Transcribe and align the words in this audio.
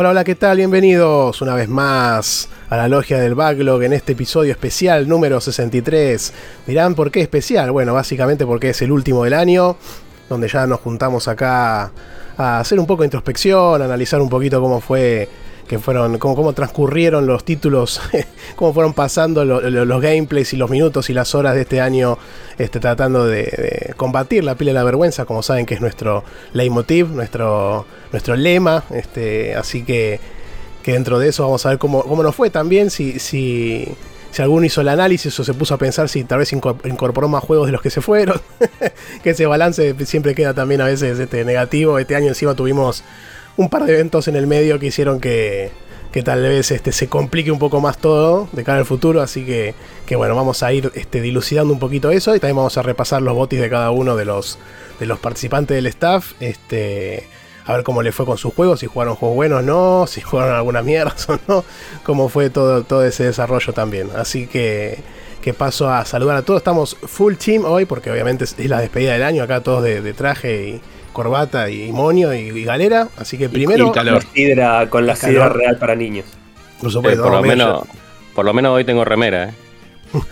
Hola, 0.00 0.10
hola, 0.10 0.22
¿qué 0.22 0.36
tal? 0.36 0.58
Bienvenidos 0.58 1.42
una 1.42 1.56
vez 1.56 1.68
más 1.68 2.48
a 2.70 2.76
la 2.76 2.86
logia 2.86 3.18
del 3.18 3.34
backlog 3.34 3.82
en 3.82 3.92
este 3.92 4.12
episodio 4.12 4.52
especial 4.52 5.08
número 5.08 5.40
63. 5.40 6.32
Dirán, 6.68 6.94
¿por 6.94 7.10
qué 7.10 7.20
especial? 7.20 7.72
Bueno, 7.72 7.94
básicamente 7.94 8.46
porque 8.46 8.70
es 8.70 8.80
el 8.80 8.92
último 8.92 9.24
del 9.24 9.34
año, 9.34 9.76
donde 10.28 10.46
ya 10.46 10.68
nos 10.68 10.78
juntamos 10.78 11.26
acá 11.26 11.90
a 12.36 12.60
hacer 12.60 12.78
un 12.78 12.86
poco 12.86 13.02
de 13.02 13.08
introspección, 13.08 13.82
a 13.82 13.86
analizar 13.86 14.20
un 14.20 14.28
poquito 14.28 14.60
cómo 14.60 14.80
fue 14.80 15.28
que 15.68 15.78
fueron, 15.78 16.18
cómo, 16.18 16.34
cómo 16.34 16.52
transcurrieron 16.54 17.26
los 17.26 17.44
títulos, 17.44 18.00
cómo 18.56 18.72
fueron 18.74 18.94
pasando 18.94 19.44
lo- 19.44 19.60
lo- 19.60 19.84
los 19.84 20.00
gameplays 20.02 20.52
y 20.52 20.56
los 20.56 20.70
minutos 20.70 21.10
y 21.10 21.12
las 21.14 21.34
horas 21.34 21.54
de 21.54 21.60
este 21.60 21.80
año, 21.80 22.18
este, 22.58 22.80
tratando 22.80 23.26
de, 23.26 23.92
combatir 23.96 24.42
la 24.44 24.54
pila 24.56 24.70
de 24.70 24.74
la 24.74 24.84
vergüenza, 24.84 25.24
como 25.26 25.42
saben 25.42 25.66
que 25.66 25.74
es 25.74 25.80
nuestro 25.80 26.24
leitmotiv, 26.54 27.08
nuestro, 27.08 27.86
nuestro 28.10 28.34
lema, 28.34 28.82
este, 28.90 29.54
así 29.54 29.82
que, 29.84 30.18
que 30.82 30.92
dentro 30.94 31.18
de 31.18 31.28
eso 31.28 31.44
vamos 31.44 31.64
a 31.66 31.68
ver 31.68 31.78
cómo, 31.78 32.02
cómo 32.02 32.22
nos 32.22 32.34
fue 32.34 32.48
también, 32.50 32.90
si, 32.90 33.18
si, 33.18 33.86
si 34.30 34.40
alguno 34.42 34.64
hizo 34.64 34.80
el 34.80 34.88
análisis 34.88 35.38
o 35.38 35.44
se 35.44 35.52
puso 35.54 35.74
a 35.74 35.78
pensar 35.78 36.08
si 36.08 36.24
tal 36.24 36.38
vez 36.38 36.52
inco- 36.54 36.78
incorporó 36.88 37.28
más 37.28 37.44
juegos 37.44 37.66
de 37.66 37.72
los 37.72 37.82
que 37.82 37.90
se 37.90 38.00
fueron, 38.00 38.40
que 39.22 39.30
ese 39.30 39.44
balance 39.44 39.94
siempre 40.06 40.34
queda 40.34 40.54
también 40.54 40.80
a 40.80 40.86
veces 40.86 41.18
este, 41.18 41.44
negativo, 41.44 41.98
este 41.98 42.16
año 42.16 42.28
encima 42.28 42.54
tuvimos 42.54 43.04
un 43.58 43.68
par 43.68 43.84
de 43.84 43.92
eventos 43.92 44.28
en 44.28 44.36
el 44.36 44.46
medio 44.46 44.78
que 44.78 44.86
hicieron 44.86 45.20
que, 45.20 45.70
que 46.12 46.22
tal 46.22 46.42
vez 46.42 46.70
este, 46.70 46.92
se 46.92 47.08
complique 47.08 47.50
un 47.50 47.58
poco 47.58 47.80
más 47.80 47.98
todo 47.98 48.48
de 48.52 48.62
cara 48.64 48.78
al 48.78 48.86
futuro. 48.86 49.20
Así 49.20 49.44
que, 49.44 49.74
que 50.06 50.16
bueno, 50.16 50.34
vamos 50.36 50.62
a 50.62 50.72
ir 50.72 50.90
este, 50.94 51.20
dilucidando 51.20 51.72
un 51.72 51.80
poquito 51.80 52.10
eso 52.10 52.34
y 52.34 52.40
también 52.40 52.56
vamos 52.56 52.78
a 52.78 52.82
repasar 52.82 53.20
los 53.20 53.34
botis 53.34 53.60
de 53.60 53.68
cada 53.68 53.90
uno 53.90 54.16
de 54.16 54.24
los, 54.24 54.58
de 55.00 55.06
los 55.06 55.18
participantes 55.18 55.74
del 55.74 55.86
staff. 55.86 56.34
Este, 56.40 57.26
a 57.66 57.74
ver 57.74 57.82
cómo 57.82 58.00
le 58.02 58.12
fue 58.12 58.24
con 58.24 58.38
sus 58.38 58.54
juegos, 58.54 58.80
si 58.80 58.86
jugaron 58.86 59.16
juegos 59.16 59.34
buenos 59.34 59.58
o 59.58 59.62
no, 59.62 60.06
si 60.06 60.20
jugaron 60.22 60.54
alguna 60.54 60.80
mierda 60.82 61.14
o 61.26 61.38
no, 61.48 61.64
cómo 62.04 62.28
fue 62.28 62.50
todo, 62.50 62.84
todo 62.84 63.04
ese 63.04 63.24
desarrollo 63.24 63.72
también. 63.72 64.08
Así 64.16 64.46
que, 64.46 65.00
que 65.42 65.52
paso 65.52 65.90
a 65.90 66.04
saludar 66.04 66.36
a 66.36 66.42
todos. 66.42 66.60
Estamos 66.60 66.96
full 66.96 67.34
team 67.34 67.64
hoy 67.64 67.86
porque 67.86 68.12
obviamente 68.12 68.44
es 68.44 68.56
la 68.56 68.80
despedida 68.80 69.14
del 69.14 69.24
año, 69.24 69.42
acá 69.42 69.64
todos 69.64 69.82
de, 69.82 70.00
de 70.00 70.12
traje 70.12 70.68
y 70.68 70.80
corbata 71.12 71.70
y 71.70 71.90
moño 71.92 72.32
y, 72.34 72.38
y 72.48 72.64
galera. 72.64 73.08
Así 73.16 73.36
que 73.38 73.48
primero, 73.48 73.88
Y 73.88 73.92
calor. 73.92 74.22
sidra 74.34 74.88
con 74.90 75.06
la 75.06 75.14
Calor. 75.14 75.30
sidra 75.34 75.48
real 75.48 75.76
para 75.78 75.94
niños. 75.94 76.26
por 76.80 76.88
Eh, 76.90 77.16
por, 77.16 77.32
lo 77.32 77.42
menos, 77.42 77.84
por 78.34 78.44
lo 78.44 78.54
menos 78.54 78.72
hoy 78.72 78.84
tengo 78.84 79.04
remera, 79.04 79.48
¿eh? 79.48 79.54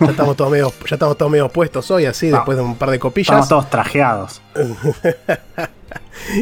ya 0.00 0.10
estamos 0.10 0.36
todos 0.36 0.50
medio, 0.50 0.72
ya 0.88 0.96
estamos 0.96 1.16
todos 1.16 1.30
medio 1.32 1.48
puestos 1.48 1.90
hoy, 1.90 2.04
así, 2.04 2.28
después 2.28 2.56
de 2.58 2.62
un 2.64 2.76
par 2.76 2.90
de 2.90 2.96
Estamos 2.96 3.12
copillas. 3.14 3.48
todos 3.48 3.70
trajeados. 3.70 4.42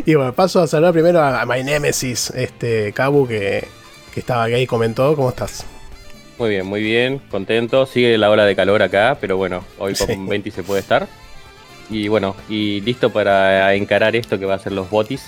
Y 0.06 0.14
bueno, 0.14 0.32
paso 0.32 0.62
a 0.62 0.66
saludar 0.66 0.92
primero 0.92 1.20
a, 1.20 1.42
a 1.42 1.46
My 1.46 1.62
Nemesis, 1.62 2.30
este 2.30 2.92
Kabu, 2.92 3.26
que, 3.26 3.66
que 4.12 4.20
estaba 4.20 4.44
aquí 4.44 4.54
y 4.54 4.66
comentó. 4.66 5.14
¿Cómo 5.16 5.28
estás? 5.30 5.66
Muy 6.38 6.48
bien, 6.50 6.66
muy 6.66 6.82
bien, 6.82 7.18
contento. 7.30 7.84
Sigue 7.86 8.16
la 8.16 8.30
ola 8.30 8.44
de 8.46 8.56
calor 8.56 8.82
acá, 8.82 9.18
pero 9.20 9.36
bueno, 9.36 9.64
hoy 9.78 9.94
con 9.94 10.06
Sí. 10.06 10.16
20 10.16 10.50
se 10.50 10.62
puede 10.62 10.80
estar. 10.80 11.06
Y 11.90 12.08
bueno, 12.08 12.34
y 12.48 12.80
listo 12.80 13.10
para 13.10 13.74
encarar 13.74 14.16
esto 14.16 14.38
que 14.38 14.46
va 14.46 14.54
a 14.54 14.58
ser 14.58 14.72
los 14.72 14.88
botis, 14.90 15.22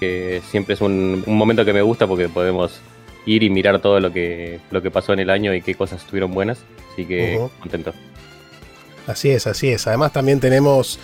que 0.00 0.42
siempre 0.50 0.74
es 0.74 0.80
un, 0.80 1.22
un 1.26 1.36
momento 1.36 1.64
que 1.64 1.72
me 1.72 1.82
gusta 1.82 2.06
porque 2.06 2.28
podemos 2.28 2.80
ir 3.26 3.42
y 3.42 3.50
mirar 3.50 3.80
todo 3.80 4.00
lo 4.00 4.12
que, 4.12 4.60
lo 4.70 4.80
que 4.82 4.90
pasó 4.90 5.12
en 5.12 5.20
el 5.20 5.30
año 5.30 5.54
y 5.54 5.60
qué 5.60 5.74
cosas 5.74 6.00
estuvieron 6.00 6.32
buenas. 6.32 6.58
Así 6.92 7.04
que 7.04 7.38
contento. 7.60 7.92
Así 9.06 9.30
es, 9.30 9.46
así 9.46 9.68
es. 9.68 9.86
Además 9.86 10.12
también 10.12 10.40
tenemos 10.40 10.98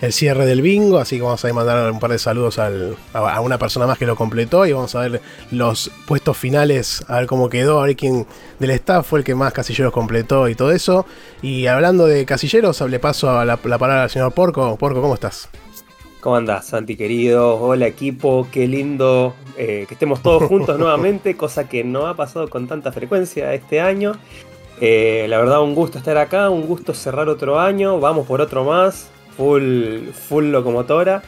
el 0.00 0.12
cierre 0.12 0.46
del 0.46 0.62
bingo, 0.62 0.98
así 0.98 1.16
que 1.16 1.22
vamos 1.22 1.44
a 1.44 1.52
mandar 1.52 1.90
un 1.90 2.00
par 2.00 2.10
de 2.10 2.18
saludos 2.18 2.58
al- 2.58 2.96
a, 3.12 3.40
una 3.40 3.58
persona 3.58 3.86
más 3.86 3.98
que 3.98 4.06
lo 4.06 4.16
completó 4.16 4.66
y 4.66 4.72
vamos 4.72 4.94
a 4.94 5.00
ver 5.00 5.20
los 5.50 5.90
puestos 6.06 6.36
finales, 6.36 7.04
a 7.08 7.18
ver 7.18 7.26
cómo 7.26 7.48
quedó, 7.48 7.80
a 7.80 7.86
ver 7.86 7.96
quién 7.96 8.26
del 8.58 8.70
staff 8.70 9.06
fue 9.06 9.20
el 9.20 9.24
que 9.24 9.34
más 9.34 9.52
casilleros 9.52 9.92
completó 9.92 10.48
y 10.48 10.54
todo 10.54 10.72
eso. 10.72 11.06
Y 11.42 11.66
hablando 11.66 12.06
de 12.06 12.24
casilleros, 12.26 12.80
le 12.82 12.98
paso 12.98 13.30
a 13.30 13.44
la, 13.44 13.58
la 13.64 13.78
palabra 13.78 14.04
al 14.04 14.10
señor 14.10 14.32
Porco. 14.32 14.76
Porco, 14.76 15.00
¿cómo 15.00 15.14
estás? 15.14 15.48
¿Cómo 16.20 16.36
andás, 16.36 16.66
Santi 16.68 16.96
querido? 16.96 17.56
Hola 17.60 17.86
equipo, 17.86 18.48
qué 18.50 18.66
lindo 18.66 19.34
eh, 19.58 19.84
que 19.86 19.94
estemos 19.94 20.22
todos 20.22 20.44
juntos 20.44 20.78
nuevamente, 20.78 21.36
cosa 21.36 21.68
que 21.68 21.84
no 21.84 22.06
ha 22.06 22.16
pasado 22.16 22.48
con 22.48 22.66
tanta 22.66 22.92
frecuencia 22.92 23.52
este 23.52 23.80
año. 23.80 24.12
Eh, 24.80 25.26
la 25.28 25.38
verdad, 25.38 25.60
un 25.62 25.74
gusto 25.74 25.98
estar 25.98 26.16
acá, 26.16 26.48
un 26.50 26.66
gusto 26.66 26.94
cerrar 26.94 27.28
otro 27.28 27.60
año, 27.60 28.00
vamos 28.00 28.26
por 28.26 28.40
otro 28.40 28.64
más, 28.64 29.08
full, 29.36 30.08
full 30.28 30.44
locomotora. 30.46 31.22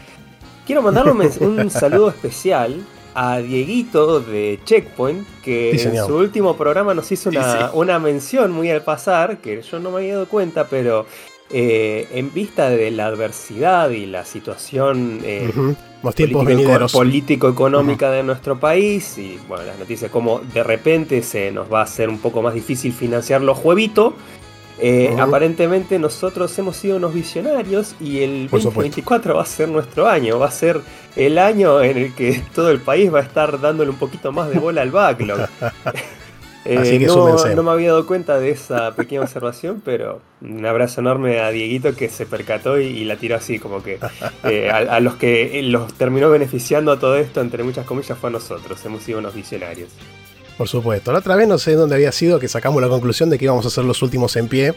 Quiero 0.66 0.82
mandarle 0.82 1.12
un, 1.12 1.70
saludo 1.70 2.08
especial 2.08 2.74
a 3.14 3.38
Dieguito 3.38 4.20
de 4.20 4.58
Checkpoint, 4.64 5.26
que 5.42 5.78
Sí, 5.78 5.88
en 5.88 6.04
su 6.04 6.16
último 6.16 6.56
programa 6.56 6.92
nos 6.94 7.10
hizo 7.12 7.30
una, 7.30 7.52
sí. 7.52 7.64
una 7.74 7.98
mención 7.98 8.52
muy 8.52 8.70
al 8.70 8.82
pasar, 8.82 9.38
que 9.38 9.62
yo 9.62 9.78
no 9.78 9.90
me 9.90 9.98
había 9.98 10.14
dado 10.14 10.26
cuenta, 10.26 10.66
pero 10.68 11.06
eh, 11.50 12.08
en 12.12 12.34
vista 12.34 12.68
de 12.68 12.90
la 12.90 13.06
adversidad 13.06 13.90
y 13.90 14.06
la 14.06 14.24
situación 14.24 15.20
eh. 15.22 15.50
Los 16.02 16.14
tiempos 16.14 16.44
político- 16.44 16.88
político-económica 16.92 18.10
de 18.10 18.22
nuestro 18.22 18.60
país 18.60 19.16
y 19.18 19.38
bueno, 19.48 19.64
las 19.64 19.78
noticias 19.78 20.10
como 20.10 20.40
de 20.40 20.62
repente 20.62 21.22
se 21.22 21.50
nos 21.50 21.72
va 21.72 21.80
a 21.80 21.84
hacer 21.84 22.08
un 22.08 22.18
poco 22.18 22.42
más 22.42 22.54
difícil 22.54 22.92
financiar 22.92 23.40
los 23.40 23.56
jueguitos. 23.58 24.12
Eh. 24.78 25.14
Aparentemente 25.18 25.98
nosotros 25.98 26.56
hemos 26.58 26.76
sido 26.76 26.96
unos 26.96 27.14
visionarios 27.14 27.94
y 28.00 28.22
el 28.22 28.48
Por 28.50 28.60
supuesto. 28.60 28.80
2024 28.80 29.34
va 29.36 29.42
a 29.42 29.46
ser 29.46 29.68
nuestro 29.68 30.06
año, 30.08 30.38
va 30.38 30.46
a 30.46 30.50
ser 30.50 30.80
el 31.16 31.38
año 31.38 31.82
en 31.82 31.96
el 31.96 32.14
que 32.14 32.42
todo 32.54 32.70
el 32.70 32.80
país 32.80 33.12
va 33.12 33.20
a 33.20 33.22
estar 33.22 33.60
dándole 33.60 33.90
un 33.90 33.96
poquito 33.96 34.32
más 34.32 34.50
de 34.50 34.58
bola 34.58 34.82
al 34.82 34.90
backlog. 34.90 35.48
Eh, 36.68 36.78
Así 36.78 36.98
que 36.98 37.06
no, 37.06 37.62
me 37.62 37.70
había 37.70 37.90
dado 37.90 38.06
cuenta 38.06 38.40
de 38.40 38.50
esa 38.50 38.92
pequeña 38.96 39.20
observación, 39.20 39.80
pero 39.84 40.20
un 40.40 40.66
abrazo 40.66 41.00
enorme 41.00 41.38
a 41.38 41.50
Dieguito 41.50 41.94
que 41.94 42.08
se 42.08 42.26
percató 42.26 42.80
y, 42.80 42.86
y 42.86 43.04
la 43.04 43.14
tiró 43.14 43.36
así, 43.36 43.60
como 43.60 43.84
que 43.84 44.00
eh, 44.42 44.68
a, 44.68 44.78
a 44.78 44.98
los 44.98 45.14
que 45.14 45.62
los 45.62 45.94
terminó 45.94 46.28
beneficiando 46.28 46.90
a 46.90 46.98
todo 46.98 47.14
esto, 47.18 47.40
entre 47.40 47.62
muchas 47.62 47.86
comillas, 47.86 48.18
fue 48.18 48.30
a 48.30 48.32
nosotros. 48.32 48.84
Hemos 48.84 49.04
sido 49.04 49.20
unos 49.20 49.32
visionarios. 49.32 49.90
Por 50.58 50.68
supuesto. 50.68 51.12
La 51.12 51.18
otra 51.18 51.36
vez 51.36 51.46
no 51.48 51.58
sé 51.58 51.74
dónde 51.74 51.94
había 51.96 52.12
sido 52.12 52.38
que 52.38 52.48
sacamos 52.48 52.80
la 52.82 52.88
conclusión 52.88 53.28
de 53.30 53.38
que 53.38 53.44
íbamos 53.44 53.66
a 53.66 53.70
ser 53.70 53.84
los 53.84 54.02
últimos 54.02 54.36
en 54.36 54.48
pie. 54.48 54.74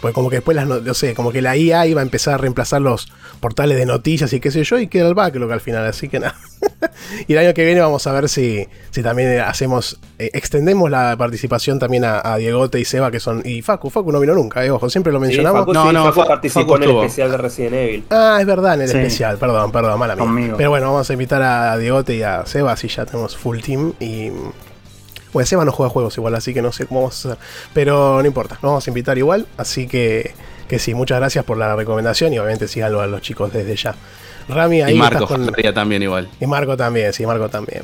Pues 0.00 0.14
como 0.14 0.30
que 0.30 0.36
después 0.36 0.54
las 0.54 0.64
no, 0.68 0.78
no 0.78 0.94
sé, 0.94 1.12
como 1.12 1.32
que 1.32 1.42
la 1.42 1.56
IA 1.56 1.84
iba 1.88 2.00
a 2.00 2.04
empezar 2.04 2.34
a 2.34 2.36
reemplazar 2.38 2.80
los 2.80 3.08
portales 3.40 3.76
de 3.76 3.84
noticias 3.84 4.32
y 4.32 4.38
qué 4.38 4.52
sé 4.52 4.62
yo, 4.62 4.78
y 4.78 4.86
queda 4.86 5.08
el 5.08 5.14
backlog 5.14 5.50
al 5.50 5.60
final, 5.60 5.84
así 5.86 6.08
que 6.08 6.20
nada. 6.20 6.36
y 7.26 7.32
el 7.32 7.38
año 7.40 7.52
que 7.52 7.64
viene 7.64 7.80
vamos 7.80 8.06
a 8.06 8.12
ver 8.12 8.28
si, 8.28 8.68
si 8.90 9.02
también 9.02 9.40
hacemos, 9.40 9.98
eh, 10.20 10.30
extendemos 10.34 10.88
la 10.88 11.16
participación 11.18 11.80
también 11.80 12.04
a, 12.04 12.20
a 12.22 12.36
Diegote 12.36 12.78
y 12.78 12.84
Seba, 12.84 13.10
que 13.10 13.18
son. 13.18 13.42
Y 13.44 13.60
Facu, 13.60 13.90
Facu 13.90 14.12
no 14.12 14.20
vino 14.20 14.34
nunca, 14.34 14.64
eh, 14.64 14.70
ojo, 14.70 14.88
siempre 14.88 15.12
lo 15.12 15.18
Sí, 15.18 15.22
mencionamos. 15.22 15.62
Facu, 15.62 15.72
No, 15.72 15.88
sí, 15.88 15.92
no, 15.92 16.04
Facu 16.04 16.20
Fa- 16.20 16.26
participó 16.28 16.60
Facu 16.60 16.76
en 16.76 16.82
el 16.84 16.96
especial 16.98 17.30
de 17.32 17.36
Resident 17.36 17.74
Evil. 17.74 18.04
Ah, 18.10 18.36
es 18.40 18.46
verdad, 18.46 18.74
en 18.74 18.82
el 18.82 18.88
Sí. 18.88 18.98
especial, 18.98 19.36
perdón, 19.36 19.72
perdón, 19.72 19.98
mala 19.98 20.14
mía. 20.14 20.24
Conmigo. 20.24 20.56
Pero 20.56 20.70
bueno, 20.70 20.92
vamos 20.92 21.10
a 21.10 21.12
invitar 21.12 21.42
a 21.42 21.76
Diegote 21.76 22.14
y 22.14 22.22
a 22.22 22.46
Seba, 22.46 22.70
así 22.70 22.86
ya 22.86 23.04
tenemos 23.04 23.36
full 23.36 23.58
team. 23.58 23.94
Y. 23.98 24.30
Bueno, 25.32 25.46
Seba 25.46 25.64
no 25.64 25.72
juega 25.72 25.90
juegos 25.90 26.16
igual, 26.16 26.34
así 26.34 26.54
que 26.54 26.62
no 26.62 26.72
sé 26.72 26.86
cómo 26.86 27.00
vamos 27.02 27.26
a 27.26 27.32
hacer. 27.32 27.44
Pero 27.74 28.20
no 28.20 28.26
importa, 28.26 28.54
nos 28.56 28.70
vamos 28.70 28.86
a 28.86 28.90
invitar 28.90 29.18
igual. 29.18 29.46
Así 29.56 29.86
que, 29.86 30.32
que 30.68 30.78
sí, 30.78 30.94
muchas 30.94 31.18
gracias 31.18 31.44
por 31.44 31.56
la 31.58 31.74
recomendación 31.76 32.32
y 32.32 32.38
obviamente 32.38 32.68
síganlo 32.68 33.00
a 33.00 33.06
los 33.06 33.20
chicos 33.22 33.52
desde 33.52 33.76
ya. 33.76 33.94
Rami, 34.48 34.80
ahí 34.82 34.94
Y 34.94 34.98
Marco 34.98 35.26
con- 35.26 35.52
también 35.74 36.02
igual. 36.02 36.28
Y 36.40 36.46
Marco 36.46 36.76
también, 36.76 37.12
sí, 37.12 37.26
Marco 37.26 37.48
también. 37.50 37.82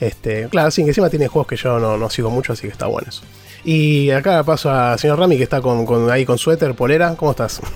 Este, 0.00 0.48
claro, 0.48 0.70
sí, 0.70 0.82
que 0.82 0.88
encima 0.88 1.08
tiene 1.08 1.28
juegos 1.28 1.46
que 1.46 1.56
yo 1.56 1.78
no, 1.78 1.96
no 1.96 2.10
sigo 2.10 2.28
mucho, 2.30 2.52
así 2.52 2.62
que 2.62 2.72
está 2.72 2.86
bueno 2.86 3.08
eso. 3.08 3.22
Y 3.64 4.10
acá 4.10 4.42
paso 4.42 4.70
al 4.70 4.98
señor 4.98 5.18
Rami, 5.18 5.36
que 5.36 5.44
está 5.44 5.60
con, 5.60 5.86
con- 5.86 6.10
ahí 6.10 6.24
con 6.24 6.38
suéter, 6.38 6.74
polera. 6.74 7.14
¿Cómo 7.16 7.30
estás? 7.30 7.60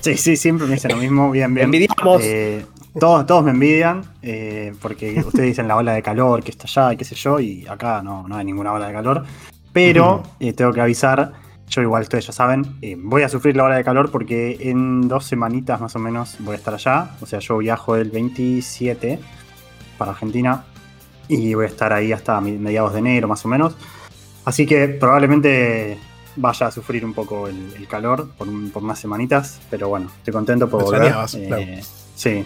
Sí, 0.00 0.18
sí, 0.18 0.36
siempre 0.36 0.66
me 0.66 0.74
dicen 0.74 0.90
lo 0.90 0.98
mismo. 0.98 1.30
Bien, 1.30 1.54
bien. 1.54 1.64
Envidiamos. 1.64 2.20
Eh, 2.22 2.66
todos, 3.00 3.24
todos 3.24 3.42
me 3.42 3.52
envidian 3.52 4.02
eh, 4.20 4.74
porque 4.82 5.18
ustedes 5.26 5.46
dicen 5.46 5.66
la 5.66 5.76
ola 5.76 5.94
de 5.94 6.02
calor 6.02 6.42
que 6.42 6.50
está 6.50 6.64
allá 6.64 6.92
y 6.92 6.98
qué 6.98 7.06
sé 7.06 7.14
yo, 7.14 7.40
y 7.40 7.66
acá 7.66 8.02
no, 8.02 8.28
no 8.28 8.36
hay 8.36 8.44
ninguna 8.44 8.74
ola 8.74 8.88
de 8.88 8.92
calor. 8.92 9.24
Pero 9.72 10.22
eh, 10.40 10.52
tengo 10.52 10.74
que 10.74 10.82
avisar 10.82 11.32
yo 11.70 11.80
igual 11.80 12.02
ustedes 12.02 12.26
ya 12.26 12.32
saben, 12.34 12.76
eh, 12.82 12.96
voy 12.98 13.22
a 13.22 13.30
sufrir 13.30 13.56
la 13.56 13.64
hora 13.64 13.76
de 13.76 13.84
calor 13.84 14.10
porque 14.10 14.58
en 14.60 15.08
dos 15.08 15.24
semanitas 15.24 15.80
más 15.80 15.96
o 15.96 15.98
menos 15.98 16.36
voy 16.40 16.52
a 16.52 16.58
estar 16.58 16.74
allá. 16.74 17.12
O 17.22 17.26
sea, 17.26 17.38
yo 17.38 17.56
viajo 17.56 17.96
el 17.96 18.10
27 18.10 19.18
para 19.96 20.10
Argentina 20.10 20.64
y 21.28 21.54
voy 21.54 21.64
a 21.64 21.68
estar 21.68 21.94
ahí 21.94 22.12
hasta 22.12 22.38
mediados 22.42 22.92
de 22.92 22.98
enero 22.98 23.26
más 23.26 23.42
o 23.46 23.48
menos. 23.48 23.74
Así 24.44 24.66
que 24.66 24.88
probablemente 24.88 25.98
vaya 26.36 26.66
a 26.66 26.70
sufrir 26.70 27.04
un 27.04 27.14
poco 27.14 27.48
el, 27.48 27.86
calor 27.88 28.30
por, 28.36 28.48
por, 28.72 28.82
unas 28.82 28.98
semanitas, 28.98 29.60
pero 29.70 29.88
bueno, 29.88 30.10
estoy 30.18 30.32
contento 30.32 30.68
por 30.68 30.84
volver. 30.84 31.14
Eh, 31.34 31.82
sí, 32.14 32.44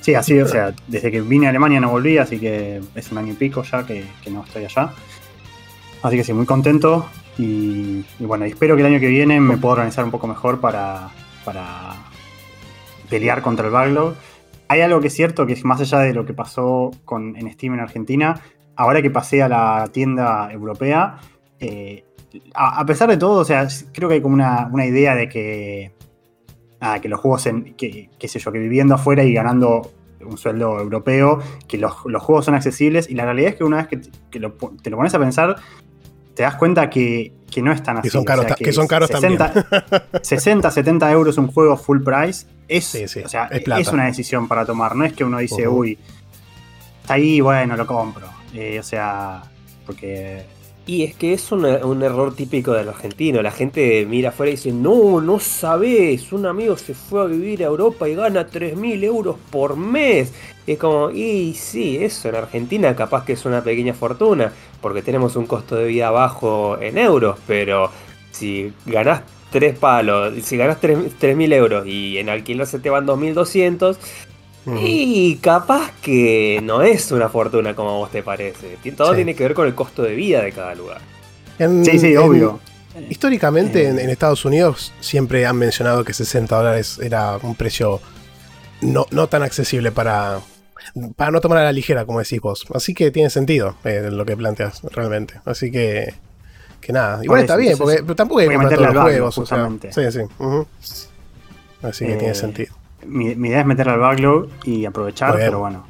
sí, 0.00 0.14
así, 0.14 0.38
o 0.40 0.48
sea, 0.48 0.74
desde 0.86 1.10
que 1.10 1.20
vine 1.20 1.46
a 1.46 1.50
Alemania 1.50 1.80
no 1.80 1.90
volví, 1.90 2.18
así 2.18 2.38
que 2.38 2.80
es 2.94 3.12
un 3.12 3.18
año 3.18 3.32
y 3.32 3.36
pico 3.36 3.62
ya 3.62 3.84
que, 3.84 4.04
no 4.30 4.44
estoy 4.44 4.64
allá. 4.64 4.92
Así 6.02 6.16
que 6.16 6.24
sí, 6.24 6.32
muy 6.32 6.46
contento 6.46 7.06
y, 7.38 8.04
bueno, 8.20 8.44
espero 8.44 8.76
que 8.76 8.82
el 8.82 8.86
año 8.86 9.00
que 9.00 9.08
viene 9.08 9.40
me 9.40 9.56
pueda 9.56 9.72
organizar 9.72 10.04
un 10.04 10.10
poco 10.10 10.26
mejor 10.26 10.60
para, 10.60 11.08
para 11.44 11.94
pelear 13.08 13.42
contra 13.42 13.66
el 13.66 13.72
backlog. 13.72 14.14
Hay 14.68 14.80
algo 14.80 15.00
que 15.00 15.08
es 15.08 15.14
cierto, 15.14 15.46
que 15.46 15.52
es 15.54 15.64
más 15.64 15.80
allá 15.80 15.98
de 16.00 16.14
lo 16.14 16.24
que 16.24 16.32
pasó 16.32 16.90
con, 17.04 17.36
en 17.36 17.52
Steam 17.52 17.74
en 17.74 17.80
Argentina, 17.80 18.40
ahora 18.76 19.02
que 19.02 19.10
pasé 19.10 19.42
a 19.42 19.48
la 19.48 19.88
tienda 19.92 20.50
europea, 20.52 21.18
eh, 21.64 22.04
a, 22.54 22.84
pesar 22.84 23.08
de 23.08 23.16
todo, 23.16 23.40
o 23.40 23.44
sea, 23.44 23.66
creo 23.92 24.08
que 24.08 24.16
hay 24.16 24.20
como 24.20 24.34
una, 24.34 24.86
idea 24.86 25.14
de 25.14 25.28
que, 25.28 25.92
que 27.00 27.08
los 27.08 27.20
juegos, 27.20 27.46
en, 27.46 27.74
que, 27.74 28.10
qué 28.18 28.28
sé 28.28 28.38
yo, 28.38 28.52
que 28.52 28.58
viviendo 28.58 28.94
afuera 28.94 29.24
y 29.24 29.32
ganando 29.32 29.90
un 30.24 30.38
sueldo 30.38 30.78
europeo, 30.78 31.40
que 31.68 31.78
los, 31.78 31.92
juegos 31.92 32.44
son 32.44 32.54
accesibles 32.54 33.08
y 33.08 33.14
la 33.14 33.24
realidad 33.24 33.50
es 33.50 33.56
que 33.56 33.64
una 33.64 33.76
vez 33.78 33.88
que, 33.88 34.00
te 34.30 34.40
lo 34.40 34.56
pones 34.96 35.14
a 35.14 35.18
pensar, 35.18 35.56
te 36.34 36.42
das 36.42 36.56
cuenta 36.56 36.90
que, 36.90 37.32
no 37.62 37.72
es 37.72 37.82
tan 37.82 37.98
así. 37.98 38.08
Que 38.08 38.10
son 38.10 38.24
caros, 38.24 38.46
que, 38.56 38.72
son 38.72 38.86
caros 38.86 39.08
60, 39.08 39.52
también. 39.52 40.02
60, 40.22 40.70
70 40.70 41.12
euros 41.12 41.38
un 41.38 41.46
juego 41.46 41.76
full 41.76 42.02
price 42.02 42.46
es, 42.66 42.94
o 43.24 43.28
sea, 43.28 43.46
es, 43.46 43.88
una 43.88 44.06
decisión 44.06 44.48
para 44.48 44.66
tomar. 44.66 44.96
No 44.96 45.04
es 45.04 45.12
que 45.12 45.24
uno 45.24 45.38
dice, 45.38 45.68
uy, 45.68 45.98
está 47.00 47.14
ahí, 47.14 47.40
bueno, 47.40 47.76
lo 47.76 47.86
compro. 47.86 48.26
Eh, 48.52 48.78
o 48.80 48.82
sea, 48.82 49.42
porque 49.86 50.44
y 50.86 51.04
es 51.04 51.14
que 51.14 51.32
es 51.32 51.50
un, 51.50 51.64
error 51.64 52.34
típico 52.34 52.72
del 52.72 52.88
argentino. 52.88 53.40
La 53.40 53.50
gente 53.50 54.04
mira 54.06 54.28
afuera 54.28 54.50
y 54.50 54.56
dice, 54.56 54.72
no, 54.72 55.20
no 55.20 55.40
sabes, 55.40 56.30
un 56.32 56.46
amigo 56.46 56.76
se 56.76 56.94
fue 56.94 57.22
a 57.22 57.24
vivir 57.24 57.62
a 57.62 57.66
Europa 57.66 58.08
y 58.08 58.14
gana 58.14 58.46
3.000 58.46 59.04
euros 59.04 59.36
por 59.50 59.76
mes. 59.76 60.32
es 60.66 60.78
como, 60.78 61.10
y 61.10 61.54
sí, 61.54 61.98
eso 61.98 62.28
en 62.28 62.36
Argentina 62.36 62.94
capaz 62.94 63.24
que 63.24 63.32
es 63.32 63.44
una 63.46 63.62
pequeña 63.62 63.94
fortuna, 63.94 64.52
porque 64.82 65.00
tenemos 65.02 65.36
un 65.36 65.46
costo 65.46 65.76
de 65.76 65.86
vida 65.86 66.10
bajo 66.10 66.78
en 66.80 66.98
euros, 66.98 67.38
pero 67.46 67.90
si 68.30 68.72
ganás 68.84 69.22
3 69.52 69.78
palos, 69.78 70.34
si 70.42 70.56
ganás 70.56 70.82
3.000 70.82 71.52
euros 71.54 71.86
y 71.86 72.18
en 72.18 72.28
alquiler 72.28 72.66
se 72.66 72.78
te 72.78 72.90
van 72.90 73.06
2.200, 73.06 73.96
y 74.66 75.36
capaz 75.36 75.92
que 76.00 76.60
no 76.62 76.82
es 76.82 77.12
una 77.12 77.28
fortuna 77.28 77.74
como 77.74 77.90
a 77.90 77.92
vos 77.94 78.10
te 78.10 78.22
parece. 78.22 78.78
Todo 78.96 79.14
tiene 79.14 79.34
que 79.34 79.42
ver 79.42 79.54
con 79.54 79.66
el 79.66 79.74
costo 79.74 80.02
de 80.02 80.14
vida 80.14 80.42
de 80.42 80.52
cada 80.52 80.74
lugar. 80.74 81.00
sí, 81.58 81.98
sí, 81.98 82.16
obvio. 82.16 82.60
históricamente 83.10 83.88
en, 83.88 83.98
Estados 83.98 84.44
Unidos 84.44 84.92
siempre 85.00 85.46
han 85.46 85.56
mencionado 85.56 86.04
que 86.04 86.12
60 86.14 86.56
dólares 86.56 86.98
era 87.02 87.38
un 87.42 87.54
precio 87.54 88.00
no, 88.80 89.06
no 89.10 89.26
tan 89.28 89.42
accesible 89.42 89.92
para, 89.92 90.40
para 91.16 91.30
no 91.30 91.40
tomar 91.40 91.58
a 91.58 91.64
la 91.64 91.72
ligera, 91.72 92.06
como 92.06 92.20
decís 92.20 92.40
vos. 92.40 92.66
Así 92.74 92.94
que 92.94 93.10
tiene 93.10 93.30
sentido 93.30 93.76
eh, 93.84 94.08
lo 94.10 94.24
que 94.24 94.36
planteas 94.36 94.82
realmente. 94.92 95.40
Así 95.44 95.70
que, 95.70 96.14
que 96.80 96.92
nada. 96.92 97.22
Igual 97.22 97.42
está 97.42 97.56
bien, 97.56 97.76
porque 97.76 98.02
tampoco 98.14 98.40
hay 98.40 98.48
que 98.48 98.54
comprar 98.54 98.74
todos 98.74 98.94
los 98.94 99.02
juegos. 99.02 99.34
sí, 99.90 100.10
sí. 100.10 100.20
Así 101.82 102.06
que 102.06 102.14
tiene 102.14 102.30
eh, 102.30 102.34
sentido 102.34 102.74
mi, 103.06 103.26
idea 103.30 103.60
es 103.60 103.66
meterle 103.66 103.92
al 103.92 104.00
backlog 104.00 104.48
y 104.64 104.84
aprovechar, 104.84 105.34
pero 105.36 105.60
bueno. 105.60 105.84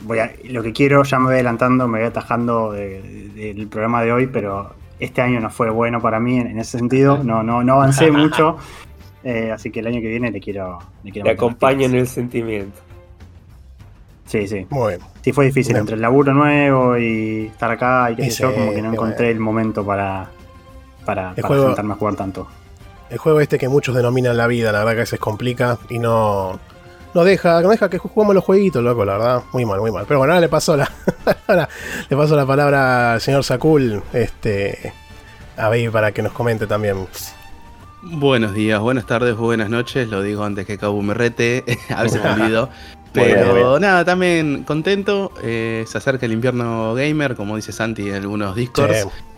Voy 0.00 0.18
a, 0.18 0.32
lo 0.44 0.62
que 0.62 0.72
quiero, 0.72 1.02
ya 1.02 1.18
me 1.18 1.26
voy 1.26 1.34
adelantando, 1.34 1.88
me 1.88 1.98
voy 1.98 2.08
atajando 2.08 2.72
del 2.72 3.66
programa 3.68 4.02
de 4.02 4.12
hoy, 4.12 4.26
pero 4.26 4.74
este 5.00 5.22
año 5.22 5.40
no 5.40 5.50
fue 5.50 5.70
bueno 5.70 6.00
para 6.00 6.20
mí 6.20 6.38
en, 6.38 6.58
ese 6.58 6.78
sentido, 6.78 7.18
no, 7.24 7.42
no, 7.42 7.64
no 7.64 7.74
avancé 7.74 8.10
mucho, 8.10 8.58
eh, 9.22 9.50
así 9.52 9.70
que 9.70 9.80
el 9.80 9.86
año 9.86 10.00
que 10.00 10.08
viene 10.08 10.30
le 10.30 10.40
quiero... 10.40 10.78
Le 11.02 11.10
quiero 11.10 11.26
Te 11.26 11.32
acompaño 11.32 11.86
en 11.86 11.94
el 11.94 12.06
sentimiento. 12.06 12.80
Sí, 14.26 14.46
sí. 14.48 14.66
Muy 14.70 14.94
Sí, 15.22 15.32
fue 15.32 15.46
difícil, 15.46 15.76
entre 15.76 15.94
el 15.94 16.02
laburo 16.02 16.34
nuevo 16.34 16.98
y 16.98 17.46
estar 17.46 17.70
acá 17.70 18.10
y 18.10 18.16
qué 18.16 18.30
sé 18.30 18.42
yo, 18.42 18.54
como 18.54 18.72
que 18.72 18.82
no 18.82 18.92
encontré 18.92 19.30
el 19.30 19.40
momento 19.40 19.84
para, 19.86 20.30
para, 21.04 21.34
para 21.34 21.62
sentarme 21.62 21.92
a 21.92 21.96
jugar 21.96 22.16
tanto. 22.16 22.46
El 23.10 23.18
juego 23.18 23.40
este 23.40 23.58
que 23.58 23.68
muchos 23.68 23.94
denominan 23.94 24.36
la 24.36 24.46
vida, 24.46 24.72
la 24.72 24.78
verdad 24.78 24.92
que 24.92 24.98
a 24.98 25.02
veces 25.02 25.20
complica 25.20 25.78
y 25.88 25.98
no, 25.98 26.58
no 27.14 27.24
deja, 27.24 27.60
no 27.62 27.68
deja 27.70 27.88
que 27.88 27.98
juguemos 27.98 28.34
los 28.34 28.44
jueguitos, 28.44 28.82
loco, 28.82 29.04
la 29.04 29.12
verdad. 29.12 29.42
Muy 29.52 29.64
mal, 29.64 29.80
muy 29.80 29.92
mal. 29.92 30.04
Pero 30.06 30.18
bueno, 30.18 30.32
ahora 30.32 30.40
le 30.40 30.48
paso 30.48 30.76
la, 30.76 30.90
le 32.08 32.16
paso 32.16 32.34
la 32.34 32.44
palabra 32.44 33.14
al 33.14 33.20
señor 33.20 33.44
Sakul, 33.44 34.02
este, 34.12 34.92
a 35.56 35.68
Baby 35.68 35.90
para 35.90 36.12
que 36.12 36.22
nos 36.22 36.32
comente 36.32 36.66
también. 36.66 37.06
Buenos 38.02 38.52
días, 38.52 38.80
buenas 38.80 39.06
tardes, 39.06 39.36
buenas 39.36 39.70
noches. 39.70 40.08
Lo 40.08 40.22
digo 40.22 40.44
antes 40.44 40.66
que 40.66 40.76
Cabu 40.76 41.00
me 41.02 41.14
rete. 41.14 41.64
a 41.94 42.02
veces 42.02 42.22
me 42.22 42.30
olvido. 42.30 42.68
Pero 43.12 43.78
nada, 43.78 44.04
también 44.04 44.64
contento. 44.64 45.32
Eh, 45.40 45.84
se 45.86 45.98
acerca 45.98 46.26
el 46.26 46.32
invierno 46.32 46.94
gamer, 46.94 47.36
como 47.36 47.54
dice 47.54 47.70
Santi 47.70 48.08
en 48.08 48.16
algunos 48.16 48.56
discos. 48.56 48.90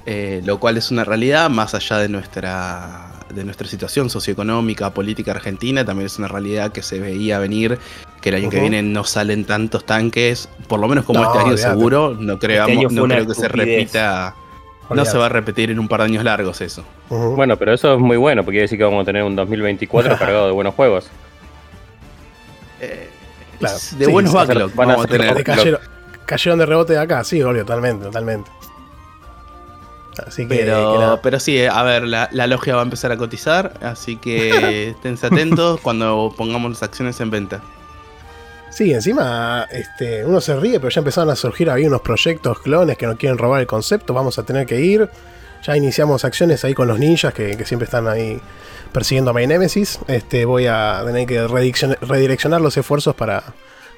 Eh, 0.06 0.40
lo 0.44 0.58
cual 0.58 0.78
es 0.78 0.90
una 0.90 1.04
realidad 1.04 1.50
más 1.50 1.74
allá 1.74 1.98
de 1.98 2.08
nuestra 2.08 3.15
de 3.34 3.44
nuestra 3.44 3.66
situación 3.66 4.10
socioeconómica, 4.10 4.90
política 4.90 5.32
argentina, 5.32 5.84
también 5.84 6.06
es 6.06 6.18
una 6.18 6.28
realidad 6.28 6.72
que 6.72 6.82
se 6.82 7.00
veía 7.00 7.38
venir, 7.38 7.78
que 8.20 8.30
el 8.30 8.36
año 8.36 8.50
que 8.50 8.60
viene 8.60 8.82
no 8.82 9.04
salen 9.04 9.44
tantos 9.44 9.84
tanques, 9.84 10.48
por 10.68 10.80
lo 10.80 10.88
menos 10.88 11.04
como 11.04 11.22
este 11.24 11.38
año 11.38 11.56
seguro, 11.56 12.16
no, 12.18 12.38
creamos, 12.38 12.84
este 12.84 12.94
no 12.94 13.04
creo 13.04 13.26
que 13.26 13.34
se 13.34 13.48
repita. 13.48 14.34
No 14.88 15.04
se 15.04 15.18
va 15.18 15.26
a 15.26 15.28
repetir 15.28 15.72
en 15.72 15.80
un 15.80 15.88
par 15.88 16.00
de 16.00 16.06
años 16.06 16.22
largos 16.22 16.60
eso. 16.60 16.84
Bueno, 17.08 17.56
pero 17.56 17.72
eso 17.72 17.94
es 17.94 18.00
muy 18.00 18.16
bueno, 18.16 18.44
porque 18.44 18.56
quiere 18.56 18.64
decir 18.64 18.78
que 18.78 18.84
vamos 18.84 19.02
a 19.02 19.04
tener 19.04 19.24
un 19.24 19.34
2024 19.34 20.16
cargado 20.18 20.46
de 20.46 20.52
buenos 20.52 20.74
juegos. 20.74 21.10
Eh, 22.80 23.08
de 23.98 24.06
buenos 24.06 24.32
backlogs 24.32 24.74
vamos 24.76 25.04
a 25.04 25.08
tener. 25.08 25.42
Cayeron, 26.24 26.58
de 26.58 26.66
rebote 26.66 26.92
de 26.92 26.98
acá, 27.00 27.24
sí, 27.24 27.42
obvio, 27.42 27.62
totalmente, 27.62 28.04
totalmente 28.04 28.50
pero, 30.48 31.20
pero 31.22 31.40
sí, 31.40 31.64
a 31.64 31.82
ver, 31.82 32.04
la, 32.04 32.46
logia 32.46 32.74
va 32.74 32.82
a 32.82 32.84
empezar 32.84 33.12
a 33.12 33.16
cotizar, 33.16 33.74
así 33.82 34.16
que 34.16 34.88
esténse 34.90 35.26
atentos 35.26 35.80
cuando 35.80 36.32
pongamos 36.36 36.70
las 36.70 36.82
acciones 36.82 37.20
en 37.20 37.30
venta. 37.30 37.62
Sí, 38.70 38.92
encima 38.92 39.66
este, 39.70 40.24
uno 40.24 40.40
se 40.40 40.54
ríe, 40.56 40.78
pero 40.78 40.90
ya 40.90 41.00
empezaron 41.00 41.30
a 41.30 41.36
surgir 41.36 41.70
ahí 41.70 41.86
unos 41.86 42.02
proyectos 42.02 42.60
clones 42.60 42.98
que 42.98 43.06
nos 43.06 43.16
quieren 43.16 43.38
robar 43.38 43.60
el 43.60 43.66
concepto, 43.66 44.12
vamos 44.12 44.38
a 44.38 44.42
tener 44.42 44.66
que 44.66 44.80
ir. 44.80 45.08
Ya 45.64 45.76
iniciamos 45.76 46.24
acciones 46.24 46.64
ahí 46.64 46.74
con 46.74 46.86
los 46.86 46.98
ninjas 46.98 47.32
que, 47.32 47.64
siempre 47.64 47.86
están 47.86 48.06
ahí 48.06 48.40
persiguiendo 48.92 49.30
a 49.30 49.34
My 49.34 49.46
Nemesis. 49.46 49.98
Este, 50.06 50.44
voy 50.44 50.66
a 50.66 51.02
tener 51.04 51.26
que 51.26 51.46
redireccionar 51.46 52.60
los 52.60 52.76
esfuerzos 52.76 53.14
para, 53.14 53.42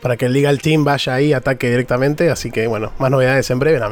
para 0.01 0.17
que 0.17 0.27
el 0.27 0.33
Legal 0.33 0.61
Team 0.61 0.85
vaya 0.85 1.15
ahí, 1.15 1.33
ataque 1.33 1.71
directamente. 1.71 2.31
Así 2.31 2.51
que 2.51 2.67
bueno, 2.67 2.93
más 2.99 3.11
novedades 3.11 3.51
en 3.51 3.59
breve, 3.59 3.79
no 3.79 3.89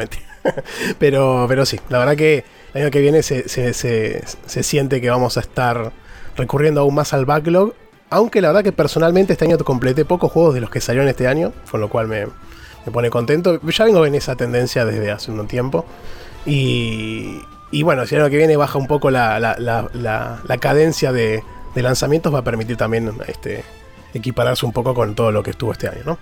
pero, 0.99 1.47
pero 1.49 1.67
sí, 1.67 1.81
la 1.89 1.99
verdad 1.99 2.17
que 2.17 2.45
el 2.75 2.83
año 2.83 2.91
que 2.91 3.01
viene 3.01 3.23
se, 3.23 3.49
se, 3.49 4.63
siente 4.63 5.01
que 5.01 5.11
vamos 5.11 5.37
a 5.37 5.41
estar 5.41 5.93
recurriendo 6.37 6.83
aún 6.83 6.95
más 6.95 7.13
al 7.13 7.25
backlog. 7.25 7.75
Aunque 8.11 8.41
la 8.41 8.49
verdad 8.49 8.63
que 8.63 8.73
personalmente 8.73 9.33
este 9.33 9.47
año 9.47 9.59
completé 9.59 10.05
pocos 10.05 10.31
juegos 10.31 10.55
de 10.55 10.61
los 10.61 10.71
que 10.71 10.81
salieron 10.81 11.09
este 11.09 11.27
año, 11.27 11.53
con 11.71 11.81
lo 11.81 11.89
cual 11.89 12.07
me, 12.07 12.27
pone 12.93 13.11
contento. 13.11 13.61
Ya 13.63 13.85
vengo 13.85 14.07
en 14.07 14.15
esa 14.15 14.37
tendencia 14.37 14.85
desde 14.85 15.11
hace 15.11 15.33
un 15.33 15.49
tiempo. 15.49 15.85
Y, 16.45 17.41
y 17.73 17.83
bueno, 17.83 18.07
si 18.07 18.15
el 18.15 18.21
año 18.21 18.31
que 18.31 18.37
viene 18.37 18.57
baja 18.57 18.79
un 18.79 18.87
poco 18.87 19.11
la, 19.11 19.41
la, 19.41 19.57
la, 19.59 20.41
la 20.47 20.59
cadencia 20.59 21.13
de, 21.13 21.43
de, 21.75 21.83
lanzamientos, 21.83 22.33
va 22.33 22.41
a 22.41 22.45
permitir 22.45 22.77
también 22.77 23.11
este, 23.27 23.65
equipararse 24.17 24.67
un 24.67 24.73
poco 24.73 24.95
con 24.95 25.15
todo 25.15 25.33
lo 25.33 25.43
que 25.43 25.51
estuvo 25.51 25.73
este 25.73 25.89
año, 25.89 26.03
¿no? 26.05 26.19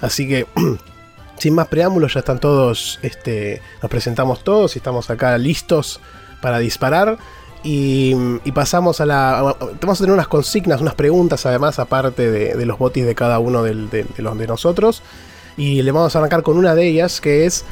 Así 0.00 0.28
que, 0.28 0.46
sin 1.38 1.54
más 1.54 1.68
preámbulos, 1.68 2.14
ya 2.14 2.20
están 2.20 2.38
todos, 2.38 2.98
este, 3.02 3.60
nos 3.82 3.90
presentamos 3.90 4.44
todos 4.44 4.76
y 4.76 4.78
estamos 4.78 5.10
acá 5.10 5.36
listos 5.38 6.00
para 6.40 6.58
disparar. 6.58 7.18
Y, 7.64 8.14
pasamos 8.52 9.00
a 9.00 9.06
la. 9.06 9.56
Vamos 9.80 10.00
a 10.00 10.02
tener 10.02 10.12
unas 10.12 10.26
consignas, 10.26 10.80
unas 10.80 10.94
preguntas 10.94 11.46
además, 11.46 11.78
aparte 11.78 12.30
de, 12.30 12.66
los 12.66 12.76
botis 12.76 13.06
de 13.06 13.14
cada 13.14 13.38
uno 13.38 13.62
de, 13.62 13.74
los 14.18 14.38
de 14.38 14.46
nosotros. 14.46 15.02
Y 15.56 15.82
le 15.82 15.92
vamos 15.92 16.16
a 16.16 16.18
arrancar 16.18 16.42
con 16.42 16.56
una 16.56 16.74
de 16.74 16.88
ellas, 16.88 17.20
que 17.20 17.46
es: 17.46 17.64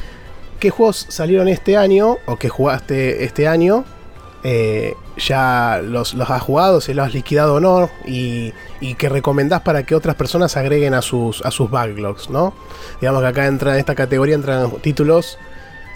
¿qué 0.60 0.70
juegos 0.70 1.06
salieron 1.08 1.48
este 1.48 1.76
año 1.76 2.18
o 2.26 2.36
que 2.36 2.48
jugaste 2.48 3.24
este 3.24 3.48
año 3.48 3.84
eh, 4.42 4.94
ya 5.16 5.80
los, 5.82 6.14
has 6.14 6.42
jugado, 6.42 6.80
si 6.80 6.94
los 6.94 7.06
has 7.06 7.14
liquidado 7.14 7.54
o 7.54 7.60
no, 7.60 7.90
y, 8.06 8.52
que 8.96 9.08
recomendás 9.08 9.60
para 9.62 9.82
que 9.84 9.94
otras 9.94 10.16
personas 10.16 10.56
agreguen 10.56 10.94
a 10.94 11.02
sus, 11.02 11.44
a 11.44 11.50
sus 11.50 11.70
backlogs, 11.70 12.30
¿no? 12.30 12.54
Digamos 13.00 13.22
que 13.22 13.28
acá 13.28 13.46
entra 13.46 13.74
en 13.74 13.80
esta 13.80 13.94
categoría 13.94 14.34
entran 14.34 14.70
títulos 14.82 15.38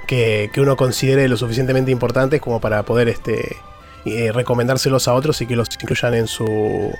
que, 0.06 0.50
uno 0.56 0.76
considere 0.76 1.28
lo 1.28 1.36
suficientemente 1.36 1.90
importantes 1.90 2.40
como 2.40 2.60
para 2.60 2.82
poder 2.82 3.08
este, 3.08 3.56
eh, 4.04 4.32
recomendárselos 4.32 5.08
a 5.08 5.14
otros 5.14 5.40
y 5.40 5.46
que 5.46 5.56
los 5.56 5.68
incluyan 5.80 6.14
en 6.14 6.26
su, 6.26 6.92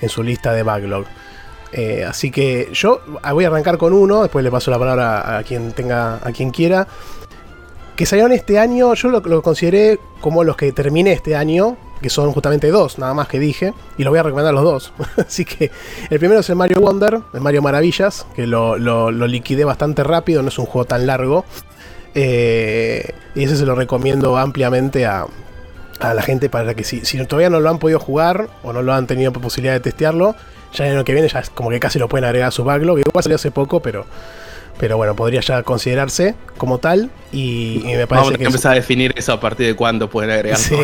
en 0.00 0.08
su 0.08 0.22
lista 0.22 0.52
de 0.52 0.62
backlog. 0.62 1.06
Eh, 1.72 2.04
así 2.04 2.30
que 2.30 2.68
yo 2.72 3.00
voy 3.32 3.44
a 3.44 3.48
arrancar 3.48 3.78
con 3.78 3.92
uno, 3.92 4.22
después 4.22 4.44
le 4.44 4.50
paso 4.50 4.70
la 4.70 4.78
palabra 4.78 5.38
a 5.38 5.42
quien 5.44 5.72
tenga, 5.72 6.16
a 6.16 6.32
quien 6.32 6.50
quiera. 6.50 6.86
Que 8.00 8.06
salieron 8.06 8.32
este 8.32 8.58
año, 8.58 8.94
yo 8.94 9.10
lo, 9.10 9.20
lo 9.20 9.42
consideré 9.42 9.98
como 10.22 10.42
los 10.42 10.56
que 10.56 10.72
terminé 10.72 11.12
este 11.12 11.36
año, 11.36 11.76
que 12.00 12.08
son 12.08 12.32
justamente 12.32 12.70
dos, 12.70 12.98
nada 12.98 13.12
más 13.12 13.28
que 13.28 13.38
dije, 13.38 13.74
y 13.98 14.04
los 14.04 14.10
voy 14.10 14.20
a 14.20 14.22
recomendar 14.22 14.54
los 14.54 14.64
dos. 14.64 14.94
Así 15.18 15.44
que 15.44 15.70
el 16.08 16.18
primero 16.18 16.40
es 16.40 16.48
el 16.48 16.56
Mario 16.56 16.80
Wonder, 16.80 17.20
el 17.34 17.40
Mario 17.42 17.60
Maravillas, 17.60 18.24
que 18.34 18.46
lo, 18.46 18.78
lo, 18.78 19.10
liquidé 19.10 19.66
bastante 19.66 20.02
rápido, 20.02 20.40
no 20.40 20.48
es 20.48 20.58
un 20.58 20.64
juego 20.64 20.86
tan 20.86 21.06
largo. 21.06 21.44
Eh, 22.14 23.12
y 23.34 23.44
ese 23.44 23.54
se 23.54 23.66
lo 23.66 23.74
recomiendo 23.74 24.38
ampliamente 24.38 25.04
a, 25.04 25.26
a 25.98 26.14
la 26.14 26.22
gente 26.22 26.48
para 26.48 26.72
que 26.72 26.84
si, 26.84 27.04
si, 27.04 27.22
todavía 27.26 27.50
no 27.50 27.60
lo 27.60 27.68
han 27.68 27.78
podido 27.78 28.00
jugar 28.00 28.48
o 28.62 28.72
no 28.72 28.80
lo 28.80 28.94
han 28.94 29.06
tenido 29.06 29.30
posibilidad 29.30 29.74
de 29.74 29.80
testearlo, 29.80 30.36
ya 30.72 30.88
en 30.88 30.96
el 30.96 31.04
que 31.04 31.12
viene 31.12 31.28
ya 31.28 31.40
es 31.40 31.50
como 31.50 31.68
que 31.68 31.80
casi 31.80 31.98
lo 31.98 32.08
pueden 32.08 32.24
agregar 32.24 32.48
a 32.48 32.50
su 32.50 32.64
backlog. 32.64 33.00
Igual 33.00 33.22
salió 33.22 33.36
hace 33.36 33.50
poco, 33.50 33.80
pero 33.80 34.06
pero 34.80 34.96
bueno, 34.96 35.14
podría 35.14 35.42
ya 35.42 35.62
considerarse 35.62 36.34
como 36.56 36.78
tal 36.78 37.10
y, 37.32 37.82
me 37.84 38.06
parece 38.06 38.28
vamos 38.28 38.38
que... 38.38 38.44
empezar 38.44 38.72
a 38.72 38.74
definir 38.76 39.12
eso 39.14 39.34
a 39.34 39.38
partir 39.38 39.66
de 39.66 39.76
cuándo 39.76 40.08
pueden 40.08 40.30
agregar. 40.30 40.58
Sí, 40.58 40.74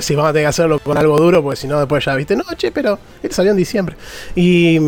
sí, 0.00 0.14
vamos 0.16 0.30
a 0.30 0.32
tener 0.32 0.44
que 0.44 0.48
hacerlo 0.48 0.80
con 0.80 0.98
algo 0.98 1.16
duro, 1.18 1.40
porque 1.40 1.60
si 1.60 1.68
no 1.68 1.78
después 1.78 2.04
ya 2.04 2.16
viste, 2.16 2.34
no, 2.34 2.42
che, 2.56 2.72
pero 2.72 2.98
este 3.22 3.36
salió 3.36 3.52
en 3.52 3.56
diciembre. 3.56 3.94
Y, 4.34 4.80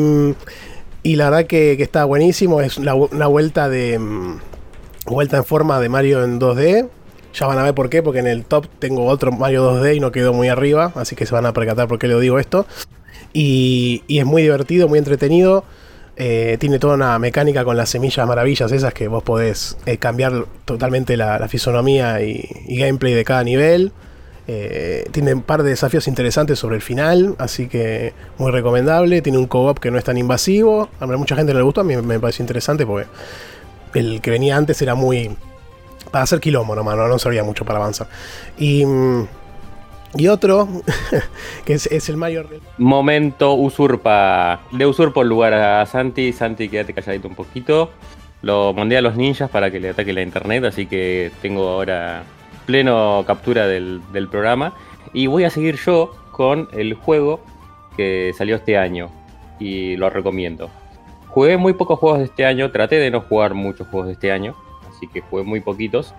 y 1.05 1.15
la 1.15 1.31
verdad 1.31 1.47
que, 1.47 1.81
está 1.81 2.05
buenísimo, 2.07 2.61
es 2.61 2.77
una, 2.77 2.93
vuelta 2.93 3.69
de... 3.69 4.01
Mm, 4.01 4.41
vuelta 5.07 5.37
en 5.37 5.45
forma 5.45 5.79
de 5.79 5.89
Mario 5.89 6.25
en 6.25 6.41
2D, 6.41 6.89
ya 7.35 7.47
van 7.47 7.61
a 7.61 7.63
ver 7.63 7.75
por 7.75 7.89
qué, 7.89 8.03
porque 8.03 8.19
en 8.19 8.27
el 8.27 8.45
top 8.45 8.67
tengo 8.81 9.07
otro 9.07 9.31
Mario 9.31 9.81
2D 9.81 9.95
y 9.95 10.01
no 10.01 10.11
quedó 10.11 10.33
muy 10.33 10.49
arriba, 10.49 10.91
así 10.97 11.15
que 11.15 11.25
se 11.25 11.33
van 11.33 11.47
a 11.47 11.53
percatar 11.53 11.87
por 11.87 12.01
qué 12.01 12.09
le 12.09 12.19
digo 12.19 12.41
esto. 12.41 12.67
Y, 13.33 14.03
y 14.09 14.19
es 14.19 14.25
muy 14.27 14.43
divertido, 14.43 14.89
muy 14.89 14.99
entretenido. 14.99 15.65
Eh, 16.19 16.57
tiene 16.59 16.79
toda 16.79 16.95
una 16.95 17.19
mecánica 17.19 17.63
con 17.63 17.77
las 17.77 17.91
semillas 17.91 18.27
maravillas 18.27 18.73
esas 18.73 18.95
que 18.95 19.07
vos 19.07 19.23
podés 19.23 19.77
eh, 19.85 19.99
cambiar 19.99 20.47
totalmente 20.65 21.15
la, 21.15 21.47
fisonomía 21.47 22.23
y, 22.23 22.49
gameplay 22.69 23.13
de 23.13 23.25
cada 23.25 23.45
nivel. 23.45 23.93
Eh, 24.49 25.05
tiene 25.11 25.35
un 25.35 25.43
par 25.43 25.63
de 25.63 25.71
desafíos 25.71 26.09
interesantes 26.09 26.59
sobre 26.59 26.77
el 26.77 26.83
final, 26.83 27.35
así 27.39 27.69
que 27.69 28.15
muy 28.39 28.51
recomendable. 28.51 29.21
Tiene 29.21 29.39
un 29.39 29.47
co-op 29.47 29.79
que 29.79 29.91
no 29.91 29.99
es 29.99 30.05
tan 30.05 30.17
invasivo. 30.17 30.89
A 31.01 31.07
mucha 31.07 31.37
gente 31.37 31.53
no 31.53 31.59
le 31.59 31.65
gustó, 31.65 31.83
a 31.83 31.85
mí 31.85 31.97
me 31.97 32.19
pareció 32.19 32.43
interesante 32.43 32.87
porque 32.87 33.09
el 33.95 34.21
que 34.21 34.31
venía 34.31 34.57
antes 34.57 34.81
era 34.81 34.95
muy... 34.95 35.37
Para 36.11 36.23
hacer 36.23 36.41
quilombo 36.41 36.75
nomás, 36.75 36.97
no, 36.97 37.09
no 37.09 37.19
servía 37.19 37.45
mucho 37.45 37.65
para 37.65 37.79
avanzar. 37.79 38.09
Y... 38.57 38.87
Mm, 38.87 39.27
y 40.17 40.29
otro, 40.29 40.69
que 41.65 41.75
es, 41.75 42.09
el 42.09 42.17
mayor. 42.17 42.49
Momento 42.79 43.55
usurpa. 43.55 44.61
Le 44.73 44.87
usurpo 44.87 45.23
el 45.23 45.29
lugar 45.29 45.55
a 45.55 45.87
Santi. 45.87 46.33
Santi, 46.33 46.69
quédate 46.69 46.93
calladito 46.93 47.29
un 47.29 47.35
poquito. 47.35 47.91
Lo 48.43 48.73
mandé 48.73 48.97
a 48.97 49.03
los 49.03 49.17
ninjas 49.17 49.51
para 49.51 49.71
que 49.71 49.81
le 49.81 49.91
ataque 49.91 50.13
la 50.13 50.23
internet, 50.23 50.65
así 50.65 50.87
que 50.87 51.31
tengo 51.43 51.69
ahora 51.69 52.23
pleno 52.67 53.25
captura 53.27 53.67
del, 53.67 54.01
del 54.13 54.29
programa. 54.29 54.75
Y 55.13 55.27
voy 55.27 55.45
a 55.45 55.51
seguir 55.51 55.77
yo 55.77 56.15
con 56.33 56.69
el 56.73 56.95
juego 56.95 57.41
que 57.97 58.33
salió 58.37 58.57
este 58.57 58.77
año 58.77 59.11
y 59.59 59.97
lo 59.97 60.11
recomiendo. 60.11 60.71
Jugué 61.29 61.57
muy 61.57 61.73
pocos 61.73 61.99
juegos 61.99 62.21
de 62.21 62.25
este 62.27 62.45
año, 62.45 62.71
traté 62.71 62.97
de 62.97 63.11
no 63.11 63.21
jugar 63.21 63.55
muchos 63.55 63.89
juegos 63.89 64.07
de 64.07 64.13
este 64.15 64.33
año, 64.33 64.55
así 64.89 65.07
que 65.09 65.21
jugué 65.21 65.43
muy 65.43 65.61
poquitos. 65.61 66.15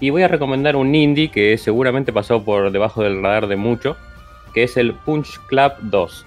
Y 0.00 0.08
voy 0.08 0.22
a 0.22 0.28
recomendar 0.28 0.76
un 0.76 0.94
indie 0.94 1.30
que 1.30 1.58
seguramente 1.58 2.12
pasó 2.12 2.42
por 2.42 2.72
debajo 2.72 3.02
del 3.02 3.22
radar 3.22 3.46
de 3.46 3.56
mucho, 3.56 3.96
que 4.54 4.62
es 4.62 4.78
el 4.78 4.94
Punch 4.94 5.38
Club 5.46 5.72
2. 5.82 6.26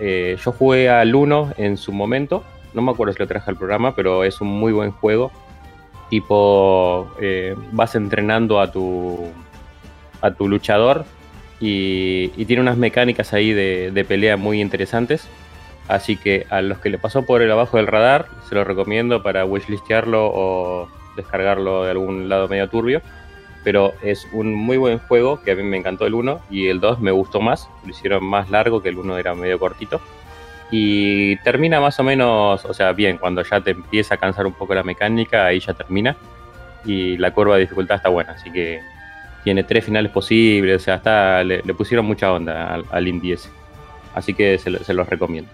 Eh, 0.00 0.36
yo 0.44 0.52
jugué 0.52 0.90
al 0.90 1.14
1 1.14 1.54
en 1.56 1.78
su 1.78 1.92
momento, 1.92 2.44
no 2.74 2.82
me 2.82 2.92
acuerdo 2.92 3.14
si 3.14 3.18
lo 3.20 3.26
traje 3.26 3.50
al 3.50 3.56
programa, 3.56 3.96
pero 3.96 4.24
es 4.24 4.42
un 4.42 4.48
muy 4.48 4.72
buen 4.72 4.90
juego. 4.92 5.32
Tipo, 6.10 7.10
eh, 7.20 7.54
vas 7.72 7.94
entrenando 7.94 8.60
a 8.60 8.70
tu, 8.70 9.30
a 10.20 10.30
tu 10.30 10.46
luchador 10.46 11.04
y, 11.60 12.28
tiene 12.44 12.62
unas 12.62 12.76
mecánicas 12.76 13.32
ahí 13.32 13.52
de, 13.52 13.90
de, 13.90 14.04
pelea 14.04 14.36
muy 14.36 14.60
interesantes. 14.60 15.26
Así 15.88 16.16
que 16.16 16.46
a 16.50 16.60
los 16.60 16.78
que 16.78 16.90
le 16.90 16.98
pasó 16.98 17.24
por 17.24 17.40
el 17.40 17.50
abajo 17.50 17.78
del 17.78 17.86
radar, 17.86 18.26
se 18.48 18.54
lo 18.54 18.64
recomiendo 18.64 19.22
para 19.22 19.46
wishlistearlo 19.46 20.30
o 20.32 20.88
descargarlo 21.18 21.84
de 21.84 21.90
algún 21.90 22.28
lado 22.28 22.48
medio 22.48 22.68
turbio. 22.68 23.02
Pero 23.64 23.92
es 24.02 24.26
un 24.32 24.54
muy 24.54 24.76
buen 24.76 24.98
juego 24.98 25.42
que 25.42 25.50
a 25.50 25.54
mí 25.54 25.62
me 25.62 25.76
encantó 25.76 26.06
el 26.06 26.14
1 26.14 26.40
y 26.50 26.68
el 26.68 26.80
2 26.80 27.00
me 27.00 27.10
gustó 27.10 27.40
más. 27.40 27.68
Lo 27.84 27.90
hicieron 27.90 28.24
más 28.24 28.50
largo 28.50 28.82
que 28.82 28.88
el 28.88 28.98
1 28.98 29.18
era 29.18 29.34
medio 29.34 29.58
cortito. 29.58 30.00
Y 30.70 31.36
termina 31.36 31.80
más 31.80 31.98
o 31.98 32.02
menos, 32.02 32.64
o 32.64 32.74
sea, 32.74 32.92
bien, 32.92 33.18
cuando 33.18 33.42
ya 33.42 33.60
te 33.60 33.70
empieza 33.70 34.14
a 34.14 34.18
cansar 34.18 34.46
un 34.46 34.52
poco 34.52 34.74
la 34.74 34.82
mecánica, 34.82 35.46
ahí 35.46 35.60
ya 35.60 35.74
termina. 35.74 36.16
Y 36.84 37.16
la 37.16 37.32
curva 37.32 37.54
de 37.54 37.62
dificultad 37.62 37.96
está 37.96 38.08
buena, 38.08 38.32
así 38.32 38.50
que 38.50 38.80
tiene 39.44 39.64
tres 39.64 39.84
finales 39.84 40.12
posibles, 40.12 40.82
o 40.82 40.84
sea, 40.84 40.96
está, 40.96 41.42
le, 41.42 41.62
pusieron 41.74 42.04
mucha 42.04 42.32
onda 42.32 42.74
al, 42.74 42.84
al 42.90 43.08
Indie 43.08 43.38
Así 44.14 44.34
que 44.34 44.58
se, 44.58 44.84
se 44.84 44.94
los 44.94 45.08
recomiendo. 45.08 45.50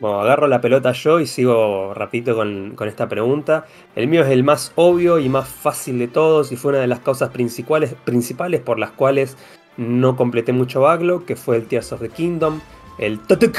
Bueno, 0.00 0.20
agarro 0.20 0.48
la 0.48 0.60
pelota 0.60 0.92
yo 0.92 1.20
y 1.20 1.26
sigo 1.26 1.94
rapidito 1.94 2.34
con, 2.34 2.76
esta 2.86 3.08
pregunta. 3.08 3.64
El 3.94 4.08
mío 4.08 4.22
es 4.22 4.30
el 4.30 4.42
más 4.44 4.72
obvio 4.74 5.18
y 5.18 5.28
más 5.28 5.48
fácil 5.48 5.98
de 5.98 6.08
todos 6.08 6.50
y 6.52 6.56
fue 6.56 6.72
una 6.72 6.80
de 6.80 6.88
las 6.88 7.00
causas 7.00 7.30
principales, 7.30 7.94
principales 8.04 8.60
por 8.60 8.78
las 8.78 8.90
cuales 8.90 9.36
no 9.76 10.16
completé 10.16 10.52
mucho 10.52 10.82
backlog, 10.82 11.24
que 11.24 11.36
fue 11.36 11.56
el 11.56 11.66
Tears 11.66 11.92
of 11.92 12.00
the 12.00 12.08
Kingdom, 12.08 12.60
el 12.98 13.20
Totuk, 13.20 13.56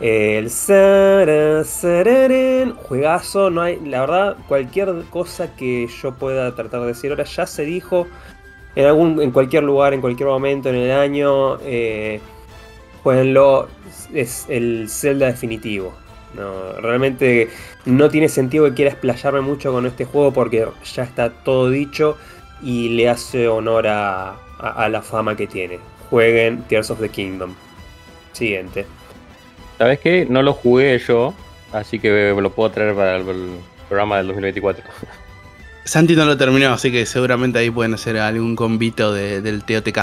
el 0.00 0.50
Sarasararen, 0.50 2.72
juegazo, 2.72 3.50
no 3.50 3.62
hay, 3.62 3.78
la 3.80 4.00
verdad, 4.00 4.36
cualquier 4.48 4.92
cosa 5.10 5.54
que 5.54 5.86
yo 5.86 6.14
pueda 6.14 6.52
tratar 6.54 6.80
de 6.80 6.88
decir 6.88 7.10
ahora 7.10 7.24
ya 7.24 7.46
se 7.46 7.64
dijo 7.64 8.08
en, 8.74 8.86
algún, 8.86 9.22
en 9.22 9.30
cualquier 9.30 9.62
lugar, 9.62 9.94
en 9.94 10.00
cualquier 10.00 10.28
momento 10.28 10.70
en 10.70 10.76
el 10.76 10.90
año. 10.92 11.58
Eh, 11.60 12.20
jueguenlo, 13.02 13.68
es 14.14 14.46
el 14.48 14.88
Zelda 14.88 15.26
definitivo. 15.26 15.94
No, 16.34 16.72
realmente 16.80 17.50
no 17.84 18.08
tiene 18.08 18.28
sentido 18.28 18.64
que 18.66 18.74
quiera 18.74 18.90
explayarme 18.90 19.42
mucho 19.42 19.70
con 19.70 19.84
este 19.84 20.06
juego 20.06 20.32
porque 20.32 20.66
ya 20.94 21.02
está 21.02 21.30
todo 21.30 21.68
dicho 21.68 22.16
y 22.62 22.90
le 22.90 23.08
hace 23.08 23.48
honor 23.48 23.86
a, 23.86 24.36
la 24.88 25.02
fama 25.02 25.36
que 25.36 25.46
tiene. 25.46 25.78
Jueguen 26.08 26.62
Tears 26.64 26.90
of 26.90 27.00
the 27.00 27.08
Kingdom. 27.08 27.54
Siguiente. 28.32 28.86
¿Sabes 29.78 29.98
qué? 29.98 30.26
No 30.28 30.42
lo 30.42 30.54
jugué 30.54 30.98
yo, 30.98 31.34
así 31.72 31.98
que 31.98 32.34
lo 32.38 32.50
puedo 32.50 32.70
traer 32.70 32.94
para 32.94 33.16
el, 33.16 33.24
programa 33.88 34.18
del 34.18 34.28
2024. 34.28 34.84
Santi 35.84 36.14
no 36.14 36.24
lo 36.24 36.36
terminó, 36.36 36.72
así 36.72 36.92
que 36.92 37.04
seguramente 37.04 37.58
ahí 37.58 37.70
pueden 37.70 37.92
hacer 37.94 38.16
algún 38.16 38.56
convito 38.56 39.12
del 39.12 39.64
TOTK. 39.64 39.98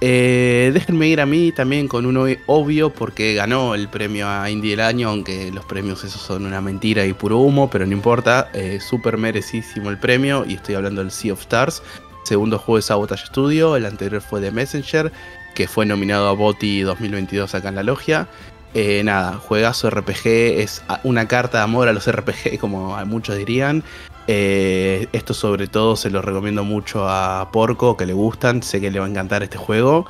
Eh, 0.00 0.70
déjenme 0.74 1.08
ir 1.08 1.20
a 1.20 1.26
mí 1.26 1.52
también 1.52 1.88
con 1.88 2.04
uno 2.04 2.26
obvio 2.46 2.90
porque 2.90 3.34
ganó 3.34 3.74
el 3.74 3.88
premio 3.88 4.28
a 4.28 4.50
Indie 4.50 4.72
del 4.72 4.80
año, 4.80 5.08
aunque 5.08 5.50
los 5.52 5.64
premios 5.64 6.04
esos 6.04 6.20
son 6.20 6.44
una 6.44 6.60
mentira 6.60 7.06
y 7.06 7.12
puro 7.12 7.38
humo, 7.38 7.70
pero 7.70 7.86
no 7.86 7.92
importa, 7.92 8.50
eh, 8.52 8.80
súper 8.80 9.16
merecísimo 9.16 9.90
el 9.90 9.98
premio 9.98 10.44
y 10.46 10.54
estoy 10.54 10.74
hablando 10.74 11.00
del 11.00 11.10
Sea 11.10 11.32
of 11.32 11.40
Stars, 11.40 11.82
segundo 12.24 12.58
juego 12.58 12.76
de 12.76 12.82
Sabotage 12.82 13.26
Studio, 13.26 13.76
el 13.76 13.86
anterior 13.86 14.20
fue 14.20 14.40
The 14.40 14.50
Messenger, 14.50 15.12
que 15.54 15.68
fue 15.68 15.86
nominado 15.86 16.28
a 16.28 16.32
BOTI 16.32 16.82
2022 16.82 17.54
acá 17.54 17.68
en 17.68 17.76
la 17.76 17.82
logia. 17.82 18.28
Eh, 18.74 19.02
nada, 19.04 19.34
juegazo 19.34 19.88
RPG, 19.88 20.26
es 20.26 20.82
una 21.04 21.28
carta 21.28 21.58
de 21.58 21.64
amor 21.64 21.86
a 21.86 21.92
los 21.92 22.10
RPG, 22.10 22.58
como 22.58 22.96
muchos 23.06 23.36
dirían. 23.36 23.84
Eh, 24.26 25.06
esto 25.12 25.34
sobre 25.34 25.66
todo 25.66 25.96
se 25.96 26.10
lo 26.10 26.22
recomiendo 26.22 26.64
mucho 26.64 27.08
a 27.08 27.50
Porco, 27.52 27.96
que 27.96 28.06
le 28.06 28.14
gustan, 28.14 28.62
sé 28.62 28.80
que 28.80 28.90
le 28.90 28.98
va 28.98 29.06
a 29.06 29.08
encantar 29.08 29.42
este 29.42 29.58
juego. 29.58 30.06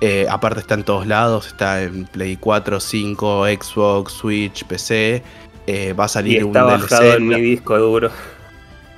Eh, 0.00 0.26
aparte 0.30 0.60
está 0.60 0.74
en 0.74 0.84
todos 0.84 1.06
lados, 1.06 1.48
está 1.48 1.82
en 1.82 2.06
Play 2.06 2.36
4, 2.36 2.80
5, 2.80 3.46
Xbox, 3.46 4.12
Switch, 4.12 4.64
PC. 4.64 5.22
Eh, 5.66 5.92
va 5.92 6.04
a 6.04 6.08
salir 6.08 6.38
está 6.38 6.46
un 6.46 6.52
bajado 6.52 7.14
en 7.14 7.28
mi 7.28 7.40
disco 7.40 7.78
duro. 7.78 8.10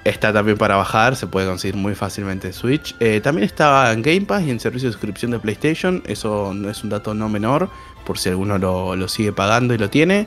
Está 0.05 0.33
también 0.33 0.57
para 0.57 0.77
bajar, 0.77 1.15
se 1.15 1.27
puede 1.27 1.47
conseguir 1.47 1.77
muy 1.77 1.95
fácilmente 1.95 2.47
en 2.47 2.53
Switch. 2.55 2.97
también 3.23 3.45
está 3.45 3.93
en 3.93 4.01
Game 4.01 4.23
Pass 4.23 4.45
y 4.45 4.51
en 4.51 4.59
servicio 4.59 4.89
de 4.89 4.93
suscripción 4.93 5.31
de 5.33 5.39
PlayStation. 5.41 6.03
Eso 6.07 6.53
no 6.55 6.71
es 6.71 6.83
un 6.83 6.91
dato 6.91 7.13
no 7.13 7.29
menor, 7.29 7.69
por 8.07 8.19
si 8.19 8.31
alguno 8.31 8.57
lo, 8.57 8.97
lo 8.97 9.09
sigue 9.09 9.33
pagando 9.33 9.75
y 9.75 9.79
lo 9.79 9.91
tiene. 9.91 10.27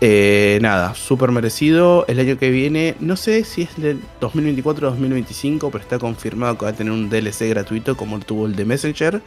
Eh, 0.00 0.58
nada, 0.60 0.94
súper 0.94 1.30
merecido. 1.30 2.04
El 2.08 2.20
año 2.20 2.38
que 2.38 2.50
viene, 2.50 2.96
no 3.00 3.16
sé 3.16 3.44
si 3.44 3.62
es 3.62 3.76
del 3.76 4.00
2024 4.20 4.88
o 4.88 4.90
2025, 4.90 5.70
pero 5.70 5.82
está 5.82 5.98
confirmado 5.98 6.58
que 6.58 6.66
va 6.66 6.70
a 6.70 6.74
tener 6.74 6.92
un 6.92 7.08
DLC 7.08 7.48
gratuito 7.48 7.96
como 7.96 8.18
tuvo 8.20 8.46
el 8.46 8.56
de 8.56 8.64
Messenger. 8.64 9.22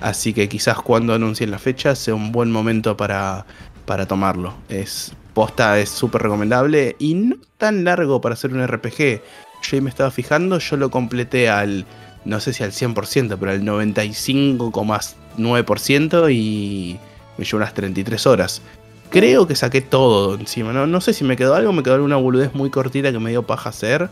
Así 0.00 0.32
que 0.32 0.48
quizás 0.48 0.78
cuando 0.78 1.14
anuncien 1.14 1.50
la 1.50 1.58
fecha 1.58 1.94
sea 1.94 2.14
un 2.14 2.32
buen 2.32 2.50
momento 2.50 2.96
para, 2.96 3.46
para 3.84 4.06
tomarlo. 4.06 4.54
Es 4.68 5.12
posta, 5.34 5.78
es 5.78 5.90
súper 5.90 6.22
recomendable 6.22 6.96
y 6.98 7.14
no 7.14 7.36
tan 7.58 7.84
largo 7.84 8.20
para 8.20 8.34
hacer 8.34 8.52
un 8.52 8.66
RPG. 8.66 9.22
Yo 9.62 9.76
ahí 9.76 9.80
me 9.80 9.90
estaba 9.90 10.10
fijando, 10.10 10.58
yo 10.58 10.76
lo 10.76 10.90
completé 10.90 11.48
al 11.48 11.86
no 12.24 12.40
sé 12.40 12.52
si 12.52 12.64
al 12.64 12.72
100%, 12.72 13.36
pero 13.38 13.52
al 13.52 13.62
95,9% 13.62 16.32
y 16.32 16.98
me 17.36 17.44
llevó 17.44 17.58
unas 17.58 17.74
33 17.74 18.26
horas. 18.26 18.62
Creo 19.10 19.46
que 19.46 19.54
saqué 19.54 19.80
todo 19.80 20.34
encima, 20.34 20.72
¿no? 20.72 20.86
no 20.86 21.00
sé 21.00 21.12
si 21.12 21.24
me 21.24 21.36
quedó 21.36 21.54
algo, 21.54 21.72
me 21.72 21.82
quedó 21.82 21.94
alguna 21.94 22.16
boludez 22.16 22.54
muy 22.54 22.70
cortita 22.70 23.12
que 23.12 23.18
me 23.20 23.30
dio 23.30 23.44
paja 23.44 23.70
hacer, 23.70 24.10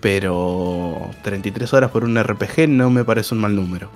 pero 0.00 0.96
33 1.22 1.72
horas 1.72 1.90
por 1.90 2.04
un 2.04 2.20
RPG 2.20 2.68
no 2.68 2.90
me 2.90 3.04
parece 3.04 3.34
un 3.34 3.42
mal 3.42 3.54
número. 3.54 3.88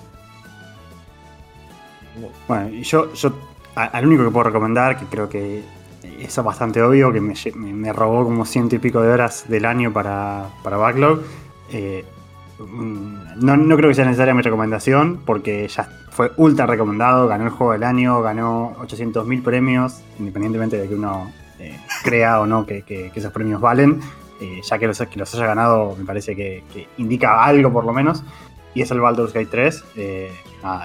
Bueno, 2.46 2.68
yo, 2.82 3.12
yo 3.14 3.34
al 3.74 4.06
único 4.06 4.24
que 4.24 4.30
puedo 4.30 4.44
recomendar, 4.44 4.98
que 4.98 5.06
creo 5.06 5.28
que 5.28 5.62
es 6.20 6.36
bastante 6.36 6.82
obvio, 6.82 7.12
que 7.12 7.20
me, 7.20 7.92
robó 7.92 8.24
como 8.24 8.44
ciento 8.44 8.76
y 8.76 8.78
pico 8.78 9.00
de 9.00 9.08
horas 9.08 9.46
del 9.48 9.64
año 9.64 9.92
para, 9.92 10.48
para 10.62 10.76
Backlog. 10.76 11.22
Eh, 11.72 12.04
no, 12.66 13.56
no, 13.56 13.76
creo 13.76 13.88
que 13.88 13.94
sea 13.94 14.04
necesaria 14.04 14.34
mi 14.34 14.42
recomendación, 14.42 15.20
porque 15.24 15.68
ya 15.68 15.88
fue 16.10 16.32
ultra 16.36 16.66
recomendado, 16.66 17.28
ganó 17.28 17.44
el 17.44 17.50
juego 17.50 17.72
del 17.72 17.84
año, 17.84 18.22
ganó 18.22 18.74
800.000 18.80 19.42
premios, 19.42 20.00
independientemente 20.18 20.76
de 20.78 20.88
que 20.88 20.94
uno 20.94 21.32
eh, 21.58 21.78
crea 22.02 22.40
o 22.40 22.46
no 22.46 22.66
que, 22.66 23.10
esos 23.14 23.32
premios 23.32 23.60
valen. 23.60 24.00
Eh, 24.40 24.60
ya 24.68 24.78
que 24.78 24.86
los, 24.86 24.98
que 24.98 25.18
los 25.18 25.32
haya 25.34 25.46
ganado, 25.46 25.94
me 25.96 26.04
parece 26.04 26.34
que, 26.34 26.62
indica 26.98 27.44
algo 27.44 27.72
por 27.72 27.84
lo 27.84 27.92
menos. 27.92 28.22
Y 28.74 28.82
es 28.82 28.90
el 28.90 29.00
Baldur's 29.00 29.32
Gate 29.32 29.46
3. 29.50 29.84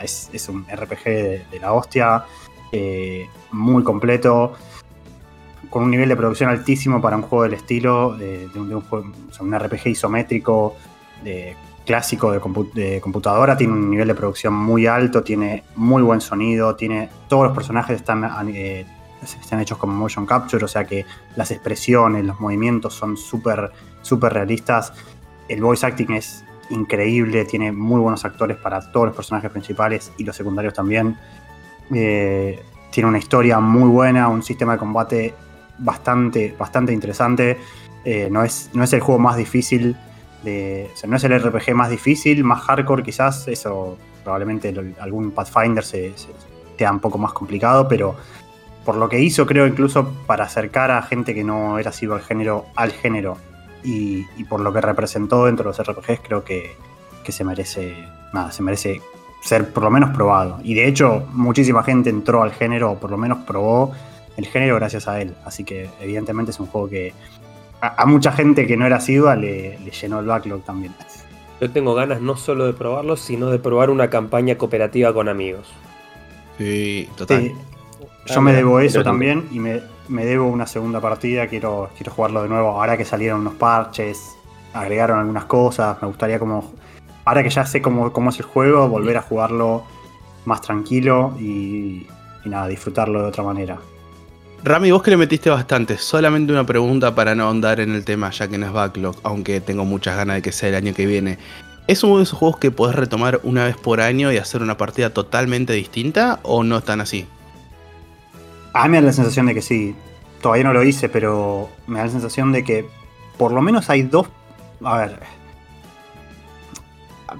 es, 0.03 0.49
un 0.49 0.65
RPG 0.65 1.03
de 1.03 1.59
la 1.59 1.73
hostia. 1.73 2.25
Eh, 2.71 3.27
muy 3.51 3.83
completo, 3.83 4.53
con 5.69 5.83
un 5.83 5.91
nivel 5.91 6.09
de 6.09 6.15
producción 6.15 6.49
altísimo 6.49 7.01
para 7.01 7.15
un 7.15 7.23
juego 7.23 7.43
del 7.43 7.53
estilo, 7.53 8.15
de, 8.15 8.47
un, 8.55 9.59
RPG 9.59 9.87
isométrico 9.87 10.75
clásico 11.89 12.31
de, 12.31 13.01
computadora, 13.01 13.57
tiene 13.57 13.73
un 13.73 13.89
nivel 13.89 14.07
de 14.07 14.13
producción 14.13 14.53
muy 14.53 14.85
alto, 14.85 15.23
tiene 15.23 15.63
muy 15.75 16.03
buen 16.03 16.21
sonido, 16.21 16.75
tiene 16.75 17.09
todos 17.27 17.45
los 17.45 17.55
personajes 17.55 17.95
están, 17.95 18.23
eh, 18.53 18.85
están 19.23 19.59
hechos 19.59 19.79
como 19.79 19.93
motion 19.93 20.27
capture, 20.27 20.63
o 20.63 20.67
sea 20.67 20.85
que 20.85 21.07
las 21.35 21.49
expresiones, 21.49 22.23
los 22.23 22.39
movimientos 22.39 22.93
son 22.93 23.17
súper 23.17 23.71
super 24.03 24.31
realistas. 24.31 24.93
El 25.47 25.63
voice 25.63 25.83
acting 25.83 26.11
es 26.11 26.45
increíble, 26.69 27.43
tiene 27.45 27.71
muy 27.71 27.99
buenos 27.99 28.23
actores 28.23 28.57
para 28.57 28.91
todos 28.91 29.07
los 29.07 29.15
personajes 29.15 29.49
principales 29.49 30.11
y 30.19 30.23
los 30.23 30.35
secundarios 30.35 30.75
también. 30.75 31.17
Eh, 31.91 32.61
tiene 32.91 33.09
una 33.09 33.17
historia 33.17 33.59
muy 33.59 33.89
buena, 33.89 34.27
un 34.27 34.43
sistema 34.43 34.73
de 34.73 34.77
combate 34.77 35.33
bastante, 35.79 36.55
bastante 36.55 36.93
interesante. 36.93 37.57
Eh, 38.05 38.27
no, 38.29 38.43
es, 38.43 38.69
no 38.73 38.83
es 38.83 38.93
el 38.93 38.99
juego 38.99 39.17
más 39.17 39.37
difícil, 39.37 39.97
de, 40.43 40.89
no 41.07 41.17
es 41.17 41.23
el 41.23 41.39
RPG 41.39 41.73
más 41.73 41.89
difícil, 41.89 42.43
más 42.43 42.61
hardcore 42.61 43.03
quizás, 43.03 43.47
eso 43.47 43.97
probablemente 44.23 44.73
algún 44.99 45.31
Pathfinder 45.31 45.83
se, 45.83 46.13
sea 46.77 46.91
un 46.91 46.99
poco 46.99 47.17
más 47.17 47.33
complicado, 47.33 47.87
pero 47.87 48.15
por 48.85 48.95
lo 48.95 49.09
que 49.09 49.19
hizo 49.19 49.45
creo 49.45 49.67
incluso 49.67 50.13
para 50.25 50.45
acercar 50.45 50.91
a 50.91 51.01
gente 51.01 51.33
que 51.33 51.43
no 51.43 51.77
era 51.77 51.91
sido 51.91 52.15
al 52.15 52.21
género 52.21 52.65
al 52.75 52.91
género 52.91 53.37
y, 53.83 54.23
por 54.49 54.59
lo 54.59 54.73
que 54.73 54.81
representó 54.81 55.45
dentro 55.45 55.71
de 55.71 55.77
los 55.77 55.87
RPGs 55.87 56.19
creo 56.21 56.43
que, 56.43 56.75
que 57.23 57.31
se 57.31 57.43
merece 57.43 57.95
nada, 58.33 58.51
se 58.51 58.61
merece 58.61 59.01
ser 59.41 59.71
por 59.71 59.83
lo 59.83 59.91
menos 59.91 60.09
probado. 60.11 60.59
Y 60.63 60.73
de 60.73 60.87
hecho, 60.87 61.27
muchísima 61.31 61.83
gente 61.83 62.09
entró 62.09 62.43
al 62.43 62.51
género, 62.51 62.91
o 62.91 62.99
por 62.99 63.11
lo 63.11 63.17
menos 63.17 63.39
probó 63.45 63.93
el 64.37 64.45
género 64.45 64.75
gracias 64.75 65.07
a 65.07 65.21
él. 65.21 65.35
Así 65.45 65.63
que 65.63 65.89
evidentemente 65.99 66.51
es 66.51 66.59
un 66.59 66.67
juego 66.67 66.89
que 66.89 67.13
a, 67.81 68.05
mucha 68.05 68.31
gente 68.31 68.67
que 68.67 68.77
no 68.77 68.85
era 68.85 68.97
asidua 68.97 69.35
le, 69.35 69.77
llenó 69.77 70.19
el 70.19 70.25
backlog 70.25 70.63
también. 70.63 70.93
Yo 71.61 71.69
tengo 71.71 71.93
ganas 71.93 72.21
no 72.21 72.37
solo 72.37 72.65
de 72.65 72.73
probarlo, 72.73 73.17
sino 73.17 73.49
de 73.49 73.59
probar 73.59 73.89
una 73.89 74.09
campaña 74.09 74.57
cooperativa 74.57 75.13
con 75.13 75.27
amigos. 75.27 75.67
Sí, 76.57 77.09
total. 77.17 77.51
Yo 78.25 78.41
me 78.41 78.53
debo 78.53 78.79
eso 78.79 79.03
también 79.03 79.47
y 79.51 79.59
me, 79.59 79.81
me, 80.07 80.25
debo 80.25 80.47
una 80.47 80.67
segunda 80.67 81.01
partida. 81.01 81.47
Quiero, 81.47 81.89
quiero 81.97 82.11
jugarlo 82.11 82.43
de 82.43 82.49
nuevo. 82.49 82.69
Ahora 82.69 82.95
que 82.95 83.05
salieron 83.05 83.41
unos 83.41 83.55
parches, 83.55 84.35
agregaron 84.73 85.19
algunas 85.19 85.45
cosas. 85.45 86.01
Me 86.01 86.07
gustaría 86.07 86.37
como 86.39 86.71
ahora 87.25 87.43
que 87.43 87.49
ya 87.49 87.65
sé 87.65 87.81
cómo, 87.81 88.11
cómo 88.11 88.29
es 88.31 88.39
el 88.39 88.45
juego, 88.45 88.87
volver 88.87 89.17
a 89.17 89.21
jugarlo 89.21 89.83
más 90.45 90.61
tranquilo 90.61 91.35
y, 91.39 92.07
nada, 92.45 92.67
disfrutarlo 92.67 93.21
de 93.21 93.27
otra 93.27 93.43
manera. 93.43 93.77
Rami, 94.61 94.91
vos 94.91 95.01
que 95.01 95.11
le 95.11 95.17
metiste 95.17 95.49
bastante, 95.49 95.97
solamente 95.97 96.51
una 96.51 96.65
pregunta 96.65 97.15
para 97.15 97.33
no 97.33 97.45
ahondar 97.45 97.79
en 97.79 97.95
el 97.95 98.03
tema, 98.03 98.29
ya 98.29 98.49
que 98.49 98.57
no 98.57 98.65
es 98.65 98.73
backlog, 98.73 99.15
aunque 99.23 99.61
tengo 99.61 99.85
muchas 99.85 100.17
ganas 100.17 100.35
de 100.35 100.41
que 100.41 100.51
sea 100.51 100.69
el 100.69 100.75
año 100.75 100.93
que 100.93 101.05
viene. 101.05 101.37
¿Es 101.87 102.03
uno 102.03 102.17
de 102.17 102.23
esos 102.23 102.37
juegos 102.37 102.59
que 102.59 102.69
podés 102.69 102.95
retomar 102.95 103.39
una 103.43 103.63
vez 103.63 103.77
por 103.77 104.01
año 104.01 104.31
y 104.33 104.37
hacer 104.37 104.61
una 104.61 104.75
partida 104.75 105.11
totalmente 105.11 105.73
distinta 105.73 106.39
o 106.43 106.63
no 106.63 106.77
están 106.77 106.99
así? 106.99 107.25
A 108.73 108.83
mí 108.83 108.89
me 108.89 108.97
da 108.97 109.07
la 109.07 109.13
sensación 109.13 109.45
de 109.45 109.53
que 109.53 109.61
sí. 109.61 109.95
Todavía 110.41 110.65
no 110.65 110.73
lo 110.73 110.83
hice, 110.83 111.09
pero 111.09 111.69
me 111.87 111.99
da 111.99 112.05
la 112.05 112.11
sensación 112.11 112.51
de 112.51 112.63
que 112.63 112.85
por 113.37 113.53
lo 113.53 113.61
menos 113.61 113.89
hay 113.89 114.03
dos... 114.03 114.27
A 114.83 114.97
ver, 114.97 115.19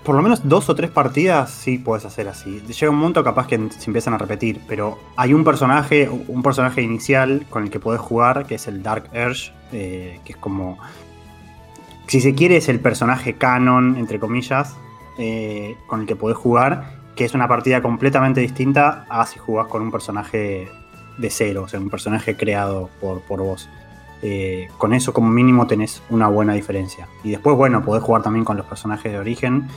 por 0.04 0.15
lo 0.15 0.21
menos 0.21 0.47
dos 0.47 0.69
o 0.69 0.75
tres 0.75 0.91
partidas 0.91 1.52
sí 1.52 1.78
puedes 1.78 2.06
hacer 2.06 2.28
así. 2.28 2.62
Llega 2.62 2.89
un 2.89 2.97
momento 2.97 3.23
capaz 3.23 3.47
que 3.47 3.58
se 3.69 3.89
empiezan 3.89 4.13
a 4.13 4.17
repetir, 4.17 4.62
pero 4.67 4.99
hay 5.15 5.34
un 5.34 5.43
personaje, 5.43 6.10
un 6.10 6.43
personaje 6.43 6.82
inicial 6.82 7.45
con 7.49 7.63
el 7.63 7.69
que 7.69 7.80
puedes 7.80 8.02
jugar, 8.02 8.45
que 8.45 8.56
es 8.56 8.67
el 8.67 8.84
Dark 8.84 9.10
Urge, 9.13 9.52
eh, 9.71 10.19
que 10.25 10.34
es 10.34 10.38
como, 10.38 10.78
si 12.08 12.21
se 12.21 12.34
quiere, 12.34 12.58
es 12.58 12.69
el 12.69 12.80
personaje 12.80 13.34
canon, 13.36 13.97
entre 13.97 14.19
comillas, 14.19 14.75
eh, 15.17 15.75
con 15.88 16.02
el 16.02 16.08
que 16.08 16.15
puedes 16.15 16.38
jugar, 16.38 16.97
que 17.15 17.25
es 17.25 17.34
una 17.34 17.47
partida 17.47 17.82
completamente 17.82 18.41
distinta 18.41 19.06
a 19.10 19.25
si 19.25 19.39
jugás 19.39 19.67
con 19.67 19.82
un 19.82 19.91
personaje 19.91 20.69
de 21.17 21.30
cero, 21.30 21.63
o 21.63 21.67
sea, 21.67 21.80
un 21.80 21.89
personaje 21.89 22.38
creado 22.38 22.89
por, 23.02 23.21
por 23.21 23.41
vos. 23.41 23.69
Eh, 24.21 24.67
con 24.77 24.93
eso 24.93 25.13
como 25.13 25.29
mínimo 25.29 25.65
tenés 25.67 26.01
una 26.10 26.27
buena 26.27 26.53
diferencia. 26.53 27.08
Y 27.23 27.32
después, 27.32 27.55
bueno, 27.55 27.84
podés 27.84 28.03
jugar 28.03 28.21
también 28.21 28.43
con 28.43 28.58
los 28.58 28.65
personajes 28.65 29.12
de 29.12 29.17
origen 29.17 29.67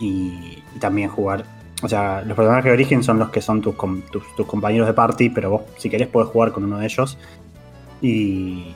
y, 0.00 0.62
también 0.78 1.10
jugar. 1.10 1.44
O 1.82 1.88
sea, 1.88 2.22
los 2.22 2.36
personajes 2.36 2.64
de 2.64 2.72
origen 2.72 3.02
son 3.02 3.18
los 3.18 3.30
que 3.30 3.42
son 3.42 3.60
tus, 3.60 3.74
tus, 3.76 4.46
compañeros 4.46 4.86
de 4.86 4.94
party, 4.94 5.30
pero 5.30 5.50
vos, 5.50 5.62
si 5.76 5.90
querés, 5.90 6.08
podés 6.08 6.30
jugar 6.30 6.52
con 6.52 6.64
uno 6.64 6.78
de 6.78 6.86
ellos. 6.86 7.18
Y, 8.00 8.74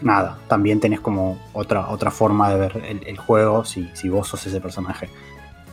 nada, 0.00 0.38
también 0.48 0.80
tenés 0.80 1.00
como 1.00 1.38
otra, 1.52 1.90
otra 1.90 2.10
forma 2.10 2.50
de 2.50 2.58
ver 2.58 3.00
el, 3.06 3.18
juego 3.18 3.64
si, 3.64 3.90
si, 3.92 4.08
vos 4.08 4.26
sos 4.28 4.46
ese 4.46 4.60
personaje. 4.60 5.10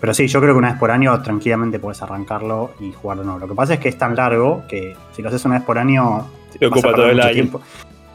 Pero 0.02 0.14
sí, 0.14 0.28
yo 0.28 0.40
creo 0.40 0.54
que 0.54 0.60
una 0.60 0.72
vez 0.72 0.80
por 0.80 0.92
año 0.92 1.22
tranquilamente 1.22 1.80
puedes 1.80 2.02
arrancarlo 2.02 2.72
y 2.80 2.92
jugarlo 2.92 3.24
nuevo. 3.24 3.40
Lo 3.40 3.48
que 3.48 3.56
pasa 3.56 3.76
es 3.76 3.80
que 3.80 3.90
es 3.90 3.98
tan 3.98 4.16
largo 4.16 4.64
que 4.68 4.96
si 5.14 5.22
lo 5.22 5.30
haces 5.30 5.44
una 5.46 5.56
vez 5.56 5.64
por 5.64 5.78
año. 5.78 6.28
Te 6.58 6.66
ocupa 6.66 6.94
todo 6.94 7.10
el 7.10 7.20
año. 7.20 7.34
Tiempo. 7.34 7.62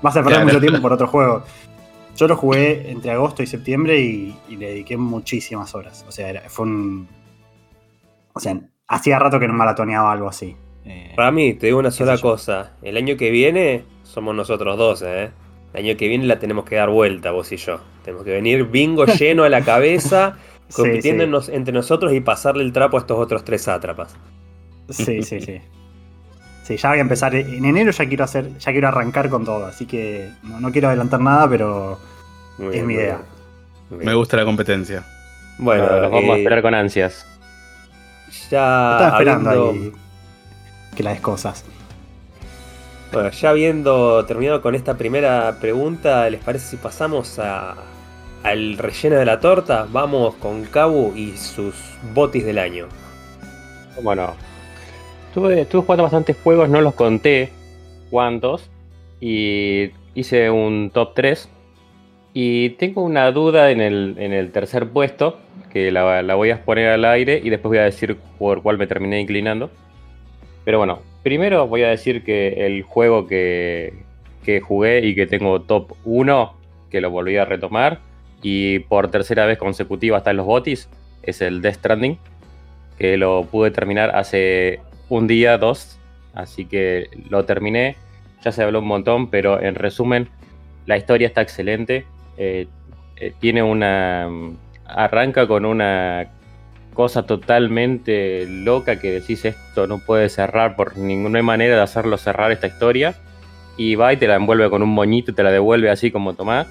Vas 0.04 0.18
a 0.18 0.22
perder 0.22 0.44
mucho 0.44 0.60
tiempo 0.60 0.82
por 0.82 0.92
otro 0.92 1.06
juego. 1.06 1.42
Yo 2.14 2.28
lo 2.28 2.36
jugué 2.36 2.90
entre 2.90 3.10
agosto 3.10 3.42
y 3.42 3.46
septiembre 3.46 3.98
y, 3.98 4.36
le 4.50 4.66
dediqué 4.66 4.98
muchísimas 4.98 5.74
horas. 5.74 6.04
O 6.06 6.12
sea, 6.12 6.42
fue 6.48 6.66
un. 6.66 7.08
O 8.34 8.38
sea, 8.38 8.60
hacía 8.86 9.18
rato 9.18 9.40
que 9.40 9.48
no 9.48 9.54
maratoneaba 9.54 10.12
algo 10.12 10.28
así. 10.28 10.56
Eh, 10.84 11.14
Para 11.16 11.30
mí, 11.30 11.54
te 11.54 11.68
digo 11.68 11.78
una 11.78 11.90
sola 11.90 12.18
cosa. 12.18 12.72
El 12.82 12.98
año 12.98 13.16
que 13.16 13.30
viene 13.30 13.84
somos 14.02 14.34
nosotros 14.34 14.76
dos, 14.76 15.00
¿eh? 15.00 15.30
El 15.72 15.86
año 15.86 15.96
que 15.96 16.06
viene 16.06 16.26
la 16.26 16.38
tenemos 16.38 16.66
que 16.66 16.76
dar 16.76 16.90
vuelta, 16.90 17.30
vos 17.30 17.50
y 17.52 17.56
yo. 17.56 17.80
Tenemos 18.04 18.26
que 18.26 18.32
venir 18.32 18.64
bingo 18.64 19.06
lleno 19.18 19.44
a 19.44 19.48
la 19.48 19.62
cabeza, 19.62 20.36
compitiendo 20.76 21.42
entre 21.48 21.72
nosotros 21.72 22.12
y 22.12 22.20
pasarle 22.20 22.62
el 22.62 22.74
trapo 22.74 22.98
a 22.98 23.00
estos 23.00 23.18
otros 23.18 23.42
tres 23.42 23.62
sátrapas. 23.62 24.14
Sí, 24.90 25.22
sí, 25.22 25.40
sí. 25.40 25.62
Sí, 26.64 26.78
ya 26.78 26.88
voy 26.88 26.98
a 26.98 27.02
empezar. 27.02 27.34
En 27.34 27.64
enero 27.64 27.90
ya 27.90 28.08
quiero 28.08 28.24
hacer, 28.24 28.56
ya 28.58 28.72
quiero 28.72 28.88
arrancar 28.88 29.28
con 29.28 29.44
todo, 29.44 29.66
así 29.66 29.84
que 29.84 30.30
no, 30.42 30.72
quiero 30.72 30.88
adelantar 30.88 31.20
nada, 31.20 31.48
pero 31.48 31.98
es 32.72 32.82
mi 32.82 32.94
idea. 32.94 33.20
Me 33.90 34.14
gusta 34.14 34.38
la 34.38 34.46
competencia. 34.46 35.04
Bueno, 35.58 35.84
los 35.84 36.10
vamos 36.10 36.30
a 36.30 36.34
eh, 36.34 36.38
esperar 36.38 36.62
con 36.62 36.74
ansias. 36.74 37.26
Ya 38.50 38.92
Estaba 38.94 39.08
esperando 39.08 39.50
ahí 39.50 39.92
que 40.96 41.02
las 41.02 41.20
cosas. 41.20 41.64
Bueno, 43.12 43.30
ya 43.30 43.50
habiendo 43.50 44.24
terminado 44.24 44.62
con 44.62 44.74
esta 44.74 44.96
primera 44.96 45.58
pregunta, 45.60 46.28
¿les 46.30 46.42
parece 46.42 46.70
si 46.70 46.76
pasamos 46.78 47.38
a, 47.38 47.74
al 48.42 48.78
relleno 48.78 49.16
de 49.16 49.26
la 49.26 49.38
torta? 49.38 49.86
Vamos 49.92 50.34
con 50.36 50.64
Cabu 50.64 51.12
y 51.14 51.36
sus 51.36 51.74
botis 52.14 52.44
del 52.44 52.58
año. 52.58 52.88
Bueno, 54.02 54.34
Estuve, 55.34 55.64
jugando 55.64 56.04
bastantes 56.04 56.36
juegos, 56.44 56.68
no 56.68 56.80
los 56.80 56.94
conté 56.94 57.48
cuántos. 58.08 58.70
Y 59.20 59.90
hice 60.14 60.48
un 60.48 60.92
top 60.94 61.14
3. 61.14 61.48
Y 62.34 62.70
tengo 62.70 63.02
una 63.02 63.32
duda 63.32 63.72
en 63.72 63.80
el, 63.80 64.50
tercer 64.52 64.90
puesto, 64.90 65.40
que 65.72 65.90
la, 65.90 66.22
voy 66.36 66.50
a 66.50 66.54
exponer 66.54 66.90
al 66.90 67.04
aire 67.04 67.40
y 67.42 67.50
después 67.50 67.70
voy 67.70 67.78
a 67.78 67.82
decir 67.82 68.16
por 68.38 68.62
cuál 68.62 68.78
me 68.78 68.86
terminé 68.86 69.20
inclinando. 69.20 69.70
Pero 70.64 70.78
bueno, 70.78 71.00
primero 71.24 71.66
voy 71.66 71.82
a 71.82 71.88
decir 71.88 72.22
que 72.22 72.64
el 72.66 72.84
juego 72.84 73.26
que, 73.26 74.04
jugué 74.62 75.04
y 75.04 75.16
que 75.16 75.26
tengo 75.26 75.62
top 75.62 75.94
1, 76.04 76.54
que 76.92 77.00
lo 77.00 77.10
volví 77.10 77.38
a 77.38 77.44
retomar, 77.44 77.98
y 78.40 78.78
por 78.78 79.10
tercera 79.10 79.46
vez 79.46 79.58
consecutiva 79.58 80.18
hasta 80.18 80.30
en 80.30 80.36
los 80.36 80.46
botis, 80.46 80.88
es 81.24 81.40
el 81.40 81.60
Death 81.60 81.74
Stranding, 81.74 82.18
que 82.98 83.16
lo 83.16 83.42
pude 83.50 83.72
terminar 83.72 84.14
hace 84.14 84.80
un 85.08 85.26
día, 85.26 85.58
dos, 85.58 85.98
así 86.34 86.66
que 86.66 87.08
lo 87.28 87.44
terminé. 87.44 87.96
Ya 88.44 88.52
se 88.52 88.62
habló 88.62 88.80
un 88.80 88.86
montón, 88.86 89.30
pero 89.30 89.60
en 89.60 89.74
resumen, 89.74 90.28
la 90.86 90.96
historia 90.96 91.26
está 91.26 91.40
excelente. 91.40 92.06
Eh, 92.36 92.66
eh, 93.16 93.32
tiene 93.40 93.62
una. 93.62 94.28
Arranca 94.86 95.46
con 95.46 95.64
una 95.64 96.30
cosa 96.92 97.24
totalmente 97.24 98.46
loca 98.46 99.00
que 99.00 99.10
decís 99.10 99.44
esto 99.44 99.88
no 99.88 99.98
puede 99.98 100.28
cerrar 100.28 100.76
por 100.76 100.96
ninguna 100.96 101.42
manera 101.42 101.74
de 101.74 101.82
hacerlo 101.82 102.16
cerrar 102.18 102.52
esta 102.52 102.66
historia. 102.66 103.14
Y 103.76 103.96
va 103.96 104.12
y 104.12 104.16
te 104.16 104.28
la 104.28 104.36
envuelve 104.36 104.70
con 104.70 104.82
un 104.82 104.90
moñito 104.90 105.32
y 105.32 105.34
te 105.34 105.42
la 105.42 105.50
devuelve 105.50 105.90
así 105.90 106.10
como 106.10 106.34
tomás. 106.34 106.68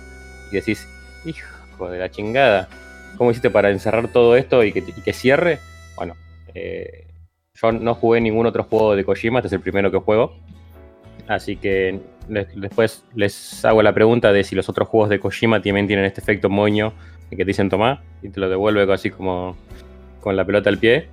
Y 0.52 0.56
decís, 0.56 0.88
hijo 1.26 1.90
de 1.90 2.00
la 2.00 2.10
chingada. 2.10 2.70
¿Cómo 3.18 3.32
hiciste 3.32 3.50
para 3.50 3.70
encerrar 3.70 4.08
todo 4.08 4.36
esto 4.38 4.64
y 4.64 4.72
que, 4.72 4.80
y 4.80 5.02
que 5.02 5.14
cierre? 5.14 5.60
Bueno, 5.96 6.16
eh, 6.56 7.06
yo 7.56 7.72
no 7.72 7.96
jugué 7.96 8.22
ningún 8.22 8.46
otro 8.46 8.64
juego 8.64 8.96
de 8.96 9.04
Kojima, 9.04 9.40
este 9.40 9.48
es 9.48 9.54
el 9.54 9.62
primero 9.62 9.92
que 9.92 9.98
juego. 9.98 10.36
Así 11.28 11.56
que 11.56 12.00
después 12.56 13.06
les 13.16 13.64
hago 13.64 13.82
la 13.82 13.94
pregunta 13.94 14.34
de 14.34 14.44
si 14.44 14.56
los 14.56 14.70
otros 14.70 14.88
juegos 14.88 15.10
de 15.10 15.20
Kojima 15.20 15.62
también 15.62 15.88
tienen 15.88 16.06
este 16.06 16.22
efecto 16.22 16.50
moño 16.50 16.94
que 17.30 17.38
te 17.38 17.46
dicen 17.46 17.70
tomar 17.70 18.02
y 18.22 18.30
te 18.30 18.40
lo 18.40 18.50
devuelve 18.50 18.92
así 18.94 19.10
como 19.10 19.56
con 20.20 20.36
la 20.36 20.46
pelota 20.46 20.70
al 20.70 20.78
pie. 20.78 21.08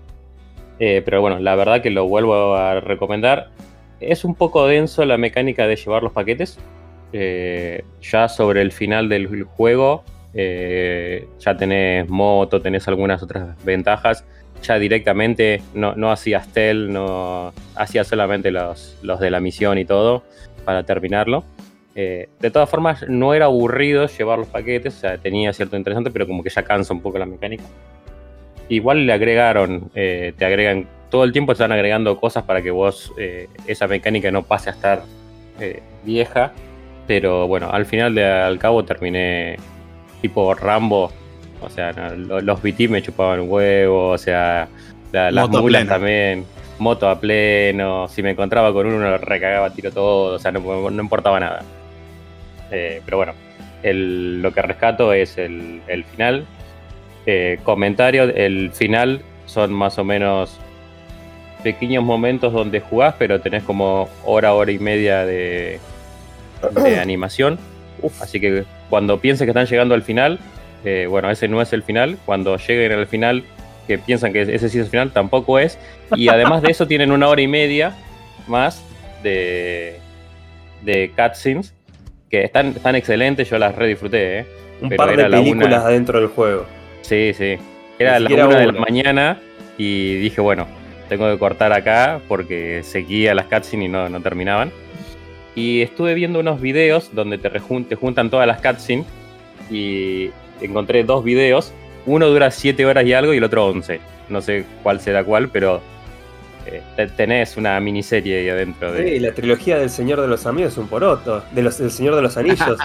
Eh, 0.78 1.02
pero 1.04 1.20
bueno, 1.20 1.38
la 1.38 1.54
verdad 1.56 1.82
que 1.82 1.90
lo 1.90 2.08
vuelvo 2.08 2.54
a 2.54 2.80
recomendar. 2.80 3.50
Es 4.00 4.24
un 4.24 4.34
poco 4.34 4.66
denso 4.66 5.04
la 5.04 5.18
mecánica 5.18 5.66
de 5.66 5.76
llevar 5.76 6.02
los 6.02 6.12
paquetes. 6.12 6.58
Eh, 7.12 7.84
ya 8.00 8.28
sobre 8.28 8.62
el 8.62 8.72
final 8.72 9.08
del 9.08 9.44
juego 9.44 10.04
eh, 10.32 11.26
ya 11.40 11.56
tenés 11.56 12.08
moto, 12.08 12.60
tenés 12.60 12.86
algunas 12.88 13.22
otras 13.22 13.62
ventajas. 13.64 14.24
Ya 14.62 14.78
directamente 14.78 15.62
no, 15.74 15.94
no 15.94 16.12
hacías 16.12 16.52
tel, 16.52 16.92
no 16.92 17.52
hacías 17.74 18.06
solamente 18.06 18.50
los, 18.50 18.98
los 19.02 19.20
de 19.20 19.30
la 19.30 19.40
misión 19.40 19.78
y 19.78 19.84
todo 19.84 20.22
para 20.64 20.82
terminarlo. 20.84 21.44
de 21.94 22.50
todas 22.52 22.68
formas, 22.68 23.04
no 23.08 23.34
era 23.34 23.46
aburrido 23.46 24.06
llevar 24.06 24.38
los 24.38 24.48
paquetes, 24.48 24.96
o 24.96 25.00
sea, 25.00 25.18
tenía 25.18 25.52
cierto 25.52 25.76
interesante, 25.76 26.10
pero 26.10 26.26
como 26.26 26.42
que 26.42 26.50
ya 26.50 26.62
cansa 26.62 26.94
un 26.94 27.00
poco 27.00 27.18
la 27.18 27.26
mecánica. 27.26 27.64
Igual 28.70 29.04
le 29.04 29.12
agregaron, 29.12 29.90
eh, 29.96 30.32
te 30.38 30.44
agregan, 30.44 30.86
todo 31.10 31.24
el 31.24 31.32
tiempo 31.32 31.50
están 31.50 31.72
agregando 31.72 32.16
cosas 32.18 32.44
para 32.44 32.62
que 32.62 32.70
vos 32.70 33.12
eh, 33.18 33.48
esa 33.66 33.88
mecánica 33.88 34.30
no 34.30 34.44
pase 34.44 34.70
a 34.70 34.72
estar 34.72 35.02
eh, 35.58 35.82
vieja. 36.04 36.52
Pero 37.08 37.48
bueno, 37.48 37.68
al 37.72 37.84
final 37.84 38.14
de 38.14 38.24
al 38.24 38.60
cabo 38.60 38.84
terminé 38.84 39.56
tipo 40.22 40.54
Rambo. 40.54 41.10
O 41.60 41.68
sea, 41.68 41.92
los 41.92 42.62
BT 42.62 42.88
me 42.88 43.02
chupaban 43.02 43.48
huevo, 43.48 44.08
o 44.08 44.18
sea, 44.18 44.68
las 45.12 45.48
mulas 45.48 45.86
también, 45.86 46.44
moto 46.78 47.08
a 47.08 47.20
pleno. 47.20 48.08
Si 48.08 48.22
me 48.22 48.30
encontraba 48.30 48.72
con 48.72 48.86
uno, 48.86 48.98
lo 48.98 49.18
recagaba 49.18 49.70
tiro 49.70 49.90
todo, 49.92 50.36
o 50.36 50.38
sea, 50.38 50.52
no, 50.52 50.90
importaba 50.90 51.38
nada. 51.40 51.62
pero 52.70 53.16
bueno, 53.16 53.34
lo 53.82 54.52
que 54.52 54.62
rescato 54.62 55.12
es 55.12 55.38
el, 55.38 55.82
el 55.86 56.04
final, 56.04 56.46
eh, 57.26 57.58
comentario, 57.62 58.24
el 58.24 58.70
final 58.72 59.22
son 59.46 59.72
más 59.72 59.98
o 59.98 60.04
menos 60.04 60.58
pequeños 61.62 62.02
momentos 62.02 62.52
donde 62.52 62.80
jugás, 62.80 63.14
pero 63.18 63.40
tenés 63.40 63.62
como 63.62 64.08
hora, 64.24 64.54
hora 64.54 64.72
y 64.72 64.78
media 64.78 65.24
de, 65.26 65.78
animación. 67.00 67.58
Así 68.20 68.40
que 68.40 68.64
cuando 68.88 69.20
pienses 69.20 69.44
que 69.44 69.50
están 69.50 69.66
llegando 69.66 69.94
al 69.94 70.02
final, 70.02 70.38
eh, 70.84 71.06
bueno, 71.08 71.30
ese 71.30 71.48
no 71.48 71.60
es 71.60 71.72
el 71.72 71.82
final. 71.82 72.18
Cuando 72.24 72.56
lleguen 72.56 72.92
al 72.92 73.06
final, 73.06 73.44
que 73.86 73.98
piensan 73.98 74.32
que 74.32 74.42
ese 74.42 74.68
sí 74.68 74.78
es 74.78 74.84
el 74.84 74.90
final, 74.90 75.12
tampoco 75.12 75.58
es. 75.58 75.78
Y 76.14 76.28
además 76.28 76.62
de 76.62 76.70
eso, 76.70 76.86
tienen 76.88 77.12
una 77.12 77.28
hora 77.28 77.42
y 77.42 77.48
media 77.48 77.94
más 78.46 78.84
de, 79.22 79.98
de 80.82 81.12
cutscenes 81.16 81.74
que 82.30 82.44
están, 82.44 82.68
están 82.68 82.94
excelentes. 82.96 83.48
Yo 83.50 83.58
las 83.58 83.74
re 83.74 83.88
disfruté. 83.88 84.40
¿eh? 84.40 84.46
Un 84.80 84.90
par 84.90 85.16
de 85.16 85.24
películas 85.24 85.84
adentro 85.84 86.20
del 86.20 86.28
juego. 86.28 86.66
Sí, 87.02 87.32
sí. 87.34 87.58
Era 87.98 88.18
la 88.18 88.30
una 88.46 88.58
de 88.58 88.66
la 88.66 88.80
mañana 88.80 89.38
y 89.76 90.14
dije, 90.16 90.40
bueno, 90.40 90.66
tengo 91.08 91.30
que 91.30 91.38
cortar 91.38 91.72
acá 91.72 92.20
porque 92.28 92.82
seguía 92.82 93.34
las 93.34 93.46
cutscenes 93.46 93.86
y 93.86 93.88
no, 93.88 94.08
no 94.08 94.20
terminaban. 94.20 94.70
Y 95.54 95.82
estuve 95.82 96.14
viendo 96.14 96.38
unos 96.40 96.60
videos 96.60 97.14
donde 97.14 97.36
te, 97.36 97.58
juntan 97.58 98.30
todas 98.30 98.46
las 98.46 98.62
cutscenes 98.62 99.06
y 99.70 100.30
encontré 100.60 101.04
dos 101.04 101.24
videos. 101.24 101.72
Uno 102.06 102.26
dura 102.28 102.50
7 102.50 102.84
horas 102.86 103.04
y 103.04 103.12
algo 103.12 103.34
y 103.34 103.38
el 103.38 103.44
otro 103.44 103.66
11. 103.66 104.00
No 104.28 104.40
sé 104.40 104.64
cuál 104.82 105.00
será 105.00 105.24
cuál, 105.24 105.50
pero 105.50 105.80
eh, 106.66 106.82
tenés 107.16 107.56
una 107.56 107.78
miniserie 107.80 108.40
ahí 108.40 108.48
adentro. 108.48 108.92
De... 108.92 109.08
Sí, 109.08 109.18
la 109.18 109.32
trilogía 109.32 109.78
del 109.78 109.90
Señor 109.90 110.20
de 110.20 110.28
los 110.28 110.46
Amigos 110.46 110.72
es 110.72 110.78
un 110.78 110.88
poroto. 110.88 111.42
De 111.52 111.62
los, 111.62 111.78
del 111.78 111.90
Señor 111.90 112.16
de 112.16 112.22
los 112.22 112.36
Anillos. 112.36 112.78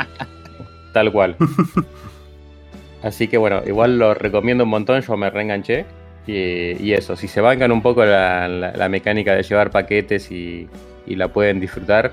Tal 0.93 1.11
cual. 1.11 1.35
Así 3.03 3.27
que 3.27 3.37
bueno, 3.37 3.61
igual 3.65 3.99
lo 3.99 4.13
recomiendo 4.13 4.63
un 4.63 4.69
montón, 4.69 5.01
yo 5.01 5.17
me 5.17 5.29
reenganché. 5.29 5.85
Y, 6.27 6.91
eso, 6.93 7.15
si 7.15 7.27
se 7.27 7.39
bancan 7.39 7.71
un 7.71 7.83
poco 7.83 8.03
la, 8.03 8.87
mecánica 8.89 9.35
de 9.35 9.43
llevar 9.43 9.69
paquetes 9.69 10.31
y, 10.31 10.67
la 11.05 11.27
pueden 11.27 11.59
disfrutar, 11.59 12.11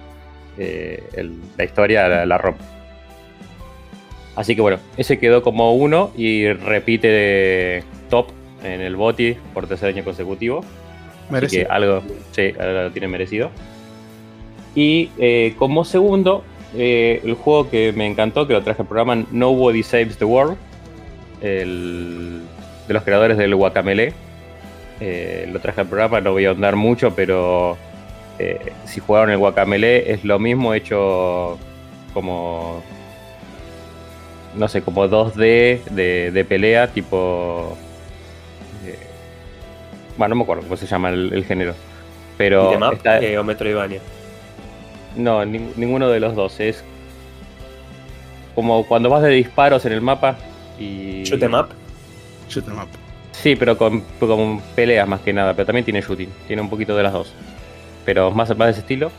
eh, 0.59 1.03
la 1.57 1.65
historia 1.65 2.09
la, 2.09 2.27
la, 2.27 2.37
rompe. 2.37 2.63
Así 4.35 4.57
que 4.57 4.63
bueno, 4.63 4.79
ese 4.97 5.19
quedó 5.19 5.43
como 5.43 5.75
uno 5.75 6.11
y 6.17 6.51
repite 6.53 7.09
de 7.09 7.85
top 8.09 8.29
en 8.65 8.81
el 8.81 8.97
BOTI 8.97 9.37
por 9.53 9.67
tercer 9.67 9.91
año 9.91 10.05
consecutivo. 10.05 10.65
Merecido. 11.31 11.63
Así 11.63 11.67
que 11.67 11.73
algo, 11.73 12.03
sí, 12.31 12.53
algo 12.59 12.83
lo 12.83 12.91
tiene 12.91 13.09
merecido. 13.09 13.51
Y 14.75 15.11
eh, 15.19 15.55
como 15.59 15.85
segundo, 15.85 16.45
eh, 16.75 17.21
el 17.25 17.35
juego 17.35 17.69
que 17.69 17.93
me 17.93 18.07
encantó, 18.07 18.47
que 18.47 18.55
lo 18.55 18.63
traje 18.63 18.83
al 18.83 18.89
programa, 18.89 19.25
Nobody 19.31 19.83
Saves 19.83 20.17
the 20.17 20.25
World 20.25 20.57
el, 21.43 22.43
de 22.89 22.95
los 22.95 23.03
creadores 23.03 23.37
del 23.37 23.55
Guacamele. 23.55 24.15
Eh, 25.01 25.49
lo 25.53 25.61
traje 25.61 25.81
al 25.83 25.89
programa, 25.89 26.21
no 26.21 26.33
voy 26.33 26.47
a 26.47 26.51
ahondar 26.51 26.77
mucho, 26.77 27.15
pero 27.15 27.77
si 28.87 28.99
jugaron 28.99 29.31
el 29.31 29.39
Guacamele 29.39 30.11
es 30.11 30.25
lo 30.25 30.41
mismo 30.41 30.75
hecho 30.75 31.59
como 32.13 32.83
no 34.55 34.69
sé, 34.69 34.83
como 34.83 35.07
2D 35.07 35.85
de, 35.85 36.47
pelea, 36.49 36.89
tipo. 36.89 37.77
Eh, 38.85 38.99
bueno, 40.17 40.35
no 40.35 40.39
me 40.39 40.43
acuerdo 40.43 40.63
cómo 40.65 40.77
se 40.77 40.87
llama 40.87 41.11
el, 41.11 41.45
género. 41.45 41.75
Pero. 42.37 42.79
Map, 42.79 42.95
está, 42.95 43.21
o 43.39 43.45
Metroidvania? 43.45 44.01
No, 45.17 45.45
ninguno 45.45 46.09
de 46.09 46.21
los 46.21 46.35
dos. 46.35 46.59
Es 46.61 46.85
como 48.55 48.87
cuando 48.87 49.09
vas 49.09 49.23
de 49.23 49.31
disparos 49.31 49.85
en 49.87 49.93
el 49.93 50.01
mapa, 50.01 50.37
y... 50.79 51.25
Shoot 51.25 51.43
em 51.43 51.55
up. 51.55 51.69
Shoot 52.49 52.69
em 52.69 52.79
up. 52.79 52.89
Sí, 53.33 53.57
pero 53.57 53.77
con, 53.77 54.03
peleas 54.75 55.09
más 55.09 55.21
que 55.21 55.33
nada, 55.33 55.55
pero 55.55 55.67
también 55.67 55.85
tiene 55.85 56.01
shooting, 56.01 56.29
tiene 56.47 56.63
un 56.63 56.71
poquito 56.71 56.97
de 56.97 57.03
las 57.03 57.13
dos. 57.13 57.33
Pero 58.05 58.31
más, 58.31 58.57
más 58.57 58.67
de 58.67 58.71
ese 58.73 58.81
estilo. 58.81 59.11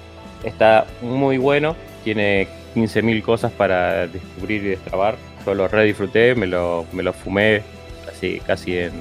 Está 0.43 0.85
muy 1.01 1.37
bueno, 1.37 1.75
tiene 2.03 2.47
15.000 2.75 3.21
cosas 3.23 3.51
para 3.51 4.07
descubrir 4.07 4.63
y 4.63 4.69
destrabar. 4.69 5.15
Yo 5.45 5.53
lo 5.53 5.67
re 5.67 5.83
disfruté, 5.85 6.35
me 6.35 6.47
lo, 6.47 6.85
me 6.93 7.03
lo 7.03 7.13
fumé 7.13 7.61
casi, 8.05 8.39
casi 8.39 8.77
en 8.77 8.91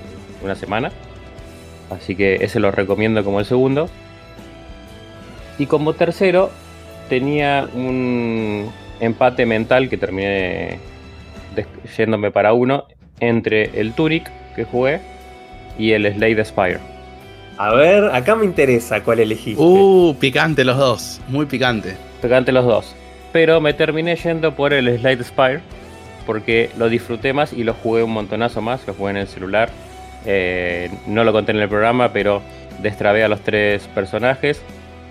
una 0.43 0.55
semana. 0.55 0.93
Así 1.91 2.15
que 2.15 2.37
ese 2.37 2.61
lo 2.61 2.71
recomiendo 2.71 3.23
como 3.25 3.41
el 3.41 3.47
segundo. 3.47 3.89
Y 5.59 5.67
como 5.67 5.93
tercero, 5.93 6.51
tenía 7.09 7.69
un 7.75 8.71
empate 9.01 9.47
mental 9.47 9.89
que 9.89 9.97
terminé 9.97 10.79
yéndome 11.97 12.31
para 12.31 12.53
uno 12.53 12.85
entre 13.21 13.79
el 13.79 13.93
Turic 13.93 14.31
que 14.57 14.65
jugué 14.65 15.01
y 15.79 15.93
el 15.93 16.13
Slade 16.13 16.45
Spire. 16.45 16.81
A 17.59 17.75
ver, 17.75 18.05
acá 18.07 18.35
me 18.35 18.45
interesa 18.45 19.03
cuál 19.03 19.21
elegiste. 19.21 19.63
Uh, 19.63 20.17
picante 20.19 20.65
los 20.65 20.79
dos, 20.79 21.21
muy 21.29 21.47
picante. 21.47 21.97
Picante 22.21 22.51
los 22.51 22.65
dos. 22.65 22.95
Pero 23.33 23.61
me 23.61 23.73
terminé 23.73 24.17
yendo 24.17 24.55
por 24.55 24.73
el 24.73 24.99
Slade 24.99 25.25
Spire 25.25 25.61
porque 26.27 26.71
lo 26.79 26.89
disfruté 26.89 27.33
más 27.33 27.53
y 27.53 27.65
lo 27.65 27.75
jugué 27.75 28.03
un 28.03 28.13
montonazo 28.13 28.61
más, 28.61 28.87
lo 28.87 28.95
jugué 28.95 29.13
en 29.13 29.17
el 29.19 29.27
celular. 29.27 29.71
Eh, 30.25 30.91
no 31.07 31.25
lo 31.25 31.33
conté 31.33 31.53
en 31.53 31.59
el 31.59 31.69
programa, 31.69 32.13
pero 32.13 32.43
destrabé 32.81 33.25
a 33.25 33.29
los 33.29 33.41
tres 33.41 33.89
personajes, 33.89 34.63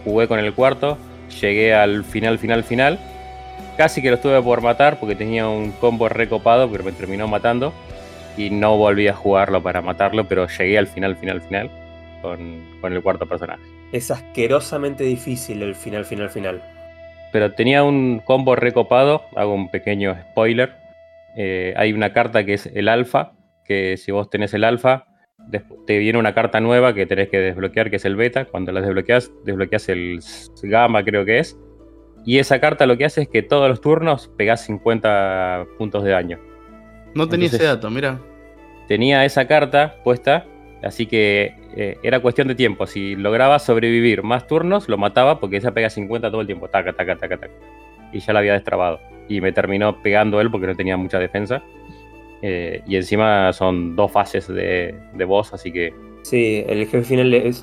jugué 0.06 0.28
con 0.28 0.40
el 0.40 0.54
cuarto, 0.54 0.98
llegué 1.42 1.74
al 1.74 2.04
final, 2.06 2.40
final, 2.40 2.64
final 2.64 3.00
Casi 3.78 4.02
que 4.02 4.10
lo 4.10 4.16
estuve 4.16 4.42
por 4.42 4.62
matar 4.62 5.00
porque 5.00 5.16
tenía 5.16 5.48
un 5.48 5.72
combo 5.72 6.10
recopado, 6.10 6.70
pero 6.70 6.84
me 6.84 6.92
terminó 6.92 7.28
matando. 7.28 7.74
Y 8.38 8.50
no 8.50 8.78
volví 8.78 9.08
a 9.08 9.14
jugarlo 9.14 9.62
para 9.62 9.82
matarlo, 9.82 10.28
pero 10.28 10.48
llegué 10.48 10.78
al 10.78 10.88
final, 10.88 11.16
final, 11.16 11.42
final 11.42 11.70
con, 12.22 12.94
el 12.94 13.02
cuarto 13.02 13.26
personaje. 13.26 13.62
Es 13.92 14.12
asquerosamente 14.12 15.04
difícil 15.04 15.64
el 15.64 15.76
final, 15.76 16.06
final, 16.06 16.30
final. 16.30 16.62
Pero 17.32 17.54
tenía 17.54 17.84
un 17.84 18.22
combo 18.26 18.56
recopado, 18.56 19.24
hago 19.36 19.54
un 19.54 19.70
pequeño 19.70 20.18
spoiler. 20.32 20.76
Eh, 21.38 21.74
hay 21.78 21.94
una 21.94 22.14
carta 22.14 22.44
que 22.44 22.54
es 22.54 22.66
el 22.68 22.88
alfa, 22.88 23.34
que 23.66 23.98
si 23.98 24.12
vos 24.12 24.30
tenés 24.30 24.54
el 24.54 24.64
alfa, 24.64 25.06
te 25.86 25.98
viene 25.98 26.20
una 26.20 26.34
carta 26.34 26.60
nueva 26.60 26.94
que 26.94 27.06
tenés 27.06 27.30
que 27.30 27.40
desbloquear, 27.40 27.90
que 27.90 27.96
es 27.96 28.06
el 28.06 28.16
beta. 28.16 28.46
Cuando 28.46 28.72
la 28.72 28.82
desbloqueas, 28.82 29.32
desbloqueas 29.46 29.90
el 29.90 30.20
gamma, 30.64 31.04
creo 31.04 31.26
que 31.26 31.40
es. 31.40 31.58
Y 32.26 32.38
esa 32.38 32.60
carta 32.60 32.86
lo 32.86 32.98
que 32.98 33.06
hace 33.06 33.22
es 33.24 33.30
que 33.30 33.42
todos 33.42 33.68
los 33.68 33.82
turnos 33.82 34.30
pegás 34.38 34.66
50 34.66 35.66
puntos 35.78 36.04
de 36.04 36.12
daño. 36.12 36.40
No 37.16 37.28
tenía 37.28 37.48
ese 37.48 37.64
dato, 37.64 37.90
mira. 37.90 38.20
Tenía 38.88 39.26
esa 39.26 39.48
carta 39.48 39.96
puesta, 40.04 40.46
así 40.84 41.06
que 41.06 41.56
eh, 41.76 41.98
era 42.04 42.20
cuestión 42.20 42.48
de 42.48 42.56
tiempo. 42.56 42.86
Si 42.88 43.16
lograba 43.16 43.60
sobrevivir 43.60 44.24
más 44.24 44.48
turnos, 44.48 44.90
lo 44.90 44.98
mataba 44.98 45.40
porque 45.40 45.58
esa 45.58 45.72
pega 45.72 45.90
50 45.90 46.30
todo 46.30 46.42
el 46.42 46.48
tiempo. 46.48 46.68
Taca, 46.68 46.94
taca, 46.94 47.16
taca, 47.16 47.38
taca. 47.38 47.54
Y 48.12 48.20
ya 48.20 48.34
la 48.34 48.40
había 48.40 48.54
destrabado. 48.54 49.00
Y 49.28 49.42
me 49.42 49.52
terminó 49.52 50.02
pegando 50.02 50.42
él 50.42 50.52
porque 50.52 50.68
no 50.68 50.76
tenía 50.76 50.98
mucha 50.98 51.20
defensa. 51.20 51.64
Eh, 52.42 52.82
y 52.88 52.96
encima 52.96 53.54
son 53.54 53.96
dos 53.96 54.12
fases 54.12 54.48
de, 54.48 54.96
de 55.14 55.26
boss, 55.26 55.54
así 55.54 55.72
que. 55.72 55.94
Sí, 56.24 56.64
el 56.68 56.86
jefe 56.88 57.04
final 57.04 57.54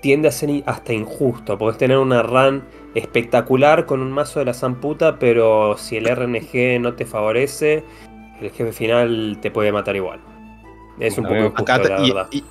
tiende 0.00 0.28
a 0.28 0.32
ser 0.32 0.50
hasta 0.66 0.92
injusto. 0.92 1.58
Podés 1.58 1.78
tener 1.78 1.98
una 1.98 2.22
run 2.22 2.64
espectacular 2.94 3.84
con 3.84 4.00
un 4.00 4.10
mazo 4.10 4.38
de 4.38 4.46
la 4.46 4.54
zamputa, 4.54 5.18
pero 5.18 5.76
si 5.76 5.96
el 5.96 6.06
RNG 6.06 6.80
no 6.80 6.94
te 6.94 7.04
favorece, 7.04 7.84
el 8.40 8.50
jefe 8.50 8.72
final 8.72 9.38
te 9.42 9.50
puede 9.50 9.70
matar 9.70 9.96
igual. 9.96 10.20
Es 10.98 11.18
un 11.18 11.24
poco 11.24 11.36
injusto, 11.36 11.62
acá, 11.62 11.78
la 11.78 12.06
y, 12.06 12.10
verdad. 12.10 12.28
Y, 12.30 12.42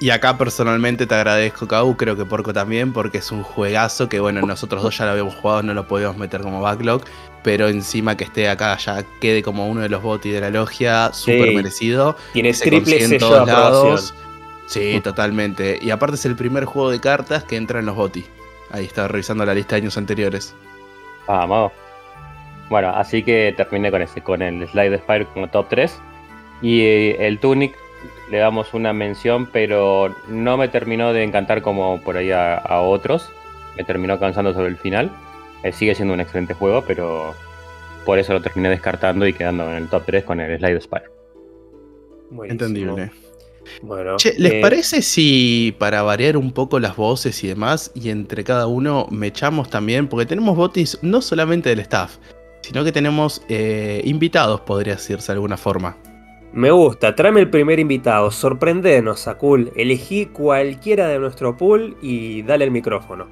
y, 0.00 0.10
acá 0.10 0.36
personalmente 0.38 1.06
te 1.06 1.14
agradezco, 1.14 1.68
Kau, 1.68 1.96
creo 1.96 2.16
que 2.16 2.24
Porco 2.24 2.52
también, 2.52 2.92
porque 2.92 3.18
es 3.18 3.30
un 3.30 3.42
juegazo 3.42 4.08
que, 4.08 4.18
bueno, 4.20 4.40
nosotros 4.40 4.82
dos 4.82 4.96
ya 4.96 5.04
lo 5.04 5.12
habíamos 5.12 5.34
jugado, 5.34 5.62
no 5.62 5.74
lo 5.74 5.86
podíamos 5.86 6.16
meter 6.16 6.40
como 6.40 6.60
backlog, 6.60 7.02
pero 7.42 7.68
encima 7.68 8.16
que 8.16 8.24
esté 8.24 8.48
acá 8.48 8.76
ya 8.78 9.04
quede 9.20 9.42
como 9.42 9.68
uno 9.68 9.82
de 9.82 9.88
los 9.88 10.02
botis 10.02 10.32
de 10.32 10.40
la 10.40 10.50
logia, 10.50 11.12
súper 11.12 11.48
Sí. 11.48 11.54
merecido. 11.54 12.16
Tiene 12.32 12.52
se 12.54 12.64
triple 12.64 13.06
sello 13.06 13.40
de 13.44 13.46
lados. 13.46 14.14
Sí, 14.66 15.00
totalmente. 15.02 15.78
Y 15.82 15.90
aparte 15.90 16.14
es 16.14 16.24
el 16.26 16.36
primer 16.36 16.64
juego 16.64 16.90
de 16.90 17.00
cartas 17.00 17.44
que 17.44 17.56
entra 17.56 17.80
en 17.80 17.86
los 17.86 17.96
botis. 17.96 18.24
Ahí 18.70 18.84
estaba 18.84 19.08
revisando 19.08 19.44
la 19.44 19.52
lista 19.52 19.74
de 19.74 19.82
años 19.82 19.96
anteriores. 19.96 20.54
Vamos. 21.26 21.72
Bueno, 22.68 22.90
así 22.90 23.24
que 23.24 23.52
terminé 23.56 23.90
con 23.90 24.00
ese, 24.00 24.20
con 24.22 24.42
el 24.42 24.68
Slide 24.68 24.98
Spire 24.98 25.26
como 25.26 25.48
top 25.48 25.66
3. 25.70 25.98
Y 26.62 26.82
eh, 26.82 27.26
el 27.26 27.40
Tunic 27.40 27.74
le 28.30 28.38
damos 28.38 28.74
una 28.74 28.92
mención, 28.92 29.46
pero 29.52 30.14
no 30.28 30.56
me 30.56 30.68
terminó 30.68 31.12
de 31.12 31.24
encantar 31.24 31.62
como 31.62 32.00
por 32.00 32.16
ahí 32.16 32.30
a, 32.30 32.56
a 32.56 32.80
otros. 32.80 33.28
Me 33.76 33.84
terminó 33.84 34.18
cansando 34.18 34.52
sobre 34.52 34.68
el 34.68 34.76
final. 34.76 35.10
Eh, 35.62 35.72
sigue 35.72 35.94
siendo 35.94 36.14
un 36.14 36.20
excelente 36.20 36.54
juego, 36.54 36.84
pero 36.86 37.34
por 38.04 38.18
eso 38.18 38.32
lo 38.32 38.40
terminé 38.40 38.70
descartando 38.70 39.26
y 39.26 39.32
quedando 39.32 39.68
en 39.70 39.76
el 39.76 39.88
top 39.88 40.04
3 40.06 40.24
con 40.24 40.40
el 40.40 40.58
Slide 40.58 40.80
Spire. 40.80 41.04
Buenísimo. 42.30 42.66
Entendible. 42.66 43.10
Bueno, 43.82 44.16
Che, 44.16 44.34
¿les 44.38 44.54
eh, 44.54 44.60
parece 44.60 45.02
si 45.02 45.74
para 45.78 46.02
variar 46.02 46.36
un 46.36 46.52
poco 46.52 46.80
las 46.80 46.96
voces 46.96 47.44
y 47.44 47.48
demás, 47.48 47.92
y 47.94 48.10
entre 48.10 48.42
cada 48.42 48.66
uno 48.66 49.06
me 49.10 49.28
echamos 49.28 49.68
también? 49.68 50.08
Porque 50.08 50.26
tenemos 50.26 50.56
botis 50.56 50.98
no 51.02 51.20
solamente 51.20 51.68
del 51.68 51.80
staff, 51.80 52.16
sino 52.62 52.84
que 52.84 52.92
tenemos 52.92 53.42
eh, 53.48 54.00
invitados, 54.04 54.62
podría 54.62 54.94
decirse 54.94 55.28
de 55.28 55.34
alguna 55.34 55.56
forma. 55.56 55.96
Me 56.52 56.72
gusta, 56.72 57.14
tráeme 57.14 57.38
el 57.38 57.48
primer 57.48 57.78
invitado, 57.78 58.32
sorprendenos, 58.32 59.20
Sakul. 59.20 59.70
Elegí 59.76 60.26
cualquiera 60.26 61.06
de 61.06 61.20
nuestro 61.20 61.56
pool 61.56 61.96
y 62.02 62.42
dale 62.42 62.64
el 62.64 62.72
micrófono. 62.72 63.28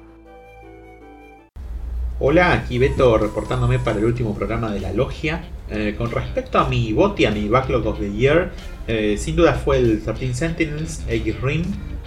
Hola, 2.21 2.53
aquí 2.53 2.77
Beto 2.77 3.17
reportándome 3.17 3.77
para 3.77 3.99
el 3.99 4.05
último 4.05 4.33
programa 4.33 4.71
de 4.71 4.79
la 4.79 4.93
logia. 4.93 5.43
Eh, 5.69 5.95
con 5.97 6.09
respecto 6.11 6.59
a 6.59 6.69
mi 6.69 6.93
bot 6.93 7.19
y 7.19 7.25
a 7.25 7.31
mi 7.31 7.49
Backlog 7.49 7.87
of 7.87 7.99
the 7.99 8.09
Year, 8.09 8.51
eh, 8.87 9.17
sin 9.17 9.35
duda 9.35 9.53
fue 9.53 9.79
el 9.79 10.01
13 10.01 10.33
Sentinels, 10.33 11.05
Aegis 11.09 11.41
Rim. 11.41 11.63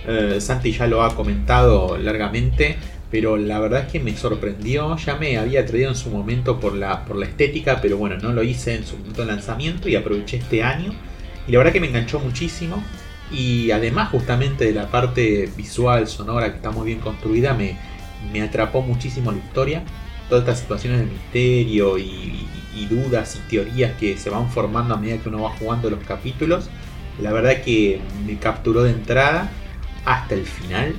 Eh, 0.07 0.39
Santi 0.41 0.73
ya 0.73 0.87
lo 0.87 1.03
ha 1.03 1.15
comentado 1.15 1.99
largamente, 1.99 2.79
pero 3.13 3.37
la 3.37 3.61
verdad 3.61 3.83
es 3.83 3.93
que 3.93 4.01
me 4.01 4.17
sorprendió. 4.17 4.97
Ya 4.97 5.17
me 5.17 5.37
había 5.37 5.67
traído 5.67 5.91
en 5.91 5.95
su 5.97 6.09
momento 6.09 6.59
por 6.59 6.75
la, 6.75 7.05
por 7.05 7.17
la 7.17 7.27
estética, 7.27 7.79
pero 7.83 7.99
bueno, 7.99 8.17
no 8.17 8.33
lo 8.33 8.43
hice 8.43 8.75
en 8.75 8.87
su 8.87 8.97
momento 8.97 9.21
de 9.21 9.27
lanzamiento 9.27 9.89
y 9.91 9.97
aproveché 9.97 10.39
este 10.39 10.63
año. 10.63 10.95
Y 11.47 11.53
la 11.53 11.59
verdad 11.59 11.75
que 11.75 11.81
me 11.81 11.89
enganchó 11.89 12.19
muchísimo. 12.19 12.83
Y 13.31 13.71
además 13.71 14.09
justamente 14.09 14.65
de 14.65 14.73
la 14.73 14.91
parte 14.91 15.49
visual, 15.57 16.09
sonora, 16.09 16.51
que 16.51 16.57
está 16.57 16.71
muy 16.71 16.87
bien 16.87 17.01
construida, 17.01 17.53
me, 17.53 17.77
me 18.33 18.41
atrapó 18.41 18.81
muchísimo 18.81 19.31
la 19.31 19.39
historia. 19.39 19.85
Todas 20.31 20.45
estas 20.45 20.61
situaciones 20.61 21.01
de 21.01 21.07
misterio 21.07 21.99
y, 21.99 22.47
y 22.75 22.87
dudas 22.87 23.37
y 23.37 23.51
teorías 23.51 23.93
que 23.99 24.17
se 24.17 24.31
van 24.31 24.49
formando 24.51 24.95
a 24.95 24.97
medida 24.97 25.19
que 25.19 25.29
uno 25.29 25.43
va 25.43 25.51
jugando 25.51 25.91
los 25.91 26.01
capítulos. 26.01 26.71
La 27.21 27.31
verdad 27.31 27.63
que 27.63 28.01
me 28.27 28.39
capturó 28.39 28.83
de 28.83 28.93
entrada 28.93 29.51
hasta 30.07 30.35
el 30.35 30.47
final. 30.47 30.95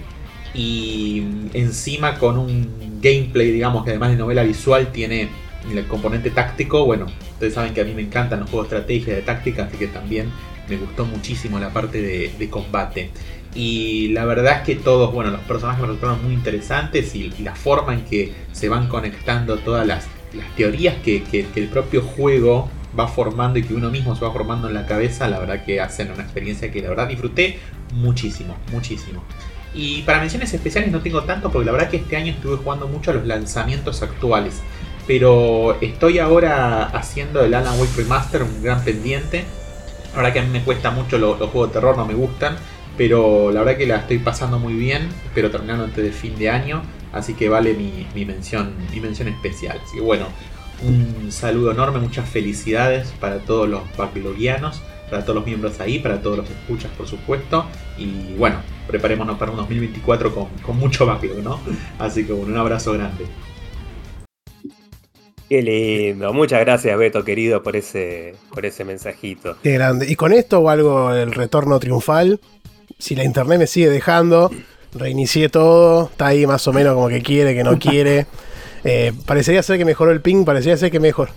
Y 0.53 1.23
encima 1.53 2.19
con 2.19 2.37
un 2.37 2.99
gameplay, 3.01 3.51
digamos, 3.51 3.83
que 3.83 3.91
además 3.91 4.11
de 4.11 4.17
novela 4.17 4.43
visual 4.43 4.91
tiene 4.91 5.29
el 5.71 5.87
componente 5.87 6.29
táctico. 6.29 6.85
Bueno, 6.85 7.07
ustedes 7.31 7.53
saben 7.53 7.73
que 7.73 7.81
a 7.81 7.85
mí 7.85 7.93
me 7.93 8.01
encantan 8.01 8.41
los 8.41 8.49
juegos 8.49 8.69
de 8.69 8.77
estrategia, 8.77 9.15
de 9.15 9.21
táctica, 9.21 9.63
así 9.63 9.77
que 9.77 9.87
también 9.87 10.29
me 10.69 10.77
gustó 10.77 11.05
muchísimo 11.05 11.59
la 11.59 11.71
parte 11.71 12.01
de, 12.01 12.49
combate. 12.49 13.11
Y 13.55 14.09
la 14.09 14.25
verdad 14.25 14.59
es 14.59 14.61
que 14.63 14.75
todos, 14.75 15.13
bueno, 15.13 15.31
los 15.31 15.41
personajes 15.41 15.81
me 15.81 15.87
resultaron 15.87 16.23
muy 16.23 16.33
interesantes 16.33 17.13
y, 17.15 17.29
la 17.39 17.55
forma 17.55 17.93
en 17.93 18.05
que 18.05 18.33
se 18.51 18.69
van 18.69 18.87
conectando 18.87 19.57
todas 19.57 19.85
las, 19.85 20.07
teorías 20.55 20.95
que 21.03 21.23
el 21.55 21.67
propio 21.67 22.01
juego 22.01 22.67
va 22.97 23.07
formando 23.07 23.59
y 23.59 23.63
que 23.63 23.73
uno 23.73 23.89
mismo 23.89 24.15
se 24.15 24.23
va 24.23 24.31
formando 24.31 24.67
en 24.67 24.73
la 24.73 24.85
cabeza, 24.85 25.27
la 25.27 25.39
verdad 25.39 25.63
que 25.63 25.81
hacen 25.81 26.11
una 26.11 26.23
experiencia 26.23 26.71
que 26.71 26.81
la 26.81 26.89
verdad 26.89 27.07
disfruté 27.07 27.59
muchísimo, 27.93 28.55
muchísimo. 28.71 29.23
Y 29.73 30.03
para 30.03 30.19
menciones 30.19 30.53
especiales 30.53 30.91
no 30.91 31.01
tengo 31.01 31.23
tanto 31.23 31.51
porque 31.51 31.65
la 31.65 31.71
verdad 31.71 31.89
que 31.89 31.97
este 31.97 32.15
año 32.15 32.31
estuve 32.33 32.57
jugando 32.57 32.87
mucho 32.87 33.11
a 33.11 33.13
los 33.15 33.25
lanzamientos 33.25 34.01
actuales. 34.03 34.61
Pero 35.07 35.77
estoy 35.81 36.19
ahora 36.19 36.85
haciendo 36.85 37.43
el 37.43 37.53
Alan 37.53 37.79
Wake 37.79 37.97
Remaster, 37.97 38.43
un 38.43 38.63
gran 38.63 38.83
pendiente. 38.83 39.43
La 40.11 40.17
verdad 40.17 40.33
que 40.33 40.39
a 40.39 40.43
mí 40.43 40.49
me 40.49 40.61
cuesta 40.63 40.91
mucho 40.91 41.17
lo- 41.17 41.37
los 41.37 41.49
juegos 41.49 41.69
de 41.69 41.73
terror, 41.73 41.97
no 41.97 42.05
me 42.05 42.13
gustan. 42.13 42.55
Pero 42.97 43.51
la 43.51 43.61
verdad 43.61 43.77
que 43.77 43.87
la 43.87 43.95
estoy 43.97 44.19
pasando 44.19 44.59
muy 44.59 44.73
bien. 44.75 45.09
Espero 45.25 45.49
terminarlo 45.49 45.85
antes 45.85 46.03
de 46.03 46.11
fin 46.11 46.37
de 46.37 46.49
año. 46.49 46.83
Así 47.11 47.33
que 47.33 47.49
vale 47.49 47.73
mi, 47.73 48.07
mi 48.15 48.25
mención, 48.25 48.73
mi 48.93 48.99
mención 48.99 49.27
especial. 49.27 49.79
Así 49.85 49.99
bueno, 49.99 50.27
un 50.83 51.31
saludo 51.31 51.71
enorme, 51.71 51.99
muchas 51.99 52.29
felicidades 52.29 53.13
para 53.19 53.39
todos 53.39 53.67
los 53.69 53.81
backlogianos, 53.97 54.81
para 55.13 55.23
todos 55.23 55.35
los 55.35 55.45
miembros 55.45 55.79
ahí, 55.79 55.99
para 55.99 56.19
todos 56.19 56.37
los 56.37 56.49
escuchas 56.49 56.89
por 56.97 57.07
supuesto. 57.07 57.65
Y 57.99 58.33
bueno, 58.35 58.57
preparémonos 58.87 59.37
para 59.37 59.51
un 59.51 59.57
2024 59.57 60.33
con, 60.33 60.47
con 60.65 60.75
mucho 60.77 61.05
backlog, 61.05 61.37
¿no? 61.43 61.59
Así 61.99 62.25
que 62.25 62.33
bueno, 62.33 62.51
un 62.53 62.57
abrazo 62.57 62.93
grande. 62.93 63.25
Qué 65.47 65.61
lindo. 65.61 66.33
Muchas 66.33 66.61
gracias, 66.61 66.97
Beto, 66.97 67.23
querido, 67.23 67.61
por 67.61 67.75
ese, 67.75 68.33
por 68.51 68.65
ese 68.65 68.85
mensajito. 68.85 69.55
Qué 69.61 69.73
grande. 69.73 70.09
Y 70.09 70.15
con 70.15 70.33
esto 70.33 70.61
o 70.61 70.69
algo 70.69 71.13
el 71.13 71.31
retorno 71.31 71.79
triunfal. 71.79 72.39
Si 72.97 73.15
la 73.15 73.23
internet 73.23 73.59
me 73.59 73.67
sigue 73.67 73.91
dejando, 73.91 74.49
reinicié 74.95 75.49
todo. 75.49 76.05
Está 76.05 76.27
ahí 76.27 76.47
más 76.47 76.67
o 76.67 76.73
menos 76.73 76.95
como 76.95 77.07
que 77.09 77.21
quiere, 77.21 77.53
que 77.53 77.63
no 77.63 77.77
quiere. 77.77 78.25
Eh, 78.85 79.13
parecería 79.25 79.63
ser 79.63 79.77
que 79.77 79.85
mejoró 79.85 80.11
el 80.11 80.19
ping, 80.19 80.43
parecería 80.43 80.75
ser 80.75 80.91
que 80.91 80.99
mejor. 80.99 81.29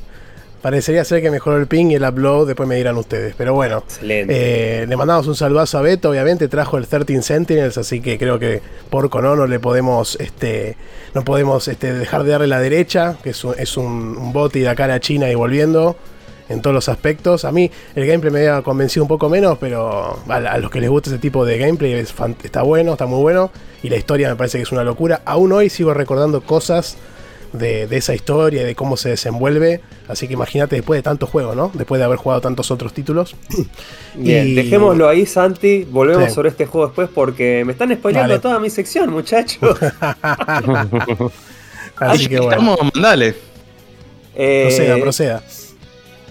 Parecería 0.66 1.04
ser 1.04 1.22
que 1.22 1.30
mejoró 1.30 1.58
el 1.58 1.68
ping 1.68 1.92
y 1.92 1.94
el 1.94 2.02
upload, 2.02 2.48
después 2.48 2.68
me 2.68 2.74
dirán 2.74 2.96
ustedes. 2.96 3.36
Pero 3.38 3.54
bueno, 3.54 3.84
Excelente. 3.86 4.82
eh, 4.82 4.86
le 4.88 4.96
mandamos 4.96 5.28
un 5.28 5.36
saludazo 5.36 5.78
a 5.78 5.82
Beto, 5.82 6.10
obviamente 6.10 6.48
trajo 6.48 6.76
el 6.76 6.88
13 6.88 7.22
Sentinels, 7.22 7.78
así 7.78 8.00
que 8.00 8.18
creo 8.18 8.40
que 8.40 8.60
por 8.90 9.08
Cono 9.08 9.36
no 9.36 9.46
le 9.46 9.60
podemos, 9.60 10.16
este, 10.18 10.76
no 11.14 11.22
podemos 11.22 11.68
este, 11.68 11.92
dejar 11.92 12.24
de 12.24 12.32
darle 12.32 12.48
la 12.48 12.58
derecha, 12.58 13.16
que 13.22 13.30
es 13.30 13.44
un, 13.44 13.54
es 13.56 13.76
un, 13.76 13.86
un 14.18 14.32
boti 14.32 14.58
de 14.58 14.68
acá 14.68 14.92
a 14.92 14.98
China 14.98 15.30
y 15.30 15.36
volviendo 15.36 15.96
en 16.48 16.60
todos 16.62 16.74
los 16.74 16.88
aspectos. 16.88 17.44
A 17.44 17.52
mí 17.52 17.70
el 17.94 18.04
gameplay 18.04 18.32
me 18.32 18.40
había 18.48 18.62
convencido 18.62 19.04
un 19.04 19.08
poco 19.08 19.28
menos, 19.28 19.58
pero 19.58 20.18
a, 20.28 20.34
a 20.34 20.58
los 20.58 20.72
que 20.72 20.80
les 20.80 20.90
gusta 20.90 21.10
ese 21.10 21.20
tipo 21.20 21.44
de 21.44 21.58
gameplay 21.58 21.92
es 21.92 22.12
fan- 22.12 22.34
está 22.42 22.62
bueno, 22.62 22.90
está 22.94 23.06
muy 23.06 23.22
bueno, 23.22 23.52
y 23.84 23.88
la 23.88 23.98
historia 23.98 24.30
me 24.30 24.34
parece 24.34 24.58
que 24.58 24.62
es 24.64 24.72
una 24.72 24.82
locura. 24.82 25.20
Aún 25.26 25.52
hoy 25.52 25.70
sigo 25.70 25.94
recordando 25.94 26.40
cosas 26.40 26.96
de, 27.52 27.86
de 27.86 27.96
esa 27.96 28.14
historia 28.14 28.62
y 28.62 28.64
de 28.64 28.74
cómo 28.74 28.96
se 28.96 29.10
desenvuelve. 29.10 29.80
Así 30.08 30.26
que 30.28 30.34
imagínate 30.34 30.76
después 30.76 30.98
de 30.98 31.02
tantos 31.02 31.28
juegos, 31.30 31.56
¿no? 31.56 31.70
Después 31.74 31.98
de 31.98 32.04
haber 32.04 32.18
jugado 32.18 32.40
tantos 32.40 32.70
otros 32.70 32.92
títulos. 32.92 33.34
Bien, 34.14 34.48
y- 34.48 34.54
dejémoslo 34.54 35.08
ahí, 35.08 35.26
Santi. 35.26 35.84
Volvemos 35.90 36.28
Sí. 36.28 36.34
sobre 36.34 36.48
este 36.50 36.66
juego 36.66 36.86
después 36.88 37.08
porque 37.14 37.62
me 37.64 37.72
están 37.72 37.92
spoileando 37.94 38.30
Dale. 38.34 38.42
toda 38.42 38.58
mi 38.58 38.70
sección, 38.70 39.10
muchachos. 39.10 39.78
Así 41.96 42.26
que 42.28 42.36
bueno, 42.38 42.50
Estamos, 42.50 42.78
mandale. 42.94 43.34
Eh, 44.34 44.66
proceda, 44.68 44.98
proceda. 44.98 45.42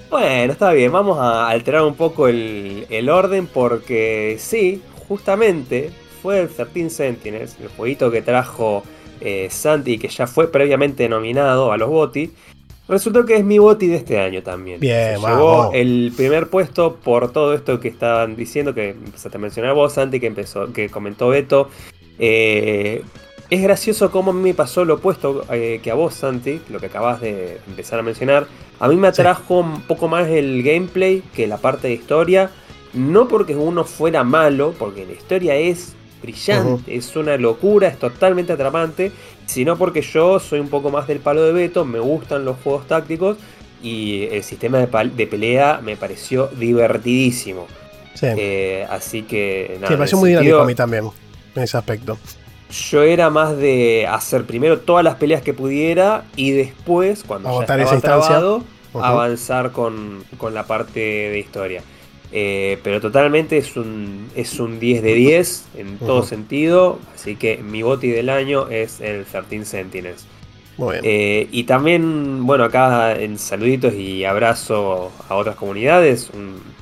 Bueno, 0.10 0.54
está 0.54 0.72
bien, 0.72 0.92
vamos 0.92 1.18
a 1.20 1.50
alterar 1.50 1.82
un 1.82 1.96
poco 1.96 2.28
el, 2.28 2.86
el 2.90 3.10
orden 3.10 3.48
porque 3.48 4.38
sí, 4.40 4.82
justamente 5.08 5.92
fue 6.22 6.42
el 6.42 6.50
13 6.50 6.90
Sentinels, 6.90 7.56
el 7.60 7.68
jueguito 7.70 8.12
que 8.12 8.22
trajo 8.22 8.84
eh, 9.22 9.48
Santi 9.50 9.98
que 9.98 10.08
ya 10.08 10.28
fue 10.28 10.52
previamente 10.52 11.08
nominado 11.10 11.72
a 11.72 11.78
los 11.78 11.90
BOTI. 11.90 12.32
Resultó 12.88 13.26
que 13.26 13.36
es 13.36 13.44
mi 13.44 13.58
boti 13.58 13.88
de 13.88 13.96
este 13.96 14.20
año 14.20 14.44
también. 14.44 14.80
Bien, 14.80 15.20
Se 15.20 15.28
llevó 15.28 15.72
el 15.74 16.14
primer 16.16 16.50
puesto 16.50 16.98
por 16.98 17.32
todo 17.32 17.56
esto 17.56 17.80
que 17.80 17.88
estaban 17.88 18.36
diciendo, 18.36 18.76
que 18.76 18.90
empezaste 18.90 19.38
a 19.38 19.42
mencionar 19.42 19.74
vos, 19.74 19.94
Santi, 19.94 20.20
que 20.20 20.28
empezó, 20.28 20.72
que 20.72 20.90
comentó 20.90 21.30
Beto. 21.30 21.70
Eh, 22.20 23.02
es 23.50 23.62
gracioso 23.62 24.12
cómo 24.12 24.32
a 24.32 24.34
mí 24.34 24.42
me 24.42 24.54
pasó 24.54 24.86
lo 24.86 24.96
opuesto 24.96 25.46
eh, 25.52 25.80
que 25.82 25.90
a 25.90 25.96
vos, 25.96 26.14
Santi, 26.14 26.62
lo 26.70 26.80
que 26.80 26.88
acabas 26.88 27.22
de 27.22 27.60
empezar 27.68 27.98
a 27.98 28.04
mencionar. 28.04 28.46
A 28.80 28.88
mí 28.88 28.96
me 28.98 29.08
atrajo 29.08 29.60
un 29.60 29.82
poco 29.82 30.08
más 30.08 30.28
el 30.28 30.62
gameplay 30.62 31.24
que 31.36 31.48
la 31.48 31.58
parte 31.58 31.88
de 31.88 31.94
historia. 31.96 32.52
No 32.94 33.28
porque 33.28 33.56
uno 33.56 33.84
fuera 33.84 34.24
malo, 34.24 34.74
porque 34.78 35.06
la 35.06 35.14
historia 35.14 35.56
es 35.56 35.96
brillante, 36.26 36.96
es 36.96 37.16
una 37.16 37.38
locura, 37.38 37.88
es 37.88 37.98
totalmente 38.00 38.54
atrapante, 38.54 39.12
sino 39.46 39.78
porque 39.78 40.02
yo 40.02 40.40
soy 40.40 40.60
un 40.60 40.70
poco 40.70 40.90
más 40.90 41.08
del 41.08 41.20
palo 41.20 41.44
de 41.44 41.54
Beto, 41.54 41.86
me 41.86 42.00
gustan 42.00 42.46
los 42.46 42.58
juegos 42.64 42.88
tácticos 42.88 43.38
y 43.84 44.24
el 44.32 44.44
sistema 44.44 44.80
de, 44.80 44.88
pal- 44.88 45.16
de 45.16 45.28
pelea 45.28 45.80
me 45.84 45.96
pareció 45.96 46.48
divertidísimo. 46.48 47.68
Sí. 48.16 48.28
Eh, 48.38 48.88
así 48.90 49.24
que 49.24 49.76
nada. 49.76 49.88
Sí, 49.88 49.94
me 49.94 49.98
pareció 49.98 50.18
muy 50.18 50.30
dinámico 50.30 50.62
a 50.62 50.66
mí 50.66 50.76
también, 50.76 51.10
en 51.56 51.64
ese 51.64 51.78
aspecto. 51.78 52.18
Yo 52.92 53.04
era 53.04 53.30
más 53.30 53.56
de 53.58 54.08
hacer 54.10 54.44
primero 54.46 54.80
todas 54.80 55.04
las 55.04 55.16
peleas 55.16 55.42
que 55.42 55.54
pudiera 55.54 56.24
y 56.36 56.52
después, 56.52 57.24
cuando 57.24 57.50
Agotar 57.50 57.78
ya 57.80 57.84
estaba 57.94 58.26
trabado, 58.26 58.64
avanzar 58.94 59.72
con, 59.72 60.24
con 60.38 60.54
la 60.54 60.64
parte 60.64 61.00
de 61.00 61.40
historia. 61.40 61.84
Eh, 62.38 62.80
pero 62.84 63.00
totalmente 63.00 63.58
es 63.58 63.78
un, 63.78 64.32
es 64.36 64.60
un 64.60 64.80
10 64.80 65.02
de 65.04 65.14
10 65.16 65.70
en 65.76 66.00
todo 66.00 66.24
sentido. 66.24 67.00
Así 67.14 67.38
que 67.38 67.64
mi 67.64 67.82
boti 67.84 68.10
del 68.10 68.30
año 68.30 68.68
es 68.70 69.00
el 69.02 69.26
13 69.26 69.66
Sentinels. 69.66 70.28
Muy 70.78 70.94
bien. 70.96 71.04
Eh, 71.04 71.48
y 71.52 71.64
también, 71.66 72.46
bueno, 72.46 72.66
acá 72.66 73.16
en 73.20 73.38
saluditos 73.40 73.94
y 73.94 74.26
abrazo 74.26 75.14
a 75.30 75.36
otras 75.36 75.56
comunidades. 75.56 76.30
Un 76.34 76.76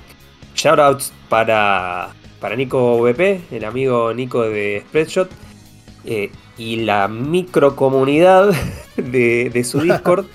shoutouts 0.55 1.13
para, 1.29 2.15
para 2.39 2.55
Nico 2.55 2.97
VP, 2.99 3.41
el 3.51 3.65
amigo 3.65 4.13
Nico 4.13 4.41
de 4.43 4.81
Spreadshot. 4.87 5.29
eh, 6.05 6.31
y 6.57 6.77
la 6.77 7.07
microcomunidad 7.07 8.53
de, 8.97 9.49
de 9.51 9.63
su 9.63 9.81
Discord. 9.81 10.27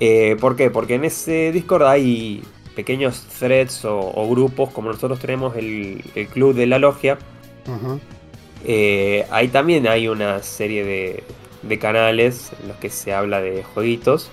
Eh, 0.00 0.36
¿Por 0.40 0.56
qué? 0.56 0.70
Porque 0.70 0.94
en 0.96 1.04
ese 1.04 1.52
Discord 1.52 1.84
hay 1.84 2.42
pequeños 2.78 3.24
threads 3.40 3.84
o, 3.86 3.98
o 3.98 4.28
grupos, 4.30 4.70
como 4.70 4.92
nosotros 4.92 5.18
tenemos 5.18 5.56
el, 5.56 6.00
el 6.14 6.28
club 6.28 6.54
de 6.54 6.68
la 6.68 6.78
logia. 6.78 7.18
Eh, 8.64 9.26
ahí 9.32 9.48
también 9.48 9.88
hay 9.88 10.06
una 10.06 10.44
serie 10.44 10.84
de, 10.84 11.24
de 11.62 11.78
canales 11.80 12.52
en 12.62 12.68
los 12.68 12.76
que 12.76 12.88
se 12.88 13.12
habla 13.12 13.40
de 13.40 13.64
jueguitos. 13.64 14.30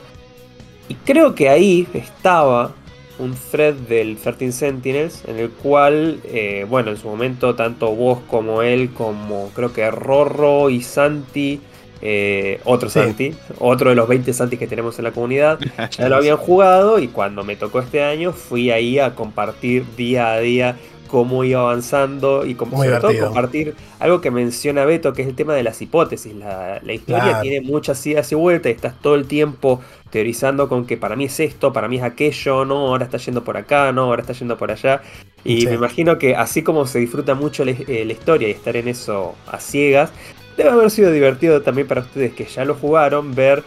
Y 0.89 0.93
creo 0.93 1.33
que 1.33 1.49
ahí 1.49 1.87
estaba 1.95 2.75
un 3.17 3.33
thread 3.33 3.73
del 3.73 4.15
13 4.17 4.51
Sentinels 4.51 5.23
en 5.25 5.39
el 5.39 5.49
cual, 5.49 6.19
eh, 6.25 6.67
bueno, 6.69 6.91
en 6.91 6.97
su 6.97 7.07
momento 7.07 7.55
tanto 7.55 7.95
vos 7.95 8.19
como 8.27 8.61
él, 8.61 8.91
como 8.93 9.49
creo 9.55 9.73
que 9.73 9.89
Rorro 9.89 10.69
y 10.69 10.83
Santi, 10.83 11.61
eh, 12.01 12.59
otro 12.65 12.89
Sí. 12.89 12.99
Santi, 12.99 13.33
otro 13.59 13.89
de 13.89 13.95
los 13.95 14.07
20 14.07 14.31
Santis 14.33 14.59
que 14.59 14.67
tenemos 14.67 14.97
en 14.99 15.05
la 15.05 15.11
comunidad, 15.11 15.59
ya 15.97 16.09
lo 16.09 16.15
habían 16.17 16.37
jugado 16.37 16.99
y 16.99 17.07
cuando 17.07 17.43
me 17.43 17.55
tocó 17.55 17.79
este 17.79 18.03
año 18.03 18.31
fui 18.33 18.71
ahí 18.71 18.99
a 18.99 19.15
compartir 19.15 19.85
día 19.95 20.33
a 20.33 20.39
día 20.39 20.77
cómo 21.07 21.43
iba 21.43 21.61
avanzando 21.61 22.45
y 22.45 22.55
com- 22.55 22.69
Muy 22.69 22.87
sobre 22.87 22.99
todo 22.99 23.25
compartir 23.27 23.75
algo 23.99 24.21
que 24.21 24.31
menciona 24.31 24.85
Beto, 24.85 25.13
que 25.13 25.21
es 25.21 25.27
el 25.27 25.35
tema 25.35 25.53
de 25.53 25.63
las 25.63 25.81
hipótesis. 25.81 26.33
La, 26.35 26.79
la 26.83 26.93
historia 26.93 27.23
Claro. 27.23 27.41
tiene 27.41 27.61
muchas 27.61 28.05
idas 28.07 28.31
y 28.31 28.35
vueltas 28.35 28.71
y 28.71 28.75
estás 28.75 28.99
todo 29.01 29.15
el 29.15 29.25
tiempo 29.27 29.81
teorizando 30.09 30.67
con 30.67 30.85
que 30.85 30.97
para 30.97 31.15
mí 31.15 31.25
es 31.25 31.39
esto, 31.39 31.71
para 31.71 31.87
mí 31.87 31.97
es 31.97 32.03
aquello, 32.03 32.65
no, 32.65 32.87
ahora 32.87 33.05
está 33.05 33.17
yendo 33.17 33.43
por 33.43 33.55
acá, 33.55 33.91
no, 33.91 34.03
ahora 34.05 34.21
está 34.21 34.33
yendo 34.33 34.57
por 34.57 34.71
allá. 34.71 35.01
Y 35.43 35.61
Sí. 35.61 35.67
me 35.67 35.75
imagino 35.75 36.17
que 36.17 36.35
así 36.35 36.63
como 36.63 36.87
se 36.87 36.99
disfruta 36.99 37.35
mucho 37.35 37.63
la, 37.63 37.71
eh, 37.71 38.03
la 38.05 38.11
historia 38.13 38.47
y 38.47 38.51
estar 38.51 38.75
en 38.75 38.87
eso 38.87 39.35
a 39.47 39.59
ciegas, 39.59 40.11
debe 40.57 40.69
haber 40.69 40.91
sido 40.91 41.11
divertido 41.11 41.61
también 41.61 41.87
para 41.87 42.01
ustedes 42.01 42.33
que 42.33 42.45
ya 42.45 42.65
lo 42.65 42.75
jugaron, 42.75 43.35
ver 43.35 43.63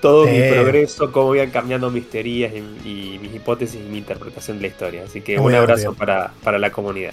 todo 0.00 0.26
mi 0.26 0.40
progreso, 0.48 1.10
cómo 1.10 1.34
iban 1.34 1.50
cambiando 1.50 1.90
mis 1.90 2.08
teorías 2.08 2.52
y, 2.54 2.88
y 2.88 3.18
mis 3.18 3.34
hipótesis 3.34 3.80
y 3.84 3.90
mi 3.90 3.98
interpretación 3.98 4.58
de 4.58 4.62
la 4.62 4.68
historia. 4.68 5.04
Así 5.04 5.20
que 5.20 5.38
Muy 5.38 5.52
un 5.52 5.58
abrazo 5.58 5.92
para, 5.94 6.30
para 6.42 6.58
la 6.58 6.70
comunidad. 6.70 7.12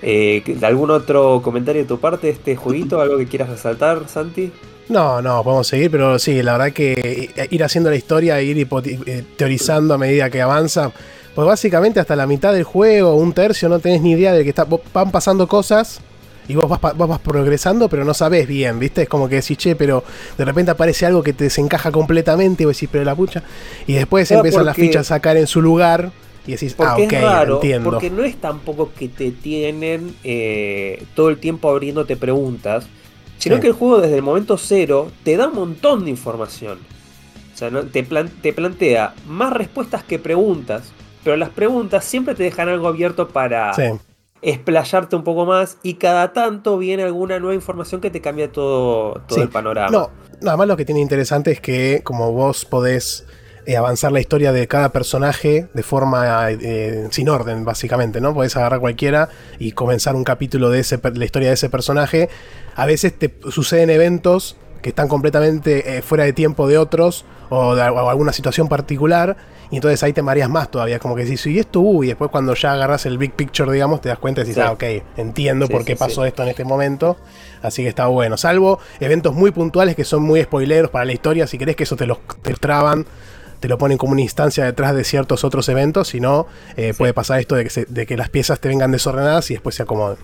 Eh, 0.00 0.42
¿Algún 0.62 0.90
otro 0.90 1.40
comentario 1.42 1.82
de 1.82 1.88
tu 1.88 1.98
parte 1.98 2.26
de 2.28 2.32
este 2.32 2.56
jueguito? 2.56 3.00
¿Algo 3.00 3.18
que 3.18 3.26
quieras 3.26 3.48
resaltar, 3.48 4.08
Santi? 4.08 4.50
No, 4.88 5.22
no, 5.22 5.42
podemos 5.44 5.66
seguir, 5.66 5.90
pero 5.90 6.18
sí, 6.18 6.42
la 6.42 6.52
verdad 6.52 6.72
que 6.72 7.30
ir 7.50 7.64
haciendo 7.64 7.88
la 7.88 7.96
historia, 7.96 8.42
ir 8.42 8.58
eh, 8.58 9.24
teorizando 9.36 9.94
a 9.94 9.98
medida 9.98 10.28
que 10.28 10.42
avanza, 10.42 10.90
pues 11.34 11.46
básicamente 11.46 12.00
hasta 12.00 12.16
la 12.16 12.26
mitad 12.26 12.52
del 12.52 12.64
juego, 12.64 13.14
un 13.14 13.32
tercio, 13.32 13.68
no 13.68 13.78
tenés 13.78 14.02
ni 14.02 14.12
idea 14.12 14.32
de 14.32 14.42
que 14.42 14.50
está, 14.50 14.66
van 14.92 15.12
pasando 15.12 15.46
cosas 15.46 16.00
y 16.48 16.54
vos 16.54 16.68
vas, 16.68 16.80
vos 16.96 17.08
vas 17.08 17.20
progresando, 17.20 17.88
pero 17.88 18.04
no 18.04 18.14
sabés 18.14 18.46
bien, 18.48 18.78
¿viste? 18.78 19.02
Es 19.02 19.08
como 19.08 19.28
que 19.28 19.36
decís, 19.36 19.56
che, 19.58 19.76
pero 19.76 20.02
de 20.36 20.44
repente 20.44 20.70
aparece 20.72 21.06
algo 21.06 21.22
que 21.22 21.32
te 21.32 21.44
desencaja 21.44 21.90
completamente 21.92 22.62
y 22.62 22.66
vos 22.66 22.76
decís, 22.76 22.88
pero 22.90 23.04
la 23.04 23.14
pucha. 23.14 23.42
Y 23.86 23.94
después 23.94 24.28
Claro, 24.28 24.40
empiezan 24.40 24.66
las 24.66 24.76
fichas 24.76 25.00
a 25.02 25.14
sacar 25.14 25.36
en 25.36 25.46
su 25.46 25.62
lugar 25.62 26.10
y 26.46 26.52
decís, 26.52 26.74
ah, 26.80 26.96
ok, 26.96 27.12
es 27.12 27.22
raro, 27.22 27.54
entiendo. 27.56 27.90
porque 27.90 28.10
no 28.10 28.24
es 28.24 28.36
tampoco 28.36 28.90
que 28.92 29.08
te 29.08 29.30
tienen 29.30 30.14
eh, 30.24 31.04
todo 31.14 31.28
el 31.28 31.38
tiempo 31.38 31.70
abriéndote 31.70 32.16
preguntas, 32.16 32.86
sino 33.38 33.56
Sí. 33.56 33.60
que 33.62 33.66
el 33.68 33.72
juego 33.74 34.00
desde 34.00 34.16
el 34.16 34.22
momento 34.22 34.58
cero 34.58 35.10
te 35.24 35.36
da 35.36 35.48
un 35.48 35.54
montón 35.54 36.04
de 36.04 36.10
información. 36.10 36.78
O 37.54 37.56
sea, 37.56 37.70
¿no? 37.70 37.82
te, 37.84 38.02
plan- 38.02 38.30
te 38.42 38.52
plantea 38.52 39.14
más 39.28 39.52
respuestas 39.52 40.02
que 40.02 40.18
preguntas, 40.18 40.84
pero 41.22 41.36
las 41.36 41.50
preguntas 41.50 42.04
siempre 42.04 42.34
te 42.34 42.42
dejan 42.42 42.68
algo 42.68 42.88
abierto 42.88 43.28
para 43.28 43.72
Sí. 43.74 43.82
Explayarte 44.42 45.14
un 45.16 45.22
poco 45.24 45.46
más 45.46 45.78
y 45.82 45.94
cada 45.94 46.32
tanto 46.32 46.76
viene 46.76 47.04
alguna 47.04 47.38
nueva 47.38 47.54
información 47.54 48.00
que 48.00 48.10
te 48.10 48.20
cambia 48.20 48.50
todo, 48.50 49.14
todo 49.26 49.36
Sí. 49.36 49.40
el 49.40 49.48
panorama. 49.48 49.90
No, 49.90 50.10
nada 50.40 50.56
más 50.56 50.66
lo 50.66 50.76
que 50.76 50.84
tiene 50.84 51.00
interesante 51.00 51.52
es 51.52 51.60
que 51.60 52.00
como 52.02 52.32
vos 52.32 52.64
podés 52.64 53.24
eh, 53.64 53.76
avanzar 53.76 54.10
la 54.10 54.18
historia 54.18 54.50
de 54.52 54.66
cada 54.66 54.88
personaje 54.90 55.68
de 55.72 55.82
forma 55.84 56.50
eh, 56.50 57.06
sin 57.12 57.28
orden, 57.28 57.64
básicamente, 57.64 58.20
¿no? 58.20 58.34
Podés 58.34 58.56
agarrar 58.56 58.80
cualquiera 58.80 59.28
y 59.60 59.70
comenzar 59.70 60.16
un 60.16 60.24
capítulo 60.24 60.68
de 60.70 60.80
ese, 60.80 60.98
la 61.14 61.24
historia 61.24 61.48
de 61.48 61.54
ese 61.54 61.70
personaje. 61.70 62.28
A 62.74 62.86
veces 62.86 63.16
te 63.16 63.32
suceden 63.50 63.90
eventos 63.90 64.56
que 64.82 64.88
están 64.88 65.06
completamente 65.06 65.98
eh, 65.98 66.02
fuera 66.02 66.24
de 66.24 66.32
tiempo 66.32 66.66
de 66.66 66.76
otros 66.78 67.24
o 67.50 67.76
de 67.76 67.82
o 67.82 68.10
alguna 68.10 68.32
situación 68.32 68.66
particular 68.68 69.36
y 69.72 69.76
entonces 69.76 70.00
ahí 70.04 70.12
te 70.12 70.22
mareas 70.22 70.48
más 70.48 70.70
todavía, 70.70 71.00
como 71.00 71.16
que 71.16 71.24
decís, 71.24 71.44
y 71.46 71.58
esto, 71.58 71.80
uy, 71.80 72.06
y 72.06 72.08
después 72.10 72.30
cuando 72.30 72.54
ya 72.54 72.74
agarras 72.74 73.04
el 73.06 73.18
big 73.18 73.32
picture, 73.32 73.72
digamos, 73.72 74.00
te 74.00 74.08
das 74.10 74.18
cuenta 74.18 74.42
y 74.42 74.44
decís, 74.44 74.54
Sí. 74.56 74.60
ah, 74.60 74.70
ok, 74.70 74.84
entiendo 75.16 75.66
Sí, 75.66 75.72
por 75.72 75.84
qué 75.84 75.94
sí, 75.94 75.98
pasó 75.98 76.24
esto 76.24 76.44
en 76.44 76.50
este 76.50 76.64
momento. 76.64 77.16
Así 77.62 77.82
que 77.82 77.88
está 77.88 78.06
bueno. 78.06 78.36
Salvo 78.36 78.78
eventos 79.00 79.34
muy 79.34 79.50
puntuales 79.50 79.96
que 79.96 80.04
son 80.04 80.22
muy 80.22 80.40
spoileros 80.42 80.90
para 80.90 81.04
la 81.04 81.12
historia. 81.12 81.46
Si 81.48 81.58
querés 81.58 81.74
que 81.74 81.82
eso 81.84 81.96
te 81.96 82.06
los 82.06 82.18
te 82.42 82.54
traban, 82.54 83.06
te 83.60 83.68
lo 83.68 83.78
ponen 83.78 83.96
como 83.98 84.12
una 84.12 84.20
instancia 84.20 84.64
detrás 84.64 84.94
de 84.94 85.04
ciertos 85.04 85.44
otros 85.44 85.68
eventos. 85.68 86.08
Si 86.08 86.20
no, 86.20 86.46
eh, 86.76 86.92
puede 86.98 87.14
pasar 87.14 87.40
esto 87.40 87.54
de 87.54 87.64
que, 87.64 87.70
se- 87.70 87.86
de 87.88 88.04
que 88.06 88.16
las 88.16 88.28
piezas 88.28 88.60
te 88.60 88.68
vengan 88.68 88.90
desordenadas 88.92 89.50
y 89.50 89.54
después 89.54 89.74
se 89.76 89.84
acomoden. 89.84 90.16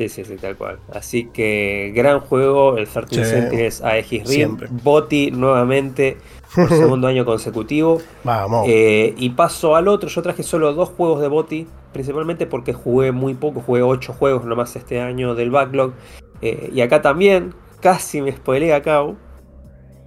Sí, 0.00 0.08
sí, 0.08 0.24
sí, 0.24 0.36
tal 0.36 0.56
cual. 0.56 0.78
Así 0.94 1.26
que 1.26 1.92
gran 1.94 2.20
juego, 2.20 2.78
el 2.78 2.88
13 2.88 3.22
Sí. 3.22 3.30
Sentinels 3.30 3.82
Aegis 3.82 4.26
Rim. 4.26 4.56
Boti 4.82 5.30
nuevamente 5.30 6.16
por 6.54 6.68
segundo 6.70 7.06
año 7.06 7.26
consecutivo. 7.26 8.00
Vamos. 8.24 8.64
Eh, 8.66 9.12
y 9.18 9.28
paso 9.28 9.76
al 9.76 9.88
otro, 9.88 10.08
yo 10.08 10.22
traje 10.22 10.42
solo 10.42 10.72
dos 10.72 10.88
juegos 10.88 11.20
de 11.20 11.28
Boti, 11.28 11.66
principalmente 11.92 12.46
porque 12.46 12.72
jugué 12.72 13.12
muy 13.12 13.34
poco, 13.34 13.60
jugué 13.60 13.82
ocho 13.82 14.14
juegos 14.14 14.46
nomás 14.46 14.74
este 14.74 15.02
año 15.02 15.34
del 15.34 15.50
backlog. 15.50 15.92
Eh, 16.40 16.70
y 16.72 16.80
acá 16.80 17.02
también, 17.02 17.52
casi 17.82 18.22
me 18.22 18.32
spoilé 18.32 18.72
a 18.72 18.80
Cau. 18.80 19.18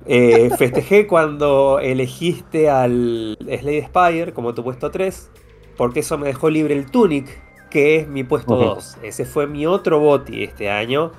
Eh, 0.07 0.49
festejé 0.57 1.05
cuando 1.05 1.77
elegiste 1.77 2.67
al 2.67 3.37
Slade 3.39 3.85
Spire 3.85 4.33
como 4.33 4.55
tu 4.55 4.63
puesto 4.63 4.89
3, 4.89 5.29
porque 5.77 5.99
eso 5.99 6.17
me 6.17 6.25
dejó 6.25 6.49
libre 6.49 6.73
el 6.73 6.89
Tunic, 6.89 7.27
que 7.73 7.97
es 7.97 8.07
mi 8.07 8.23
puesto 8.23 8.53
Ujú. 8.53 8.63
2. 8.75 8.97
Ese 9.03 9.25
fue 9.25 9.47
mi 9.47 9.65
otro 9.65 9.99
Boti 9.99 10.43
este 10.43 10.69
año. 10.69 11.11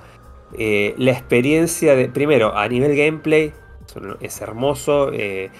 Eh, 0.57 0.95
la 0.97 1.11
experiencia 1.11 1.95
de, 1.95 2.07
primero, 2.07 2.57
a 2.57 2.67
nivel 2.69 2.95
gameplay, 2.95 3.53
es 4.21 4.41
hermoso. 4.41 5.11
eh, 5.13 5.51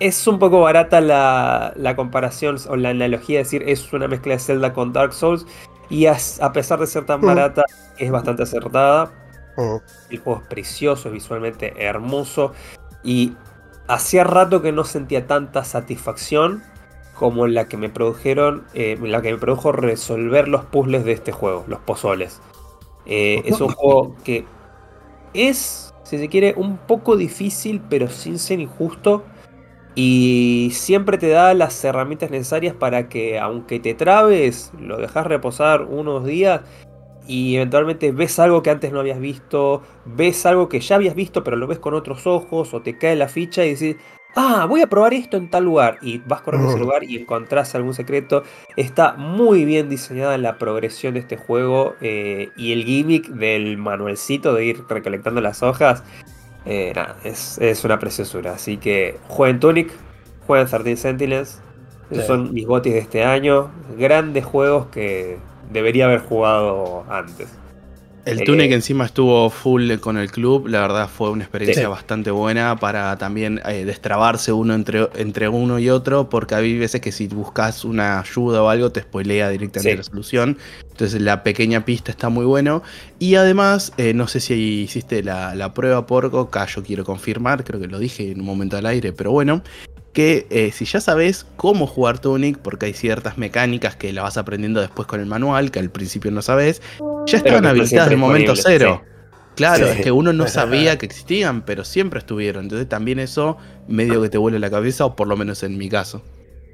es 0.00 0.26
un 0.26 0.38
poco 0.40 0.60
barata 0.62 1.00
la, 1.00 1.72
la 1.76 1.94
comparación 1.94 2.56
o 2.68 2.74
la 2.76 2.88
analogía, 2.88 3.40
es 3.40 3.46
decir, 3.46 3.62
es 3.68 3.92
una 3.92 4.08
mezcla 4.08 4.32
de 4.34 4.40
Zelda 4.40 4.72
con 4.72 4.92
Dark 4.92 5.12
Souls. 5.12 5.46
Y 5.90 6.06
as- 6.06 6.40
a 6.40 6.52
pesar 6.52 6.80
de 6.80 6.86
ser 6.86 7.04
tan 7.04 7.20
barata, 7.20 7.62
es 7.98 8.10
bastante 8.10 8.42
acertada. 8.42 9.12
El 10.10 10.18
juego 10.18 10.40
es 10.42 10.48
precioso, 10.48 11.08
es 11.08 11.12
visualmente 11.14 11.74
hermoso. 11.78 12.52
Y 13.04 13.34
hacía 13.86 14.24
rato 14.24 14.62
que 14.62 14.72
no 14.72 14.82
sentía 14.84 15.26
tanta 15.26 15.62
satisfacción 15.64 16.62
como 17.14 17.46
la 17.46 17.68
que 17.68 17.76
me 17.76 17.88
produjeron, 17.88 18.64
eh, 18.74 18.98
la 19.00 19.22
que 19.22 19.32
me 19.32 19.38
produjo 19.38 19.72
resolver 19.72 20.48
los 20.48 20.64
puzzles 20.64 21.04
de 21.04 21.12
este 21.12 21.32
juego, 21.32 21.64
los 21.68 21.80
pozoles. 21.80 22.40
Eh, 23.06 23.42
es 23.44 23.60
un 23.60 23.68
juego 23.72 24.16
que 24.24 24.44
es, 25.32 25.94
si 26.02 26.18
se 26.18 26.28
quiere, 26.28 26.54
un 26.56 26.76
poco 26.76 27.16
difícil, 27.16 27.80
pero 27.88 28.08
sin 28.08 28.38
ser 28.38 28.60
injusto. 28.60 29.24
y 29.96 30.70
siempre 30.72 31.18
te 31.18 31.28
da 31.28 31.54
las 31.54 31.84
herramientas 31.84 32.30
necesarias 32.30 32.74
para 32.74 33.08
que 33.08 33.38
aunque 33.38 33.78
te 33.78 33.94
trabes, 33.94 34.72
lo 34.78 34.98
dejas 34.98 35.26
reposar 35.26 35.82
unos 35.82 36.24
días 36.24 36.62
y 37.26 37.56
eventualmente 37.56 38.12
ves 38.12 38.38
algo 38.38 38.62
que 38.62 38.70
antes 38.70 38.92
no 38.92 39.00
habías 39.00 39.18
visto, 39.20 39.82
ves 40.04 40.44
algo 40.46 40.68
que 40.68 40.80
ya 40.80 40.96
habías 40.96 41.14
visto 41.14 41.42
pero 41.44 41.56
lo 41.56 41.66
ves 41.66 41.78
con 41.78 41.94
otros 41.94 42.26
ojos 42.26 42.74
o 42.74 42.82
te 42.82 42.98
cae 42.98 43.16
la 43.16 43.28
ficha 43.28 43.64
y 43.64 43.74
decís, 43.74 43.96
ah, 44.36 44.66
voy 44.68 44.80
a 44.82 44.86
probar 44.88 45.14
esto 45.14 45.36
en 45.36 45.48
tal 45.50 45.64
lugar 45.64 45.98
y 46.02 46.18
vas 46.18 46.42
corriendo 46.42 46.66
a 46.68 46.70
ese 46.70 46.78
lugar 46.78 47.04
y 47.04 47.16
encontrás 47.16 47.74
algún 47.74 47.94
secreto. 47.94 48.42
Está 48.76 49.14
muy 49.16 49.64
bien 49.64 49.88
diseñada 49.88 50.36
la 50.38 50.58
progresión 50.58 51.14
de 51.14 51.20
este 51.20 51.36
juego 51.36 51.94
eh, 52.00 52.52
y 52.56 52.72
el 52.72 52.84
gimmick 52.84 53.28
del 53.28 53.76
manualcito 53.78 54.52
de 54.54 54.64
ir 54.66 54.84
recolectando 54.88 55.40
las 55.40 55.62
hojas. 55.62 56.02
eh, 56.64 56.92
nada, 56.94 57.16
es, 57.24 57.58
es 57.58 57.84
una 57.84 57.98
preciosura. 57.98 58.54
Así 58.54 58.78
que 58.78 59.20
jueguen 59.28 59.60
Tunic, 59.60 59.92
jueguen 60.46 60.66
13 60.68 60.96
Sentinels. 60.96 61.62
Esos 62.10 62.24
Sí. 62.24 62.26
son 62.26 62.52
mis 62.52 62.66
botis 62.66 62.92
de 62.94 62.98
este 63.00 63.24
año. 63.24 63.70
Grandes 63.88 64.44
juegos 64.44 64.86
que 64.88 65.38
debería 65.70 66.06
haber 66.06 66.20
jugado 66.20 67.04
antes. 67.08 67.48
El 68.26 68.40
Eh, 68.40 68.44
Tunic 68.46 68.72
encima 68.72 69.04
estuvo 69.04 69.50
full 69.50 69.96
con 69.98 70.16
el 70.16 70.30
club, 70.30 70.66
la 70.66 70.80
verdad 70.80 71.10
fue 71.14 71.28
una 71.30 71.44
experiencia 71.44 71.82
Sí. 71.82 71.88
bastante 71.90 72.30
buena 72.30 72.74
para 72.76 73.18
también 73.18 73.60
eh, 73.66 73.84
destrabarse 73.84 74.50
uno 74.50 74.72
entre, 74.72 75.10
entre 75.16 75.46
uno 75.50 75.78
y 75.78 75.90
otro, 75.90 76.30
porque 76.30 76.54
hay 76.54 76.78
veces 76.78 77.02
que 77.02 77.12
si 77.12 77.26
buscas 77.26 77.84
una 77.84 78.20
ayuda 78.20 78.62
o 78.62 78.70
algo 78.70 78.90
te 78.90 79.02
spoilea 79.02 79.50
directamente 79.50 79.90
Sí. 79.90 79.96
la 79.98 80.04
solución. 80.04 80.56
Entonces 80.90 81.20
la 81.20 81.42
pequeña 81.42 81.84
pista 81.84 82.10
está 82.12 82.30
muy 82.30 82.46
bueno. 82.46 82.82
Y 83.18 83.34
además, 83.34 83.92
eh, 83.98 84.14
no 84.14 84.26
sé 84.26 84.40
si 84.40 84.54
hiciste 84.84 85.22
la, 85.22 85.54
la 85.54 85.74
prueba 85.74 86.06
porco, 86.06 86.40
acá 86.40 86.64
yo 86.64 86.82
quiero 86.82 87.04
confirmar, 87.04 87.62
creo 87.62 87.78
que 87.78 87.88
lo 87.88 87.98
dije 87.98 88.30
en 88.30 88.40
un 88.40 88.46
momento 88.46 88.78
al 88.78 88.86
aire, 88.86 89.12
pero 89.12 89.32
bueno. 89.32 89.62
Que 90.14 90.46
eh, 90.50 90.70
si 90.72 90.84
ya 90.86 91.00
sabes 91.00 91.44
cómo 91.56 91.86
jugar 91.86 92.18
Tunic, 92.20 92.56
porque 92.58 92.86
hay 92.86 92.92
ciertas 92.94 93.36
mecánicas 93.36 93.96
que 93.96 94.12
la 94.12 94.22
vas 94.22 94.36
aprendiendo 94.38 94.80
después 94.80 95.06
con 95.06 95.20
el 95.20 95.26
manual, 95.26 95.70
que 95.70 95.80
al 95.80 95.90
principio 95.90 96.30
no 96.30 96.40
sabes, 96.40 96.80
ya 97.26 97.36
estaban 97.38 97.66
habilitadas 97.66 98.10
en 98.12 98.18
momento 98.20 98.54
cero. 98.56 99.02
Claro, 99.56 99.86
Sí. 99.86 99.92
es 99.98 100.04
que 100.04 100.10
uno 100.12 100.32
no 100.32 100.46
sabía 100.48 100.98
que 100.98 101.06
existían, 101.06 101.62
pero 101.62 101.84
siempre 101.84 102.20
estuvieron. 102.20 102.64
Entonces 102.64 102.88
también 102.88 103.18
eso 103.18 103.56
medio 103.88 104.22
que 104.22 104.28
te 104.28 104.38
vuelve 104.38 104.58
la 104.60 104.70
cabeza, 104.70 105.04
o 105.04 105.14
por 105.16 105.26
lo 105.28 105.36
menos 105.36 105.62
en 105.64 105.76
mi 105.78 105.88
caso. 105.88 106.22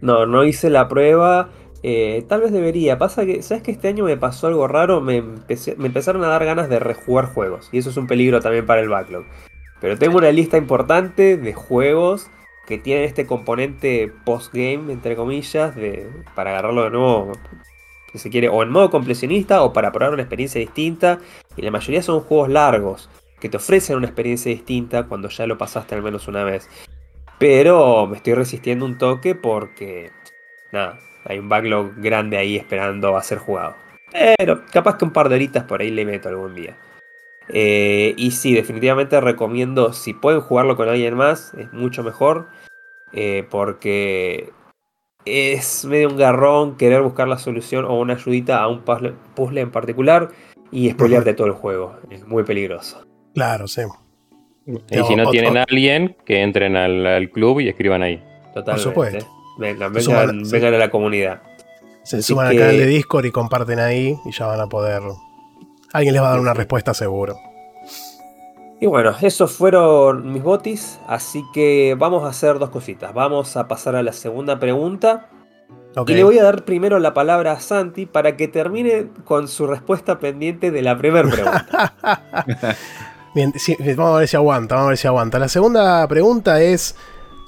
No, 0.03 0.27
no 0.27 0.45
hice 0.45 0.71
la 0.71 0.87
prueba. 0.89 1.49
eh, 1.83 2.27
tal 2.29 2.43
vez 2.43 2.53
debería. 2.53 2.99
Pasa 2.99 3.25
que, 3.25 3.41
¿sabes 3.43 3.63
que 3.63 3.71
este 3.71 3.89
año 3.89 4.05
me 4.05 4.19
pasó 4.19 4.47
algo 4.49 4.69
raro? 4.69 5.01
Me, 5.01 5.17
empecé- 5.17 5.77
me 5.79 5.87
empezaron 5.87 6.23
a 6.25 6.27
dar 6.29 6.45
ganas 6.45 6.69
de 6.69 6.79
rejugar 6.79 7.25
juegos. 7.33 7.71
Y 7.73 7.79
eso 7.79 7.89
es 7.89 7.97
un 7.97 8.07
peligro 8.07 8.41
también 8.41 8.67
para 8.67 8.83
el 8.83 8.91
backlog. 8.91 9.25
Pero 9.81 9.97
tengo 9.97 10.19
una 10.19 10.31
lista 10.31 10.59
importante 10.59 11.39
de 11.39 11.55
juegos 11.55 12.27
que 12.71 12.79
tienen 12.79 13.05
este 13.05 13.27
componente 13.27 14.13
post-game, 14.25 14.93
entre 14.93 15.17
comillas, 15.17 15.75
de, 15.75 16.09
para 16.37 16.51
agarrarlo 16.51 16.85
de 16.85 16.91
nuevo, 16.91 17.33
si 18.13 18.19
se 18.19 18.31
quiere, 18.31 18.49
o 18.49 18.63
en 18.63 18.71
modo 18.71 18.91
completionista 18.91 19.63
o 19.63 19.73
para 19.73 19.91
probar 19.91 20.15
una 20.15 20.23
experiencia 20.23 20.61
distinta. 20.61 21.19
Y 21.57 21.63
la 21.63 21.73
mayoría 21.73 22.01
son 22.01 22.21
juegos 22.21 22.49
largos, 22.49 23.11
que 23.41 23.49
te 23.49 23.57
ofrecen 23.57 23.97
una 23.97 24.07
experiencia 24.07 24.53
distinta 24.53 25.03
cuando 25.09 25.29
ya 25.29 25.49
lo 25.49 25.59
pasaste 25.59 25.97
al 25.97 26.03
menos 26.03 26.29
una 26.29 26.45
vez. 26.45 26.71
Pero 27.41 28.07
me 28.07 28.19
estoy 28.19 28.35
resistiendo 28.35 28.85
un 28.85 28.99
toque 28.99 29.35
porque, 29.35 30.13
nada, 30.71 31.01
hay 31.25 31.41
un 31.41 31.49
backlog 31.49 31.97
grande 31.97 32.37
ahí 32.37 32.57
esperando 32.57 33.17
a 33.17 33.23
ser 33.25 33.39
jugado. 33.39 33.75
Pero 34.39 34.63
capaz 34.73 34.97
que 34.97 35.05
un 35.05 35.13
par 35.13 35.29
de 35.29 35.35
horitas 35.35 35.65
por 35.65 35.81
ahí 35.81 35.91
le 35.91 36.05
meto 36.05 36.29
algún 36.29 36.55
día. 36.55 36.77
Eh, 37.53 38.15
y 38.17 38.31
sí, 38.31 38.55
definitivamente 38.55 39.21
recomiendo, 39.21 39.93
si 39.93 40.15
pueden 40.15 40.41
jugarlo 40.41 40.77
con 40.77 40.89
alguien 40.89 41.15
más, 41.15 41.53
es 41.55 41.73
mucho 41.73 42.03
mejor. 42.03 42.47
eh, 43.13 43.45
porque 43.51 44.51
es 45.25 45.85
medio 45.85 46.09
un 46.11 46.17
garrón 46.17 46.77
querer 46.77 47.03
buscar 47.03 47.27
la 47.29 47.39
solución 47.39 47.85
o 47.85 47.99
una 47.99 48.15
ayudita 48.15 48.61
a 48.63 48.69
un 48.69 48.83
puzzle, 48.83 49.15
puzzle 49.35 49.61
en 49.63 49.71
particular 49.73 50.29
y 50.71 50.89
spoilearte 50.91 51.35
todo 51.35 51.49
el 51.49 51.53
juego. 51.55 51.97
Es 52.11 52.25
muy 52.27 52.45
peligroso. 52.45 53.05
Claro, 53.35 53.67
sí. 53.67 53.83
Y 54.67 55.03
si 55.05 55.17
no 55.17 55.29
tienen 55.31 55.57
a 55.57 55.65
alguien, 55.69 56.17
que 56.25 56.43
entren 56.43 56.77
al, 56.77 57.05
al 57.05 57.31
club 57.31 57.59
y 57.61 57.69
escriban 57.69 58.03
ahí. 58.05 58.23
Totalmente. 58.55 58.83
supuesto. 58.89 59.27
Vengan, 59.59 59.93
Se 60.01 60.09
vengan, 60.11 60.29
suman- 60.29 60.45
sí. 60.45 60.53
vengan 60.53 60.75
a 60.75 60.79
la 60.79 60.91
comunidad. 60.91 61.43
Se 62.05 62.19
Así 62.19 62.29
suman 62.33 62.47
al 62.47 62.53
que- 62.53 62.59
canal 62.61 62.77
de 62.79 62.87
Discord 62.87 63.25
y 63.27 63.31
comparten 63.33 63.81
ahí 63.81 64.17
y 64.25 64.31
ya 64.31 64.47
van 64.47 64.61
a 64.61 64.67
poder. 64.69 65.03
Alguien 65.93 66.15
les 66.15 66.23
va 66.23 66.29
a 66.29 66.31
dar 66.31 66.41
una 66.41 66.55
respuesta 66.55 66.95
seguro. 66.95 67.39
Y 68.81 68.87
bueno, 68.87 69.15
esos 69.21 69.53
fueron 69.53 70.33
mis 70.33 70.43
botis, 70.43 71.01
así 71.07 71.45
que 71.53 71.95
vamos 71.99 72.25
a 72.25 72.29
hacer 72.29 72.59
dos 72.59 72.71
cositas. 72.71 73.13
Vamos 73.13 73.57
a 73.57 73.69
pasar 73.69 73.95
a 73.95 74.03
la 74.03 74.13
segunda 74.13 74.59
pregunta 74.59 75.29
y 76.07 76.15
le 76.15 76.25
voy 76.25 76.39
a 76.39 76.45
dar 76.45 76.65
primero 76.65 76.99
la 76.99 77.13
palabra 77.13 77.53
a 77.53 77.61
Santi 77.61 78.07
para 78.07 78.37
que 78.37 78.49
termine 78.49 79.09
con 79.25 79.49
su 79.49 79.67
respuesta 79.67 80.19
pendiente 80.19 80.71
de 80.71 80.83
la 80.83 80.97
primera 80.97 81.29
pregunta. 81.29 81.95
Bien, 83.35 83.53
sí, 83.57 83.77
vamos 83.97 84.17
a 84.17 84.19
ver 84.21 84.29
si 84.29 84.37
aguanta, 84.37 84.77
vamos 84.77 84.87
a 84.87 84.91
ver 84.91 84.99
si 84.99 85.09
aguanta. 85.09 85.39
La 85.39 85.49
segunda 85.49 86.07
pregunta 86.09 86.61
es. 86.61 86.97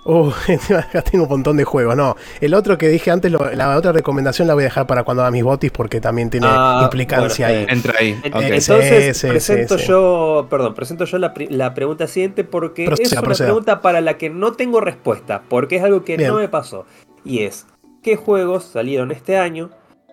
Uh, 0.05 0.31
acá 0.79 1.03
tengo 1.03 1.25
un 1.25 1.31
montón 1.31 1.57
de 1.57 1.65
juegos. 1.65 1.95
No, 1.97 2.17
el 2.41 2.55
otro 2.55 2.77
que 2.77 2.89
dije 2.89 3.11
antes, 3.13 3.31
lo- 3.31 3.51
la 3.53 3.77
otra 3.77 3.93
recomendación 3.93 4.49
la 4.49 4.55
voy 4.55 4.65
a 4.65 4.67
dejar 4.67 4.87
para 4.87 5.05
cuando 5.05 5.23
haga 5.23 5.31
mis 5.31 5.45
botis 5.45 5.71
porque 5.71 6.01
también 6.01 6.29
tiene 6.29 6.49
Ah, 6.51 6.81
implicancia 6.83 7.47
bueno, 7.47 7.61
ahí. 7.61 7.65
eh, 7.69 7.73
Entra 7.73 7.95
ahí. 7.99 8.09
Eh, 8.11 8.21
Entonces, 8.25 9.17
sí, 9.17 9.29
presento 9.29 9.79
sí, 9.79 9.85
sí. 9.85 9.89
yo, 9.91 10.47
perdón, 10.51 10.75
presento 10.75 11.05
yo 11.05 11.19
la, 11.19 11.33
la 11.51 11.73
pregunta 11.75 12.09
siguiente 12.09 12.43
porque 12.43 12.85
Proceda, 12.87 13.07
es 13.07 13.13
una 13.13 13.23
proceda. 13.23 13.47
pregunta 13.47 13.81
para 13.81 14.01
la 14.01 14.19
que 14.19 14.29
no 14.29 14.53
tengo 14.55 14.81
respuesta, 14.81 15.43
porque 15.49 15.77
es 15.77 15.85
algo 15.85 16.03
que 16.05 16.17
Bien. 16.17 16.31
no 16.31 16.39
me 16.39 16.49
pasó. 16.49 16.85
Y 17.25 17.45
es, 17.45 17.67
¿qué 18.03 18.17
juegos 18.17 18.65
salieron 18.65 19.13
este 19.13 19.39
año? 19.39 19.71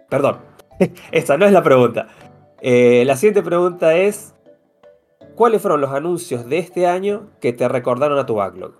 Perdón, 0.07 0.37
esta 1.11 1.35
no 1.37 1.45
es 1.47 1.51
la 1.51 1.63
pregunta. 1.63 2.09
Eh, 2.61 3.03
la 3.07 3.15
siguiente 3.15 3.41
pregunta 3.41 3.95
es, 3.95 4.35
¿cuáles 5.33 5.61
fueron 5.63 5.81
los 5.81 5.91
anuncios 5.91 6.47
de 6.47 6.59
este 6.59 6.85
año 6.85 7.27
que 7.41 7.53
te 7.53 7.67
recordaron 7.67 8.19
a 8.19 8.25
tu 8.27 8.35
backlog? 8.35 8.73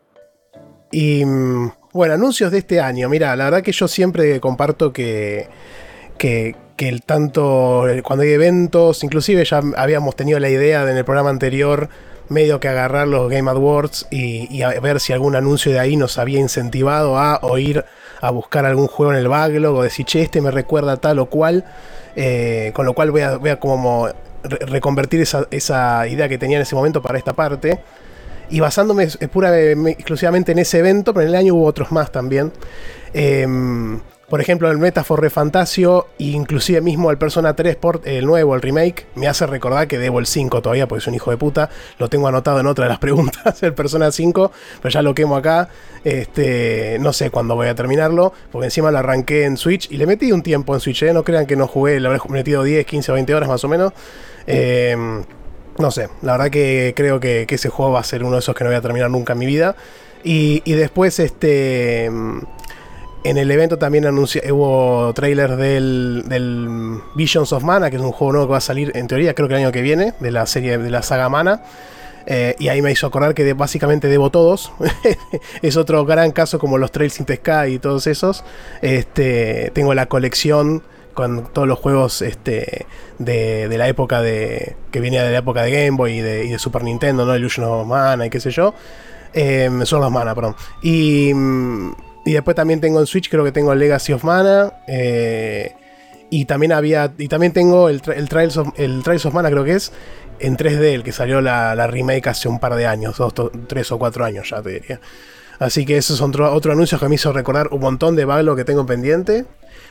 Y 0.91 1.23
bueno, 1.91 2.13
anuncios 2.13 2.51
de 2.51 2.59
este 2.59 2.79
año. 2.79 3.09
Mira, 3.09 3.35
la 3.35 3.45
verdad 3.45 3.61
que 3.61 3.71
yo 3.71 3.87
siempre 3.87 4.39
comparto 4.39 4.91
que, 4.93 5.47
que, 6.17 6.55
el 6.77 7.01
tanto 7.01 7.85
cuando 8.03 8.23
hay 8.23 8.31
eventos, 8.31 9.03
inclusive 9.03 9.43
ya 9.43 9.61
habíamos 9.75 10.15
tenido 10.15 10.39
la 10.39 10.49
idea 10.49 10.85
de 10.85 10.91
en 10.93 10.97
el 10.97 11.03
programa 11.03 11.29
anterior 11.29 11.89
medio 12.29 12.59
que 12.59 12.69
agarrar 12.69 13.07
los 13.07 13.29
Game 13.29 13.49
Awards 13.49 14.07
y, 14.11 14.61
a 14.61 14.79
ver 14.79 14.99
si 14.99 15.11
algún 15.11 15.35
anuncio 15.35 15.71
de 15.71 15.79
ahí 15.79 15.97
nos 15.97 16.17
había 16.17 16.39
incentivado 16.39 17.17
a 17.17 17.37
o 17.41 17.57
a 18.21 18.29
buscar 18.31 18.65
algún 18.65 18.87
juego 18.87 19.11
en 19.11 19.17
el 19.17 19.27
backlog 19.27 19.75
o 19.75 19.81
decir, 19.83 20.05
che, 20.05 20.21
este 20.21 20.39
me 20.41 20.51
recuerda 20.51 20.97
tal 20.97 21.19
o 21.19 21.25
cual. 21.25 21.65
Eh, 22.15 22.71
con 22.73 22.85
lo 22.85 22.93
cual 22.93 23.11
voy 23.11 23.21
a, 23.21 23.37
voy 23.37 23.49
a 23.49 23.59
como 23.59 24.07
re- 24.43 24.65
reconvertir 24.65 25.21
esa, 25.21 25.47
esa 25.51 26.07
idea 26.07 26.27
que 26.27 26.37
tenía 26.37 26.57
en 26.57 26.63
ese 26.63 26.75
momento 26.75 27.01
para 27.01 27.17
esta 27.17 27.33
parte. 27.33 27.79
Y 28.49 28.59
basándome 28.59 29.07
pura, 29.31 29.51
me- 29.75 29.91
exclusivamente 29.91 30.51
en 30.51 30.59
ese 30.59 30.79
evento, 30.79 31.13
pero 31.13 31.23
en 31.23 31.29
el 31.29 31.35
año 31.35 31.55
hubo 31.55 31.65
otros 31.65 31.91
más 31.91 32.11
también. 32.11 32.51
Em, 33.13 33.99
por 34.29 34.41
ejemplo, 34.41 34.69
el 34.69 34.77
Metaphor 34.77 35.21
Refantasio, 35.21 36.07
inclusive 36.19 36.81
mismo 36.81 37.09
el 37.09 37.17
Persona 37.17 37.55
3 37.55 37.75
Port, 37.77 38.05
el 38.05 38.25
nuevo, 38.27 38.53
el 38.53 38.61
remake, 38.61 39.07
me 39.15 39.27
hace 39.27 39.47
recordar 39.47 39.87
que 39.87 39.97
debo 39.97 40.19
el 40.19 40.27
5 40.27 40.61
todavía, 40.61 40.87
porque 40.87 40.99
es 40.99 41.07
un 41.07 41.15
hijo 41.15 41.31
de 41.31 41.37
puta. 41.37 41.69
Lo 41.97 42.09
tengo 42.09 42.27
anotado 42.27 42.59
en 42.59 42.67
otra 42.67 42.85
de 42.85 42.89
las 42.89 42.99
preguntas, 42.99 43.61
el 43.63 43.73
Persona 43.73 44.11
5, 44.11 44.51
pero 44.83 44.91
ya 44.93 45.01
lo 45.01 45.15
quemo 45.15 45.35
acá. 45.35 45.69
Este, 46.03 46.97
no 46.99 47.11
sé 47.13 47.29
cuándo 47.31 47.55
voy 47.55 47.67
a 47.67 47.75
terminarlo, 47.75 48.31
porque 48.51 48.65
encima 48.65 48.91
lo 48.91 48.99
arranqué 48.99 49.45
en 49.45 49.57
Switch 49.57 49.91
y 49.91 49.97
le 49.97 50.05
metí 50.05 50.31
un 50.31 50.43
tiempo 50.43 50.73
en 50.75 50.79
Switch, 50.79 51.01
¿eh? 51.03 51.11
no 51.13 51.23
crean 51.23 51.45
que 51.47 51.55
no 51.55 51.67
jugué, 51.67 51.99
le 51.99 52.07
habré 52.07 52.19
metido 52.29 52.63
10, 52.63 52.85
15 52.85 53.11
o 53.11 53.15
20 53.15 53.33
horas 53.33 53.49
más 53.49 53.63
o 53.63 53.67
menos. 53.67 53.93
Em, 54.45 55.23
no 55.79 55.91
sé, 55.91 56.09
la 56.21 56.33
verdad 56.33 56.51
que 56.51 56.93
creo 56.95 57.19
que, 57.19 57.47
ese 57.49 57.69
juego 57.69 57.93
va 57.93 58.01
a 58.01 58.03
ser 58.03 58.23
uno 58.23 58.33
de 58.33 58.39
esos 58.39 58.53
que 58.53 58.63
no 58.63 58.69
voy 58.69 58.77
a 58.77 58.81
terminar 58.81 59.09
nunca 59.09 59.33
en 59.33 59.39
mi 59.39 59.45
vida. 59.45 59.75
Y, 60.23 60.59
después, 60.73 61.17
este. 61.19 62.09
mm, 62.11 62.39
En 63.23 63.37
el 63.37 63.49
evento 63.49 63.77
también 63.77 64.05
anunció, 64.05 64.41
hubo 64.53 65.13
trailers 65.13 65.57
del, 65.57 66.23
del 66.27 66.99
Visions 67.15 67.51
of 67.53 67.63
Mana, 67.63 67.89
que 67.89 67.95
es 67.95 68.01
un 68.01 68.11
juego 68.11 68.33
nuevo 68.33 68.47
que 68.47 68.51
va 68.51 68.57
a 68.57 68.61
salir, 68.61 68.91
en 68.95 69.07
teoría, 69.07 69.33
creo 69.33 69.47
que 69.47 69.55
el 69.55 69.61
año 69.61 69.71
que 69.71 69.81
viene, 69.81 70.13
de 70.19 70.31
la 70.31 70.45
serie 70.45 70.77
de 70.77 70.89
la 70.89 71.01
saga 71.01 71.29
Mana. 71.29 71.63
Eh, 72.25 72.55
y 72.59 72.67
ahí 72.67 72.81
me 72.81 72.91
hizo 72.91 73.07
acordar 73.07 73.33
que 73.33 73.53
básicamente 73.53 74.07
debo 74.07 74.29
todos. 74.29 74.73
es 75.61 75.77
otro 75.77 76.05
gran 76.05 76.31
caso 76.31 76.59
como 76.59 76.77
los 76.77 76.91
Trails 76.91 77.19
in 77.19 77.25
the 77.25 77.37
Sky 77.37 77.75
y 77.75 77.79
todos 77.79 78.05
esos. 78.05 78.43
Este, 78.81 79.71
tengo 79.73 79.93
la 79.93 80.07
colección 80.07 80.83
con 81.19 81.51
todos 81.51 81.67
los 81.67 81.77
juegos 81.77 82.21
este, 82.21 82.85
de, 83.17 83.77
la 83.77 83.89
época 83.89 84.21
de. 84.21 84.77
que 84.89 85.01
venía 85.01 85.21
de 85.21 85.31
la 85.31 85.39
época 85.39 85.63
de 85.63 85.71
Game 85.71 85.97
Boy 85.97 86.19
y 86.19 86.21
de, 86.21 86.57
Super 86.59 86.81
Nintendo, 86.81 87.25
¿no? 87.25 87.35
Illusion 87.35 87.65
of 87.65 87.85
Mana 87.85 88.25
y 88.25 88.29
qué 88.29 88.39
sé 88.39 88.51
yo. 88.51 88.73
Eh, 89.33 89.69
son 89.83 89.99
los 89.99 90.09
Mana, 90.09 90.33
perdón. 90.33 90.55
Y, 90.81 91.33
mm, 91.33 91.91
después 92.23 92.55
también 92.55 92.79
tengo 92.79 93.01
en 93.01 93.05
Switch, 93.05 93.29
creo 93.29 93.43
que 93.43 93.51
tengo 93.51 93.75
Legacy 93.75 94.13
of 94.13 94.23
Mana. 94.23 94.71
eh, 94.87 95.75
y 96.29 96.45
también 96.45 96.71
había. 96.71 97.11
Y 97.17 97.27
también 97.27 97.51
tengo 97.51 97.89
el, 97.89 98.01
el, 98.15 98.29
Trials 98.29 98.55
of, 98.55 98.69
el 98.77 99.03
Trials 99.03 99.25
of 99.25 99.33
Mana, 99.33 99.49
creo 99.49 99.65
que 99.65 99.73
es. 99.73 99.91
En 100.39 100.55
3D, 100.55 100.93
el 100.93 101.03
que 101.03 101.11
salió 101.11 101.41
la, 101.41 101.85
remake 101.87 102.27
hace 102.27 102.47
un 102.47 102.59
par 102.59 102.75
de 102.75 102.85
años, 102.85 103.17
dos, 103.17 103.33
tres 103.67 103.91
o 103.91 103.99
cuatro 103.99 104.23
años 104.23 104.49
ya 104.49 104.61
te 104.61 104.69
diría. 104.69 105.01
Así 105.59 105.85
que 105.85 105.97
eso 105.97 106.13
es 106.13 106.21
otro, 106.21 106.53
otro 106.53 106.71
anuncio 106.71 106.97
que 106.97 107.09
me 107.09 107.15
hizo 107.15 107.33
recordar 107.33 107.67
un 107.71 107.81
montón 107.81 108.15
de 108.15 108.23
backlog 108.23 108.55
que 108.55 108.63
tengo 108.63 108.85
pendiente. 108.85 109.45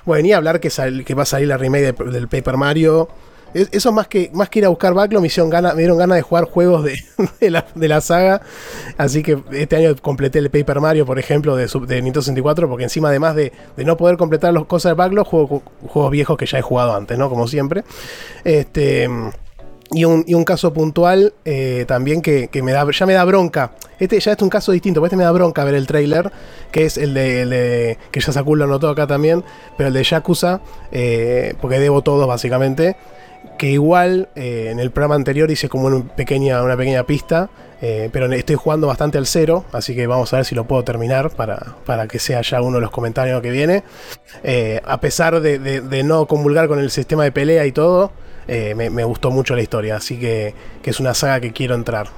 Bueno, 0.09 0.27
y 0.27 0.33
hablar 0.33 0.59
que, 0.59 0.71
va 1.15 1.23
a 1.25 1.27
salir 1.27 1.49
la 1.49 1.59
remake 1.59 1.93
de- 1.93 2.11
del 2.11 2.29
Paper 2.29 2.57
Mario. 2.57 3.11
Es- 3.53 3.69
Eso 3.73 3.93
más 3.93 4.09
que, 4.09 4.31
más 4.33 4.49
que 4.49 4.61
ir 4.61 4.65
a 4.65 4.71
buscar 4.71 4.95
backlog, 4.95 5.21
me, 5.21 5.29
dieron 5.29 5.99
ganas 5.99 6.17
de 6.17 6.23
jugar 6.23 6.45
juegos 6.45 6.83
de, 7.41 7.51
la, 7.51 8.01
saga. 8.01 8.41
Así 8.97 9.23
que 9.23 9.39
este 9.53 9.77
año 9.77 9.95
completé 10.01 10.39
el 10.39 10.49
Paper 10.49 10.81
Mario, 10.81 11.05
por 11.05 11.19
ejemplo, 11.19 11.57
de, 11.57 11.67
de 11.67 11.97
Nintendo 12.01 12.23
64, 12.23 12.71
porque 12.71 12.85
encima 12.85 13.11
además 13.11 13.37
de, 13.37 13.53
de 13.77 13.85
no 13.85 13.99
poder 13.99 14.17
completar 14.17 14.55
las 14.55 14.65
cosas 14.65 14.91
del 14.93 14.97
backlog, 14.97 15.27
juego 15.27 15.63
juegos 15.87 16.11
viejos 16.11 16.39
que 16.39 16.47
ya 16.47 16.59
he 16.59 16.63
jugado 16.63 16.97
antes, 16.97 17.19
¿no? 17.19 17.29
Como 17.29 17.47
siempre. 17.47 17.85
Este... 18.45 19.11
Y 19.91 20.05
un, 20.05 20.45
caso 20.45 20.75
puntual 20.75 21.33
eh, 21.47 21.85
también 21.89 22.21
que, 22.21 22.51
me 22.63 22.73
da, 22.73 22.87
ya 22.91 23.07
me 23.07 23.15
da 23.15 23.25
bronca. 23.25 23.73
Este 23.99 24.21
ya 24.21 24.33
es 24.33 24.43
un 24.43 24.51
caso 24.51 24.71
distinto, 24.73 25.01
porque 25.01 25.07
este 25.09 25.17
me 25.17 25.25
da 25.25 25.33
bronca 25.33 25.65
ver 25.65 25.75
el 25.75 25.87
trailer, 25.87 26.31
que 26.71 26.85
es 26.85 26.99
el 26.99 27.15
de, 27.15 27.97
que 28.11 28.21
ya 28.21 28.31
Sakul 28.33 28.59
lo 28.59 28.65
anotó 28.65 28.91
acá 28.91 29.07
también, 29.07 29.43
pero 29.79 29.89
el 29.89 29.95
de 29.95 30.05
Yakuza, 30.05 30.61
eh, 30.93 31.55
porque 31.63 31.79
debo 31.81 32.03
todos 32.03 32.29
básicamente, 32.29 32.97
que 33.57 33.71
igual 33.71 34.29
eh, 34.37 34.69
en 34.71 34.79
el 34.79 34.91
programa 34.91 35.15
anterior 35.15 35.51
hice 35.51 35.71
como 35.71 35.87
una 35.87 36.05
pequeña, 36.15 36.63
una 36.63 36.77
pequeña 36.77 37.05
pista, 37.05 37.49
pero 37.81 38.31
estoy 38.33 38.57
jugando 38.57 38.89
bastante 38.89 39.19
al 39.19 39.27
cero, 39.27 39.65
así 39.73 39.95
que 39.95 40.07
vamos 40.09 40.33
a 40.33 40.37
ver 40.37 40.45
si 40.45 40.55
lo 40.57 40.67
puedo 40.67 40.83
terminar 40.85 41.31
para, 41.31 41.77
para 41.87 42.09
que 42.09 42.19
sea 42.19 42.43
ya 42.43 42.61
uno 42.61 42.77
de 42.79 42.81
los 42.83 42.91
comentarios 42.91 43.41
que 43.41 43.51
viene. 43.53 43.85
A 44.85 45.01
pesar 45.01 45.41
de, 45.41 45.59
de- 45.61 45.81
de 45.81 46.03
no 46.03 46.27
comulgar 46.27 46.67
con 46.69 46.79
el 46.81 46.91
sistema 46.91 47.23
de 47.25 47.31
pelea 47.33 47.67
y 47.67 47.73
todo, 47.73 48.11
eh, 48.49 48.75
me, 48.75 48.91
me 48.91 49.05
gustó 49.05 49.31
mucho 49.31 49.55
la 49.55 49.63
historia, 49.63 49.97
así 49.97 50.19
que, 50.19 50.55
que 50.83 50.91
es 50.91 50.99
una 51.01 51.15
saga 51.15 51.41
que 51.41 51.53
quiero 51.53 51.75
entrar. 51.75 52.09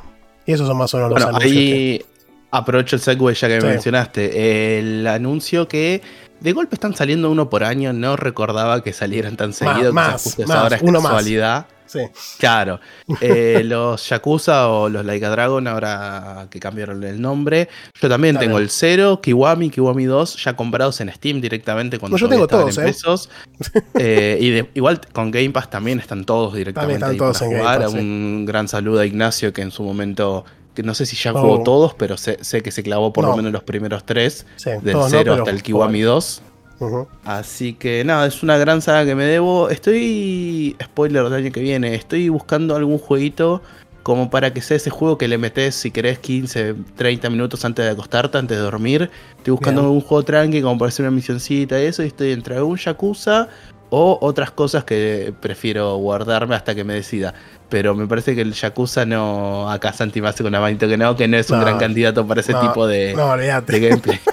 Y 0.47 0.53
esos 0.53 0.67
son 0.67 0.77
más 0.79 0.93
o 0.95 0.97
menos 0.97 1.11
los 1.13 1.23
Bueno, 1.23 1.37
anuncios. 1.37 1.53
que- 1.53 1.73
ahí 1.73 2.05
aprovecho 2.53 2.97
el 2.97 3.03
segue 3.03 3.35
ya 3.35 3.49
que 3.49 3.61
Sí. 3.61 3.67
mencionaste. 3.67 4.79
El 4.79 5.07
anuncio 5.07 5.69
que 5.69 6.01
de 6.41 6.53
golpe 6.53 6.75
están 6.75 6.95
saliendo 6.95 7.31
uno 7.31 7.49
por 7.51 7.65
año, 7.65 7.93
no 7.93 8.17
recordaba 8.17 8.83
que 8.83 8.93
salieran 8.93 9.37
tan 9.37 9.53
seguido. 9.53 9.93
más, 9.93 10.23
quizás 10.23 10.49
más, 10.49 10.57
ahora 10.59 10.77
es 10.77 10.83
uno 10.83 11.01
más. 11.01 11.13
casualidad. 11.13 11.67
Sí. 11.87 12.01
Claro. 12.39 12.79
Eh, 13.21 13.63
los 13.65 14.09
Yakuza 14.09 14.69
o 14.69 14.89
los 14.89 15.05
Laika 15.05 15.29
Dragon, 15.31 15.67
ahora 15.67 16.47
que 16.49 16.61
cambiaron 16.61 17.03
el 17.03 17.21
nombre. 17.21 17.69
Yo 18.01 18.09
también 18.09 18.39
tengo 18.39 18.59
el 18.59 18.71
0, 18.71 19.21
Kiwami, 19.21 19.69
Kiwami 19.71 20.05
2, 20.05 20.45
ya 20.45 20.55
comprados 20.55 21.01
en 21.01 21.13
Steam 21.13 21.41
directamente 21.41 21.99
cuando 21.99 22.17
No, 22.17 22.21
yo 22.21 22.29
tengo 22.29 22.47
todos, 22.47 22.79
en 22.79 22.85
pesos. 22.85 23.29
Eh, 23.95 24.39
y 24.41 24.51
de- 24.51 24.71
igual 24.75 25.01
con 25.13 25.31
Game 25.33 25.51
Pass 25.51 25.69
también 25.69 25.99
están 25.99 26.25
todos 26.25 26.55
directamente 26.55 26.95
están 26.95 27.11
ahí 27.11 27.17
todos 27.19 27.41
para 27.41 27.51
en 27.51 27.57
Game. 27.59 27.79
Pass, 27.85 27.93
sí. 27.93 27.99
Un 27.99 28.45
gran 28.47 28.69
saludo 28.69 29.01
a 29.01 29.07
Ignacio 29.07 29.53
que 29.53 29.63
en 29.63 29.71
su 29.73 29.83
momento, 29.83 30.45
que 30.75 30.83
no 30.83 30.95
sé 30.95 31.07
si 31.07 31.17
ya 31.17 31.33
Oh. 31.33 31.41
jugó 31.41 31.63
todos, 31.63 31.95
pero 31.95 32.17
sé, 32.17 32.39
sé 32.43 32.63
que 32.63 32.71
se 32.71 32.83
clavó 32.83 33.13
por 33.13 33.25
No. 33.25 33.31
lo 33.31 33.37
menos 33.37 33.53
los 33.53 33.63
primeros 33.65 34.05
tres, 34.05 34.47
Sí, 34.57 34.71
del 34.71 34.93
todos 34.93 35.05
no, 35.07 35.09
0 35.11 35.23
pero 35.25 35.35
hasta 35.43 35.51
el 35.51 35.63
Kiwami 35.63 36.01
2. 36.03 36.43
Ujú. 36.81 37.09
Así 37.25 37.75
que 37.75 38.05
nada, 38.05 38.27
es 38.27 38.43
una 38.43 38.57
gran 38.57 38.81
saga 38.81 39.05
que 39.05 39.15
me 39.15 39.25
debo. 39.25 39.69
Estoy, 39.69 40.77
spoiler 40.83 41.25
del 41.25 41.35
año 41.35 41.53
que 41.53 41.61
viene, 41.61 41.95
estoy 41.95 42.29
buscando 42.31 42.75
algún 42.75 42.99
jueguito 42.99 43.61
como 44.03 44.31
para 44.31 44.55
que 44.55 44.63
sea 44.63 44.79
ese 44.79 44.89
juego 44.89 45.19
que 45.19 45.29
le 45.29 45.37
metes 45.37 45.75
si 45.75 45.91
querés 45.91 46.19
15, 46.19 46.75
30 46.97 47.29
minutos 47.29 47.67
antes 47.67 47.85
de 47.85 47.91
acostarte, 47.91 48.39
antes 48.39 48.57
de 48.57 48.63
dormir. 48.63 49.11
Estoy 49.37 49.53
buscando 49.53 49.83
Bien. 49.83 49.89
algún 49.89 50.01
juego 50.01 50.23
tranqui 50.25 50.63
como 50.63 50.79
para 50.79 50.89
hacer 50.89 51.05
una 51.05 51.15
misioncita 51.15 51.79
y 51.81 51.85
eso. 51.85 52.03
Y 52.03 52.07
estoy 52.07 52.33
entre 52.33 52.57
algún 52.57 52.79
Yakuza 52.79 53.49
o 53.91 54.19
otras 54.21 54.51
cosas 54.51 54.85
que 54.85 55.35
prefiero 55.41 55.97
guardarme 55.97 56.55
hasta 56.55 56.75
que 56.75 56.85
me 56.85 56.95
decida. 56.95 57.35
Pero 57.69 57.95
me 57.95 58.07
parece 58.07 58.35
que 58.35 58.41
el 58.41 58.53
Yakuza 58.53 59.05
no. 59.05 59.71
Acá 59.71 59.93
Santi 59.93 60.21
me 60.21 60.29
hace 60.29 60.43
con 60.43 60.51
una 60.51 60.61
manito 60.61 60.89
que 60.89 60.97
no, 60.97 61.15
que 61.17 61.29
no 61.29 61.37
es 61.37 61.51
un 61.51 61.59
No, 61.59 61.65
gran 61.65 61.79
candidato 61.79 62.27
para 62.27 62.41
ese 62.41 62.53
no, 62.53 62.61
tipo 62.61 62.87
de, 62.87 63.15
No, 63.15 63.37
de 63.37 63.81
gameplay. 63.81 64.21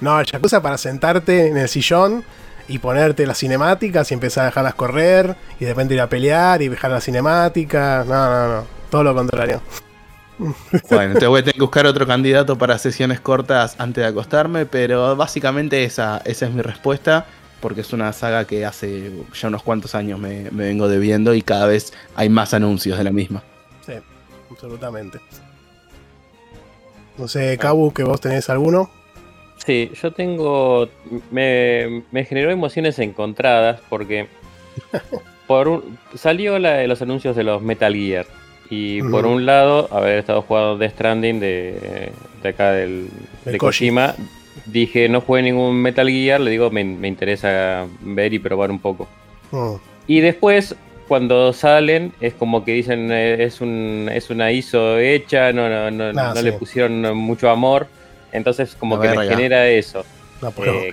No, 0.00 0.20
el 0.20 0.26
Yakuza 0.26 0.60
para 0.60 0.76
sentarte 0.76 1.48
en 1.48 1.56
el 1.56 1.68
sillón 1.68 2.24
y 2.68 2.78
ponerte 2.78 3.26
las 3.26 3.38
cinemáticas 3.38 4.10
y 4.10 4.14
empezar 4.14 4.42
a 4.42 4.46
dejarlas 4.46 4.74
correr 4.74 5.36
y 5.58 5.64
de 5.64 5.70
repente 5.70 5.94
ir 5.94 6.00
a 6.00 6.08
pelear 6.08 6.60
y 6.60 6.68
dejar 6.68 6.90
las 6.90 7.04
cinemáticas. 7.04 8.06
No, 8.06 8.30
no, 8.30 8.54
no. 8.56 8.64
Todo 8.90 9.02
lo 9.04 9.14
contrario. 9.14 9.62
Bueno, 10.38 11.02
entonces 11.02 11.28
voy 11.28 11.40
a 11.40 11.44
tener 11.44 11.54
que 11.54 11.60
buscar 11.60 11.86
otro 11.86 12.06
candidato 12.06 12.58
para 12.58 12.76
sesiones 12.78 13.20
cortas 13.20 13.76
antes 13.78 14.02
de 14.02 14.08
acostarme, 14.08 14.66
pero 14.66 15.14
básicamente 15.16 15.84
esa, 15.84 16.20
esa 16.24 16.46
es 16.46 16.52
mi 16.52 16.60
respuesta, 16.60 17.26
porque 17.64 17.80
es 17.80 17.94
una 17.94 18.12
saga 18.12 18.44
que 18.44 18.66
hace 18.66 19.10
ya 19.40 19.48
unos 19.48 19.62
cuantos 19.62 19.94
años 19.94 20.20
me, 20.20 20.50
me 20.50 20.64
vengo 20.64 20.86
debiendo 20.86 21.32
y 21.32 21.40
cada 21.40 21.66
vez 21.66 21.94
hay 22.14 22.28
más 22.28 22.52
anuncios 22.52 22.98
de 22.98 23.04
la 23.04 23.10
misma. 23.10 23.42
Sí, 23.86 23.94
absolutamente. 24.50 25.18
No 27.16 27.26
sé, 27.26 27.56
Kabu, 27.56 27.94
que 27.94 28.04
vos 28.04 28.20
tenés 28.20 28.50
alguno. 28.50 28.90
Sí, 29.64 29.90
yo 29.94 30.12
tengo. 30.12 30.90
Me, 31.30 32.04
me 32.12 32.26
generó 32.26 32.50
emociones 32.50 32.98
encontradas 32.98 33.80
porque. 33.88 34.28
Por 35.46 35.68
un, 35.68 35.98
salió 36.14 36.58
la 36.58 36.86
los 36.86 37.00
anuncios 37.00 37.34
de 37.34 37.44
los 37.44 37.62
Metal 37.62 37.94
Gear. 37.94 38.26
Y 38.68 39.02
por 39.02 39.24
un 39.24 39.46
lado, 39.46 39.88
haber 39.90 40.18
estado 40.18 40.42
jugando 40.42 40.76
Death 40.78 40.92
Stranding 40.92 41.40
de, 41.40 42.12
de 42.42 42.48
acá 42.48 42.72
del, 42.72 43.08
De 43.44 43.52
de 43.52 43.58
Koji. 43.58 43.90
Dije 44.66 45.08
no 45.08 45.20
jugué 45.20 45.42
ningún 45.42 45.76
Metal 45.76 46.08
Gear, 46.08 46.40
le 46.40 46.50
digo 46.50 46.70
me, 46.70 46.84
me 46.84 47.08
interesa 47.08 47.86
ver 48.00 48.32
y 48.34 48.38
probar 48.38 48.70
un 48.70 48.78
poco. 48.78 49.08
Mm, 49.50 49.74
Y 50.06 50.20
después, 50.20 50.74
cuando 51.08 51.52
salen, 51.52 52.12
es 52.20 52.34
como 52.34 52.64
que 52.64 52.72
dicen 52.72 53.10
eh, 53.12 53.42
es, 53.44 53.60
un, 53.60 54.08
es 54.12 54.30
una 54.30 54.52
ISO 54.52 54.98
hecha, 54.98 55.52
no, 55.52 55.68
no, 55.68 55.90
no, 55.90 56.04
Ah, 56.20 56.32
no 56.34 56.36
sí. 56.36 56.42
le 56.44 56.52
pusieron 56.52 57.16
mucho 57.16 57.50
amor. 57.50 57.88
Entonces, 58.32 58.74
como 58.78 59.00
que 59.00 59.08
me 59.10 59.26
genera 59.28 59.68
eso. 59.68 60.04
Eh, 60.66 60.92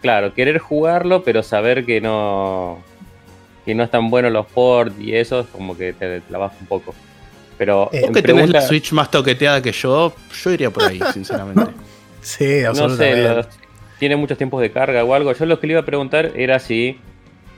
claro, 0.00 0.32
querer 0.34 0.58
jugarlo, 0.58 1.22
pero 1.24 1.42
saber 1.42 1.84
que 1.84 2.00
no 2.00 2.78
que 3.64 3.74
no 3.74 3.82
están 3.84 4.08
buenos 4.10 4.32
los 4.32 4.46
ports 4.46 4.94
y 4.98 5.14
eso, 5.14 5.40
es 5.40 5.46
como 5.48 5.76
que 5.76 5.92
te, 5.92 6.20
te 6.20 6.32
la 6.32 6.38
baja 6.38 6.54
un 6.60 6.66
poco. 6.66 6.94
Pero 7.58 7.90
Eh, 7.92 8.00
Vos 8.02 8.10
que 8.12 8.22
tenés 8.22 8.36
la 8.36 8.42
pregunta- 8.46 8.60
Switch 8.62 8.92
más 8.92 9.10
toqueteada 9.10 9.60
que 9.60 9.72
yo, 9.72 10.14
yo 10.42 10.50
iría 10.52 10.70
por 10.70 10.84
ahí, 10.84 11.00
sinceramente. 11.12 11.72
Sí, 12.20 12.44
no 12.64 12.74
sé, 12.74 12.84
absolutamente. 12.84 13.34
los- 13.34 13.48
tiene 13.98 14.16
muchos 14.16 14.38
tiempos 14.38 14.60
de 14.60 14.70
carga 14.70 15.02
o 15.04 15.14
algo. 15.14 15.32
Yo 15.32 15.44
lo 15.46 15.58
que 15.58 15.66
le 15.66 15.72
iba 15.72 15.80
a 15.80 15.84
preguntar 15.84 16.32
era 16.36 16.58
si, 16.60 16.98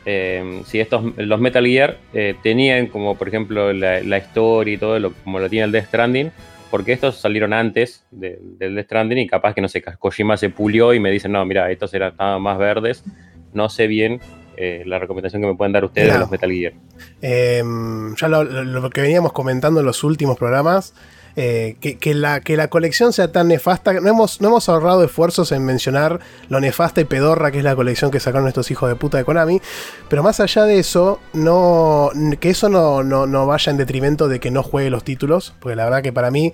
eh, 0.07 0.63
si 0.65 0.81
estos 0.81 1.05
los 1.19 1.41
Metal 1.41 1.65
Gear 1.67 1.99
eh, 2.15 2.35
tenían 2.43 2.87
como 2.87 3.17
por 3.19 3.29
ejemplo 3.29 3.73
la, 3.73 4.01
la 4.03 4.19
historia 4.19 4.75
y 4.75 4.79
todo 4.79 4.99
lo 4.99 5.13
como 5.25 5.39
lo 5.39 5.49
tiene 5.51 5.67
el 5.67 5.73
Death 5.73 5.87
Stranding, 5.89 6.31
porque 6.71 6.93
estos 6.93 7.21
salieron 7.21 7.53
antes 7.53 8.05
de- 8.11 8.39
del 8.41 8.75
Death 8.75 8.87
Stranding 8.87 9.19
y 9.19 9.27
capaz 9.27 9.55
que 9.55 9.61
no 9.61 9.69
sé, 9.69 9.83
Kojima 9.83 10.37
se 10.39 10.49
pulió 10.49 10.95
y 10.95 11.01
me 11.01 11.11
dicen, 11.11 11.33
no, 11.33 11.45
mira, 11.45 11.71
estos 11.71 11.93
eran 11.95 12.15
más 12.41 12.57
verdes. 12.59 13.05
No 13.53 13.69
sé 13.69 13.87
bien 13.89 14.21
eh, 14.57 14.83
la 14.87 14.99
recomendación 14.99 15.43
que 15.43 15.49
me 15.49 15.55
pueden 15.57 15.73
dar 15.73 15.85
ustedes 15.85 16.13
de 16.13 16.19
los 16.21 16.31
Metal 16.31 16.51
Gear. 16.51 16.73
Eh, 17.21 17.63
ya 18.17 18.29
lo, 18.29 18.45
lo- 18.45 18.65
lo 18.65 18.91
que 18.91 19.01
veníamos 19.03 19.33
comentando 19.33 19.81
en 19.81 19.87
los 19.87 20.05
últimos 20.05 20.39
programas, 20.39 20.95
eh, 21.37 21.77
que, 21.81 22.15
la, 22.15 22.41
que 22.41 22.57
la 22.57 22.69
colección 22.69 23.13
sea 23.13 23.31
tan 23.33 23.49
nefasta, 23.49 23.93
no 23.95 24.09
hemos, 24.09 24.41
no 24.41 24.49
hemos 24.49 24.69
ahorrado 24.69 25.05
esfuerzos 25.05 25.53
en 25.53 25.65
mencionar 25.65 26.21
lo 26.49 26.61
nefasta 26.61 27.01
y 27.01 27.05
pedorra 27.05 27.51
que 27.51 27.59
es 27.59 27.65
la 27.65 27.77
colección 27.77 28.11
que 28.11 28.21
sacaron 28.21 28.49
estos 28.49 28.71
hijos 28.71 28.89
de 28.89 28.97
puta 28.97 29.19
de 29.19 29.25
Konami, 29.25 29.61
pero 30.09 30.23
más 30.23 30.41
allá 30.41 30.65
de 30.65 30.79
eso, 30.79 31.21
no, 31.33 32.11
que 32.41 32.51
eso 32.51 32.69
no, 32.69 33.03
no, 33.03 33.27
no 33.27 33.47
vaya 33.47 33.71
en 33.71 33.77
detrimento 33.77 34.29
de 34.29 34.41
que 34.41 34.51
no 34.51 34.63
juegue 34.63 34.91
los 34.91 35.05
títulos, 35.05 35.55
porque 35.61 35.77
la 35.77 35.85
verdad 35.85 36.03
que 36.03 36.13
para 36.13 36.31
mí 36.31 36.53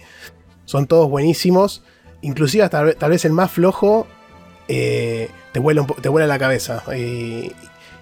son 0.67 0.87
todos 0.87 1.09
buenísimos, 1.09 1.83
inclusive 2.23 2.65
hasta 2.65 2.93
tal 2.95 3.11
vez- 3.11 3.25
el 3.25 3.33
más 3.33 3.51
flojo 3.51 4.07
eh, 4.69 5.31
te, 5.53 5.61
vuela 5.61 5.87
te 6.01 6.09
vuela 6.09 6.27
la 6.27 6.39
cabeza. 6.39 6.83
Y, 6.97 7.53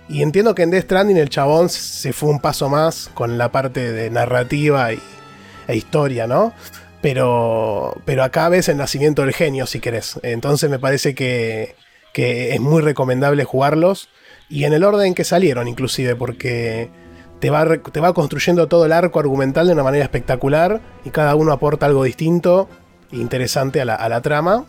y 0.08 0.22
entiendo 0.22 0.54
que 0.54 0.62
en 0.62 0.70
Death 0.70 0.84
Stranding 0.84 1.16
el 1.18 1.28
chabón 1.30 1.68
se 1.68 2.12
fue 2.12 2.30
un 2.30 2.40
paso 2.40 2.68
más 2.68 3.10
con 3.14 3.38
la 3.38 3.52
parte 3.52 3.92
de 3.92 4.10
narrativa 4.10 4.92
y, 4.92 5.00
e 5.68 5.76
historia, 5.76 6.26
¿no? 6.26 6.52
Pero, 7.00 8.00
pero 8.04 8.24
acá 8.24 8.48
ves 8.48 8.68
el 8.68 8.78
nacimiento 8.78 9.22
del 9.22 9.34
genio, 9.34 9.66
si 9.66 9.78
querés. 9.80 10.18
Entonces 10.22 10.70
me 10.70 10.78
parece 10.78 11.14
que, 11.14 11.76
que 12.12 12.54
es 12.54 12.60
muy 12.60 12.80
recomendable 12.80 13.44
jugarlos. 13.44 14.08
Y 14.48 14.64
en 14.64 14.72
el 14.72 14.84
orden 14.84 15.14
que 15.14 15.24
salieron, 15.24 15.68
inclusive, 15.68 16.16
porque 16.16 16.88
te 17.40 17.50
va, 17.50 17.66
te 17.76 18.00
va 18.00 18.14
construyendo 18.14 18.68
todo 18.68 18.86
el 18.86 18.92
arco 18.92 19.20
argumental 19.20 19.66
de 19.66 19.74
una 19.74 19.82
manera 19.82 20.04
espectacular. 20.04 20.80
Y 21.04 21.10
cada 21.10 21.34
uno 21.34 21.52
aporta 21.52 21.86
algo 21.86 22.04
distinto 22.04 22.68
e 23.12 23.16
interesante 23.16 23.80
a 23.82 23.84
la, 23.84 23.96
a 23.96 24.08
la 24.08 24.22
trama. 24.22 24.64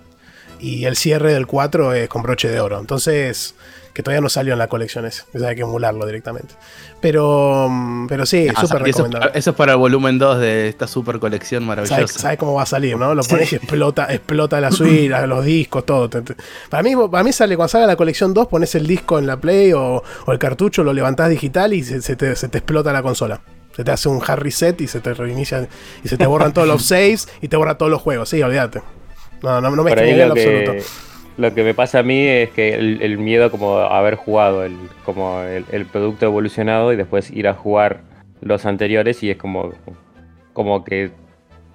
Y 0.60 0.86
el 0.86 0.98
cierre 0.98 1.34
del 1.34 1.48
4 1.48 1.94
es 1.94 2.10
con 2.10 2.22
broche 2.22 2.50
de 2.50 2.60
oro. 2.60 2.80
Entonces, 2.80 3.56
que 3.96 4.04
todavía 4.04 4.22
no 4.22 4.30
salió 4.30 4.54
en 4.54 4.60
la 4.60 4.68
colección 4.68 5.06
ese. 5.06 5.24
Eso 5.34 5.48
hay 5.48 5.56
que 5.56 5.62
emularlo 5.62 6.06
directamente. 6.06 6.54
Pero, 7.02 7.68
mm, 7.70 8.08
pero 8.08 8.26
sí, 8.26 8.48
Ah, 8.54 8.60
súper 8.62 8.82
eso, 8.82 8.98
recomendable. 9.00 9.28
para, 9.28 9.40
eso 9.40 9.50
es 9.52 9.56
para 9.56 9.72
el 9.72 9.78
volumen 9.78 10.20
2 10.20 10.40
de 10.40 10.68
esta 10.68 10.86
super 10.86 11.18
colección 11.20 11.66
maravillosa. 11.66 12.08
¿Sabes, 12.20 12.38
cómo 12.38 12.54
va 12.56 12.64
a 12.64 12.66
salir, 12.66 12.98
no? 12.98 13.16
Lo 13.16 13.24
pones 13.24 13.54
y 13.54 13.56
explota, 13.56 14.14
explota 14.14 14.60
la 14.60 14.72
Switch, 14.72 15.10
los 15.26 15.46
discos, 15.46 15.86
todo. 15.86 16.10
Para 16.70 16.84
mí, 16.84 16.94
para 17.10 17.24
mí 17.24 17.32
sale, 17.32 17.56
cuando 17.56 17.70
salga 17.70 17.88
la 17.88 17.96
colección 17.96 18.34
2, 18.34 18.48
pones 18.48 18.76
el 18.76 18.86
disco 18.86 19.18
en 19.18 19.28
la 19.28 19.38
Play 19.38 19.72
o, 19.74 20.04
o 20.26 20.32
el 20.32 20.40
cartucho, 20.40 20.84
lo 20.84 20.92
levantás 20.94 21.30
digital 21.30 21.74
y 21.74 21.82
se, 21.84 22.02
se 22.02 22.16
te, 22.18 22.36
se 22.36 22.50
te 22.50 22.58
explota 22.58 22.92
la 22.92 23.02
consola. 23.02 23.42
Se 23.76 23.84
te 23.84 23.92
hace 23.92 24.10
un 24.10 24.22
hard 24.26 24.40
reset 24.42 24.80
y 24.82 24.88
se 24.88 25.00
te 25.00 25.14
reinicia 25.14 25.68
y 26.04 26.08
se 26.08 26.18
te 26.18 26.26
borran 26.26 26.54
todos 26.54 26.68
los 26.68 26.84
saves 26.88 27.28
y 27.42 27.48
te 27.48 27.56
borra 27.58 27.78
todos 27.78 27.90
los 27.92 28.02
juegos. 28.02 28.28
Sí, 28.30 28.42
olvídate. 28.42 28.82
No, 29.42 29.62
no, 29.62 29.70
no 29.70 29.84
me 29.84 29.92
en 29.92 30.20
lo 30.20 30.28
lo 30.28 30.34
que, 30.34 30.42
absoluto. 30.66 30.86
Lo 31.38 31.54
que 31.54 31.64
me 31.64 31.74
pasa 31.74 32.00
a 32.00 32.04
mí 32.04 32.26
es 32.28 32.50
que 32.52 32.76
el, 32.76 33.18
miedo 33.18 33.52
como 33.52 33.78
haber 33.78 34.16
jugado 34.16 34.64
el, 34.64 34.78
como 35.04 35.42
el 35.42 35.86
producto 35.86 36.26
evolucionado 36.26 36.94
y 36.94 36.96
después 36.96 37.32
ir 37.32 37.48
a 37.48 37.54
jugar 37.54 38.02
los 38.42 38.66
anteriores 38.66 39.24
y 39.24 39.32
es 39.32 39.38
como, 39.38 39.74
como 40.54 40.84
que 40.84 41.12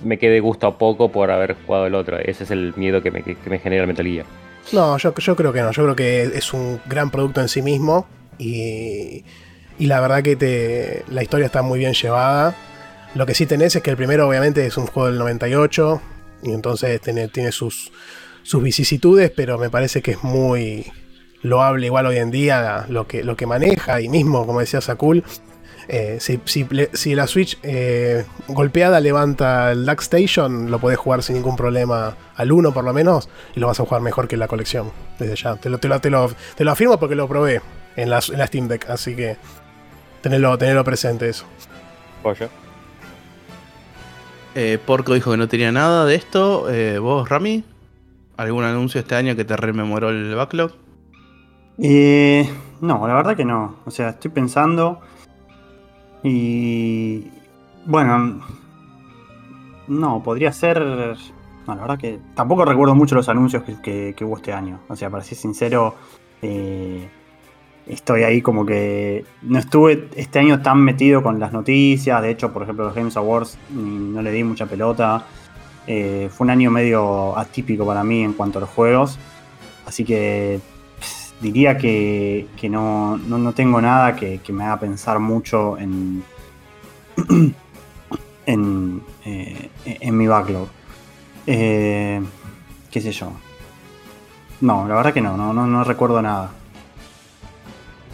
me 0.02 0.18
quede 0.18 0.40
gusto 0.40 0.66
a 0.66 0.78
poco 0.78 1.11
por 1.11 1.30
haber 1.30 1.56
jugado 1.66 1.86
el 1.86 1.94
otro. 1.94 2.18
Ese 2.18 2.44
es 2.44 2.50
el 2.50 2.72
miedo 2.76 3.02
que 3.02 3.11
me, 3.11 3.22
que 3.22 3.36
me 3.50 3.58
genera 3.58 3.82
el 3.82 3.88
Metal 3.88 4.06
Gear. 4.06 4.26
No, 4.72 4.96
yo, 4.98 5.14
yo 5.14 5.36
creo 5.36 5.52
que 5.52 5.61
no. 5.62 5.72
Yo 5.72 5.82
creo 5.82 5.96
que 5.96 6.22
es 6.22 6.52
un 6.52 6.80
gran 6.86 7.11
producto 7.11 7.40
en 7.40 7.48
sí 7.48 7.61
mismo. 7.62 8.06
Y, 8.38 9.24
y 9.78 9.86
la 9.86 10.00
verdad 10.00 10.22
que 10.22 10.36
te, 10.36 11.04
la 11.11 11.22
historia 11.22 11.46
está 11.46 11.62
muy 11.62 11.78
bien 11.78 11.92
llevada. 11.92 12.54
Lo 13.14 13.26
que 13.26 13.34
sí 13.34 13.46
tenés 13.46 13.74
es 13.76 13.82
que 13.82 13.90
el 13.90 13.96
primero 13.96 14.28
obviamente 14.28 14.64
es 14.64 14.76
un 14.76 14.86
juego 14.86 15.08
del 15.08 15.18
98. 15.18 16.00
Y 16.42 16.52
entonces 16.52 17.00
tiene, 17.00 17.28
tiene 17.28 17.52
sus, 17.52 17.92
sus 18.43 18.62
vicisitudes. 18.62 19.30
Pero 19.34 19.59
me 19.59 19.70
parece 19.70 20.03
que 20.03 20.12
es 20.12 20.22
muy 20.24 20.86
loable 21.43 21.86
igual 21.86 22.07
hoy 22.07 22.16
en 22.18 22.30
día 22.30 22.86
lo 22.88 23.07
que, 23.07 23.24
lo 23.24 23.36
que 23.36 23.47
maneja. 23.47 24.01
Y 24.01 24.09
mismo, 24.09 24.47
como 24.47 24.61
decía 24.61 24.80
Sakul, 24.80 25.24
eh, 25.88 26.18
si, 26.20 26.38
si, 26.45 26.64
le- 26.70 26.91
si 26.93 27.14
la 27.16 27.26
Switch 27.26 27.59
eh, 27.62 28.24
golpeada 28.47 29.01
levanta 29.01 29.72
el 29.72 29.84
Duck 29.86 30.01
Station, 30.03 30.70
lo 30.70 30.78
podés 30.78 30.99
jugar 30.99 31.22
sin 31.24 31.36
ningún 31.36 31.57
problema 31.57 32.16
al 32.36 32.53
1 32.53 32.72
por 32.72 32.84
lo 32.84 32.93
menos, 32.93 33.28
y 33.57 33.61
lo 33.61 33.66
vas 33.66 33.80
a 33.80 33.84
jugar 33.84 34.01
mejor 34.01 34.28
que 34.28 34.36
la 34.36 34.47
colección, 34.47 34.93
desde 35.18 35.34
ya. 35.34 35.57
Te 35.57 35.68
lo, 35.68 35.78
te 35.78 35.88
lo, 35.88 36.01
te 36.01 36.11
lo, 36.11 36.30
te 36.57 36.64
lo 36.64 36.70
afirmo 36.70 37.01
porque 37.01 37.16
lo 37.16 37.26
probé 37.26 37.61
en 37.97 38.09
la, 38.11 38.20
en 38.30 38.38
la 38.38 38.47
Steam 38.47 38.68
Deck, 38.68 38.88
así 38.88 39.16
que 39.16 39.36
tenelo, 40.20 40.57
tenelo 40.59 40.84
presente 40.84 41.28
eso. 41.28 41.45
Eh, 44.55 44.78
Porco 44.84 45.14
dijo 45.14 45.30
que 45.32 45.36
no 45.36 45.49
tenía 45.49 45.72
nada 45.72 46.05
de 46.05 46.14
esto. 46.14 46.70
Eh, 46.70 46.99
¿Vos, 46.99 47.28
Rami? 47.28 47.64
¿Algún 48.41 48.64
anuncio 48.64 49.03
este 49.03 49.16
año 49.16 49.36
que 49.36 49.45
te 49.45 49.55
rememoró 49.55 50.09
el 50.09 50.34
backlog? 50.34 50.72
Eh, 51.76 52.49
no, 52.80 53.07
la 53.07 53.12
verdad 53.12 53.36
que 53.36 53.45
no. 53.45 53.76
O 53.84 53.91
sea, 53.91 54.09
estoy 54.09 54.30
pensando. 54.30 54.99
Y. 56.22 57.26
Bueno. 57.84 58.41
No, 59.88 60.22
podría 60.22 60.55
ser. 60.55 60.80
No, 60.80 61.74
la 61.74 61.82
verdad 61.82 61.99
que 61.99 62.18
tampoco 62.34 62.64
recuerdo 62.64 62.95
mucho 62.95 63.14
los 63.14 63.28
anuncios 63.28 63.62
que, 63.62 64.16
hubo 64.22 64.38
este 64.38 64.55
año. 64.55 64.80
O 64.88 64.97
sea, 64.97 65.11
para 65.11 65.22
ser 65.22 65.36
sincero, 65.36 65.97
eh, 66.41 67.11
estoy 67.86 68.22
ahí 68.22 68.41
como 68.41 68.64
que 68.64 69.26
no 69.43 69.59
estuve 69.59 70.09
este 70.16 70.38
año 70.38 70.62
tan 70.62 70.82
metido 70.82 71.22
con 71.22 71.38
las 71.38 71.53
noticias. 71.53 72.22
De 72.22 72.30
hecho, 72.30 72.55
por 72.55 72.62
ejemplo, 72.62 72.86
los 72.86 72.95
Games 72.95 73.18
Awards 73.18 73.59
no 73.68 74.22
le 74.22 74.32
di 74.32 74.45
mucha 74.45 74.64
pelota. 74.64 75.26
Eh, 75.86 76.28
fue 76.32 76.44
un 76.44 76.50
año 76.50 76.70
medio 76.70 77.36
atípico 77.36 77.86
para 77.86 78.04
mí 78.04 78.22
en 78.22 78.32
cuanto 78.32 78.58
a 78.58 78.60
los 78.60 78.70
juegos. 78.70 79.18
Así 79.86 80.04
que 80.04 80.60
diría 81.40 81.78
que, 81.78 82.46
que 82.56 82.68
no, 82.68 83.16
no, 83.16 83.38
no 83.38 83.52
tengo 83.52 83.80
nada 83.80 84.14
que, 84.14 84.38
que 84.38 84.52
me 84.52 84.64
haga 84.64 84.80
pensar 84.80 85.18
mucho 85.18 85.78
en, 85.78 86.22
en, 88.46 89.02
eh, 89.24 89.70
en 89.84 90.16
mi 90.16 90.26
backlog. 90.26 90.68
Eh, 91.46 92.20
¿Qué 92.90 93.00
sé 93.00 93.12
yo? 93.12 93.32
No, 94.60 94.86
la 94.86 94.94
verdad 94.94 95.14
que 95.14 95.20
no, 95.20 95.36
no, 95.36 95.52
no, 95.52 95.66
no 95.66 95.84
recuerdo 95.84 96.20
nada. 96.20 96.50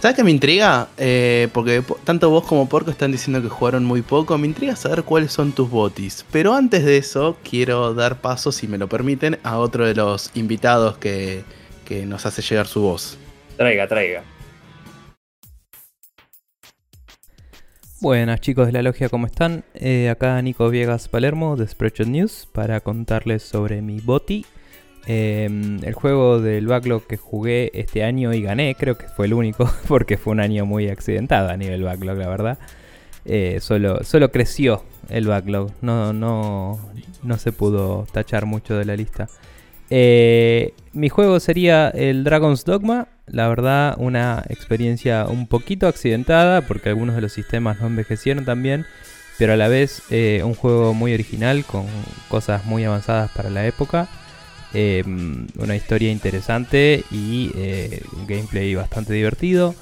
¿Sabes 0.00 0.16
qué 0.16 0.24
me 0.24 0.30
intriga? 0.30 0.88
Eh, 0.98 1.48
porque 1.52 1.82
po- 1.82 1.98
tanto 2.04 2.28
vos 2.30 2.44
como 2.46 2.68
Porco 2.68 2.90
están 2.90 3.12
diciendo 3.12 3.40
que 3.42 3.48
jugaron 3.48 3.84
muy 3.84 4.02
poco. 4.02 4.36
Me 4.38 4.46
intriga 4.46 4.76
saber 4.76 5.02
cuáles 5.04 5.32
son 5.32 5.52
tus 5.52 5.70
botis. 5.70 6.24
Pero 6.30 6.54
antes 6.54 6.84
de 6.84 6.98
eso, 6.98 7.36
quiero 7.48 7.94
dar 7.94 8.20
paso, 8.20 8.52
si 8.52 8.68
me 8.68 8.78
lo 8.78 8.88
permiten, 8.88 9.38
a 9.42 9.58
otro 9.58 9.86
de 9.86 9.94
los 9.94 10.30
invitados 10.34 10.98
que, 10.98 11.44
que 11.84 12.04
nos 12.06 12.26
hace 12.26 12.42
llegar 12.42 12.66
su 12.66 12.82
voz. 12.82 13.16
Traiga, 13.56 13.88
traiga. 13.88 14.22
Buenas 17.98 18.40
chicos 18.42 18.66
de 18.66 18.72
la 18.72 18.82
logia, 18.82 19.08
¿cómo 19.08 19.26
están? 19.26 19.64
Eh, 19.74 20.10
acá 20.10 20.40
Nico 20.42 20.68
Viegas 20.68 21.08
Palermo 21.08 21.56
de 21.56 21.66
Spreadshot 21.66 22.06
News 22.06 22.46
para 22.52 22.80
contarles 22.80 23.42
sobre 23.42 23.80
mi 23.80 24.00
boti. 24.00 24.44
Eh, 25.06 25.48
el 25.82 25.94
juego 25.94 26.40
del 26.40 26.66
backlog 26.66 27.06
que 27.06 27.16
jugué 27.16 27.70
este 27.74 28.02
año 28.02 28.32
y 28.32 28.42
gané, 28.42 28.74
creo 28.74 28.98
que 28.98 29.08
fue 29.08 29.26
el 29.26 29.34
único, 29.34 29.70
porque 29.88 30.16
fue 30.16 30.32
un 30.32 30.40
año 30.40 30.66
muy 30.66 30.88
accidentado 30.88 31.48
a 31.48 31.56
nivel 31.56 31.82
backlog, 31.82 32.18
la 32.18 32.28
verdad. 32.28 32.58
Eh, 33.24 33.58
solo, 33.60 34.04
solo 34.04 34.30
creció 34.30 34.84
el 35.08 35.26
backlog, 35.26 35.72
no, 35.80 36.12
no, 36.12 36.78
no 37.22 37.38
se 37.38 37.52
pudo 37.52 38.06
tachar 38.12 38.46
mucho 38.46 38.76
de 38.76 38.84
la 38.84 38.96
lista. 38.96 39.28
Eh, 39.90 40.74
mi 40.92 41.08
juego 41.08 41.40
sería 41.40 41.88
el 41.88 42.24
Dragon's 42.24 42.64
Dogma. 42.64 43.08
La 43.26 43.48
verdad, 43.48 43.94
una 43.98 44.44
experiencia 44.48 45.26
un 45.28 45.46
poquito 45.46 45.86
accidentada 45.88 46.62
porque 46.62 46.88
algunos 46.88 47.14
de 47.14 47.20
los 47.20 47.32
sistemas 47.32 47.80
no 47.80 47.86
envejecieron 47.86 48.44
tan 48.44 48.62
bien. 48.62 48.86
Pero 49.38 49.52
a 49.52 49.56
la 49.56 49.68
vez 49.68 50.02
eh, 50.10 50.40
un 50.44 50.54
juego 50.54 50.94
muy 50.94 51.12
original 51.12 51.64
con 51.64 51.86
cosas 52.28 52.64
muy 52.64 52.84
avanzadas 52.84 53.30
para 53.32 53.50
la 53.50 53.66
época. 53.66 54.08
Eh, 54.74 55.02
una 55.04 55.76
historia 55.76 56.10
interesante 56.10 57.04
y 57.10 57.50
eh, 57.54 58.02
un 58.12 58.26
gameplay 58.26 58.74
bastante 58.74 59.12
divertido. 59.12 59.74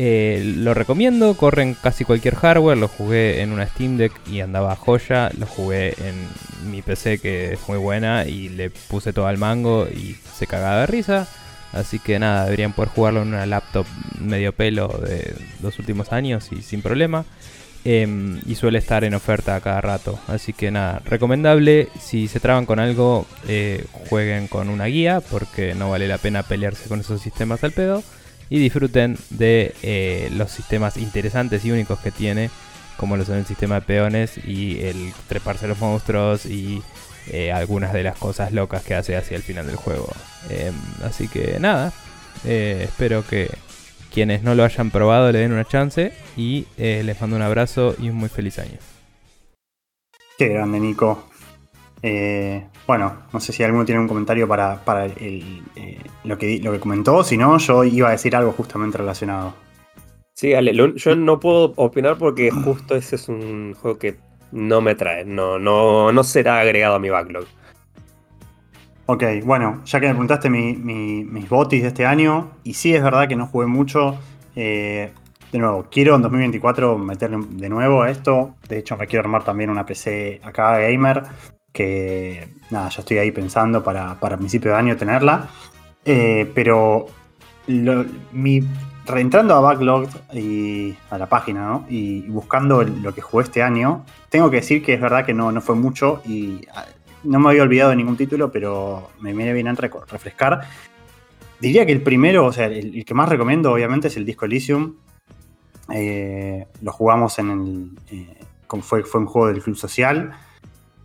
Eh, 0.00 0.54
lo 0.56 0.74
recomiendo, 0.74 1.34
corre 1.34 1.62
en 1.62 1.74
casi 1.74 2.04
cualquier 2.04 2.36
hardware. 2.36 2.78
Lo 2.78 2.88
jugué 2.88 3.42
en 3.42 3.52
una 3.52 3.66
Steam 3.66 3.96
Deck 3.96 4.12
y 4.30 4.40
andaba 4.40 4.76
joya. 4.76 5.30
Lo 5.36 5.46
jugué 5.46 5.94
en 5.98 6.70
mi 6.70 6.82
PC 6.82 7.18
que 7.18 7.54
es 7.54 7.68
muy 7.68 7.78
buena 7.78 8.24
y 8.26 8.48
le 8.48 8.70
puse 8.70 9.12
todo 9.12 9.26
al 9.26 9.38
mango 9.38 9.88
y 9.88 10.16
se 10.36 10.46
cagaba 10.46 10.80
de 10.80 10.86
risa. 10.86 11.26
Así 11.72 11.98
que 11.98 12.18
nada, 12.18 12.44
deberían 12.44 12.72
poder 12.72 12.90
jugarlo 12.90 13.22
en 13.22 13.28
una 13.28 13.44
laptop 13.44 13.86
medio 14.20 14.52
pelo 14.52 14.88
de 14.88 15.34
los 15.62 15.78
últimos 15.78 16.12
años 16.12 16.48
y 16.52 16.62
sin 16.62 16.80
problema. 16.80 17.24
Em, 17.84 18.40
y 18.44 18.56
suele 18.56 18.78
estar 18.78 19.04
en 19.04 19.14
oferta 19.14 19.54
a 19.54 19.60
cada 19.60 19.80
rato. 19.80 20.18
Así 20.26 20.52
que 20.52 20.70
nada, 20.70 21.00
recomendable. 21.04 21.88
Si 22.00 22.28
se 22.28 22.40
traban 22.40 22.66
con 22.66 22.80
algo, 22.80 23.26
eh, 23.46 23.84
jueguen 24.08 24.48
con 24.48 24.68
una 24.68 24.86
guía 24.86 25.20
porque 25.20 25.74
no 25.74 25.90
vale 25.90 26.08
la 26.08 26.18
pena 26.18 26.42
pelearse 26.42 26.88
con 26.88 27.00
esos 27.00 27.22
sistemas 27.22 27.62
al 27.64 27.72
pedo. 27.72 28.02
Y 28.50 28.58
disfruten 28.58 29.16
de 29.30 29.74
eh, 29.82 30.28
los 30.32 30.50
sistemas 30.50 30.96
interesantes 30.96 31.64
y 31.64 31.70
únicos 31.70 31.98
que 32.00 32.10
tiene, 32.10 32.50
como 32.96 33.16
lo 33.16 33.24
son 33.24 33.36
el 33.36 33.46
sistema 33.46 33.76
de 33.76 33.82
peones 33.82 34.38
y 34.38 34.80
el 34.80 35.12
treparse 35.28 35.66
a 35.66 35.68
los 35.68 35.78
monstruos 35.78 36.46
y 36.46 36.82
eh, 37.30 37.52
algunas 37.52 37.92
de 37.92 38.02
las 38.02 38.16
cosas 38.16 38.52
locas 38.52 38.82
que 38.82 38.94
hace 38.94 39.16
hacia 39.16 39.36
el 39.36 39.42
final 39.42 39.66
del 39.66 39.76
juego. 39.76 40.08
Em, 40.48 40.74
así 41.04 41.28
que 41.28 41.58
nada, 41.60 41.92
espero 42.44 43.26
que 43.26 43.50
quienes 44.18 44.42
no 44.42 44.56
lo 44.56 44.64
hayan 44.64 44.90
probado 44.90 45.30
le 45.30 45.38
den 45.38 45.52
una 45.52 45.64
chance 45.64 46.12
y 46.36 46.66
eh, 46.76 47.02
les 47.04 47.20
mando 47.20 47.36
un 47.36 47.42
abrazo 47.42 47.94
y 48.00 48.08
un 48.10 48.16
muy 48.16 48.28
feliz 48.28 48.58
año. 48.58 48.76
Qué 50.36 50.48
grande, 50.48 50.80
Nico. 50.80 51.22
Eh, 52.02 52.66
bueno, 52.84 53.22
no 53.32 53.38
sé 53.38 53.52
si 53.52 53.62
alguno 53.62 53.84
tiene 53.84 54.00
un 54.00 54.08
comentario 54.08 54.48
para, 54.48 54.84
para 54.84 55.04
el- 55.04 55.62
eh, 55.76 55.98
lo, 56.24 56.36
que, 56.36 56.58
lo 56.58 56.72
que 56.72 56.80
comentó. 56.80 57.22
Si 57.22 57.36
no, 57.36 57.58
yo 57.58 57.84
iba 57.84 58.08
a 58.08 58.10
decir 58.10 58.34
algo 58.34 58.50
justamente 58.50 58.98
relacionado. 58.98 59.54
Sí, 60.34 60.52
Ale, 60.52 60.72
lo- 60.72 60.96
yo 60.96 61.14
no 61.14 61.38
puedo 61.38 61.72
opinar 61.76 62.18
porque 62.18 62.50
justo 62.50 62.96
ese 62.96 63.14
es 63.14 63.28
un 63.28 63.74
juego 63.74 64.00
que 64.00 64.16
no 64.50 64.80
me 64.80 64.96
trae. 64.96 65.24
No, 65.26 65.60
no, 65.60 66.10
no 66.10 66.24
será 66.24 66.58
agregado 66.58 66.96
a 66.96 66.98
mi 66.98 67.08
backlog. 67.08 67.44
Ok, 69.10 69.22
bueno, 69.44 69.80
ya 69.86 70.00
que 70.00 70.06
me 70.06 70.12
preguntaste 70.12 70.50
mi- 70.50 70.74
mi- 70.76 71.24
mis 71.24 71.48
botis 71.48 71.80
de 71.80 71.88
este 71.88 72.04
año, 72.04 72.50
y 72.62 72.74
sí 72.74 72.94
es 72.94 73.02
verdad 73.02 73.26
que 73.28 73.36
no 73.36 73.46
jugué 73.46 73.66
mucho. 73.66 74.16
eh, 74.60 75.12
de 75.52 75.58
nuevo, 75.60 75.86
quiero 75.90 76.16
en 76.16 76.22
2024 76.22 76.98
meterle 76.98 77.38
de 77.50 77.68
nuevo 77.68 78.02
a 78.02 78.10
esto. 78.10 78.56
De 78.68 78.76
hecho, 78.78 78.96
me 78.96 79.06
quiero 79.06 79.20
armar 79.24 79.44
también 79.44 79.70
una 79.70 79.86
PC 79.86 80.40
acá 80.42 80.78
gamer. 80.78 81.22
Que 81.72 82.48
nada, 82.70 82.88
ya 82.88 83.00
estoy 83.00 83.18
ahí 83.18 83.30
pensando 83.30 83.84
para, 83.84 84.18
para 84.18 84.36
principio 84.36 84.72
de 84.72 84.76
año 84.78 84.96
tenerla. 84.96 85.48
Eh, 86.04 86.50
pero 86.54 87.06
lo- 87.68 88.04
mi, 88.32 88.62
reentrando 89.06 89.54
a 89.54 89.60
Backlog 89.60 90.08
y 90.34 90.94
a 91.10 91.18
la 91.18 91.26
página, 91.26 91.66
¿no? 91.68 91.86
Y 91.88 92.22
buscando 92.22 92.82
lo 92.82 93.14
que 93.14 93.20
jugué 93.20 93.44
este 93.44 93.62
año, 93.62 94.04
tengo 94.30 94.50
que 94.50 94.56
decir 94.56 94.82
que 94.84 94.94
es 94.94 95.00
verdad 95.00 95.24
que 95.24 95.34
no, 95.34 95.52
no 95.52 95.60
fue 95.60 95.76
mucho 95.76 96.20
y 96.26 96.60
ah, 96.74 96.84
no 97.24 97.38
me 97.40 97.50
había 97.50 97.62
olvidado 97.62 97.90
de 97.90 97.96
ningún 97.96 98.16
título, 98.16 98.50
pero 98.50 99.10
me 99.20 99.32
viene 99.34 99.52
bien 99.52 99.74
refrescar. 99.76 100.60
Diría 101.60 101.84
que 101.84 101.92
el 101.92 102.02
primero, 102.02 102.46
o 102.46 102.52
sea, 102.52 102.66
el, 102.66 103.04
que 103.04 103.14
más 103.14 103.28
recomiendo 103.28 103.72
obviamente 103.72 104.08
es 104.08 104.16
el 104.16 104.24
Disco 104.24 104.44
Elysium. 104.44 104.94
Eh, 105.92 106.66
lo 106.82 106.92
jugamos 106.92 107.38
en 107.38 107.50
el... 107.50 107.90
eh, 108.10 108.38
fue, 108.82 109.02
fue 109.02 109.20
un 109.20 109.26
juego 109.26 109.48
del 109.48 109.62
Club 109.62 109.76
Social 109.76 110.32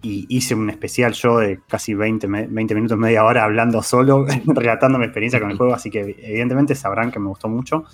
y 0.01 0.25
hice 0.27 0.53
un 0.53 0.69
especial 0.69 1.13
yo 1.13 1.37
de 1.39 1.61
casi 1.67 1.93
20, 1.93 2.27
me- 2.27 2.47
20 2.47 2.75
minutos, 2.75 2.97
media 2.97 3.23
hora 3.23 3.45
hablando 3.45 3.81
solo, 3.81 4.25
relatando 4.45 4.99
mi 4.99 5.05
experiencia 5.05 5.39
con 5.39 5.49
el 5.49 5.57
juego, 5.57 5.73
así 5.73 5.89
que 5.89 6.01
evidentemente 6.21 6.75
sabrán 6.75 7.09
que 7.11 7.19
me 7.19 7.29
gustó 7.29 7.47
mucho. 7.47 7.85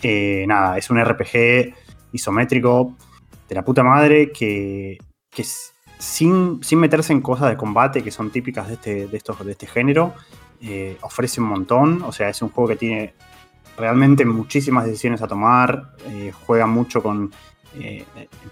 Eh, 0.00 0.44
nada, 0.46 0.78
es 0.78 0.88
un 0.90 1.02
RPG 1.04 1.74
isométrico 2.12 2.94
de 3.48 3.54
la 3.56 3.64
puta 3.64 3.82
madre 3.82 4.30
que, 4.30 4.98
que 5.28 5.42
es- 5.42 5.72
sin, 5.98 6.62
sin 6.62 6.78
meterse 6.78 7.12
en 7.12 7.20
cosas 7.20 7.50
de 7.50 7.56
combate 7.56 8.02
que 8.02 8.10
son 8.10 8.30
típicas 8.30 8.68
de 8.68 8.74
este, 8.74 9.06
de 9.06 9.16
estos, 9.16 9.44
de 9.44 9.52
este 9.52 9.66
género, 9.66 10.14
eh, 10.60 10.96
ofrece 11.02 11.40
un 11.40 11.48
montón. 11.48 12.02
O 12.02 12.12
sea, 12.12 12.28
es 12.28 12.40
un 12.42 12.50
juego 12.50 12.68
que 12.68 12.76
tiene 12.76 13.14
realmente 13.76 14.24
muchísimas 14.24 14.86
decisiones 14.86 15.22
a 15.22 15.28
tomar, 15.28 15.94
eh, 16.06 16.32
juega 16.46 16.66
mucho 16.66 17.02
con 17.02 17.32
eh, 17.78 18.04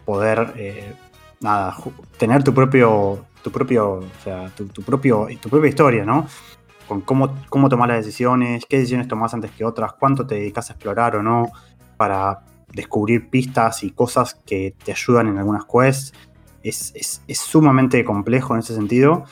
poder 0.04 0.96
nada, 1.40 1.76
tener 2.18 2.44
tu 2.44 2.52
propio, 2.52 3.24
tu 3.42 3.50
propio, 3.50 3.92
o 3.94 4.22
sea, 4.22 4.50
tu 4.50 4.82
propio, 4.82 5.28
tu 5.40 5.48
propia 5.48 5.68
historia, 5.68 6.04
¿no? 6.04 6.26
Con 6.86 7.00
cómo, 7.00 7.38
cómo 7.48 7.70
tomar 7.70 7.88
las 7.88 8.04
decisiones, 8.04 8.66
qué 8.66 8.76
decisiones 8.76 9.08
tomás 9.08 9.32
antes 9.32 9.50
que 9.52 9.64
otras, 9.64 9.94
cuánto 9.94 10.26
te 10.26 10.34
dedicas 10.34 10.68
a 10.68 10.74
explorar 10.74 11.16
o 11.16 11.22
no, 11.22 11.50
para 11.96 12.42
descubrir 12.74 13.30
pistas 13.30 13.82
y 13.84 13.90
cosas 13.90 14.34
que 14.46 14.74
te 14.84 14.92
ayudan 14.92 15.28
en 15.28 15.38
algunas 15.38 15.64
quests. 15.64 16.12
Es, 16.64 16.90
es- 16.96 17.22
es 17.28 17.38
sumamente 17.38 18.04
complejo 18.04 18.54
en 18.54 18.60
ese 18.60 18.74
sentido. 18.74 19.24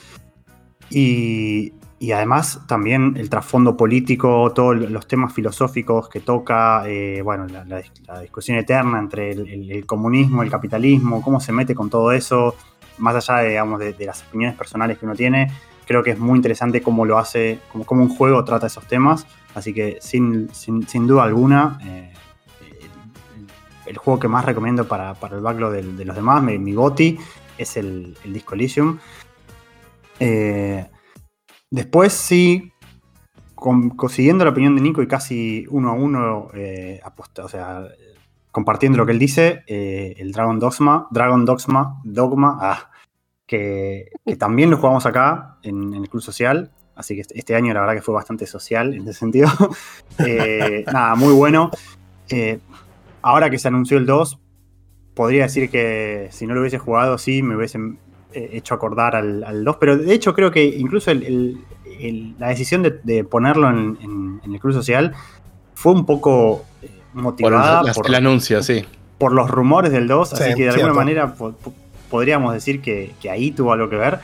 Y, 0.90 1.72
y 1.98 2.12
además 2.12 2.60
también 2.66 3.14
el 3.16 3.30
trasfondo 3.30 3.76
político, 3.76 4.52
todos 4.54 4.76
los 4.76 5.06
temas 5.06 5.32
filosóficos 5.32 6.08
que 6.08 6.20
toca, 6.20 6.82
eh, 6.86 7.22
bueno, 7.22 7.46
la, 7.46 7.64
la- 7.64 7.82
la 8.06 8.20
discusión 8.20 8.58
eterna 8.58 8.98
entre 8.98 9.30
el, 9.32 9.48
el- 9.48 9.70
el 9.70 9.86
comunismo, 9.86 10.42
el 10.42 10.50
capitalismo, 10.50 11.22
cómo 11.22 11.40
se 11.40 11.52
mete 11.52 11.74
con 11.74 11.88
todo 11.90 12.12
eso, 12.12 12.56
más 12.98 13.14
allá 13.16 13.42
de, 13.42 13.48
digamos, 13.50 13.78
de, 13.80 13.92
de 13.94 14.06
las 14.06 14.22
opiniones 14.28 14.56
personales 14.56 14.98
que 14.98 15.06
uno 15.06 15.14
tiene, 15.14 15.50
creo 15.86 16.02
que 16.02 16.10
es 16.10 16.18
muy 16.18 16.36
interesante 16.36 16.82
cómo 16.82 17.04
lo 17.06 17.18
hace, 17.18 17.58
cómo, 17.72 17.84
cómo 17.84 18.02
un 18.02 18.08
juego 18.10 18.44
trata 18.44 18.66
esos 18.66 18.86
temas, 18.86 19.26
así 19.54 19.72
que 19.72 19.98
sin, 20.00 20.52
sin, 20.52 20.86
sin 20.86 21.06
duda 21.06 21.22
alguna, 21.24 21.78
eh, 21.84 22.11
el, 23.86 23.96
juego 23.98 24.18
que 24.20 24.28
más 24.28 24.44
recomiendo 24.44 24.86
para, 24.86 25.14
para 25.14 25.36
el 25.36 25.42
backlog 25.42 25.72
de, 25.72 26.04
los 26.04 26.16
demás, 26.16 26.42
mi, 26.42 26.72
GOTY, 26.72 27.18
es 27.58 27.76
el, 27.76 28.16
Disco 28.24 28.54
Elysium. 28.54 28.98
Eh, 30.18 30.86
después 31.70 32.12
sí, 32.12 32.72
con- 33.54 33.90
consiguiendo 33.90 34.44
la 34.44 34.50
opinión 34.50 34.74
de 34.74 34.82
Nico 34.82 35.02
y 35.02 35.08
casi 35.08 35.66
uno 35.70 35.90
a 35.90 35.92
uno, 35.94 36.48
eh, 36.54 37.00
o 37.42 37.48
sea, 37.48 37.88
compartiendo 38.50 38.98
lo 38.98 39.06
que 39.06 39.12
él 39.12 39.18
dice, 39.18 39.62
eh, 39.66 40.14
el 40.18 40.32
Dragon 40.32 40.58
Dogma, 40.58 41.08
Dragon 41.10 41.44
Dogma, 41.44 42.00
Dogma, 42.04 42.58
ah, 42.60 42.90
que, 43.46 44.10
también 44.38 44.70
lo 44.70 44.76
jugamos 44.76 45.06
acá 45.06 45.58
en, 45.62 45.94
el 45.94 46.08
Club 46.08 46.22
Social, 46.22 46.70
así 46.94 47.14
que 47.14 47.22
este- 47.22 47.54
año 47.54 47.74
la 47.74 47.80
verdad 47.80 47.94
que 47.94 48.02
fue 48.02 48.14
bastante 48.14 48.46
social 48.46 48.94
en 48.94 49.02
ese 49.02 49.14
sentido. 49.14 49.48
Nada, 50.92 51.14
muy 51.14 51.32
bueno. 51.32 51.70
Ahora 53.22 53.50
que 53.50 53.58
se 53.58 53.68
anunció 53.68 53.98
el 53.98 54.06
2, 54.06 54.38
podría 55.14 55.44
decir 55.44 55.70
que 55.70 56.28
si 56.30 56.46
no 56.46 56.54
lo 56.54 56.60
hubiese 56.60 56.78
jugado, 56.78 57.18
sí, 57.18 57.42
me 57.42 57.56
hubiesen 57.56 57.98
eh, 58.32 58.50
hecho 58.54 58.74
acordar 58.74 59.14
al, 59.16 59.44
al 59.44 59.62
2, 59.64 59.76
pero 59.78 59.96
de 59.98 60.12
hecho 60.14 60.34
creo 60.34 60.50
que 60.50 60.64
incluso 60.64 61.10
el- 61.10 61.22
el- 61.24 61.58
el- 62.00 62.34
la 62.38 62.48
decisión 62.48 62.82
de, 62.82 62.98
de 63.02 63.24
ponerlo 63.24 63.68
en, 63.68 63.98
en- 64.00 64.40
en 64.44 64.54
el 64.54 64.58
Club 64.60 64.72
Social 64.72 65.12
fue 65.74 65.92
un 65.92 66.06
poco 66.06 66.64
eh, 66.82 66.88
Por 67.12 67.18
el, 67.18 67.22
motivada 67.22 67.82
las- 67.82 67.96
por, 67.96 68.06
el 68.06 68.14
anuncio, 68.14 68.62
sí. 68.62 68.84
por 69.18 69.32
los 69.32 69.50
rumores 69.50 69.92
del 69.92 70.08
2, 70.08 70.32
así 70.32 70.44
Sí, 70.44 70.54
que 70.54 70.64
de 70.64 70.72
cierto. 70.72 70.86
alguna 70.86 70.94
manera 71.04 71.34
po- 71.34 71.52
po- 71.52 71.74
podríamos 72.10 72.54
decir 72.54 72.80
que, 72.80 73.12
que 73.20 73.30
ahí 73.30 73.50
tuvo 73.52 73.72
algo 73.72 73.88
que 73.90 73.96
ver. 73.96 74.18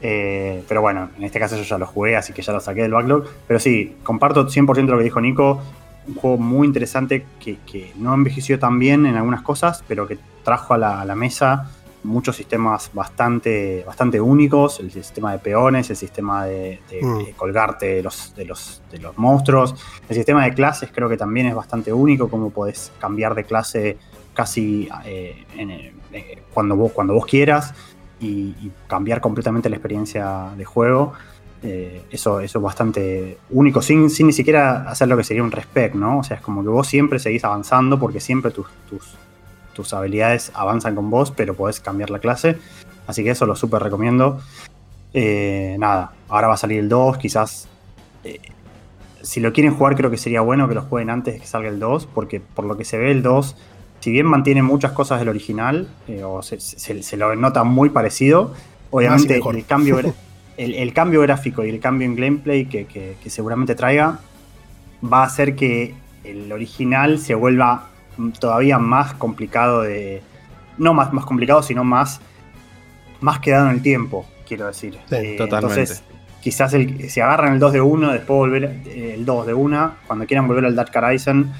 Eh, 0.00 0.62
pero 0.68 0.80
bueno, 0.80 1.10
en 1.18 1.24
este 1.24 1.40
caso 1.40 1.56
yo 1.56 1.64
ya 1.64 1.76
lo 1.78 1.86
jugué, 1.86 2.14
así 2.16 2.32
que 2.32 2.40
ya 2.42 2.52
lo 2.52 2.60
saqué 2.60 2.82
del 2.82 2.92
backlog. 2.92 3.24
Pero 3.48 3.58
sí, 3.58 3.96
comparto 4.04 4.46
100% 4.46 4.86
lo 4.92 4.98
que 4.98 5.04
dijo 5.04 5.20
Nico. 5.20 5.60
Un 6.08 6.14
juego 6.14 6.38
muy 6.38 6.66
interesante 6.66 7.26
que, 7.38 7.58
que 7.70 7.92
no 7.96 8.14
envejeció 8.14 8.58
tan 8.58 8.78
bien 8.78 9.06
en 9.06 9.16
algunas 9.16 9.42
cosas, 9.42 9.84
pero 9.86 10.06
que 10.08 10.18
trajo 10.42 10.74
a 10.74 10.78
la, 10.78 11.00
a 11.02 11.04
la 11.04 11.14
mesa 11.14 11.70
muchos 12.04 12.36
sistemas 12.36 12.90
bastante, 12.94 13.82
bastante 13.86 14.20
únicos. 14.20 14.80
El 14.80 14.90
sistema 14.90 15.32
de 15.32 15.38
peones, 15.38 15.90
el 15.90 15.96
sistema 15.96 16.46
de, 16.46 16.80
de- 16.90 17.02
Mm. 17.02 17.24
de 17.26 17.32
colgarte 17.32 17.86
de 17.96 18.02
los, 18.02 18.34
de, 18.34 18.44
los, 18.46 18.80
de 18.90 18.98
los 18.98 19.18
monstruos. 19.18 19.74
El 20.08 20.16
sistema 20.16 20.44
de 20.44 20.54
clases 20.54 20.90
creo 20.94 21.08
que 21.08 21.16
también 21.16 21.46
es 21.46 21.54
bastante 21.54 21.92
único, 21.92 22.28
como 22.30 22.50
podés 22.50 22.90
cambiar 22.98 23.34
de 23.34 23.44
clase 23.44 23.98
casi 24.32 24.88
eh, 25.04 25.44
en, 25.56 25.70
eh, 25.70 26.42
cuando, 26.54 26.76
vos, 26.76 26.92
cuando 26.92 27.12
vos 27.14 27.26
quieras 27.26 27.74
y, 28.20 28.54
y 28.62 28.72
cambiar 28.86 29.20
completamente 29.20 29.68
la 29.68 29.76
experiencia 29.76 30.50
de 30.56 30.64
juego. 30.64 31.12
Eh, 31.62 32.02
eso, 32.10 32.40
eso 32.40 32.58
es 32.58 32.62
bastante 32.62 33.38
único, 33.50 33.82
sin, 33.82 34.10
sin 34.10 34.28
ni 34.28 34.32
siquiera 34.32 34.88
hacer 34.88 35.08
lo 35.08 35.16
que 35.16 35.24
sería 35.24 35.42
un 35.42 35.50
respect, 35.50 35.94
¿no? 35.96 36.18
O 36.18 36.22
sea, 36.22 36.36
es 36.36 36.42
como 36.42 36.62
que 36.62 36.68
vos 36.68 36.86
siempre 36.86 37.18
seguís 37.18 37.44
avanzando 37.44 37.98
porque 37.98 38.20
siempre 38.20 38.52
tus, 38.52 38.66
tus, 38.88 39.14
tus 39.72 39.92
habilidades 39.92 40.52
avanzan 40.54 40.94
con 40.94 41.10
vos, 41.10 41.32
pero 41.32 41.54
podés 41.54 41.80
cambiar 41.80 42.10
la 42.10 42.20
clase. 42.20 42.58
Así 43.08 43.24
que 43.24 43.30
eso 43.30 43.44
lo 43.46 43.56
súper 43.56 43.82
recomiendo. 43.82 44.40
Eh, 45.14 45.76
nada, 45.78 46.12
ahora 46.28 46.48
va 46.48 46.54
a 46.54 46.58
salir 46.58 46.78
el 46.78 46.88
2, 46.88 47.16
quizás 47.18 47.66
eh, 48.24 48.38
si 49.22 49.40
lo 49.40 49.52
quieren 49.52 49.74
jugar 49.74 49.96
creo 49.96 50.10
que 50.10 50.18
sería 50.18 50.42
bueno 50.42 50.68
que 50.68 50.74
lo 50.74 50.82
jueguen 50.82 51.10
antes 51.10 51.34
de 51.34 51.40
que 51.40 51.46
salga 51.46 51.68
el 51.70 51.80
2, 51.80 52.06
porque 52.14 52.40
por 52.40 52.66
lo 52.66 52.76
que 52.76 52.84
se 52.84 52.98
ve 52.98 53.10
el 53.10 53.22
2, 53.22 53.56
si 54.00 54.10
bien 54.12 54.26
mantiene 54.26 54.62
muchas 54.62 54.92
cosas 54.92 55.18
del 55.18 55.28
original, 55.28 55.88
o 56.24 56.42
se, 56.42 56.60
se- 56.60 57.02
se 57.02 57.16
lo 57.16 57.34
nota 57.34 57.64
muy 57.64 57.88
parecido, 57.90 58.52
obviamente 58.90 59.34
mejor. 59.36 59.56
el 59.56 59.64
cambio, 59.66 59.96
el, 60.58 60.74
el 60.74 60.92
cambio 60.92 61.22
gráfico 61.22 61.64
y 61.64 61.70
el 61.70 61.80
cambio 61.80 62.06
en 62.06 62.14
gameplay 62.16 62.66
que, 62.66 62.84
que- 62.86 63.16
que 63.22 63.30
seguramente 63.30 63.74
traiga 63.74 64.18
va 65.02 65.22
a 65.22 65.26
hacer 65.26 65.54
que 65.56 65.94
el 66.24 66.52
original 66.52 67.18
se 67.18 67.34
vuelva 67.34 67.86
todavía 68.40 68.78
más 68.78 69.14
complicado 69.14 69.82
de... 69.82 70.20
No 70.76 70.92
más, 70.92 71.12
más 71.12 71.24
complicado, 71.24 71.62
sino 71.62 71.82
más, 71.84 72.20
más 73.20 73.38
quedado 73.40 73.68
en 73.70 73.76
el 73.76 73.82
tiempo, 73.82 74.26
quiero 74.46 74.66
decir. 74.66 74.94
Sí, 75.08 75.36
totalmente. 75.36 75.80
Entonces, 75.80 76.02
quizás 76.40 76.72
el, 76.74 77.08
si 77.10 77.20
agarran 77.20 77.54
el 77.54 77.58
2 77.60 77.72
de 77.72 77.80
1, 77.80 78.12
después 78.12 78.26
volver 78.38 78.64
eh, 78.86 79.14
el 79.14 79.24
2 79.24 79.46
de 79.46 79.54
1, 79.54 79.94
cuando 80.06 80.26
quieran 80.26 80.46
volver 80.46 80.64
al 80.66 80.74
Dark 80.76 80.90
Horizon, 80.94 81.52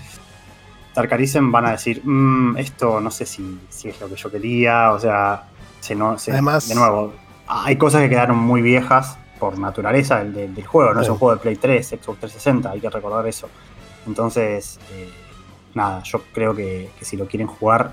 Dark 0.95 1.13
Horizon 1.13 1.51
van 1.53 1.67
a 1.67 1.71
decir, 1.73 2.01
"Mm, 2.05 2.57
esto 2.59 3.01
no 3.01 3.11
sé 3.11 3.25
si, 3.27 3.59
si 3.69 3.89
es 3.89 4.01
lo 4.01 4.09
que 4.09 4.17
yo 4.17 4.31
quería, 4.31 4.91
o 4.93 4.99
sea, 5.01 5.45
se 5.81 5.95
no, 5.95 6.19
se- 6.19 6.33
Además- 6.33 6.69
de 6.69 6.75
nuevo, 6.75 7.15
hay 7.49 7.77
cosas 7.77 8.03
que 8.03 8.09
quedaron 8.11 8.39
muy 8.39 8.63
viejas 8.63 9.19
por 9.39 9.59
naturaleza 9.59 10.19
del, 10.19 10.33
del- 10.35 10.55
del 10.55 10.67
juego, 10.67 10.93
no 10.95 11.01
es 11.03 11.09
un 11.09 11.17
juego 11.19 11.35
de 11.37 11.41
Play 11.41 11.57
3, 11.57 11.87
Xbox 11.87 12.21
360, 12.21 12.71
hay 12.71 12.81
que 12.81 12.91
recordar 12.91 13.27
eso. 13.27 13.49
Entonces, 14.07 14.79
eh, 14.93 15.09
nada, 15.75 16.03
yo 16.03 16.23
creo 16.33 16.55
que, 16.55 16.91
que 16.99 17.05
si 17.05 17.17
lo 17.17 17.27
quieren 17.27 17.47
jugar, 17.47 17.93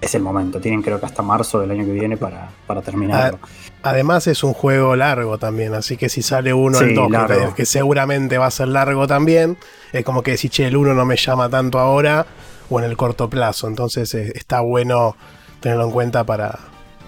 es 0.00 0.14
el 0.14 0.22
momento. 0.22 0.60
Tienen 0.60 0.82
creo 0.82 1.00
que 1.00 1.06
hasta 1.06 1.22
marzo 1.22 1.60
del 1.60 1.70
año 1.70 1.84
que 1.84 1.92
viene 1.92 2.16
para, 2.16 2.50
para 2.66 2.82
terminarlo. 2.82 3.38
Además 3.82 4.26
es 4.26 4.44
un 4.44 4.52
juego 4.52 4.94
largo 4.96 5.38
también, 5.38 5.74
así 5.74 5.96
que 5.96 6.08
si 6.08 6.22
sale 6.22 6.52
uno 6.52 6.78
Sí, 6.78 6.84
el 6.86 6.94
2, 6.94 7.06
que, 7.06 7.12
largo. 7.12 7.54
que 7.54 7.66
seguramente 7.66 8.38
va 8.38 8.46
a 8.46 8.50
ser 8.50 8.68
largo 8.68 9.06
también, 9.06 9.56
es 9.92 10.04
como 10.04 10.22
que 10.22 10.32
decir, 10.32 10.50
che, 10.50 10.66
el 10.66 10.76
1 10.76 10.94
no 10.94 11.04
me 11.06 11.16
llama 11.16 11.48
tanto 11.48 11.78
ahora 11.78 12.26
o 12.70 12.78
en 12.78 12.84
el 12.84 12.96
corto 12.96 13.28
plazo, 13.30 13.66
entonces 13.66 14.12
eh, 14.14 14.32
está 14.34 14.60
bueno 14.60 15.16
tenerlo 15.60 15.84
en 15.84 15.90
cuenta 15.90 16.24
para, 16.24 16.58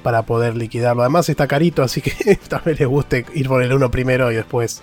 para 0.07 0.23
poder 0.23 0.57
liquidarlo. 0.57 1.03
Además 1.03 1.29
está 1.29 1.49
carito, 1.49 1.83
así 1.83 2.01
que 2.01 2.13
tal 2.49 2.61
vez 2.65 2.79
les 2.79 2.87
guste 2.89 3.27
ir 3.35 3.49
por 3.49 3.61
el 3.61 3.73
1 3.73 3.91
primero 3.91 4.31
y 4.31 4.37
después 4.37 4.81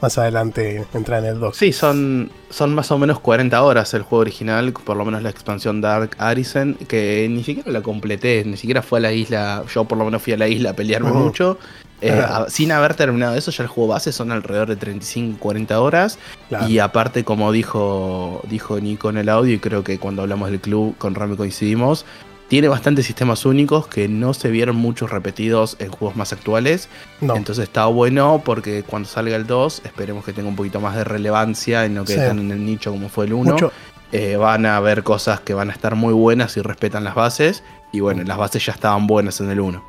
más 0.00 0.16
adelante 0.16 0.84
entrar 0.94 1.24
en 1.24 1.30
el 1.30 1.40
2. 1.40 1.56
Sí, 1.56 1.72
son, 1.72 2.30
son 2.50 2.72
más 2.72 2.92
o 2.92 2.96
menos 2.96 3.18
40 3.18 3.60
horas 3.64 3.92
el 3.94 4.02
juego 4.02 4.20
original, 4.20 4.72
por 4.72 4.96
lo 4.96 5.04
menos 5.04 5.24
la 5.24 5.30
expansión 5.30 5.80
Dark 5.80 6.10
Arisen, 6.18 6.74
que 6.86 7.26
ni 7.28 7.42
siquiera 7.42 7.72
la 7.72 7.82
completé, 7.82 8.44
ni 8.46 8.56
siquiera 8.56 8.80
fue 8.80 9.00
a 9.00 9.02
la 9.02 9.12
isla, 9.12 9.64
yo 9.74 9.86
por 9.86 9.98
lo 9.98 10.04
menos 10.04 10.22
fui 10.22 10.34
a 10.34 10.36
la 10.36 10.46
isla 10.46 10.70
a 10.70 10.74
pelearme 10.74 11.10
Ujú. 11.10 11.18
mucho. 11.18 11.58
Eh, 12.02 12.12
a- 12.12 12.46
sin 12.48 12.72
haber 12.72 12.94
terminado 12.94 13.34
eso, 13.36 13.50
ya 13.50 13.62
el 13.62 13.68
juego 13.68 13.90
base 13.90 14.10
son 14.10 14.32
alrededor 14.32 14.74
de 14.74 14.78
35-40 14.78 15.72
horas. 15.82 16.18
Claro. 16.48 16.66
Y 16.66 16.78
aparte, 16.78 17.24
como 17.24 17.52
dijo, 17.52 18.40
dijo 18.48 18.80
Nico 18.80 19.10
en 19.10 19.18
el 19.18 19.28
audio, 19.28 19.52
y 19.52 19.58
creo 19.58 19.84
que 19.84 19.98
cuando 19.98 20.22
hablamos 20.22 20.50
del 20.50 20.60
club 20.60 20.96
con 20.96 21.14
Rami 21.14 21.36
coincidimos, 21.36 22.06
tiene 22.50 22.66
bastantes 22.68 23.06
sistemas 23.06 23.46
únicos 23.46 23.86
que 23.86 24.08
no 24.08 24.34
se 24.34 24.50
vieron 24.50 24.74
muchos 24.74 25.08
repetidos 25.10 25.76
en 25.78 25.88
juegos 25.90 26.16
más 26.16 26.32
actuales. 26.32 26.88
no, 27.20 27.36
Entonces 27.36 27.62
está 27.62 27.86
bueno 27.86 28.42
porque 28.44 28.82
cuando 28.82 29.08
salga 29.08 29.36
el 29.36 29.46
2, 29.46 29.82
esperemos 29.84 30.24
que 30.24 30.32
tenga 30.32 30.48
un 30.48 30.56
poquito 30.56 30.80
más 30.80 30.96
de 30.96 31.04
relevancia 31.04 31.86
y 31.86 31.90
no 31.90 32.04
que 32.04 32.14
Sí. 32.14 32.20
en 32.20 32.50
el 32.50 32.66
nicho 32.66 32.90
como 32.90 33.08
fue 33.08 33.26
el 33.26 33.32
1. 33.34 33.52
mucho, 33.52 33.72
Eh, 34.12 34.36
van 34.36 34.66
a 34.66 34.76
haber 34.76 35.04
cosas 35.04 35.38
que 35.38 35.54
van 35.54 35.70
a 35.70 35.72
estar 35.72 35.94
muy 35.94 36.12
buenas 36.12 36.56
y 36.56 36.62
respetan 36.62 37.04
las 37.04 37.14
bases. 37.14 37.62
Y 37.92 38.00
bueno, 38.00 38.24
las 38.24 38.36
bases 38.38 38.66
ya 38.66 38.72
estaban 38.72 39.06
buenas 39.06 39.40
en 39.40 39.50
el 39.50 39.60
1. 39.60 39.84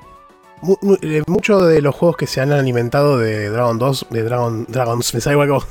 mu- 0.62 0.76
mu- 0.84 0.97
eh, 1.01 1.24
mucho 1.26 1.59
de 1.62 1.82
los 1.82 1.95
juegos 1.95 2.18
que 2.18 2.28
se 2.28 2.39
han 2.39 2.51
alimentado 2.51 3.18
de 3.18 3.49
Dragon 3.49 3.80
2, 3.80 4.05
de 4.12 4.22
Dragon, 4.22 4.66
Dragons, 4.70 5.12
me 5.16 5.20
sale 5.20 5.34
igual 5.34 5.49
como 5.49 5.66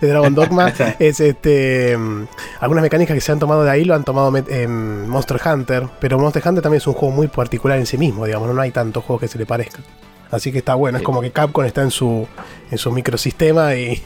de 0.00 0.08
Dragon 0.08 0.34
Dogma, 0.34 0.72
es 0.98 1.20
este 1.20 1.96
mm, 1.96 2.26
algunas 2.60 2.82
mecánicas 2.82 3.14
que 3.14 3.20
se 3.20 3.32
han 3.32 3.38
tomado 3.38 3.64
de 3.64 3.70
ahí 3.70 3.84
lo 3.84 3.94
han 3.94 4.04
tomado 4.04 4.32
en 4.36 5.08
Monster 5.08 5.40
Hunter, 5.44 5.88
pero 6.00 6.18
Monster 6.18 6.42
Hunter 6.46 6.62
también 6.62 6.78
es 6.78 6.86
un 6.86 6.94
juego 6.94 7.14
muy 7.14 7.28
particular 7.28 7.78
en 7.78 7.86
sí 7.86 7.98
mismo, 7.98 8.26
digamos, 8.26 8.52
no 8.54 8.60
hay 8.60 8.70
tantos 8.70 9.04
juegos 9.04 9.22
que 9.22 9.28
se 9.28 9.38
le 9.38 9.46
parezcan. 9.46 9.82
Así 10.30 10.52
que 10.52 10.58
está 10.58 10.74
bueno, 10.74 10.98
es 10.98 11.04
como 11.04 11.20
que 11.20 11.32
Capcom 11.32 11.64
está 11.64 11.82
en 11.82 11.90
su 11.90 12.26
en 12.70 12.78
su 12.78 12.92
microsistema 12.92 13.74
y 13.74 14.00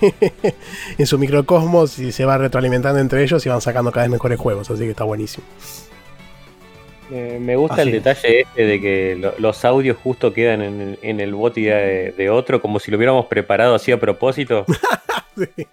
en 0.98 1.06
su 1.06 1.18
microcosmos 1.18 1.98
y 1.98 2.12
se 2.12 2.24
va 2.24 2.38
retroalimentando 2.38 2.98
entre 2.98 3.22
ellos 3.22 3.44
y 3.44 3.50
van 3.50 3.60
sacando 3.60 3.92
cada 3.92 4.04
vez 4.04 4.10
mejores 4.10 4.40
juegos, 4.40 4.70
así 4.70 4.84
que 4.84 4.90
está 4.90 5.04
buenísimo. 5.04 5.44
Eh, 7.12 7.38
me 7.40 7.54
gusta 7.56 7.74
Así 7.74 7.82
el 7.82 7.88
es. 7.96 8.04
detalle 8.04 8.40
este 8.40 8.62
de 8.66 8.80
que 8.80 9.16
lo- 9.20 9.34
los 9.38 9.64
audios 9.64 9.96
justo 10.02 10.32
quedan 10.32 10.62
en, 10.62 10.98
en 11.02 11.20
el 11.20 11.34
bot 11.34 11.54
de, 11.54 12.14
de 12.16 12.30
otro, 12.30 12.60
como 12.62 12.78
si 12.80 12.90
lo 12.90 12.96
hubiéramos 12.96 13.26
preparado 13.26 13.74
así 13.74 13.92
a 13.92 14.00
propósito. 14.00 14.64
Sí. 15.36 15.66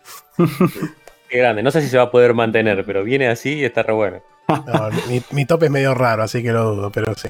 Qué 1.29 1.37
grande. 1.37 1.61
No 1.61 1.69
sé 1.69 1.81
si 1.83 1.87
se 1.89 1.97
va 1.97 2.03
a 2.03 2.11
poder 2.11 2.33
mantener, 2.33 2.83
pero 2.83 3.03
viene 3.03 3.27
así 3.27 3.59
y 3.59 3.63
está 3.63 3.83
re 3.83 3.93
bueno. 3.93 4.17
No, 4.47 4.89
mi, 5.07 5.21
mi 5.31 5.45
top 5.45 5.63
es 5.63 5.69
medio 5.69 5.93
raro, 5.93 6.23
así 6.23 6.41
que 6.41 6.51
lo 6.51 6.73
dudo, 6.75 6.91
pero 6.91 7.13
sí. 7.15 7.29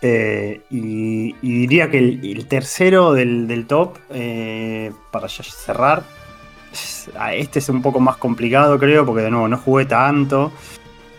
Eh, 0.00 0.60
y, 0.70 1.34
y 1.42 1.60
diría 1.60 1.90
que 1.90 1.98
el, 1.98 2.20
el 2.24 2.46
tercero 2.46 3.12
del, 3.12 3.48
del 3.48 3.66
top, 3.66 3.96
eh, 4.10 4.92
para 5.10 5.26
ya 5.26 5.42
cerrar, 5.42 6.04
ah, 7.18 7.34
este 7.34 7.58
es 7.58 7.68
un 7.68 7.82
poco 7.82 7.98
más 7.98 8.16
complicado 8.16 8.78
creo, 8.78 9.04
porque 9.04 9.22
de 9.22 9.30
nuevo 9.32 9.48
no 9.48 9.58
jugué 9.58 9.86
tanto. 9.86 10.52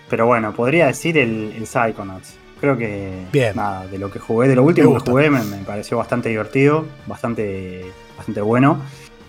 Pero 0.10 0.26
bueno, 0.26 0.54
podría 0.54 0.88
decir 0.88 1.18
el, 1.18 1.54
el 1.56 1.68
Psychonauts. 1.68 2.36
Creo 2.60 2.76
que 2.78 3.12
Bien. 3.32 3.56
nada, 3.56 3.86
de 3.88 4.00
lo 4.00 4.10
que 4.10 4.20
jugué, 4.20 4.48
de 4.48 4.56
lo 4.56 4.64
último 4.64 4.94
que 4.98 5.12
jugué, 5.12 5.30
me, 5.30 5.44
me 5.44 5.58
pareció 5.58 5.98
bastante 5.98 6.30
divertido, 6.30 6.86
bastante, 7.06 7.86
bastante 8.18 8.42
bueno. 8.42 8.80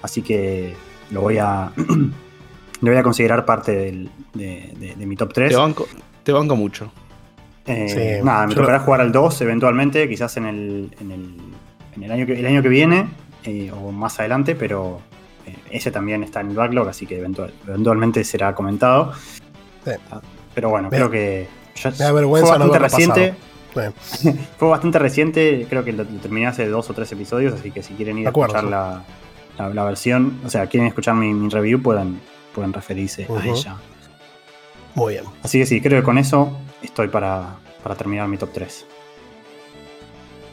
Así 0.02 0.22
que 0.22 0.74
lo 1.10 1.20
voy 1.22 1.38
a, 1.38 1.70
lo 2.80 2.90
voy 2.90 2.96
a 2.96 3.02
considerar 3.02 3.44
parte 3.44 3.72
del- 3.72 4.10
de, 4.34 4.72
de- 4.78 4.94
de 4.96 5.06
mi 5.06 5.16
top 5.16 5.32
3. 5.34 5.50
Te 5.50 5.56
banco, 5.56 5.86
te 6.22 6.32
banco 6.32 6.56
mucho. 6.56 6.90
Eh, 7.66 7.88
Sí, 8.20 8.24
nada, 8.24 8.46
me 8.46 8.54
lo- 8.54 8.60
tocará 8.62 8.78
jugar 8.78 9.00
al 9.02 9.12
2 9.12 9.40
eventualmente, 9.42 10.08
quizás 10.08 10.36
en 10.38 10.46
el, 10.46 10.96
en 11.00 11.10
el, 11.10 11.36
en 11.96 12.02
el, 12.02 12.12
año, 12.12 12.24
que, 12.24 12.38
el 12.38 12.46
año 12.46 12.62
que 12.62 12.68
viene 12.70 13.08
eh, 13.44 13.70
o 13.72 13.90
más 13.92 14.18
adelante, 14.20 14.54
pero 14.54 15.00
eh, 15.44 15.54
ese 15.70 15.90
también 15.90 16.22
está 16.22 16.40
en 16.40 16.48
el 16.50 16.56
backlog, 16.56 16.88
así 16.88 17.04
que 17.04 17.18
eventual- 17.22 17.52
eventualmente 17.66 18.24
será 18.24 18.54
comentado. 18.54 19.12
Sí. 19.84 19.90
Pero 20.54 20.70
bueno, 20.70 20.88
Me- 20.90 20.96
creo 20.96 21.10
que 21.10 21.48
ya 21.76 21.90
me 21.90 21.96
da 21.96 22.12
vergüenza 22.12 22.56
fue 22.56 22.58
bastante 22.58 22.78
reciente. 22.78 23.34
fue 24.58 24.68
bastante 24.68 24.98
reciente, 24.98 25.66
creo 25.68 25.84
que 25.84 25.92
lo, 25.92 26.02
lo 26.04 26.18
terminé 26.20 26.46
hace 26.46 26.66
dos 26.66 26.90
o 26.90 26.94
tres 26.94 27.12
episodios, 27.12 27.54
así 27.54 27.70
que 27.70 27.82
si 27.82 27.94
quieren 27.94 28.18
ir 28.18 28.26
a 28.26 28.30
acuerdo, 28.30 28.56
escuchar 28.56 28.64
sí. 28.68 28.70
la, 29.58 29.64
la- 29.68 29.74
la 29.74 29.84
versión, 29.84 30.40
o 30.44 30.50
sea, 30.50 30.66
quieren 30.66 30.88
escuchar 30.88 31.14
mi, 31.14 31.32
mi 31.34 31.48
review, 31.48 31.80
pueden, 31.82 32.20
pueden 32.54 32.72
referirse 32.72 33.26
a 33.30 33.46
ella. 33.46 33.76
Muy 34.94 35.14
bien. 35.14 35.24
Así 35.42 35.58
que 35.60 35.66
sí, 35.66 35.80
creo 35.80 36.00
que 36.00 36.04
con 36.04 36.18
eso 36.18 36.58
estoy 36.82 37.08
para, 37.08 37.56
para 37.82 37.94
terminar 37.94 38.26
mi 38.26 38.36
top 38.36 38.50
3. 38.52 38.86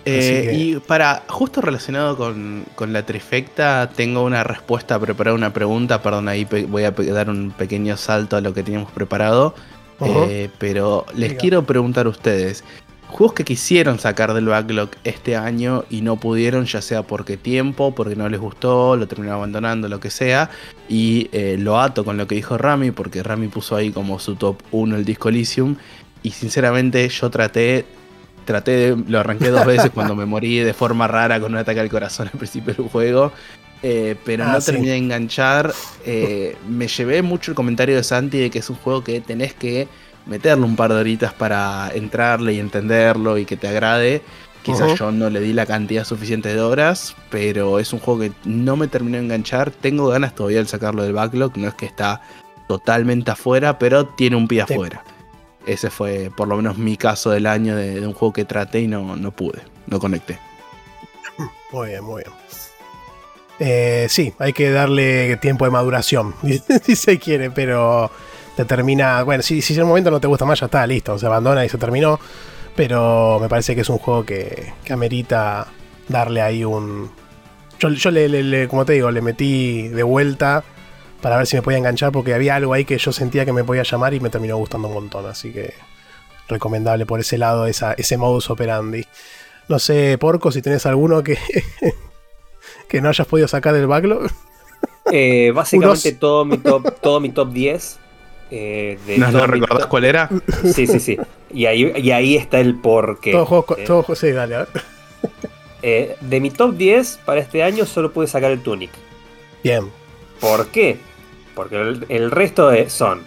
Eh, 0.07 0.47
que- 0.49 0.53
Y 0.53 0.75
para, 0.81 1.23
justo 1.27 1.61
relacionado 1.61 2.15
con, 2.15 2.63
con 2.75 2.93
la 2.93 3.03
trifecta, 3.05 3.89
tengo 3.95 4.23
una 4.23 4.43
respuesta 4.43 4.99
preparada, 4.99 5.35
una 5.35 5.51
pregunta, 5.51 6.03
perdón, 6.03 6.27
ahí 6.27 6.45
voy 6.45 6.83
a 6.83 6.91
dar 6.91 7.29
un 7.29 7.51
pequeño 7.51 7.97
salto 7.97 8.35
a 8.37 8.41
lo 8.41 8.53
que 8.53 8.61
teníamos 8.61 8.91
preparado, 8.91 9.55
Eh, 10.01 10.49
pero 10.57 11.05
les 11.15 11.29
Diga. 11.29 11.41
quiero 11.41 11.65
preguntar 11.65 12.05
a 12.05 12.09
ustedes, 12.09 12.63
juegos 13.07 13.33
que 13.33 13.45
quisieron 13.45 13.99
sacar 13.99 14.33
del 14.33 14.47
backlog 14.47 14.89
este 15.03 15.35
año 15.35 15.85
y 15.89 16.01
no 16.01 16.17
pudieron, 16.17 16.65
ya 16.65 16.81
sea 16.81 17.03
porque 17.03 17.37
tiempo, 17.37 17.95
porque 17.95 18.15
no 18.15 18.27
les 18.27 18.39
gustó, 18.39 18.95
lo 18.95 19.07
terminaron 19.07 19.37
abandonando, 19.37 19.87
lo 19.87 19.99
que 19.99 20.09
sea, 20.09 20.49
y 20.89 21.29
eh, 21.31 21.55
lo 21.57 21.79
ato 21.79 22.03
con 22.03 22.17
lo 22.17 22.27
que 22.27 22.35
dijo 22.35 22.57
Rami, 22.57 22.91
porque 22.91 23.23
Rami 23.23 23.47
puso 23.47 23.75
ahí 23.75 23.91
como 23.91 24.19
su 24.19 24.35
top 24.35 24.61
1 24.71 24.95
el 24.97 25.05
disco 25.05 25.29
Elysium, 25.29 25.77
y 26.23 26.31
sinceramente 26.31 27.07
yo 27.07 27.29
traté 27.29 27.85
traté 28.45 28.71
de, 28.71 29.03
lo 29.07 29.19
arranqué 29.19 29.49
dos 29.49 29.65
veces 29.65 29.89
cuando 29.93 30.15
me 30.15 30.25
morí 30.25 30.59
de 30.59 30.73
forma 30.73 31.07
rara 31.07 31.39
con 31.39 31.51
un 31.51 31.57
ataque 31.57 31.79
al 31.79 31.89
corazón 31.89 32.29
al 32.31 32.37
principio 32.37 32.73
del 32.73 32.87
juego. 32.89 33.31
Eh, 33.81 34.15
pero 34.23 34.45
Ah, 34.45 34.47
no 34.47 34.61
sí. 34.61 34.65
terminé 34.65 34.91
de 34.93 34.97
enganchar. 34.97 35.77
eh, 36.05 36.57
me 36.67 36.87
llevé 36.87 37.21
mucho 37.21 37.51
el 37.51 37.55
comentario 37.55 37.95
de 37.95 38.03
Santi 38.03 38.39
de 38.39 38.49
que 38.49 38.59
es 38.59 38.69
un 38.69 38.77
juego 38.77 39.03
que 39.03 39.21
tenés 39.21 39.53
que 39.53 39.87
meterle 40.25 40.65
un 40.65 40.75
par 40.75 40.91
de 40.93 40.99
horitas 40.99 41.33
para 41.33 41.91
entrarle 41.93 42.53
y 42.53 42.59
entenderlo 42.59 43.37
y 43.37 43.45
que 43.45 43.57
te 43.57 43.67
agrade. 43.67 44.23
Quizás 44.61 44.95
yo 44.95 45.11
no 45.11 45.29
le 45.29 45.39
di 45.41 45.53
la 45.53 45.67
cantidad 45.67 46.03
suficiente 46.05 46.49
de 46.53 46.59
horas, 46.61 47.15
pero 47.29 47.77
es 47.79 47.93
un 47.93 47.99
juego 47.99 48.21
que 48.21 48.31
no 48.45 48.75
me 48.75 48.87
terminó 48.87 49.17
de 49.17 49.23
enganchar. 49.25 49.69
Tengo 49.71 50.07
ganas 50.07 50.33
todavía 50.33 50.59
de 50.59 50.65
sacarlo 50.65 51.03
del 51.03 51.13
backlog, 51.13 51.55
no 51.57 51.67
es 51.67 51.75
que 51.75 51.85
está 51.85 52.21
totalmente 52.67 53.29
afuera, 53.31 53.77
pero 53.77 54.07
tiene 54.07 54.35
un 54.37 54.47
pie 54.47 54.61
afuera. 54.61 55.03
Ese 55.67 55.91
fue 55.91 56.31
por 56.35 56.47
lo 56.47 56.57
menos 56.57 56.77
mi 56.79 56.97
caso 56.97 57.29
del 57.31 57.45
año 57.45 57.75
de, 57.75 57.99
de 58.01 58.07
un 58.07 58.13
juego 58.13 58.33
que 58.33 58.45
traté 58.45 58.81
y 58.81 58.87
no, 58.87 59.15
no 59.15 59.31
pude, 59.31 59.61
no 59.87 59.99
conecté. 59.99 60.39
Muy 61.71 61.89
bien, 61.89 62.03
muy 62.03 62.23
bien. 62.23 62.33
Eh, 63.59 64.07
sí, 64.09 64.33
hay 64.39 64.51
que 64.53 64.69
darle 64.69 65.37
tiempo 65.37 65.63
de 65.65 65.71
maduración, 65.71 66.35
si 66.83 66.95
se 66.95 67.19
quiere, 67.19 67.51
pero 67.51 68.11
te 68.55 68.65
termina. 68.65 69.23
Bueno, 69.23 69.43
si, 69.43 69.61
si 69.61 69.73
en 69.75 69.83
un 69.83 69.89
momento 69.89 70.11
no 70.11 70.19
te 70.19 70.27
gusta 70.27 70.45
más, 70.45 70.59
ya 70.59 70.65
está, 70.65 70.85
listo, 70.85 71.17
se 71.17 71.25
abandona 71.25 71.63
y 71.65 71.69
se 71.69 71.77
terminó. 71.77 72.19
Pero 72.75 73.37
me 73.39 73.47
parece 73.47 73.73
que 73.73 73.81
es 73.81 73.89
un 73.89 73.97
juego 73.99 74.25
que, 74.25 74.73
que 74.83 74.91
amerita 74.93 75.67
darle 76.09 76.41
ahí 76.41 76.65
un. 76.65 77.09
Yo, 77.79 77.89
le- 78.11 78.67
como 78.67 78.85
te 78.85 78.93
digo, 78.93 79.11
le 79.11 79.21
metí 79.21 79.87
de 79.89 80.03
vuelta 80.03 80.63
para 81.21 81.37
ver 81.37 81.47
si 81.47 81.55
me 81.55 81.61
podía 81.61 81.77
enganchar, 81.77 82.11
porque 82.11 82.33
había 82.33 82.55
algo 82.55 82.73
ahí 82.73 82.83
que 82.83 82.97
yo 82.97 83.13
sentía 83.13 83.45
que 83.45 83.53
me 83.53 83.63
podía 83.63 83.83
llamar 83.83 84.13
y 84.13 84.19
me 84.19 84.29
terminó 84.29 84.57
gustando 84.57 84.89
un 84.89 84.93
montón. 84.95 85.25
Así 85.27 85.53
que 85.53 85.73
recomendable 86.49 87.05
por 87.05 87.21
ese 87.21 87.37
lado, 87.37 87.67
esa, 87.67 87.93
ese 87.93 88.17
modus 88.17 88.49
operandi. 88.49 89.05
No 89.69 89.79
sé, 89.79 90.17
Porco, 90.19 90.51
si 90.51 90.61
tenés 90.61 90.85
alguno 90.85 91.23
que, 91.23 91.37
que 92.87 93.01
no 93.01 93.09
hayas 93.09 93.27
podido 93.27 93.47
sacar 93.47 93.73
del 93.73 93.87
backlog. 93.87 94.27
Eh, 95.11 95.51
básicamente 95.55 96.09
Unos- 96.09 96.19
todo 96.19 96.45
mi 96.45 96.57
top, 96.57 96.99
todo 97.01 97.19
mi 97.19 97.29
top 97.29 97.51
10. 97.51 97.99
eh, 98.51 98.97
de 99.07 99.17
¿No, 99.17 99.31
todo 99.31 99.41
no 99.41 99.47
mi 99.47 99.53
recordás 99.59 99.79
top- 99.83 99.89
cuál 99.89 100.05
era? 100.05 100.29
Sí, 100.73 100.87
sí, 100.87 100.99
sí. 100.99 101.17
Y 101.51 101.65
ahí, 101.65 101.91
y 101.97 102.11
ahí 102.11 102.35
está 102.35 102.59
el 102.59 102.75
porqué. 102.75 103.31
Todos 103.31 103.47
juegos, 103.47 103.77
Eh, 103.79 103.83
todos 103.85 104.05
juegos- 104.05 104.19
sí, 104.19 104.31
dale, 104.31 104.55
a 104.55 104.59
ver. 104.59 104.67
eh, 105.81 106.15
de 106.21 106.39
mi 106.39 106.49
top 106.51 106.75
10 106.75 107.19
para 107.25 107.39
este 107.41 107.63
año 107.63 107.85
solo 107.85 108.11
pude 108.11 108.27
sacar 108.27 108.51
el 108.51 108.61
Tunic. 108.61 108.91
Bien. 109.63 109.89
¿Por 110.39 110.67
qué? 110.67 110.97
Porque 111.53 111.75
el, 111.79 112.05
el 112.09 112.31
resto 112.31 112.69
de- 112.69 112.89
son 112.89 113.21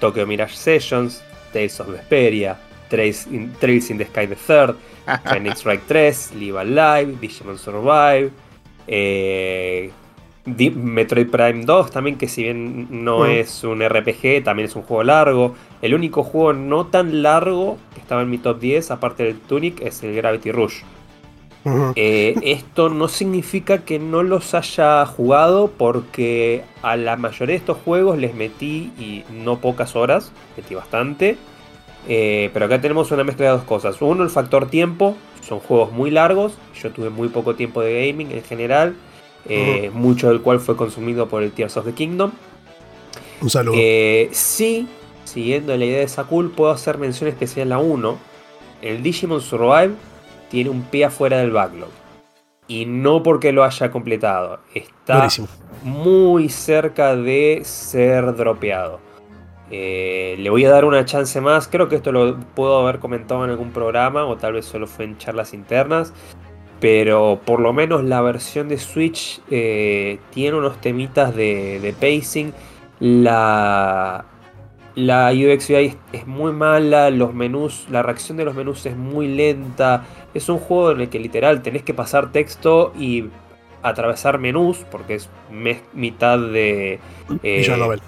Tokyo 0.00 0.26
Mirage 0.26 0.54
Sessions, 0.56 1.22
Tales 1.52 1.78
of 1.80 1.88
Vesperia, 1.88 2.58
Trails 2.88 3.26
in, 3.26 3.52
Trails 3.58 3.90
in 3.90 3.98
the 3.98 4.04
Sky 4.06 4.26
the 4.26 4.36
Third, 4.36 4.76
Phoenix 5.30 5.58
Strike 5.60 5.82
3, 5.86 6.32
Live 6.36 6.58
Alive, 6.60 7.16
Digimon 7.20 7.58
Survive, 7.58 8.30
eh, 8.86 9.90
Metroid 10.44 11.30
Prime 11.30 11.64
2 11.64 11.90
también, 11.90 12.16
que 12.18 12.28
si 12.28 12.42
bien 12.42 13.04
no 13.04 13.26
es 13.26 13.62
un 13.62 13.80
RPG, 13.80 14.42
también 14.42 14.68
es 14.68 14.76
un 14.76 14.82
juego 14.82 15.04
largo. 15.04 15.54
El 15.82 15.94
único 15.94 16.24
juego 16.24 16.52
no 16.52 16.86
tan 16.86 17.22
largo 17.22 17.78
que 17.94 18.00
estaba 18.00 18.22
en 18.22 18.30
mi 18.30 18.38
top 18.38 18.58
10, 18.58 18.90
aparte 18.90 19.24
del 19.24 19.38
Tunic, 19.38 19.80
es 19.82 20.02
el 20.02 20.14
Gravity 20.14 20.50
Rush. 20.50 20.82
Eh, 21.94 22.34
esto 22.42 22.88
no 22.88 23.06
significa 23.06 23.84
que 23.84 24.00
no 24.00 24.24
los 24.24 24.52
haya 24.54 25.06
jugado 25.06 25.68
porque 25.68 26.64
a 26.82 26.96
la 26.96 27.16
mayoría 27.16 27.52
de 27.52 27.58
estos 27.58 27.78
juegos 27.78 28.18
les 28.18 28.34
metí 28.34 28.90
y 28.98 29.22
no 29.32 29.58
pocas 29.58 29.94
horas, 29.94 30.32
metí 30.56 30.74
bastante. 30.74 31.36
Eh, 32.08 32.50
pero 32.52 32.66
acá 32.66 32.80
tenemos 32.80 33.12
una 33.12 33.22
mezcla 33.22 33.46
de 33.46 33.52
dos 33.52 33.62
cosas. 33.62 34.02
Uno, 34.02 34.24
el 34.24 34.30
factor 34.30 34.68
tiempo. 34.68 35.16
Son 35.46 35.58
juegos 35.60 35.92
muy 35.92 36.10
largos. 36.10 36.54
Yo 36.80 36.90
tuve 36.90 37.10
muy 37.10 37.28
poco 37.28 37.54
tiempo 37.54 37.82
de 37.82 38.06
gaming 38.08 38.30
en 38.30 38.42
general. 38.42 38.96
eh, 39.48 39.90
Mucho 39.92 40.28
del 40.28 40.40
cual 40.40 40.60
fue 40.60 40.76
consumido 40.76 41.28
por 41.28 41.42
el 41.42 41.52
Tears 41.52 41.76
of 41.76 41.84
the 41.84 41.92
Kingdom. 41.92 42.30
Un 43.40 43.50
saludo. 43.50 43.74
Eh, 43.76 44.28
sí, 44.32 44.86
siguiendo 45.24 45.76
la 45.76 45.84
idea 45.84 45.98
de 46.00 46.08
Sakul, 46.08 46.52
puedo 46.52 46.70
hacer 46.70 46.96
mención 46.98 47.28
especial 47.28 47.72
a 47.72 47.78
uno. 47.78 48.18
El 48.80 49.02
Digimon 49.02 49.40
Survive 49.40 49.94
tiene 50.48 50.70
un 50.70 50.82
pie 50.82 51.06
afuera 51.06 51.38
del 51.38 51.50
backlog. 51.50 51.88
Y 52.68 52.86
no 52.86 53.22
porque 53.24 53.50
lo 53.52 53.64
haya 53.64 53.90
completado. 53.90 54.60
Está 54.74 55.16
Buenísimo. 55.16 55.48
muy 55.82 56.48
cerca 56.48 57.16
de 57.16 57.62
ser 57.64 58.34
dropeado. 58.36 59.00
Eh, 59.74 60.36
le 60.38 60.50
voy 60.50 60.66
a 60.66 60.70
dar 60.70 60.84
una 60.84 61.06
chance 61.06 61.40
más. 61.40 61.66
Creo 61.66 61.88
que 61.88 61.96
esto 61.96 62.12
lo 62.12 62.38
puedo 62.54 62.78
haber 62.80 62.98
comentado 62.98 63.42
en 63.44 63.50
algún 63.50 63.72
programa 63.72 64.26
o 64.26 64.36
tal 64.36 64.52
vez 64.52 64.66
solo 64.66 64.86
fue 64.86 65.06
en 65.06 65.16
charlas 65.16 65.54
internas. 65.54 66.12
Pero 66.78 67.40
por 67.46 67.58
lo 67.58 67.72
menos 67.72 68.04
la 68.04 68.20
versión 68.20 68.68
de 68.68 68.76
Switch 68.76 69.40
eh, 69.50 70.18
tiene 70.30 70.58
unos 70.58 70.78
temitas 70.82 71.34
de, 71.34 71.80
de 71.80 71.92
pacing. 71.94 72.52
La, 73.00 74.26
la 74.94 75.32
UX 75.32 75.70
UI 75.70 75.96
es, 76.12 76.26
muy 76.26 76.52
mala. 76.52 77.08
Los 77.08 77.32
menús, 77.32 77.86
la 77.90 78.02
reacción 78.02 78.36
de 78.36 78.44
los 78.44 78.54
menús 78.54 78.84
es 78.84 78.96
muy 78.96 79.26
lenta. 79.26 80.04
Es 80.34 80.50
un 80.50 80.58
juego 80.58 80.92
en 80.92 81.00
el 81.00 81.08
que 81.08 81.18
literal 81.18 81.62
tenés 81.62 81.82
que 81.82 81.94
pasar 81.94 82.30
texto 82.30 82.92
y 82.98 83.24
atravesar 83.82 84.38
menús. 84.38 84.84
Porque 84.90 85.14
es 85.14 85.30
mitad 85.94 86.38
de. 86.38 86.98
eh, 87.42 87.56
Visual 87.58 87.78
Novel. 87.78 88.02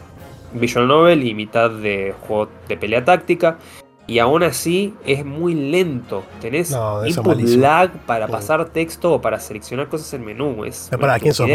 Visual 0.54 0.88
novel 0.88 1.26
y 1.26 1.34
mitad 1.34 1.70
de 1.70 2.14
juego 2.26 2.50
de 2.68 2.76
pelea 2.76 3.04
táctica. 3.04 3.58
Y 4.06 4.18
aún 4.18 4.42
así 4.42 4.94
es 5.06 5.24
muy 5.24 5.54
lento. 5.54 6.24
Tenés 6.40 6.70
No, 6.70 7.06
input 7.06 7.40
lag 7.40 7.90
para 8.06 8.28
pasar 8.28 8.68
texto 8.68 9.14
o 9.14 9.20
para 9.20 9.40
seleccionar 9.40 9.88
cosas 9.88 10.12
en 10.12 10.24
menú. 10.24 10.64
Es 10.64 10.88
Pero 10.90 11.00
pará, 11.00 11.14
una 11.14 11.20
¿quién 11.20 11.32
sos, 11.32 11.48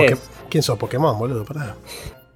¿quién 0.49 0.63
sos 0.63 0.77
Pokémon, 0.79 1.17
boludo? 1.17 1.45
Pará. 1.45 1.75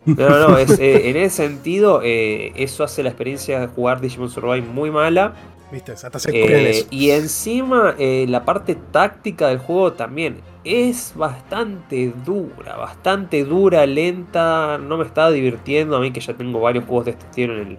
No, 0.06 0.30
no, 0.30 0.49
no, 0.49 0.58
es, 0.58 0.72
eh, 0.80 1.10
en 1.10 1.18
ese 1.18 1.47
sentido, 1.47 2.01
eh, 2.04 2.51
eso 2.56 2.84
hace 2.84 3.04
la 3.04 3.10
experiencia 3.10 3.60
de 3.60 3.68
jugar 3.68 4.01
Digimon 4.01 4.30
Survive 4.30 4.62
muy 4.62 4.91
mala. 4.91 5.34
¿Viste? 5.74 5.93
Hasta 5.93 6.20
se 6.20 6.30
Eh, 6.32 6.86
y 6.91 7.10
encima, 7.10 7.95
eh, 7.97 8.28
la 8.30 8.45
parte 8.45 8.76
táctica 8.76 9.47
del 9.47 9.58
juego 9.58 9.93
también 9.93 10.41
es 10.64 11.14
bastante 11.16 12.14
dura, 12.24 12.76
bastante 12.78 13.43
dura, 13.43 13.84
lenta. 13.88 14.78
No 14.78 14.97
me 14.97 15.06
está 15.06 15.32
divirtiendo 15.32 15.97
a 15.97 15.99
mí 15.99 16.12
que 16.12 16.20
ya 16.20 16.36
tengo 16.36 16.60
varios 16.60 16.86
juegos 16.86 17.06
de 17.06 17.12
este 17.12 17.26
estilo 17.26 17.54
en, 17.56 17.68
el, 17.68 17.78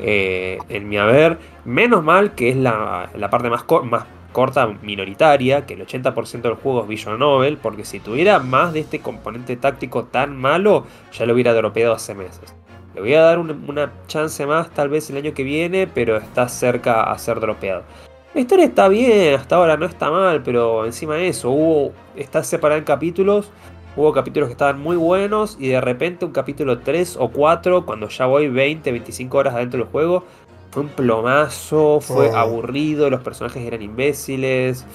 eh, 0.00 0.58
en 0.68 0.88
mi 0.88 0.98
haber. 0.98 1.38
Menos 1.64 2.02
mal 2.02 2.34
que 2.34 2.48
es 2.48 2.56
la, 2.56 3.08
la 3.14 3.30
parte 3.30 3.48
más, 3.50 3.64
más 3.84 4.04
corta, 4.32 4.66
minoritaria, 4.66 5.66
que 5.66 5.74
el 5.74 5.86
80% 5.86 6.42
del 6.42 6.54
juego 6.54 6.82
es 6.82 6.88
Visual 6.88 7.18
Novel, 7.18 7.56
porque 7.56 7.84
si 7.84 8.00
tuviera 8.00 8.38
más 8.38 8.72
de 8.72 8.80
este 8.80 9.00
componente 9.00 9.56
táctico 9.56 10.04
tan 10.04 10.36
malo, 10.36 10.86
ya 11.12 11.26
lo 11.26 11.34
hubiera 11.34 11.54
dropeado 11.54 11.94
hace 11.94 12.14
meses. 12.14 12.54
Le 12.94 13.00
voy 13.00 13.14
a 13.14 13.22
dar 13.22 13.38
una 13.38 13.92
chance 14.06 14.44
más 14.46 14.70
tal 14.70 14.88
vez 14.88 15.08
el 15.10 15.18
año 15.18 15.34
que 15.34 15.44
viene, 15.44 15.86
pero 15.86 16.16
está 16.16 16.48
cerca 16.48 17.04
a 17.04 17.18
ser 17.18 17.40
dropeado. 17.40 17.84
La 18.34 18.42
historia 18.42 18.66
está 18.66 18.88
bien, 18.88 19.34
hasta 19.34 19.56
ahora 19.56 19.76
no 19.76 19.86
está 19.86 20.10
mal, 20.10 20.42
pero 20.42 20.84
encima 20.84 21.14
de 21.16 21.28
eso, 21.28 21.50
hubo, 21.50 21.92
está 22.14 22.44
separada 22.44 22.78
en 22.78 22.84
capítulos. 22.84 23.50
Hubo 23.96 24.12
capítulos 24.12 24.48
que 24.48 24.52
estaban 24.52 24.80
muy 24.80 24.96
buenos 24.96 25.56
y 25.58 25.68
de 25.68 25.80
repente 25.80 26.24
un 26.24 26.32
capítulo 26.32 26.78
3 26.78 27.16
o 27.18 27.30
4, 27.30 27.84
cuando 27.84 28.08
ya 28.08 28.26
voy 28.26 28.48
20, 28.48 28.92
25 28.92 29.38
horas 29.38 29.54
adentro 29.54 29.80
del 29.80 29.88
juego, 29.88 30.24
fue 30.78 30.86
un 30.86 30.88
plomazo, 30.90 32.00
fue 32.00 32.30
Oh. 32.30 32.36
aburrido, 32.36 33.10
los 33.10 33.20
personajes 33.20 33.62
eran 33.64 33.82
imbéciles. 33.82 34.86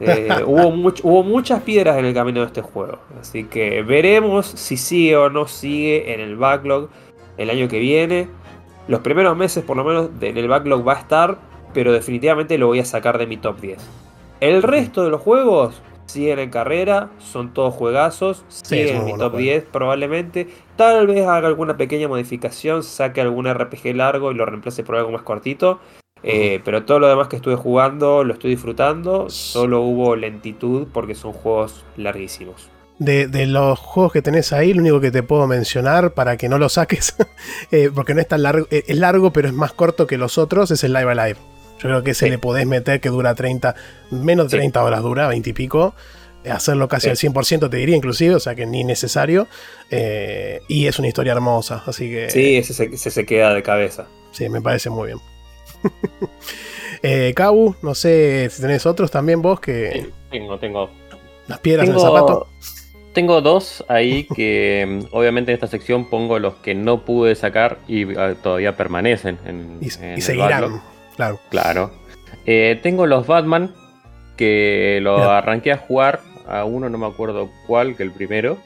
eh, 0.00 0.28
hubo, 0.46 0.70
much- 0.70 1.00
hubo 1.02 1.22
muchas 1.24 1.62
piedras 1.62 1.98
en 1.98 2.04
el 2.04 2.14
camino 2.14 2.40
de 2.40 2.46
este 2.46 2.62
juego. 2.62 2.98
Así 3.20 3.44
que 3.44 3.82
veremos 3.82 4.46
si 4.46 4.76
sigue 4.76 5.16
o 5.16 5.28
no 5.28 5.46
sigue 5.48 6.14
en 6.14 6.20
el 6.20 6.36
backlog 6.36 6.88
el 7.36 7.50
año 7.50 7.66
que 7.68 7.78
viene. 7.80 8.28
Los 8.86 9.00
primeros 9.00 9.36
meses 9.36 9.64
por 9.64 9.76
lo 9.76 9.84
menos 9.84 10.08
en 10.20 10.38
el 10.38 10.46
backlog 10.48 10.86
va 10.86 10.92
a 10.94 11.00
estar, 11.00 11.38
pero 11.74 11.92
definitivamente 11.92 12.56
lo 12.58 12.68
voy 12.68 12.78
a 12.80 12.84
sacar 12.84 13.18
de 13.18 13.26
mi 13.26 13.36
top 13.38 13.60
10. 13.60 13.78
El 14.40 14.62
resto 14.62 15.02
de 15.02 15.10
los 15.10 15.20
juegos 15.20 15.82
siguen 16.08 16.38
en 16.38 16.50
carrera, 16.50 17.10
son 17.18 17.52
todos 17.52 17.74
juegazos, 17.74 18.44
siguen 18.48 18.96
en 18.96 19.04
mi 19.04 19.10
bueno 19.10 19.24
top 19.24 19.32
juego. 19.32 19.44
10 19.44 19.64
probablemente. 19.64 20.48
Tal 20.76 21.06
vez 21.06 21.26
haga 21.26 21.48
alguna 21.48 21.76
pequeña 21.76 22.08
modificación, 22.08 22.82
saque 22.82 23.20
algún 23.20 23.52
RPG 23.52 23.94
largo 23.94 24.32
y 24.32 24.34
lo 24.34 24.46
reemplace 24.46 24.82
por 24.82 24.96
algo 24.96 25.10
más 25.10 25.22
cortito. 25.22 25.80
Eh, 26.22 26.60
pero 26.64 26.84
todo 26.84 26.98
lo 26.98 27.08
demás 27.08 27.28
que 27.28 27.36
estuve 27.36 27.54
jugando 27.54 28.24
lo 28.24 28.32
estoy 28.32 28.50
disfrutando. 28.50 29.30
Solo 29.30 29.82
hubo 29.82 30.16
lentitud 30.16 30.88
porque 30.92 31.14
son 31.14 31.32
juegos 31.32 31.84
larguísimos. 31.96 32.70
De, 32.98 33.28
de 33.28 33.46
los 33.46 33.78
juegos 33.78 34.12
que 34.12 34.22
tenés 34.22 34.52
ahí, 34.52 34.74
lo 34.74 34.80
único 34.80 35.00
que 35.00 35.12
te 35.12 35.22
puedo 35.22 35.46
mencionar 35.46 36.14
para 36.14 36.36
que 36.36 36.48
no 36.48 36.58
lo 36.58 36.68
saques, 36.68 37.14
eh, 37.70 37.90
porque 37.94 38.12
no 38.12 38.20
es 38.20 38.26
tan 38.26 38.42
largo, 38.42 38.66
eh, 38.70 38.84
es 38.88 38.96
largo, 38.96 39.32
pero 39.32 39.46
es 39.46 39.54
más 39.54 39.72
corto 39.72 40.08
que 40.08 40.18
los 40.18 40.36
otros, 40.36 40.72
es 40.72 40.82
el 40.82 40.92
Live 40.92 41.12
Alive. 41.12 41.38
Yo 41.78 41.82
creo 41.88 42.02
que 42.02 42.10
ese 42.12 42.26
Sí. 42.26 42.30
le 42.30 42.38
podés 42.38 42.66
meter 42.66 43.00
que 43.00 43.08
dura 43.08 43.34
30, 43.34 43.74
menos 44.10 44.46
de 44.46 44.50
Sí. 44.50 44.56
30 44.58 44.82
horas 44.82 45.02
dura, 45.02 45.28
20 45.28 45.50
y 45.50 45.52
pico. 45.52 45.94
Hacerlo 46.50 46.88
casi 46.88 47.04
Sí. 47.04 47.10
al 47.10 47.16
100% 47.16 47.68
te 47.68 47.76
diría 47.76 47.96
inclusive, 47.96 48.34
o 48.34 48.40
sea 48.40 48.54
que 48.54 48.64
ni 48.66 48.82
necesario. 48.84 49.48
Eh, 49.90 50.60
y 50.68 50.86
es 50.86 50.98
una 50.98 51.08
historia 51.08 51.32
hermosa, 51.32 51.82
así 51.86 52.08
que 52.10 52.30
Sí, 52.30 52.56
ese 52.56 52.72
se, 52.74 52.84
ese 52.86 53.10
se 53.10 53.26
queda 53.26 53.52
de 53.54 53.62
cabeza. 53.62 54.06
sí, 54.32 54.48
me 54.48 54.60
parece 54.62 54.88
muy 54.90 55.06
bien. 55.08 55.18
eh, 57.02 57.32
Kabu, 57.34 57.76
no 57.82 57.94
sé 57.94 58.48
si 58.50 58.60
tenés 58.62 58.86
otros 58.86 59.10
también 59.10 59.42
vos 59.42 59.60
que 59.60 59.90
Sí, 59.92 60.10
Tengo, 60.30 60.58
tengo. 60.58 60.90
las 61.46 61.58
piedras 61.60 61.86
en 61.86 61.92
el 61.94 61.98
Tengo, 61.98 62.14
zapato. 62.14 62.46
tengo 63.14 63.40
dos 63.40 63.84
ahí 63.88 64.24
que 64.34 64.86
mm, 65.10 65.14
obviamente 65.16 65.52
en 65.52 65.54
esta 65.54 65.66
sección 65.66 66.08
pongo 66.10 66.38
los 66.38 66.54
que 66.56 66.74
no 66.74 67.04
pude 67.04 67.34
sacar 67.34 67.78
y 67.88 68.16
ah, 68.16 68.34
todavía 68.42 68.76
permanecen 68.76 69.38
en, 69.44 69.78
Y, 69.80 69.90
en 70.02 70.18
y 70.18 70.20
seguirán. 70.20 70.80
Claro. 71.18 71.40
Claro. 71.50 71.90
Eh, 72.46 72.78
tengo 72.82 73.06
los 73.06 73.26
Batman 73.26 73.74
que 74.36 75.00
lo 75.02 75.18
Mira. 75.18 75.38
arranqué 75.38 75.72
a 75.72 75.76
jugar 75.76 76.20
a 76.46 76.64
uno, 76.64 76.88
no 76.88 76.96
me 76.96 77.06
acuerdo 77.06 77.50
cuál, 77.66 77.96
que 77.96 78.04
el 78.04 78.12
primero. 78.12 78.56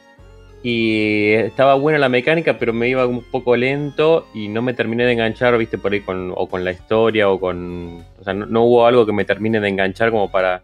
Y 0.63 1.33
estaba 1.33 1.75
buena 1.75 1.99
la 1.99 2.09
mecánica, 2.09 2.59
pero 2.59 2.73
me 2.73 2.89
iba 2.89 3.05
un 3.07 3.25
poco 3.25 3.57
lento 3.57 4.29
y 4.35 4.47
no 4.49 4.63
me 4.63 4.75
terminé 4.75 5.05
de 5.05 5.13
enganchar, 5.13 5.59
viste, 5.59 5.79
por 5.79 5.93
ahí 5.93 6.01
con, 6.03 6.33
o 6.37 6.47
con 6.47 6.65
la 6.65 6.71
historia 6.71 7.29
o 7.31 7.41
con... 7.41 8.05
O 8.21 8.23
sea, 8.23 8.35
no, 8.35 8.47
no 8.47 8.63
hubo 8.63 8.87
algo 8.87 9.05
que 9.05 9.13
me 9.13 9.25
termine 9.25 9.59
de 9.59 9.69
enganchar 9.69 10.11
como 10.13 10.31
para... 10.31 10.63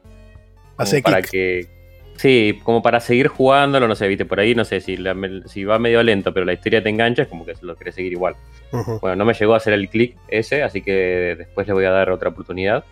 como 0.76 1.03
para 1.03 1.22
que... 1.22 1.78
Sí, 2.19 2.59
como 2.64 2.83
para 2.83 2.99
seguir 2.99 3.29
jugándolo, 3.29 3.87
no 3.87 3.95
sé, 3.95 4.09
viste, 4.09 4.25
por 4.25 4.41
ahí, 4.41 4.53
no 4.55 4.64
sé, 4.64 4.81
si, 4.81 4.97
la- 4.97 5.14
si 5.47 5.62
va 5.64 5.79
medio 5.79 6.03
lento, 6.03 6.35
pero 6.35 6.45
la 6.45 6.53
historia 6.53 6.83
te 6.83 6.89
engancha, 6.89 7.23
es 7.23 7.29
como 7.29 7.47
que 7.47 7.55
lo 7.62 7.77
querés 7.77 7.95
seguir 7.95 8.11
igual. 8.12 8.35
Ujú. 8.73 8.99
Bueno, 9.01 9.14
no 9.14 9.25
me 9.25 9.35
llegó 9.35 9.55
a 9.55 9.59
hacer 9.59 9.73
el 9.73 9.89
clic 9.89 10.16
ese, 10.27 10.64
así 10.64 10.83
que 10.83 11.37
después 11.39 11.69
le 11.69 11.75
voy 11.75 11.85
a 11.85 11.91
dar 11.93 12.11
otra 12.11 12.31
oportunidad. 12.31 12.83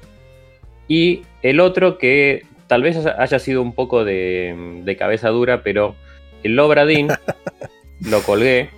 Y 0.87 1.23
el 1.43 1.59
otro 1.59 1.99
que 1.99 2.45
tal 2.69 2.83
vez 2.83 3.05
haya 3.05 3.39
sido 3.41 3.63
un 3.63 3.73
poco 3.75 4.05
de, 4.05 4.81
de 4.85 4.97
cabeza 4.97 5.29
dura, 5.31 5.63
pero 5.65 5.97
el 6.45 6.57
Obradín 6.61 7.09
lo 8.09 8.21
colgué 8.23 8.71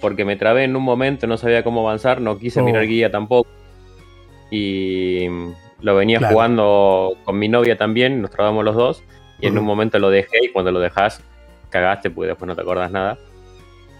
porque 0.00 0.24
me 0.24 0.34
trabé 0.34 0.64
en 0.64 0.74
un 0.74 0.82
momento, 0.82 1.28
no 1.28 1.36
sabía 1.36 1.62
cómo 1.62 1.80
avanzar, 1.86 2.20
no 2.20 2.38
quise 2.38 2.60
Oh. 2.60 2.64
mirar 2.64 2.86
guía 2.88 3.12
tampoco. 3.12 3.48
Y 4.50 5.28
lo 5.80 5.94
venía 5.94 6.18
Claro. 6.18 6.32
jugando 6.34 7.12
con 7.24 7.38
mi 7.38 7.48
novia 7.48 7.76
también, 7.78 8.20
nos 8.20 8.30
trabamos 8.32 8.64
los 8.64 8.74
dos. 8.74 9.04
Y 9.42 9.46
en 9.48 9.58
un 9.58 9.64
momento 9.64 9.98
lo 9.98 10.08
dejé 10.08 10.38
y 10.44 10.48
cuando 10.52 10.72
lo 10.72 10.80
dejas, 10.80 11.20
cagaste, 11.68 12.10
porque 12.10 12.28
después 12.28 12.46
no 12.46 12.54
te 12.54 12.62
acordás 12.62 12.90
nada. 12.90 13.18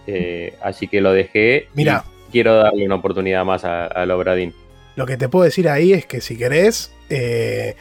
Eh, 0.07 0.55
así 0.61 0.87
que 0.87 1.01
lo 1.01 1.11
dejé. 1.13 1.67
y 1.73 1.77
Mira. 1.77 2.03
quiero 2.31 2.55
darle 2.55 2.85
una 2.85 2.95
oportunidad 2.95 3.45
más 3.45 3.63
a- 3.65 3.85
al 3.85 4.09
Obradín. 4.11 4.53
Lo 4.95 5.05
que 5.05 5.17
te 5.17 5.29
puedo 5.29 5.45
decir 5.45 5.67
ahí 5.69 5.93
es 5.93 6.05
que 6.05 6.21
si 6.21 6.37
querés, 6.37 6.91
eh, 7.09 7.75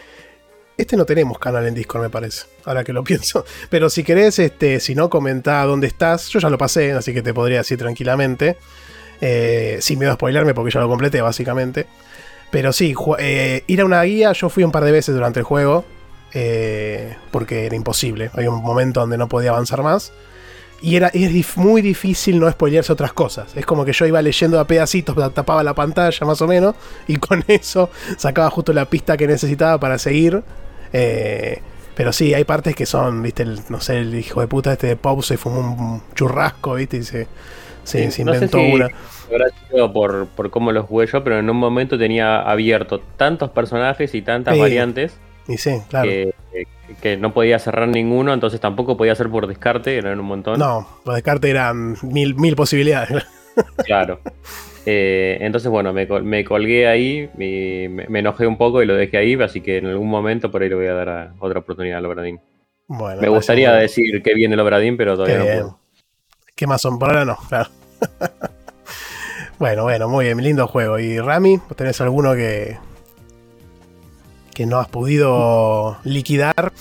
este 0.76 0.96
no 0.96 1.04
tenemos 1.04 1.38
canal 1.38 1.66
en 1.66 1.74
Discord, 1.74 2.02
me 2.02 2.10
parece, 2.10 2.46
ahora 2.64 2.84
que 2.84 2.92
lo 2.92 3.04
pienso. 3.04 3.44
Pero 3.70 3.88
si 3.90 4.02
querés, 4.02 4.38
este, 4.38 4.80
si 4.80 4.94
no, 4.94 5.08
comentá 5.10 5.62
dónde 5.64 5.86
estás. 5.86 6.28
Yo 6.28 6.38
ya 6.40 6.48
lo 6.50 6.58
pasé, 6.58 6.92
así 6.92 7.12
que 7.14 7.22
te 7.22 7.32
podría 7.34 7.58
decir 7.58 7.78
tranquilamente. 7.78 8.56
Eh, 9.20 9.76
sin 9.80 9.98
miedo 10.00 10.10
a 10.10 10.14
spoilerme, 10.16 10.52
porque 10.54 10.72
ya 10.72 10.80
lo 10.80 10.88
completé, 10.88 11.20
básicamente. 11.20 11.86
Pero 12.50 12.72
sí, 12.72 12.92
eh, 13.18 13.62
ir 13.68 13.80
a 13.80 13.84
una 13.84 14.02
guía, 14.02 14.32
yo 14.32 14.48
fui 14.48 14.64
un 14.64 14.72
par 14.72 14.84
de 14.84 14.90
veces 14.92 15.14
durante 15.14 15.38
el 15.38 15.44
juego, 15.44 15.84
eh, 16.34 17.16
porque 17.30 17.66
era 17.66 17.76
imposible. 17.76 18.30
Hay 18.34 18.46
un 18.46 18.62
momento 18.62 19.00
donde 19.00 19.18
no 19.18 19.28
podía 19.28 19.50
avanzar 19.50 19.82
más. 19.82 20.12
Y 20.80 20.96
era, 20.96 21.08
es 21.14 21.56
muy 21.56 21.80
difícil 21.80 22.40
no 22.40 22.50
spoilearse 22.50 22.92
otras 22.92 23.12
cosas. 23.12 23.56
Es 23.56 23.64
como 23.64 23.84
que 23.84 23.92
yo 23.92 24.04
iba 24.04 24.20
leyendo 24.20 24.58
a 24.58 24.66
pedacitos, 24.66 25.14
tapaba 25.32 25.62
la 25.62 25.74
pantalla 25.74 26.26
más 26.26 26.42
o 26.42 26.48
menos, 26.48 26.74
y 27.06 27.16
con 27.18 27.44
eso 27.48 27.88
sacaba 28.16 28.50
justo 28.50 28.72
la 28.72 28.86
pista 28.86 29.16
que 29.16 29.28
necesitaba 29.28 29.78
para 29.78 29.98
seguir. 29.98 30.42
Eh, 30.92 31.60
pero 31.94 32.12
sí, 32.12 32.34
hay 32.34 32.42
partes 32.44 32.74
que 32.74 32.86
son, 32.86 33.22
viste, 33.22 33.44
el- 33.44 33.60
no 33.68 33.80
sé, 33.80 33.98
el 33.98 34.14
hijo 34.14 34.40
de 34.40 34.48
puta 34.48 34.72
este 34.72 34.88
de 34.88 34.96
Pop 34.96 35.22
se 35.22 35.36
fumó 35.36 35.60
un 35.60 36.02
churrasco, 36.14 36.74
viste, 36.74 36.96
y 36.96 37.02
se, 37.04 37.28
se- 37.84 38.10
se 38.10 38.24
no 38.24 38.32
sé 38.32 38.36
inventó 38.46 38.58
si 38.58 38.72
una. 38.72 38.88
habrá 39.30 39.46
sido 39.70 39.92
por, 39.92 40.26
por 40.28 40.50
cómo 40.50 40.72
lo 40.72 40.82
jugué 40.82 41.06
yo, 41.06 41.22
pero 41.22 41.38
en 41.38 41.48
un 41.48 41.56
momento 41.58 41.96
tenía 41.98 42.40
abierto 42.42 43.00
tantos 43.16 43.50
personajes 43.50 44.14
y 44.16 44.22
tantas 44.22 44.54
Sí. 44.54 44.60
variantes 44.60 45.12
Y 45.48 45.56
sí, 45.58 45.80
claro. 45.88 46.08
que, 46.08 46.34
que 47.00 47.16
no 47.16 47.32
podía 47.34 47.58
cerrar 47.58 47.88
ninguno, 47.88 48.32
entonces 48.32 48.60
tampoco 48.60 48.96
podía 48.96 49.12
hacer 49.12 49.28
por 49.28 49.46
descarte, 49.46 49.96
eran 49.96 50.20
un 50.20 50.26
montón. 50.26 50.58
No, 50.58 50.86
los 51.04 51.14
descartes 51.14 51.50
eran 51.50 51.96
mil, 52.02 52.34
mil 52.36 52.56
posibilidades. 52.56 53.24
Claro. 53.84 54.18
Eh, 54.86 55.36
entonces, 55.42 55.70
bueno, 55.70 55.92
me, 55.92 56.08
col- 56.08 56.22
me 56.24 56.42
colgué 56.42 56.88
ahí, 56.88 57.28
y 57.38 57.86
me, 57.88 58.06
me 58.08 58.20
enojé 58.20 58.46
un 58.46 58.56
poco 58.56 58.82
y 58.82 58.86
lo 58.86 58.94
dejé 58.94 59.18
ahí, 59.18 59.34
así 59.42 59.60
que 59.60 59.76
en 59.76 59.86
algún 59.86 60.08
momento 60.08 60.50
por 60.50 60.62
ahí 60.62 60.70
le 60.70 60.74
voy 60.74 60.86
a 60.86 60.94
dar 60.94 61.08
a- 61.10 61.34
otra 61.38 61.58
oportunidad 61.60 61.98
al 61.98 62.06
Obradín. 62.06 62.40
Bueno, 62.88 63.20
Me 63.20 63.28
gustaría 63.28 63.72
decir 63.74 64.22
que 64.22 64.32
viene 64.34 64.54
el 64.54 64.60
Obradín, 64.60 64.96
pero 64.96 65.12
Qué 65.12 65.16
todavía 65.16 65.38
no 65.38 65.44
bien. 65.44 65.56
puedo. 65.58 65.78
¿Qué 66.56 66.66
más 66.66 66.80
son? 66.80 66.98
Por 66.98 67.10
ahora 67.10 67.24
no, 67.26 67.36
claro. 67.48 67.68
bueno, 69.58 69.82
bueno, 69.84 70.08
muy 70.08 70.24
bien, 70.26 70.38
lindo 70.42 70.66
juego. 70.66 70.98
¿Y 70.98 71.18
Rami? 71.20 71.58
¿Vos 71.58 71.76
¿Tenés 71.76 72.00
alguno 72.00 72.34
que. 72.34 72.76
Que 74.54 74.66
no 74.66 74.78
has 74.78 74.88
podido 74.88 75.96
liquidar? 76.04 76.72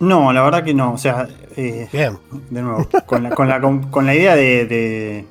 No, 0.00 0.32
la 0.32 0.42
verdad 0.42 0.64
que 0.64 0.74
no. 0.74 0.92
O 0.94 0.98
sea, 0.98 1.28
eh, 1.56 1.88
Bien. 1.92 2.18
de 2.50 2.62
nuevo, 2.62 2.88
con 3.06 3.22
la, 3.22 3.30
con 3.30 3.48
la, 3.48 3.60
con, 3.60 3.90
con 3.90 4.06
la 4.06 4.14
idea 4.14 4.34
de. 4.34 4.66
de, 4.66 5.24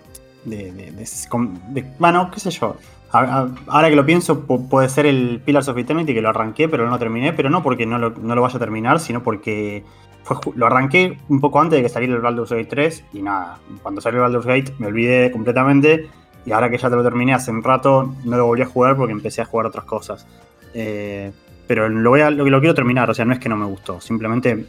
de- 0.46 0.72
de- 0.72 0.92
de- 0.92 1.08
con- 1.30 1.74
de- 1.74 1.86
bueno, 2.00 2.32
qué 2.32 2.40
sé 2.40 2.52
yo. 2.52 2.76
A- 3.12 3.20
a- 3.42 3.50
ahora 3.68 3.90
que 3.90 3.96
lo 3.98 4.06
pienso, 4.06 4.48
pu- 4.48 4.70
puede 4.70 4.88
ser 4.88 5.06
el 5.06 5.42
Pillars 5.44 5.68
of 5.68 5.78
Eternity 5.78 6.14
que 6.14 6.22
lo 6.22 6.30
arranqué, 6.30 6.70
pero 6.70 6.86
no 6.86 6.92
lo 6.92 7.00
terminé. 7.00 7.34
Pero 7.34 7.50
no 7.50 7.62
porque 7.62 7.86
no 7.86 7.98
lo, 8.00 8.12
no 8.12 8.34
lo 8.36 8.42
vaya 8.42 8.56
a 8.56 8.60
terminar, 8.60 9.00
sino 9.02 9.22
porque 9.22 9.84
fue 10.24 10.38
lo 10.56 10.66
arranqué 10.68 11.18
un 11.28 11.42
poco 11.42 11.60
antes 11.60 11.78
de 11.78 11.84
que 11.84 11.90
saliera 11.90 12.16
el 12.16 12.22
Baldur's 12.22 12.52
Gate 12.52 12.66
3. 12.66 13.04
Y 13.14 13.22
nada, 13.22 13.60
cuando 13.84 14.00
salió 14.00 14.20
el 14.20 14.22
Baldur's 14.32 14.46
Gate 14.46 14.74
me 14.80 14.88
olvidé 14.88 15.30
completamente. 15.32 16.08
Y 16.46 16.54
ahora 16.54 16.70
que 16.72 16.78
ya 16.78 16.90
te 16.90 16.96
lo 16.96 17.04
terminé 17.04 17.34
hace 17.34 17.52
un 17.52 17.62
rato, 17.62 18.16
no 18.24 18.38
lo 18.38 18.46
volví 18.46 18.62
a 18.64 18.66
jugar 18.66 18.96
porque 18.96 19.12
empecé 19.12 19.42
a 19.42 19.46
jugar 19.46 19.66
otras 19.68 19.84
cosas. 19.86 20.26
Eh, 20.74 21.32
pero 21.68 21.88
lo, 21.90 22.10
voy 22.10 22.22
a, 22.22 22.30
lo, 22.32 22.46
lo 22.46 22.60
quiero 22.60 22.74
terminar, 22.76 23.10
o 23.10 23.14
sea, 23.14 23.26
no 23.26 23.34
es 23.34 23.40
que 23.40 23.50
no 23.50 23.56
me 23.58 23.66
gustó, 23.66 24.02
simplemente 24.02 24.66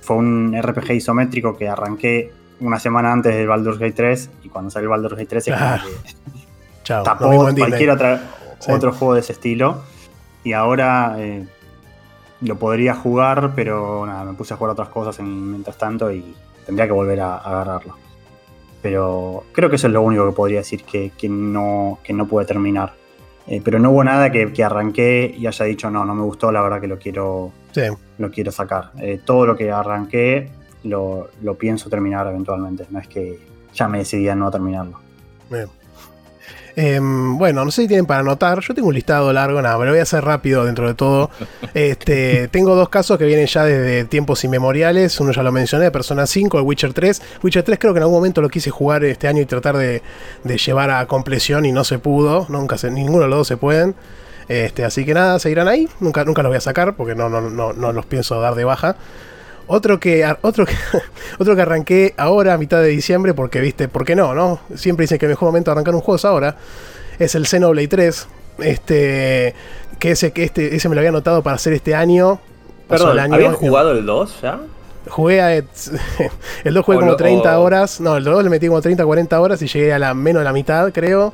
fue 0.00 0.16
un 0.16 0.56
RPG 0.60 0.92
isométrico 0.92 1.56
que 1.56 1.68
arranqué 1.68 2.32
una 2.60 2.78
semana 2.78 3.12
antes 3.12 3.34
del 3.34 3.46
Baldur's 3.46 3.78
Gate 3.78 3.92
3 3.92 4.30
y 4.44 4.48
cuando 4.48 4.70
sale 4.70 4.84
el 4.84 4.88
Baldur's 4.88 5.14
Gate 5.16 5.26
3 5.26 5.48
es 5.48 5.54
como 5.54 5.66
Claro. 5.66 5.82
que 6.04 6.12
Chao. 6.84 7.02
tapó 7.04 7.54
cualquier 7.56 7.90
otra, 7.90 8.20
Sí. 8.58 8.70
otro 8.72 8.92
juego 8.92 9.14
de 9.14 9.20
ese 9.20 9.32
estilo. 9.32 9.82
Y 10.44 10.52
ahora 10.52 11.14
eh, 11.18 11.46
lo 12.40 12.56
podría 12.58 12.94
jugar, 12.94 13.52
pero 13.54 14.04
nada, 14.06 14.24
me 14.24 14.34
puse 14.34 14.54
a 14.54 14.56
jugar 14.56 14.72
otras 14.72 14.88
cosas 14.88 15.18
en, 15.20 15.50
mientras 15.50 15.78
tanto 15.78 16.10
y 16.12 16.34
tendría 16.66 16.86
que 16.86 16.92
volver 16.92 17.20
a, 17.20 17.36
a 17.36 17.38
agarrarlo. 17.38 17.96
Pero 18.82 19.44
creo 19.52 19.70
que 19.70 19.76
eso 19.76 19.86
es 19.86 19.92
lo 19.92 20.02
único 20.02 20.26
que 20.26 20.32
podría 20.34 20.58
decir 20.58 20.82
que, 20.84 21.12
que 21.16 21.28
no, 21.28 22.00
que 22.02 22.12
no 22.12 22.26
pude 22.26 22.44
terminar. 22.44 22.94
Eh, 23.46 23.60
pero 23.64 23.78
no 23.78 23.90
hubo 23.90 24.04
nada 24.04 24.30
que, 24.30 24.52
que 24.52 24.62
arranqué 24.64 25.34
y 25.36 25.46
haya 25.46 25.64
dicho, 25.64 25.90
no, 25.90 26.04
no 26.04 26.14
me 26.14 26.22
gustó, 26.22 26.52
la 26.52 26.62
verdad 26.62 26.80
que 26.80 26.86
lo 26.86 26.98
quiero, 26.98 27.52
Sí. 27.72 27.82
lo 28.18 28.30
quiero 28.30 28.52
sacar. 28.52 28.90
Eh, 29.00 29.20
todo 29.24 29.46
lo 29.46 29.56
que 29.56 29.70
arranqué 29.70 30.48
lo, 30.84 31.28
lo 31.42 31.54
pienso 31.56 31.90
terminar 31.90 32.26
eventualmente. 32.28 32.86
No 32.90 32.98
es 33.00 33.08
que 33.08 33.38
ya 33.74 33.88
me 33.88 33.98
decidí 33.98 34.28
a 34.28 34.34
no 34.36 34.50
terminarlo. 34.50 34.98
Bien. 35.50 35.66
Em, 36.74 37.36
bueno, 37.36 37.64
no 37.64 37.70
sé 37.70 37.82
si 37.82 37.88
tienen 37.88 38.06
para 38.06 38.20
anotar. 38.20 38.60
Yo 38.60 38.74
tengo 38.74 38.88
un 38.88 38.94
listado 38.94 39.32
largo, 39.32 39.60
nada, 39.60 39.76
pero 39.76 39.86
lo 39.86 39.92
voy 39.92 40.00
a 40.00 40.04
hacer 40.04 40.24
rápido 40.24 40.64
dentro 40.64 40.86
de 40.86 40.94
todo. 40.94 41.30
Este, 41.74 42.48
tengo 42.48 42.74
dos 42.74 42.90
casos 42.90 43.16
que 43.16 43.24
vienen 43.24 43.46
ya 43.46 43.64
desde 43.64 44.04
tiempos 44.04 44.44
inmemoriales. 44.44 45.18
Uno 45.20 45.32
ya 45.32 45.42
lo 45.42 45.52
mencioné, 45.52 45.90
Persona 45.90 46.26
5, 46.26 46.58
el 46.58 46.64
Witcher 46.64 46.92
3. 46.92 47.22
Witcher 47.42 47.62
3 47.62 47.78
creo 47.78 47.94
que 47.94 47.98
en 47.98 48.02
algún 48.02 48.18
momento 48.18 48.42
lo 48.42 48.50
quise 48.50 48.70
jugar 48.70 49.04
este 49.04 49.26
año 49.26 49.40
y 49.40 49.46
tratar 49.46 49.76
de, 49.76 50.02
de 50.44 50.58
llevar 50.58 50.90
a 50.90 51.06
compleción 51.06 51.64
y 51.64 51.72
no 51.72 51.84
se 51.84 51.98
pudo. 51.98 52.46
Nunca 52.50 52.76
se, 52.76 52.90
ninguno 52.90 53.22
de 53.22 53.28
los 53.28 53.38
dos 53.38 53.48
se 53.48 53.56
pueden. 53.56 53.94
Este, 54.48 54.84
así 54.84 55.06
que 55.06 55.14
nada, 55.14 55.38
seguirán 55.38 55.68
ahí. 55.68 55.88
Nunca, 56.00 56.24
nunca 56.24 56.42
los 56.42 56.50
voy 56.50 56.58
a 56.58 56.60
sacar 56.60 56.94
porque 56.94 57.14
no, 57.14 57.28
no, 57.28 57.40
no, 57.40 57.72
no 57.72 57.92
los 57.92 58.06
pienso 58.06 58.38
dar 58.40 58.54
de 58.54 58.64
baja. 58.64 58.96
Otro 59.74 59.98
que, 59.98 60.22
otro, 60.42 60.66
que, 60.66 60.74
otro 61.38 61.56
que 61.56 61.62
arranqué 61.62 62.14
ahora 62.18 62.52
a 62.52 62.58
mitad 62.58 62.80
de 62.82 62.88
diciembre, 62.88 63.32
porque 63.32 63.60
viste, 63.60 63.88
¿por 63.88 64.04
qué 64.04 64.14
no? 64.14 64.34
no? 64.34 64.60
Siempre 64.74 65.04
dicen 65.04 65.18
que 65.18 65.24
el 65.24 65.30
mejor 65.30 65.46
momento 65.48 65.70
de 65.70 65.72
arrancar 65.72 65.94
un 65.94 66.02
juego 66.02 66.16
es 66.16 66.24
ahora. 66.26 66.56
Es 67.18 67.34
el 67.34 67.46
Xenoblade 67.46 67.88
3. 67.88 68.28
Este. 68.58 69.54
Que 69.98 70.10
ese, 70.10 70.32
que 70.32 70.44
este, 70.44 70.74
ese 70.76 70.88
me 70.88 70.94
lo 70.94 71.00
había 71.00 71.08
anotado 71.08 71.42
para 71.42 71.56
hacer 71.56 71.72
este 71.72 71.94
año. 71.94 72.38
Perdón, 72.88 73.12
el 73.12 73.18
año. 73.20 73.34
¿habías 73.34 73.54
jugado 73.54 73.92
el 73.92 74.04
2 74.04 74.40
ya? 74.42 74.60
Jugué 75.08 75.40
a. 75.40 75.54
El 76.64 76.74
2 76.74 76.84
jugué 76.84 76.96
O 76.98 77.00
como 77.00 77.12
lo- 77.12 77.16
30 77.16 77.58
o- 77.58 77.62
horas. 77.62 78.00
No, 78.00 78.16
el 78.18 78.24
2 78.24 78.44
le 78.44 78.50
metí 78.50 78.66
como 78.68 78.80
30, 78.82 79.04
40 79.06 79.40
horas 79.40 79.62
y 79.62 79.66
llegué 79.68 79.92
a 79.92 79.98
la 79.98 80.12
menos 80.14 80.40
de 80.40 80.44
la 80.44 80.52
mitad, 80.52 80.92
creo. 80.92 81.32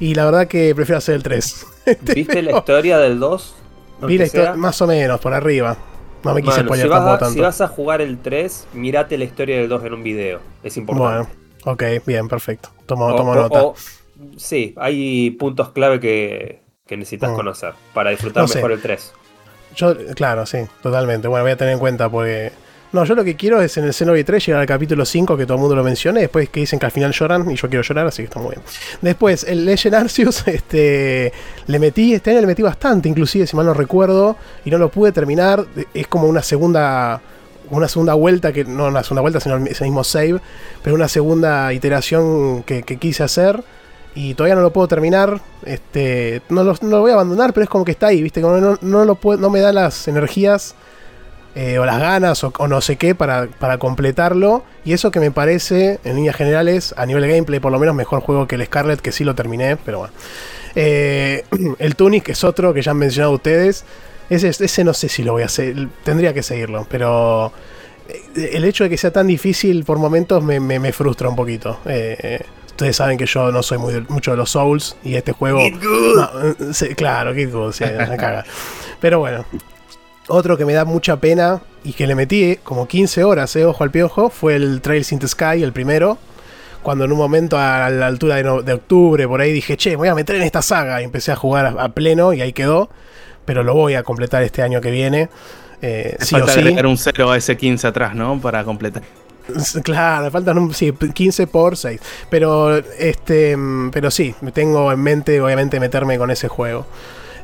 Y 0.00 0.14
la 0.14 0.24
verdad 0.24 0.46
que 0.48 0.74
prefiero 0.74 0.98
hacer 0.98 1.14
el 1.16 1.22
3. 1.22 1.66
¿Viste 2.14 2.40
la 2.42 2.56
historia 2.56 2.98
del 2.98 3.18
2? 3.20 3.54
Vi 4.02 4.18
la 4.18 4.24
historia, 4.24 4.54
más 4.54 4.80
o 4.82 4.86
menos, 4.86 5.20
por 5.20 5.34
arriba. 5.34 5.76
No 6.26 6.34
me 6.34 6.42
quise 6.42 6.62
Mano, 6.62 6.74
si, 6.74 6.88
vas 6.88 7.00
a, 7.02 7.18
tanto. 7.18 7.34
si 7.34 7.40
vas 7.40 7.60
a 7.60 7.68
jugar 7.68 8.00
el 8.00 8.18
3, 8.18 8.66
mirate 8.74 9.16
la 9.18 9.24
historia 9.24 9.56
del 9.58 9.68
2 9.68 9.84
en 9.84 9.94
un 9.94 10.02
video. 10.02 10.40
Es 10.62 10.76
importante. 10.76 11.28
Bueno, 11.64 11.72
ok, 11.72 12.04
bien, 12.06 12.28
perfecto. 12.28 12.70
Tomo, 12.86 13.06
O- 13.06 13.16
tomo 13.16 13.32
o- 13.32 13.34
nota. 13.34 13.62
o- 13.64 13.74
sí, 14.36 14.74
hay 14.76 15.30
puntos 15.30 15.70
clave 15.72 16.00
que, 16.00 16.62
que 16.86 16.96
necesitas 16.96 17.30
Mm. 17.30 17.34
conocer 17.36 17.72
para 17.94 18.10
disfrutar 18.10 18.42
No 18.42 18.48
sé. 18.48 18.56
mejor 18.58 18.72
el 18.72 18.80
3. 18.82 19.12
Yo, 19.74 19.94
claro, 20.14 20.46
sí, 20.46 20.58
totalmente. 20.82 21.28
Bueno, 21.28 21.44
voy 21.44 21.52
a 21.52 21.56
tener 21.56 21.74
en 21.74 21.78
cuenta 21.80 22.08
porque. 22.08 22.52
No, 22.92 23.04
yo 23.04 23.14
lo 23.14 23.24
que 23.24 23.34
quiero 23.34 23.60
es 23.60 23.76
en 23.76 23.84
el 23.84 23.92
Xenoblade 23.92 24.24
3 24.24 24.46
llegar 24.46 24.60
al 24.60 24.66
capítulo 24.66 25.04
5, 25.04 25.36
que 25.36 25.44
todo 25.44 25.54
el 25.54 25.60
mundo 25.60 25.74
lo 25.74 25.82
mencione, 25.82 26.20
después 26.20 26.48
que 26.48 26.60
dicen 26.60 26.78
que 26.78 26.86
al 26.86 26.92
final 26.92 27.12
lloran, 27.12 27.50
y 27.50 27.56
yo 27.56 27.68
quiero 27.68 27.82
llorar, 27.82 28.06
así 28.06 28.22
que 28.22 28.24
está 28.24 28.38
muy 28.38 28.50
bien. 28.50 28.62
Después, 29.02 29.44
el 29.44 29.64
Legend 29.64 29.94
Arceus, 29.94 30.42
este, 30.46 31.32
le 31.66 31.78
metí, 31.78 32.14
este 32.14 32.30
año 32.30 32.40
le 32.40 32.46
metí 32.46 32.62
bastante, 32.62 33.08
inclusive, 33.08 33.46
si 33.46 33.56
mal 33.56 33.66
no 33.66 33.74
recuerdo, 33.74 34.36
y 34.64 34.70
no 34.70 34.78
lo 34.78 34.88
pude 34.90 35.12
terminar. 35.12 35.66
Es 35.92 36.06
como 36.06 36.28
una 36.28 36.42
segunda 36.42 37.20
una 37.70 37.88
segunda 37.88 38.14
vuelta, 38.14 38.52
que 38.52 38.64
no 38.64 38.86
una 38.86 39.02
segunda 39.02 39.22
vuelta, 39.22 39.40
sino 39.40 39.56
ese 39.56 39.84
mismo 39.84 40.04
save, 40.04 40.40
pero 40.82 40.94
una 40.94 41.08
segunda 41.08 41.72
iteración 41.72 42.62
que, 42.62 42.82
quise 42.82 43.24
hacer. 43.24 43.62
Y 44.14 44.32
todavía 44.34 44.54
no 44.54 44.62
lo 44.62 44.72
puedo 44.72 44.88
terminar. 44.88 45.40
Este, 45.64 46.40
no, 46.48 46.64
lo, 46.64 46.74
no 46.80 47.00
voy 47.00 47.10
a 47.10 47.14
abandonar, 47.14 47.52
pero 47.52 47.64
es 47.64 47.70
como 47.70 47.84
que 47.84 47.90
está 47.90 48.06
ahí, 48.06 48.22
¿viste? 48.22 48.40
Como 48.40 48.56
no, 48.56 48.78
no, 48.80 49.04
lo 49.04 49.16
puedo, 49.16 49.38
no 49.38 49.50
me 49.50 49.60
da 49.60 49.72
las 49.72 50.08
energías 50.08 50.74
eh, 51.56 51.78
o 51.80 51.84
las 51.86 51.98
ganas 51.98 52.44
o, 52.44 52.52
o 52.58 52.68
no 52.68 52.80
sé 52.80 52.94
qué 52.96 53.16
para, 53.16 53.46
para 53.48 53.78
completarlo. 53.78 54.62
Y 54.84 54.92
eso 54.92 55.10
que 55.10 55.18
me 55.18 55.32
parece, 55.32 55.98
en 56.04 56.14
líneas 56.14 56.36
generales, 56.36 56.94
a 56.96 57.04
nivel 57.06 57.22
de 57.22 57.30
gameplay, 57.30 57.58
por 57.58 57.72
lo 57.72 57.78
menos 57.80 57.96
mejor 57.96 58.20
juego 58.20 58.46
que 58.46 58.54
el 58.54 58.64
Scarlet, 58.66 59.00
que 59.00 59.10
sí 59.10 59.24
lo 59.24 59.34
terminé, 59.34 59.76
pero 59.76 59.98
bueno. 59.98 60.14
Eh, 60.76 61.42
el 61.80 61.96
Tunic, 61.96 62.22
que 62.24 62.32
es 62.32 62.44
otro 62.44 62.72
que 62.72 62.82
ya 62.82 62.92
han 62.92 62.98
mencionado 62.98 63.32
ustedes. 63.34 63.84
Ese, 64.30 64.48
ese 64.48 64.84
no 64.84 64.92
sé 64.94 65.08
si 65.08 65.22
lo 65.24 65.32
voy 65.32 65.42
a 65.42 65.46
hacer, 65.46 65.88
tendría 66.04 66.34
que 66.34 66.42
seguirlo, 66.42 66.86
pero 66.90 67.52
eh, 68.08 68.50
el 68.54 68.64
hecho 68.64 68.84
de 68.84 68.90
que 68.90 68.96
sea 68.98 69.12
tan 69.12 69.26
difícil 69.28 69.84
por 69.84 69.98
momentos 69.98 70.42
me, 70.44 70.60
me- 70.60 70.78
me 70.80 70.92
frustra 70.92 71.28
un 71.28 71.36
poquito. 71.36 71.78
Eh, 71.86 72.40
ustedes 72.66 72.96
saben 72.96 73.16
que 73.18 73.24
yo 73.26 73.50
no 73.52 73.62
soy 73.62 73.78
muy, 73.78 74.04
mucho 74.08 74.32
de 74.32 74.36
los 74.36 74.50
Souls 74.50 74.96
y 75.02 75.14
este 75.14 75.32
juego... 75.32 75.60
No, 75.60 76.28
eh, 76.44 76.54
sí, 76.74 76.88
claro, 76.96 77.34
Kid 77.34 77.50
Good, 77.52 77.72
sí, 77.72 77.84
me 77.84 78.16
caga. 78.16 78.44
Pero 79.00 79.20
bueno, 79.20 79.44
otro 80.28 80.56
que 80.56 80.64
me 80.64 80.72
da 80.72 80.84
mucha 80.84 81.16
pena 81.18 81.60
y 81.84 81.92
que 81.92 82.06
le 82.06 82.14
metí 82.14 82.42
eh, 82.44 82.60
como 82.62 82.86
15 82.88 83.24
horas, 83.24 83.54
eh, 83.56 83.64
ojo 83.64 83.84
al 83.84 83.90
piojo, 83.90 84.30
fue 84.30 84.56
el 84.56 84.80
Trails 84.80 85.12
in 85.12 85.18
the 85.18 85.28
Sky, 85.28 85.62
el 85.62 85.72
primero. 85.72 86.18
Cuando 86.82 87.04
en 87.04 87.10
un 87.12 87.18
momento 87.18 87.58
a 87.58 87.90
la 87.90 88.06
altura 88.06 88.36
de, 88.36 88.44
no- 88.44 88.62
de 88.62 88.72
octubre, 88.72 89.26
por 89.26 89.40
ahí 89.40 89.52
dije, 89.52 89.76
che, 89.76 89.90
me 89.90 89.96
voy 89.96 90.08
a 90.08 90.14
meter 90.14 90.36
en 90.36 90.42
esta 90.42 90.62
saga. 90.62 91.00
Y 91.00 91.04
empecé 91.04 91.32
a 91.32 91.36
jugar 91.36 91.66
a, 91.66 91.82
a 91.84 91.88
pleno 91.88 92.32
y 92.32 92.40
ahí 92.42 92.52
quedó. 92.52 92.88
Pero 93.44 93.62
lo 93.64 93.74
voy 93.74 93.94
a 93.94 94.02
completar 94.04 94.42
este 94.44 94.62
año 94.62 94.80
que 94.80 94.90
viene. 94.92 95.28
Eh, 95.82 96.16
sí 96.20 96.34
o 96.36 96.38
Falta 96.38 96.52
sí. 96.54 96.60
agregar 96.60 96.86
un 96.86 96.96
0 96.96 97.30
a 97.32 97.36
ese 97.36 97.56
15 97.56 97.86
atrás, 97.88 98.14
¿no? 98.14 98.40
Para 98.40 98.62
completar. 98.64 99.02
Claro, 99.84 100.24
me 100.24 100.30
faltan 100.30 100.58
un- 100.58 100.74
sí, 100.74 100.92
15 100.92 101.46
por 101.46 101.76
6. 101.76 102.00
Pero 102.30 102.76
este 102.76 103.56
mm, 103.56 103.90
pero 103.90 104.10
sí, 104.10 104.34
me 104.40 104.52
tengo 104.52 104.90
en 104.92 105.00
mente 105.00 105.40
obviamente 105.40 105.78
meterme 105.80 106.18
con 106.18 106.30
ese 106.30 106.48
juego. 106.48 106.86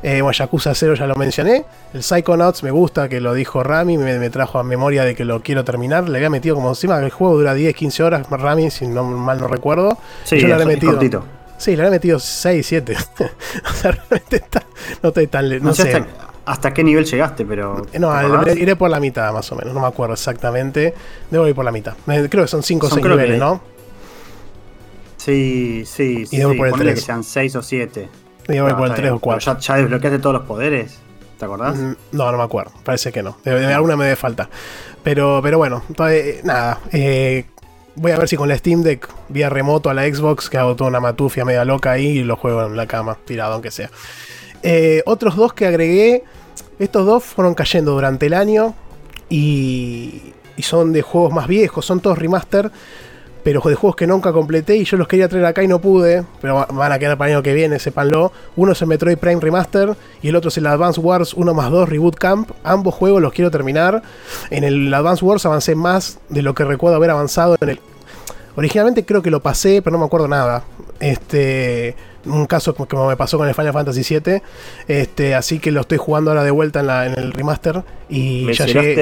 Eh, 0.03 0.21
bueno, 0.21 0.33
Yakuza 0.33 0.75
0 0.75 0.95
ya 0.95 1.07
lo 1.07 1.15
mencioné. 1.15 1.63
El 1.93 2.03
Psychonauts 2.03 2.61
me 2.63 2.71
gusta, 2.71 3.07
que 3.07 3.21
lo 3.21 3.33
dijo 3.33 3.63
Rami, 3.63 3.97
me, 3.97 4.19
me 4.19 4.29
trajo 4.29 4.59
a 4.59 4.63
memoria 4.63 5.05
de 5.05 5.15
que 5.15 5.23
lo 5.23 5.41
quiero 5.41 5.63
terminar. 5.63 6.09
Le 6.09 6.17
había 6.17 6.29
metido 6.29 6.55
como 6.55 6.69
encima 6.69 6.99
el 6.99 7.09
juego 7.09 7.37
dura 7.37 7.53
10, 7.53 7.73
15 7.73 8.03
horas, 8.03 8.27
Rami, 8.29 8.69
si 8.69 8.85
no 8.85 9.03
mal 9.05 9.39
no 9.39 9.47
recuerdo. 9.47 9.97
Sí, 10.25 10.39
Yo 10.39 10.47
habré 10.47 10.59
es 10.63 10.67
metido. 10.67 10.91
cortito. 10.93 11.23
Sí, 11.57 11.75
le 11.77 11.83
había 11.83 11.91
metido 11.91 12.19
6, 12.19 12.65
7. 12.67 12.95
o 13.69 13.73
sea, 13.73 13.91
realmente 13.91 14.35
está, 14.35 14.63
no 15.01 15.09
estoy 15.09 15.27
tan 15.27 15.47
No, 15.49 15.59
no 15.59 15.73
sé 15.73 15.93
hasta, 15.93 16.07
hasta 16.45 16.73
qué 16.73 16.83
nivel 16.83 17.05
llegaste, 17.05 17.45
pero. 17.45 17.85
Eh, 17.93 17.99
No, 17.99 18.11
iré 18.51 18.75
por 18.75 18.89
la 18.89 18.99
mitad 18.99 19.31
más 19.31 19.49
o 19.53 19.55
menos, 19.55 19.73
no 19.73 19.79
me 19.79 19.87
acuerdo 19.87 20.15
exactamente. 20.15 20.93
Debo 21.31 21.47
ir 21.47 21.55
por 21.55 21.63
la 21.63 21.71
mitad. 21.71 21.93
Creo 22.05 22.43
que 22.43 22.47
son 22.49 22.61
5 22.61 22.87
o 22.87 22.89
Son 22.89 22.97
6 22.97 23.05
creo 23.05 23.15
que- 23.15 23.21
niveles, 23.23 23.39
¿no? 23.39 23.61
Sí, 25.17 25.83
sí, 25.85 26.25
sí. 26.25 26.37
debo 26.37 26.51
sí. 26.51 26.57
por 26.57 26.67
el 26.67 26.71
Ponele 26.71 26.91
tres. 26.91 26.99
que 27.01 27.05
sean 27.05 27.23
6 27.23 27.55
o 27.55 27.61
7. 27.61 28.09
Y 28.49 28.59
voy 28.59 28.73
por 28.73 28.87
el 28.87 28.93
3 28.93 29.11
o 29.11 29.19
4. 29.19 29.53
¿Ya, 29.53 29.59
ya 29.59 29.75
desbloqueaste 29.75 30.19
todos 30.19 30.33
los 30.35 30.43
poderes? 30.43 30.99
¿Te 31.37 31.45
acordás? 31.45 31.75
Mm, 31.77 31.93
No, 32.11 32.31
no 32.31 32.37
me 32.37 32.43
acuerdo. 32.43 32.71
Parece 32.83 33.11
que 33.11 33.23
no. 33.23 33.37
De, 33.43 33.59
de 33.59 33.73
alguna 33.73 33.95
me 33.95 34.03
debe 34.05 34.15
falta. 34.15 34.49
Pero, 35.03 35.39
pero 35.43 35.57
bueno, 35.57 35.83
todavía- 35.95 36.35
nada. 36.43 36.79
eh, 36.91 37.45
voy 37.95 38.11
a 38.11 38.17
ver 38.17 38.27
si 38.27 38.35
con 38.37 38.47
la 38.49 38.57
Steam 38.57 38.81
Deck 38.81 39.07
vía 39.29 39.49
remoto 39.49 39.89
a 39.89 39.93
la 39.93 40.03
Xbox, 40.03 40.49
que 40.49 40.57
hago 40.57 40.75
toda 40.75 40.89
una 40.89 40.99
matufia 40.99 41.45
media 41.45 41.65
loca 41.65 41.91
ahí 41.91 42.07
y 42.19 42.23
lo 42.23 42.35
juego 42.37 42.65
en 42.65 42.75
la 42.77 42.87
cama, 42.87 43.17
tirado 43.25 43.53
aunque 43.53 43.71
sea. 43.71 43.89
Eh, 44.61 45.03
otros 45.05 45.35
dos 45.35 45.53
que 45.53 45.65
agregué. 45.67 46.23
Estos 46.79 47.05
dos 47.05 47.23
fueron 47.23 47.53
cayendo 47.55 47.91
durante 47.91 48.25
el 48.27 48.33
año. 48.33 48.73
Y, 49.29 50.33
y 50.55 50.63
son 50.63 50.93
de 50.93 51.01
juegos 51.01 51.33
más 51.33 51.47
viejos. 51.47 51.85
Son 51.85 51.99
todos 51.99 52.17
remaster. 52.17 52.71
Pero 53.43 53.59
de 53.65 53.75
juegos 53.75 53.95
que 53.97 54.07
nunca 54.07 54.31
completé 54.31 54.77
y 54.77 54.85
yo 54.85 54.95
los 54.95 55.07
quería 55.07 55.27
traer 55.27 55.45
acá 55.45 55.61
y 55.63 55.67
no 55.67 55.79
pude. 55.79 56.23
Pero 56.41 56.55
va- 56.55 56.67
van 56.71 56.91
a 56.93 56.99
quedar 56.99 57.17
para 57.17 57.29
el 57.31 57.35
año 57.37 57.43
que 57.43 57.53
viene, 57.53 57.77
sépanlo. 57.77 58.31
Uno 58.55 58.71
es 58.71 58.81
el 58.81 58.87
Metroid 58.87 59.17
Prime 59.17 59.41
Remaster 59.41 59.95
y 60.21 60.29
el 60.29 60.35
otro 60.37 60.47
es 60.47 60.57
el 60.57 60.65
Advance 60.65 60.99
Wars 61.01 61.33
1 61.33 61.53
más 61.53 61.69
2 61.69 61.89
Reboot 61.89 62.15
Camp. 62.15 62.51
Ambos 62.63 62.95
juegos 62.95 63.21
los 63.21 63.33
quiero 63.33 63.51
terminar. 63.51 64.01
En 64.49 64.63
el 64.63 64.93
Advance 64.93 65.25
Wars 65.25 65.45
avancé 65.45 65.75
más 65.75 66.19
de 66.29 66.41
lo 66.41 66.53
que 66.55 66.63
recuerdo 66.63 66.95
haber 66.95 67.09
avanzado 67.09 67.57
en 67.59 67.69
el. 67.69 67.79
Originalmente 68.55 69.03
creo 69.03 69.21
que 69.21 69.31
lo 69.31 69.41
pasé, 69.41 69.81
pero 69.81 69.93
no 69.95 69.99
me 69.99 70.05
acuerdo 70.05 70.27
nada. 70.27 70.63
Este. 70.99 71.95
Un 72.25 72.45
caso 72.45 72.73
como 72.73 73.07
me 73.09 73.17
pasó 73.17 73.37
con 73.37 73.49
el 73.49 73.53
Final 73.55 73.73
Fantasy 73.73 74.01
VII. 74.19 74.41
Este, 74.87 75.35
así 75.35 75.59
que 75.59 75.71
lo 75.71 75.81
estoy 75.81 75.97
jugando 75.97 76.31
ahora 76.31 76.43
de 76.45 76.51
vuelta 76.51 76.79
en, 76.79 76.87
la- 76.87 77.05
en 77.07 77.19
el 77.19 77.33
remaster. 77.33 77.83
Y 78.07 78.45
ya 78.53 78.65
llegué. 78.73 78.95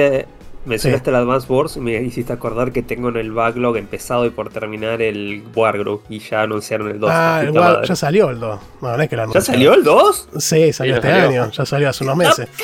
Mencionaste, 0.64 1.10
mencionaste 1.10 1.10
el 1.10 1.16
Advance 1.16 1.52
Wars 1.52 1.76
y 1.76 1.80
me 1.80 2.00
hiciste 2.02 2.32
acordar 2.32 2.70
que 2.70 2.82
tengo 2.82 3.08
en 3.08 3.16
el 3.16 3.32
backlog 3.32 3.76
empezado 3.78 4.24
y 4.26 4.30
por 4.30 4.50
terminar 4.50 5.02
el 5.02 5.42
Wargroup 5.54 6.02
y 6.08 6.20
ya 6.20 6.42
anunciaron 6.42 6.88
el 6.88 7.00
2. 7.00 7.10
Ah, 7.12 7.40
el 7.42 7.50
War- 7.50 7.82
ya 7.84 7.96
salió 7.96 8.30
el 8.30 8.38
2. 8.38 8.60
No, 8.80 8.96
no 8.96 9.02
es 9.02 9.08
que 9.08 9.16
lo 9.16 9.32
¿Ya 9.32 9.40
salió 9.40 9.74
el 9.74 9.82
2? 9.82 10.28
Sí, 10.38 10.72
salió 10.72 10.94
Sí, 10.94 10.98
este 11.00 11.10
salió. 11.10 11.42
año, 11.42 11.50
ya 11.50 11.66
salió 11.66 11.88
hace 11.88 12.04
unos 12.04 12.16
meses. 12.16 12.48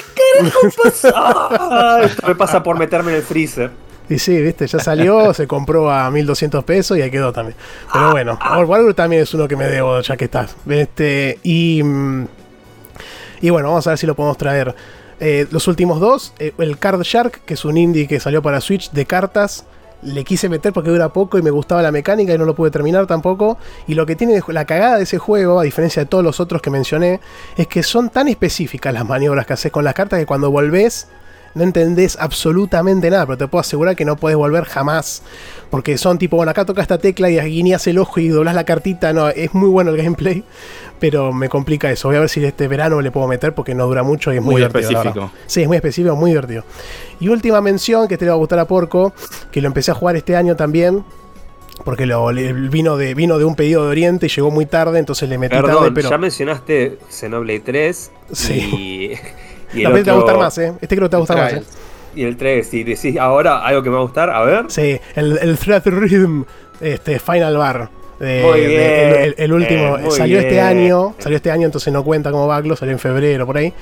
Ah, 1.15 2.01
esto 2.05 2.27
me 2.27 2.35
pasa 2.35 2.63
por 2.63 2.79
meterme 2.79 3.11
en 3.13 3.17
el 3.19 3.23
freezer. 3.23 3.71
Y 4.09 4.19
sí, 4.19 4.41
viste, 4.41 4.67
ya 4.67 4.79
salió, 4.79 5.35
se 5.35 5.47
compró 5.47 5.91
a 5.91 6.11
1200 6.11 6.65
pesos 6.65 6.97
y 6.99 7.03
ahí 7.03 7.11
quedó 7.11 7.33
también. 7.33 7.57
Pero 7.93 8.11
bueno, 8.13 8.39
Wargroup 8.67 8.95
también 8.95 9.23
es 9.23 9.35
uno 9.35 9.49
que 9.49 9.57
me 9.57 9.67
debo, 9.67 10.01
ya 10.01 10.17
que 10.17 10.25
estás. 10.27 10.57
Este, 10.69 11.39
y, 11.43 11.83
mm, 11.83 12.27
y 13.43 13.51
bueno, 13.51 13.69
vamos 13.69 13.87
a 13.87 13.91
ver 13.91 13.99
si 13.99 14.07
lo 14.07 14.15
podemos 14.15 14.39
traer. 14.39 14.75
Eh, 15.21 15.47
los 15.51 15.67
últimos 15.67 16.01
dos, 16.01 16.33
eh, 16.39 16.53
el 16.59 16.79
Card 16.79 17.03
Shark, 17.03 17.41
que 17.45 17.55
es 17.55 17.65
un 17.65 17.77
indie 17.77 18.07
que 18.07 18.21
salió 18.21 18.41
para 18.43 18.61
Switch 18.61 18.91
de 18.93 19.05
cartas, 19.05 19.65
le 20.03 20.23
quise 20.23 20.49
meter 20.49 20.73
porque 20.73 20.91
dura 20.91 21.13
poco 21.13 21.39
y 21.39 21.43
me 21.43 21.51
gustaba 21.51 21.83
la 21.83 21.91
mecánica 21.91 22.33
y 22.33 22.39
no 22.39 22.45
lo 22.45 22.55
pude 22.55 22.71
terminar 22.71 23.07
tampoco. 23.07 23.59
Y 23.87 23.95
lo 23.95 24.07
que 24.07 24.15
tiene 24.15 24.41
la 24.49 24.65
cagada 24.65 24.97
de 24.97 25.03
ese 25.03 25.19
juego, 25.19 25.59
a 25.59 25.65
diferencia 25.65 26.03
de 26.03 26.07
todos 26.07 26.23
los 26.23 26.39
otros 26.39 26.63
que 26.63 26.71
mencioné, 26.71 27.21
es 27.57 27.67
que 27.67 27.83
son 27.83 28.11
tan 28.11 28.29
específicas 28.29 28.95
las 28.95 29.05
maniobras 29.05 29.47
que 29.47 29.55
haces 29.55 29.73
con 29.73 29.85
las 29.85 29.95
cartas 29.95 30.21
que 30.21 30.27
cuando 30.27 30.51
volvés 30.51 31.09
no 31.55 31.63
entendés 31.65 32.17
absolutamente 32.21 33.11
nada, 33.11 33.27
pero 33.27 33.39
te 33.39 33.49
puedo 33.49 33.61
asegurar 33.61 33.97
que 33.97 34.05
no 34.05 34.17
puedes 34.17 34.37
volver 34.37 34.65
jamás. 34.65 35.23
Porque 35.71 35.99
son 35.99 36.19
tipo, 36.19 36.37
bueno, 36.37 36.51
acá 36.51 36.65
toca 36.65 36.81
esta 36.81 36.99
tecla 36.99 37.29
y 37.31 37.39
guiñas 37.39 37.87
el 37.87 37.99
ojo 37.99 38.21
y 38.21 38.29
doblas 38.29 38.55
la 38.55 38.65
cartita. 38.65 39.13
No, 39.13 39.29
es 39.29 39.53
muy 39.55 39.69
bueno 39.69 39.91
el 39.91 39.97
gameplay, 39.97 40.45
pero 40.99 41.33
me 41.33 41.49
complica 41.49 41.91
eso. 41.91 42.09
Voy 42.09 42.17
a 42.17 42.21
ver 42.21 42.29
si 42.29 42.45
este 42.45 42.69
verano 42.69 43.01
le 43.01 43.11
puedo 43.11 43.27
meter 43.29 43.55
porque 43.55 43.75
no 43.75 43.87
dura 43.87 44.03
mucho 44.03 44.33
y 44.33 44.37
es 44.37 44.43
muy, 44.43 44.53
Muy 44.53 44.63
divertido, 44.63 44.91
específico. 44.91 45.31
Sí, 45.47 45.63
es 45.63 45.69
muy 45.69 45.77
específico, 45.77 46.17
muy 46.17 46.31
divertido. 46.31 46.65
Y 47.21 47.29
última 47.29 47.61
mención 47.61 48.09
que 48.09 48.17
te 48.17 48.25
le 48.25 48.31
va 48.31 48.37
a 48.37 48.39
gustar 48.39 48.59
a 48.61 48.65
Porco, 48.67 49.13
que 49.51 49.61
lo 49.61 49.67
empecé 49.67 49.91
a 49.91 49.95
jugar 49.95 50.17
este 50.17 50.37
año 50.37 50.57
también. 50.57 51.05
Porque 51.85 52.07
lo, 52.07 52.27
vino, 52.27 52.97
de, 52.97 53.15
vino 53.15 53.39
de 53.39 53.45
un 53.45 53.55
pedido 53.55 53.85
de 53.85 53.91
Oriente 53.91 54.27
y 54.27 54.29
llegó 54.29 54.51
muy 54.51 54.67
tarde, 54.67 54.99
entonces 54.99 55.29
le 55.29 55.39
metí 55.39 55.55
tarde, 55.55 55.69
Perdón, 55.69 55.95
pero. 55.95 56.11
ya 56.11 56.19
mencionaste 56.19 56.99
Xenoblade 57.09 57.61
3 57.61 58.11
Sí. 58.33 58.53
y, 58.55 59.13
y 59.75 59.83
No, 59.83 59.91
pero 59.93 60.05
te 60.05 60.11
va 60.11 60.17
a 60.17 60.21
gustar 60.21 60.39
más, 60.39 60.59
¿eh? 60.59 60.73
Este 60.81 60.97
creo 60.97 61.09
que 61.09 61.11
te 61.11 61.17
va 61.17 61.19
a 61.19 61.21
gustar 61.21 61.37
más. 61.39 61.53
¿eh? 61.55 61.63
Y 62.15 62.25
el 62.25 62.37
3, 62.37 62.67
si 62.67 62.85
decís 62.85 63.17
ahora 63.19 63.59
algo 63.65 63.83
que 63.83 63.91
me 63.91 63.95
va 63.97 64.01
a 64.01 64.05
gustar, 64.05 64.31
a 64.31 64.43
ver. 64.43 64.65
Sí, 64.69 64.99
el, 65.15 65.39
el 65.39 65.59
Threat 65.59 65.87
Rhythm 65.87 66.43
este, 66.81 67.19
Final 67.19 67.57
Bar. 67.57 67.91
eh, 68.21 68.43
Muy 68.45 68.61
de- 68.61 68.67
bien, 68.67 68.81
el, 68.83 69.15
el- 69.29 69.35
el 69.39 69.53
último 69.53 69.99
eh, 69.99 70.03
muy 70.03 70.11
salió 70.11 70.39
este 70.39 70.53
bien. 70.53 70.65
año, 70.65 71.15
salió 71.19 71.37
este 71.37 71.51
año, 71.51 71.67
entonces 71.67 71.93
no 71.93 72.03
cuenta 72.03 72.31
como 72.31 72.47
backlog, 72.47 72.77
salió 72.79 72.93
en 72.93 72.99
febrero 72.99 73.47
por 73.47 73.57
ahí. 73.59 73.73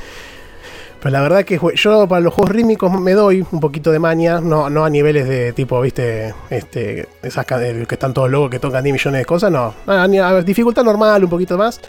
Pero 1.01 1.13
la 1.13 1.21
verdad 1.23 1.45
que 1.45 1.61
yo 1.77 2.09
para 2.09 2.21
los 2.21 2.35
juegos 2.35 2.51
rítmicos 2.55 2.91
me 3.01 3.13
doy 3.13 3.47
un 3.53 3.61
poquito 3.61 3.93
de 3.93 3.99
maña, 3.99 4.41
no, 4.41 4.69
no 4.71 4.85
a 4.85 4.91
niveles 4.91 5.29
de 5.29 5.53
tipo, 5.53 5.81
viste, 5.81 6.35
este, 6.51 7.07
esas 7.23 7.47
eh, 7.53 7.85
que 7.87 7.95
están 7.95 8.13
todos 8.13 8.31
locos 8.31 8.51
que 8.51 8.59
tocan 8.59 8.83
10 8.83 8.95
millones 8.95 9.21
de 9.21 9.25
cosas, 9.25 9.53
no. 9.53 9.75
A, 9.87 10.03
a 10.05 10.43
dificultad 10.43 10.83
normal, 10.85 11.23
un 11.23 11.31
poquito 11.31 11.57
más, 11.57 11.81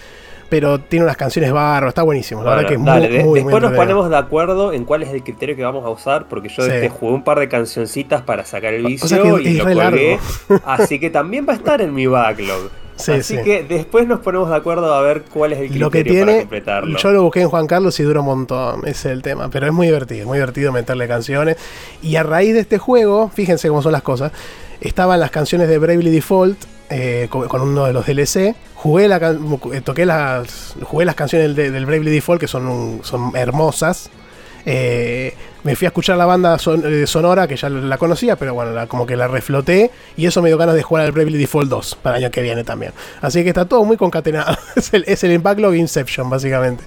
pero 0.49 0.79
tiene 0.79 1.03
unas 1.05 1.17
canciones 1.17 1.51
bárbaras, 1.51 1.89
está 1.89 2.03
buenísimo. 2.03 2.43
La 2.43 2.51
verdad 2.51 2.67
que 2.69 2.75
es 2.75 2.83
dale, 2.85 3.07
muy, 3.09 3.17
de- 3.17 3.23
muy, 3.23 3.29
muy 3.31 3.39
después 3.43 3.61
nos 3.63 3.73
ponemos 3.73 4.09
de 4.09 4.17
acuerdo 4.17 4.71
en 4.73 4.85
cuál 4.85 5.03
es 5.03 5.09
el 5.09 5.23
criterio 5.23 5.55
que 5.55 5.63
vamos 5.63 5.85
a 5.85 5.89
usar, 5.89 6.27
porque 6.29 6.49
yo 6.49 6.63
Sí. 6.63 6.69
este, 6.71 6.89
jugué 6.89 7.13
un 7.13 7.23
par 7.23 7.39
de 7.39 7.49
cancioncitas 7.49 8.21
para 8.21 8.45
sacar 8.45 8.73
el 8.73 8.85
vicio 8.85 9.07
sea 9.07 9.21
que 9.21 9.27
y 9.43 9.57
es 9.57 9.57
lo 9.57 9.63
colgué, 9.65 10.19
así 10.65 10.99
que 10.99 11.09
también 11.09 11.45
va 11.47 11.53
a 11.53 11.55
estar 11.57 11.81
en 11.81 11.93
mi 11.93 12.07
backlog. 12.07 12.69
Sí, 12.95 13.11
así 13.11 13.37
sí. 13.37 13.43
que 13.43 13.61
después 13.63 14.07
nos 14.07 14.21
ponemos 14.21 14.49
de 14.49 14.55
acuerdo 14.55 14.91
a 14.91 15.01
ver 15.03 15.21
cuál 15.31 15.53
es 15.53 15.59
el 15.59 15.65
criterio 15.65 15.85
Lo 15.85 15.91
que 15.91 15.99
para 16.03 16.11
tiene, 16.15 16.39
completarlo. 16.39 16.97
yo 16.97 17.11
lo 17.11 17.21
busqué 17.21 17.41
en 17.41 17.49
Juan 17.49 17.67
Carlos 17.67 17.99
y 17.99 18.03
dura 18.03 18.21
un 18.21 18.25
montón, 18.25 18.79
ese 18.87 18.89
es 18.89 19.05
el 19.05 19.21
tema, 19.21 19.49
pero 19.51 19.67
es 19.67 19.73
muy 19.73 19.85
divertido, 19.85 20.25
muy 20.25 20.37
divertido 20.39 20.71
meterle 20.71 21.07
canciones. 21.07 21.57
Y 22.01 22.15
a 22.15 22.23
raíz 22.23 22.55
de 22.55 22.61
este 22.61 22.79
juego, 22.79 23.29
fíjense 23.31 23.67
cómo 23.67 23.83
son 23.83 23.91
las 23.91 24.01
cosas, 24.01 24.31
estaban 24.81 25.19
las 25.19 25.29
canciones 25.29 25.67
de 25.69 25.77
Bravely 25.77 26.09
Default 26.09 26.57
eh, 26.89 27.27
con, 27.29 27.61
uno 27.61 27.85
de 27.85 27.93
los 27.93 28.05
DLC, 28.05 28.55
jugué, 28.75 29.05
eh, 29.05 29.81
toqué 29.81 30.05
las, 30.05 30.75
jugué 30.83 31.05
las 31.05 31.15
canciones 31.15 31.55
del, 31.55 31.73
del 31.73 31.85
Bravely 31.85 32.11
Default 32.11 32.39
que 32.39 32.47
son, 32.47 33.01
son 33.03 33.35
hermosas. 33.35 34.09
Eh, 34.69 35.33
me 35.63 35.75
fui 35.77 35.85
a 35.85 35.89
escuchar 35.89 36.17
la 36.17 36.25
banda 36.25 36.59
son- 36.59 37.07
sonora, 37.07 37.47
que 37.47 37.55
ya 37.55 37.69
la 37.69 37.97
conocía, 37.97 38.35
pero 38.35 38.53
bueno, 38.53 38.87
como 38.87 39.05
que 39.05 39.15
la 39.15 39.27
refloté. 39.27 39.91
Y 40.17 40.25
eso 40.25 40.41
me 40.41 40.49
dio 40.49 40.57
ganas 40.57 40.75
de 40.75 40.83
jugar 40.83 41.05
al 41.05 41.11
Bravely 41.11 41.37
Default 41.37 41.69
2 41.69 41.95
para 42.01 42.17
el 42.17 42.25
año 42.25 42.31
que 42.31 42.41
viene 42.41 42.63
también. 42.63 42.91
Así 43.21 43.43
que 43.43 43.49
está 43.49 43.65
todo 43.65 43.83
muy 43.85 43.97
concatenado. 43.97 44.57
es 44.75 44.93
el, 44.93 45.03
es 45.07 45.23
el 45.23 45.41
Inception, 45.75 46.29
básicamente. 46.29 46.83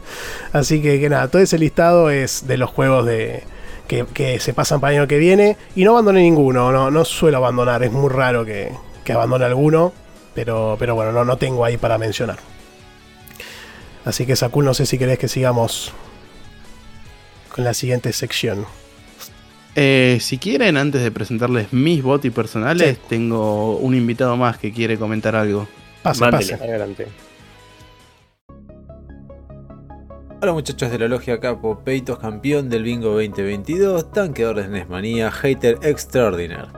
Así 0.52 0.82
que, 0.82 1.00
que 1.00 1.08
nada, 1.08 1.28
todo 1.28 1.40
ese 1.40 1.58
listado 1.58 2.10
es 2.10 2.46
de 2.46 2.56
los 2.58 2.70
juegos 2.70 3.06
de. 3.06 3.44
Que, 3.88 4.04
que 4.06 4.38
se 4.38 4.54
pasan 4.54 4.80
para 4.80 4.92
el 4.92 5.00
año 5.00 5.08
que 5.08 5.18
viene. 5.18 5.56
Y 5.74 5.84
no 5.84 5.92
abandoné 5.92 6.20
ninguno, 6.20 6.70
no, 6.70 6.90
no 6.90 7.04
suelo 7.04 7.38
abandonar. 7.38 7.82
Es 7.82 7.90
muy 7.90 8.08
raro 8.08 8.44
que, 8.44 8.72
que 9.10 9.14
abandone 9.14 9.44
alguno. 9.44 9.92
Pero, 10.34 10.76
pero 10.78 10.94
bueno, 10.94 11.10
no, 11.10 11.24
no 11.24 11.36
tengo 11.36 11.64
ahí 11.64 11.76
para 11.76 11.98
mencionar. 11.98 12.38
Así 14.04 14.24
que 14.26 14.36
Sakul, 14.36 14.64
no 14.64 14.74
sé 14.74 14.86
si 14.86 14.96
querés 14.98 15.18
que 15.18 15.26
sigamos 15.26 15.92
con 17.54 17.64
la 17.64 17.74
siguiente 17.74 18.12
sección. 18.12 18.64
Eh, 19.74 20.18
si 20.20 20.38
quieren, 20.38 20.76
antes 20.76 21.02
de 21.02 21.10
presentarles 21.10 21.72
mis 21.72 22.02
botis 22.02 22.32
personales, 22.32 22.96
Sí. 22.96 23.02
tengo 23.08 23.76
un 23.78 23.94
invitado 23.96 24.36
más 24.36 24.56
que 24.58 24.72
quiere 24.72 24.96
comentar 24.96 25.34
algo. 25.34 25.66
Pase, 26.02 26.20
Mándele. 26.20 26.52
pase. 26.52 26.64
Adelante. 26.64 27.06
Hola 30.42 30.52
muchachos 30.52 30.90
de 30.90 30.98
la 30.98 31.08
logia 31.08 31.38
Capo, 31.40 31.80
Peitos 31.84 32.18
campeón 32.18 32.70
del 32.70 32.84
bingo 32.84 33.10
2022, 33.10 34.10
tanqueador 34.12 34.62
de 34.62 34.68
Nesmanía, 34.68 35.30
hater 35.30 35.78
extraordinario. 35.82 36.68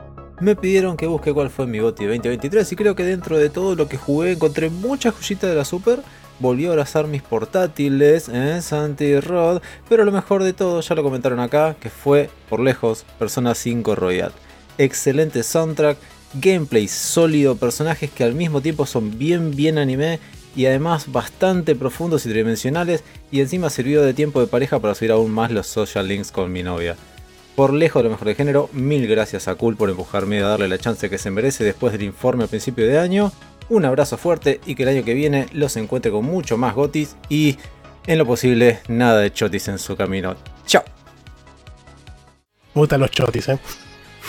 Me 0.43 0.57
pidieron 0.57 0.97
que 0.97 1.07
busque 1.07 1.31
cuál 1.31 1.49
fue 1.49 1.67
mi 1.67 1.79
boti 1.79 2.03
2023 2.03 2.69
y 2.69 2.75
creo 2.75 2.95
que 2.97 3.05
dentro 3.05 3.37
de 3.37 3.49
todo 3.49 3.77
lo 3.77 3.87
que 3.87 3.95
jugué 3.95 4.33
encontré 4.33 4.69
muchas 4.69 5.15
joyitas 5.15 5.49
de 5.49 5.55
la 5.55 5.63
Super. 5.63 6.01
Volví 6.39 6.65
a 6.65 6.71
abrazar 6.71 7.07
mis 7.07 7.21
portátiles, 7.21 8.27
¿eh? 8.27 8.61
Santi 8.61 9.21
Rod, 9.21 9.61
pero 9.87 10.03
lo 10.03 10.11
mejor 10.11 10.43
de 10.43 10.51
todo, 10.51 10.81
ya 10.81 10.95
lo 10.95 11.03
comentaron 11.03 11.39
acá, 11.39 11.77
que 11.79 11.89
fue 11.89 12.29
por 12.49 12.59
lejos 12.59 13.05
Persona 13.17 13.55
5 13.55 13.95
Royal. 13.95 14.33
Excelente 14.77 15.43
soundtrack, 15.43 15.97
gameplay 16.33 16.89
sólido, 16.89 17.55
personajes 17.55 18.11
que 18.11 18.25
al 18.25 18.33
mismo 18.33 18.59
tiempo 18.59 18.85
son 18.85 19.17
bien 19.17 19.55
bien 19.55 19.77
anime 19.77 20.19
y 20.57 20.65
además 20.65 21.09
bastante 21.09 21.73
profundos 21.73 22.25
y 22.25 22.29
tridimensionales 22.29 23.05
y 23.31 23.39
encima 23.39 23.69
sirvió 23.69 24.01
de 24.01 24.13
tiempo 24.13 24.41
de 24.41 24.47
pareja 24.47 24.79
para 24.79 24.93
subir 24.93 25.13
aún 25.13 25.31
más 25.31 25.51
los 25.51 25.67
social 25.67 26.05
links 26.05 26.33
con 26.33 26.51
mi 26.51 26.63
novia. 26.63 26.97
Por 27.55 27.71
lejos 27.73 28.03
lo 28.03 28.09
mejor 28.09 28.27
de 28.27 28.35
género, 28.35 28.69
mil 28.73 29.07
gracias 29.07 29.47
a 29.47 29.55
Cool 29.55 29.75
por 29.75 29.89
empujarme 29.89 30.39
a 30.41 30.47
darle 30.47 30.67
la 30.67 30.79
chance 30.79 31.09
que 31.09 31.17
se 31.19 31.29
merece 31.29 31.63
después 31.63 31.93
del 31.93 32.01
informe 32.03 32.45
a 32.45 32.47
principio 32.47 32.87
de 32.87 32.97
año. 32.97 33.31
Un 33.69 33.85
abrazo 33.85 34.17
fuerte 34.17 34.59
y 34.65 34.75
que 34.75 34.83
el 34.83 34.89
año 34.89 35.03
que 35.05 35.13
viene 35.13 35.45
los 35.53 35.77
encuentre 35.77 36.11
con 36.11 36.25
mucho 36.25 36.57
más 36.57 36.73
gotis 36.73 37.15
y, 37.29 37.57
en 38.07 38.17
lo 38.17 38.25
posible, 38.25 38.79
nada 38.87 39.19
de 39.19 39.31
chotis 39.31 39.67
en 39.67 39.77
su 39.79 39.95
camino. 39.95 40.35
Chao. 40.65 40.83
Gustan 42.73 42.99
los 43.01 43.11
chotis, 43.11 43.49
¿eh? 43.49 43.59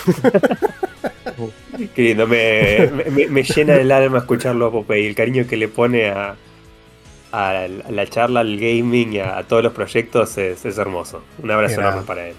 Qué 1.95 2.03
lindo, 2.03 2.27
me, 2.27 2.91
me- 3.11 3.27
me 3.29 3.43
llena 3.43 3.75
el 3.77 3.91
alma 3.91 4.19
escucharlo 4.19 4.67
a 4.67 4.71
Popeye, 4.71 5.09
el 5.09 5.15
cariño 5.15 5.47
que 5.49 5.57
le 5.57 5.69
pone 5.69 6.09
a, 6.11 6.37
a 7.33 7.53
la- 7.53 7.85
a 7.89 7.91
la 7.91 8.07
charla, 8.07 8.41
al 8.41 8.57
gaming 8.59 9.15
y 9.15 9.19
a, 9.21 9.39
a 9.39 9.45
todos 9.45 9.63
los 9.65 9.73
proyectos 9.73 10.37
es, 10.39 10.65
es 10.65 10.79
hermoso. 10.79 11.23
Un 11.43 11.51
abrazo 11.51 11.81
enorme 11.81 12.03
para 12.07 12.29
él. 12.29 12.35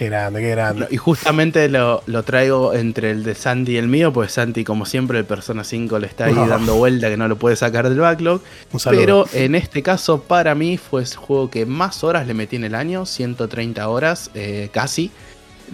Qué 0.00 0.06
grande, 0.06 0.40
qué 0.40 0.48
grande. 0.52 0.86
Y 0.90 0.96
justamente 0.96 1.68
lo, 1.68 2.02
lo 2.06 2.22
traigo 2.22 2.72
entre 2.72 3.10
el 3.10 3.22
de 3.22 3.34
Santi 3.34 3.72
y 3.72 3.76
el 3.76 3.86
mío, 3.86 4.14
pues 4.14 4.32
Santi, 4.32 4.64
como 4.64 4.86
siempre, 4.86 5.18
el 5.18 5.26
Persona 5.26 5.62
5 5.62 5.98
le 5.98 6.06
está 6.06 6.24
ahí 6.24 6.34
dando 6.34 6.76
vuelta 6.76 7.10
que 7.10 7.18
no 7.18 7.28
lo 7.28 7.36
puede 7.36 7.54
sacar 7.54 7.86
del 7.86 7.98
backlog. 7.98 8.40
Un. 8.72 8.80
Pero 8.82 9.26
en 9.34 9.54
este 9.54 9.82
caso, 9.82 10.22
para 10.22 10.54
mí, 10.54 10.78
fue 10.78 11.02
el 11.02 11.14
juego 11.14 11.50
que 11.50 11.66
más 11.66 12.02
horas 12.02 12.26
le 12.26 12.32
metí 12.32 12.56
en 12.56 12.64
el 12.64 12.74
año, 12.76 13.04
130 13.04 13.86
horas 13.86 14.30
eh, 14.32 14.70
casi, 14.72 15.10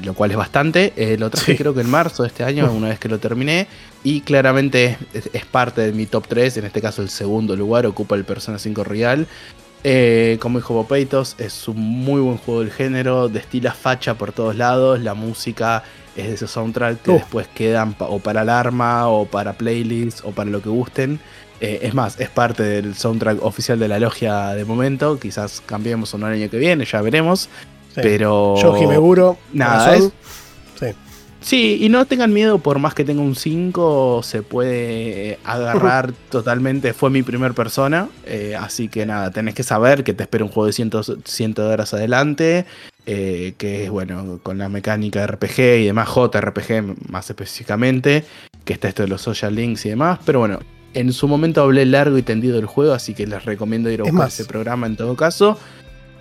lo 0.03 0.13
cual 0.15 0.33
es 0.33 0.37
bastante. 0.37 0.93
Eh, 0.97 1.17
lo 1.19 1.31
traje 1.31 1.53
Sí. 1.53 1.59
creo 1.59 1.73
que 1.73 1.83
en 1.83 1.91
marzo 1.91 2.25
de 2.25 2.31
este 2.31 2.43
año, 2.43 2.69
una 2.77 2.89
vez 2.89 2.99
que 2.99 3.09
lo 3.09 3.21
terminé, 3.21 3.69
y 4.03 4.23
claramente 4.23 4.99
es, 5.15 5.31
es 5.33 5.47
parte 5.47 5.83
de 5.83 5.93
mi 5.93 6.07
top 6.07 6.27
3, 6.27 6.57
en 6.57 6.65
este 6.65 6.83
caso 6.83 7.01
el 7.01 7.11
segundo 7.11 7.55
lugar 7.55 7.87
ocupa 7.87 8.17
el 8.17 8.25
Persona 8.25 8.59
5 8.59 8.83
Real. 8.83 9.29
Eh, 9.89 10.39
como 10.41 10.59
dijo 10.59 10.75
Bopeitos, 10.75 11.37
es 11.39 11.69
un 11.69 11.79
muy 11.79 12.21
buen 12.21 12.39
juego 12.39 12.61
del 12.63 12.73
género, 12.73 13.29
destila 13.29 13.73
facha 13.73 14.15
por 14.15 14.33
todos 14.33 14.57
lados, 14.57 14.99
la 15.01 15.15
música 15.15 15.85
es 16.17 16.27
de 16.27 16.35
esos 16.35 16.51
soundtrack 16.51 17.03
que 17.03 17.11
Uh. 17.13 17.15
después 17.15 17.47
quedan 17.55 17.93
pa- 17.95 18.07
o 18.07 18.19
para 18.19 18.41
alarma 18.41 19.07
o 19.09 19.27
para 19.27 19.53
playlists 19.53 20.23
o 20.25 20.33
para 20.33 20.51
lo 20.51 20.61
que 20.61 20.71
gusten. 20.71 21.21
Eh, 21.61 21.79
es 21.83 21.95
más, 21.95 22.19
es 22.19 22.29
parte 22.31 22.65
del 22.65 22.97
soundtrack 22.97 23.45
oficial 23.45 23.79
de 23.79 23.87
la 23.87 24.01
logia 24.01 24.49
de 24.55 24.65
momento. 24.65 25.21
Quizás 25.21 25.63
cambiemos 25.65 26.13
o 26.15 26.19
no 26.19 26.27
el 26.27 26.35
año 26.43 26.51
que 26.51 26.59
viene, 26.59 26.85
ya 26.85 27.01
veremos. 27.01 27.49
Sí. 27.95 28.01
Pero. 28.03 28.57
Yo, 28.61 28.75
Jimeguro, 28.75 29.39
Nada, 29.53 29.85
corazón. 29.87 30.13
Sí. 30.81 30.87
Sí, 31.47 31.79
y 31.81 31.89
no 31.91 32.05
tengan 32.07 32.33
miedo, 32.33 32.59
por 32.59 32.81
más 32.81 32.93
que 32.93 33.05
tenga 33.05 33.23
un 33.23 33.37
5, 33.37 34.23
se 34.25 34.43
puede 34.43 35.39
agarrar 35.45 36.13
totalmente. 36.29 36.93
Fue 36.93 37.09
mi 37.09 37.23
primer 37.23 37.55
persona, 37.55 38.09
eh, 38.25 38.57
así 38.59 38.89
que 38.89 39.07
nada, 39.07 39.31
tenés 39.31 39.55
que 39.55 39.63
saber 39.63 40.03
que 40.03 40.13
te 40.13 40.25
espera 40.25 40.45
un 40.45 40.51
juego 40.51 40.67
de 40.67 40.73
100, 40.73 40.91
100 41.25 41.61
horas 41.61 41.95
adelante, 41.95 42.67
eh, 43.07 43.55
que 43.59 43.85
es 43.85 43.91
bueno, 43.91 44.41
con 44.43 44.59
la 44.59 44.69
mecánica 44.69 45.21
de 45.21 45.29
RPG 45.29 45.61
y 45.83 45.85
demás, 45.85 46.09
JRPG 46.13 47.13
más 47.13 47.31
específicamente, 47.31 48.25
que 48.65 48.73
está 48.73 48.89
esto 48.89 49.05
de 49.05 49.09
los 49.09 49.23
social 49.23 49.55
links 49.55 49.87
y 49.87 49.91
demás, 49.91 50.19
pero 50.27 50.41
bueno. 50.41 50.59
En 50.95 51.13
su 51.13 51.29
momento 51.29 51.61
hablé 51.61 51.85
largo 51.85 52.17
y 52.17 52.23
tendido 52.23 52.57
del 52.57 52.65
juego, 52.65 52.95
así 52.95 53.13
que 53.13 53.27
les 53.27 53.45
recomiendo 53.45 53.91
ir 53.91 54.01
a 54.01 54.05
buscar 54.05 54.29
ese 54.29 54.47
programa 54.47 54.87
en 54.87 54.97
todo 54.97 55.15
caso 55.15 55.59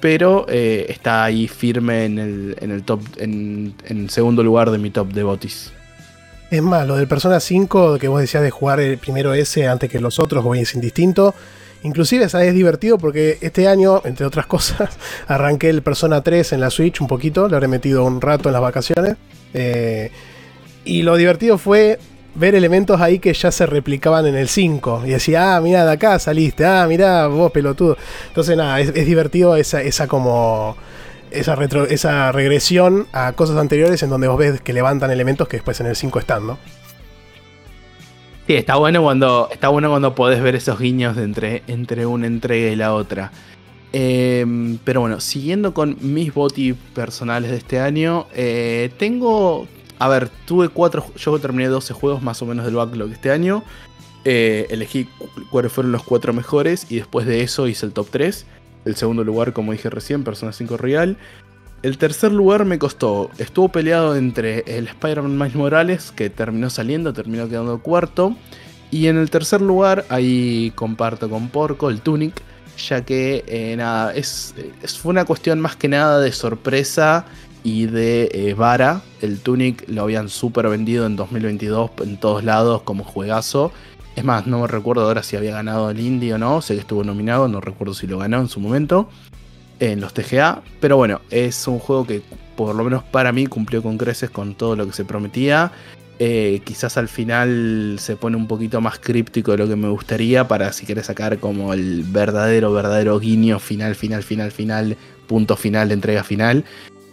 pero 0.06 0.45
eh, 0.49 0.86
está 0.90 1.23
ahí 1.23 1.48
firme 1.48 2.06
en 2.06 2.19
el, 2.19 2.56
en 2.61 2.69
el 2.69 2.84
top, 2.84 3.02
en, 3.18 3.73
en 3.88 4.07
segundo 4.11 4.44
lugar 4.44 4.69
de 4.69 4.77
mi 4.77 4.91
top 4.91 5.11
de 5.11 5.23
botis. 5.23 5.72
Es 6.52 6.61
más, 6.61 6.86
lo 6.86 6.95
del 6.95 7.07
Persona 7.07 7.40
5 7.40 7.98
que 7.98 8.07
vos 8.07 8.22
decías 8.22 8.44
de 8.44 8.52
jugar 8.52 8.80
el 8.80 8.99
primero 8.99 9.34
ese 9.34 9.68
antes 9.68 9.90
que 9.90 9.99
los 9.99 10.19
otros, 10.19 10.45
o 10.45 10.53
es 10.53 10.76
indistinto. 10.76 11.34
Inclusive 11.82 12.30
¿sabes? 12.30 12.49
es 12.49 12.53
divertido 12.53 12.99
porque 12.99 13.40
este 13.41 13.68
año, 13.68 14.03
entre 14.06 14.27
otras 14.27 14.45
cosas, 14.56 14.95
arranqué 15.27 15.72
el 15.72 15.82
Persona 15.82 16.22
3 16.22 16.53
en 16.53 16.60
la 16.60 16.69
Switch 16.69 17.02
un 17.02 17.07
poquito, 17.07 17.49
le 17.49 17.56
habré 17.56 17.68
metido 17.68 18.06
un 18.06 18.22
rato 18.22 18.49
en 18.49 18.53
las 18.53 18.61
vacaciones. 18.61 19.15
Eh, 19.56 20.11
Y 20.84 21.02
lo 21.02 21.15
divertido 21.15 21.57
fue 21.57 21.98
ver 22.36 22.56
elementos 22.56 23.02
ahí 23.02 23.20
que 23.20 23.34
ya 23.34 23.52
se 23.52 23.66
replicaban 23.66 24.26
en 24.28 24.36
el 24.36 24.48
5. 24.48 25.03
Y 25.06 25.10
decía, 25.12 25.56
ah, 25.56 25.62
mira, 25.62 25.86
de 25.86 25.91
acá 25.91 26.20
saliste, 26.20 26.66
ah, 26.66 26.86
mira, 26.88 27.28
vos 27.28 27.52
pelotudo. 27.52 27.98
Entonces, 28.28 28.56
nada, 28.57 28.80
es, 28.80 28.94
divertido 28.94 29.56
esa, 29.56 29.82
esa 29.82 30.07
como. 30.07 30.78
Esa, 31.32 31.56
retro, 31.56 31.86
esa 31.86 32.32
regresión 32.32 33.07
a 33.12 33.34
cosas 33.34 33.57
anteriores 33.57 34.02
en 34.03 34.10
donde 34.10 34.30
vos 34.30 34.38
ves 34.38 34.62
que 34.62 34.72
levantan 34.72 35.12
elementos 35.12 35.49
que 35.49 35.57
después 35.57 35.78
en 35.82 35.88
el 35.88 35.95
5 35.95 36.20
están, 36.20 36.48
¿no? 36.48 36.57
Sí, 38.48 38.53
está 38.53 38.76
bueno 38.76 39.02
cuando, 39.02 39.49
está 39.52 39.68
bueno 39.68 39.90
cuando 39.90 40.16
podés 40.16 40.41
ver 40.41 40.56
esos 40.56 40.80
guiños 40.80 41.16
de 41.18 41.24
entre, 41.24 41.64
entre 41.68 42.06
una 42.06 42.28
entrega 42.28 42.72
y 42.72 42.76
la 42.78 42.94
otra. 42.94 43.32
Eh, 43.98 44.45
pero 44.84 44.99
bueno, 45.02 45.22
siguiendo 45.22 45.74
con 45.74 45.98
mis 46.02 46.34
boti 46.34 46.74
personales 46.74 47.49
de 47.49 47.57
este 47.57 47.80
año, 47.80 48.28
eh, 48.34 48.91
tengo. 48.98 49.68
A 49.99 50.07
ver, 50.09 50.30
tuve 50.45 50.69
cuatro. 50.69 51.05
Yo 51.15 51.38
terminé 51.39 51.67
12 51.69 51.93
juegos 51.93 52.22
más 52.22 52.41
o 52.41 52.45
menos 52.45 52.65
del 52.65 52.76
backlog 52.76 53.11
este 53.11 53.31
año. 53.31 53.63
Eh, 54.26 54.67
elegí 54.69 55.05
cu- 55.05 55.27
cuáles 55.51 55.72
fueron 55.72 55.91
los 55.91 56.03
cuatro 56.03 56.34
mejores 56.34 56.88
y 56.89 56.95
después 56.97 57.26
de 57.27 57.41
eso 57.41 57.67
hice 57.67 57.85
el 57.85 57.93
top 57.93 58.07
3. 58.11 58.45
El 58.85 58.95
segundo 58.95 59.23
lugar, 59.23 59.53
como 59.53 59.72
dije 59.72 59.89
recién, 59.89 60.23
Persona 60.23 60.51
5 60.51 60.77
Real. 60.77 61.17
El 61.84 61.97
tercer 61.97 62.31
lugar 62.31 62.65
me 62.65 62.80
costó. 62.80 63.30
Estuvo 63.38 63.69
peleado 63.69 64.15
entre 64.15 64.63
el 64.77 64.88
Spider-Man 64.88 65.38
Miles 65.38 65.55
Morales, 65.55 66.11
que 66.15 66.30
terminó 66.30 66.69
saliendo, 66.69 67.13
terminó 67.13 67.47
quedando 67.47 67.80
cuarto. 67.80 68.35
Y 68.91 69.07
en 69.07 69.17
el 69.17 69.30
tercer 69.30 69.61
lugar, 69.61 70.05
ahí 70.09 70.72
comparto 70.76 71.30
con 71.30 71.49
Porco, 71.49 71.89
el 71.89 72.01
Tunic, 72.01 72.41
ya 72.77 73.05
que 73.05 73.43
eh, 73.47 73.76
nada, 73.77 74.13
es- 74.15 74.53
fue 75.01 75.11
una 75.11 75.26
cuestión 75.26 75.59
más 75.61 75.76
que 75.76 75.88
nada 75.88 76.19
de 76.19 76.31
sorpresa 76.31 77.26
y 77.66 77.88
de 77.88 78.30
eh, 78.32 78.54
vara. 78.54 79.02
El 79.22 79.40
Tunic 79.40 79.90
lo 79.90 80.04
habían 80.04 80.30
súper 80.30 80.70
vendido 80.70 81.08
en 81.08 81.16
2022 81.16 81.92
en 82.04 82.18
todos 82.18 82.44
lados 82.44 82.84
como 82.84 83.04
juegazo. 83.04 83.74
Es 84.16 84.24
más, 84.24 84.46
no 84.46 84.62
me 84.62 84.68
recuerdo 84.68 85.02
ahora 85.02 85.24
si 85.24 85.36
había 85.36 85.52
ganado 85.52 85.90
el 85.90 86.00
Indie 86.00 86.36
o 86.36 86.38
no, 86.38 86.62
sé 86.62 86.76
que 86.76 86.82
estuvo 86.82 87.04
nominado, 87.04 87.48
no 87.48 87.60
recuerdo 87.60 87.96
si 87.96 88.06
lo 88.08 88.20
ganó 88.20 88.40
en 88.40 88.48
su 88.48 88.60
momento 88.60 89.10
en 89.80 90.00
los 90.00 90.14
TGA. 90.14 90.62
Pero 90.80 90.96
bueno, 90.96 91.22
es 91.32 91.68
un 91.68 91.80
juego 91.80 92.06
que 92.06 92.22
por 92.56 92.76
lo 92.76 92.84
menos 92.84 93.04
para 93.04 93.32
mí 93.32 93.48
cumplió 93.48 93.82
con 93.82 93.98
creces 93.98 94.30
con 94.30 94.54
todo 94.54 94.76
lo 94.76 94.86
que 94.86 94.94
se 94.94 95.04
prometía. 95.04 95.72
Eh, 96.20 96.62
quizás 96.64 96.98
al 96.98 97.10
final 97.10 97.98
se 98.00 98.16
pone 98.16 98.38
un 98.38 98.48
poquito 98.48 98.80
más 98.80 99.00
críptico 99.00 99.52
de 99.52 99.58
lo 99.58 99.68
que 99.68 99.76
me 99.76 99.90
gustaría 99.90 100.48
para 100.48 100.72
si 100.72 100.86
querés 100.86 101.08
sacar 101.08 101.40
como 101.40 101.74
el 101.74 102.04
verdadero, 102.04 102.72
verdadero 102.72 103.20
guiño 103.20 103.60
final, 103.60 103.96
final, 103.96 104.22
final, 104.22 104.52
final, 104.52 104.98
punto 105.28 105.58
final, 105.58 105.92
entrega 105.92 106.24
final. 106.24 106.64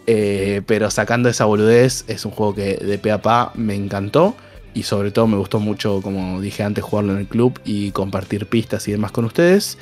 Eh, 0.05 0.61
pero 0.65 0.91
sacando 0.91 1.29
esa 1.29 1.45
boludez, 1.45 2.05
es 2.07 2.25
un 2.25 2.31
juego 2.31 2.55
que 2.55 2.75
de 2.75 2.97
pe 2.97 3.11
a 3.11 3.21
pa 3.21 3.51
me 3.55 3.75
encantó. 3.75 4.35
Y 4.75 4.83
sobre 4.83 5.11
todo 5.11 5.27
me 5.27 5.37
gustó 5.37 5.59
mucho, 5.59 6.01
como 6.01 6.41
dije 6.41 6.63
antes, 6.63 6.83
jugarlo 6.83 7.13
en 7.13 7.19
el 7.19 7.27
club 7.27 7.59
y 7.63 7.91
compartir 7.91 8.47
pistas 8.47 8.87
y 8.87 8.91
demás 8.91 9.11
con 9.11 9.25
ustedes. 9.25 9.77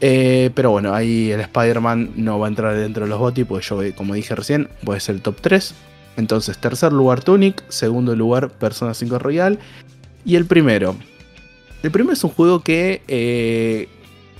Eh, 0.00 0.50
pero 0.54 0.70
bueno, 0.70 0.94
ahí 0.94 1.30
el 1.32 1.40
Spider-Man 1.40 2.12
no 2.16 2.38
va 2.38 2.46
a 2.46 2.48
entrar 2.48 2.76
dentro 2.76 3.04
de 3.04 3.10
los 3.10 3.18
botis, 3.18 3.44
porque 3.46 3.66
yo, 3.66 3.80
como 3.96 4.14
dije 4.14 4.34
recién, 4.34 4.68
voy 4.82 4.96
a 4.96 5.00
ser 5.00 5.16
el 5.16 5.22
top 5.22 5.40
3. 5.40 5.74
Entonces, 6.16 6.58
tercer 6.58 6.92
lugar 6.92 7.22
Tunic, 7.22 7.64
segundo 7.68 8.14
lugar 8.14 8.50
Persona 8.50 8.94
5 8.94 9.18
Royal. 9.18 9.58
Y 10.24 10.36
el 10.36 10.46
primero. 10.46 10.94
El 11.82 11.90
primero 11.90 12.12
es 12.12 12.22
un 12.22 12.30
juego 12.30 12.60
que 12.60 13.02
eh, 13.08 13.88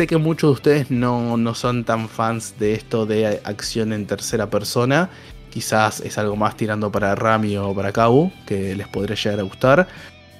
sé 0.02 0.08
que 0.08 0.16
muchos 0.16 0.48
de 0.48 0.52
ustedes 0.54 0.90
no, 0.90 1.36
no 1.36 1.54
son 1.54 1.84
tan 1.84 2.08
fans 2.08 2.56
de 2.58 2.74
esto 2.74 3.06
de 3.06 3.40
acción 3.44 3.92
en 3.92 4.04
tercera 4.04 4.50
persona. 4.50 5.10
Quizás 5.48 6.00
es 6.00 6.18
algo 6.18 6.34
más 6.34 6.56
tirando 6.56 6.90
para 6.90 7.14
Rami 7.14 7.56
o 7.56 7.72
para 7.72 7.92
Kabu, 7.92 8.32
que 8.44 8.74
les 8.74 8.88
podría 8.88 9.14
llegar 9.14 9.38
a 9.38 9.44
gustar. 9.44 9.86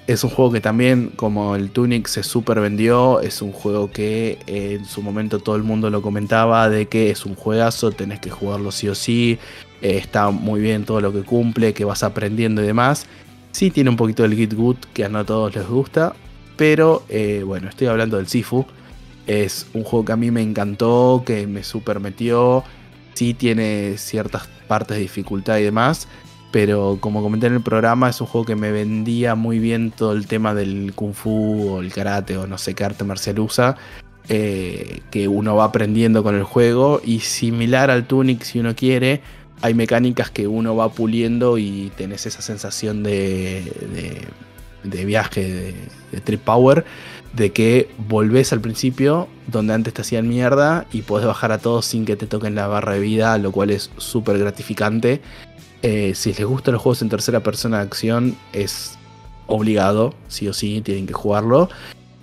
Es 0.05 0.25
un 0.25 0.31
juego 0.31 0.51
que 0.51 0.59
también, 0.59 1.13
como 1.15 1.55
el 1.55 1.69
Tunic 1.69 2.07
se 2.07 2.23
super 2.23 2.59
vendió, 2.59 3.21
es 3.21 3.41
un 3.41 3.53
juego 3.53 3.89
que 3.89 4.37
eh, 4.47 4.79
en 4.79 4.85
su 4.85 5.01
momento 5.01 5.39
todo 5.39 5.55
el 5.55 5.63
mundo 5.63 5.89
lo 5.89 6.01
comentaba 6.01 6.67
de 6.67 6.87
que 6.87 7.09
es 7.09 7.25
un 7.25 7.35
juegazo, 7.35 7.93
tenés 7.93 8.19
que 8.19 8.31
jugarlo 8.31 8.69
sí 8.69 8.89
o 8.89 8.95
sí, 8.95 9.39
eh, 9.81 9.95
está 9.95 10.29
muy 10.29 10.59
bien 10.59 10.83
todo 10.83 10.99
lo 10.99 11.13
que 11.13 11.21
cumple, 11.21 11.73
que 11.73 11.85
vas 11.85 12.03
aprendiendo 12.03 12.61
y 12.61 12.65
demás. 12.65 13.05
Sí 13.53 13.71
tiene 13.71 13.89
un 13.89 13.95
poquito 13.95 14.23
del 14.23 14.35
Git 14.35 14.55
Good 14.55 14.77
que 14.93 15.05
a 15.05 15.09
no 15.09 15.23
todos 15.23 15.55
les 15.55 15.65
gusta, 15.65 16.13
pero 16.57 17.03
eh, 17.07 17.43
bueno, 17.45 17.69
estoy 17.69 17.87
hablando 17.87 18.17
del 18.17 18.27
Sifu. 18.27 18.65
Es 19.27 19.67
un 19.73 19.83
juego 19.83 20.05
que 20.05 20.11
a 20.13 20.17
mí 20.17 20.31
me 20.31 20.41
encantó, 20.41 21.23
que 21.25 21.47
me 21.47 21.63
super 21.63 21.99
metió. 21.99 22.63
Sí 23.13 23.33
tiene 23.33 23.97
ciertas 23.97 24.47
partes 24.67 24.97
de 24.97 25.03
dificultad 25.03 25.57
y 25.59 25.63
demás, 25.63 26.07
pero 26.51 26.97
como 26.99 27.21
comenté 27.21 27.47
en 27.47 27.53
el 27.53 27.61
programa, 27.61 28.09
es 28.09 28.19
un 28.21 28.27
juego 28.27 28.45
que 28.45 28.55
me 28.55 28.71
vendía 28.71 29.35
muy 29.35 29.59
bien 29.59 29.91
todo 29.91 30.13
el 30.13 30.27
tema 30.27 30.53
del 30.53 30.93
kung 30.95 31.13
fu 31.13 31.69
o 31.75 31.81
el 31.81 31.93
karate 31.93 32.37
o 32.37 32.47
no 32.47 32.57
sé 32.57 32.73
qué 32.75 32.83
arte 32.83 33.03
marcial 33.03 33.39
usa. 33.39 33.77
eh, 34.29 35.01
que 35.11 35.27
uno 35.27 35.55
va 35.55 35.65
aprendiendo 35.65 36.23
con 36.23 36.35
el 36.35 36.43
juego 36.43 37.01
y 37.03 37.19
similar 37.21 37.91
al 37.91 38.07
Tunic 38.07 38.43
si 38.43 38.59
uno 38.59 38.75
quiere, 38.75 39.21
hay 39.61 39.73
mecánicas 39.73 40.29
que 40.31 40.47
uno 40.47 40.75
va 40.75 40.89
puliendo 40.93 41.57
y 41.57 41.91
tenés 41.97 42.25
esa 42.25 42.41
sensación 42.41 43.03
de, 43.03 43.71
de, 44.83 44.89
de 44.89 45.05
viaje, 45.05 45.43
de, 45.43 45.75
de 46.11 46.21
trip 46.21 46.41
power, 46.41 46.85
de 47.33 47.51
que 47.51 47.89
volvés 48.07 48.53
al 48.53 48.61
principio 48.61 49.27
donde 49.47 49.73
antes 49.73 49.93
te 49.93 50.01
hacían 50.01 50.27
mierda 50.27 50.85
y 50.93 51.01
podés 51.01 51.25
bajar 51.25 51.51
a 51.51 51.57
todos 51.57 51.85
sin 51.85 52.05
que 52.05 52.15
te 52.15 52.27
toquen 52.27 52.55
la 52.55 52.67
barra 52.67 52.93
de 52.93 52.99
vida, 52.99 53.37
lo 53.37 53.51
cual 53.51 53.71
es 53.71 53.89
súper 53.97 54.37
gratificante. 54.37 55.21
Eh, 55.81 56.13
si 56.15 56.33
les 56.33 56.45
gustan 56.45 56.73
los 56.73 56.81
juegos 56.81 57.01
en 57.01 57.09
tercera 57.09 57.41
persona 57.41 57.77
de 57.77 57.83
acción, 57.83 58.35
es 58.53 58.97
obligado, 59.47 60.13
sí 60.29 60.47
o 60.47 60.53
sí, 60.53 60.81
tienen 60.81 61.07
que 61.07 61.13
jugarlo. 61.13 61.69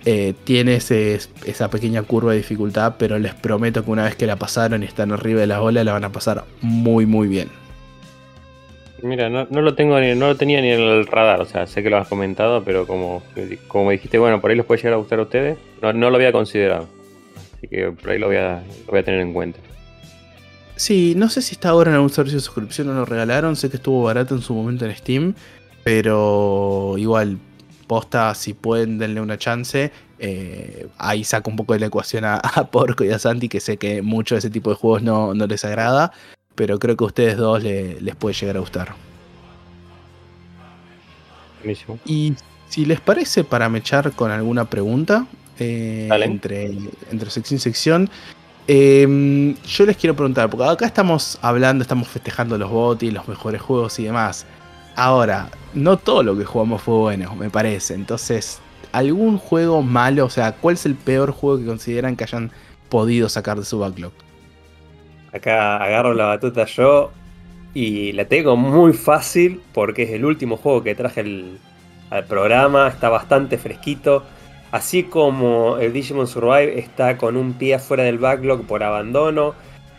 Eh, 0.05 0.33
tiene 0.45 0.75
ese- 0.77 1.19
esa 1.45 1.69
pequeña 1.69 2.01
curva 2.01 2.31
de 2.31 2.37
dificultad, 2.37 2.95
pero 2.97 3.19
les 3.19 3.35
prometo 3.35 3.85
que 3.85 3.91
una 3.91 4.05
vez 4.05 4.15
que 4.15 4.25
la 4.25 4.37
pasaron 4.37 4.81
y 4.81 4.87
están 4.87 5.11
arriba 5.11 5.41
de 5.41 5.47
la 5.47 5.61
ola, 5.61 5.83
la 5.83 5.93
van 5.93 6.05
a 6.05 6.11
pasar 6.11 6.45
muy, 6.61 7.05
muy 7.05 7.27
bien. 7.27 7.49
Mira, 9.03 9.29
no, 9.29 9.47
no 9.49 9.61
lo 9.61 9.73
tengo 9.73 9.99
ni, 9.99 10.13
no 10.15 10.27
lo 10.27 10.37
tenía 10.37 10.61
ni 10.61 10.69
en 10.69 10.79
el 10.79 11.07
radar, 11.07 11.41
o 11.41 11.45
sea, 11.45 11.65
sé 11.65 11.81
que 11.81 11.89
lo 11.89 11.97
has 11.97 12.07
comentado, 12.07 12.63
pero 12.63 12.85
como, 12.85 13.23
como 13.67 13.85
me 13.85 13.93
dijiste, 13.93 14.19
bueno, 14.19 14.39
por 14.39 14.51
ahí 14.51 14.57
les 14.57 14.65
puede 14.65 14.79
llegar 14.79 14.93
a 14.93 14.97
gustar 14.97 15.19
a 15.19 15.23
ustedes, 15.23 15.57
no, 15.81 15.91
no 15.93 16.09
lo 16.09 16.15
había 16.17 16.31
considerado. 16.31 16.87
Así 17.57 17.67
que 17.67 17.91
por 17.91 18.11
ahí 18.11 18.19
lo 18.19 18.27
voy 18.27 18.37
a, 18.37 18.63
lo 18.85 18.91
voy 18.91 18.99
a 18.99 19.03
tener 19.03 19.21
en 19.21 19.33
cuenta. 19.33 19.59
Sí, 20.75 21.13
no 21.15 21.29
sé 21.29 21.43
si 21.43 21.53
está 21.53 21.69
ahora 21.69 21.91
en 21.91 21.95
algún 21.95 22.09
servicio 22.09 22.37
de 22.39 22.43
suscripción 22.43 22.89
o 22.89 22.93
lo 22.93 23.05
regalaron. 23.05 23.55
Sé 23.55 23.69
que 23.69 23.77
estuvo 23.77 24.03
barato 24.03 24.33
en 24.33 24.41
su 24.41 24.55
momento 24.55 24.85
en 24.85 24.95
Steam. 24.95 25.35
Pero 25.83 26.95
igual, 26.97 27.37
posta, 27.85 28.33
si 28.33 28.55
pueden, 28.55 28.97
denle 28.97 29.21
una 29.21 29.37
chance. 29.37 29.91
Eh, 30.17 30.87
ahí 30.97 31.23
saco 31.23 31.49
un 31.49 31.55
poco 31.55 31.73
de 31.73 31.79
la 31.79 31.85
ecuación 31.87 32.25
a, 32.25 32.39
Porco 32.71 33.03
y 33.03 33.11
a 33.11 33.19
Santi, 33.19 33.47
que 33.47 33.59
sé 33.59 33.77
que 33.77 34.01
mucho 34.01 34.33
de 34.35 34.39
ese 34.39 34.49
tipo 34.49 34.71
de 34.71 34.75
juegos 34.75 35.03
no, 35.03 35.33
no 35.33 35.45
les 35.45 35.63
agrada. 35.65 36.11
Pero 36.55 36.77
creo 36.79 36.95
que 36.97 37.03
a 37.03 37.07
ustedes 37.07 37.37
dos 37.37 37.61
le- 37.63 37.99
les 38.01 38.15
puede 38.15 38.35
llegar 38.35 38.57
a 38.57 38.59
gustar. 38.59 38.93
Buenísimo. 41.63 41.99
Y 42.05 42.33
si 42.69 42.85
les 42.85 42.99
parece, 42.99 43.43
para 43.43 43.69
mechar 43.69 44.11
con 44.13 44.31
alguna 44.31 44.65
pregunta 44.65 45.25
eh, 45.59 46.07
entre, 46.25 46.71
entre 47.11 47.29
sección 47.29 47.57
y 47.57 47.59
sección, 47.59 48.09
eh, 48.67 49.55
yo 49.67 49.85
les 49.85 49.97
quiero 49.97 50.15
preguntar, 50.15 50.49
porque 50.49 50.65
acá 50.65 50.85
estamos 50.85 51.37
hablando, 51.41 51.81
estamos 51.81 52.07
festejando 52.07 52.57
los 52.57 52.69
botis, 52.69 53.13
los 53.13 53.27
mejores 53.27 53.61
juegos 53.61 53.99
y 53.99 54.05
demás. 54.05 54.45
Ahora, 54.95 55.49
no 55.73 55.97
todo 55.97 56.23
lo 56.23 56.37
que 56.37 56.45
jugamos 56.45 56.81
fue 56.81 56.95
bueno, 56.95 57.35
me 57.35 57.49
parece. 57.49 57.93
Entonces, 57.93 58.59
¿algún 58.91 59.37
juego 59.37 59.81
malo? 59.81 60.25
O 60.25 60.29
sea, 60.29 60.53
¿cuál 60.53 60.75
es 60.75 60.85
el 60.85 60.95
peor 60.95 61.31
juego 61.31 61.59
que 61.59 61.65
consideran 61.65 62.15
que 62.15 62.23
hayan 62.23 62.51
podido 62.89 63.29
sacar 63.29 63.57
de 63.57 63.65
su 63.65 63.79
backlog? 63.79 64.11
Acá 65.33 65.77
agarro 65.77 66.13
la 66.13 66.25
batuta 66.25 66.65
yo 66.65 67.11
y 67.73 68.11
la 68.11 68.25
tengo 68.25 68.57
muy 68.57 68.93
fácil 68.93 69.61
porque 69.73 70.03
es 70.03 70.11
el 70.11 70.25
último 70.25 70.57
juego 70.57 70.83
que 70.83 70.93
traje 70.93 71.21
al, 71.21 71.57
al 72.09 72.25
programa, 72.25 72.87
está 72.87 73.09
bastante 73.09 73.57
fresquito. 73.57 74.23
Así 74.71 75.03
como 75.03 75.77
el 75.77 75.91
Digimon 75.91 76.27
Survive 76.27 76.79
está 76.79 77.17
con 77.17 77.35
un 77.35 77.53
pie 77.53 77.75
afuera 77.75 78.03
del 78.03 78.19
backlog 78.19 78.65
por 78.65 78.83
abandono. 78.83 79.53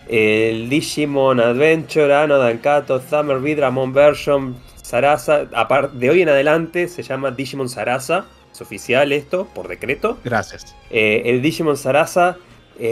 El 0.08 0.68
Digimon 0.68 1.40
Adventure, 1.40 2.14
Ano 2.14 2.38
Dankato, 2.38 3.00
Summer 3.00 3.38
Beat, 3.38 3.58
Ramon 3.58 3.92
Version, 3.92 4.56
Sarasa. 4.82 5.44
De 5.92 6.10
hoy 6.10 6.22
en 6.22 6.30
adelante 6.30 6.88
se 6.88 7.02
llama 7.02 7.30
Digimon 7.30 7.68
Sarasa. 7.68 8.24
Es 8.50 8.60
oficial 8.60 9.12
esto, 9.12 9.46
por 9.54 9.68
decreto. 9.68 10.18
Gracias. 10.24 10.74
Eh, 10.90 11.22
el 11.26 11.42
Digimon 11.42 11.76
Sarasa 11.76 12.38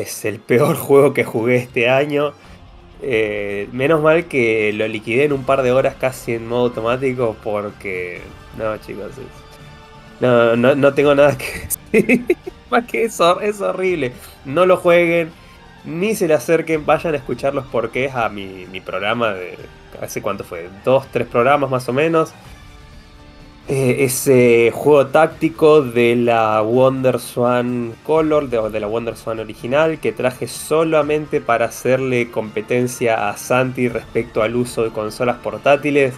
es 0.01 0.25
el 0.25 0.39
peor 0.41 0.77
juego 0.87 1.13
que 1.15 1.25
jugué 1.25 1.57
este 1.57 1.89
año. 1.89 2.33
Eh, 3.03 3.69
menos 3.73 4.03
mal 4.03 4.27
que 4.27 4.73
lo 4.75 4.87
liquidé 4.87 5.25
en 5.25 5.33
un 5.33 5.45
par 5.45 5.63
de 5.63 5.73
horas 5.73 5.95
casi 5.99 6.35
en 6.35 6.47
modo 6.49 6.67
automático 6.67 7.37
porque... 7.43 8.21
No, 8.59 8.77
chicos. 8.79 9.13
es- 9.13 10.21
No, 10.21 10.55
no, 10.57 10.75
no 10.75 10.93
tengo 10.95 11.15
nada 11.15 11.37
que 11.39 11.69
decir. 11.93 12.25
Más 12.71 12.85
que 12.85 13.05
eso, 13.05 13.41
es 13.41 13.61
horrible. 13.61 14.13
No 14.45 14.67
lo 14.67 14.77
jueguen. 14.77 15.31
Ni 15.85 16.15
se 16.15 16.29
le 16.29 16.35
acerquen. 16.35 16.85
Vayan 16.87 17.15
a 17.15 17.17
escuchar 17.17 17.55
los 17.55 17.67
porqués 17.67 18.15
a 18.15 18.29
mi, 18.29 18.67
mi 18.71 18.81
programa 18.81 19.33
de... 19.33 19.57
¿Hace 20.01 20.23
cuánto 20.23 20.45
fue? 20.45 20.69
Dos, 20.85 21.07
tres 21.11 21.27
programas 21.27 21.69
más 21.71 21.89
o 21.89 21.93
menos. 21.93 22.33
Eh, 23.73 24.03
ese 24.03 24.73
juego 24.75 25.07
táctico 25.07 25.81
de 25.81 26.17
la 26.17 26.61
Wonder 26.61 27.21
Swan 27.21 27.95
Color, 28.03 28.49
de, 28.49 28.81
la 28.81 28.89
Wonder 28.89 29.17
Swan 29.17 29.39
original, 29.39 30.01
que 30.01 30.11
traje 30.11 30.49
solamente 30.49 31.41
para 31.41 31.67
hacerle 31.67 32.33
competencia 32.33 33.29
a 33.29 33.37
Santi 33.37 33.89
respecto 33.89 34.43
al 34.43 34.57
uso 34.57 34.83
de 34.83 34.91
consolas 34.91 35.37
portátiles, 35.37 36.15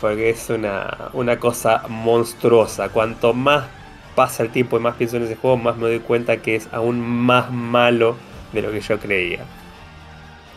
porque 0.00 0.30
es 0.30 0.48
una, 0.48 1.10
una 1.12 1.38
cosa 1.38 1.82
monstruosa. 1.90 2.88
Cuanto 2.88 3.34
más 3.34 3.66
pasa 4.14 4.42
el 4.42 4.48
tiempo 4.48 4.78
y 4.78 4.80
más 4.80 4.96
pienso 4.96 5.18
en 5.18 5.24
ese 5.24 5.36
juego, 5.36 5.58
más 5.58 5.76
me 5.76 5.88
doy 5.88 6.00
cuenta 6.00 6.38
que 6.38 6.56
es 6.56 6.70
aún 6.72 7.02
más 7.02 7.52
malo 7.52 8.16
de 8.54 8.62
lo 8.62 8.72
que 8.72 8.80
yo 8.80 8.98
creía. 8.98 9.44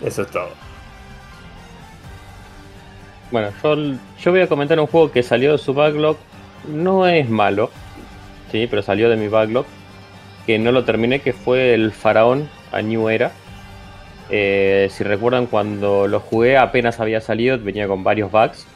Eso 0.02 0.22
es 0.22 0.32
todo. 0.32 0.65
Bueno, 3.32 3.50
yo, 3.64 3.76
yo 4.20 4.32
voy 4.32 4.42
a 4.42 4.48
comentar 4.48 4.80
un 4.80 4.88
juego 4.88 5.12
que 5.12 5.24
salió 5.24 5.54
de 5.54 5.58
su 5.58 5.74
backlog. 5.74 6.18
No 6.68 7.08
es 7.08 7.30
malo, 7.30 7.70
sí, 8.52 8.68
pero 8.70 8.82
salió 8.82 9.10
de 9.10 9.18
mi 9.18 9.28
backlog. 9.28 9.66
Que 10.46 10.60
no 10.60 10.72
lo 10.72 10.86
terminé, 10.86 11.20
que 11.20 11.34
fue 11.34 11.74
el 11.74 11.92
Faraón 11.92 12.50
a 12.72 12.82
New 12.82 13.10
Era. 13.10 13.32
Eh, 14.30 14.88
si 14.92 15.04
recuerdan, 15.04 15.46
cuando 15.48 16.08
lo 16.08 16.20
jugué 16.20 16.58
apenas 16.58 17.00
había 17.00 17.22
salido, 17.22 17.58
venía 17.60 17.88
con 17.88 18.04
varios 18.04 18.32
bugs. 18.32 18.68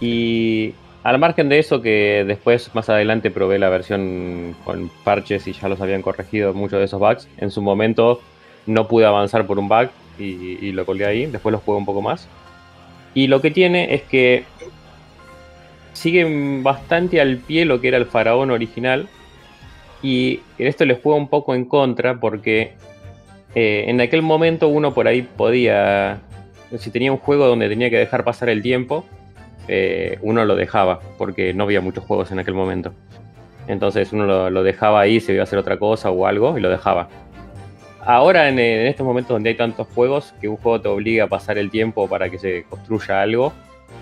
Y 0.00 0.74
al 1.02 1.18
margen 1.18 1.48
de 1.48 1.58
eso, 1.58 1.80
que 1.80 2.24
después 2.26 2.74
más 2.74 2.88
adelante 2.88 3.30
probé 3.30 3.58
la 3.58 3.68
versión 3.68 4.54
con 4.64 4.90
parches 5.04 5.46
y 5.46 5.52
ya 5.52 5.68
los 5.68 5.80
habían 5.80 6.02
corregido 6.02 6.54
muchos 6.54 6.78
de 6.78 6.84
esos 6.84 7.00
bugs. 7.00 7.28
En 7.38 7.50
su 7.50 7.62
momento 7.62 8.20
no 8.66 8.88
pude 8.88 9.06
avanzar 9.06 9.46
por 9.46 9.58
un 9.58 9.68
bug 9.68 9.88
y, 10.18 10.72
lo 10.72 10.84
colgué 10.84 11.06
ahí. 11.06 11.26
Después 11.26 11.52
lo 11.52 11.58
jugué 11.58 11.78
un 11.78 11.86
poco 11.86 12.02
más. 12.02 12.28
Y 13.14 13.26
lo 13.26 13.40
que 13.40 13.50
tiene 13.50 13.94
es 13.94 14.02
que 14.02 14.44
sigue 15.92 16.60
bastante 16.62 17.20
al 17.20 17.38
pie 17.38 17.64
lo 17.64 17.80
que 17.80 17.88
era 17.88 17.96
el 17.96 18.06
faraón 18.06 18.50
original. 18.50 19.08
Y 20.02 20.40
esto 20.58 20.84
les 20.84 21.00
juega 21.02 21.18
un 21.18 21.28
poco 21.28 21.54
en 21.54 21.64
contra 21.64 22.20
porque 22.20 22.74
eh, 23.54 23.84
en 23.88 24.00
aquel 24.00 24.22
momento 24.22 24.68
uno 24.68 24.94
por 24.94 25.08
ahí 25.08 25.22
podía, 25.22 26.18
si 26.78 26.90
tenía 26.90 27.10
un 27.10 27.18
juego 27.18 27.46
donde 27.46 27.68
tenía 27.68 27.90
que 27.90 27.98
dejar 27.98 28.22
pasar 28.22 28.48
el 28.48 28.62
tiempo, 28.62 29.04
eh, 29.66 30.18
uno 30.22 30.44
lo 30.44 30.54
dejaba 30.54 31.00
porque 31.18 31.52
no 31.52 31.64
había 31.64 31.80
muchos 31.80 32.04
juegos 32.04 32.30
en 32.30 32.38
aquel 32.38 32.54
momento. 32.54 32.92
Entonces 33.66 34.12
uno 34.12 34.24
lo, 34.24 34.50
lo 34.50 34.62
dejaba 34.62 35.00
ahí, 35.00 35.20
se 35.20 35.32
iba 35.32 35.42
a 35.42 35.44
hacer 35.44 35.58
otra 35.58 35.78
cosa 35.78 36.10
o 36.10 36.26
algo 36.26 36.56
y 36.56 36.60
lo 36.60 36.70
dejaba 36.70 37.08
ahora 38.04 38.48
en, 38.48 38.58
en, 38.58 38.86
estos 38.86 39.06
momentos 39.06 39.34
donde 39.34 39.50
hay 39.50 39.56
tantos 39.56 39.86
juegos, 39.94 40.34
que 40.40 40.48
un 40.48 40.56
juego 40.56 40.80
te 40.80 40.88
obliga 40.88 41.24
a 41.24 41.26
pasar 41.28 41.58
el 41.58 41.70
tiempo 41.70 42.08
para 42.08 42.30
que 42.30 42.38
se 42.38 42.64
construya 42.64 43.22
algo, 43.22 43.52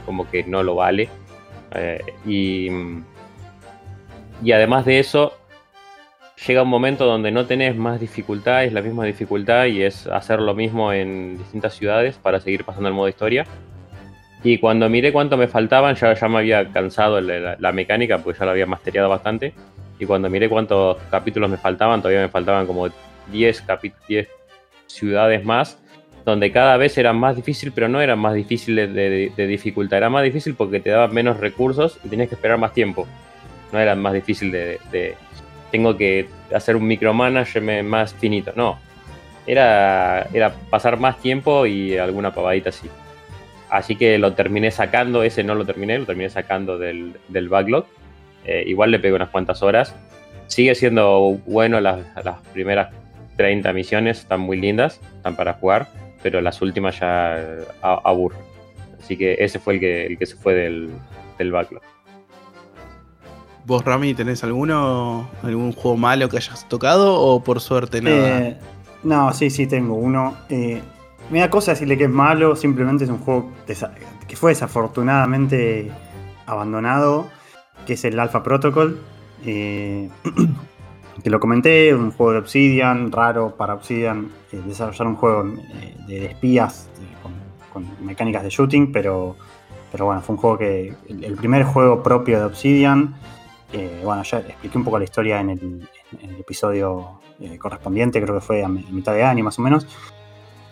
como 0.05 0.28
que 0.31 0.44
no 0.44 0.62
lo 0.62 0.74
vale. 0.74 1.09
Eh, 1.74 2.01
y, 2.27 2.68
y 4.43 4.52
además 4.52 4.85
de 4.85 4.98
eso, 4.98 5.32
llega 6.47 6.62
un 6.62 6.68
momento 6.68 7.06
donde 7.06 7.31
no 7.31 7.47
tenés 7.47 7.77
más 7.77 8.01
dificultad, 8.01 8.64
es 8.64 8.73
la 8.73 8.82
misma 8.82 9.05
dificultad 9.05 9.66
y 9.66 9.82
es 9.82 10.06
hacer 10.06 10.40
lo 10.40 10.55
mismo 10.55 10.93
en 10.93 11.39
distintas 11.39 11.74
ciudades 11.74 12.16
para 12.16 12.40
seguir 12.40 12.64
pasando 12.64 12.89
el 12.89 12.94
modo 12.94 13.09
historia. 13.09 13.47
Y 14.43 14.59
cuando 14.59 14.89
miré 14.89 15.12
cuánto 15.12 15.36
me 15.36 15.48
faltaban, 15.48 15.97
ya, 15.97 16.12
ya 16.14 16.28
me 16.28 16.39
había 16.39 16.68
cansado 16.70 17.20
la, 17.20 17.56
la 17.59 17.73
mecánica, 17.73 18.18
porque 18.18 18.39
ya 18.39 18.44
lo 18.44 18.52
había 18.52 18.66
masteriado 18.66 19.09
bastante. 19.09 19.55
Y 19.98 20.05
cuando 20.05 20.28
miré 20.28 20.48
cuántos 20.48 20.98
capítulos 21.10 21.51
me 21.51 21.56
faltaban, 21.56 22.01
todavía 22.01 22.20
me 22.20 22.28
faltaban 22.28 22.66
como 22.66 22.89
10, 23.30 23.64
10 24.08 24.28
ciudades 24.86 25.44
más, 25.44 25.78
donde 26.24 26.50
cada 26.50 26.76
vez 26.76 26.98
era 26.98 27.12
más 27.12 27.36
difícil, 27.36 27.72
pero 27.72 27.88
no 27.88 28.00
eran 28.00 28.18
más 28.18 28.34
difíciles 28.34 28.92
de, 28.92 29.46
dificultad, 29.46 29.98
era 29.98 30.10
más 30.10 30.24
difícil 30.24 30.54
porque 30.54 30.80
te 30.80 30.90
daban 30.90 31.14
menos 31.14 31.38
recursos 31.38 31.98
y 32.04 32.08
tenías 32.08 32.28
que 32.28 32.34
esperar 32.34 32.58
más 32.58 32.72
tiempo. 32.72 33.06
No 33.72 33.78
era 33.78 33.94
más 33.94 34.12
difícil 34.12 34.50
de, 34.50 35.14
tengo 35.70 35.96
que 35.96 36.28
hacer 36.54 36.76
un 36.76 36.86
micromanagement 36.86 37.88
más 37.88 38.14
finito, 38.14 38.52
no. 38.56 38.78
Era, 39.46 40.26
era 40.32 40.52
pasar 40.70 40.98
más 40.98 41.20
tiempo 41.20 41.66
y 41.66 41.96
alguna 41.96 42.34
pavadita 42.34 42.70
así. 42.70 42.88
Así 43.70 43.94
que 43.94 44.18
lo 44.18 44.32
terminé 44.32 44.70
sacando, 44.70 45.22
ese 45.22 45.44
no 45.44 45.54
lo 45.54 45.64
terminé, 45.64 45.98
lo 45.98 46.06
terminé 46.06 46.30
sacando 46.30 46.78
del, 46.78 47.14
del 47.28 47.48
backlog. 47.48 47.86
Eh, 48.44 48.64
igual 48.66 48.90
le 48.90 48.98
pegué 48.98 49.14
unas 49.14 49.28
cuantas 49.28 49.62
horas. 49.62 49.94
Sigue 50.46 50.74
siendo 50.74 51.38
bueno 51.46 51.80
las, 51.80 52.00
las 52.24 52.38
primeras 52.52 52.92
30 53.36 53.72
misiones, 53.72 54.20
están 54.20 54.40
muy 54.40 54.58
lindas, 54.58 55.00
están 55.16 55.36
para 55.36 55.54
jugar, 55.54 55.88
pero 56.22 56.40
las 56.40 56.60
últimas 56.62 56.98
ya 57.00 57.38
aburren. 57.82 58.40
Así 58.98 59.16
que 59.16 59.36
ese 59.38 59.58
fue 59.58 59.74
el 59.74 59.80
que, 59.80 60.06
el 60.06 60.18
que 60.18 60.26
se 60.26 60.36
fue 60.36 60.54
del, 60.54 60.90
del 61.38 61.52
backlog. 61.52 61.82
¿Vos, 63.66 63.84
Rami, 63.84 64.14
tenés 64.14 64.44
alguno, 64.44 65.28
algún 65.42 65.72
juego 65.72 65.96
malo 65.96 66.28
que 66.28 66.36
hayas 66.36 66.68
tocado 66.68 67.20
o 67.20 67.42
por 67.42 67.60
suerte 67.60 68.00
nada? 68.00 68.38
Eh, 68.38 68.58
no, 69.02 69.32
sí, 69.32 69.50
sí, 69.50 69.66
tengo 69.66 69.94
uno. 69.94 70.36
Eh, 70.48 70.80
me 71.30 71.40
da 71.40 71.50
cosa 71.50 71.72
decirle 71.72 71.98
que 71.98 72.04
es 72.04 72.10
malo, 72.10 72.54
simplemente 72.54 73.04
es 73.04 73.10
un 73.10 73.18
juego 73.18 73.50
que 73.66 74.36
fue 74.36 74.52
desafortunadamente 74.52 75.90
abandonado, 76.46 77.26
que 77.86 77.94
es 77.94 78.04
el 78.04 78.20
Alpha 78.20 78.44
Protocol. 78.44 79.00
Eh, 79.44 80.08
que 81.22 81.30
lo 81.30 81.40
comenté, 81.40 81.94
un 81.94 82.10
juego 82.10 82.32
de 82.32 82.38
Obsidian, 82.38 83.10
raro 83.10 83.56
para 83.56 83.74
Obsidian, 83.74 84.30
eh, 84.52 84.60
desarrollar 84.66 85.09
un 85.09 85.16
juego 85.16 85.44
eh, 85.80 85.97
de 86.06 86.26
espías 86.26 86.90
eh, 87.01 87.72
con, 87.72 87.86
mecánicas 88.05 88.43
de 88.43 88.51
shooting, 88.51 88.93
pero, 88.93 89.36
pero 89.90 90.06
bueno, 90.06 90.20
fue 90.20 90.34
un 90.34 90.40
juego 90.40 90.59
que, 90.59 90.94
el, 91.09 91.36
primer 91.36 91.64
juego 91.64 92.02
propio 92.02 92.38
de 92.38 92.44
Obsidian, 92.44 93.14
bueno, 94.02 94.22
ya 94.22 94.38
expliqué 94.38 94.78
un 94.78 94.84
poco 94.84 94.98
la 94.98 95.05
historia 95.05 95.40
en 95.40 95.51
el, 95.51 95.88
episodio 96.38 97.20
correspondiente, 97.59 98.22
creo 98.22 98.36
que 98.36 98.40
fue 98.40 98.64
a 98.64 98.68
mitad 98.68 99.12
de 99.12 99.22
año 99.22 99.44
más 99.44 99.59
o 99.59 99.62
menos, 99.62 99.86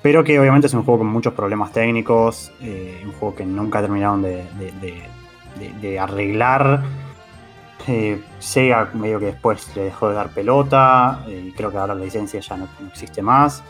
pero 0.00 0.24
que 0.24 0.38
obviamente 0.38 0.68
es 0.68 0.74
un 0.74 0.84
juego 0.84 1.00
con 1.00 1.08
muchos 1.08 1.34
problemas 1.34 1.70
técnicos, 1.72 2.50
un 2.62 3.12
juego 3.12 3.34
que 3.34 3.44
nunca 3.44 3.82
terminaron 3.82 4.22
de, 4.22 4.44
de, 4.56 5.72
de 5.82 5.98
arreglar 5.98 6.82
eh, 7.86 8.22
Sega 8.38 8.90
medio 8.94 9.18
que 9.18 9.26
después 9.26 9.74
le 9.76 9.84
dejó 9.84 10.08
de 10.08 10.14
dar 10.14 10.30
pelota, 10.30 11.24
eh, 11.28 11.52
creo 11.56 11.70
que 11.70 11.76
ahora 11.76 11.94
la 11.94 12.04
licencia 12.04 12.40
ya 12.40 12.56
no, 12.56 12.68
existe 12.88 13.22
más. 13.22 13.62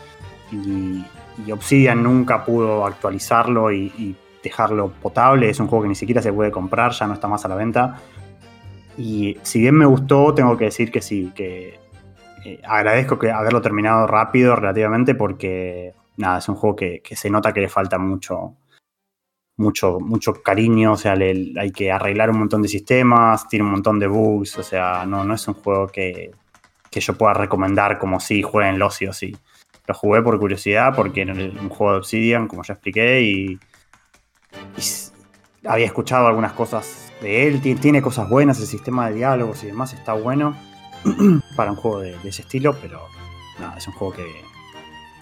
Y, 0.51 1.03
Obsidian 1.51 2.01
nunca 2.01 2.45
pudo 2.45 2.85
actualizarlo 2.85 3.71
y, 3.71 4.15
dejarlo 4.41 4.91
potable. 4.91 5.49
Es 5.49 5.59
un 5.59 5.67
juego 5.67 5.83
que 5.83 5.89
ni 5.89 5.95
siquiera 5.95 6.21
se 6.21 6.31
puede 6.31 6.51
comprar, 6.51 6.91
ya 6.91 7.07
no 7.07 7.15
está 7.15 7.27
más 7.27 7.43
a 7.45 7.47
la 7.47 7.55
venta. 7.55 7.95
Y 8.95 9.39
si 9.41 9.59
bien 9.59 9.73
me 9.73 9.87
gustó, 9.87 10.35
tengo 10.35 10.55
que 10.55 10.65
decir 10.65 10.91
que 10.91 11.01
sí, 11.01 11.31
que 11.35 11.79
eh, 12.45 12.61
agradezco 12.63 13.17
que 13.17 13.31
haberlo 13.31 13.59
terminado 13.59 14.05
rápido 14.05 14.55
relativamente 14.55 15.15
porque 15.15 15.93
nada, 16.17 16.37
es 16.37 16.47
un 16.47 16.55
juego 16.55 16.75
que 16.75 17.01
se 17.15 17.29
nota 17.31 17.53
que 17.53 17.61
le 17.61 17.69
falta 17.69 17.97
mucho, 17.97 18.53
mucho, 19.57 19.99
mucho 19.99 20.33
cariño, 20.33 20.93
o 20.93 20.97
sea, 20.97 21.15
le, 21.15 21.53
hay 21.59 21.71
que 21.71 21.91
arreglar 21.91 22.29
un 22.29 22.39
montón 22.39 22.61
de 22.61 22.67
sistemas, 22.67 23.47
tiene 23.47 23.65
un 23.65 23.71
montón 23.71 23.99
de 23.99 24.07
bugs, 24.07 24.57
o 24.57 24.63
sea, 24.63 25.05
no, 25.05 25.23
no 25.23 25.33
es 25.33 25.47
un 25.47 25.53
juego 25.53 25.87
que, 25.87 26.31
que 26.89 26.99
yo 26.99 27.17
pueda 27.17 27.33
recomendar 27.33 27.97
como 27.97 28.19
si 28.19 28.41
jueguenlo 28.41 28.89
sí 28.89 29.07
o 29.07 29.13
sí. 29.13 29.35
Lo 29.87 29.93
jugué 29.93 30.21
por 30.21 30.39
curiosidad, 30.39 30.95
porque 30.95 31.21
era 31.21 31.33
un 31.33 31.69
juego 31.69 31.93
de 31.93 31.99
Obsidian, 31.99 32.47
como 32.47 32.63
ya 32.63 32.73
expliqué, 32.73 33.21
y, 33.21 33.59
había 35.67 35.85
escuchado 35.85 36.27
algunas 36.27 36.53
cosas 36.53 37.11
de 37.21 37.47
él, 37.47 37.61
tiene, 37.61 37.79
tiene, 37.79 38.01
cosas 38.01 38.29
buenas, 38.29 38.59
el 38.59 38.67
sistema 38.67 39.09
de 39.09 39.15
diálogos 39.15 39.63
y 39.63 39.67
demás 39.67 39.93
está 39.93 40.13
bueno 40.13 40.55
para 41.55 41.71
un 41.71 41.77
juego 41.77 41.99
de, 41.99 42.17
de 42.19 42.29
ese 42.29 42.43
estilo, 42.43 42.75
pero 42.81 43.01
nada, 43.59 43.77
es 43.77 43.87
un 43.87 43.93
juego 43.93 44.13
que, 44.13 44.25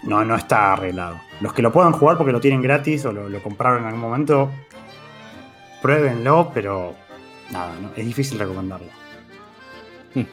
no, 0.04 0.24
no 0.26 0.36
está 0.36 0.74
arreglado. 0.74 1.20
Los 1.42 1.54
que 1.54 1.62
lo 1.62 1.72
puedan 1.72 1.94
jugar 1.94 2.18
porque 2.18 2.32
lo 2.32 2.40
tienen 2.40 2.62
gratis 2.62 3.06
o 3.06 3.12
lo, 3.12 3.30
lo 3.30 3.42
compraron 3.42 3.82
en 3.82 3.86
algún 3.86 4.02
momento, 4.02 4.52
pruébenlo, 5.82 6.52
pero 6.54 6.96
nada, 7.52 7.74
no, 7.82 7.90
es 7.96 8.06
difícil 8.06 8.40
recomendarlo. 8.40 8.88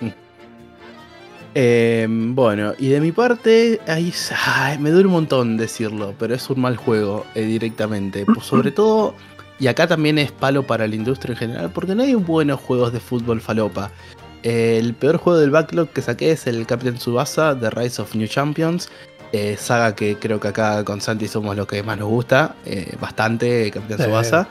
eh, 1.55 2.07
bueno, 2.09 2.75
y 2.79 2.89
de 2.89 3.01
mi 3.01 3.13
parte, 3.13 3.81
ahí 3.87 4.13
ay, 4.47 4.79
me 4.79 4.91
duele 4.91 5.07
un 5.07 5.15
montón 5.15 5.57
decirlo, 5.57 6.15
pero 6.19 6.35
es 6.35 6.49
un 6.51 6.61
mal 6.61 6.77
juego 6.77 7.25
eh, 7.35 7.43
directamente. 7.43 8.25
Pues 8.27 8.47
sobre 8.47 8.71
todo, 8.71 9.15
y 9.59 9.67
acá 9.67 9.87
también 9.87 10.19
es 10.19 10.33
palo 10.33 10.67
para 10.67 10.87
la 10.87 10.95
industria 10.95 11.33
en 11.33 11.39
general, 11.39 11.71
porque 11.73 11.95
no 11.95 12.03
hay 12.03 12.15
buenos 12.15 12.61
juegos 12.61 12.93
de 12.93 13.01
fútbol 13.01 13.41
falopa. 13.41 13.91
Eh, 14.43 14.79
el 14.79 14.95
peor 14.95 15.19
juego 15.19 15.39
del 15.39 15.51
backlog 15.51 15.91
que 15.91 16.01
saqué 16.01 16.31
es 16.31 16.47
el 16.47 16.67
Captain 16.67 16.99
Subasa 16.99 17.59
The 17.59 17.69
Rise 17.71 18.01
of 18.01 18.15
New 18.15 18.27
Champions, 18.27 18.89
eh, 19.32 19.57
saga 19.59 19.94
que 19.94 20.16
creo 20.16 20.40
que 20.40 20.48
acá 20.48 20.85
con 20.85 21.01
Santi 21.01 21.28
somos 21.28 21.57
lo 21.57 21.66
que 21.66 21.82
más 21.82 21.98
nos 21.98 22.09
gusta, 22.09 22.57
eh, 22.65 22.97
bastante, 23.01 23.70
Capitán 23.70 24.05
Subasa. 24.05 24.48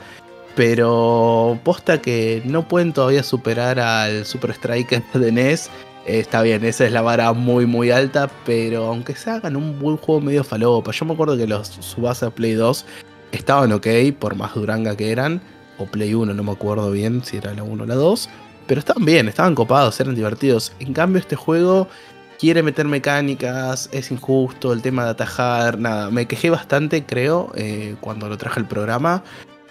Pero 0.56 1.58
posta 1.62 2.00
que 2.00 2.42
no 2.44 2.66
pueden 2.66 2.92
todavía 2.92 3.22
superar 3.22 3.78
al 3.78 4.24
Super 4.24 4.50
Striker 4.52 5.02
de 5.14 5.32
NES. 5.32 5.70
Eh, 6.06 6.18
está 6.18 6.42
bien, 6.42 6.64
esa 6.64 6.86
es 6.86 6.92
la 6.92 7.02
vara 7.02 7.32
muy 7.32 7.66
muy 7.66 7.90
alta, 7.90 8.30
pero 8.44 8.86
aunque 8.86 9.14
se 9.14 9.30
hagan 9.30 9.54
un 9.54 9.78
buen 9.78 9.96
juego 9.96 10.20
medio 10.20 10.44
falopa. 10.44 10.92
Yo 10.92 11.04
me 11.04 11.12
acuerdo 11.12 11.36
que 11.36 11.46
los 11.46 11.68
Subasa 11.68 12.30
Play 12.30 12.54
2 12.54 12.84
estaban 13.32 13.72
ok, 13.72 13.86
por 14.18 14.34
más 14.34 14.54
duranga 14.54 14.96
que 14.96 15.12
eran. 15.12 15.40
o 15.78 15.86
Play 15.86 16.14
1, 16.14 16.34
no 16.34 16.42
me 16.42 16.52
acuerdo 16.52 16.90
bien 16.90 17.22
si 17.24 17.36
era 17.36 17.54
la 17.54 17.62
1 17.62 17.84
o 17.84 17.86
la 17.86 17.94
2. 17.94 18.28
Pero 18.66 18.78
estaban 18.78 19.04
bien, 19.04 19.28
estaban 19.28 19.54
copados, 19.54 20.00
eran 20.00 20.14
divertidos. 20.14 20.72
En 20.78 20.92
cambio, 20.92 21.20
este 21.20 21.36
juego 21.36 21.88
quiere 22.40 22.62
meter 22.62 22.86
mecánicas, 22.86 23.90
es 23.92 24.10
injusto 24.10 24.72
el 24.72 24.80
tema 24.80 25.04
de 25.04 25.10
atajar, 25.10 25.78
nada. 25.78 26.10
Me 26.10 26.26
quejé 26.26 26.48
bastante, 26.48 27.04
creo, 27.04 27.52
eh, 27.54 27.96
cuando 28.00 28.28
lo 28.28 28.38
traje 28.38 28.58
el 28.60 28.66
programa. 28.66 29.22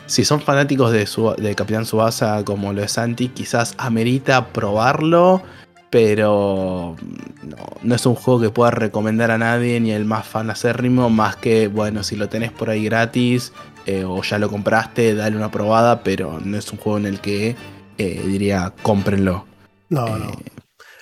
Si 0.06 0.24
son 0.24 0.40
fanáticos 0.40 0.92
de, 0.92 1.08
su, 1.08 1.34
de 1.36 1.56
Capitán 1.56 1.86
Subasa 1.86 2.44
como 2.46 2.72
lo 2.72 2.84
es 2.84 2.92
Santi, 2.94 3.30
quizás 3.30 3.74
amerita 3.78 4.48
probarlo 4.48 5.42
pero 5.90 6.96
no, 7.42 7.58
no, 7.82 7.96
es 7.96 8.06
un 8.06 8.14
juego 8.14 8.40
que 8.40 8.50
pueda 8.52 8.70
recomendar 8.70 9.32
a 9.32 9.40
nadie 9.40 9.80
ni 9.80 9.92
el 9.92 10.06
más 10.06 10.28
fan 10.28 10.52
acérrimo, 10.52 11.10
más 11.10 11.36
que, 11.36 11.68
bueno, 11.68 12.04
si 12.04 12.16
lo 12.16 12.30
tenés 12.30 12.52
por 12.52 12.70
ahí 12.70 12.86
gratis 12.86 13.54
eh, 13.88 14.04
o 14.06 14.22
ya 14.22 14.38
lo 14.38 14.50
compraste, 14.50 15.16
dale 15.16 15.36
una 15.36 15.50
probada, 15.50 16.04
pero 16.04 16.40
no 16.44 16.58
es 16.58 16.72
un 16.72 16.78
juego 16.78 17.00
en 17.00 17.08
el 17.08 17.20
que 17.20 17.56
eh, 17.98 18.24
diría 18.24 18.72
cómprenlo. 18.84 19.46
No, 19.90 20.06
no. 20.18 20.32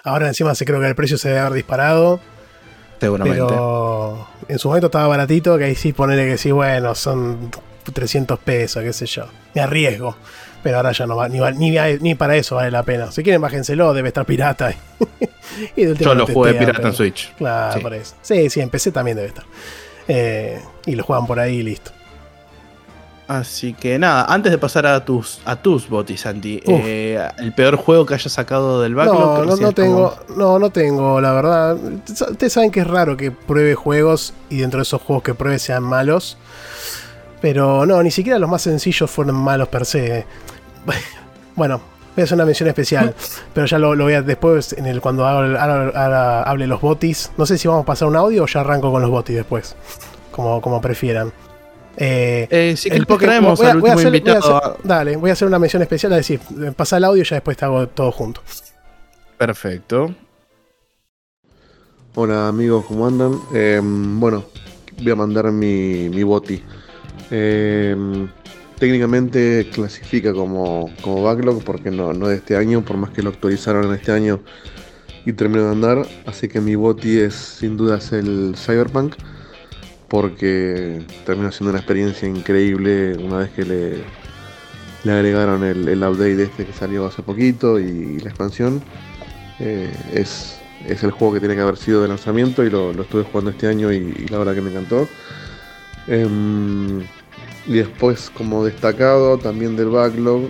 Ahora 0.07 0.27
encima 0.27 0.55
se 0.55 0.65
creo 0.65 0.79
que 0.79 0.87
el 0.87 0.95
precio 0.95 1.17
se 1.17 1.29
debe 1.29 1.41
haber 1.41 1.53
disparado. 1.53 2.19
Seguramente. 2.99 3.39
Pero 3.39 4.27
en 4.47 4.57
su 4.59 4.67
momento 4.69 4.87
estaba 4.87 5.07
baratito, 5.07 5.57
que 5.57 5.65
ahí 5.65 5.75
sí 5.75 5.93
ponele 5.93 6.25
que 6.25 6.37
sí, 6.37 6.51
bueno, 6.51 6.95
son 6.95 7.51
300 7.93 8.39
pesos, 8.39 8.81
qué 8.83 8.93
sé 8.93 9.05
yo. 9.05 9.25
Me 9.53 9.61
arriesgo. 9.61 10.15
Pero 10.63 10.77
ahora 10.77 10.91
ya 10.91 11.05
no 11.05 11.15
va, 11.15 11.29
ni, 11.29 11.39
va- 11.39 11.51
ni, 11.51 11.71
ni 12.01 12.15
para 12.15 12.35
eso 12.35 12.55
vale 12.55 12.71
la 12.71 12.83
pena. 12.83 13.11
Si 13.11 13.21
quieren, 13.23 13.41
bájenselo, 13.41 13.93
debe 13.93 14.07
estar 14.09 14.25
pirata. 14.25 14.73
Y 15.75 15.93
Yo 15.95 16.13
lo 16.13 16.25
te 16.25 16.33
jugué 16.33 16.53
pirata 16.53 16.77
pero- 16.77 16.89
en 16.89 16.93
Switch. 16.93 17.33
Claro, 17.35 17.73
Sí. 17.73 17.79
por 17.79 17.93
eso. 17.93 18.15
Sí, 18.21 18.49
sí, 18.49 18.59
en 18.61 18.69
PC 18.69 18.91
también 18.91 19.15
debe 19.17 19.29
estar. 19.29 19.45
Eh, 20.07 20.59
y 20.85 20.95
lo 20.95 21.03
juegan 21.03 21.25
por 21.25 21.39
ahí 21.39 21.57
y 21.57 21.63
listo. 21.63 21.91
Así 23.27 23.73
que 23.73 23.99
nada, 23.99 24.23
antes 24.29 24.53
de 24.53 24.57
pasar 24.57 24.85
a 24.85 25.03
tus, 25.03 25.41
a 25.43 25.57
tus 25.57 25.89
botis, 25.89 26.21
Santi, 26.21 26.61
eh, 26.65 27.21
el 27.39 27.51
peor 27.53 27.75
juego 27.75 28.05
que 28.05 28.13
hayas 28.13 28.31
sacado 28.31 28.81
del 28.81 28.95
backlog. 28.95 29.19
No, 29.19 29.37
no, 29.39 29.43
no 29.43 29.55
como- 29.57 29.71
tengo, 29.73 30.15
no, 30.37 30.59
no 30.59 30.69
tengo, 30.69 31.19
la 31.19 31.33
verdad. 31.33 31.75
Ustedes 32.07 32.53
saben 32.53 32.71
que 32.71 32.79
es 32.79 32.87
raro 32.87 33.17
que 33.17 33.31
pruebe 33.31 33.75
juegos 33.75 34.33
y 34.49 34.59
dentro 34.59 34.77
de 34.79 34.83
esos 34.83 35.01
juegos 35.01 35.23
que 35.23 35.33
pruebe 35.33 35.59
sean 35.59 35.83
malos. 35.83 36.37
Pero 37.41 37.85
no, 37.85 38.01
ni 38.01 38.11
siquiera 38.11 38.39
los 38.39 38.49
más 38.49 38.61
sencillos 38.61 39.11
fueron 39.11 39.35
malos 39.35 39.67
per 39.67 39.85
se. 39.85 40.25
Bueno, 41.55 41.81
voy 42.15 42.21
a 42.21 42.23
hacer 42.23 42.35
una 42.35 42.45
mención 42.45 42.69
especial. 42.69 43.13
pero 43.53 43.65
ya 43.67 43.77
lo, 43.79 43.93
lo 43.95 44.03
voy 44.05 44.13
a 44.13 44.21
después, 44.21 44.73
en 44.73 44.85
el, 44.85 45.01
cuando 45.01 45.25
hable- 45.25 45.57
hable- 45.57 46.43
hable 46.45 46.67
los 46.67 46.79
botis. 46.79 47.31
No 47.35 47.45
sé 47.45 47.57
si 47.57 47.67
vamos 47.67 47.81
a 47.83 47.85
pasar 47.85 48.07
un 48.07 48.15
audio 48.15 48.43
o 48.43 48.47
ya 48.47 48.61
arranco 48.61 48.91
con 48.91 49.01
los 49.01 49.09
botis 49.11 49.35
después. 49.35 49.75
Como, 50.31 50.61
como 50.61 50.79
prefieran. 50.79 51.33
Eh, 51.99 52.47
Eh, 52.51 52.75
el 52.91 53.05
traemos 53.07 53.57
voy 53.57 53.67
a- 53.67 53.71
al 53.71 53.79
voy 53.81 53.89
a 53.89 53.93
último 53.95 54.09
hacer- 54.09 54.21
voy 54.21 54.29
a 54.31 54.33
invitado. 54.35 54.57
hacer- 54.63 54.77
dale, 54.83 55.15
voy 55.17 55.29
a 55.31 55.33
hacer 55.33 55.47
una 55.47 55.57
mención 55.59 55.81
especial. 55.81 56.11
Es 56.13 56.17
decir, 56.27 56.39
pasa 56.75 56.97
el 56.97 57.03
audio 57.03 57.23
y 57.23 57.25
ya 57.25 57.37
después 57.37 57.57
te 57.57 57.65
hago 57.65 57.87
todo 57.87 58.11
junto. 58.11 58.41
Perfecto. 59.37 60.13
Hola 62.15 62.47
amigos, 62.47 62.85
¿cómo 62.87 63.07
andan? 63.07 63.39
Eh, 63.53 63.79
bueno, 63.83 64.45
voy 65.01 65.11
a 65.11 65.15
mandar 65.15 65.51
mi, 65.51 66.09
mi 66.09 66.23
boti. 66.23 66.63
Eh, 67.31 67.95
técnicamente 68.79 69.67
clasifica 69.73 70.33
como, 70.33 70.91
como 71.01 71.23
backlog 71.23 71.63
porque 71.63 71.91
no, 71.91 72.13
no 72.13 72.27
de 72.27 72.35
este 72.37 72.55
año, 72.55 72.83
por 72.83 72.97
más 72.97 73.09
que 73.11 73.21
lo 73.23 73.29
actualizaron 73.29 73.85
en 73.85 73.93
este 73.93 74.11
año 74.11 74.39
y 75.25 75.33
terminó 75.33 75.65
de 75.65 75.71
andar. 75.71 76.07
Así 76.25 76.47
que 76.47 76.59
mi 76.61 76.75
boti 76.75 77.19
es 77.19 77.33
sin 77.35 77.75
dudas 77.77 78.11
el 78.13 78.55
Cyberpunk 78.55 79.15
porque 80.07 81.01
terminó 81.25 81.51
siendo 81.51 81.71
una 81.71 81.79
experiencia 81.79 82.27
increíble 82.27 83.15
una 83.17 83.37
vez 83.39 83.51
que 83.51 83.65
le, 83.65 83.97
le 85.03 85.11
agregaron 85.11 85.63
el, 85.63 85.87
el 85.87 86.03
update 86.03 86.43
este 86.43 86.65
que 86.65 86.73
salió 86.73 87.05
hace 87.05 87.23
poquito 87.23 87.79
y 87.79 88.19
la 88.19 88.29
expansión. 88.29 88.81
Eh, 89.59 89.91
es, 90.13 90.59
es 90.87 91.03
el 91.03 91.11
juego 91.11 91.33
que 91.33 91.39
tiene 91.39 91.55
que 91.55 91.61
haber 91.61 91.77
sido 91.77 92.01
de 92.01 92.07
lanzamiento 92.09 92.63
y 92.63 92.69
lo, 92.69 92.91
estuve 93.01 93.23
jugando 93.23 93.51
este 93.51 93.67
año 93.67 93.91
y, 93.91 94.27
la 94.29 94.37
verdad 94.37 94.55
que 94.55 94.61
me 94.61 94.71
encantó. 94.71 95.07
Em, 96.07 97.01
y 97.65 97.73
después, 97.73 98.29
como 98.29 98.63
destacado 98.65 99.37
también 99.39 99.75
del 99.75 99.89
backlog, 99.89 100.49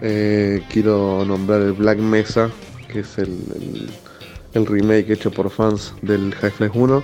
eh, 0.00 0.62
quiero 0.68 1.24
nombrar 1.24 1.62
el 1.62 1.72
Black 1.72 1.98
Mesa, 1.98 2.50
que 2.88 3.00
es 3.00 3.18
el, 3.18 3.28
el- 3.56 3.90
el 4.54 4.66
remake 4.66 5.10
hecho 5.12 5.30
por 5.32 5.50
fans 5.50 5.92
del 6.00 6.34
Half-Life 6.40 6.78
1, 6.78 7.02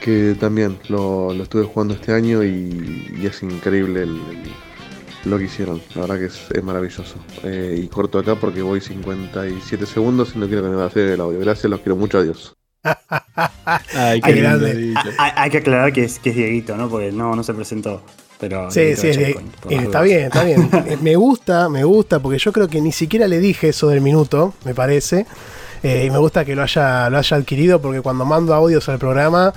que 0.00 0.34
también 0.38 0.78
lo, 0.88 1.32
lo 1.34 1.42
estuve 1.42 1.64
jugando 1.64 1.94
este 1.94 2.12
año 2.12 2.42
y, 2.42 3.14
y 3.20 3.26
es 3.26 3.42
increíble 3.42 4.02
el- 4.02 4.10
el- 4.30 4.70
lo 5.30 5.36
que 5.38 5.44
hicieron. 5.44 5.82
La 5.94 6.02
verdad 6.02 6.18
que 6.18 6.24
es, 6.26 6.40
es 6.50 6.62
maravilloso. 6.64 7.14
Eh, 7.44 7.78
y 7.84 7.88
corto 7.88 8.18
acá 8.18 8.36
porque 8.36 8.62
voy 8.62 8.80
57 8.80 9.84
segundos 9.86 10.32
y 10.34 10.38
no 10.38 10.46
quiero 10.46 10.62
que 10.62 10.70
me 10.70 10.76
vacíe 10.76 11.12
el 11.12 11.20
audio. 11.20 11.38
Gracias, 11.40 11.68
los 11.70 11.80
quiero 11.80 11.96
mucho, 11.96 12.18
adiós. 12.18 12.54
Ay, 13.94 14.20
grande. 14.20 14.94
Hay, 15.18 15.32
hay 15.36 15.50
que 15.50 15.58
aclarar 15.58 15.92
que 15.92 16.04
es, 16.04 16.18
que 16.18 16.30
es 16.30 16.36
Dieguito, 16.36 16.76
¿no? 16.76 16.88
Porque 16.88 17.12
no, 17.12 17.34
no 17.36 17.42
se 17.42 17.52
presentó. 17.54 18.02
Pero 18.38 18.70
Sí, 18.70 18.96
sí, 18.96 19.08
es 19.08 19.18
eh, 19.18 19.36
está 19.68 20.00
bien, 20.00 20.20
está 20.24 20.42
bien. 20.44 20.70
Me 21.02 21.14
gusta, 21.16 21.68
me 21.68 21.84
gusta, 21.84 22.20
porque 22.20 22.38
yo 22.38 22.52
creo 22.52 22.68
que 22.68 22.80
ni 22.80 22.90
siquiera 22.90 23.28
le 23.28 23.38
dije 23.38 23.68
eso 23.68 23.88
del 23.88 24.00
minuto, 24.00 24.54
me 24.64 24.74
parece. 24.74 25.26
Eh, 25.82 26.04
y 26.06 26.10
me 26.10 26.16
gusta 26.18 26.44
que 26.46 26.54
lo 26.56 26.62
haya, 26.62 27.10
lo 27.10 27.18
haya 27.18 27.36
adquirido, 27.36 27.82
porque 27.82 28.00
cuando 28.00 28.24
mando 28.24 28.54
audios 28.54 28.88
al 28.88 28.98
programa, 28.98 29.52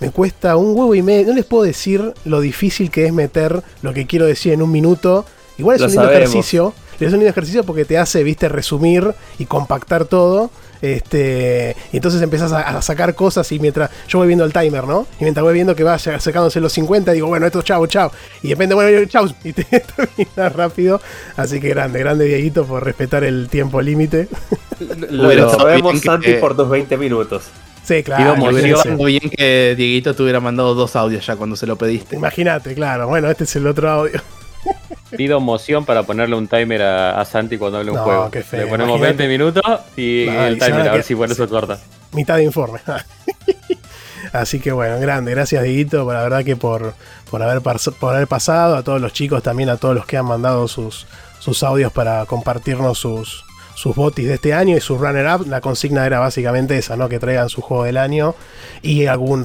me 0.00 0.10
cuesta 0.10 0.56
un 0.56 0.76
huevo 0.76 0.94
y 0.94 1.02
medio. 1.02 1.28
No 1.28 1.34
les 1.34 1.44
puedo 1.44 1.62
decir 1.64 2.12
lo 2.24 2.40
difícil 2.40 2.90
que 2.90 3.06
es 3.06 3.12
meter 3.12 3.62
lo 3.82 3.92
que 3.94 4.06
quiero 4.06 4.26
decir 4.26 4.52
en 4.52 4.62
un 4.62 4.70
minuto. 4.70 5.24
Igual 5.58 5.76
es 5.76 5.80
Lo 5.80 5.86
un 5.86 5.92
lindo 5.92 6.04
sabemos. 6.06 6.30
ejercicio. 6.30 6.74
Es 7.00 7.06
un 7.12 7.18
lindo 7.18 7.28
ejercicio 7.30 7.64
porque 7.64 7.84
te 7.84 7.98
hace, 7.98 8.22
viste, 8.22 8.48
resumir 8.48 9.14
y 9.38 9.46
compactar 9.46 10.04
todo. 10.04 10.50
Este, 10.82 11.74
y 11.92 11.96
entonces 11.96 12.20
empezás 12.20 12.52
a, 12.52 12.60
a 12.60 12.82
sacar 12.82 13.14
cosas 13.14 13.50
y 13.52 13.58
mientras 13.58 13.90
yo 14.06 14.18
voy 14.18 14.26
viendo 14.28 14.44
el 14.44 14.52
timer, 14.52 14.84
¿no? 14.86 15.06
Y 15.18 15.24
mientras 15.24 15.42
voy 15.42 15.54
viendo 15.54 15.74
que 15.74 15.82
va 15.82 15.98
sacándose 15.98 16.60
los 16.60 16.72
50, 16.74 17.12
digo, 17.12 17.26
bueno, 17.26 17.46
esto 17.46 17.62
chau, 17.62 17.86
chau. 17.86 18.10
Y 18.42 18.48
de 18.48 18.54
repente, 18.54 18.74
bueno, 18.74 19.04
chau, 19.06 19.28
y 19.42 19.52
te 19.54 19.64
termina 19.96 20.48
rápido. 20.50 21.00
Así 21.36 21.58
que 21.58 21.70
grande, 21.70 22.00
grande 22.00 22.26
Dieguito 22.26 22.66
por 22.66 22.84
respetar 22.84 23.24
el 23.24 23.48
tiempo 23.48 23.80
límite. 23.80 24.28
Lo, 25.10 25.50
sabemos, 25.50 25.94
que- 25.94 25.98
Santi, 26.00 26.34
por 26.34 26.54
tus 26.56 26.68
20 26.68 26.96
minutos. 26.98 27.44
Sí, 27.84 28.02
claro. 28.02 28.34
bien, 28.50 28.66
iba 28.66 28.82
muy 28.96 29.18
bien 29.18 29.30
que 29.30 29.74
Dieguito 29.76 30.14
te 30.14 30.22
hubiera 30.22 30.40
mandado 30.40 30.74
dos 30.74 30.96
audios 30.96 31.26
ya 31.26 31.36
cuando 31.36 31.54
se 31.54 31.66
lo 31.66 31.76
pediste. 31.76 32.16
Imagínate, 32.16 32.74
claro. 32.74 33.06
Bueno, 33.08 33.30
este 33.30 33.44
es 33.44 33.54
el 33.56 33.66
otro 33.66 33.90
audio. 33.90 34.20
Pido 35.16 35.38
moción 35.40 35.84
para 35.84 36.02
ponerle 36.04 36.34
un 36.34 36.48
timer 36.48 36.80
a, 36.82 37.20
a 37.20 37.24
Santi 37.26 37.58
cuando 37.58 37.78
hable 37.78 37.90
un 37.90 37.96
No, 37.98 38.04
juego. 38.04 38.30
qué 38.30 38.42
feo, 38.42 38.62
Le 38.62 38.66
ponemos 38.68 38.96
imagínate. 38.98 39.26
20 39.28 39.38
minutos 39.38 39.80
y 39.96 40.26
el 40.26 40.56
y 40.56 40.58
timer, 40.58 40.80
a 40.88 40.92
ver 40.92 41.00
que- 41.00 41.02
si 41.02 41.14
por 41.14 41.30
eso 41.30 41.46
corta. 41.48 41.78
mitad 42.12 42.36
de 42.36 42.44
informe. 42.44 42.80
Así 44.32 44.58
que 44.58 44.72
bueno, 44.72 44.98
grande, 44.98 45.30
gracias 45.32 45.62
Dieguito, 45.62 46.04
por 46.04 46.14
la 46.14 46.22
verdad 46.22 46.44
que 46.44 46.56
por, 46.56 46.94
por, 47.30 47.42
haber, 47.42 47.60
por 47.60 48.14
haber 48.14 48.26
pasado, 48.26 48.76
a 48.76 48.82
todos 48.82 49.00
los 49.00 49.12
chicos, 49.12 49.42
también 49.42 49.68
a 49.68 49.76
todos 49.76 49.94
los 49.94 50.06
que 50.06 50.16
han 50.16 50.24
mandado 50.24 50.66
sus, 50.66 51.06
sus 51.38 51.62
audios 51.62 51.92
para 51.92 52.24
compartirnos 52.26 52.98
sus, 52.98 53.43
sus 53.74 53.94
botis 53.94 54.26
de 54.26 54.34
este 54.34 54.54
año 54.54 54.76
y 54.76 54.80
sus 54.80 54.98
runner-up. 54.98 55.46
La 55.46 55.60
consigna 55.60 56.06
era 56.06 56.20
básicamente 56.20 56.76
esa, 56.76 56.96
¿no? 56.96 57.08
Que 57.08 57.18
traigan 57.18 57.48
su 57.48 57.60
juego 57.60 57.84
del 57.84 57.96
año 57.96 58.34
y 58.82 59.06
algún 59.06 59.44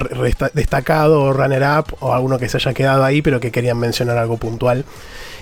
destacado 0.53 1.33
runner-up 1.33 1.95
o 1.99 2.13
alguno 2.13 2.37
que 2.37 2.49
se 2.49 2.57
haya 2.57 2.73
quedado 2.73 3.03
ahí, 3.03 3.21
pero 3.21 3.39
que 3.39 3.51
querían 3.51 3.77
mencionar 3.77 4.17
algo 4.17 4.37
puntual. 4.37 4.85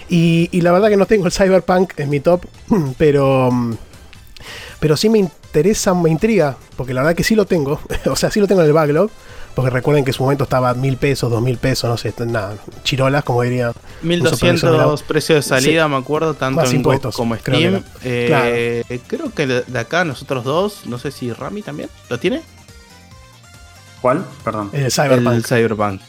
Y, 0.10 0.50
y 0.52 0.62
la 0.62 0.72
verdad 0.72 0.90
que 0.90 0.98
no 0.98 1.06
tengo 1.06 1.26
el 1.26 1.32
Cyberpunk 1.32 2.00
en 2.00 2.10
mi 2.10 2.20
top, 2.20 2.46
pero... 2.98 3.50
pero 4.80 4.96
sí 4.96 5.10
me 5.10 5.20
interesa, 5.20 5.94
me 5.94 6.10
intriga, 6.10 6.56
porque 6.76 6.94
la 6.94 7.02
verdad 7.02 7.16
que 7.16 7.24
sí 7.24 7.36
lo 7.36 7.46
tengo, 7.46 7.80
o 8.06 8.16
sea, 8.16 8.32
sí 8.32 8.40
lo 8.40 8.48
tengo 8.48 8.62
en 8.62 8.68
el 8.68 8.74
backlog, 8.74 9.10
porque 9.58 9.72
recuerden 9.72 10.06
que 10.06 10.12
en 10.12 10.14
su 10.14 10.22
momento 10.22 10.44
estaba 10.44 10.72
mil 10.76 10.98
pesos, 10.98 11.32
dos 11.32 11.42
mil 11.42 11.58
pesos, 11.58 11.90
no 11.90 11.98
sé, 11.98 12.14
nada, 12.28 12.54
chirolas, 12.84 13.24
como 13.24 13.42
diría. 13.42 13.70
un 13.70 13.74
supervisor 13.74 14.72
de 14.72 14.78
la- 14.78 14.84
1200 14.86 15.02
precio 15.04 15.34
de 15.36 15.42
salida, 15.42 15.88
me 15.88 15.96
acuerdo, 15.98 16.36
tanto 16.36 16.62
Más 16.62 16.70
en 16.70 16.76
impuestos, 16.76 17.16
como 17.16 17.36
creo 17.38 17.58
que 17.58 17.68
Steam. 17.68 17.84
era. 18.04 18.42
Eh, 18.46 19.00
Creo 19.08 19.34
que 19.34 19.48
de 19.48 19.80
acá 19.80 20.06
nosotros 20.06 20.44
dos, 20.44 20.86
no 20.86 21.00
sé 21.00 21.10
si 21.10 21.34
Rami 21.34 21.64
también, 21.64 21.90
¿lo 22.08 22.20
tiene? 22.20 22.44
¿Cuál? 24.02 24.24
Perdón. 24.44 24.70
El 24.74 24.92
Cyberpunk. 24.92 25.34
El 25.36 25.44
Cyberpunk. 25.46 26.02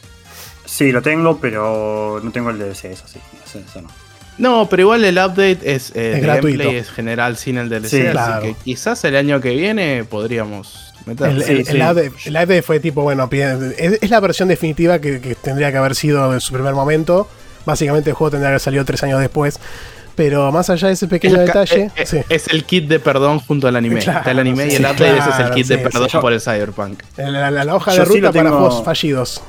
Sí, 0.65 0.91
lo 0.91 1.01
tengo, 1.01 1.39
pero 1.39 2.21
no 2.23 2.31
tengo 2.31 2.51
el 2.51 2.59
DLC, 2.59 2.85
eso 2.91 3.07
sí. 3.07 3.19
Eso, 3.45 3.57
eso 3.59 3.81
no. 3.81 3.89
No, 4.37 4.67
pero 4.69 4.83
igual 4.83 5.03
el 5.03 5.17
update 5.17 5.59
es, 5.63 5.89
eh, 5.95 6.13
Es 6.17 6.21
gratuito. 6.21 6.59
gameplay, 6.59 6.75
es 6.77 6.89
general 6.91 7.35
sin 7.35 7.57
el 7.57 7.67
DLC, 7.67 7.89
Sí, 7.89 8.01
así 8.01 8.11
claro. 8.11 8.41
que 8.43 8.53
quizás 8.63 9.03
el 9.05 9.15
año 9.15 9.41
que 9.41 9.55
viene 9.55 10.03
podríamos. 10.05 10.88
El, 11.11 11.43
Sí, 11.43 11.51
el- 11.51 11.65
sí. 11.65 11.71
el 11.75 11.81
AD 11.81 11.97
el 12.25 12.35
AD 12.35 12.61
fue 12.63 12.79
tipo, 12.79 13.01
bueno, 13.03 13.27
es, 13.31 13.99
es 14.01 14.09
la 14.09 14.19
versión 14.19 14.47
definitiva 14.49 14.99
que, 14.99 15.19
que 15.21 15.35
tendría 15.35 15.71
que 15.71 15.77
haber 15.77 15.95
sido 15.95 16.33
en 16.33 16.39
su 16.41 16.53
primer 16.53 16.73
momento. 16.73 17.27
Básicamente 17.65 18.09
el 18.11 18.15
juego 18.15 18.31
tendría 18.31 18.47
que 18.47 18.51
haber 18.53 18.61
salido 18.61 18.85
tres 18.85 19.03
años 19.03 19.19
después. 19.19 19.59
Pero 20.15 20.51
más 20.51 20.69
allá 20.69 20.87
de 20.89 20.95
ese 20.95 21.07
pequeño 21.07 21.37
detalle, 21.39 21.83
eh, 21.83 21.91
eh, 21.95 22.05
sí. 22.05 22.19
es 22.27 22.47
el 22.49 22.65
kit 22.65 22.89
de 22.89 22.99
perdón 22.99 23.39
junto 23.39 23.69
al 23.69 23.77
anime. 23.77 24.01
Claro, 24.01 24.19
Está 24.19 24.31
el 24.31 24.39
anime 24.39 24.67
y 24.67 24.75
el 24.75 24.81
update, 24.83 25.17
ese 25.17 25.29
es 25.29 25.39
el 25.39 25.51
kit 25.51 25.67
de 25.67 25.77
perdón 25.77 26.09
sí. 26.09 26.17
por 26.17 26.33
el 26.33 26.41
Cyberpunk. 26.41 27.01
la, 27.15 27.49
la- 27.51 27.63
la 27.63 27.75
hoja 27.75 27.93
Yo 27.93 28.01
de 28.01 28.05
sí 28.07 28.15
ruta 28.19 28.33
para 28.33 28.49
juegos 28.49 28.83
fallidos. 28.83 29.41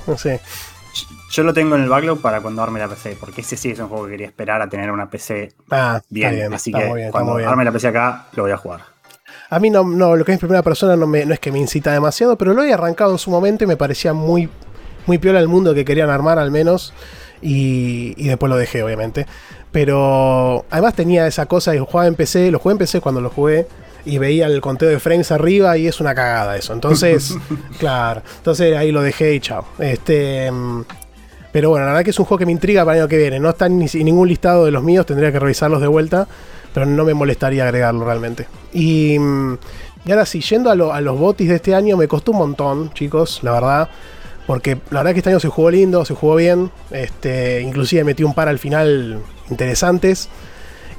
Yo 1.32 1.43
lo 1.45 1.53
tengo 1.55 1.77
en 1.77 1.82
el 1.82 1.89
backlog 1.89 2.20
para 2.20 2.41
cuando 2.41 2.62
arme 2.62 2.81
la 2.81 2.89
PC, 2.89 3.16
porque 3.20 3.41
ese 3.41 3.57
sí 3.57 3.70
es 3.70 3.78
un 3.78 3.89
juego 3.89 4.05
que 4.07 4.12
quería 4.12 4.27
esperar 4.27 4.62
a 4.62 4.69
tener 4.69 4.91
una 4.91 5.09
PC 5.09 5.53
Ah, 5.70 6.01
bien. 6.09 6.53
así 6.53 6.73
que 6.73 6.93
bien, 6.93 7.11
cuando 7.11 7.37
arme 7.37 7.65
la 7.65 7.70
PC 7.73 7.89
acá, 7.89 8.27
lo 8.35 8.43
voy 8.45 8.53
a 8.53 8.57
jugar. 8.57 8.81
A 9.51 9.59
mí 9.59 9.68
no, 9.68 9.85
no, 9.85 10.16
lo 10.16 10.24
que 10.24 10.32
es 10.32 10.39
primera 10.39 10.62
persona 10.62 10.97
no, 10.97 11.06
me, 11.06 11.27
no 11.27 11.35
es 11.35 11.40
que 11.40 11.52
me 11.52 11.59
incita 11.59 11.93
demasiado, 11.93 12.39
pero 12.39 12.55
lo 12.55 12.62
he 12.62 12.72
arrancado 12.72 13.12
en 13.12 13.18
su 13.18 13.31
momento 13.31 13.64
y 13.64 13.66
me 13.66 13.77
parecía 13.77 14.12
muy, 14.12 14.48
muy 15.06 15.18
piola 15.18 15.40
el 15.40 15.48
mundo 15.48 15.74
que 15.74 15.85
querían 15.85 16.09
armar 16.09 16.39
al 16.39 16.51
menos. 16.51 16.94
Y, 17.43 18.14
y 18.16 18.28
después 18.28 18.48
lo 18.48 18.56
dejé, 18.56 18.82
obviamente. 18.82 19.27
Pero 19.72 20.64
además 20.70 20.94
tenía 20.94 21.27
esa 21.27 21.47
cosa 21.47 21.72
de 21.72 21.81
jugaba 21.81 22.06
en 22.06 22.14
PC, 22.14 22.51
lo 22.51 22.59
jugué 22.59 22.72
en 22.72 22.78
PC 22.78 23.01
cuando 23.01 23.20
lo 23.20 23.31
jugué 23.31 23.66
y 24.05 24.18
veía 24.18 24.47
el 24.47 24.60
conteo 24.60 24.89
de 24.89 24.98
frames 24.98 25.31
arriba 25.31 25.77
y 25.77 25.86
es 25.86 26.01
una 26.01 26.14
cagada 26.14 26.56
eso. 26.56 26.72
Entonces, 26.72 27.36
claro, 27.78 28.22
entonces 28.39 28.77
ahí 28.77 28.93
lo 28.93 29.02
dejé 29.02 29.35
y 29.35 29.40
chao. 29.40 29.64
Este, 29.78 30.51
mm, 30.51 30.82
pero 31.52 31.70
bueno, 31.70 31.86
la 31.86 31.93
verdad 31.93 32.05
que 32.05 32.10
es 32.10 32.18
un 32.18 32.24
juego 32.24 32.39
que 32.39 32.47
me 32.47 32.52
intriga 32.52 32.85
para 32.85 32.97
el 32.97 33.02
año 33.02 33.09
que 33.09 33.16
viene. 33.16 33.40
No 33.40 33.51
está 33.51 33.66
en 33.66 33.78
ningún 33.78 34.28
listado 34.28 34.64
de 34.64 34.70
los 34.70 34.82
míos, 34.82 35.06
tendría 35.06 35.32
que 35.32 35.39
revisarlos 35.39 35.81
de 35.81 35.89
vuelta, 35.89 36.28
pero 36.74 36.86
no 36.86 37.05
me 37.05 37.14
molestaría 37.14 37.64
agregarlo 37.64 38.05
realmente. 38.05 38.47
Y, 38.72 39.18
mm, 39.18 39.59
y 40.06 40.10
ahora 40.12 40.26
sí, 40.26 40.40
yendo 40.40 40.70
a, 40.70 40.74
lo- 40.74 40.92
a 40.92 41.01
los 41.01 41.18
botis 41.18 41.48
de 41.48 41.56
este 41.56 41.74
año, 41.74 41.97
me 41.97 42.09
costó 42.09 42.32
un 42.32 42.38
montón, 42.38 42.92
chicos, 42.94 43.40
la 43.42 43.52
verdad. 43.52 43.88
Porque 44.47 44.78
la 44.90 45.01
verdad 45.01 45.12
que 45.12 45.18
este 45.18 45.30
año 45.30 45.38
se 45.40 45.48
jugó 45.48 45.70
lindo, 45.70 46.05
se 46.05 46.14
jugó 46.14 46.34
bien. 46.36 46.70
Este, 46.90 47.60
inclusive 47.60 48.02
metí 48.05 48.24
un 48.24 48.34
par 48.34 48.48
al 48.48 48.59
final 48.59 49.20
interesantes. 49.48 50.28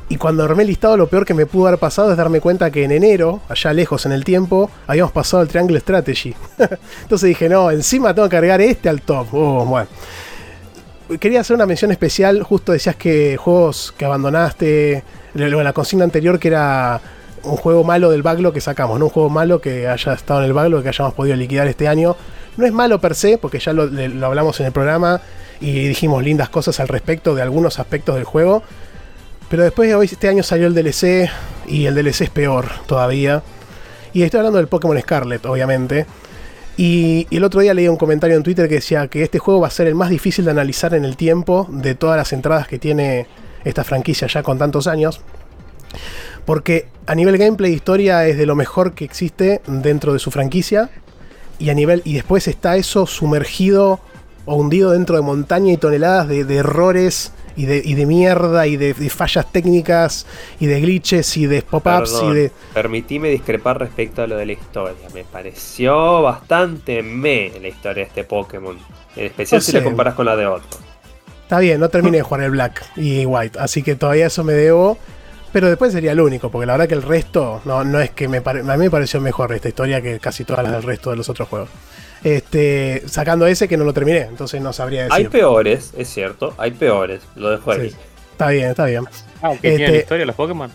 Y 0.07 0.17
cuando 0.17 0.43
armé 0.43 0.63
el 0.63 0.67
listado, 0.67 0.97
lo 0.97 1.07
peor 1.07 1.25
que 1.25 1.33
me 1.33 1.45
pudo 1.45 1.67
haber 1.67 1.79
pasado 1.79 2.11
es 2.11 2.17
darme 2.17 2.41
cuenta 2.41 2.69
que 2.69 2.83
en 2.83 2.91
enero, 2.91 3.41
allá 3.49 3.71
lejos 3.73 4.05
en 4.05 4.11
el 4.11 4.23
tiempo, 4.25 4.69
habíamos 4.85 5.11
pasado 5.13 5.41
al 5.41 5.47
Triangle 5.47 5.79
Strategy. 5.79 6.35
Entonces 7.03 7.27
dije, 7.29 7.47
no, 7.49 7.71
encima 7.71 8.13
tengo 8.13 8.27
que 8.29 8.35
cargar 8.35 8.59
este 8.61 8.89
al 8.89 9.01
top. 9.01 9.27
Oh, 9.33 9.65
bueno. 9.65 9.87
Quería 11.19 11.41
hacer 11.41 11.55
una 11.55 11.65
mención 11.65 11.91
especial. 11.91 12.41
Justo 12.43 12.71
decías 12.71 12.95
que 12.95 13.35
juegos 13.37 13.93
que 13.97 14.05
abandonaste. 14.05 15.03
La 15.33 15.73
consigna 15.73 16.03
anterior 16.03 16.39
que 16.39 16.49
era 16.49 17.01
un 17.43 17.57
juego 17.57 17.83
malo 17.83 18.11
del 18.11 18.21
backlog 18.21 18.53
que 18.53 18.61
sacamos, 18.61 18.99
no 18.99 19.05
un 19.05 19.11
juego 19.11 19.29
malo 19.29 19.61
que 19.61 19.87
haya 19.87 20.13
estado 20.13 20.41
en 20.41 20.47
el 20.47 20.53
backlog 20.53 20.83
que 20.83 20.89
hayamos 20.89 21.13
podido 21.13 21.35
liquidar 21.35 21.67
este 21.67 21.87
año. 21.87 22.15
No 22.57 22.65
es 22.65 22.73
malo 22.73 22.99
per 22.99 23.15
se, 23.15 23.37
porque 23.37 23.59
ya 23.59 23.73
lo 23.73 24.25
hablamos 24.25 24.59
en 24.59 24.65
el 24.67 24.71
programa 24.71 25.21
y 25.61 25.87
dijimos 25.87 26.23
lindas 26.23 26.49
cosas 26.49 26.79
al 26.79 26.87
respecto 26.87 27.33
de 27.35 27.41
algunos 27.41 27.79
aspectos 27.79 28.15
del 28.15 28.25
juego. 28.25 28.63
Pero 29.49 29.63
después 29.63 29.89
de 29.89 29.95
hoy, 29.95 30.07
este 30.11 30.27
año 30.27 30.43
salió 30.43 30.67
el 30.67 30.73
DLC 30.73 31.29
y 31.67 31.85
el 31.85 31.95
DLC 31.95 32.21
es 32.21 32.29
peor 32.29 32.67
todavía. 32.87 33.43
Y 34.13 34.23
estoy 34.23 34.39
hablando 34.39 34.57
del 34.57 34.67
Pokémon 34.67 34.99
Scarlet, 34.99 35.45
obviamente. 35.45 36.05
Y, 36.77 37.27
y 37.29 37.37
el 37.37 37.43
otro 37.43 37.61
día 37.61 37.73
leí 37.73 37.87
un 37.87 37.97
comentario 37.97 38.35
en 38.35 38.43
Twitter 38.43 38.67
que 38.67 38.75
decía 38.75 39.07
que 39.07 39.23
este 39.23 39.39
juego 39.39 39.61
va 39.61 39.67
a 39.67 39.71
ser 39.71 39.87
el 39.87 39.95
más 39.95 40.09
difícil 40.09 40.45
de 40.45 40.51
analizar 40.51 40.93
en 40.93 41.05
el 41.05 41.15
tiempo 41.15 41.67
de 41.69 41.95
todas 41.95 42.17
las 42.17 42.33
entradas 42.33 42.67
que 42.67 42.79
tiene 42.79 43.27
esta 43.63 43.83
franquicia 43.83 44.27
ya 44.27 44.43
con 44.43 44.57
tantos 44.57 44.87
años. 44.87 45.21
Porque 46.45 46.87
a 47.05 47.15
nivel 47.15 47.37
gameplay 47.37 47.73
historia 47.73 48.27
es 48.27 48.37
de 48.37 48.45
lo 48.45 48.55
mejor 48.55 48.93
que 48.93 49.05
existe 49.05 49.61
dentro 49.67 50.13
de 50.13 50.19
su 50.19 50.31
franquicia. 50.31 50.89
Y 51.59 51.69
a 51.69 51.73
nivel. 51.73 52.01
Y 52.05 52.13
después 52.13 52.47
está 52.47 52.75
eso 52.77 53.05
sumergido 53.05 53.99
o 54.45 54.55
hundido 54.55 54.91
dentro 54.91 55.15
de 55.15 55.21
montaña 55.21 55.71
y 55.71 55.77
toneladas 55.77 56.27
de, 56.27 56.43
de 56.43 56.55
errores 56.55 57.31
y 57.55 57.65
de, 57.65 57.81
y 57.83 57.93
de 57.95 58.05
mierda 58.05 58.65
y 58.67 58.77
de, 58.77 58.93
de 58.93 59.09
fallas 59.09 59.51
técnicas 59.51 60.25
y 60.59 60.65
de 60.65 60.81
glitches 60.81 61.37
y 61.37 61.45
de 61.45 61.61
pop-ups 61.61 62.21
y 62.23 62.33
de. 62.33 62.51
Permitime 62.73 63.29
discrepar 63.29 63.79
respecto 63.79 64.23
a 64.23 64.27
lo 64.27 64.37
de 64.37 64.45
la 64.45 64.53
historia. 64.53 65.07
Me 65.13 65.23
pareció 65.23 66.21
bastante 66.21 67.03
me 67.03 67.51
la 67.61 67.67
historia 67.67 68.03
de 68.03 68.09
este 68.09 68.23
Pokémon. 68.23 68.77
En 69.15 69.25
especial 69.25 69.59
No 69.59 69.65
si 69.65 69.71
la 69.73 69.83
comparas 69.83 70.15
con 70.15 70.25
la 70.25 70.35
de 70.35 70.47
otro. 70.47 70.90
Está 71.51 71.59
bien, 71.59 71.81
no 71.81 71.89
terminé 71.89 72.15
de 72.15 72.23
jugar 72.23 72.43
el 72.43 72.51
Black 72.51 72.81
y 72.95 73.25
White, 73.25 73.59
así 73.59 73.83
que 73.83 73.95
todavía 73.97 74.27
eso 74.27 74.41
me 74.45 74.53
debo. 74.53 74.97
Pero 75.51 75.67
después 75.67 75.91
sería 75.91 76.13
el 76.13 76.21
único, 76.21 76.49
porque 76.49 76.65
la 76.65 76.71
verdad 76.75 76.87
que 76.87 76.93
el 76.93 77.01
resto 77.01 77.59
no, 77.65 77.83
no 77.83 77.99
es 77.99 78.11
que 78.11 78.29
me 78.29 78.39
pare- 78.41 78.61
a 78.61 78.63
mí 78.63 78.85
me 78.85 78.89
pareció 78.89 79.19
mejor 79.19 79.51
esta 79.51 79.67
historia 79.67 80.01
que 80.01 80.17
casi 80.21 80.45
todas 80.45 80.63
las 80.63 80.71
del 80.71 80.83
resto 80.83 81.09
de 81.09 81.17
los 81.17 81.27
otros 81.27 81.49
juegos. 81.49 81.67
Este, 82.23 83.03
sacando 83.05 83.45
ese 83.47 83.67
que 83.67 83.75
no 83.75 83.83
lo 83.83 83.91
terminé, 83.91 84.19
entonces 84.21 84.61
no 84.61 84.71
sabría 84.71 85.07
Hay 85.11 85.23
decir. 85.25 85.29
peores, 85.29 85.91
es 85.97 86.07
cierto, 86.07 86.53
hay 86.57 86.71
peores. 86.71 87.21
Lo 87.35 87.49
dejo 87.49 87.69
ahí. 87.73 87.89
Sí, 87.89 87.97
está 88.31 88.47
bien, 88.47 88.69
está 88.69 88.85
bien. 88.85 89.03
Ah, 89.41 89.51
que 89.61 89.71
tienen 89.71 89.81
Este- 89.87 89.97
historia 89.99 90.25
los 90.25 90.35
Pokémon. 90.37 90.71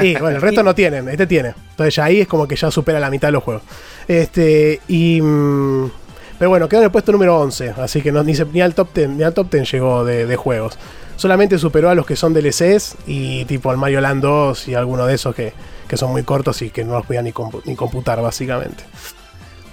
Y 0.00 0.14
bueno, 0.14 0.36
el 0.36 0.40
resto 0.40 0.62
no 0.62 0.74
tienen, 0.74 1.06
este 1.10 1.26
tiene. 1.26 1.52
Entonces 1.72 1.94
ya 1.94 2.04
ahí 2.04 2.22
es 2.22 2.26
como 2.26 2.48
que 2.48 2.56
ya 2.56 2.70
supera 2.70 2.98
la 2.98 3.10
mitad 3.10 3.28
de 3.28 3.32
los 3.32 3.44
juegos. 3.44 3.64
Este, 4.08 4.80
y. 4.88 5.20
mm, 5.20 5.90
pero 6.38 6.50
bueno, 6.50 6.68
quedó 6.68 6.80
en 6.80 6.84
el 6.86 6.90
puesto 6.90 7.12
número 7.12 7.38
11, 7.40 7.74
así 7.78 8.00
que 8.00 8.12
no, 8.12 8.22
ni, 8.22 8.32
ni 8.52 8.60
al 8.60 8.74
top 8.74 8.94
10, 8.94 9.08
ni 9.10 9.22
al 9.24 9.34
top 9.34 9.50
10 9.50 9.72
llegó 9.72 10.04
de, 10.04 10.36
juegos. 10.36 10.78
Solamente 11.16 11.58
superó 11.58 11.90
a 11.90 11.94
los 11.94 12.06
que 12.06 12.14
son 12.14 12.32
DLCs 12.32 12.96
y 13.06 13.44
tipo 13.46 13.70
al 13.70 13.76
Mario 13.76 14.00
Land 14.00 14.22
2 14.22 14.68
y 14.68 14.74
alguno 14.74 15.06
de 15.06 15.14
esos 15.14 15.34
que, 15.34 15.52
que 15.88 15.96
son 15.96 16.12
muy 16.12 16.22
cortos 16.22 16.62
y 16.62 16.70
que 16.70 16.84
no 16.84 16.92
los 16.92 17.06
podía 17.06 17.22
ni, 17.22 17.32
ni 17.64 17.74
computar, 17.74 18.22
básicamente. 18.22 18.84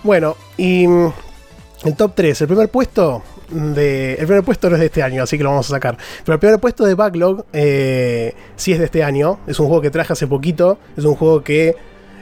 Bueno, 0.02 0.36
y 0.58 0.88
mm, 0.88 1.14
el 1.84 1.96
top 1.96 2.14
3, 2.16 2.42
el 2.42 2.48
primer 2.48 2.70
puesto 2.70 3.22
de. 3.50 4.14
El 4.14 4.26
primer 4.26 4.44
puesto 4.44 4.70
no 4.70 4.76
es 4.76 4.80
de 4.80 4.88
este 4.88 5.04
año, 5.04 5.24
así 5.24 5.38
que 5.38 5.44
lo 5.44 5.50
vamos 5.50 5.68
a 5.68 5.76
sacar. 5.76 5.98
Pero 6.24 6.34
el 6.34 6.40
primer 6.40 6.60
puesto 6.60 6.86
de 6.86 6.96
Backlog 6.96 7.46
eh, 7.54 8.34
sí 8.56 8.74
es 8.74 8.80
de 8.80 8.86
este 8.86 9.04
año. 9.04 9.40
Es 9.48 9.60
un 9.60 9.68
juego 9.68 9.82
que 9.82 9.92
traje 9.92 10.14
hace 10.14 10.28
poquito. 10.28 10.80
Es 10.98 11.06
un 11.06 11.16
juego 11.16 11.44
que 11.44 11.76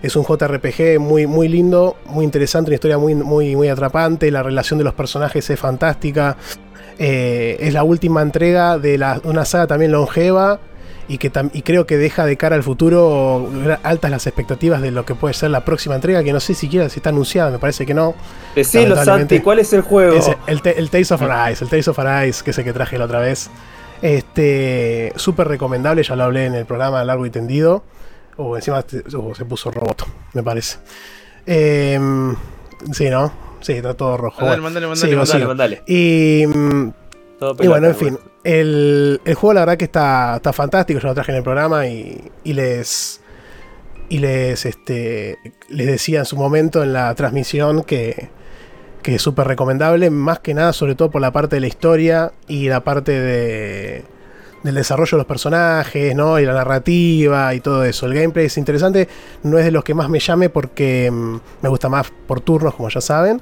es 0.04 0.16
un 0.16 0.24
JRPG 0.24 1.00
muy, 1.00 1.26
muy 1.26 1.48
lindo, 1.48 1.96
muy 2.06 2.24
interesante, 2.26 2.70
una 2.70 2.76
historia 2.76 2.98
muy, 3.00 3.16
muy, 3.16 3.56
muy 3.56 3.70
atrapante. 3.70 4.30
La 4.30 4.44
relación 4.44 4.78
de 4.78 4.84
los 4.84 4.94
personajes 4.94 5.50
es 5.50 5.60
fantástica. 5.60 6.38
Eh, 7.00 7.58
es 7.60 7.74
la 7.74 7.84
última 7.84 8.22
entrega 8.22 8.78
de 8.78 9.00
la- 9.00 9.20
una 9.24 9.46
saga 9.46 9.66
también 9.66 9.92
longeva. 9.92 10.60
Y, 11.06 11.18
que 11.18 11.30
y 11.52 11.64
creo 11.64 11.86
que 11.86 11.98
deja 11.98 12.26
de 12.26 12.38
cara 12.38 12.56
al 12.56 12.64
futuro 12.64 13.50
altas 13.84 14.10
las 14.10 14.26
expectativas 14.26 14.82
de 14.82 14.90
lo 14.92 15.04
que 15.06 15.16
puede 15.16 15.34
ser 15.34 15.50
la 15.50 15.66
próxima 15.66 15.96
entrega, 15.96 16.24
que 16.24 16.32
no 16.32 16.40
sé 16.40 16.54
siquiera 16.54 16.88
si 16.90 17.00
está 17.00 17.10
anunciada, 17.10 17.52
me 17.52 17.60
parece 17.60 17.86
que 17.86 17.94
no. 17.94 18.14
Decilo. 18.56 18.96
Santi, 19.04 19.40
¿cuál 19.42 19.60
es 19.60 19.74
el 19.74 19.82
juego? 19.82 20.16
Es 20.16 20.30
el, 20.48 20.62
el 20.78 20.90
Tales 20.90 21.12
of 21.12 21.22
Arise, 21.22 21.62
el 21.66 21.70
Tales 21.70 21.88
of 21.90 22.00
Arise, 22.00 22.42
que 22.42 22.52
es 22.52 22.58
el 22.58 22.64
que 22.64 22.72
traje 22.72 22.98
la 22.98 23.04
otra 23.06 23.20
vez. 23.20 23.50
Este, 24.02 25.12
súper 25.16 25.48
recomendable, 25.48 26.04
ya 26.04 26.16
lo 26.16 26.24
hablé 26.24 26.46
en 26.46 26.56
el 26.56 26.66
programa 26.66 27.04
largo 27.04 27.26
y 27.26 27.30
tendido. 27.30 27.84
O 28.38 28.56
encima 28.56 28.82
te- 28.84 29.04
se 29.10 29.46
puso 29.46 29.70
robot, 29.72 30.06
me 30.34 30.42
parece. 30.44 30.78
Em, 31.46 32.36
sí, 32.92 33.10
¿no? 33.10 33.32
Sí, 33.62 33.74
está 33.74 33.94
todo 33.94 34.18
rojo. 34.18 34.42
Mandale, 34.42 34.62
mandale, 34.62 34.88
mandale, 34.88 35.16
mandale, 35.16 35.46
mandale. 35.46 35.84
Y, 35.88 36.46
mm, 36.48 36.92
Todo 37.40 37.56
y 37.64 37.68
bueno, 37.68 37.88
en 37.88 37.96
fin, 37.96 38.14
bueno. 38.14 38.32
el, 38.44 39.22
el 39.24 39.36
juego 39.36 39.54
la 39.54 39.62
verdad 39.62 39.78
que 39.78 39.86
está, 39.86 40.36
está 40.38 40.52
fantástico, 40.54 41.00
yo 41.00 41.08
lo 41.10 41.14
traje 41.14 41.32
en 41.32 41.38
el 41.38 41.44
programa 41.44 41.88
y, 41.88 42.30
y 42.44 42.54
les 42.54 43.20
y 44.10 44.18
les 44.20 44.66
este 44.66 45.38
les 45.70 45.88
decía 45.88 46.20
en 46.20 46.26
su 46.26 46.36
momento 46.36 46.84
en 46.84 46.92
la 46.94 47.16
transmisión 47.16 47.84
que, 47.84 48.30
que 49.02 49.16
es 49.16 49.22
súper 49.22 49.48
recomendable, 49.48 50.10
más 50.10 50.40
que 50.40 50.54
nada 50.54 50.74
sobre 50.74 50.96
todo 50.96 51.10
por 51.10 51.22
la 51.22 51.32
parte 51.32 51.56
de 51.56 51.62
la 51.62 51.68
historia 51.68 52.34
y 52.48 52.68
la 52.68 52.84
parte 52.84 53.12
de 53.14 54.04
del 54.64 54.76
desarrollo 54.76 55.12
de 55.12 55.18
los 55.18 55.28
personajes, 55.28 56.16
¿no? 56.16 56.40
Y 56.40 56.46
la 56.46 56.54
narrativa 56.54 57.54
y 57.54 57.60
todo 57.60 57.84
eso. 57.84 58.06
El 58.06 58.14
gameplay 58.14 58.48
es 58.48 58.58
interesante, 58.58 59.08
no 59.44 59.58
es 59.58 59.66
de 59.66 59.72
los 59.72 59.84
que 59.84 59.94
más 59.94 60.10
me 60.10 60.20
llame 60.20 60.50
porque 60.50 61.12
mm, 61.12 61.36
me 61.62 61.70
gusta 61.70 61.90
más 61.90 62.12
por 62.28 62.42
turnos, 62.42 62.76
como 62.76 62.90
ya 62.90 63.02
saben. 63.02 63.42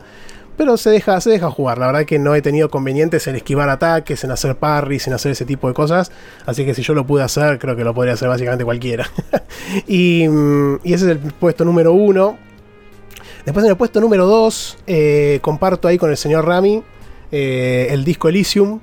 Pero 0.57 0.77
se 0.77 0.89
deja, 0.89 1.19
se 1.22 1.30
deja 1.30 1.49
jugar. 1.49 1.77
La 1.77 1.88
verdad 1.88 2.06
que 2.06 2.19
no 2.19 2.35
he 2.35 2.41
tenido 2.41 2.69
convenientes 2.69 3.26
en 3.27 3.35
esquivar 3.35 3.69
ataques, 3.69 4.23
en 4.23 4.31
hacer 4.31 4.57
parries, 4.57 5.07
en 5.07 5.14
hacer 5.14 5.31
ese 5.31 5.45
tipo 5.45 5.68
de 5.68 5.73
cosas. 5.73 6.11
Así 6.45 6.65
que 6.65 6.73
si 6.73 6.84
yo 6.84 6.93
lo 6.93 7.07
pude 7.07 7.23
hacer, 7.23 7.57
creo 7.57 7.76
que 7.76 7.84
lo 7.84 7.93
podría 7.93 8.14
hacer 8.14 8.27
básicamente 8.27 8.65
cualquiera. 8.65 9.10
y, 9.88 10.27
mm, 10.27 10.80
y 10.84 10.93
ese 10.93 11.06
es 11.06 11.11
el 11.11 11.19
puesto 11.19 11.65
número 11.65 11.93
uno. 11.93 12.38
Después 13.45 13.64
en 13.65 13.72
el 13.72 13.77
puesto 13.77 13.99
número 13.99 14.27
2 14.27 14.77
comparto 15.41 15.88
ahí 15.88 15.98
con 15.98 16.11
el 16.11 16.18
señor 16.18 16.45
Rami 16.45 16.84
eh, 17.31 17.88
el 17.89 18.03
disco 18.03 18.30
Elysium. 18.30 18.80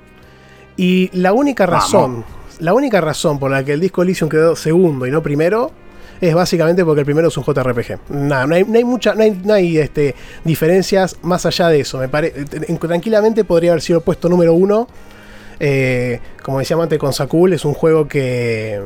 Y 0.79 1.11
la 1.13 1.33
única 1.35 1.67
razón, 1.67 2.25
la 2.61 2.73
única 2.73 3.01
razón 3.03 3.39
por 3.39 3.51
la 3.51 3.63
que 3.65 3.75
el 3.75 3.81
disco 3.81 4.03
Elysium 4.03 4.31
quedó 4.31 4.57
segundo 4.57 5.07
y 5.07 5.11
no 5.11 5.23
primero 5.23 5.71
es 6.21 6.35
básicamente 6.35 6.85
porque 6.85 7.01
el 7.01 7.05
primero 7.05 7.29
es 7.29 7.37
un 7.37 7.45
JRPG. 7.45 8.11
Nada, 8.11 8.47
no 8.47 8.55
hay, 8.55 8.65
no 8.65 8.77
hay 8.79 8.85
mucha, 8.85 9.15
no 9.15 9.23
hay, 9.23 9.41
no 9.45 9.53
hay, 9.55 9.79
este, 9.79 10.15
diferencias 10.45 11.17
más 11.23 11.45
allá 11.47 11.69
de 11.69 11.81
eso. 11.81 11.99
Me 11.99 12.09
pare- 12.09 12.31
tranquilamente 12.81 13.45
podría 13.45 13.73
haber 13.73 13.83
sido 13.83 14.01
puesto 14.01 14.29
número 14.29 14.55
uno. 14.55 14.89
Eh, 15.61 16.21
como 16.43 16.59
decíamos 16.61 16.85
antes 16.85 16.99
con 16.99 17.13
Sakul, 17.13 17.53
es 17.53 17.65
un 17.65 17.75
juego 17.75 18.07
que 18.09 18.81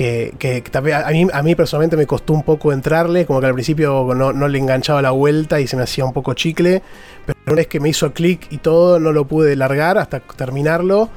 que, 0.00 0.32
que 0.38 0.64
a 0.94 1.42
mí, 1.42 1.54
personalmente 1.54 1.94
me 1.94 2.06
costó 2.06 2.32
un 2.32 2.42
poco 2.42 2.72
entrarle, 2.72 3.26
como 3.26 3.38
que 3.38 3.46
al 3.46 3.52
principio 3.52 4.14
no, 4.14 4.48
le 4.48 4.58
enganchaba 4.58 5.02
la 5.02 5.10
vuelta 5.10 5.60
y 5.60 5.66
se 5.66 5.76
me 5.76 5.82
hacía 5.82 6.06
un 6.06 6.14
poco 6.14 6.32
chicle, 6.32 6.82
pero 7.26 7.38
una 7.46 7.56
vez 7.56 7.66
que 7.66 7.80
me 7.80 7.90
hizo 7.90 8.10
clic 8.14 8.46
y 8.48 8.58
todo, 8.58 8.98
no 8.98 9.12
lo 9.12 9.26
pude 9.26 9.56
largar 9.56 9.98
hasta 9.98 10.20
terminarlo. 10.20 11.10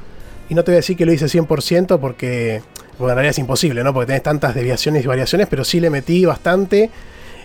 Y 0.50 0.54
no 0.54 0.66
te 0.66 0.72
voy 0.72 0.76
a 0.76 0.80
decir 0.80 0.98
que 0.98 1.06
lo 1.06 1.14
hice 1.14 1.28
100% 1.28 1.98
porque, 1.98 2.62
porque 2.98 3.12
en 3.12 3.16
realidad 3.16 3.30
es 3.30 3.40
imposible, 3.40 3.86
¿no? 3.86 3.94
Porque 3.94 4.08
tenés 4.08 4.24
tantas 4.24 4.54
desviaciones 4.54 5.06
y 5.06 5.08
variaciones, 5.08 5.48
pero 5.48 5.64
sí 5.64 5.80
le 5.80 5.90
metí 5.90 6.26
bastante. 6.26 6.90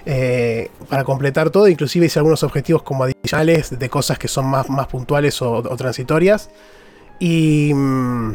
eh, 0.06 0.70
para 0.88 1.04
completar 1.04 1.50
todo, 1.50 1.68
inclusive 1.68 2.06
hice 2.06 2.18
algunos 2.18 2.42
objetivos 2.42 2.82
como 2.82 3.04
adicionales 3.04 3.78
de 3.78 3.88
cosas 3.88 4.18
que 4.18 4.26
son 4.26 4.46
más, 4.46 4.68
más 4.70 4.88
puntuales 4.88 5.40
o, 5.40 5.52
o 5.52 5.76
transitorias. 5.76 6.50
Y, 7.20 7.72
mm, 7.74 8.32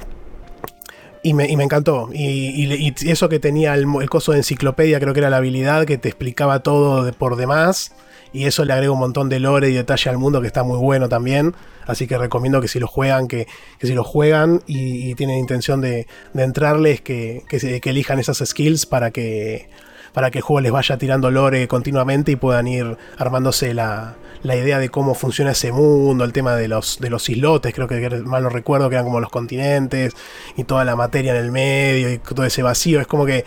y, 1.23 1.33
me, 1.33 1.47
y 1.49 1.57
me 1.57 1.63
encantó. 1.63 2.09
Y, 2.13 2.65
y- 2.65 2.93
eso 3.09 3.29
que 3.29 3.39
tenía 3.39 3.73
el, 3.75 3.85
el 4.01 4.09
coso 4.09 4.31
de 4.33 4.39
enciclopedia, 4.39 4.99
creo 4.99 5.13
que 5.13 5.19
era 5.21 5.29
la 5.29 5.37
habilidad 5.37 5.85
que 5.85 5.97
te 5.97 6.09
explicaba 6.09 6.61
todo 6.61 7.03
de, 7.05 7.13
por 7.13 7.35
demás. 7.35 7.93
Y 8.33 8.45
eso 8.45 8.65
le 8.65 8.73
agrega 8.73 8.91
un 8.91 8.99
montón 8.99 9.29
de 9.29 9.39
lore 9.39 9.69
y 9.69 9.73
detalle 9.73 10.09
al 10.09 10.17
mundo 10.17 10.41
que 10.41 10.47
está 10.47 10.63
muy 10.63 10.77
bueno 10.77 11.07
también. 11.07 11.53
Así 11.85 12.07
que 12.07 12.17
recomiendo 12.17 12.61
que 12.61 12.67
si 12.67 12.79
lo 12.79 12.87
juegan, 12.87 13.27
que, 13.27 13.47
que 13.77 13.87
si 13.87 13.93
lo 13.93 14.03
juegan 14.03 14.61
y, 14.65 15.13
tienen 15.15 15.37
intención 15.37 15.81
de, 15.81 16.07
de 16.33 16.43
entrarles, 16.43 17.01
que, 17.01 17.43
que, 17.47 17.79
que 17.79 17.89
elijan 17.91 18.19
esas 18.19 18.39
skills 18.43 18.85
para 18.87 19.11
que, 19.11 19.69
para 20.13 20.31
que 20.31 20.39
el 20.39 20.43
juego 20.43 20.61
les 20.61 20.71
vaya 20.71 20.97
tirando 20.97 21.31
lore 21.31 21.67
continuamente 21.67 22.31
y 22.31 22.35
puedan 22.35 22.67
ir 22.67 22.97
armándose 23.17 23.73
la, 23.73 24.15
la 24.43 24.55
idea 24.55 24.79
de 24.79 24.89
cómo 24.89 25.15
funciona 25.15 25.51
ese 25.51 25.71
mundo, 25.71 26.23
el 26.23 26.33
tema 26.33 26.55
de 26.55 26.67
los, 26.67 26.99
de 26.99 27.09
los 27.09 27.27
islotes, 27.29 27.73
creo 27.73 27.87
que 27.87 28.09
mal 28.23 28.43
no 28.43 28.49
recuerdo, 28.49 28.89
que 28.89 28.95
eran 28.95 29.05
como 29.05 29.19
los 29.19 29.29
continentes 29.29 30.13
y 30.55 30.65
toda 30.65 30.85
la 30.85 30.95
materia 30.95 31.31
en 31.35 31.43
el 31.43 31.51
medio 31.51 32.11
y 32.11 32.17
todo 32.19 32.45
ese 32.45 32.61
vacío. 32.61 33.01
Es 33.01 33.07
como 33.07 33.25
que 33.25 33.45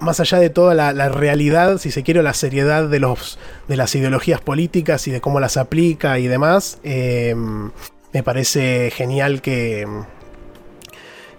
más 0.00 0.18
allá 0.20 0.38
de 0.38 0.50
toda 0.50 0.74
la, 0.74 1.08
realidad, 1.08 1.78
si 1.78 1.90
se 1.90 2.02
quiere, 2.02 2.22
la 2.22 2.34
seriedad 2.34 2.88
de, 2.88 2.98
los, 2.98 3.38
de 3.68 3.76
las 3.76 3.94
ideologías 3.94 4.40
políticas 4.40 5.06
y 5.06 5.10
de 5.12 5.20
cómo 5.20 5.40
las 5.40 5.56
aplica 5.56 6.18
y 6.18 6.26
demás, 6.26 6.78
eh, 6.82 7.34
me 8.12 8.22
parece 8.22 8.90
genial 8.94 9.40
que, 9.40 9.86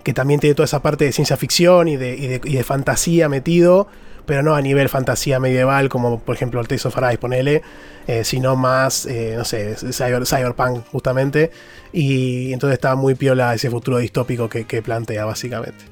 que 0.03 0.13
también 0.13 0.39
tiene 0.39 0.55
toda 0.55 0.65
esa 0.65 0.81
parte 0.81 1.05
de 1.05 1.11
ciencia 1.11 1.37
ficción 1.37 1.87
y 1.87 1.97
de- 1.97 2.41
y 2.43 2.53
de 2.55 2.63
fantasía 2.63 3.27
metido, 3.29 3.87
pero 4.25 4.43
no 4.43 4.55
a 4.55 4.61
nivel 4.61 4.89
fantasía 4.89 5.39
medieval, 5.39 5.89
como 5.89 6.19
por 6.19 6.35
ejemplo 6.35 6.59
el 6.61 6.67
Tales 6.67 6.85
of 6.85 6.97
Arise, 6.97 7.17
ponele, 7.17 7.61
eh, 8.07 8.23
sino 8.23 8.55
más, 8.55 9.05
eh, 9.05 9.35
no 9.37 9.45
sé, 9.45 9.75
cyber- 9.77 10.25
cyberpunk 10.25 10.85
justamente, 10.91 11.51
y 11.93 12.51
entonces 12.53 12.75
está 12.75 12.95
muy 12.95 13.15
piola 13.15 13.53
ese 13.53 13.69
futuro 13.69 13.97
distópico 13.97 14.49
que, 14.49 14.65
que 14.65 14.81
plantea 14.81 15.25
básicamente. 15.25 15.85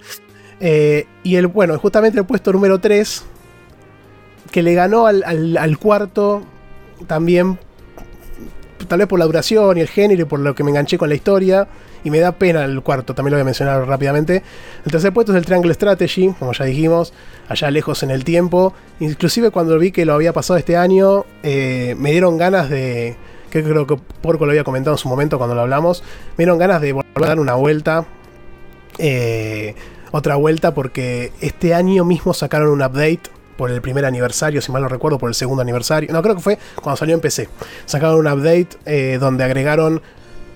Eh, 0.59 1.05
y 1.23 1.35
el, 1.35 1.47
bueno, 1.47 1.77
justamente 1.79 2.19
el 2.19 2.25
puesto 2.25 2.51
número 2.53 2.79
3, 2.79 3.23
que 4.51 4.61
le 4.61 4.73
ganó 4.73 5.07
al, 5.07 5.23
al- 5.25 5.57
al 5.57 5.77
cuarto 5.77 6.43
también, 7.07 7.57
tal 8.87 8.99
vez 8.99 9.07
por 9.07 9.17
la 9.19 9.25
duración 9.25 9.77
y 9.77 9.81
el 9.81 9.87
género 9.87 10.21
y 10.21 10.25
por 10.25 10.39
lo 10.39 10.53
que 10.55 10.63
me 10.63 10.69
enganché 10.71 10.97
con 10.97 11.09
la 11.09 11.15
historia. 11.15 11.67
Y 12.03 12.09
me 12.09 12.19
da 12.19 12.33
pena 12.33 12.65
el 12.65 12.81
cuarto, 12.81 13.15
también 13.15 13.31
lo 13.31 13.37
voy 13.37 13.41
a 13.41 13.45
mencionar 13.45 13.87
rápidamente. 13.87 14.43
El 14.85 14.91
tercer 14.91 15.13
puesto 15.13 15.31
es 15.31 15.37
el 15.37 15.45
Triangle 15.45 15.73
Strategy, 15.73 16.33
como 16.37 16.51
ya 16.53 16.65
dijimos, 16.65 17.13
allá 17.47 17.71
lejos 17.71 18.03
en 18.03 18.11
el 18.11 18.23
tiempo. 18.23 18.73
Inclusive 18.99 19.51
cuando 19.51 19.77
vi 19.79 19.91
que 19.91 20.05
lo 20.05 20.13
había 20.13 20.33
pasado 20.33 20.57
este 20.57 20.75
año, 20.77 21.25
eh, 21.43 21.95
me 21.97 22.11
dieron 22.11 22.37
ganas 22.37 22.69
de... 22.69 23.15
Que 23.49 23.63
creo 23.63 23.85
que 23.85 23.97
Porco 24.21 24.45
lo 24.45 24.51
había 24.51 24.63
comentado 24.63 24.95
en 24.95 24.97
su 24.97 25.07
momento 25.07 25.37
cuando 25.37 25.53
lo 25.55 25.61
hablamos. 25.61 26.03
Me 26.37 26.43
dieron 26.43 26.57
ganas 26.57 26.81
de 26.81 26.91
volver 26.91 27.23
a 27.23 27.27
dar 27.27 27.39
una 27.39 27.53
vuelta. 27.53 28.05
eh, 28.97 29.75
otra 30.13 30.35
vuelta 30.35 30.75
porque 30.75 31.31
este 31.41 31.73
año 31.73 32.05
mismo 32.05 32.35
sacaron 32.35 32.69
un 32.69 32.83
update 32.83 33.21
por 33.57 33.71
el 33.71 33.81
primer 33.81 34.05
aniversario, 34.05 34.61
si 34.61 34.71
mal 34.71 34.83
no 34.83 34.87
recuerdo, 34.87 35.17
por 35.17 35.27
el 35.29 35.33
segundo 35.33 35.63
aniversario. 35.63 36.13
No, 36.13 36.21
creo 36.21 36.35
que 36.35 36.41
fue 36.41 36.59
cuando 36.75 36.97
salió 36.97 37.15
en 37.15 37.21
PC. 37.21 37.49
Sacaron 37.85 38.19
un 38.19 38.27
update 38.27 38.69
eh, 38.85 39.17
donde 39.19 39.43
agregaron, 39.43 40.03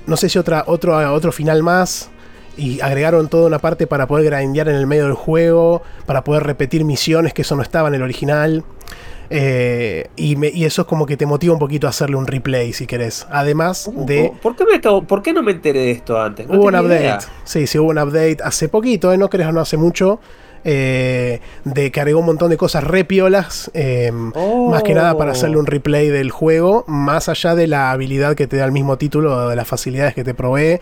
no 0.08 0.18
sé 0.18 0.30
si 0.30 0.40
otra, 0.40 0.64
otro, 0.68 1.14
otro 1.14 1.32
final 1.32 1.62
más. 1.64 2.10
Y 2.58 2.82
agregaron 2.82 3.28
toda 3.28 3.46
una 3.46 3.60
parte 3.60 3.86
para 3.86 4.08
poder 4.08 4.32
grindear 4.32 4.68
en 4.70 4.76
el 4.76 4.88
medio 4.88 5.04
del 5.04 5.14
juego, 5.14 5.84
para 6.08 6.24
poder 6.24 6.42
repetir 6.44 6.84
misiones, 6.86 7.32
que 7.36 7.44
eso 7.44 7.56
no 7.56 7.62
estaba 7.62 7.88
en 7.90 7.94
el 7.94 8.02
original. 8.02 8.64
Eh, 9.30 10.08
y, 10.16 10.38
me- 10.38 10.48
y 10.50 10.66
eso 10.66 10.84
es 10.84 10.88
como 10.88 11.06
que 11.06 11.18
te 11.18 11.26
motiva 11.26 11.54
un 11.54 11.60
poquito 11.60 11.86
a 11.86 11.90
hacerle 11.90 12.16
un 12.16 12.26
replay 12.26 12.74
si 12.74 12.88
querés. 12.88 13.28
Además 13.30 13.90
de... 13.94 14.32
¿Por 14.42 14.56
qué, 14.56 14.66
me 14.66 14.76
acabo- 14.76 15.06
¿Por 15.06 15.22
qué 15.22 15.34
no 15.34 15.44
me 15.44 15.52
enteré 15.52 15.80
de 15.82 15.92
esto 15.92 16.20
antes? 16.20 16.48
No 16.48 16.56
Hubo 16.58 16.68
un 16.68 16.76
update. 16.76 17.00
idea. 17.02 17.20
Sí, 17.44 17.68
sí, 17.68 17.78
hubo 17.78 17.90
un 17.90 18.00
update 18.00 18.38
hace 18.44 18.70
poquito, 18.70 19.12
¿eh? 19.12 19.18
no 19.18 19.30
creas, 19.30 19.54
no 19.54 19.60
hace 19.62 19.78
mucho. 19.78 20.20
Eh, 20.70 21.40
de 21.64 21.92
que 21.92 22.02
agregó 22.02 22.20
un 22.20 22.26
montón 22.26 22.50
de 22.50 22.58
cosas 22.58 22.84
re 22.84 23.06
piolas. 23.06 23.72
eh, 23.74 24.12
Más 24.12 24.84
que 24.84 24.94
nada 24.94 25.18
para 25.18 25.32
hacerle 25.32 25.56
un 25.58 25.66
replay 25.66 26.10
del 26.10 26.30
juego. 26.30 26.84
Más 26.88 27.30
allá 27.30 27.56
de 27.56 27.68
la 27.68 27.92
habilidad 27.92 28.36
que 28.36 28.48
te 28.48 28.58
da 28.58 28.66
el 28.66 28.74
mismo 28.74 28.98
título, 28.98 29.48
de 29.48 29.56
las 29.56 29.66
facilidades 29.68 30.14
que 30.14 30.26
te 30.26 30.34
provee. 30.34 30.80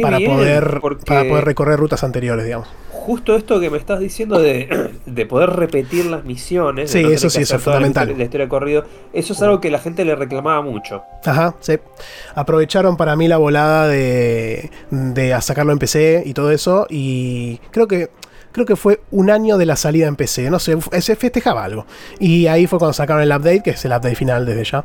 Para 0.00 0.16
bien, 0.16 0.30
poder, 0.32 0.80
para 1.04 1.28
poder 1.28 1.44
recorrer 1.44 1.78
rutas 1.78 2.02
anteriores, 2.02 2.46
digamos. 2.46 2.66
Justo 2.90 3.36
esto 3.36 3.60
que 3.60 3.68
me 3.68 3.76
estás 3.76 4.00
diciendo 4.00 4.38
de, 4.40 4.90
de 5.06 5.26
poder 5.26 5.50
repetir 5.50 6.06
las 6.06 6.24
misiones. 6.24 6.90
Sí, 6.90 7.02
no 7.02 7.10
eso 7.10 7.28
sí, 7.28 7.42
eso 7.42 7.56
es 7.56 7.60
la 7.60 7.72
fundamental. 7.72 8.04
historia- 8.04 8.18
La 8.18 8.24
historia 8.24 8.46
de 8.46 8.48
corrido. 8.48 8.84
Eso 9.12 9.34
es 9.34 9.42
algo 9.42 9.60
que 9.60 9.70
la 9.70 9.78
gente 9.80 10.06
le 10.06 10.14
reclamaba 10.16 10.62
mucho. 10.62 11.02
Ajá, 11.26 11.56
sí. 11.60 11.74
Aprovecharon 12.34 12.96
para 12.96 13.16
mí 13.16 13.28
la 13.28 13.36
volada 13.36 13.86
de, 13.88 14.70
de 14.90 15.34
a 15.34 15.42
sacarlo 15.42 15.72
en 15.72 15.78
PC 15.78 16.22
y 16.24 16.32
todo 16.32 16.50
eso. 16.52 16.86
Y 16.88 17.58
creo 17.70 17.86
que 17.86 18.08
creo 18.52 18.66
que 18.66 18.76
fue 18.76 19.00
un 19.10 19.30
año 19.30 19.58
de 19.58 19.66
la 19.66 19.76
salida 19.76 20.06
en 20.06 20.16
PC. 20.16 20.50
No 20.50 20.58
sé, 20.58 20.76
se 21.00 21.16
festejaba 21.16 21.64
algo. 21.64 21.86
Y 22.18 22.46
ahí 22.46 22.66
fue 22.66 22.78
cuando 22.78 22.92
sacaron 22.92 23.22
el 23.22 23.30
update, 23.30 23.62
que 23.62 23.70
es 23.70 23.84
el 23.84 23.92
update 23.92 24.14
final 24.14 24.46
desde 24.46 24.64
ya. 24.64 24.84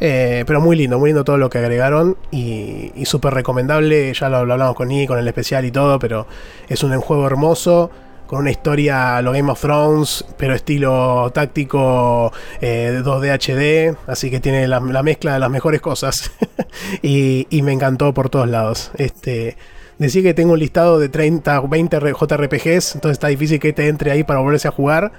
Eh, 0.00 0.44
pero 0.46 0.60
muy 0.60 0.76
lindo, 0.76 0.98
muy 0.98 1.10
lindo 1.10 1.24
todo 1.24 1.38
lo 1.38 1.48
que 1.48 1.58
agregaron. 1.58 2.16
Y, 2.30 2.92
y 2.94 3.04
súper 3.06 3.34
recomendable. 3.34 4.12
Ya 4.12 4.28
lo, 4.28 4.44
lo 4.44 4.52
hablamos 4.54 4.74
con 4.74 4.90
I, 4.90 5.06
con 5.06 5.18
el 5.18 5.26
especial 5.26 5.64
y 5.64 5.70
todo. 5.70 5.98
Pero 5.98 6.26
es 6.68 6.82
un 6.82 6.98
juego 7.00 7.26
hermoso. 7.26 7.90
Con 8.26 8.38
una 8.40 8.50
historia 8.50 9.20
lo 9.20 9.32
Game 9.32 9.52
of 9.52 9.60
Thrones, 9.60 10.24
pero 10.38 10.54
estilo 10.54 11.30
táctico 11.34 12.32
eh, 12.60 13.02
2D 13.04 13.92
HD. 13.92 13.96
Así 14.06 14.30
que 14.30 14.40
tiene 14.40 14.66
la, 14.66 14.80
la 14.80 15.02
mezcla 15.02 15.34
de 15.34 15.40
las 15.40 15.50
mejores 15.50 15.82
cosas. 15.82 16.32
y, 17.02 17.46
y 17.50 17.62
me 17.62 17.72
encantó 17.72 18.14
por 18.14 18.30
todos 18.30 18.48
lados. 18.48 18.92
Este, 18.96 19.56
decía 19.98 20.22
que 20.22 20.34
tengo 20.34 20.52
un 20.54 20.58
listado 20.58 20.98
de 20.98 21.08
30 21.08 21.60
o 21.60 21.68
20 21.68 21.96
R- 21.96 22.12
JRPGs, 22.12 22.94
entonces 22.96 23.12
está 23.12 23.28
difícil 23.28 23.58
que 23.60 23.72
te 23.72 23.88
entre 23.88 24.10
ahí 24.10 24.24
para 24.24 24.40
volverse 24.40 24.68
a 24.68 24.70
jugar. 24.70 25.12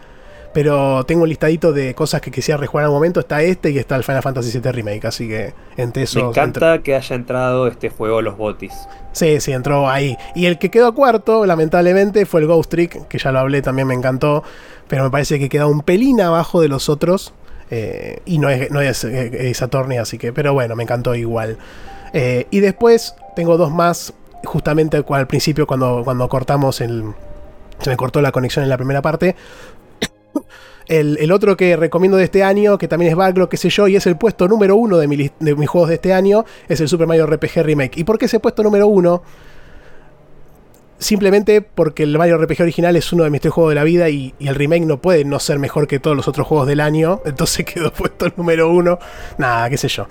Pero 0.54 1.04
tengo 1.06 1.24
un 1.24 1.28
listadito 1.30 1.74
de 1.74 1.94
cosas 1.96 2.22
que 2.22 2.32
quisiera 2.32 2.58
rejugar 2.58 2.86
al 2.86 2.92
momento. 2.92 3.20
Está 3.20 3.42
este 3.42 3.72
y 3.72 3.78
está 3.78 3.98
el 3.98 4.06
Final 4.06 4.22
Fantasy 4.24 4.58
VII 4.58 4.72
Remake. 4.72 5.06
Así 5.06 5.28
que 5.28 5.54
entre 5.76 6.04
esos. 6.04 6.24
me 6.24 6.30
encanta 6.30 6.82
que 6.82 6.96
haya 6.96 7.14
entrado 7.14 7.68
este 7.68 7.90
juego 7.90 8.22
los 8.22 8.38
botis. 8.38 8.72
Sí, 9.12 9.42
sí, 9.42 9.52
entró 9.52 9.90
ahí. 9.90 10.16
Y 10.34 10.46
el 10.46 10.58
que 10.58 10.72
quedó 10.72 10.96
cuarto, 10.96 11.46
lamentablemente, 11.46 12.26
fue 12.26 12.40
el 12.40 12.48
Ghost 12.48 12.70
Trick, 12.72 13.06
que 13.10 13.18
ya 13.18 13.34
lo 13.34 13.40
hablé, 13.40 13.62
también 13.62 13.86
me 13.90 13.96
encantó. 13.96 14.44
Pero 14.88 15.04
me 15.04 15.10
parece 15.10 15.40
que 15.40 15.50
queda 15.50 15.68
un 15.68 15.82
pelín 15.82 16.22
abajo 16.22 16.62
de 16.62 16.70
los 16.70 16.88
otros. 16.88 17.34
eh, 17.70 18.20
y 18.26 18.38
no 18.40 18.48
es, 18.50 18.72
no 18.72 18.80
es 18.80 19.04
eh, 19.04 19.52
Attorney, 19.60 19.98
así 19.98 20.18
que. 20.18 20.32
Pero 20.32 20.54
bueno, 20.54 20.78
me 20.78 20.84
encantó 20.84 21.16
igual. 21.16 21.58
Eh, 22.14 22.48
y 22.50 22.62
después 22.62 23.14
tengo 23.36 23.58
dos 23.58 23.74
más. 23.74 24.14
Justamente 24.46 25.04
al 25.08 25.28
principio, 25.28 25.68
cuando, 25.68 26.02
cuando 26.04 26.28
cortamos 26.30 26.82
el. 26.82 27.04
Se 27.80 27.90
me 27.90 27.98
cortó 27.98 28.22
la 28.22 28.32
conexión 28.32 28.64
en 28.64 28.70
la 28.70 28.78
primera 28.78 29.02
parte. 29.02 29.36
El, 30.88 31.32
otro 31.32 31.58
que 31.58 31.76
recomiendo 31.76 32.16
de 32.16 32.26
este 32.26 32.44
año, 32.44 32.78
que 32.78 32.88
también 32.88 33.10
es 33.10 33.18
backlog, 33.18 33.50
qué 33.50 33.58
sé 33.58 33.70
yo, 33.70 33.88
y 33.88 33.96
es 33.96 34.06
el 34.06 34.18
puesto 34.18 34.48
número 34.48 34.76
uno 34.76 34.98
de, 34.98 35.08
mi 35.08 35.32
de 35.40 35.56
mis 35.56 35.68
juegos 35.68 35.90
de 35.90 35.96
este 35.96 36.14
año, 36.14 36.46
es 36.68 36.80
el 36.80 36.88
Super 36.88 37.08
Mario 37.08 37.26
RPG 37.26 37.64
Remake. 37.64 37.98
¿Y 37.98 38.04
por 38.04 38.20
qué 38.20 38.26
ese 38.26 38.40
puesto 38.40 38.62
número 38.62 38.88
uno? 38.88 39.24
Simplemente 41.00 41.62
porque 41.62 42.04
el 42.04 42.16
Mario 42.18 42.38
RPG 42.38 42.62
original 42.62 42.96
es 42.96 43.12
uno 43.12 43.24
de 43.24 43.32
mis 43.32 43.42
tres 43.42 43.52
juegos 43.52 43.72
de 43.72 43.76
la 43.76 43.84
vida 43.84 44.10
y, 44.10 44.36
y 44.38 44.48
el 44.48 44.54
remake 44.54 44.86
no 44.86 45.02
puede 45.02 45.26
no 45.26 45.40
ser 45.40 45.58
mejor 45.58 45.88
que 45.88 46.00
todos 46.00 46.16
los 46.16 46.28
otros 46.28 46.46
juegos 46.46 46.68
del 46.68 46.80
año, 46.80 47.20
entonces 47.26 47.66
quedó 47.66 47.92
puesto 47.92 48.28
número 48.38 48.70
uno. 48.70 49.00
Nada, 49.40 49.70
qué 49.72 49.78
sé 49.78 49.88
yo. 49.88 50.08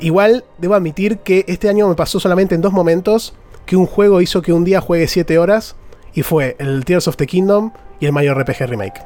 Igual 0.00 0.44
debo 0.58 0.74
admitir 0.74 1.18
que 1.18 1.44
este 1.48 1.68
año 1.68 1.86
me 1.86 1.94
pasó 1.94 2.18
solamente 2.18 2.54
en 2.54 2.62
dos 2.62 2.72
momentos 2.72 3.34
que 3.66 3.76
un 3.76 3.86
juego 3.86 4.20
hizo 4.20 4.42
que 4.42 4.52
un 4.52 4.64
día 4.64 4.80
juegue 4.80 5.08
7 5.08 5.38
horas 5.38 5.76
y 6.14 6.22
fue 6.22 6.56
el 6.58 6.84
Tears 6.84 7.08
of 7.08 7.16
the 7.16 7.26
Kingdom 7.26 7.72
y 8.00 8.06
el 8.06 8.12
Mario 8.12 8.34
RPG 8.34 8.66
Remake. 8.66 9.02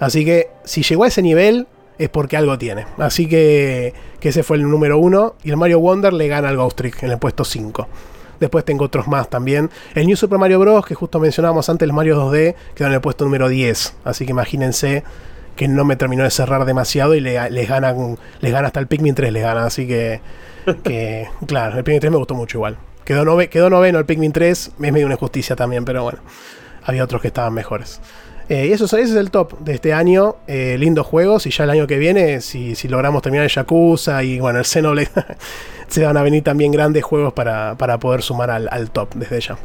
Así 0.00 0.24
que 0.24 0.50
si 0.64 0.82
llegó 0.82 1.04
a 1.04 1.08
ese 1.08 1.22
nivel 1.22 1.66
es 1.98 2.08
porque 2.08 2.36
algo 2.36 2.58
tiene. 2.58 2.86
Así 2.98 3.28
que, 3.28 3.94
que 4.20 4.30
ese 4.30 4.42
fue 4.42 4.56
el 4.56 4.68
número 4.68 4.98
uno 4.98 5.34
y 5.42 5.50
el 5.50 5.56
Mario 5.56 5.80
Wonder 5.80 6.12
le 6.12 6.28
gana 6.28 6.48
al 6.48 6.56
Ghost 6.56 6.76
Trick 6.76 7.02
en 7.02 7.10
el 7.10 7.18
puesto 7.18 7.44
5. 7.44 7.88
Después 8.40 8.64
tengo 8.64 8.84
otros 8.84 9.06
más 9.06 9.30
también. 9.30 9.70
El 9.94 10.06
New 10.06 10.16
Super 10.16 10.38
Mario 10.38 10.58
Bros. 10.58 10.84
que 10.84 10.96
justo 10.96 11.20
mencionábamos 11.20 11.68
antes, 11.68 11.86
el 11.86 11.92
Mario 11.92 12.20
2D, 12.20 12.56
quedó 12.74 12.88
en 12.88 12.94
el 12.94 13.00
puesto 13.00 13.24
número 13.24 13.48
10. 13.48 13.94
Así 14.04 14.24
que 14.24 14.32
imagínense 14.32 15.04
que 15.54 15.68
no 15.68 15.84
me 15.84 15.94
terminó 15.96 16.24
de 16.24 16.30
cerrar 16.30 16.64
demasiado 16.64 17.14
y 17.14 17.20
le, 17.20 17.50
les 17.50 17.68
ganan, 17.68 18.18
les 18.40 18.52
gana 18.52 18.66
hasta 18.66 18.80
el 18.80 18.88
Pikmin 18.88 19.14
3, 19.14 19.32
les 19.32 19.42
gana. 19.42 19.64
Así 19.64 19.86
que, 19.86 20.20
que 20.82 21.28
claro, 21.46 21.78
el 21.78 21.84
Pikmin 21.84 22.00
3 22.00 22.10
me 22.10 22.18
gustó 22.18 22.34
mucho 22.34 22.58
igual. 22.58 22.78
Quedó, 23.04 23.24
nove- 23.24 23.48
quedó 23.48 23.68
noveno 23.70 23.98
el 23.98 24.04
Pikmin 24.06 24.32
3, 24.32 24.50
es 24.68 24.78
medio 24.78 25.06
una 25.06 25.14
injusticia 25.14 25.56
también, 25.56 25.84
pero 25.84 26.02
bueno, 26.04 26.20
había 26.84 27.04
otros 27.04 27.20
que 27.22 27.28
estaban 27.28 27.52
mejores. 27.54 28.00
Eh, 28.48 28.66
y 28.66 28.72
eso, 28.72 28.84
es- 28.84 28.92
ese 28.92 29.02
es 29.12 29.16
el 29.16 29.30
top 29.30 29.58
de 29.60 29.74
este 29.74 29.92
año. 29.94 30.36
Eh, 30.46 30.76
lindos 30.78 31.06
juegos. 31.06 31.46
Y 31.46 31.50
ya 31.50 31.64
el 31.64 31.70
año 31.70 31.86
que 31.86 31.98
viene, 31.98 32.40
si, 32.40 32.74
si 32.74 32.88
logramos 32.88 33.22
terminar 33.22 33.44
el 33.44 33.50
Yakuza 33.50 34.22
y 34.24 34.40
bueno, 34.40 34.58
el 34.58 34.64
Xenoblade, 34.64 35.08
se 35.88 36.04
van 36.04 36.16
a 36.16 36.22
venir 36.22 36.42
también 36.42 36.70
grandes 36.72 37.02
juegos 37.04 37.32
para, 37.32 37.76
para 37.76 37.98
poder 37.98 38.22
sumar 38.22 38.50
al, 38.50 38.68
al 38.70 38.90
top 38.90 39.14
desde 39.14 39.40
ya. 39.40 39.58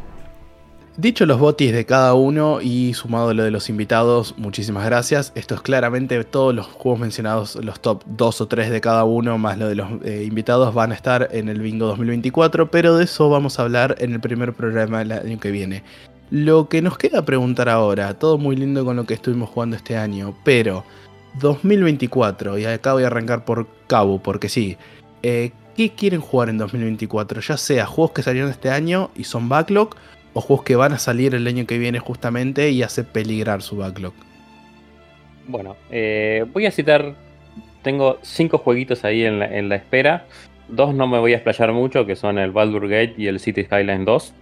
Dicho 0.98 1.26
los 1.26 1.38
botis 1.38 1.72
de 1.72 1.84
cada 1.84 2.14
uno 2.14 2.60
y 2.60 2.92
sumado 2.92 3.32
lo 3.32 3.44
de 3.44 3.52
los 3.52 3.68
invitados, 3.68 4.34
muchísimas 4.36 4.84
gracias. 4.84 5.30
Esto 5.36 5.54
es 5.54 5.60
claramente 5.60 6.24
todos 6.24 6.52
los 6.52 6.66
juegos 6.66 6.98
mencionados, 6.98 7.54
los 7.64 7.78
top 7.78 8.02
2 8.04 8.40
o 8.40 8.48
3 8.48 8.68
de 8.68 8.80
cada 8.80 9.04
uno, 9.04 9.38
más 9.38 9.58
lo 9.58 9.68
de 9.68 9.76
los 9.76 9.88
eh, 10.04 10.24
invitados, 10.26 10.74
van 10.74 10.90
a 10.90 10.96
estar 10.96 11.28
en 11.30 11.48
el 11.48 11.60
Bingo 11.60 11.86
2024, 11.86 12.72
pero 12.72 12.96
de 12.96 13.04
eso 13.04 13.30
vamos 13.30 13.60
a 13.60 13.62
hablar 13.62 13.94
en 14.00 14.12
el 14.12 14.18
primer 14.18 14.54
programa 14.54 14.98
del 14.98 15.12
año 15.12 15.38
que 15.38 15.52
viene. 15.52 15.84
Lo 16.32 16.68
que 16.68 16.82
nos 16.82 16.98
queda 16.98 17.24
preguntar 17.24 17.68
ahora, 17.68 18.14
todo 18.14 18.36
muy 18.36 18.56
lindo 18.56 18.84
con 18.84 18.96
lo 18.96 19.06
que 19.06 19.14
estuvimos 19.14 19.50
jugando 19.50 19.76
este 19.76 19.96
año, 19.96 20.34
pero 20.42 20.82
2024, 21.38 22.58
y 22.58 22.64
acá 22.64 22.94
voy 22.94 23.04
a 23.04 23.06
arrancar 23.06 23.44
por 23.44 23.68
cabo, 23.86 24.20
porque 24.20 24.48
sí, 24.48 24.76
eh, 25.22 25.52
¿qué 25.76 25.90
quieren 25.90 26.20
jugar 26.20 26.48
en 26.48 26.58
2024? 26.58 27.40
Ya 27.40 27.56
sea 27.56 27.86
juegos 27.86 28.10
que 28.10 28.24
salieron 28.24 28.50
este 28.50 28.68
año 28.68 29.12
y 29.14 29.22
son 29.22 29.48
backlog, 29.48 29.94
juegos 30.44 30.64
que 30.64 30.76
van 30.76 30.92
a 30.92 30.98
salir 30.98 31.34
el 31.34 31.46
año 31.46 31.66
que 31.66 31.78
viene 31.78 31.98
justamente 31.98 32.70
y 32.70 32.82
hace 32.82 33.04
peligrar 33.04 33.62
su 33.62 33.76
backlog. 33.76 34.12
Bueno, 35.46 35.76
eh, 35.90 36.44
voy 36.52 36.66
a 36.66 36.70
citar, 36.70 37.14
tengo 37.82 38.18
cinco 38.22 38.58
jueguitos 38.58 39.04
ahí 39.04 39.24
en 39.24 39.38
la, 39.68 39.74
espera. 39.76 40.26
Dos 40.68 40.94
no 40.94 41.06
me 41.06 41.18
voy 41.18 41.32
a 41.32 41.36
explayar 41.36 41.72
mucho, 41.72 42.04
que 42.04 42.16
son 42.16 42.38
el 42.38 42.50
Baldur 42.50 42.86
Gate 42.88 43.14
y 43.16 43.28
el 43.28 43.40
City 43.40 43.64
Skyline 43.64 44.04
2, 44.04 44.34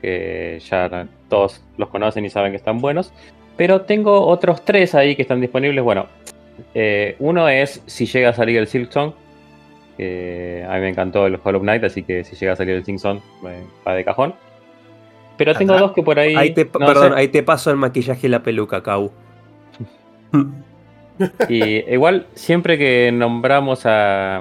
que 0.00 0.58
ya 0.66 1.06
todos 1.28 1.62
los 1.76 1.90
conocen 1.90 2.24
y 2.24 2.30
saben 2.30 2.52
que 2.52 2.56
están 2.56 2.78
buenos. 2.78 3.12
Pero 3.58 3.82
tengo 3.82 4.26
otros 4.26 4.64
tres 4.64 4.94
ahí 4.94 5.14
que 5.14 5.22
están 5.22 5.42
disponibles. 5.42 5.84
Bueno, 5.84 6.06
eh, 6.74 7.16
uno 7.18 7.48
es 7.50 7.82
si 7.86 8.06
llega 8.06 8.30
a 8.30 8.32
salir 8.32 8.56
el 8.56 8.66
Silksong, 8.66 9.12
que 9.98 10.64
a 10.66 10.74
mí 10.74 10.80
me 10.80 10.88
encantó 10.88 11.26
el 11.26 11.38
Hollow 11.42 11.60
Knight, 11.60 11.84
así 11.84 12.02
que 12.02 12.24
si 12.24 12.36
llega 12.36 12.52
a 12.52 12.56
salir 12.56 12.76
el 12.76 12.84
Silksong, 12.84 13.20
va 13.86 13.94
de 13.94 14.04
cajón. 14.04 14.34
Pero 15.36 15.54
tengo 15.54 15.76
dos 15.78 15.92
que 15.92 16.02
por 16.02 16.18
ahí. 16.18 16.34
ahí 16.34 16.54
te, 16.54 16.64
no 16.64 16.86
perdón, 16.86 17.12
sé. 17.12 17.18
ahí 17.18 17.28
te 17.28 17.42
paso 17.42 17.70
el 17.70 17.76
maquillaje 17.76 18.26
y 18.26 18.30
la 18.30 18.42
peluca, 18.42 18.82
Cau. 18.82 19.10
Y 21.48 21.90
igual, 21.92 22.26
siempre 22.34 22.76
que 22.76 23.10
nombramos 23.10 23.86
a, 23.86 24.36
a 24.36 24.40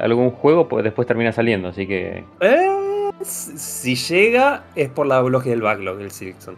algún 0.00 0.30
juego, 0.30 0.66
pues 0.66 0.82
después 0.82 1.06
termina 1.06 1.30
saliendo, 1.30 1.68
así 1.68 1.86
que 1.86 2.24
Eh, 2.40 3.10
si 3.22 3.94
llega, 3.94 4.64
es 4.74 4.88
por 4.88 5.06
la 5.06 5.20
bloque 5.20 5.50
del 5.50 5.60
backlog 5.60 5.98
del 5.98 6.10
Silkson. 6.10 6.56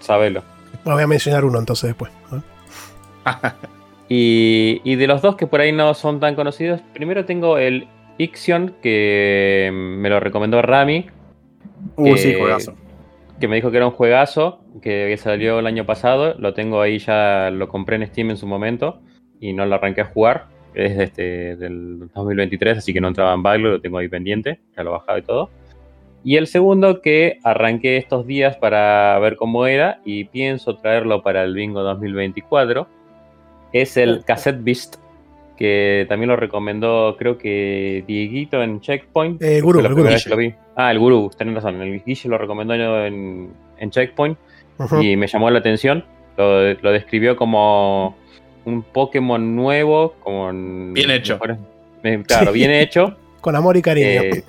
sabelo. 0.00 0.42
Voy 0.84 1.02
a 1.02 1.06
mencionar 1.06 1.44
uno 1.46 1.58
entonces 1.58 1.88
después. 1.88 2.12
Y, 4.08 4.82
y 4.84 4.96
de 4.96 5.06
los 5.06 5.22
dos 5.22 5.36
que 5.36 5.46
por 5.46 5.60
ahí 5.62 5.72
no 5.72 5.94
son 5.94 6.20
tan 6.20 6.34
conocidos, 6.34 6.82
primero 6.92 7.24
tengo 7.24 7.56
el 7.56 7.88
Ixion, 8.18 8.74
que 8.82 9.70
me 9.72 10.10
lo 10.10 10.20
recomendó 10.20 10.60
Rami, 10.60 11.06
Uh, 11.96 12.16
sí, 12.16 12.32
que- 12.32 12.38
juegazo. 12.38 12.74
que 13.40 13.48
me 13.48 13.56
dijo 13.56 13.70
que 13.70 13.76
era 13.76 13.86
un 13.86 13.92
juegazo, 13.92 14.60
que 14.80 15.16
salió 15.16 15.58
el 15.58 15.66
año 15.66 15.84
pasado, 15.84 16.34
lo 16.38 16.54
tengo 16.54 16.80
ahí 16.80 16.98
ya, 16.98 17.50
lo 17.50 17.68
compré 17.68 17.96
en 17.96 18.06
Steam 18.06 18.30
en 18.30 18.36
su 18.36 18.46
momento 18.46 19.00
y 19.40 19.52
no 19.52 19.66
lo 19.66 19.74
arranqué 19.74 20.02
a 20.02 20.04
jugar, 20.06 20.46
es 20.74 20.96
de 20.96 21.04
este, 21.04 21.56
del 21.56 22.08
2023, 22.14 22.78
así 22.78 22.92
que 22.92 23.00
no 23.00 23.08
entraba 23.08 23.34
en 23.34 23.42
backlog, 23.42 23.72
lo 23.72 23.80
tengo 23.80 23.98
ahí 23.98 24.08
pendiente, 24.08 24.60
ya 24.76 24.82
lo 24.84 24.90
he 24.90 24.92
bajado 24.92 25.18
y 25.18 25.22
todo. 25.22 25.50
Y 26.24 26.36
el 26.36 26.46
segundo 26.46 27.00
que 27.00 27.38
arranqué 27.42 27.96
estos 27.96 28.26
días 28.26 28.56
para 28.56 29.18
ver 29.18 29.34
cómo 29.36 29.66
era 29.66 30.00
y 30.04 30.24
pienso 30.24 30.76
traerlo 30.76 31.22
para 31.22 31.42
el 31.42 31.54
bingo 31.54 31.82
2024 31.82 32.86
es 33.72 33.96
el 33.96 34.24
Cassette 34.24 34.62
Beast, 34.62 34.96
que 35.56 36.06
también 36.08 36.28
lo 36.28 36.36
recomendó 36.36 37.16
creo 37.18 37.38
que 37.38 38.04
Dieguito 38.06 38.62
en 38.62 38.80
Checkpoint. 38.80 39.42
Eh, 39.42 39.60
la 39.60 39.88
el 39.88 39.94
vez 39.94 40.24
que 40.24 40.30
lo 40.30 40.36
vi. 40.36 40.54
Ah, 40.76 40.90
el 40.90 40.98
Gurú, 40.98 41.30
tenés 41.36 41.54
razón, 41.54 41.80
el 41.82 42.02
Guille 42.02 42.28
lo 42.28 42.38
recomendó 42.38 42.74
en, 42.74 43.52
en 43.78 43.90
Checkpoint 43.90 44.38
y 45.02 45.16
me 45.16 45.26
llamó 45.26 45.50
la 45.50 45.58
atención. 45.58 46.04
Lo, 46.36 46.72
lo 46.74 46.92
describió 46.92 47.36
como 47.36 48.16
un 48.64 48.82
Pokémon 48.82 49.54
nuevo, 49.54 50.14
con 50.20 50.94
Bien 50.94 51.10
hecho. 51.10 51.38
eh, 52.02 52.22
claro, 52.26 52.52
bien 52.52 52.70
hecho. 52.70 53.16
Con 53.42 53.56
amor 53.56 53.76
y 53.76 53.82
cariño. 53.82 54.06
Eh, 54.22 54.44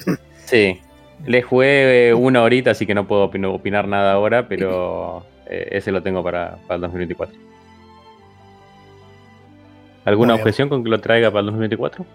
sí, 0.45 0.79
le 1.25 1.41
jugué 1.41 2.09
eh, 2.09 2.13
una 2.13 2.43
horita, 2.43 2.71
así 2.71 2.85
que 2.85 2.93
no 2.93 3.07
puedo 3.07 3.29
opin- 3.31 3.51
opinar 3.51 3.87
nada 3.87 4.13
ahora, 4.13 4.47
pero 4.47 5.25
eh, 5.47 5.67
ese 5.71 5.91
lo 5.91 6.03
tengo 6.03 6.23
para, 6.23 6.57
para 6.67 6.75
el 6.75 6.81
2024. 6.81 7.35
¿Alguna 10.05 10.33
objeción 10.41 10.69
con 10.69 10.83
que 10.83 10.89
lo 10.89 10.99
traiga 11.01 11.31
para 11.31 11.39
el 11.39 11.45
2024? 11.47 12.05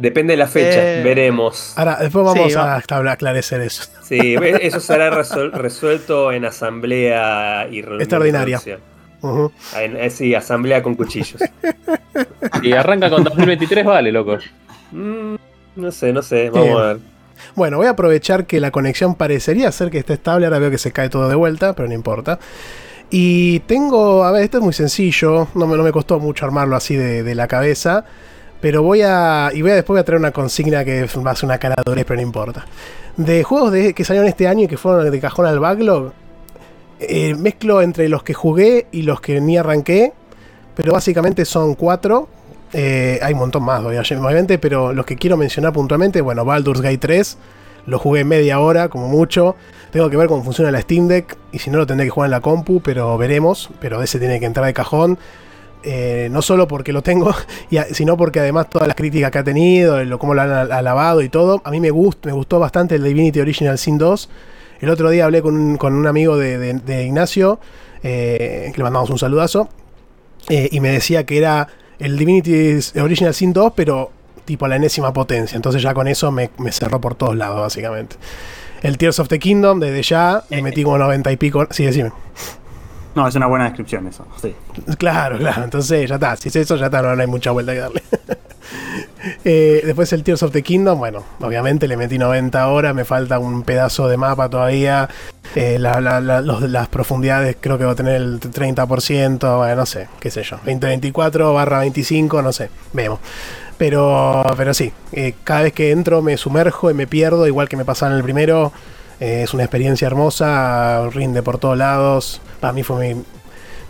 Depende 0.00 0.32
de 0.32 0.38
la 0.38 0.46
fecha, 0.46 1.00
Eh, 1.00 1.02
veremos. 1.04 1.74
Ahora, 1.76 1.98
después 2.00 2.24
vamos 2.24 2.50
Sí, 2.52 2.58
a 2.58 2.62
va. 2.64 2.78
establa- 2.78 3.12
aclarecer 3.12 3.60
eso. 3.60 3.84
Sí, 4.02 4.34
eso 4.62 4.80
será 4.80 5.10
resol- 5.10 5.52
resuelto 5.52 6.32
en 6.32 6.46
asamblea 6.46 7.68
y 7.70 7.80
Extraordinaria. 7.80 8.58
producción. 8.58 8.80
Ujú. 9.20 9.52
En- 9.76 9.96
eh, 9.98 10.08
sí, 10.08 10.34
asamblea 10.34 10.82
con 10.82 10.94
cuchillos. 10.94 11.40
Y 12.62 12.72
arranca 12.72 13.10
con 13.10 13.22
2023, 13.24 13.84
vale, 13.84 14.10
loco. 14.10 14.38
Mm, 14.92 15.34
no 15.76 15.92
sé, 15.92 16.12
no 16.12 16.22
sé, 16.22 16.50
vamos 16.50 16.66
Bien. 16.66 16.78
a 16.78 16.82
ver. 16.82 16.98
Bueno, 17.54 17.76
voy 17.78 17.86
a 17.86 17.90
aprovechar 17.90 18.46
que 18.46 18.58
la 18.60 18.70
conexión 18.70 19.14
parecería 19.14 19.70
ser 19.72 19.90
que 19.90 19.98
está 19.98 20.14
estable. 20.14 20.46
Ahora 20.46 20.58
veo 20.58 20.70
que 20.70 20.78
se 20.78 20.92
cae 20.92 21.08
todo 21.10 21.28
de 21.28 21.34
vuelta, 21.34 21.74
pero 21.74 21.88
no 21.88 21.94
importa. 21.94 22.38
Y 23.10 23.60
tengo, 23.60 24.24
a 24.24 24.32
ver, 24.32 24.44
esto 24.44 24.58
es 24.58 24.64
muy 24.64 24.72
sencillo. 24.72 25.48
No 25.54 25.66
me, 25.66 25.76
no 25.76 25.82
me 25.82 25.92
costó 25.92 26.18
mucho 26.20 26.44
armarlo 26.44 26.76
así 26.76 26.96
de, 26.96 27.22
de 27.22 27.34
la 27.34 27.46
cabeza. 27.48 28.04
Pero 28.60 28.82
voy 28.82 29.02
a. 29.02 29.50
Y 29.54 29.62
voy 29.62 29.70
a 29.70 29.74
después 29.74 30.00
a 30.00 30.04
traer 30.04 30.18
una 30.18 30.32
consigna 30.32 30.84
que 30.84 31.06
va 31.24 31.30
a 31.30 31.36
ser 31.36 31.46
una 31.46 31.58
cara 31.58 31.76
de 31.76 32.04
pero 32.04 32.16
no 32.16 32.22
importa. 32.22 32.66
De 33.16 33.42
juegos 33.42 33.72
que 33.94 34.04
salieron 34.04 34.28
este 34.28 34.46
año 34.46 34.64
y 34.64 34.68
que 34.68 34.76
fueron 34.76 35.10
de 35.10 35.20
cajón 35.20 35.46
al 35.46 35.60
backlog. 35.60 36.12
eh, 37.00 37.34
mezclo 37.34 37.80
entre 37.82 38.08
los 38.08 38.22
que 38.22 38.34
jugué 38.34 38.86
y 38.92 39.02
los 39.02 39.20
que 39.20 39.40
ni 39.40 39.56
arranqué. 39.56 40.12
Pero 40.74 40.92
básicamente 40.92 41.44
son 41.44 41.74
cuatro. 41.74 42.28
Eh, 42.72 43.18
hay 43.22 43.32
un 43.32 43.40
montón 43.40 43.64
más, 43.64 43.82
obviamente, 43.82 44.58
pero 44.58 44.92
los 44.92 45.04
que 45.04 45.16
quiero 45.16 45.36
mencionar 45.36 45.72
puntualmente, 45.72 46.20
bueno, 46.20 46.44
Baldur's 46.44 46.80
Gate 46.80 46.98
3, 46.98 47.36
lo 47.86 47.98
jugué 47.98 48.24
media 48.24 48.60
hora, 48.60 48.88
como 48.88 49.08
mucho. 49.08 49.56
Tengo 49.90 50.08
que 50.08 50.16
ver 50.16 50.28
cómo 50.28 50.44
funciona 50.44 50.70
la 50.70 50.80
Steam 50.80 51.08
Deck, 51.08 51.36
y 51.50 51.58
si 51.58 51.70
no 51.70 51.78
lo 51.78 51.86
tendré 51.86 52.06
que 52.06 52.10
jugar 52.10 52.28
en 52.28 52.32
la 52.32 52.40
compu, 52.40 52.80
pero 52.80 53.18
veremos. 53.18 53.70
Pero 53.80 54.02
ese 54.02 54.18
tiene 54.18 54.38
que 54.38 54.46
entrar 54.46 54.66
de 54.66 54.72
cajón. 54.72 55.18
Eh, 55.82 56.28
no 56.30 56.42
solo 56.42 56.68
porque 56.68 56.92
lo 56.92 57.00
tengo, 57.02 57.34
y 57.70 57.78
a- 57.78 57.84
sino 57.94 58.16
porque 58.16 58.40
además 58.40 58.68
todas 58.68 58.86
las 58.86 58.96
críticas 58.96 59.30
que 59.30 59.38
ha 59.38 59.44
tenido, 59.44 60.02
lo, 60.04 60.18
cómo 60.18 60.34
lo 60.34 60.42
han 60.42 60.50
al- 60.50 60.72
alabado 60.72 61.22
y 61.22 61.28
todo. 61.30 61.62
A 61.64 61.70
mí 61.70 61.80
me, 61.80 61.90
gust, 61.90 62.24
me 62.26 62.32
gustó 62.32 62.58
bastante 62.58 62.96
el 62.96 63.04
Divinity 63.04 63.40
Original 63.40 63.78
Sin 63.78 63.96
2. 63.96 64.28
El 64.80 64.90
otro 64.90 65.08
día 65.10 65.24
hablé 65.24 65.40
con 65.42 65.56
un, 65.56 65.76
con 65.78 65.94
un 65.94 66.06
amigo 66.06 66.36
de, 66.36 66.58
de- 66.58 66.74
de 66.74 67.04
Ignacio, 67.04 67.60
eh, 68.02 68.70
que 68.72 68.78
le 68.78 68.82
mandamos 68.84 69.08
un 69.10 69.18
saludazo, 69.18 69.68
eh, 70.48 70.68
y 70.70 70.80
me 70.80 70.90
decía 70.90 71.24
que 71.24 71.38
era 71.38 71.68
el 71.98 72.16
Divinity 72.18 72.78
Original 72.98 73.32
Sin 73.34 73.52
2, 73.52 73.72
pero 73.74 74.10
tipo 74.44 74.64
a 74.66 74.68
la 74.68 74.76
enésima 74.76 75.12
potencia. 75.12 75.56
Entonces 75.56 75.82
ya 75.82 75.94
con 75.94 76.08
eso 76.08 76.30
me, 76.30 76.50
me 76.58 76.72
cerró 76.72 77.00
por 77.00 77.14
todos 77.14 77.36
lados, 77.36 77.60
básicamente. 77.60 78.16
El 78.82 78.96
Tears 78.98 79.18
of 79.18 79.28
the 79.28 79.38
Kingdom, 79.38 79.78
desde 79.80 80.02
ya, 80.02 80.42
le 80.48 80.62
metí 80.62 80.82
como 80.82 80.96
90 80.98 81.30
y 81.32 81.36
pico. 81.36 81.66
Sí, 81.70 81.84
decime. 81.84 82.12
No, 83.14 83.26
es 83.26 83.34
una 83.34 83.46
buena 83.46 83.64
descripción 83.64 84.06
eso. 84.06 84.26
Sí. 84.40 84.54
Claro, 84.98 85.38
claro. 85.38 85.64
Entonces 85.64 86.08
ya 86.08 86.14
está. 86.16 86.36
Si 86.36 86.48
es 86.48 86.56
eso, 86.56 86.76
ya 86.76 86.86
está. 86.86 87.02
No, 87.02 87.20
hay 87.20 87.26
mucha 87.26 87.50
vuelta 87.50 87.72
que 87.72 87.78
darle. 87.80 88.02
Eh, 89.44 89.82
después 89.84 90.12
el 90.12 90.22
Tears 90.22 90.42
of 90.42 90.52
the 90.52 90.62
Kingdom. 90.62 90.98
Bueno, 90.98 91.24
obviamente 91.40 91.86
le 91.88 91.96
metí 91.96 92.18
90 92.18 92.68
horas. 92.68 92.94
Me 92.94 93.04
falta 93.04 93.38
un 93.38 93.62
pedazo 93.62 94.08
de 94.08 94.16
mapa 94.16 94.48
todavía. 94.48 95.08
Eh, 95.54 95.78
la- 95.78 96.00
las 96.00 96.88
profundidades 96.88 97.56
creo 97.60 97.76
que 97.76 97.84
va 97.84 97.92
a 97.92 97.96
tener 97.96 98.16
el 98.16 98.40
30%. 98.40 99.56
Bueno, 99.58 99.76
no 99.76 99.86
sé. 99.86 100.08
Qué 100.20 100.30
sé 100.30 100.42
yo. 100.42 100.56
2024 100.58 101.52
barra 101.52 101.80
25. 101.80 102.42
No 102.42 102.52
sé. 102.52 102.70
Vemos. 102.92 103.18
Pero, 103.76 104.44
pero 104.56 104.72
sí. 104.74 104.92
eh, 105.12 105.34
cada 105.44 105.62
vez 105.62 105.72
que 105.72 105.90
entro 105.90 106.22
me 106.22 106.36
sumerjo 106.36 106.90
y 106.90 106.94
me 106.94 107.06
pierdo. 107.06 107.46
Igual 107.46 107.68
que 107.68 107.76
me 107.76 107.84
pasaba 107.84 108.12
en 108.12 108.18
el 108.18 108.22
primero. 108.24 108.72
Es 109.20 109.54
una 109.54 109.62
experiencia 109.62 110.06
hermosa. 110.06 111.08
Rinde 111.10 111.42
por 111.42 111.58
todos 111.58 111.78
lados. 111.78 112.40
Para 112.60 112.72
mí 112.72 112.82
fue 112.82 113.14
mi, 113.14 113.22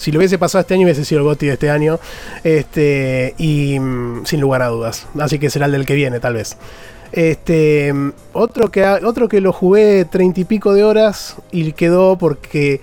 si 0.01 0.11
lo 0.11 0.19
hubiese 0.19 0.39
pasado 0.39 0.63
este 0.63 0.73
año 0.73 0.85
hubiese 0.85 1.05
sido 1.05 1.21
el 1.21 1.25
GOTY 1.25 1.47
de 1.47 1.53
este 1.53 1.71
año. 1.71 2.01
Este, 2.43 3.35
y 3.37 3.79
mm, 3.79 4.25
sin 4.25 4.41
lugar 4.41 4.63
a 4.63 4.69
dudas. 4.69 5.07
Así 5.19 5.39
que 5.39 5.51
será 5.51 5.67
el 5.67 5.73
del 5.73 5.85
que 5.85 5.95
viene, 5.95 6.21
tal 6.21 6.35
vez. 6.35 6.57
Este, 7.13 7.93
mm, 7.93 8.13
otro 8.33 8.71
que, 8.71 8.83
otro 8.83 9.29
que 9.29 9.43
lo 9.43 9.53
jugué 9.53 10.07
treinta 10.07 10.41
y 10.41 10.45
pico 10.45 10.73
de 10.73 10.85
horas 10.85 11.37
y 11.53 11.73
quedó 11.73 12.17
porque 12.17 12.81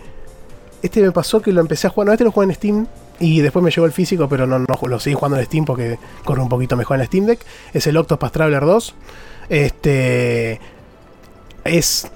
este 0.83 1.01
me 1.01 1.11
pasó 1.11 1.41
que 1.41 1.51
lo 1.51 1.59
empecé 1.59 1.87
a 1.87 1.89
jugar. 1.89 2.05
No, 2.05 2.13
este 2.13 2.23
lo 2.23 2.31
jugué 2.31 2.45
en 2.45 2.53
Steam 2.53 2.87
y 3.19 3.41
después 3.41 3.63
me 3.63 3.71
llegó 3.71 3.87
el 3.87 3.93
físico, 3.93 4.29
pero 4.29 4.45
no, 4.45 4.59
no 4.59 4.67
lo 4.87 4.99
seguí 4.99 5.15
jugando 5.15 5.39
en 5.39 5.45
Steam 5.47 5.65
porque 5.65 5.97
corre 6.23 6.43
un 6.43 6.49
poquito 6.49 6.77
mejor 6.77 6.99
en 6.99 7.07
Steam 7.07 7.25
Deck. 7.25 7.39
Es 7.73 7.87
el 7.87 7.97
Octopus 7.97 8.31
Traveler 8.31 8.63
2. 8.63 8.95
Este 9.49 10.61
es 11.63 12.11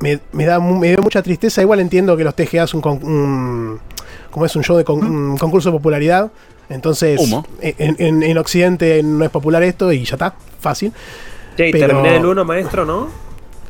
me, 0.00 0.20
me 0.32 0.44
da 0.44 0.58
mu- 0.58 0.78
me 0.78 0.88
dio 0.88 0.98
mucha 1.02 1.22
tristeza. 1.22 1.62
Igual 1.62 1.80
entiendo 1.80 2.16
que 2.16 2.24
los 2.24 2.34
TGA 2.34 2.64
es 2.64 2.74
un, 2.74 2.80
con- 2.80 3.02
un- 3.04 3.80
como 4.30 4.46
es 4.46 4.54
un 4.56 4.62
show 4.62 4.76
de 4.76 4.84
con- 4.84 5.04
un 5.04 5.36
concurso 5.38 5.70
de 5.70 5.76
popularidad. 5.76 6.30
Entonces, 6.68 7.20
Humo. 7.20 7.46
en, 7.60 7.96
en- 7.98 8.22
en 8.22 8.38
Occidente 8.38 9.02
no 9.02 9.24
es 9.24 9.30
popular 9.30 9.62
esto 9.62 9.92
y 9.92 10.04
ya 10.04 10.16
está, 10.16 10.34
fácil. 10.60 10.92
Che, 11.56 11.70
Pero- 11.70 11.86
terminé 11.88 12.16
el 12.16 12.26
1, 12.26 12.44
maestro, 12.44 12.84
¿no? 12.84 13.08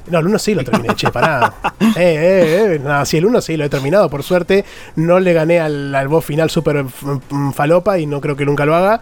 No, 0.09 0.21
el 0.21 0.27
1 0.29 0.39
sí 0.39 0.55
lo 0.55 0.63
terminé, 0.65 0.95
che, 0.95 1.11
pará. 1.11 1.53
Eh, 1.81 1.93
eh, 1.97 2.75
eh. 2.75 2.81
No, 2.83 3.05
sí, 3.05 3.17
el 3.17 3.27
1 3.27 3.41
sí 3.41 3.57
lo 3.57 3.65
he 3.65 3.69
terminado, 3.69 4.09
por 4.09 4.23
suerte. 4.23 4.65
No 4.95 5.19
le 5.21 5.33
gané 5.33 5.59
al, 5.61 5.95
al 5.95 6.09
boss 6.09 6.25
final 6.25 6.49
super 6.49 6.85
mm, 6.85 7.51
falopa 7.53 7.99
y 7.99 8.07
no 8.07 8.21
creo 8.21 8.37
que 8.37 8.45
nunca 8.47 8.65
lo 8.67 8.75
haga. 8.75 9.01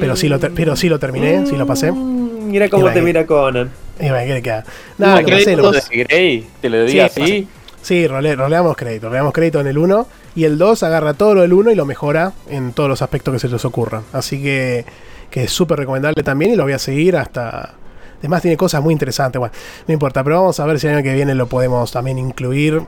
Pero 0.00 0.14
sí 0.16 0.28
lo, 0.28 0.38
pero 0.38 0.76
sí 0.76 0.88
lo 0.88 0.98
terminé, 0.98 1.44
sí 1.46 1.56
lo 1.56 1.66
pasé. 1.66 1.90
Mm, 1.92 2.48
Mira 2.50 2.68
cómo 2.68 2.88
te 2.90 3.02
mira 3.02 3.26
Conan. 3.26 3.70
Y 4.00 4.08
bueno, 4.08 4.26
¿qué 4.26 4.34
le 4.34 4.42
queda? 4.42 4.64
Nada, 4.98 5.20
lo 5.20 5.28
pasé, 5.28 5.56
lo 5.56 5.62
¿Crédito 5.62 5.72
pasé. 5.72 5.96
de 5.96 6.04
Grey? 6.04 6.46
¿Te 6.60 6.68
lo 6.68 6.86
Sí, 6.86 6.92
digo 6.94 7.04
así? 7.04 7.48
Sí, 7.82 8.06
role- 8.08 8.34
roleamos 8.34 8.76
crédito. 8.76 9.08
Roleamos 9.08 9.32
crédito 9.32 9.60
en 9.60 9.66
el 9.68 9.78
1. 9.78 10.06
Y 10.36 10.44
el 10.44 10.58
2 10.58 10.82
agarra 10.82 11.14
todo 11.14 11.34
lo 11.34 11.42
del 11.42 11.52
1 11.52 11.70
y 11.70 11.74
lo 11.76 11.84
mejora 11.86 12.32
en 12.48 12.72
todos 12.72 12.88
los 12.88 13.02
aspectos 13.02 13.32
que 13.34 13.38
se 13.38 13.48
les 13.48 13.64
ocurran. 13.64 14.02
Así 14.12 14.42
que, 14.42 14.84
que 15.30 15.44
es 15.44 15.52
súper 15.52 15.78
recomendable 15.78 16.22
también 16.24 16.52
y 16.52 16.56
lo 16.56 16.64
voy 16.64 16.72
a 16.72 16.78
seguir 16.78 17.16
hasta. 17.16 17.74
Además, 18.18 18.40
tiene 18.42 18.56
cosas 18.56 18.82
muy 18.82 18.92
interesantes. 18.92 19.38
Bueno, 19.38 19.54
no 19.86 19.92
importa, 19.94 20.24
pero 20.24 20.36
vamos 20.40 20.58
a 20.58 20.64
ver 20.66 20.80
si 20.80 20.86
el 20.88 20.94
año 20.94 21.02
que 21.04 21.12
viene 21.12 21.34
lo 21.34 21.46
podemos 21.46 21.92
también 21.92 22.18
incluir. 22.18 22.80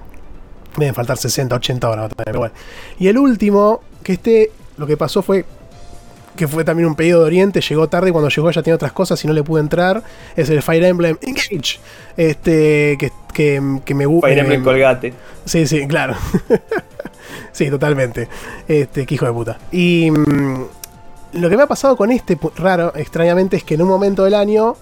Deben 0.76 0.94
faltar 0.94 1.16
60, 1.18 1.54
80 1.56 1.88
horas 1.88 2.08
también, 2.08 2.24
pero 2.24 2.38
bueno. 2.40 2.54
Y 2.98 3.08
el 3.08 3.18
último, 3.18 3.82
que 4.02 4.14
este, 4.14 4.50
lo 4.76 4.86
que 4.86 4.96
pasó 4.96 5.22
fue 5.22 5.44
que 6.36 6.46
fue 6.46 6.64
también 6.64 6.88
un 6.88 6.94
pedido 6.94 7.20
de 7.20 7.26
Oriente, 7.26 7.60
llegó 7.60 7.88
tarde 7.88 8.10
y 8.10 8.12
cuando 8.12 8.28
llegó 8.28 8.50
ya 8.50 8.62
tenía 8.62 8.76
otras 8.76 8.92
cosas 8.92 9.22
y 9.24 9.26
no 9.26 9.32
le 9.32 9.42
pude 9.42 9.60
entrar. 9.60 10.02
Es 10.36 10.48
el 10.50 10.62
Fire 10.62 10.84
Emblem 10.84 11.16
Engage. 11.22 11.80
Este, 12.16 12.96
que, 12.98 13.10
que, 13.32 13.80
que 13.84 13.94
me 13.94 14.06
gusta. 14.06 14.28
Fire 14.28 14.38
Emblem 14.38 14.62
Colgate. 14.62 15.14
Sí, 15.44 15.66
sí, 15.66 15.86
claro. 15.88 16.14
sí, 17.52 17.70
totalmente. 17.70 18.28
Este, 18.68 19.06
qué 19.06 19.14
hijo 19.14 19.26
de 19.26 19.32
puta. 19.32 19.58
Y 19.72 20.10
mm, 20.10 20.64
lo 21.32 21.50
que 21.50 21.56
me 21.56 21.64
ha 21.64 21.66
pasado 21.66 21.96
con 21.96 22.12
este 22.12 22.38
raro, 22.56 22.92
extrañamente, 22.94 23.56
es 23.56 23.64
que 23.64 23.74
en 23.74 23.82
un 23.82 23.88
momento 23.88 24.24
del 24.24 24.34
año 24.34 24.76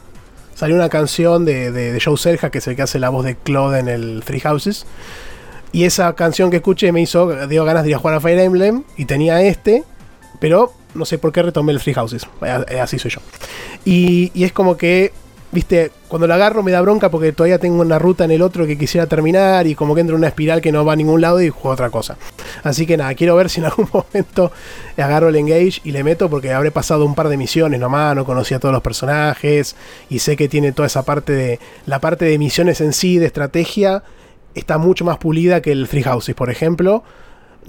salió 0.54 0.76
una 0.76 0.88
canción 0.88 1.44
de, 1.44 1.70
de, 1.72 1.92
de 1.92 2.00
Joe 2.00 2.16
Selja, 2.16 2.50
que 2.50 2.58
es 2.58 2.66
el 2.66 2.76
que 2.76 2.82
hace 2.82 2.98
la 2.98 3.08
voz 3.08 3.24
de 3.24 3.36
Claude 3.36 3.80
en 3.80 3.88
el 3.88 4.22
Three 4.24 4.40
Houses. 4.40 4.86
Y 5.72 5.84
esa 5.84 6.12
canción 6.14 6.50
que 6.50 6.58
escuché 6.58 6.92
me 6.92 7.02
hizo, 7.02 7.48
dio 7.48 7.64
ganas 7.64 7.82
de 7.82 7.90
ir 7.90 7.94
a 7.96 7.98
jugar 7.98 8.16
a 8.16 8.20
Fire 8.20 8.38
Emblem. 8.38 8.84
Y 8.96 9.06
tenía 9.06 9.42
este, 9.42 9.82
pero 10.38 10.72
no 10.94 11.04
sé 11.04 11.18
por 11.18 11.32
qué 11.32 11.42
retomé 11.42 11.72
el 11.72 11.80
Three 11.80 11.94
Houses. 11.94 12.26
Eh, 12.42 12.80
Así 12.80 12.98
soy 12.98 13.10
yo. 13.10 13.20
Y, 13.84 14.30
es 14.34 14.52
como 14.52 14.76
que, 14.76 15.12
viste, 15.52 15.90
cuando 16.08 16.26
lo 16.26 16.34
agarro 16.34 16.62
me 16.62 16.70
da 16.70 16.80
bronca 16.80 17.10
porque 17.10 17.32
todavía 17.32 17.58
tengo 17.58 17.80
una 17.80 17.98
ruta 17.98 18.24
en 18.24 18.30
el 18.30 18.42
otro 18.42 18.66
que 18.66 18.78
quisiera 18.78 19.06
terminar 19.06 19.66
y 19.66 19.74
como 19.74 19.94
que 19.94 20.00
entro 20.00 20.16
en 20.16 20.20
una 20.20 20.28
espiral 20.28 20.60
que 20.60 20.72
no 20.72 20.84
va 20.84 20.94
a 20.94 20.96
ningún 20.96 21.20
lado 21.20 21.40
y 21.42 21.50
juego 21.50 21.70
otra 21.70 21.90
cosa. 21.90 22.16
Así 22.62 22.86
que 22.86 22.96
nada, 22.96 23.14
quiero 23.14 23.36
ver 23.36 23.50
si 23.50 23.60
en 23.60 23.66
algún 23.66 23.88
momento 23.92 24.52
agarro 24.96 25.28
el 25.28 25.36
Engage 25.36 25.80
y 25.84 25.92
le 25.92 26.04
meto 26.04 26.30
porque 26.30 26.52
habré 26.52 26.70
pasado 26.70 27.04
un 27.04 27.14
par 27.14 27.28
de 27.28 27.36
misiones 27.36 27.80
nomás, 27.80 28.14
no 28.16 28.24
conocía 28.24 28.56
a 28.56 28.60
todos 28.60 28.72
los 28.72 28.82
personajes 28.82 29.76
y 30.08 30.20
sé 30.20 30.36
que 30.36 30.48
tiene 30.48 30.72
toda 30.72 30.86
esa 30.86 31.02
parte 31.02 31.32
de... 31.32 31.60
La 31.86 32.00
parte 32.00 32.24
de 32.24 32.38
misiones 32.38 32.80
en 32.80 32.92
sí, 32.92 33.18
de 33.18 33.26
estrategia, 33.26 34.02
está 34.54 34.78
mucho 34.78 35.04
más 35.04 35.18
pulida 35.18 35.60
que 35.60 35.72
el 35.72 35.88
Three 35.88 36.02
Houses, 36.02 36.34
por 36.34 36.50
ejemplo. 36.50 37.02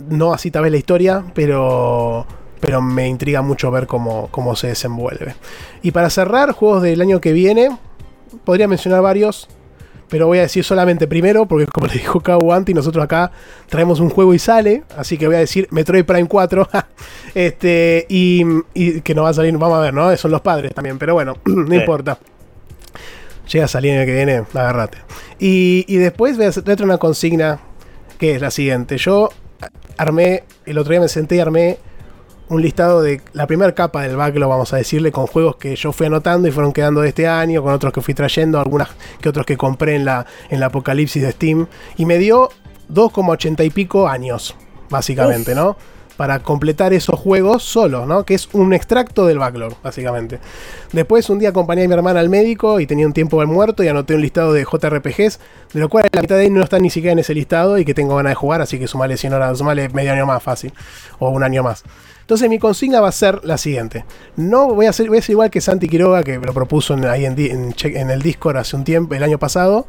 No 0.10 0.34
así 0.34 0.52
tal 0.52 0.64
vez 0.64 0.72
la 0.72 0.78
historia, 0.78 1.24
pero 1.34 2.26
pero 2.66 2.82
me 2.82 3.08
intriga 3.08 3.44
mucho 3.44 3.70
ver 3.70 3.86
cómo, 3.86 4.28
cómo 4.32 4.56
se 4.56 4.68
desenvuelve. 4.68 5.36
Y 5.84 5.92
para 5.92 6.10
cerrar, 6.10 6.52
juegos 6.52 6.82
del 6.82 7.00
año 7.00 7.22
que 7.22 7.32
viene, 7.32 7.70
podría 8.44 8.68
mencionar 8.68 9.04
varios, 9.04 9.48
pero 10.10 10.26
voy 10.26 10.40
a 10.40 10.42
decir 10.42 10.64
solamente 10.64 11.08
primero, 11.08 11.46
porque 11.46 11.68
como 11.68 11.86
le 11.94 11.94
dijo 11.94 12.22
Cabo 12.22 12.54
antes, 12.54 12.74
nosotros 12.74 13.04
acá 13.06 13.32
traemos 13.70 14.00
un 14.00 14.10
juego 14.10 14.34
y 14.34 14.40
sale, 14.40 14.84
así 14.98 15.16
que 15.16 15.28
voy 15.28 15.36
a 15.36 15.40
decir 15.40 15.68
Metroid 15.70 16.06
Prime 16.06 16.28
4, 16.28 16.68
este, 17.36 18.08
y, 18.10 18.44
y 18.74 19.02
que 19.02 19.14
no 19.14 19.22
va 19.24 19.30
a 19.30 19.34
salir, 19.36 19.56
vamos 19.60 19.78
a 19.78 19.82
ver, 19.82 19.94
¿no? 19.94 20.18
Son 20.18 20.32
los 20.32 20.42
padres 20.42 20.74
también, 20.74 20.98
pero 20.98 21.14
bueno, 21.14 21.36
no 21.46 21.68
Sí. 21.68 21.76
importa. 21.76 22.18
Llega 23.52 23.66
a 23.66 23.68
salir 23.68 23.94
el 23.94 24.08
que 24.08 24.14
viene, 24.16 24.44
agárrate. 24.56 24.98
Y, 25.38 25.86
y 25.88 25.98
después 25.98 26.36
voy 26.36 26.48
a 26.48 26.50
hacer 26.50 26.64
voy 26.64 26.74
a 26.74 26.76
traer 26.78 26.90
una 26.90 26.98
consigna 26.98 27.60
que 28.18 28.34
es 28.34 28.42
la 28.42 28.50
siguiente. 28.50 28.98
Yo 28.98 29.30
armé, 29.98 30.46
el 30.66 30.80
otro 30.80 30.90
día 30.94 31.00
me 31.02 31.08
senté 31.10 31.36
y 31.36 31.40
armé 31.42 31.78
un 32.50 32.62
listado 32.62 33.02
de 33.02 33.22
la 33.34 33.48
primera 33.48 33.74
capa 33.74 34.04
del 34.04 34.16
backlog, 34.16 34.50
vamos 34.50 34.74
a 34.74 34.78
decirle, 34.78 35.12
con 35.12 35.28
juegos 35.28 35.56
que 35.56 35.76
yo 35.76 35.92
fui 35.92 36.08
anotando 36.08 36.48
y 36.48 36.52
fueron 36.52 36.74
quedando 36.74 37.02
de 37.02 37.10
este 37.10 37.28
año, 37.28 37.64
con 37.64 37.74
otros 37.74 37.92
que 37.92 38.02
fui 38.02 38.14
trayendo, 38.14 38.60
algunas 38.60 38.90
que 39.20 39.30
otros 39.30 39.46
que 39.46 39.58
compré 39.58 39.96
en 39.96 40.06
la, 40.06 40.26
en 40.50 40.60
la 40.60 40.68
apocalipsis 40.68 41.24
de 41.24 41.32
Steam. 41.32 41.68
Y 41.98 42.06
me 42.06 42.18
dio 42.18 42.50
2,80 42.94 43.66
y 43.66 43.70
pico 43.72 44.08
años, 44.08 44.56
básicamente, 44.90 45.56
¿no? 45.56 45.76
Para 46.18 46.40
completar 46.40 46.94
esos 46.94 47.20
juegos 47.20 47.64
solos, 47.64 48.08
¿no? 48.08 48.24
Que 48.24 48.36
es 48.36 48.48
un 48.54 48.74
extracto 48.74 49.26
del 49.26 49.40
backlog, 49.40 49.74
básicamente. 49.84 50.40
Después 50.94 51.30
un 51.30 51.40
día 51.40 51.50
acompañé 51.50 51.84
a 51.84 51.88
mi 51.88 51.94
hermana 51.94 52.22
al 52.22 52.30
médico 52.30 52.80
y 52.80 52.86
tenía 52.86 53.06
un 53.06 53.12
tiempo 53.12 53.42
al 53.42 53.48
muerto 53.48 53.84
y 53.84 53.90
anoté 53.90 54.16
un 54.16 54.22
listado 54.22 54.54
de 54.54 54.64
JRPGs, 54.64 55.40
de 55.74 55.80
lo 55.80 55.90
cual 55.90 56.08
la 56.14 56.22
mitad 56.22 56.36
de 56.36 56.44
ahí 56.44 56.50
no 56.50 56.64
está 56.64 56.80
ni 56.80 56.90
siquiera 56.90 57.12
en 57.12 57.20
ese 57.20 57.34
listado 57.34 57.78
y 57.80 57.84
que 57.84 57.94
tengo 57.94 58.16
ganas 58.16 58.32
de 58.32 58.36
jugar, 58.36 58.62
así 58.62 58.80
que 58.80 58.88
sumale 58.88 59.18
100 59.18 59.34
horas, 59.34 59.58
sumale 59.58 59.90
medio 59.90 60.14
año 60.14 60.26
más 60.26 60.42
fácil, 60.42 60.72
o 61.20 61.30
un 61.30 61.44
año 61.44 61.64
más. 61.64 61.84
Entonces 62.26 62.50
mi 62.50 62.58
consigna 62.58 63.02
va 63.02 63.10
a 63.10 63.12
ser 63.12 63.42
la 63.44 63.60
siguiente. 63.60 64.04
No 64.36 64.74
voy 64.74 64.88
a 64.88 64.90
hacer, 64.90 65.10
voy 65.10 65.22
ser 65.22 65.34
igual 65.34 65.52
que 65.52 65.62
Santi 65.62 65.88
Quiroga, 65.88 66.24
que 66.24 66.40
lo 66.40 66.54
propuso 66.56 66.96
en, 66.96 67.06
ahí 67.06 67.24
en, 67.24 67.36
en 67.38 68.10
el 68.10 68.22
Discord 68.24 68.58
hace 68.58 68.76
un 68.76 68.84
tiempo, 68.84 69.14
el 69.14 69.22
año 69.22 69.38
pasado. 69.38 69.86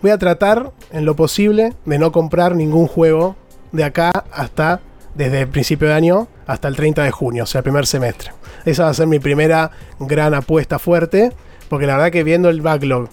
Voy 0.00 0.10
a 0.10 0.16
tratar, 0.16 0.72
en 0.90 1.04
lo 1.04 1.16
posible, 1.16 1.74
de 1.84 1.98
no 1.98 2.12
comprar 2.12 2.56
ningún 2.56 2.86
juego 2.86 3.36
de 3.72 3.84
acá 3.84 4.10
hasta, 4.32 4.80
desde 5.14 5.42
el 5.42 5.48
principio 5.48 5.88
de 5.88 5.94
año 5.94 6.28
hasta 6.46 6.68
el 6.68 6.76
30 6.76 7.02
de 7.02 7.10
junio, 7.10 7.42
o 7.42 7.46
sea, 7.46 7.58
el 7.58 7.64
primer 7.64 7.86
semestre. 7.86 8.30
Esa 8.64 8.84
va 8.84 8.90
a 8.90 8.94
ser 8.94 9.06
mi 9.06 9.18
primera 9.18 9.70
gran 9.98 10.32
apuesta 10.32 10.78
fuerte, 10.78 11.30
porque 11.68 11.86
la 11.86 11.96
verdad 11.96 12.10
que 12.10 12.24
viendo 12.24 12.48
el 12.48 12.62
backlog, 12.62 13.10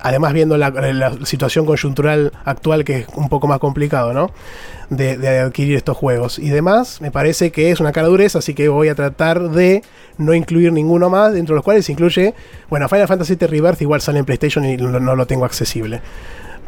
además 0.00 0.32
viendo 0.32 0.56
la, 0.56 0.72
situación 1.24 1.66
coyuntural 1.66 2.32
actual 2.44 2.84
que 2.84 2.98
es 2.98 3.06
un 3.14 3.28
poco 3.28 3.46
más 3.46 3.58
complicado, 3.58 4.12
¿no? 4.12 4.30
De, 4.90 5.28
adquirir 5.40 5.76
estos 5.76 5.96
juegos 5.96 6.38
y 6.38 6.48
demás, 6.48 7.00
me 7.00 7.10
parece 7.10 7.50
que 7.50 7.70
es 7.70 7.80
una 7.80 7.92
cara 7.92 8.08
dureza, 8.08 8.38
así 8.38 8.54
que 8.54 8.68
voy 8.68 8.88
a 8.88 8.94
tratar 8.94 9.50
de 9.50 9.82
no 10.16 10.34
incluir 10.34 10.72
ninguno 10.72 11.10
más, 11.10 11.32
dentro 11.32 11.54
de 11.54 11.58
los 11.58 11.64
cuales 11.64 11.88
incluye, 11.90 12.34
bueno, 12.70 12.88
Final 12.88 13.08
Fantasy 13.08 13.36
VII 13.36 13.48
Rebirth 13.48 13.82
igual 13.82 14.00
sale 14.00 14.18
en 14.18 14.24
PlayStation 14.24 14.64
y 14.64 14.76
no, 14.76 15.14
lo 15.14 15.26
tengo 15.26 15.44
accesible. 15.44 16.00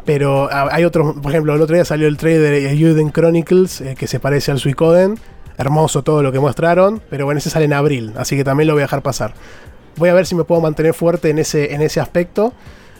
Pero 0.05 0.49
hay 0.51 0.83
otros, 0.83 1.15
por 1.21 1.31
ejemplo, 1.31 1.53
el 1.53 1.61
otro 1.61 1.75
día 1.75 1.85
salió 1.85 2.07
el 2.07 2.17
trailer 2.17 2.41
de 2.41 2.71
Euden 2.73 3.11
Chronicles, 3.11 3.81
eh, 3.81 3.95
que 3.95 4.07
se 4.07 4.19
parece 4.19 4.51
al 4.51 4.57
Suicoden. 4.57 5.19
Hermoso 5.57 6.01
todo 6.01 6.23
lo 6.23 6.31
que 6.31 6.39
mostraron, 6.39 7.01
pero 7.09 7.25
bueno, 7.25 7.37
ese 7.37 7.51
sale 7.51 7.65
en 7.65 7.73
abril, 7.73 8.13
así 8.17 8.35
que 8.35 8.43
también 8.43 8.67
lo 8.67 8.73
voy 8.73 8.81
a 8.81 8.85
dejar 8.85 9.03
pasar. 9.03 9.35
Voy 9.97 10.09
a 10.09 10.13
ver 10.13 10.25
si 10.25 10.33
me 10.33 10.43
puedo 10.43 10.59
mantener 10.59 10.95
fuerte 10.95 11.29
en 11.29 11.37
ese, 11.37 11.75
en 11.75 11.81
ese 11.81 11.99
aspecto. 11.99 12.53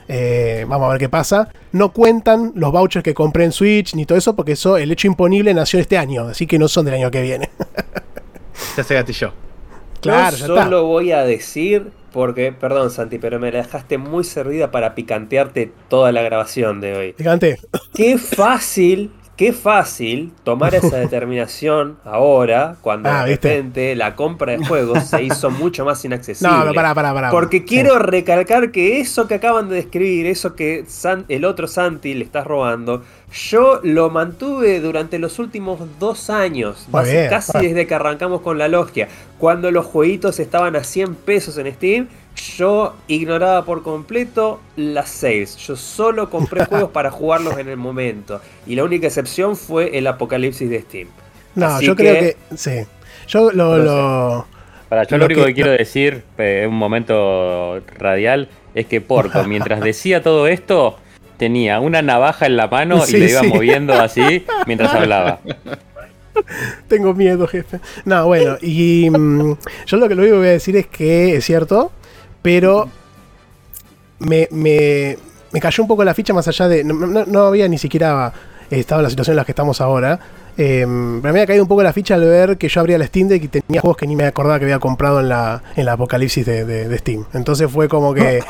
Eh, 0.07 0.65
vamos 0.67 0.87
a 0.87 0.91
ver 0.91 0.99
qué 0.99 1.09
pasa. 1.09 1.49
No 1.71 1.91
cuentan 1.93 2.51
los 2.55 2.71
vouchers 2.71 3.03
que 3.03 3.13
compré 3.13 3.45
en 3.45 3.51
Switch 3.51 3.95
ni 3.95 4.05
todo 4.05 4.17
eso, 4.17 4.35
porque 4.35 4.53
eso, 4.53 4.77
el 4.77 4.91
hecho 4.91 5.07
imponible 5.07 5.53
nació 5.53 5.79
este 5.79 5.97
año, 5.97 6.27
así 6.27 6.47
que 6.47 6.59
no 6.59 6.67
son 6.67 6.85
del 6.85 6.95
año 6.95 7.11
que 7.11 7.21
viene. 7.21 7.49
Ya 8.77 8.83
se 8.83 8.93
gatilló. 8.93 9.33
Claro, 10.01 10.37
Yo 10.37 10.45
está. 10.45 10.63
solo 10.65 10.85
voy 10.85 11.11
a 11.11 11.23
decir, 11.23 11.91
porque, 12.11 12.51
perdón 12.51 12.89
Santi, 12.91 13.17
pero 13.17 13.39
me 13.39 13.51
la 13.51 13.59
dejaste 13.59 13.97
muy 13.97 14.23
servida 14.23 14.71
para 14.71 14.93
picantearte 14.95 15.71
toda 15.89 16.11
la 16.11 16.21
grabación 16.21 16.79
de 16.81 16.95
hoy. 16.95 17.15
Gigante. 17.17 17.59
Qué 17.93 18.17
fácil, 18.17 19.11
qué 19.41 19.53
fácil 19.53 20.31
tomar 20.43 20.75
esa 20.75 20.97
determinación 21.05 21.97
ahora, 22.05 22.75
cuando 22.81 23.09
Ah, 23.09 23.23
de 23.25 23.31
¿viste? 23.31 23.49
repente 23.55 23.95
la 23.95 24.15
compra 24.15 24.55
de 24.55 24.63
juegos 24.65 25.05
se 25.05 25.23
hizo 25.23 25.49
mucho 25.49 25.83
más 25.83 26.05
inaccesible. 26.05 26.53
No, 26.55 26.65
no, 26.65 26.73
pará, 26.75 26.93
pará, 26.93 27.11
pará. 27.11 27.31
Porque 27.31 27.57
Sí. 27.57 27.65
quiero 27.65 27.97
recalcar 27.97 28.71
que 28.71 28.99
eso 28.99 29.27
que 29.27 29.33
acaban 29.35 29.67
de 29.69 29.75
describir, 29.77 30.27
eso 30.27 30.53
que 30.55 30.83
San- 30.87 31.25
el 31.27 31.45
otro 31.45 31.67
Santi 31.67 32.13
le 32.13 32.23
estás 32.23 32.45
robando, 32.45 33.01
yo 33.49 33.79
lo 33.83 34.09
mantuve 34.11 34.79
durante 34.79 35.17
los 35.17 35.39
últimos 35.39 35.79
dos 35.99 36.29
años, 36.29 36.87
bien, 37.03 37.29
casi 37.29 37.57
desde 37.59 37.87
que 37.87 37.95
arrancamos 37.95 38.41
con 38.41 38.59
la 38.59 38.67
logia. 38.67 39.07
Cuando 39.39 39.71
los 39.71 39.87
jueguitos 39.87 40.39
estaban 40.39 40.75
a 40.75 40.83
100 40.83 41.15
pesos 41.15 41.57
en 41.57 41.73
Steam, 41.73 42.07
yo 42.57 42.95
ignoraba 43.07 43.65
por 43.65 43.83
completo 43.83 44.59
las 44.75 45.09
sales. 45.09 45.57
Yo 45.57 45.75
solo 45.75 46.29
compré 46.29 46.65
juegos 46.69 46.91
para 46.91 47.11
jugarlos 47.11 47.57
en 47.57 47.69
el 47.69 47.77
momento. 47.77 48.41
Y 48.65 48.75
la 48.75 48.83
única 48.83 49.07
excepción 49.07 49.55
fue 49.55 49.97
el 49.97 50.07
apocalipsis 50.07 50.69
de 50.69 50.81
Steam. 50.81 51.07
No, 51.55 51.65
Así 51.67 51.85
yo 51.85 51.95
creo 51.95 52.15
que. 52.19 52.37
Sí. 52.55 52.81
Yo 53.27 53.51
lo. 53.51 53.77
No 53.77 53.83
lo- 53.83 54.45
Para 54.89 55.03
yo 55.03 55.17
Lo 55.17 55.19
lo 55.19 55.25
único 55.27 55.41
que- 55.41 55.47
que, 55.47 55.53
quiero 55.53 55.71
decir 55.71 56.23
eh, 56.37 56.61
en 56.63 56.69
un 56.69 56.77
momento 56.77 57.79
radial 57.97 58.49
es 58.75 58.85
que 58.87 59.01
Porco, 59.01 59.43
mientras 59.47 59.79
decía 59.81 60.21
todo 60.23 60.47
esto, 60.47 60.97
tenía 61.37 61.79
una 61.79 62.01
navaja 62.01 62.45
en 62.45 62.57
la 62.57 62.67
mano 62.67 63.05
Sí, 63.05 63.17
y 63.17 63.19
le 63.19 63.29
iba 63.31 63.41
sí. 63.41 63.47
moviendo 63.47 63.93
así 63.93 64.45
mientras 64.67 64.93
hablaba. 64.95 65.39
Tengo 66.87 67.13
miedo, 67.13 67.45
jefe. 67.47 67.79
No, 68.05 68.25
bueno, 68.27 68.57
y 68.61 69.09
mm, 69.09 69.57
yo 69.85 69.97
lo 69.97 70.07
que 70.07 70.15
lo 70.15 70.21
único 70.21 70.35
que 70.35 70.39
voy 70.39 70.47
a 70.47 70.51
decir 70.51 70.75
es 70.77 70.87
que 70.87 71.35
es 71.35 71.45
cierto, 71.45 71.91
pero 72.41 72.89
me, 74.19 74.47
me, 74.51 75.17
me 75.51 75.59
cayó 75.59 75.83
un 75.83 75.87
poco 75.87 76.03
la 76.03 76.13
ficha 76.13 76.33
más 76.33 76.47
allá 76.47 76.67
de. 76.67 76.83
No, 76.83 77.39
había 77.45 77.67
ni 77.67 77.77
siquiera 77.77 78.31
estado 78.69 79.01
en 79.01 79.03
la 79.03 79.09
situación 79.09 79.33
en 79.33 79.37
la 79.37 79.45
que 79.45 79.51
estamos 79.51 79.81
ahora. 79.81 80.19
Eh, 80.57 80.81
pero 80.81 81.21
me 81.21 81.29
había 81.29 81.47
caído 81.47 81.63
un 81.63 81.69
poco 81.69 81.81
la 81.81 81.93
ficha 81.93 82.15
al 82.15 82.25
ver 82.25 82.57
que 82.57 82.67
yo 82.67 82.81
abría 82.81 82.97
la 82.97 83.07
Steam 83.07 83.29
Deck 83.29 83.43
y 83.43 83.47
tenía 83.47 83.79
juegos 83.81 83.97
que 83.97 84.05
ni 84.05 84.15
me 84.15 84.25
acordaba 84.25 84.59
que 84.59 84.65
había 84.65 84.79
comprado 84.79 85.21
en 85.21 85.29
la, 85.29 85.63
en 85.75 85.85
la 85.85 85.93
apocalipsis 85.93 86.45
de- 86.45 86.65
de 86.65 86.97
Steam. 86.97 87.25
Entonces 87.33 87.69
fue 87.71 87.87
como 87.87 88.13
que. 88.13 88.41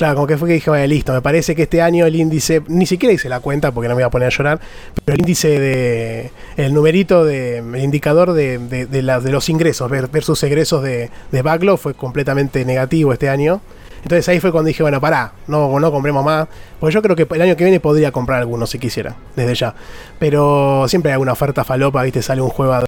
Claro, 0.00 0.14
como 0.14 0.26
que 0.26 0.38
fue 0.38 0.48
que 0.48 0.54
dije, 0.54 0.70
vaya, 0.70 0.86
listo, 0.86 1.12
me 1.12 1.20
parece 1.20 1.54
que 1.54 1.64
este 1.64 1.82
año 1.82 2.06
el 2.06 2.16
índice, 2.16 2.62
ni 2.68 2.86
siquiera 2.86 3.12
hice 3.12 3.28
la 3.28 3.40
cuenta 3.40 3.70
porque 3.70 3.86
no 3.86 3.94
me 3.94 4.00
iba 4.00 4.06
a 4.06 4.10
poner 4.10 4.28
a 4.28 4.30
llorar, 4.30 4.58
pero 5.04 5.14
el 5.16 5.20
índice 5.20 5.60
de, 5.60 6.30
el 6.56 6.72
numerito 6.72 7.22
de, 7.26 7.58
el 7.58 7.84
indicador 7.84 8.32
de, 8.32 8.56
de, 8.86 9.02
los 9.02 9.50
ingresos 9.50 9.90
ver- 9.90 10.08
versus 10.08 10.42
egresos 10.42 10.82
de, 10.82 11.10
de 11.30 11.42
backlog 11.42 11.78
fue 11.78 11.92
completamente 11.92 12.64
negativo 12.64 13.12
este 13.12 13.28
año. 13.28 13.60
Entonces 14.02 14.26
ahí 14.30 14.40
fue 14.40 14.52
cuando 14.52 14.68
dije, 14.68 14.82
bueno, 14.82 15.02
pará, 15.02 15.32
no, 15.46 15.78
no 15.78 15.92
compremos 15.92 16.24
más. 16.24 16.48
Porque 16.78 16.94
yo 16.94 17.02
creo 17.02 17.14
que 17.14 17.26
el 17.34 17.42
año 17.42 17.54
que 17.54 17.64
viene 17.64 17.78
podría 17.78 18.10
comprar 18.10 18.40
algunos 18.40 18.70
si 18.70 18.78
quisiera, 18.78 19.16
desde 19.36 19.54
ya. 19.54 19.74
Pero 20.18 20.86
siempre 20.88 21.10
hay 21.10 21.16
alguna 21.16 21.32
oferta 21.32 21.62
falopa, 21.62 22.02
viste, 22.04 22.22
sale 22.22 22.40
un 22.40 22.48
juego 22.48 22.72
a 22.72 22.80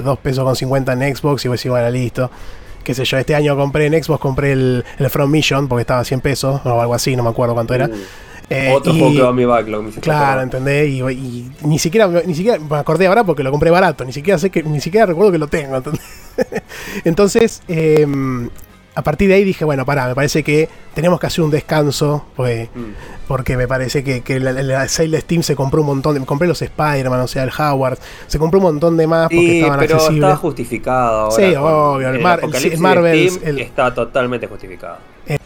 2 0.00 0.18
pesos 0.18 0.42
con 0.42 0.56
50 0.56 0.92
en 0.94 1.14
Xbox 1.16 1.44
y 1.44 1.48
vos 1.48 1.56
decís, 1.60 1.70
bueno, 1.70 1.88
listo. 1.88 2.28
Qué 2.84 2.94
sé 2.94 3.04
yo, 3.04 3.18
este 3.18 3.34
año 3.34 3.56
compré 3.56 3.86
en 3.86 4.02
Xbox, 4.02 4.20
compré 4.20 4.52
el, 4.52 4.84
el 4.98 5.10
From 5.10 5.30
Mission 5.30 5.68
porque 5.68 5.82
estaba 5.82 6.00
a 6.00 6.04
100 6.04 6.20
pesos 6.20 6.60
o 6.64 6.80
algo 6.80 6.94
así, 6.94 7.14
no 7.16 7.22
me 7.22 7.30
acuerdo 7.30 7.54
cuánto 7.54 7.74
era. 7.74 7.90
Eh, 8.50 8.72
Otro 8.74 8.94
y- 8.94 8.98
juego 8.98 9.14
que 9.14 9.22
va 9.22 9.28
a 9.28 9.32
mi 9.34 9.44
backlog. 9.44 9.82
me 9.84 9.90
Claro. 9.92 10.40
¿entendés? 10.40 10.88
Y, 10.88 11.02
y 11.02 11.50
ni 11.64 11.78
siquiera 11.78 12.08
ni 12.24 12.34
siquiera 12.34 12.58
me 12.58 12.78
acordé 12.78 13.06
ahora 13.06 13.24
porque 13.24 13.42
lo 13.42 13.50
compré 13.50 13.70
barato, 13.70 14.06
ni 14.06 14.12
siquiera 14.14 14.38
sé 14.38 14.48
que 14.48 14.62
ni 14.62 14.80
siquiera 14.80 15.04
recuerdo 15.04 15.32
que 15.32 15.38
lo 15.38 15.48
tengo. 15.48 15.82
Entonces, 17.04 17.62
eh, 17.68 18.06
a 18.98 19.02
partir 19.02 19.28
de 19.28 19.34
ahí 19.34 19.44
dije, 19.44 19.64
bueno, 19.64 19.86
pará, 19.86 20.08
me 20.08 20.14
parece 20.16 20.42
que 20.42 20.68
tenemos 20.92 21.20
que 21.20 21.26
hacer 21.28 21.44
un 21.44 21.52
descanso, 21.52 22.24
porque, 22.34 22.68
Mm. 22.74 23.26
porque 23.28 23.56
me 23.56 23.68
parece 23.68 24.02
que, 24.02 24.22
que 24.22 24.40
la, 24.40 24.50
la 24.52 24.88
sale 24.88 25.10
de 25.10 25.20
Steam 25.20 25.44
se 25.44 25.54
compró 25.54 25.82
un 25.82 25.86
montón 25.86 26.14
de, 26.18 26.26
compré 26.26 26.48
los 26.48 26.60
Spider-Man, 26.60 27.20
o 27.20 27.28
sea, 27.28 27.44
el 27.44 27.50
Howard, 27.56 27.96
se 28.26 28.40
compró 28.40 28.58
un 28.58 28.64
montón 28.64 28.96
de 28.96 29.06
más 29.06 29.28
porque 29.28 29.36
Sí, 29.38 29.58
estaban 29.60 29.78
pero 29.78 29.94
accesibles. 29.94 30.24
está 30.30 30.36
justificado 30.36 31.18
ahora. 31.30 31.36
Sí, 31.36 31.54
obvio, 31.56 32.08
el 32.08 32.18
Mar- 32.20 32.38
el- 32.40 32.44
apocalipsis 32.46 32.72
el 32.74 32.80
Marvel, 32.80 33.30
el- 33.44 33.58
está 33.60 33.94
totalmente 33.94 34.48
justificado. 34.48 34.96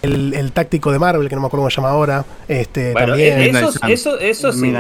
El, 0.00 0.32
el 0.32 0.52
táctico 0.52 0.90
de 0.90 0.98
Marvel, 0.98 1.28
que 1.28 1.34
no 1.34 1.42
me 1.42 1.48
acuerdo 1.48 1.62
cómo 1.64 1.70
se 1.70 1.76
llama 1.76 1.90
ahora, 1.90 2.24
este 2.48 2.92
Bueno, 2.92 3.08
también. 3.08 3.38
Midnight 3.38 3.68
eso, 3.68 3.86
eso, 3.86 4.18
eso 4.18 4.52
sí. 4.52 4.72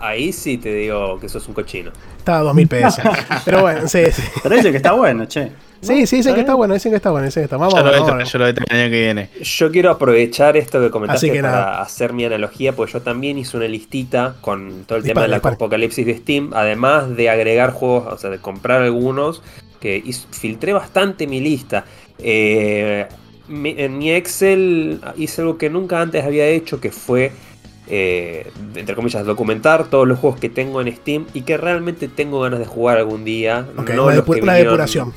Ahí 0.00 0.32
sí 0.32 0.58
te 0.58 0.72
digo 0.74 1.18
que 1.18 1.28
sos 1.28 1.46
un 1.48 1.54
cochino. 1.54 1.90
Estaba 2.18 2.38
a 2.38 2.42
2000 2.42 2.68
pesos. 2.68 3.04
Pero 3.44 3.62
bueno, 3.62 3.88
sí, 3.88 4.00
sí. 4.12 4.22
Pero 4.42 4.54
dice 4.56 4.70
que 4.70 4.76
está 4.76 4.92
bueno, 4.92 5.24
che. 5.26 5.50
Sí, 5.80 6.06
sí, 6.08 6.16
dicen 6.16 6.34
que 6.34 6.40
está 6.40 6.54
bueno, 6.54 6.74
dicen 6.74 6.90
que 6.90 6.96
está 6.96 7.10
bueno, 7.10 7.26
dicen 7.26 7.42
que 7.42 7.44
está. 7.44 7.56
Vamos, 7.56 7.72
Yo 7.74 7.78
lo 7.80 7.84
vamos, 7.84 8.00
voy 8.00 8.08
a 8.10 8.14
vamos. 8.14 8.32
yo 8.32 8.38
lo 8.38 8.44
voy 8.46 8.50
a 8.50 8.54
tener 8.54 8.72
el 8.72 8.80
año 8.80 8.90
que 8.90 9.00
viene. 9.00 9.30
Yo 9.42 9.70
quiero 9.70 9.90
aprovechar 9.92 10.56
esto 10.56 10.80
que 10.80 10.90
comentaste 10.90 11.26
Así 11.28 11.36
que 11.36 11.40
para 11.40 11.52
nada. 11.54 11.80
hacer 11.82 12.12
mi 12.12 12.24
analogía, 12.24 12.74
porque 12.74 12.92
yo 12.94 13.00
también 13.02 13.38
hice 13.38 13.56
una 13.56 13.68
listita 13.68 14.34
con 14.40 14.84
todo 14.86 14.98
el 14.98 15.04
tema 15.04 15.22
de 15.22 15.28
la 15.28 15.36
apocalipsis 15.36 16.04
de 16.04 16.16
Steam, 16.16 16.50
además 16.52 17.16
de 17.16 17.30
agregar 17.30 17.70
juegos, 17.72 18.12
o 18.12 18.18
sea, 18.18 18.28
de 18.30 18.38
comprar 18.38 18.82
algunos, 18.82 19.42
que 19.80 20.02
filtré 20.32 20.72
bastante 20.72 21.28
mi 21.28 21.40
lista. 21.40 21.84
Eh, 22.18 23.06
mi- 23.46 23.74
en 23.78 23.96
mi 23.98 24.10
Excel 24.12 25.00
hice 25.16 25.42
algo 25.42 25.56
que 25.58 25.70
nunca 25.70 26.00
antes 26.00 26.24
había 26.24 26.46
hecho, 26.48 26.80
que 26.80 26.90
fue, 26.90 27.30
eh, 27.90 28.50
entre 28.74 28.94
comillas, 28.94 29.24
documentar 29.24 29.88
todos 29.88 30.06
los 30.06 30.18
juegos 30.18 30.38
que 30.40 30.48
tengo 30.48 30.80
en 30.80 30.94
Steam 30.94 31.26
y 31.34 31.42
que 31.42 31.56
realmente 31.56 32.08
tengo 32.08 32.40
ganas 32.40 32.58
de 32.58 32.66
jugar 32.66 32.98
algún 32.98 33.24
día. 33.24 33.66
Ok, 33.76 33.90
no 33.90 34.10
los 34.10 34.24
que 34.24 34.40
vinieron- 34.40 34.64
depuración. 34.64 35.12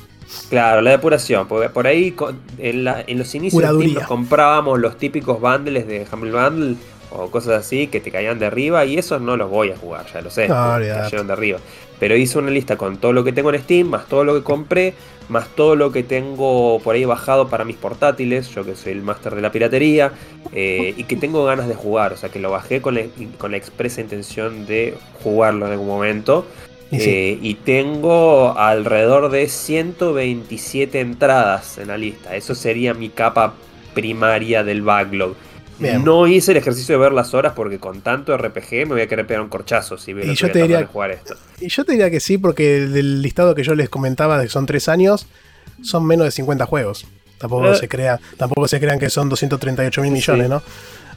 Claro, 0.48 0.80
la 0.80 0.92
depuración, 0.92 1.46
porque 1.46 1.68
por 1.68 1.86
ahí 1.86 2.14
en, 2.58 2.84
la- 2.84 3.04
en 3.06 3.18
los 3.18 3.34
inicios 3.34 3.60
de 3.62 3.68
Steam 3.68 3.94
nos 3.94 4.06
comprábamos 4.08 4.80
los 4.80 4.96
típicos 4.96 5.38
bundles 5.40 5.86
de 5.86 6.06
Humble 6.10 6.32
Bundle 6.32 6.76
o 7.10 7.30
cosas 7.30 7.60
así 7.60 7.88
que 7.88 8.00
te 8.00 8.10
caían 8.10 8.38
de 8.38 8.46
arriba 8.46 8.86
y 8.86 8.96
esos 8.96 9.20
no 9.20 9.36
los 9.36 9.50
voy 9.50 9.70
a 9.70 9.76
jugar, 9.76 10.06
ya 10.14 10.22
lo 10.22 10.30
sé, 10.30 10.48
No, 10.48 10.54
cayeron 11.02 11.26
de 11.26 11.32
arriba. 11.34 11.58
Pero 12.00 12.16
hice 12.16 12.38
una 12.38 12.50
lista 12.50 12.76
con 12.78 12.96
todo 12.96 13.12
lo 13.12 13.22
que 13.24 13.32
tengo 13.32 13.52
en 13.52 13.60
Steam, 13.60 13.88
más 13.88 14.06
todo 14.06 14.24
lo 14.24 14.34
que 14.34 14.42
compré, 14.42 14.94
más 15.32 15.48
todo 15.48 15.74
lo 15.76 15.90
que 15.90 16.02
tengo 16.02 16.78
por 16.84 16.94
ahí 16.94 17.06
bajado 17.06 17.48
para 17.48 17.64
mis 17.64 17.76
portátiles, 17.76 18.50
yo 18.54 18.64
que 18.64 18.76
soy 18.76 18.92
el 18.92 19.02
máster 19.02 19.34
de 19.34 19.40
la 19.40 19.50
piratería, 19.50 20.12
eh, 20.52 20.92
y 20.96 21.04
que 21.04 21.16
tengo 21.16 21.44
ganas 21.46 21.66
de 21.68 21.74
jugar, 21.74 22.12
o 22.12 22.16
sea 22.16 22.28
que 22.28 22.38
lo 22.38 22.50
bajé 22.50 22.82
con 22.82 22.94
la, 22.94 23.02
con 23.38 23.52
la 23.52 23.56
expresa 23.56 24.02
intención 24.02 24.66
de 24.66 24.94
jugarlo 25.22 25.66
en 25.66 25.72
algún 25.72 25.88
momento. 25.88 26.46
Y 26.90 27.00
sí. 27.00 27.10
Eh, 27.10 27.38
y 27.40 27.54
tengo 27.54 28.56
alrededor 28.58 29.30
de 29.30 29.48
127 29.48 31.00
entradas 31.00 31.78
en 31.78 31.88
la 31.88 31.96
lista. 31.96 32.36
Eso 32.36 32.54
sería 32.54 32.92
mi 32.92 33.08
capa 33.08 33.54
primaria 33.94 34.62
del 34.62 34.82
backlog. 34.82 35.34
Bien. 35.82 36.04
No 36.04 36.26
hice 36.26 36.52
el 36.52 36.58
ejercicio 36.58 36.94
de 36.96 37.00
ver 37.02 37.12
las 37.12 37.34
horas 37.34 37.52
porque 37.54 37.78
con 37.78 38.00
tanto 38.00 38.36
RPG 38.36 38.70
me 38.72 38.84
voy 38.86 39.00
a 39.02 39.06
querer 39.08 39.26
pegar 39.26 39.42
un 39.42 39.48
corchazo 39.48 39.98
si 39.98 40.12
veo 40.12 40.30
Y 40.30 40.34
yo 40.34 40.50
te 40.50 40.62
diría- 40.62 40.86
jugar 40.86 41.10
esto. 41.12 41.34
Y 41.60 41.68
yo 41.68 41.84
te 41.84 41.92
diría 41.92 42.10
que 42.10 42.20
sí, 42.20 42.38
porque 42.38 42.80
del 42.80 43.20
listado 43.22 43.54
que 43.54 43.62
yo 43.64 43.74
les 43.74 43.88
comentaba 43.88 44.38
de 44.38 44.44
que 44.44 44.50
son 44.50 44.66
tres 44.66 44.88
años, 44.88 45.26
son 45.82 46.06
menos 46.06 46.24
de 46.24 46.30
50 46.30 46.66
juegos. 46.66 47.06
Tampoco 47.38 47.72
Eh. 47.72 47.76
se 47.76 47.88
crea, 47.88 48.20
tampoco 48.36 48.68
se 48.68 48.78
crean 48.78 48.98
que 49.00 49.10
son 49.10 49.28
238 49.28 50.00
mil 50.02 50.12
millones, 50.12 50.46
sí. 50.46 50.50
¿no? 50.50 50.62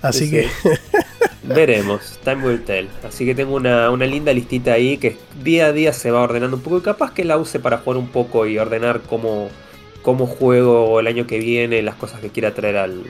Así 0.02 0.26
Sí, 0.26 0.32
que 0.32 0.44
sí. 0.44 0.70
Veremos, 1.44 2.20
time 2.24 2.44
will 2.44 2.62
tell. 2.64 2.88
Así 3.08 3.24
que 3.26 3.36
tengo 3.36 3.56
una, 3.56 3.92
una 3.92 4.06
linda 4.08 4.34
listita 4.34 4.74
ahí 4.74 4.98
que 4.98 5.18
día 5.44 5.68
a 5.68 5.72
día 5.72 5.94
se 5.94 6.10
va 6.10 6.22
ordenando 6.22 6.58
un 6.58 6.64
poco 6.64 6.80
y 6.80 6.82
capaz 6.82 7.14
que 7.14 7.24
la 7.24 7.38
use 7.38 7.60
para 7.60 7.78
jugar 7.78 7.98
un 7.98 8.08
poco 8.08 8.48
y 8.48 8.58
ordenar 8.58 9.02
cómo, 9.02 9.50
cómo 10.02 10.26
juego 10.26 11.00
el 11.00 11.06
año 11.06 11.28
que 11.28 11.38
viene, 11.38 11.84
las 11.84 11.94
cosas 11.96 12.20
que 12.20 12.30
quiera 12.30 12.56
traer 12.56 12.78
al, 12.78 13.04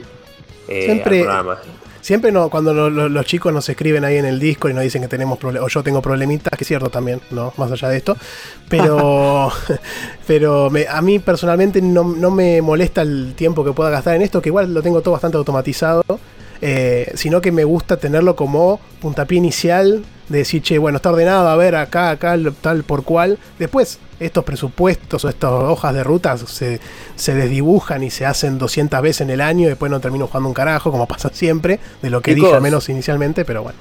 eh, 0.68 0.86
Siempre- 0.86 1.20
al 1.20 1.26
programa. 1.26 1.58
siempre 2.02 2.32
no, 2.32 2.50
cuando 2.50 2.74
lo- 2.74 2.90
lo- 2.90 3.10
los 3.10 3.26
chicos 3.26 3.52
nos 3.54 3.68
escriben 3.70 4.04
ahí 4.06 4.18
en 4.18 4.26
el 4.26 4.40
disco 4.40 4.70
y 4.70 4.74
nos 4.74 4.84
dicen 4.84 5.02
que 5.02 5.08
tenemos 5.08 5.38
problemas, 5.40 5.66
o 5.66 5.70
yo 5.70 5.82
tengo 5.84 6.02
problemitas, 6.02 6.52
que 6.58 6.64
es 6.64 6.68
cierto 6.68 6.90
también, 6.90 7.20
¿no? 7.32 7.52
Más 7.58 7.72
allá 7.72 7.90
de 7.90 7.98
esto. 7.98 8.16
Pero, 8.70 9.52
pero 10.28 10.70
me- 10.70 10.88
a 10.88 11.02
mí 11.02 11.20
personalmente 11.20 11.82
no, 11.82 12.04
no 12.04 12.32
me 12.32 12.62
molesta 12.62 13.02
el 13.02 13.34
tiempo 13.36 13.64
que 13.64 13.72
pueda 13.74 13.90
gastar 13.90 14.16
en 14.16 14.22
esto, 14.22 14.42
que 14.42 14.50
igual 14.50 14.74
lo 14.74 14.82
tengo 14.82 15.02
todo 15.02 15.14
bastante 15.14 15.38
automatizado. 15.38 16.04
eh, 16.62 17.12
sino 17.16 17.42
que 17.42 17.52
me 17.52 17.66
gusta 17.66 17.98
tenerlo 17.98 18.36
como 18.38 18.80
puntapié 19.02 19.38
inicial 19.38 20.04
de 20.30 20.38
decir, 20.40 20.62
che, 20.64 20.78
bueno, 20.80 20.96
está 20.96 21.12
ordenado, 21.12 21.50
a 21.50 21.56
ver, 21.58 21.76
acá, 21.76 22.12
acá, 22.12 22.36
tal 22.62 22.84
por 22.86 23.04
cual. 23.04 23.38
Después, 23.60 24.00
estos 24.20 24.44
presupuestos 24.44 25.26
o 25.26 25.30
estas 25.30 25.52
hojas 25.52 25.94
de 25.94 26.04
rutas 26.04 26.42
se, 26.42 26.80
se 27.16 27.34
desdibujan 27.36 28.04
y 28.04 28.10
se 28.12 28.26
hacen 28.26 28.58
200 28.58 29.02
veces 29.02 29.22
en 29.22 29.30
el 29.32 29.42
año 29.42 29.64
y 29.66 29.70
después 29.70 29.92
no 29.92 30.00
termino 30.00 30.28
jugando 30.28 30.50
un 30.50 30.54
carajo, 30.56 30.92
como 30.92 31.08
pasa 31.08 31.30
siempre, 31.34 31.80
de 32.02 32.10
lo 32.10 32.22
que 32.22 32.34
Chicos. 32.34 32.36
dije 32.36 32.54
al 32.54 32.62
menos 32.62 32.90
inicialmente, 32.90 33.46
pero 33.46 33.64
bueno. 33.64 33.80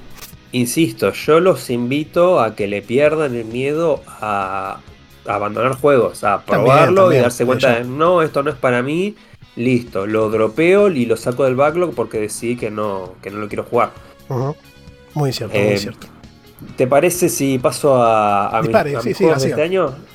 Insisto, 0.51 1.11
yo 1.11 1.39
los 1.41 1.69
invito 1.69 2.39
a 2.39 2.55
que 2.55 2.67
le 2.67 2.81
pierdan 2.81 3.35
el 3.35 3.45
miedo 3.45 4.03
a, 4.07 4.85
a 5.25 5.35
abandonar 5.35 5.73
juegos, 5.75 6.23
a 6.23 6.45
probarlo 6.45 7.11
también, 7.11 7.13
y 7.13 7.19
darse 7.19 7.45
cuenta 7.45 7.75
de 7.75 7.83
no, 7.83 8.21
esto 8.21 8.41
no 8.41 8.51
es 8.51 8.57
para 8.57 8.81
mí, 8.81 9.17
listo, 9.55 10.07
lo 10.07 10.29
dropeo 10.29 10.89
y 10.89 11.05
lo 11.07 11.17
saco 11.17 11.43
del 11.43 11.55
backlog 11.55 11.93
porque 11.93 12.19
decidí 12.19 12.55
que 12.57 12.71
no, 12.71 13.17
que 13.21 13.31
no 13.31 13.39
lo 13.39 13.47
quiero 13.49 13.63
jugar. 13.65 13.93
Muy 15.13 15.33
cierto, 15.33 15.61
Eh, 15.61 15.63
muy 15.63 15.77
cierto. 15.77 16.07
¿Te 16.75 16.87
parece 16.87 17.29
si 17.29 17.59
paso 17.59 17.95
a, 18.01 18.47
a 18.49 18.63
sí, 18.63 18.69
mis 19.03 19.17
sí, 19.17 19.25
juegos 19.25 19.41
de 19.41 19.47
este 19.47 19.61
año? 19.61 20.07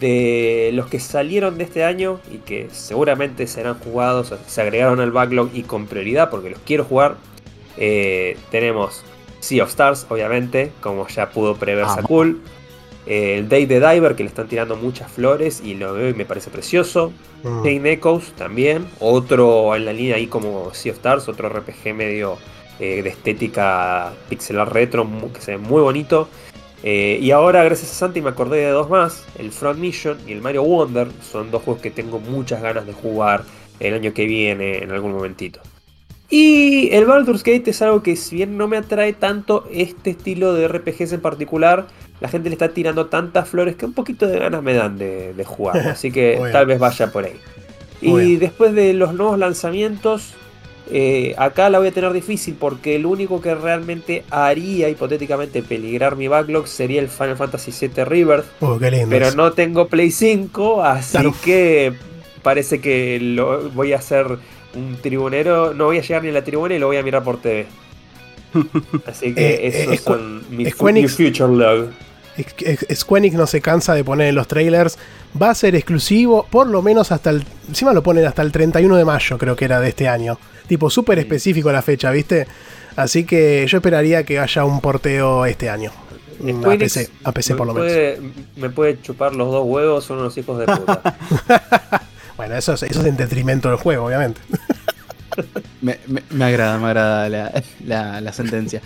De 0.00 0.70
los 0.74 0.86
que 0.88 0.98
salieron 0.98 1.58
de 1.58 1.64
este 1.64 1.84
año 1.84 2.20
y 2.30 2.38
que 2.38 2.68
seguramente 2.72 3.46
serán 3.46 3.78
jugados, 3.78 4.34
se 4.46 4.60
agregaron 4.60 5.00
al 5.00 5.12
backlog 5.12 5.50
y 5.54 5.62
con 5.62 5.86
prioridad 5.86 6.28
porque 6.28 6.50
los 6.50 6.58
quiero 6.60 6.84
jugar, 6.84 7.16
eh, 7.76 8.36
tenemos 8.50 9.04
Sea 9.40 9.62
of 9.62 9.70
Stars, 9.70 10.06
obviamente, 10.08 10.72
como 10.80 11.06
ya 11.06 11.30
pudo 11.30 11.56
prever. 11.56 11.86
Sakul. 11.86 12.40
Eh, 13.06 13.38
el 13.38 13.48
Day 13.48 13.66
the 13.66 13.78
Diver, 13.78 14.16
que 14.16 14.24
le 14.24 14.28
están 14.28 14.48
tirando 14.48 14.74
muchas 14.74 15.10
flores 15.10 15.62
y 15.64 15.74
lo 15.74 15.94
veo 15.94 16.08
y 16.08 16.14
me 16.14 16.24
parece 16.24 16.50
precioso. 16.50 17.12
Mm. 17.44 17.86
Echoes 17.86 18.32
también, 18.32 18.88
otro 18.98 19.76
en 19.76 19.84
la 19.84 19.92
línea 19.92 20.16
ahí 20.16 20.26
como 20.26 20.74
Sea 20.74 20.92
of 20.92 20.98
Stars, 20.98 21.28
otro 21.28 21.48
RPG 21.48 21.94
medio 21.94 22.38
eh, 22.80 23.02
de 23.02 23.08
estética 23.10 24.12
pixelar 24.28 24.72
retro 24.72 25.06
que 25.32 25.40
se 25.40 25.52
ve 25.52 25.58
muy 25.58 25.82
bonito. 25.82 26.28
Eh, 26.88 27.18
y 27.20 27.32
ahora, 27.32 27.64
gracias 27.64 27.90
a 27.92 27.94
Santi, 27.94 28.22
me 28.22 28.30
acordé 28.30 28.58
de 28.60 28.70
dos 28.70 28.88
más: 28.90 29.26
el 29.38 29.50
Front 29.52 29.80
Mission 29.80 30.18
y 30.28 30.32
el 30.32 30.40
Mario 30.40 30.62
Wonder. 30.64 31.08
Son 31.20 31.50
dos 31.50 31.62
juegos 31.64 31.82
que 31.82 31.90
tengo 31.90 32.20
muchas 32.20 32.62
ganas 32.62 32.86
de 32.86 32.92
jugar 32.94 33.44
el 33.80 33.94
año 33.94 34.14
que 34.14 34.26
viene 34.26 34.78
en 34.84 34.92
algún 34.92 35.12
momentito. 35.12 35.60
Y 36.28 36.88
el 36.92 37.06
Baldur's 37.06 37.44
Gate 37.44 37.70
es 37.70 37.82
algo 37.82 38.02
que, 38.02 38.16
si 38.16 38.36
bien 38.36 38.56
no 38.56 38.66
me 38.68 38.76
atrae 38.76 39.12
tanto 39.14 39.68
este 39.70 40.10
estilo 40.10 40.54
de 40.54 40.66
RPGs 40.68 41.12
en 41.12 41.20
particular, 41.22 41.92
la 42.20 42.28
gente 42.28 42.48
le 42.48 42.54
está 42.54 42.74
tirando 42.74 43.08
tantas 43.08 43.48
flores 43.48 43.76
que 43.76 43.86
un 43.86 43.94
poquito 43.94 44.26
de 44.26 44.38
ganas 44.38 44.62
me 44.62 44.74
dan 44.74 44.98
de, 44.98 45.34
de 45.34 45.44
jugar. 45.44 45.82
Así 45.86 46.10
que 46.12 46.46
tal 46.50 46.66
vez 46.66 46.78
vaya 46.80 47.12
por 47.12 47.24
ahí. 47.26 47.44
Muy 48.00 48.24
Y 48.24 48.36
bien. 48.36 48.38
después 48.38 48.74
de 48.74 48.94
los 48.94 49.14
nuevos 49.14 49.38
lanzamientos, 49.38 50.40
eh, 50.90 51.34
acá 51.38 51.68
la 51.70 51.78
voy 51.78 51.88
a 51.88 51.92
tener 51.92 52.12
difícil 52.12 52.54
porque 52.58 52.96
el 52.96 53.06
único 53.06 53.40
que 53.40 53.54
realmente 53.54 54.24
haría 54.30 54.88
hipotéticamente 54.88 55.62
peligrar 55.62 56.16
mi 56.16 56.28
backlog 56.28 56.66
sería 56.68 57.00
el 57.00 57.08
Final 57.08 57.36
Fantasy 57.36 57.72
VII 57.88 58.04
Rebirth. 58.04 58.44
Qué 58.80 58.90
lindo. 58.90 59.08
Pero 59.10 59.32
no 59.32 59.52
tengo 59.52 59.88
Play 59.88 60.10
5, 60.10 60.82
así 60.82 61.12
Claro. 61.12 61.34
que 61.44 61.92
parece 62.42 62.80
que 62.80 63.18
lo 63.20 63.70
voy 63.70 63.92
a 63.92 63.96
hacer 63.96 64.26
un 64.74 64.96
tribunero. 65.02 65.74
No 65.74 65.86
voy 65.86 65.98
a 65.98 66.02
llegar 66.02 66.22
ni 66.22 66.28
a 66.28 66.32
la 66.32 66.44
tribuna 66.44 66.74
y 66.74 66.78
lo 66.78 66.86
voy 66.86 66.96
a 66.98 67.02
mirar 67.02 67.22
por 67.24 67.40
TV. 67.40 67.66
Así 69.06 69.34
que 69.34 69.40
Eh, 69.54 69.66
eh, 69.68 69.86
esos 69.92 70.00
son 70.00 70.42
fu- 70.48 70.70
Square 70.70 70.92
mi 70.94 71.02
Enix- 71.02 71.16
future 71.16 71.52
log. 71.52 71.90
Square 72.94 73.18
Enix 73.26 73.34
no 73.36 73.46
se 73.46 73.60
cansa 73.60 73.94
de 73.94 74.04
poner 74.04 74.28
en 74.28 74.34
los 74.34 74.46
trailers. 74.48 74.98
Va 75.40 75.50
a 75.50 75.54
ser 75.54 75.74
exclusivo, 75.74 76.46
por 76.50 76.66
lo 76.66 76.82
menos 76.82 77.12
hasta 77.12 77.30
el. 77.30 77.44
Encima 77.68 77.92
lo 77.92 78.02
ponen 78.02 78.24
hasta 78.26 78.42
el 78.42 78.52
31 78.52 78.96
de 78.96 79.04
mayo, 79.04 79.38
creo 79.38 79.56
que 79.56 79.64
era 79.64 79.80
de 79.80 79.88
este 79.88 80.08
año. 80.08 80.38
Tipo, 80.66 80.90
súper 80.90 81.18
específico 81.18 81.70
la 81.72 81.82
fecha, 81.82 82.10
¿viste? 82.10 82.46
Así 82.96 83.24
que 83.24 83.66
yo 83.68 83.78
esperaría 83.78 84.24
que 84.24 84.38
haya 84.38 84.64
un 84.64 84.80
porteo 84.80 85.44
este 85.46 85.68
año. 85.70 85.90
A 86.44 86.50
Square 86.52 86.78
PC, 86.78 87.00
Enix 87.00 87.12
a 87.24 87.32
PC 87.32 87.54
por 87.54 87.66
lo 87.66 87.72
me 87.74 87.80
menos. 87.80 87.92
puede, 87.94 88.20
me 88.56 88.70
puede 88.70 89.00
chupar 89.02 89.34
los 89.34 89.50
dos 89.50 89.64
huevos, 89.66 90.04
son 90.04 90.18
unos 90.18 90.36
hijos 90.36 90.58
de 90.58 90.66
puta. 90.66 91.16
Bueno, 92.36 92.54
eso 92.54 92.74
es, 92.74 92.82
eso 92.82 93.00
es 93.00 93.06
en 93.06 93.16
detrimento 93.16 93.70
del 93.70 93.78
juego, 93.78 94.04
obviamente. 94.06 94.40
Me, 95.82 95.98
me- 96.06 96.22
me 96.30 96.44
agrada, 96.46 96.78
me 96.78 96.86
agrada 96.86 97.28
la, 97.28 97.62
la- 97.86 98.20
la 98.20 98.32
sentencia. 98.32 98.80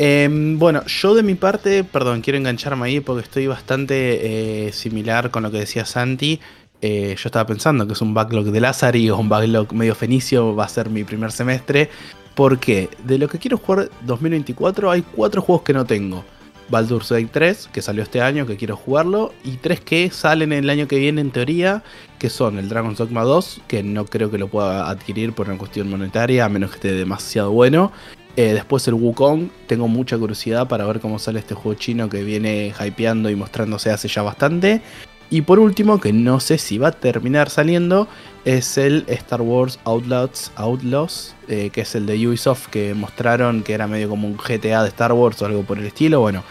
Em, 0.00 0.60
bueno, 0.60 0.84
yo 0.86 1.12
de 1.16 1.24
mi 1.24 1.34
parte, 1.34 1.82
perdón, 1.82 2.20
quiero 2.20 2.38
engancharme 2.38 2.86
ahí 2.86 3.00
porque 3.00 3.24
estoy 3.24 3.48
bastante 3.48 4.68
eh, 4.68 4.72
similar 4.72 5.32
con 5.32 5.42
lo 5.42 5.50
que 5.50 5.58
decía 5.58 5.84
Santi. 5.84 6.38
Eh, 6.80 7.16
yo 7.18 7.28
estaba 7.28 7.44
pensando 7.44 7.84
que 7.84 7.94
es 7.94 8.00
un 8.00 8.14
backlog 8.14 8.46
de 8.46 8.60
Lazari 8.60 9.10
o 9.10 9.18
un 9.18 9.28
backlog 9.28 9.72
medio 9.72 9.96
fenicio, 9.96 10.54
va 10.54 10.66
a 10.66 10.68
ser 10.68 10.88
mi 10.88 11.02
primer 11.02 11.32
semestre. 11.32 11.90
Porque 12.36 12.88
de 13.02 13.18
lo 13.18 13.28
que 13.28 13.40
quiero 13.40 13.58
jugar 13.58 13.90
2024 14.02 14.88
hay 14.92 15.02
cuatro 15.02 15.42
juegos 15.42 15.64
que 15.64 15.72
no 15.72 15.84
tengo. 15.84 16.24
Baldur's 16.68 17.10
Gate 17.10 17.30
3, 17.32 17.70
que 17.72 17.82
salió 17.82 18.04
este 18.04 18.20
año, 18.20 18.46
que 18.46 18.56
quiero 18.56 18.76
jugarlo, 18.76 19.32
y 19.42 19.56
tres 19.56 19.80
que 19.80 20.10
salen 20.10 20.52
el 20.52 20.68
año 20.70 20.86
que 20.86 20.98
viene 20.98 21.22
en 21.22 21.30
teoría, 21.30 21.82
que 22.18 22.30
son 22.30 22.58
el 22.58 22.68
Dragon's 22.68 22.98
Dogma 22.98 23.22
2, 23.22 23.62
que 23.66 23.82
no 23.82 24.04
creo 24.04 24.30
que 24.30 24.38
lo 24.38 24.48
pueda 24.48 24.88
adquirir 24.88 25.32
por 25.32 25.48
una 25.48 25.58
cuestión 25.58 25.88
monetaria, 25.88 26.44
a 26.44 26.48
menos 26.48 26.70
que 26.70 26.76
esté 26.76 26.92
demasiado 26.92 27.50
bueno. 27.50 27.90
Eh, 28.38 28.54
después 28.54 28.86
el 28.86 28.94
Wukong, 28.94 29.48
tengo 29.66 29.88
mucha 29.88 30.16
curiosidad 30.16 30.68
para 30.68 30.86
ver 30.86 31.00
cómo 31.00 31.18
sale 31.18 31.40
este 31.40 31.56
juego 31.56 31.76
chino 31.76 32.08
que 32.08 32.22
viene 32.22 32.72
hypeando 32.78 33.30
y 33.30 33.34
mostrándose 33.34 33.90
hace 33.90 34.06
ya 34.06 34.22
bastante. 34.22 34.80
Y 35.28 35.42
por 35.42 35.58
último, 35.58 35.98
que 35.98 36.12
no 36.12 36.38
sé 36.38 36.56
si 36.56 36.78
va 36.78 36.88
a 36.88 36.92
terminar 36.92 37.50
saliendo, 37.50 38.06
es 38.44 38.78
el 38.78 39.04
Star 39.08 39.42
Wars 39.42 39.80
Outlaws, 39.82 40.52
Outlaws 40.54 41.34
eh, 41.48 41.70
que 41.70 41.80
es 41.80 41.96
el 41.96 42.06
de 42.06 42.28
Ubisoft 42.28 42.68
que 42.68 42.94
mostraron 42.94 43.64
que 43.64 43.72
era 43.72 43.88
medio 43.88 44.08
como 44.08 44.28
un 44.28 44.36
GTA 44.36 44.84
de 44.84 44.88
Star 44.90 45.12
Wars 45.12 45.42
o 45.42 45.46
algo 45.46 45.64
por 45.64 45.76
el 45.80 45.86
estilo. 45.86 46.20
Bueno, 46.20 46.44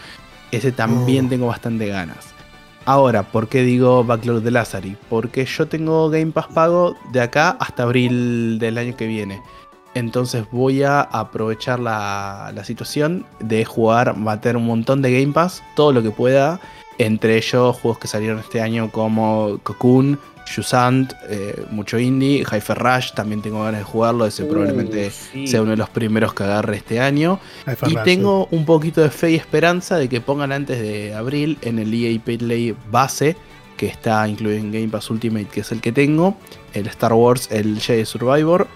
ese 0.52 0.72
también 0.72 1.24
Mm. 1.24 1.28
tengo 1.30 1.46
bastante 1.46 1.86
ganas. 1.86 2.34
Ahora, 2.84 3.22
¿por 3.22 3.48
qué 3.48 3.62
digo 3.62 4.04
Backlog 4.04 4.42
de 4.42 4.50
Lazari? 4.50 4.94
Porque 5.08 5.46
yo 5.46 5.66
tengo 5.68 6.10
Game 6.10 6.32
Pass 6.32 6.48
pago 6.52 6.96
de 7.14 7.22
acá 7.22 7.56
hasta 7.58 7.84
abril 7.84 8.58
del 8.58 8.76
año 8.76 8.94
que 8.94 9.06
viene. 9.06 9.40
Entonces 9.94 10.44
voy 10.52 10.82
a 10.82 11.00
aprovechar 11.00 11.80
la, 11.80 12.52
la 12.54 12.64
situación 12.64 13.26
de 13.40 13.64
jugar, 13.64 14.16
meter 14.16 14.56
un 14.56 14.66
montón 14.66 15.02
de 15.02 15.20
Game 15.20 15.32
Pass, 15.32 15.62
todo 15.74 15.92
lo 15.92 16.02
que 16.02 16.10
pueda. 16.10 16.60
Entre 16.98 17.36
ellos 17.36 17.76
juegos 17.76 17.98
que 17.98 18.08
salieron 18.08 18.38
este 18.38 18.60
año 18.60 18.90
como 18.90 19.58
Cocoon, 19.62 20.18
Shusant, 20.48 21.12
eh, 21.28 21.64
mucho 21.70 21.98
indie, 21.98 22.40
Hyper 22.40 22.78
Rush, 22.78 23.12
también 23.12 23.42
tengo 23.42 23.62
ganas 23.62 23.80
de 23.80 23.84
jugarlo, 23.84 24.26
ese 24.26 24.44
Uh, 24.44 24.48
probablemente 24.48 25.10
sí. 25.10 25.46
sea 25.46 25.62
uno 25.62 25.72
de 25.72 25.76
los 25.76 25.90
primeros 25.90 26.32
que 26.32 26.44
agarre 26.44 26.76
este 26.76 27.00
año. 27.00 27.38
Y 27.66 27.94
Rush, 27.94 28.04
tengo 28.04 28.48
un 28.50 28.64
poquito 28.64 29.00
de 29.00 29.10
fe 29.10 29.32
y 29.32 29.34
esperanza 29.34 29.96
de 29.96 30.08
que 30.08 30.20
pongan 30.20 30.52
antes 30.52 30.80
de 30.80 31.14
abril 31.14 31.58
en 31.62 31.78
el 31.78 31.92
EA 31.92 32.18
Play 32.20 32.74
base, 32.90 33.36
que 33.76 33.86
está 33.86 34.26
incluido 34.26 34.58
en 34.58 34.72
Game 34.72 34.88
Pass 34.88 35.10
Ultimate, 35.10 35.46
que 35.46 35.60
es 35.60 35.70
el 35.70 35.80
que 35.80 35.92
tengo, 35.92 36.36
el 36.72 36.86
Star 36.88 37.12
Wars, 37.12 37.48
el 37.50 37.78
Jedi 37.80 38.04
Survivor. 38.04 38.66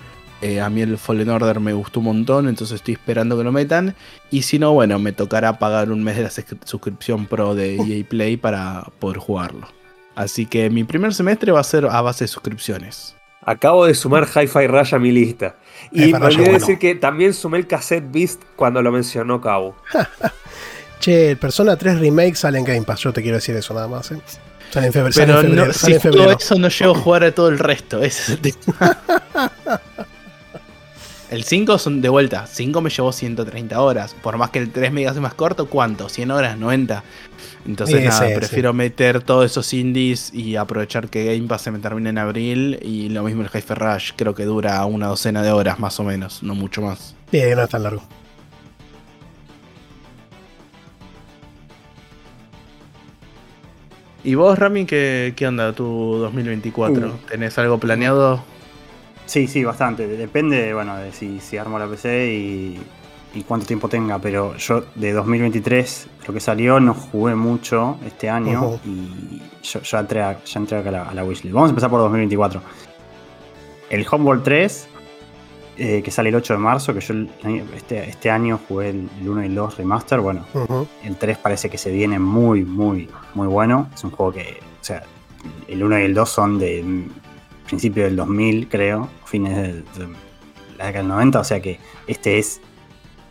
Eh, 0.43 0.61
a 0.61 0.69
mí 0.69 0.83
el 0.83 0.99
Fallen 0.99 1.31
Order 1.31 1.61
me 1.61 1.73
gustó 1.73 2.01
un 2.01 2.07
montón, 2.07 2.49
entonces 2.49 2.75
estoy 2.77 2.95
esperando 2.95 3.39
que 3.39 3.45
lo 3.45 3.53
metan. 3.53 3.95
Y 4.31 4.43
si 4.43 4.59
no, 4.59 4.73
bueno, 4.73 4.99
me 4.99 5.13
tocará 5.13 5.59
pagar 5.59 5.91
un 5.93 6.03
mes 6.03 6.17
de 6.17 6.25
la 6.25 6.31
sus- 6.31 6.45
suscripción 6.65 7.27
pro 7.27 7.55
de 7.55 7.77
EA 7.77 8.05
Play 8.09 8.37
para 8.37 8.85
poder 8.99 9.19
jugarlo. 9.19 9.69
Así 10.17 10.45
que 10.47 10.69
mi 10.69 10.83
primer 10.85 11.15
semestre 11.15 11.53
va 11.53 11.61
a 11.61 11.65
ser 11.65 11.87
a 11.87 12.01
base 12.03 12.25
de 12.25 12.29
suscripciones. 12.29 13.15
Acabo 13.45 13.87
de 13.87 13.95
sumar 13.95 14.27
Hi-Fi 14.29 14.67
Rush 14.67 14.95
a 14.95 14.99
mi 14.99 15.11
lista. 15.13 15.57
Y 15.91 16.13
me 16.13 16.19
olvidé 16.19 16.43
bueno. 16.43 16.59
decir 16.59 16.79
que 16.79 16.95
también 16.97 17.35
sumé 17.35 17.59
el 17.59 17.67
cassette 17.67 18.05
Beast 18.11 18.43
cuando 18.57 18.83
lo 18.83 18.91
mencionó 18.93 19.41
Cabo. 19.41 19.77
Che, 21.01 21.31
el 21.33 21.37
Persona 21.37 21.77
3 21.77 21.99
Remake 21.99 22.37
sale 22.37 22.59
en 22.59 22.65
Game 22.65 22.83
Pass, 22.83 23.01
yo 23.01 23.13
te 23.13 23.23
quiero 23.23 23.37
decir 23.39 23.57
eso 23.57 23.75
nada 23.75 23.89
más. 23.89 24.13
¿eh? 24.13 24.21
Sale 24.71 24.87
en 24.87 24.93
febrero. 24.93 25.13
sale 25.13 25.27
Pero 25.27 25.41
en 25.41 25.47
febrero, 25.47 25.67
no, 25.67 25.73
sale 25.73 25.85
si 25.87 25.93
en 25.95 26.01
febrero. 26.01 26.31
eso 26.39 26.55
no 26.59 26.69
llego 26.69 26.93
a 26.93 26.99
jugar 26.99 27.25
a 27.25 27.33
todo 27.35 27.49
el 27.49 27.59
resto. 27.59 28.03
Ese 28.03 28.35
es 28.35 28.39
el 28.45 28.55
tema. 28.55 28.99
El 31.33 31.45
5 31.45 31.79
son 31.79 32.03
de 32.03 32.11
vuelta. 32.11 32.47
5 32.47 32.83
me 32.83 32.91
llevó 32.91 33.11
130 33.11 33.81
horas. 33.81 34.15
Por 34.23 34.37
más 34.37 34.51
que 34.51 34.59
el 34.59 34.71
3 34.71 34.93
me 34.93 35.01
diga 35.01 35.15
más 35.15 35.33
corto, 35.33 35.65
¿cuánto? 35.65 36.11
¿100 36.11 36.31
horas? 36.31 36.59
¿90? 36.59 37.03
Entonces, 37.65 38.01
Sí, 38.01 38.05
nada, 38.05 38.29
sí, 38.29 38.35
prefiero 38.35 38.75
meter 38.75 39.23
todos 39.23 39.51
esos 39.51 39.73
indies 39.73 40.31
y 40.35 40.57
aprovechar 40.57 41.09
que 41.09 41.25
Game 41.25 41.49
Pass 41.49 41.63
se 41.63 41.71
me 41.71 41.79
termine 41.79 42.11
en 42.11 42.19
abril. 42.19 42.79
Y 42.83 43.09
lo 43.09 43.23
mismo 43.23 43.41
el 43.41 43.49
Hyper 43.49 43.79
Rush. 43.79 44.11
Creo 44.15 44.35
que 44.35 44.45
dura 44.45 44.85
una 44.85 45.07
docena 45.07 45.43
de 45.43 45.51
horas 45.53 45.81
más 45.81 45.99
o 46.01 46.05
menos, 46.05 46.43
no 46.43 46.55
mucho 46.55 46.83
más. 46.83 47.17
Sí, 47.31 47.41
no 47.57 47.63
es 47.63 47.71
tan 47.71 47.83
largo. 47.83 48.03
¿Y 54.23 54.35
vos, 54.35 54.59
Rami, 54.59 54.85
qué, 54.85 55.33
qué 55.35 55.47
onda 55.47 55.73
tu 55.73 56.19
2024? 56.19 57.07
Uh. 57.07 57.11
¿Tenés 57.27 57.57
algo 57.57 57.79
planeado? 57.79 58.52
Sí, 59.27 59.47
sí, 59.47 59.65
bastante. 59.65 60.07
Depende, 60.07 60.75
bueno, 60.75 60.97
de 60.97 61.13
si, 61.13 61.41
si 61.41 61.57
armo 61.57 61.79
la 61.79 61.87
PC 61.87 62.33
y, 62.35 62.81
y 63.35 63.43
cuánto 63.45 63.67
tiempo 63.67 63.89
tenga. 63.89 64.19
Pero 64.19 64.57
yo 64.57 64.85
de 64.95 65.13
2023, 65.13 66.09
lo 66.27 66.35
que 66.35 66.41
salió, 66.41 66.81
no 66.81 66.93
jugué 66.95 67.35
mucho 67.35 67.99
este 68.07 68.29
año. 68.29 68.79
Y 68.85 69.41
yo 69.63 69.99
entré, 69.99 70.23
a- 70.23 70.43
ya 70.45 70.61
entré 70.61 70.79
acá 70.79 70.89
a 70.89 70.93
la, 70.93 71.03
a 71.05 71.15
la 71.15 71.25
wishlist. 71.25 71.55
Vamos 71.55 71.69
a 71.69 71.71
empezar 71.71 71.89
por 71.91 72.01
2024. 72.01 72.61
El 73.91 74.07
Homeworld 74.11 74.43
3, 74.43 74.89
eh, 75.79 76.03
que 76.03 76.11
sale 76.11 76.29
el 76.31 76.35
8 76.35 76.55
de 76.55 76.59
marzo, 76.59 76.93
que 76.95 77.01
yo 77.01 77.15
este, 77.77 78.09
este 78.09 78.31
año 78.31 78.59
jugué 78.69 78.91
el, 78.91 79.09
el 79.21 79.29
1 79.29 79.43
y 79.43 79.47
el 79.47 79.55
2 79.55 79.77
remaster. 79.79 80.21
Bueno, 80.21 80.45
el 81.05 81.17
3 81.17 81.39
parece 81.39 81.71
que 81.71 81.79
se 81.79 81.91
viene 81.91 82.19
muy, 82.19 82.65
muy, 82.65 83.09
muy 83.35 83.47
bueno. 83.47 83.89
Es 83.95 84.03
un 84.05 84.11
juego 84.11 84.33
que, 84.33 84.59
o 84.81 84.85
sea, 84.85 85.03
el 85.69 85.83
1 85.83 86.01
y 86.01 86.03
el 86.05 86.15
2 86.15 86.29
son 86.29 86.59
de 86.59 86.83
principio 87.73 88.05
del 88.05 88.17
2000, 88.17 88.69
creo, 88.69 89.09
fines 89.25 89.57
de, 89.57 89.83
la 90.77 90.87
década 90.87 90.99
del 90.99 91.09
90. 91.09 91.41
O 91.41 91.45
sea 91.45 91.63
que 91.63 91.81
este 92.07 92.39
es 92.39 92.61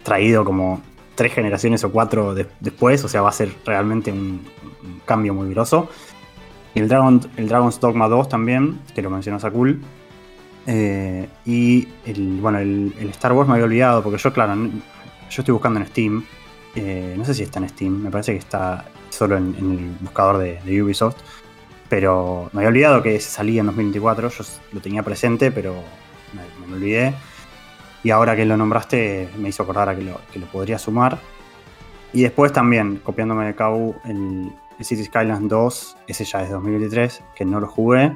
traído 0.02 0.44
como 0.44 0.82
tres 1.14 1.32
generaciones 1.32 1.84
o 1.84 1.92
cuatro 1.92 2.34
de- 2.34 2.48
después. 2.60 3.04
O 3.04 3.08
sea, 3.08 3.22
va 3.22 3.30
a 3.30 3.34
ser 3.34 3.54
realmente 3.66 4.12
un, 4.12 4.42
cambio 5.06 5.36
muy 5.36 5.54
grosso. 5.54 5.90
El, 6.74 6.88
Dragon, 6.88 7.22
el 7.38 7.48
Dragon's 7.48 7.80
Dogma 7.80 8.08
2 8.08 8.30
también, 8.30 8.80
que 8.96 9.04
lo 9.04 9.12
mencionó 9.12 9.40
Sakul. 9.40 9.80
Eh, 10.66 11.30
y 11.46 11.88
el, 12.08 12.40
bueno, 12.42 12.58
el, 12.58 12.92
el 13.00 13.10
Star 13.10 13.34
Wars 13.34 13.48
me 13.48 13.54
había 13.54 13.66
olvidado, 13.66 14.02
porque 14.02 14.18
yo, 14.18 14.34
claro, 14.34 14.56
yo 14.56 14.72
estoy 15.30 15.54
buscando 15.54 15.80
en 15.80 15.86
Steam. 15.86 16.26
eh, 16.76 17.14
no 17.16 17.26
sé 17.26 17.36
si 17.36 17.44
está 17.44 17.60
en 17.60 17.70
Steam, 17.70 17.94
me 18.02 18.10
parece 18.10 18.32
que 18.32 18.40
está 18.40 18.86
solo 19.10 19.38
en, 19.38 19.56
el 19.60 19.98
buscador 20.00 20.40
de 20.40 20.82
Ubisoft. 20.82 21.18
Pero 21.92 22.50
me 22.54 22.60
había 22.62 22.70
olvidado 22.70 23.04
que 23.04 23.20
salía 23.20 23.60
en 23.60 23.66
2024, 23.68 24.30
yo 24.30 24.44
lo 24.72 24.80
tenía 24.80 25.04
presente, 25.04 25.52
pero 25.52 25.76
me, 26.34 26.66
me 26.68 26.76
olvidé. 26.78 27.14
Y 28.02 28.12
ahora 28.12 28.34
que 28.34 28.46
lo 28.46 28.56
nombraste, 28.56 29.30
me 29.38 29.50
hizo 29.50 29.64
acordar 29.64 29.90
a 29.90 29.96
que 29.96 30.02
lo, 30.04 30.22
que 30.32 30.40
lo 30.40 30.46
podría 30.48 30.80
sumar. 30.80 31.20
Y 32.14 32.24
después 32.24 32.54
también, 32.54 33.02
copiándome 33.04 33.46
de 33.46 33.56
Cabo, 33.56 33.96
el, 34.06 34.52
el 34.80 34.86
City 34.86 35.04
Skylines 35.04 35.50
2, 35.50 35.98
ese 36.08 36.24
ya 36.24 36.42
es 36.44 36.48
de 36.48 36.54
2023, 36.54 37.22
que 37.36 37.44
no 37.44 37.60
lo 37.60 37.68
jugué. 37.68 38.14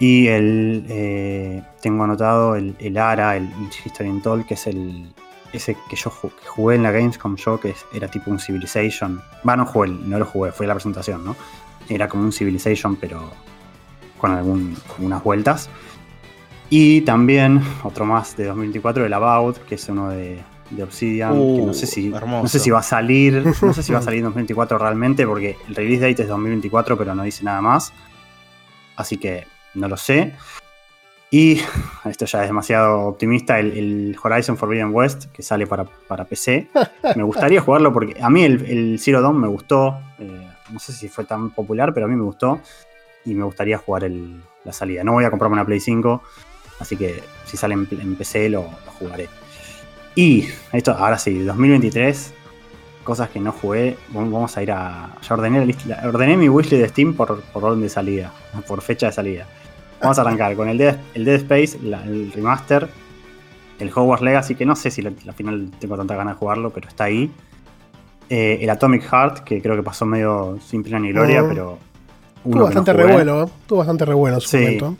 Y 0.00 0.26
el, 0.26 0.84
eh, 0.88 1.62
tengo 1.80 2.02
anotado 2.02 2.56
el, 2.56 2.74
el 2.80 2.98
ARA, 2.98 3.36
el 3.36 3.48
History 3.84 4.08
Untold, 4.10 4.46
que 4.46 4.54
es 4.54 4.66
el 4.66 5.14
ese 5.52 5.76
que 5.90 5.96
yo 5.96 6.10
ju- 6.10 6.32
que 6.34 6.46
jugué 6.48 6.76
en 6.76 6.82
la 6.82 6.90
Gamescom 6.90 7.36
yo, 7.36 7.60
que 7.60 7.70
es- 7.70 7.84
era 7.92 8.08
tipo 8.08 8.30
un 8.30 8.38
Civilization. 8.40 9.20
Va, 9.48 9.54
no 9.56 9.64
jugué, 9.66 9.90
no 9.90 10.18
lo 10.18 10.24
jugué, 10.24 10.50
fue 10.50 10.66
la 10.66 10.74
presentación, 10.74 11.24
¿no? 11.24 11.36
Era 11.94 12.08
como 12.08 12.24
un 12.24 12.32
Civilization, 12.32 12.96
pero 12.96 13.30
con 14.18 14.30
algún, 14.32 14.76
con 14.94 15.06
unas 15.06 15.22
vueltas. 15.22 15.68
Y 16.70 17.02
también 17.02 17.60
otro 17.82 18.04
más 18.06 18.36
de 18.36 18.44
2024, 18.46 19.04
el 19.04 19.12
About, 19.12 19.58
que 19.66 19.74
es 19.74 19.88
uno 19.88 20.08
de, 20.10 20.40
de 20.70 20.82
Obsidian, 20.82 21.32
que 21.32 21.62
no 21.62 21.74
sé, 21.74 21.84
Uh, 21.84 21.88
si, 21.88 22.12
hermoso. 22.14 22.42
no 22.44 22.48
sé 22.48 22.58
si 22.58 22.70
va 22.70 22.78
a 22.78 22.82
salir, 22.82 23.44
no 23.62 23.74
sé 23.74 23.82
si 23.82 23.92
va 23.92 23.98
a 23.98 24.02
salir 24.02 24.18
en 24.20 24.24
2024 24.24 24.78
realmente, 24.78 25.26
porque 25.26 25.56
el 25.68 25.74
release 25.74 26.00
date 26.08 26.22
es 26.22 26.28
2024, 26.28 26.96
pero 26.96 27.14
no 27.14 27.24
dice 27.24 27.44
nada 27.44 27.60
más. 27.60 27.92
Así 28.96 29.16
que 29.18 29.46
no 29.74 29.88
lo 29.88 29.96
sé. 29.96 30.32
Y 31.30 31.60
esto 32.04 32.24
ya 32.26 32.42
es 32.42 32.48
demasiado 32.48 33.00
optimista, 33.00 33.58
el, 33.58 33.72
el 33.76 34.16
Horizon 34.22 34.56
Forbidden 34.56 34.94
West, 34.94 35.26
que 35.32 35.42
sale 35.42 35.66
para, 35.66 35.84
para 35.84 36.24
PC. 36.24 36.68
Me 37.16 37.22
gustaría 37.22 37.60
jugarlo 37.60 37.92
porque 37.92 38.18
a 38.22 38.30
mí 38.30 38.44
el, 38.44 38.64
el 38.64 38.98
Zero 38.98 39.20
Dawn 39.20 39.38
me 39.40 39.48
gustó. 39.48 39.98
eh, 40.18 40.48
no 40.72 40.78
sé 40.78 40.92
si 40.92 41.08
fue 41.08 41.24
tan 41.24 41.50
popular, 41.50 41.92
pero 41.92 42.06
a 42.06 42.08
mí 42.08 42.16
me 42.16 42.24
gustó. 42.24 42.60
Y 43.24 43.34
me 43.34 43.44
gustaría 43.44 43.78
jugar 43.78 44.10
la 44.64 44.72
salida. 44.72 45.04
No 45.04 45.12
voy 45.12 45.24
a 45.24 45.30
comprarme 45.30 45.54
una 45.54 45.64
Play 45.64 45.78
5, 45.78 46.22
así 46.80 46.96
que 46.96 47.22
si 47.44 47.56
sale 47.56 47.74
en, 47.74 48.16
PC 48.16 48.48
lo, 48.48 48.62
jugaré. 48.98 49.28
Y 50.16 50.48
esto, 50.72 50.92
ahora 50.92 51.18
sí, 51.18 51.38
2023. 51.44 52.34
cosas 53.04 53.30
que 53.30 53.40
no 53.40 53.52
jugué, 53.52 53.96
vamos 54.08 54.56
a 54.56 54.62
ir 54.62 54.72
a. 54.72 55.16
Ya 55.22 55.34
ordené, 55.34 55.74
la 55.86 56.08
ordené 56.08 56.36
mi 56.36 56.48
wishlist 56.48 56.82
de 56.82 56.88
Steam 56.88 57.14
por, 57.14 57.42
por 57.42 57.64
orden 57.64 57.80
de 57.80 57.88
salida, 57.88 58.32
por 58.66 58.82
fecha 58.82 59.06
de 59.06 59.12
salida. 59.12 59.46
Vamos 60.00 60.18
a 60.18 60.22
arrancar 60.22 60.56
con 60.56 60.68
el 60.68 60.78
Dead, 60.78 60.98
el 61.14 61.24
Dead 61.24 61.36
Space, 61.36 61.78
el 61.80 62.32
remaster, 62.32 62.88
el 63.78 63.90
Hogwarts 63.94 64.24
Legacy, 64.24 64.56
que 64.56 64.66
no 64.66 64.74
sé 64.74 64.90
si 64.90 65.06
al 65.06 65.34
final 65.34 65.70
tengo 65.78 65.96
tanta 65.96 66.16
ganas 66.16 66.34
de 66.34 66.38
jugarlo, 66.38 66.70
pero 66.70 66.88
está 66.88 67.04
ahí. 67.04 67.30
Eh, 68.34 68.58
el 68.62 68.70
Atomic 68.70 69.02
Heart, 69.02 69.40
que 69.40 69.60
creo 69.60 69.76
que 69.76 69.82
pasó 69.82 70.06
medio 70.06 70.58
sin 70.66 70.82
pena 70.82 70.98
ni 70.98 71.12
gloria, 71.12 71.44
pero. 71.46 71.78
Tuvo 72.42 72.56
no 72.56 72.64
bastante 72.64 72.92
revuelo, 72.94 73.42
¿eh? 73.44 73.48
tuvo 73.66 73.78
bastante 73.80 74.04
revuelo 74.06 74.36
en 74.36 74.40
su 74.40 74.48
Sí, 74.48 74.56
momento. 74.56 74.96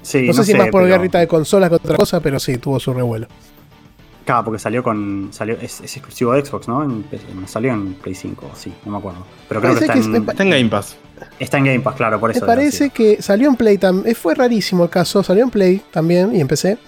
Sí, 0.00 0.26
No, 0.28 0.32
sé 0.32 0.44
si 0.44 0.54
más 0.54 0.68
por 0.68 0.82
pero- 0.84 0.94
guerrita 0.94 1.18
de 1.18 1.26
consolas 1.26 1.68
que 1.70 1.74
otra 1.76 1.96
cosa, 1.96 2.20
pero 2.20 2.38
sí, 2.38 2.58
tuvo 2.58 2.78
su 2.78 2.94
revuelo. 2.94 3.26
Claro, 4.24 4.44
porque 4.44 4.60
salió 4.60 4.82
con. 4.84 5.30
Salió, 5.32 5.56
es, 5.60 5.80
es 5.80 5.96
exclusivo 5.96 6.32
de 6.34 6.44
Xbox, 6.44 6.68
¿no? 6.68 6.84
En- 6.84 7.04
salió 7.46 7.72
en 7.72 7.94
Play 7.94 8.14
5, 8.14 8.50
sí, 8.54 8.72
no 8.84 8.92
me 8.92 8.98
acuerdo. 8.98 9.26
Pero 9.48 9.60
creo 9.60 9.74
que 9.74 9.80
está, 9.80 9.94
que 9.94 9.98
en, 9.98 10.10
me 10.12 10.18
Está 10.18 10.42
en 10.44 10.50
Game 10.50 10.68
Pass. 10.68 10.96
está 11.40 11.58
en 11.58 11.64
Game 11.64 11.80
Pass, 11.80 11.96
claro, 11.96 12.20
por 12.20 12.30
Me 12.30 12.36
eso. 12.36 12.46
parece 12.46 12.90
que 12.90 13.20
salió 13.20 13.48
en 13.48 13.56
Play 13.56 13.78
también. 13.78 14.14
Fue 14.14 14.36
rarísimo 14.36 14.84
el 14.84 14.90
caso. 14.90 15.24
Salió 15.24 15.42
en 15.42 15.50
Play 15.50 15.82
también 15.90 16.32
y 16.34 16.40
en 16.40 16.46
PC. 16.46 16.78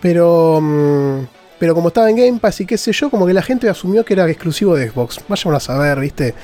Pero. 0.00 0.60
mm, 0.62 1.18
pero 1.58 1.74
como 1.74 1.88
estaba 1.88 2.08
en 2.08 2.16
Game 2.16 2.38
Pass 2.38 2.60
y 2.60 2.66
qué 2.66 2.78
sé 2.78 2.92
yo, 2.92 3.10
como 3.10 3.26
que 3.26 3.34
la 3.34 3.42
gente 3.42 3.68
asumió 3.68 4.04
que 4.04 4.14
era 4.14 4.28
exclusivo 4.30 4.76
de 4.76 4.90
Xbox. 4.90 5.20
Vayan 5.28 5.54
a 5.54 5.60
saber, 5.60 5.98
¿viste? 5.98 6.34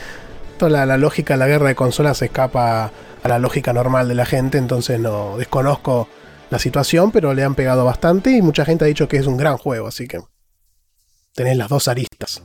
Toda 0.59 0.87
la, 0.87 0.97
lógica 0.97 1.35
de 1.35 1.39
la 1.39 1.47
guerra 1.47 1.69
de 1.69 1.75
consolas 1.75 2.21
escapa 2.23 2.91
a 3.23 3.29
la 3.29 3.39
lógica 3.39 3.73
normal 3.73 4.09
de 4.09 4.15
la 4.15 4.27
gente. 4.27 4.59
Entonces 4.59 4.99
no 4.99 5.39
desconozco 5.39 6.09
la 6.51 6.59
situación, 6.59 7.13
pero 7.13 7.33
le 7.33 7.45
han 7.45 7.55
pegado 7.55 7.85
bastante. 7.85 8.37
Y 8.37 8.43
mucha 8.43 8.65
gente 8.65 8.85
ha 8.85 8.89
dicho 8.89 9.07
que 9.07 9.17
es 9.17 9.27
un 9.27 9.37
gran 9.37 9.57
juego. 9.57 9.89
Así 9.89 10.09
que. 10.09 10.21
Tenés 11.35 11.57
las 11.57 11.69
dos 11.69 11.89
aristas. 11.89 12.43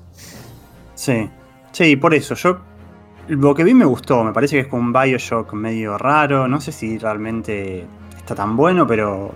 Sí, 0.95 1.29
sí, 1.71 1.95
por 1.95 2.13
eso. 2.13 2.35
Yo. 2.35 2.59
Lo 3.27 3.53
que 3.53 3.63
vi 3.63 3.75
me 3.75 3.85
gustó, 3.85 4.23
me 4.23 4.33
parece 4.33 4.55
que 4.55 4.61
es 4.61 4.67
como 4.67 4.81
un 4.81 4.93
Bioshock 4.93 5.53
medio 5.53 5.99
raro. 5.99 6.47
No 6.47 6.59
sé 6.59 6.71
si 6.71 6.97
realmente 6.97 7.85
está 8.17 8.33
tan 8.33 8.55
bueno, 8.57 8.87
pero 8.87 9.35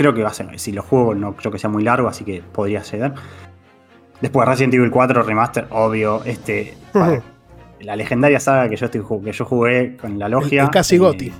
creo 0.00 0.14
que 0.14 0.22
va 0.22 0.30
a 0.30 0.32
ser. 0.32 0.58
Si 0.58 0.72
lo 0.72 0.82
juego, 0.82 1.14
no 1.14 1.36
creo 1.36 1.52
que 1.52 1.58
sea 1.58 1.68
muy 1.68 1.82
largo, 1.84 2.08
así 2.08 2.24
que 2.24 2.40
podría 2.40 2.82
ser. 2.82 3.12
Después 4.22 4.48
Resident 4.48 4.72
Evil 4.72 4.90
4 4.90 5.22
Remaster, 5.22 5.66
obvio. 5.68 6.24
Este. 6.24 6.74
para- 6.94 7.22
la 7.80 7.96
legendaria 7.96 8.40
saga 8.40 8.68
que 8.70 8.76
yo, 8.76 8.86
estoy, 8.86 9.02
que 9.22 9.32
yo 9.32 9.44
jugué 9.44 9.98
con 9.98 10.18
la 10.18 10.28
logia. 10.30 10.62
El- 10.62 10.68
el 10.68 10.70
casi 10.72 10.96
eh, 10.96 10.98
Goti. 10.98 11.32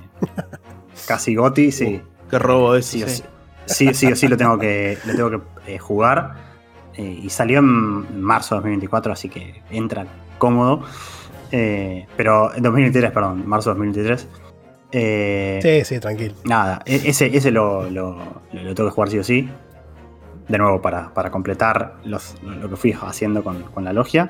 Casi 1.07 1.33
Goti, 1.33 1.71
sí. 1.71 1.99
Qué 2.29 2.37
robo 2.37 2.75
ese. 2.75 2.99
Sí 2.99 3.03
o 3.03 3.07
sí. 3.07 3.23
sí, 3.65 3.87
sí, 3.87 3.93
sí 3.95 4.11
o 4.11 4.15
sí 4.15 4.27
lo 4.27 4.37
tengo 4.37 4.59
que, 4.59 4.97
lo 5.05 5.15
tengo 5.15 5.29
que 5.31 5.73
eh, 5.73 5.79
jugar. 5.79 6.35
Eh, 6.95 7.19
y 7.23 7.29
salió 7.31 7.59
en 7.59 8.21
marzo 8.21 8.53
de 8.55 8.59
2024, 8.59 9.11
así 9.13 9.27
que 9.27 9.63
entra 9.71 10.05
cómodo. 10.37 10.83
Eh, 11.51 12.05
pero 12.15 12.53
en 12.55 12.61
2023, 12.61 13.11
perdón, 13.11 13.47
marzo 13.47 13.71
de 13.71 13.79
2023. 13.79 14.27
Eh, 14.91 15.59
Sí, 15.61 15.85
sí, 15.95 15.99
tranquilo. 15.99 16.33
Nada, 16.45 16.81
e- 16.85 17.01
ese, 17.05 17.35
ese 17.35 17.51
lo, 17.51 17.89
lo- 17.89 18.15
lo- 18.53 18.63
lo 18.63 18.75
tengo 18.75 18.89
que 18.89 18.93
jugar 18.95 19.09
sí 19.09 19.19
o 19.19 19.23
sí. 19.23 19.49
De 20.47 20.57
nuevo, 20.57 20.81
para, 20.81 21.13
para 21.13 21.31
completar 21.31 21.95
los- 22.03 22.35
lo, 22.43 22.69
que 22.69 22.75
fui 22.75 22.93
haciendo 23.01 23.43
con, 23.43 23.63
con 23.63 23.83
la 23.85 23.93
logia. 23.93 24.29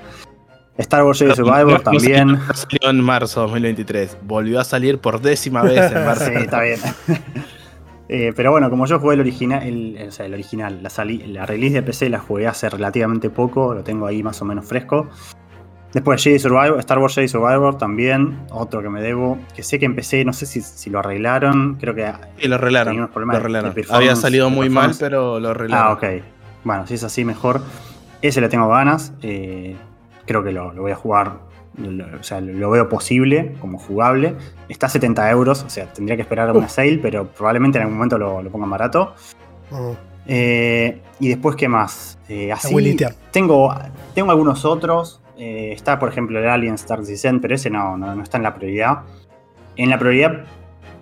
Star 0.77 1.03
Wars 1.03 1.19
Jedi 1.19 1.35
Survivor 1.35 1.73
No, 1.73 1.79
también. 1.79 2.29
salió- 2.29 2.37
no 2.47 2.53
salió 2.53 2.89
en 2.89 3.01
marzo 3.03 3.39
de 3.41 3.45
2023. 3.47 4.17
Volvió 4.23 4.59
a 4.59 4.63
salir 4.63 4.99
por 4.99 5.19
décima 5.21 5.63
vez 5.63 5.91
en 5.91 6.05
marzo. 6.05 6.25
Sí, 6.25 6.31
está 6.35 6.61
bien. 6.61 6.79
Eh, 8.13 8.33
pero 8.35 8.51
bueno, 8.51 8.69
como 8.69 8.85
yo 8.87 8.99
jugué 8.99 9.13
el 9.13 9.21
original, 9.21 9.63
el, 9.63 10.07
o 10.09 10.11
sea, 10.11 10.25
el 10.25 10.33
original, 10.33 10.83
la, 10.83 10.89
sali- 10.89 11.25
la 11.27 11.45
release 11.45 11.75
de 11.75 11.81
PC 11.81 12.09
la 12.09 12.19
jugué 12.19 12.45
hace 12.45 12.69
relativamente 12.69 13.29
poco, 13.29 13.73
lo 13.73 13.83
tengo 13.85 14.05
ahí 14.05 14.21
más 14.21 14.41
o 14.41 14.43
menos 14.45 14.65
fresco. 14.65 15.07
Después 15.93 16.23
Jedi 16.23 16.39
Survivor, 16.39 16.79
Star 16.79 16.99
Wars 16.99 17.15
Jedi 17.15 17.27
Survivor 17.27 17.77
también, 17.77 18.39
otro 18.51 18.81
que 18.81 18.89
me 18.89 19.01
debo, 19.01 19.37
que 19.55 19.61
sé 19.61 19.77
que 19.77 19.85
empecé, 19.85 20.23
no 20.23 20.31
sé 20.31 20.45
si, 20.45 20.61
si 20.61 20.89
lo 20.89 20.99
arreglaron, 20.99 21.75
creo 21.79 21.93
que 21.93 22.11
Y 22.39 22.47
lo 22.47 22.55
arreglaron. 22.55 22.95
unos 22.95 23.09
Lo 23.09 23.13
problemas 23.13 23.35
arreglaron. 23.37 23.73
de 23.73 23.85
Había 23.89 24.15
salido 24.15 24.49
muy 24.49 24.69
mal, 24.69 24.93
pero 24.99 25.39
lo 25.39 25.49
arreglaron. 25.49 25.87
Ah, 25.87 25.91
ok. 25.93 26.03
Bueno, 26.63 26.87
si 26.87 26.93
es 26.93 27.03
así, 27.03 27.25
mejor. 27.25 27.61
Ese 28.21 28.39
le 28.39 28.47
tengo 28.49 28.69
ganas. 28.69 29.13
eh, 29.21 29.75
creo 30.25 30.43
que 30.43 30.51
lo, 30.51 30.71
lo 30.71 30.83
voy 30.83 30.91
a 30.91 30.95
jugar. 30.95 31.39
lo- 31.77 32.05
o 32.19 32.23
sea, 32.23 32.39
lo 32.41 32.69
veo 32.69 32.87
posible, 32.87 33.55
como 33.59 33.77
jugable. 33.79 34.35
Está 34.69 34.85
a 34.87 34.89
70 34.89 35.29
euros, 35.31 35.63
o 35.63 35.69
sea, 35.69 35.91
tendría 35.91 36.15
que 36.15 36.21
esperar 36.21 36.51
una 36.55 36.69
sale, 36.69 36.99
pero 37.01 37.27
probablemente 37.27 37.77
en 37.79 37.83
algún 37.83 37.97
momento 37.97 38.17
lo, 38.17 38.41
lo 38.43 38.49
pongan 38.51 38.69
barato. 38.69 39.13
Mm. 39.71 39.91
Eh, 40.27 41.01
y 41.19 41.29
después, 41.29 41.55
¿qué 41.55 41.67
más? 41.67 42.17
Eh, 42.29 42.51
así, 42.51 42.73
Wilitear. 42.73 43.13
tengo, 43.31 43.73
tengo 44.13 44.31
algunos 44.31 44.63
otros. 44.65 45.20
Eh, 45.37 45.71
está, 45.73 45.99
por 45.99 46.09
ejemplo, 46.09 46.39
el 46.39 46.47
Alien 46.47 46.75
Star 46.75 47.01
Descent, 47.01 47.41
pero 47.41 47.55
ese 47.55 47.69
no, 47.69 47.97
no, 47.97 48.15
no 48.15 48.23
está 48.23 48.37
en 48.37 48.43
la 48.43 48.53
prioridad. 48.53 48.99
En 49.75 49.89
la 49.89 49.97
prioridad 49.97 50.43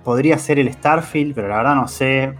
podría 0.04 0.38
ser 0.38 0.60
el 0.60 0.72
Starfield, 0.72 1.34
pero 1.36 1.48
la 1.48 1.58
verdad 1.58 1.76
no 1.76 1.88
sé. 1.88 2.34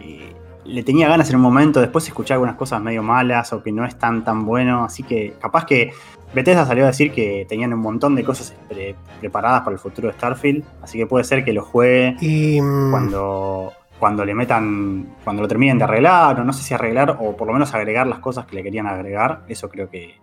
Eh, 0.00 0.32
le 0.64 0.82
tenía 0.82 1.08
ganas 1.08 1.30
en 1.30 1.36
un 1.36 1.42
momento, 1.42 1.80
después 1.80 2.06
escuché 2.08 2.34
algunas 2.34 2.56
cosas 2.56 2.80
medio 2.82 3.02
malas 3.02 3.52
o 3.52 3.62
que 3.62 3.70
no 3.70 3.84
es 3.84 3.96
tan 3.96 4.24
tan 4.24 4.44
bueno, 4.44 4.84
así 4.84 5.04
que 5.04 5.34
capaz 5.40 5.64
que 5.64 5.92
Bethesda 6.34 6.66
salió 6.66 6.82
a 6.82 6.88
decir 6.88 7.12
que 7.12 7.46
tenían 7.48 7.72
un 7.72 7.78
montón 7.78 8.16
de 8.16 8.24
cosas 8.24 8.52
pre- 8.68 8.96
preparadas 9.20 9.60
para 9.60 9.74
el 9.74 9.78
futuro 9.78 10.08
de 10.08 10.14
Starfield, 10.14 10.64
así 10.82 10.98
que 10.98 11.06
puede 11.06 11.22
ser 11.22 11.44
que 11.44 11.52
lo 11.52 11.62
juegue 11.62 12.16
Y. 12.20 12.60
mm, 12.60 12.90
cuando, 12.90 13.72
cuando 14.00 14.24
le 14.24 14.34
metan, 14.34 15.06
cuando 15.22 15.42
lo 15.42 15.46
terminen 15.48 15.78
de 15.78 15.84
arreglar, 15.84 16.40
o 16.40 16.44
no 16.44 16.52
sé 16.52 16.64
si 16.64 16.74
arreglar, 16.74 17.16
o 17.20 17.36
por 17.36 17.46
lo 17.46 17.52
menos 17.52 17.72
agregar 17.72 18.08
las 18.08 18.18
cosas 18.18 18.44
que 18.46 18.56
le 18.56 18.64
querían 18.64 18.88
agregar, 18.88 19.42
eso 19.46 19.68
creo 19.68 19.88
que, 19.88 20.16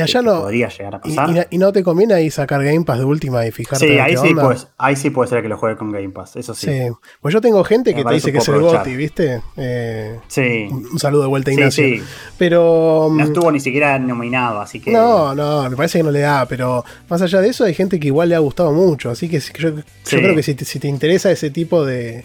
y 0.00 0.10
allá 0.10 0.22
no. 0.22 0.40
podría 0.42 0.68
llegar 0.68 0.94
a 0.96 1.00
pasar. 1.00 1.46
y- 1.50 1.54
y 1.54 1.58
no 1.58 1.72
te 1.72 1.82
conviene 1.82 2.14
ahí 2.14 2.30
sacar 2.30 2.62
Game 2.64 2.84
Pass 2.84 2.98
de 2.98 3.04
última 3.04 3.46
y 3.46 3.50
fijarte 3.50 3.86
sí, 3.86 3.92
en 3.94 4.00
ahí 4.00 4.12
qué 4.14 4.18
sí, 4.20 4.28
onda? 4.36 4.56
ahí 4.78 4.96
sí 4.96 5.10
puede 5.10 5.28
ser 5.30 5.42
que 5.42 5.48
lo 5.48 5.56
juegue 5.56 5.76
con 5.76 5.92
Game 5.92 6.10
Pass, 6.10 6.36
eso 6.36 6.54
sí. 6.54 6.66
Sí. 6.66 6.88
Pues 7.20 7.32
yo 7.34 7.40
tengo 7.40 7.62
gente 7.64 7.94
que 7.94 8.04
te 8.04 8.14
dice 8.14 8.32
que 8.32 8.38
es 8.38 8.48
el. 8.48 8.60
GOTI, 8.60 8.96
¿viste? 8.96 9.42
Eh, 9.56 10.18
Sí, 10.28 10.68
un 10.70 10.98
saludo 10.98 11.22
de 11.22 11.28
vuelta, 11.28 11.50
sí, 11.50 11.56
Ignacio. 11.56 11.84
sí. 11.84 12.02
Pero. 12.38 13.08
No 13.10 13.14
mm, 13.16 13.20
estuvo 13.20 13.50
ni 13.52 13.60
siquiera 13.60 13.98
nominado, 13.98 14.60
así 14.60 14.80
que. 14.80 14.90
No, 14.90 15.34
no, 15.34 15.68
me 15.70 15.76
parece 15.76 15.98
que 15.98 16.04
no 16.04 16.10
le 16.10 16.20
da, 16.20 16.46
pero 16.46 16.84
más 17.08 17.22
allá 17.22 17.40
de 17.40 17.48
eso 17.48 17.64
hay 17.64 17.74
gente 17.74 17.98
que 18.00 18.06
igual 18.08 18.28
le 18.28 18.34
ha 18.34 18.38
gustado 18.40 18.72
mucho, 18.72 19.10
así 19.10 19.28
que 19.28 19.40
yo, 19.40 19.70
yo 19.70 19.82
Sí. 20.02 20.16
creo 20.16 20.34
que 20.34 20.42
si 20.42 20.54
te, 20.54 20.64
si 20.64 20.78
te 20.78 20.88
interesa 20.88 21.30
ese 21.30 21.50
tipo 21.50 21.84
de, 21.84 22.24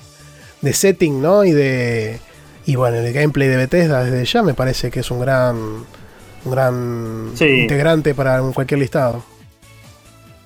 de 0.62 0.74
setting, 0.74 1.22
¿no? 1.22 1.44
Y 1.44 1.52
de 1.52 2.20
y 2.68 2.76
bueno, 2.76 2.98
el 2.98 3.14
gameplay 3.14 3.48
de 3.48 3.58
Bethesda 3.58 4.04
desde 4.04 4.26
ya 4.26 4.42
me 4.42 4.54
parece 4.56 4.90
que 4.90 5.02
es 5.02 5.12
un 5.12 5.20
gran 5.20 5.56
un 6.46 6.52
gran 6.52 7.32
Sí. 7.36 7.46
integrante 7.64 8.14
para 8.14 8.40
cualquier 8.54 8.80
listado. 8.80 9.24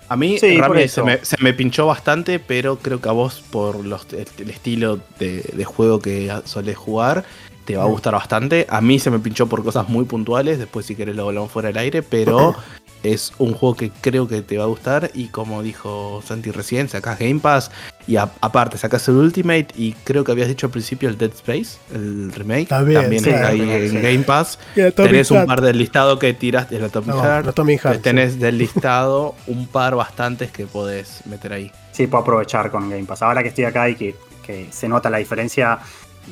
A 0.07 0.15
mí 0.15 0.39
Sí, 0.39 0.59
Rami, 0.59 0.87
se, 0.87 1.03
me, 1.03 1.23
se 1.23 1.35
me 1.39 1.53
pinchó 1.53 1.85
bastante, 1.85 2.39
pero 2.39 2.77
creo 2.77 2.99
que 2.99 3.09
a 3.09 3.11
vos, 3.11 3.43
por 3.51 3.85
los, 3.85 4.07
el, 4.13 4.27
el 4.39 4.49
estilo 4.49 4.99
de, 5.19 5.43
de 5.53 5.65
juego 5.65 5.99
que 5.99 6.33
solés 6.45 6.77
jugar, 6.77 7.23
te 7.65 7.77
va 7.77 7.83
a 7.83 7.87
Mm. 7.87 7.91
gustar 7.91 8.13
bastante. 8.15 8.65
A 8.69 8.81
mí 8.81 8.97
se 8.97 9.11
me 9.11 9.19
pinchó 9.19 9.45
por 9.45 9.63
cosas 9.63 9.87
muy 9.87 10.05
puntuales, 10.05 10.57
después 10.57 10.87
si 10.87 10.95
querés 10.95 11.15
lo 11.15 11.27
hablamos 11.27 11.51
fuera 11.51 11.67
del 11.67 11.77
aire, 11.77 12.01
pero 12.01 12.55
es 13.03 13.31
un 13.37 13.53
juego 13.53 13.75
que 13.75 13.91
creo 14.01 14.27
que 14.27 14.41
te 14.41 14.57
va 14.57 14.65
a 14.65 14.67
gustar 14.67 15.11
y 15.13 15.27
como 15.27 15.61
dijo 15.63 16.21
Santi 16.25 16.51
recién, 16.51 16.89
sacás 16.89 17.17
Game 17.19 17.39
Pass 17.39 17.71
y 18.07 18.17
a- 18.17 18.29
aparte 18.41 18.77
sacás 18.77 19.07
el 19.07 19.15
Ultimate 19.15 19.67
y 19.75 19.93
creo 20.03 20.23
que 20.23 20.31
habías 20.31 20.47
dicho 20.47 20.65
al 20.67 20.71
principio 20.71 21.07
el 21.09 21.17
Dead 21.17 21.31
Space, 21.31 21.77
el 21.93 22.31
remake, 22.33 22.67
También, 22.67 23.01
también 23.01 23.23
sí, 23.23 23.29
está 23.29 23.47
ahí 23.49 23.61
en 23.61 23.89
sí. 23.91 23.97
Game 23.99 24.19
Pass. 24.23 24.59
Tenés 24.95 25.31
un 25.31 25.45
par 25.45 25.61
del 25.61 25.77
listado 25.77 26.19
que 26.19 26.33
tiraste, 26.33 26.75
el 26.77 26.83
Atomic 26.85 27.09
No, 27.15 27.21
Heart, 27.23 27.43
el 27.43 27.49
Atomic 27.49 27.81
Heart, 27.83 28.01
tenés 28.01 28.39
del 28.39 28.57
listado 28.59 29.35
un 29.47 29.67
par 29.67 29.95
bastantes 29.95 30.51
que 30.51 30.65
podés 30.65 31.21
meter 31.25 31.53
ahí. 31.53 31.71
Sí, 31.91 32.07
puedo 32.07 32.23
aprovechar 32.23 32.71
con 32.71 32.89
Game 32.89 33.05
Pass. 33.05 33.21
Ahora 33.21 33.41
que 33.43 33.49
estoy 33.49 33.65
acá 33.65 33.89
y 33.89 33.95
que, 33.95 34.15
que 34.45 34.67
se 34.71 34.87
nota 34.89 35.09
la 35.09 35.17
diferencia, 35.19 35.79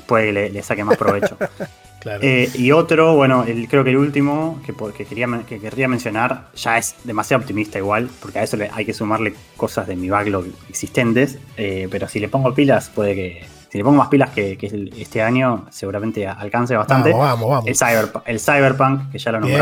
puede 0.05 0.27
que 0.27 0.33
le, 0.33 0.49
le 0.49 0.63
saque 0.63 0.83
más 0.83 0.97
provecho. 0.97 1.37
Claro. 1.99 2.19
Eh, 2.21 2.49
y 2.53 2.71
otro, 2.71 3.15
bueno, 3.15 3.43
el, 3.43 3.67
creo 3.67 3.83
que 3.83 3.89
el 3.89 3.97
último 3.97 4.61
que, 4.63 5.03
quería, 5.03 5.27
que 5.49 5.59
querría 5.59 5.87
mencionar 5.87 6.47
ya 6.55 6.77
es 6.77 6.95
demasiado 7.03 7.41
optimista 7.41 7.79
igual, 7.79 8.07
porque 8.21 8.37
a 8.37 8.43
eso 8.43 8.55
le, 8.55 8.69
hay 8.71 8.85
que 8.85 8.93
sumarle 8.93 9.33
cosas 9.57 9.87
de 9.87 9.95
mi 9.95 10.07
backlog 10.07 10.45
existentes, 10.69 11.39
eh, 11.57 11.87
pero 11.89 12.07
si 12.07 12.19
le 12.19 12.29
pongo 12.29 12.53
pilas, 12.53 12.89
puede 12.93 13.15
que... 13.15 13.45
Si 13.69 13.79
le 13.79 13.83
pongo 13.83 13.97
más 13.97 14.09
pilas 14.09 14.29
que, 14.29 14.57
este 14.95 15.23
año, 15.23 15.65
seguramente 15.71 16.27
alcance 16.27 16.75
bastante. 16.77 17.09
vamos, 17.11 17.25
vamos, 17.27 17.49
vamos. 17.49 17.67
El, 17.67 17.75
Cyberp- 17.75 18.21
el 18.25 18.39
Cyberpunk, 18.39 19.11
que 19.11 19.17
ya 19.17 19.31
lo 19.31 19.41
Bien. 19.41 19.57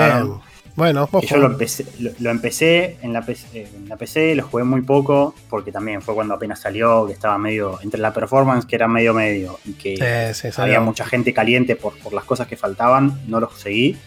Bueno, 0.76 1.08
Que 1.08 1.26
yo 1.26 1.38
lo 1.38 1.48
empecé, 1.48 1.86
lo, 2.00 2.12
lo 2.20 2.30
empecé 2.32 2.98
en 3.02 3.14
la, 3.14 3.22
PC, 3.22 3.48
eh, 3.54 3.68
en 3.74 3.88
la 3.88 3.96
PC, 3.96 4.36
lo 4.36 4.44
jugué 4.44 4.66
muy 4.66 4.82
poco, 4.82 5.34
porque 5.50 5.72
también 5.72 6.02
fue 6.02 6.14
cuando 6.14 6.34
apenas 6.34 6.60
salió, 6.60 7.08
que 7.08 7.14
estaba 7.14 7.38
medio, 7.38 7.80
entre 7.82 8.02
la 8.02 8.14
performance 8.14 8.66
que 8.66 8.76
era 8.76 8.88
medio 8.88 9.14
medio, 9.14 9.58
y 9.64 9.74
que 9.74 9.98
Eh, 10.02 10.34
sí, 10.34 10.50
había 10.58 10.82
mucha 10.82 11.06
gente 11.06 11.34
caliente 11.34 11.78
por, 11.78 11.98
por 12.00 12.12
las 12.12 12.26
cosas 12.26 12.48
que 12.48 12.58
faltaban, 12.58 13.22
no 13.28 13.40
los 13.40 13.58
seguí. 13.58 13.98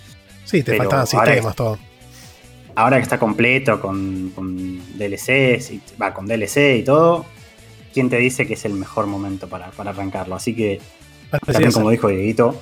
Sí, 0.44 0.62
te 0.62 0.76
faltaban 0.76 1.06
sistemas, 1.06 1.56
todo. 1.56 1.78
Ahora 2.74 2.98
que 2.98 3.02
está 3.02 3.18
completo 3.18 3.80
con, 3.80 4.32
con 4.34 4.78
DLCs, 4.98 5.70
y, 5.70 5.80
va, 6.00 6.12
con 6.12 6.26
DLC 6.26 6.80
y 6.80 6.82
todo, 6.84 7.24
¿quién 7.94 8.10
te 8.10 8.18
dice 8.18 8.46
que 8.46 8.54
es 8.54 8.64
el 8.66 8.74
mejor 8.74 9.06
momento 9.06 9.48
para, 9.48 9.70
para 9.70 9.90
arrancarlo? 9.90 10.34
Así 10.34 10.54
que 10.54 10.80
también 11.46 11.72
como 11.72 11.90
dijo 11.90 12.08
Dieguito, 12.08 12.60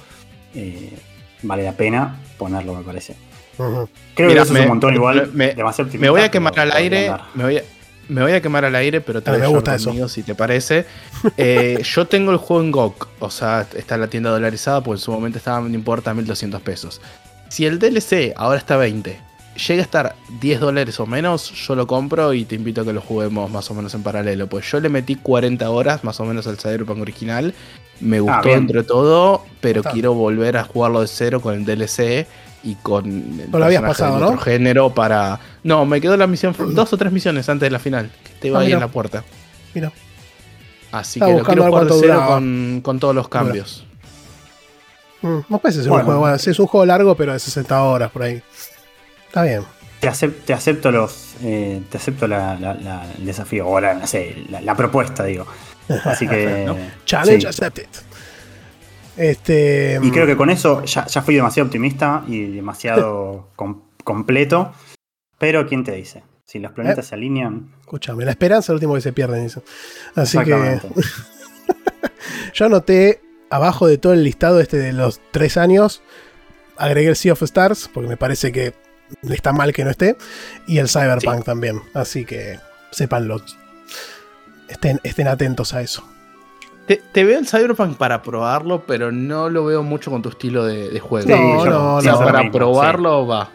eh, 0.54 0.92
vale 1.42 1.64
la 1.64 1.72
pena 1.72 2.20
ponerlo 2.38 2.74
me 2.74 2.84
parece. 2.84 3.16
Creo 3.56 4.28
Mira, 4.28 4.42
que 4.42 4.44
eso 4.44 4.52
me- 4.52 4.58
es 4.60 4.64
un 4.64 4.68
montón 4.70 4.94
igual. 4.94 5.30
me- 5.32 5.54
demasiado 5.54 5.90
Me 5.98 6.10
voy 6.10 6.20
a 6.22 6.30
quemar 6.30 6.58
al 6.58 6.72
aire. 6.72 7.12
Me 7.34 7.44
voy 7.44 7.56
a, 7.58 7.62
me 8.08 8.22
voy 8.22 8.32
a 8.32 8.40
quemar 8.40 8.64
al 8.64 8.74
aire, 8.76 9.00
pero 9.00 9.22
te 9.22 9.30
voy 9.30 9.40
me 9.40 9.46
a 9.46 9.48
gusta 9.48 9.72
llevar 9.72 9.80
eso. 9.80 9.88
conmigo 9.90 10.08
si 10.08 10.22
te 10.22 10.34
parece. 10.34 10.84
Eh, 11.36 11.80
yo 11.82 12.06
tengo 12.06 12.30
el 12.32 12.36
juego 12.38 12.62
en 12.62 12.70
GOG, 12.70 13.08
o 13.18 13.30
sea, 13.30 13.66
está 13.74 13.96
la 13.96 14.08
tienda 14.08 14.30
dolarizada, 14.30 14.80
porque 14.82 14.98
en 15.00 15.04
su 15.04 15.10
momento 15.12 15.38
estaba, 15.38 15.60
no 15.60 15.74
importa, 15.74 16.12
1200 16.14 16.60
pesos. 16.62 17.00
Si 17.48 17.64
el 17.66 17.78
DLC 17.78 18.32
ahora 18.36 18.58
está 18.58 18.76
20, 18.76 19.18
llega 19.66 19.80
a 19.80 19.84
estar 19.84 20.14
10 20.40 20.60
dólares 20.60 21.00
o 21.00 21.06
menos, 21.06 21.50
yo 21.52 21.74
lo 21.74 21.86
compro 21.86 22.32
y 22.34 22.44
te 22.44 22.54
invito 22.54 22.82
a 22.82 22.84
que 22.84 22.92
lo 22.92 23.00
juguemos 23.00 23.50
más 23.50 23.70
o 23.70 23.74
menos 23.74 23.94
en 23.94 24.02
paralelo. 24.02 24.46
Pues 24.48 24.70
yo 24.70 24.78
le 24.80 24.88
metí 24.88 25.16
40 25.16 25.68
horas 25.70 26.04
más 26.04 26.20
o 26.20 26.24
menos 26.26 26.46
al 26.46 26.58
Cyberpunk 26.58 27.00
original. 27.00 27.54
Me 28.00 28.20
gustó 28.20 28.42
bien. 28.48 28.58
entre 28.58 28.82
todo, 28.82 29.42
pero 29.60 29.82
quiero 29.82 30.12
volver 30.14 30.58
a 30.58 30.64
jugarlo 30.64 31.00
de 31.00 31.06
cero 31.08 31.40
con 31.40 31.54
el 31.54 31.64
DLC 31.64 32.26
y 32.66 32.74
con 32.76 33.06
el 33.40 33.48
Lo 33.50 33.64
habías 33.64 33.82
pasado, 33.82 34.18
¿no? 34.18 34.26
otro 34.26 34.38
género 34.38 34.90
para. 34.90 35.38
No, 35.62 35.86
me 35.86 36.00
quedó 36.00 36.16
la 36.16 36.26
misión, 36.26 36.54
dos 36.74 36.92
o 36.92 36.96
tres 36.98 37.12
misiones 37.12 37.48
antes 37.48 37.66
de 37.66 37.70
la 37.70 37.78
final, 37.78 38.10
que 38.24 38.30
te 38.40 38.48
iba 38.48 38.58
Ah, 38.58 38.60
ahí 38.62 38.66
mira. 38.66 38.76
en 38.78 38.80
la 38.82 38.88
puerta. 38.88 39.24
Mira. 39.74 39.92
Así 40.92 41.18
Estaba 41.18 41.32
que 41.32 41.38
lo 41.38 41.44
quiero 41.44 41.64
jugar 41.66 41.86
de 41.86 41.94
cero 42.00 42.24
con, 42.26 42.80
con 42.82 42.98
todos 42.98 43.14
los 43.14 43.28
cambios. 43.28 43.84
Mm, 45.22 45.38
no 45.48 45.58
puede 45.58 45.74
ser 45.74 45.82
Bueno. 45.88 45.96
un 46.00 46.04
juego. 46.06 46.20
bueno, 46.20 46.38
sí, 46.38 46.50
es 46.50 46.58
un 46.58 46.66
juego 46.66 46.86
largo, 46.86 47.14
pero 47.16 47.32
de 47.32 47.38
60 47.38 47.82
horas 47.82 48.10
por 48.10 48.22
ahí. 48.22 48.42
Está 49.28 49.42
bien. 49.42 49.62
Te, 50.00 50.08
acep- 50.10 50.34
te 50.44 50.52
acepto 50.52 50.90
los. 50.90 51.34
eh, 51.42 51.82
te 51.90 51.96
acepto 51.98 52.26
la- 52.26 52.54
la- 52.58 52.74
la- 52.74 53.06
el 53.18 53.24
desafío, 53.26 53.66
o 53.66 53.80
la, 53.80 53.94
no 53.94 54.06
sé, 54.06 54.44
la, 54.50 54.60
la 54.60 54.74
propuesta, 54.74 55.24
digo. 55.24 55.46
Así 56.04 56.26
que. 56.28 56.66
Challenge 57.04 57.40
sí. 57.40 57.46
accepted. 57.46 57.86
Este. 59.16 59.98
Y 60.02 60.10
creo 60.10 60.26
que 60.26 60.36
con 60.36 60.50
eso 60.50 60.84
ya, 60.84 61.06
ya 61.06 61.22
fui 61.22 61.34
demasiado 61.34 61.66
optimista 61.66 62.22
y 62.26 62.42
demasiado 62.52 63.48
com- 63.56 63.82
completo. 64.04 64.72
Pero 65.38 65.66
¿quién 65.66 65.84
te 65.84 65.92
dice? 65.92 66.22
Si 66.44 66.58
los 66.58 66.72
planetas 66.72 67.06
Eh. 67.06 67.08
se 67.08 67.14
alinean. 67.14 67.72
Escúchame, 67.80 68.24
la 68.24 68.30
esperanza 68.30 68.66
es 68.66 68.68
lo 68.70 68.74
último 68.74 68.94
que 68.94 69.00
se 69.00 69.12
pierde, 69.12 69.42
dice. 69.42 69.62
Así 70.14 70.38
que 70.44 70.80
yo 72.54 72.66
anoté 72.66 73.20
abajo 73.50 73.86
de 73.86 73.98
todo 73.98 74.12
el 74.12 74.24
listado 74.24 74.60
este 74.60 74.76
de 74.76 74.92
los 74.92 75.20
tres 75.30 75.56
años, 75.56 76.02
agregué 76.76 77.08
el 77.08 77.16
Sea 77.16 77.32
of 77.32 77.42
Stars, 77.42 77.90
porque 77.92 78.08
me 78.08 78.16
parece 78.16 78.52
que 78.52 78.74
está 79.30 79.52
mal 79.52 79.72
que 79.72 79.84
no 79.84 79.90
esté, 79.90 80.16
y 80.66 80.78
el 80.78 80.88
Cyberpunk 80.88 81.44
también. 81.44 81.80
Así 81.94 82.24
que 82.24 82.58
sépanlo. 82.90 83.42
Estén, 84.68 85.00
estén 85.04 85.28
atentos 85.28 85.74
a 85.74 85.80
eso. 85.82 86.08
Te, 86.86 87.02
te 87.12 87.24
veo 87.24 87.38
el 87.38 87.46
Cyberpunk 87.48 87.96
para 87.96 88.22
probarlo, 88.22 88.84
pero 88.86 89.10
no 89.10 89.48
lo 89.50 89.64
veo 89.64 89.82
mucho 89.82 90.10
con 90.10 90.22
tu 90.22 90.28
estilo 90.28 90.64
de, 90.64 90.88
de 90.90 91.00
juego. 91.00 91.28
No, 91.28 91.64
yo- 91.64 91.70
no, 91.70 91.94
O 91.96 92.00
sea, 92.00 92.12
no. 92.12 92.18
para 92.20 92.38
mismo, 92.42 92.52
probarlo 92.52 93.26
va. 93.26 93.50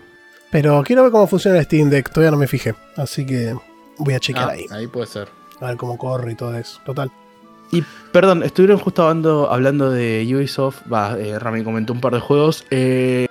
Pero 0.51 0.83
quiero 0.85 1.03
ver 1.03 1.11
cómo 1.13 1.27
funciona 1.27 1.57
el 1.57 1.63
Steam 1.63 1.89
Deck, 1.89 2.09
todavía 2.09 2.31
no 2.31 2.37
me 2.37 2.47
fijé. 2.47 2.75
Así 2.97 3.25
que 3.25 3.55
voy 3.97 4.13
a 4.15 4.19
chequear 4.19 4.49
Ah, 4.49 4.51
ahí. 4.51 4.65
ahí 4.71 4.87
puede 4.87 5.07
ser. 5.07 5.29
A 5.61 5.67
ver 5.67 5.77
cómo 5.77 5.97
corre 5.97 6.33
y 6.33 6.35
todo 6.35 6.57
eso. 6.57 6.81
Total. 6.85 7.09
Y 7.71 7.85
perdón, 8.11 8.43
estuvieron 8.43 8.77
justo 8.79 9.03
hablando, 9.03 9.49
hablando 9.49 9.89
de 9.91 10.29
Ubisoft. 10.35 10.81
Va, 10.91 11.17
eh, 11.17 11.39
Rami 11.39 11.63
comentó 11.63 11.93
un 11.93 12.01
par 12.01 12.13
de 12.13 12.19
juegos. 12.19 12.65
Eh, 12.69 13.27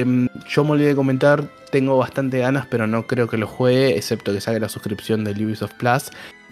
yo 0.48 0.64
me 0.64 0.70
olvidé 0.70 0.89
de 0.89 0.94
comentar, 0.97 1.44
tengo 1.70 1.98
bastante 1.98 2.39
ganas, 2.39 2.64
pero 2.70 2.86
no 2.86 3.06
creo 3.06 3.28
que 3.28 3.36
lo 3.36 3.47
juegue, 3.47 3.98
excepto 3.98 4.32
que 4.32 4.40
saque 4.40 4.59
la 4.59 4.70
suscripción 4.70 5.24
del 5.24 5.44
Ubisoft 5.44 5.74
Plus. 5.74 6.05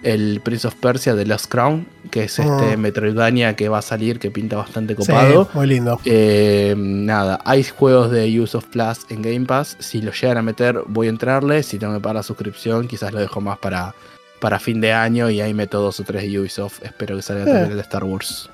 El 0.02 0.40
Prince 0.44 0.66
of 0.68 0.74
Persia 0.76 1.14
de 1.14 1.26
Last 1.26 1.46
Crown, 1.50 1.86
que 2.10 2.24
es 2.24 2.38
este 2.38 2.76
Mm. 2.76 2.80
Metroidvania 2.80 3.56
que 3.56 3.68
va 3.68 3.78
a 3.78 3.82
salir, 3.82 4.18
que 4.18 4.30
pinta 4.30 4.56
bastante 4.56 4.94
Sí, 4.94 4.98
copado. 5.06 5.48
muy 5.54 5.66
lindo. 5.66 6.00
Eh, 6.04 6.74
nada, 6.76 7.40
hay 7.44 7.64
juegos 7.64 8.10
de 8.10 8.24
Ubisoft 8.40 8.66
Plus 8.66 9.06
en 9.10 9.22
Game 9.22 9.46
Pass. 9.46 9.76
Si 9.80 10.00
lo 10.00 10.12
llegan 10.12 10.38
a 10.38 10.42
meter, 10.42 10.80
voy 10.86 11.08
a 11.08 11.10
entrarle. 11.10 11.62
Si 11.62 11.78
tengo 11.78 11.94
que 11.94 12.00
pagar 12.00 12.16
la 12.16 12.22
suscripción, 12.22 12.86
quizás 12.86 13.12
lo 13.12 13.18
dejo 13.18 13.40
más 13.40 13.58
para, 13.58 13.94
para 14.40 14.60
fin 14.60 14.80
de 14.80 14.92
año 14.92 15.30
y 15.30 15.40
ahí 15.40 15.52
meto 15.52 15.80
dos 15.80 15.98
o 16.00 16.04
tres 16.04 16.22
de 16.22 16.38
Ubisoft. 16.40 16.82
Espero 16.84 17.16
que 17.16 17.22
salga 17.22 17.42
Eh. 17.42 17.46
también 17.46 17.70
el 17.72 17.76
de 17.76 17.82
Star 17.82 18.04
Wars. 18.04 18.48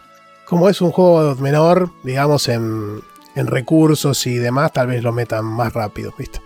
Como 0.46 0.68
es 0.68 0.80
un 0.80 0.92
juego 0.92 1.34
menor, 1.36 1.90
digamos, 2.02 2.48
en, 2.48 3.00
en 3.34 3.46
recursos 3.46 4.26
y 4.26 4.36
demás, 4.36 4.72
tal 4.72 4.86
vez 4.86 5.02
lo 5.02 5.12
metan 5.12 5.44
más 5.44 5.72
rápido, 5.74 6.14
¿viste? 6.18 6.40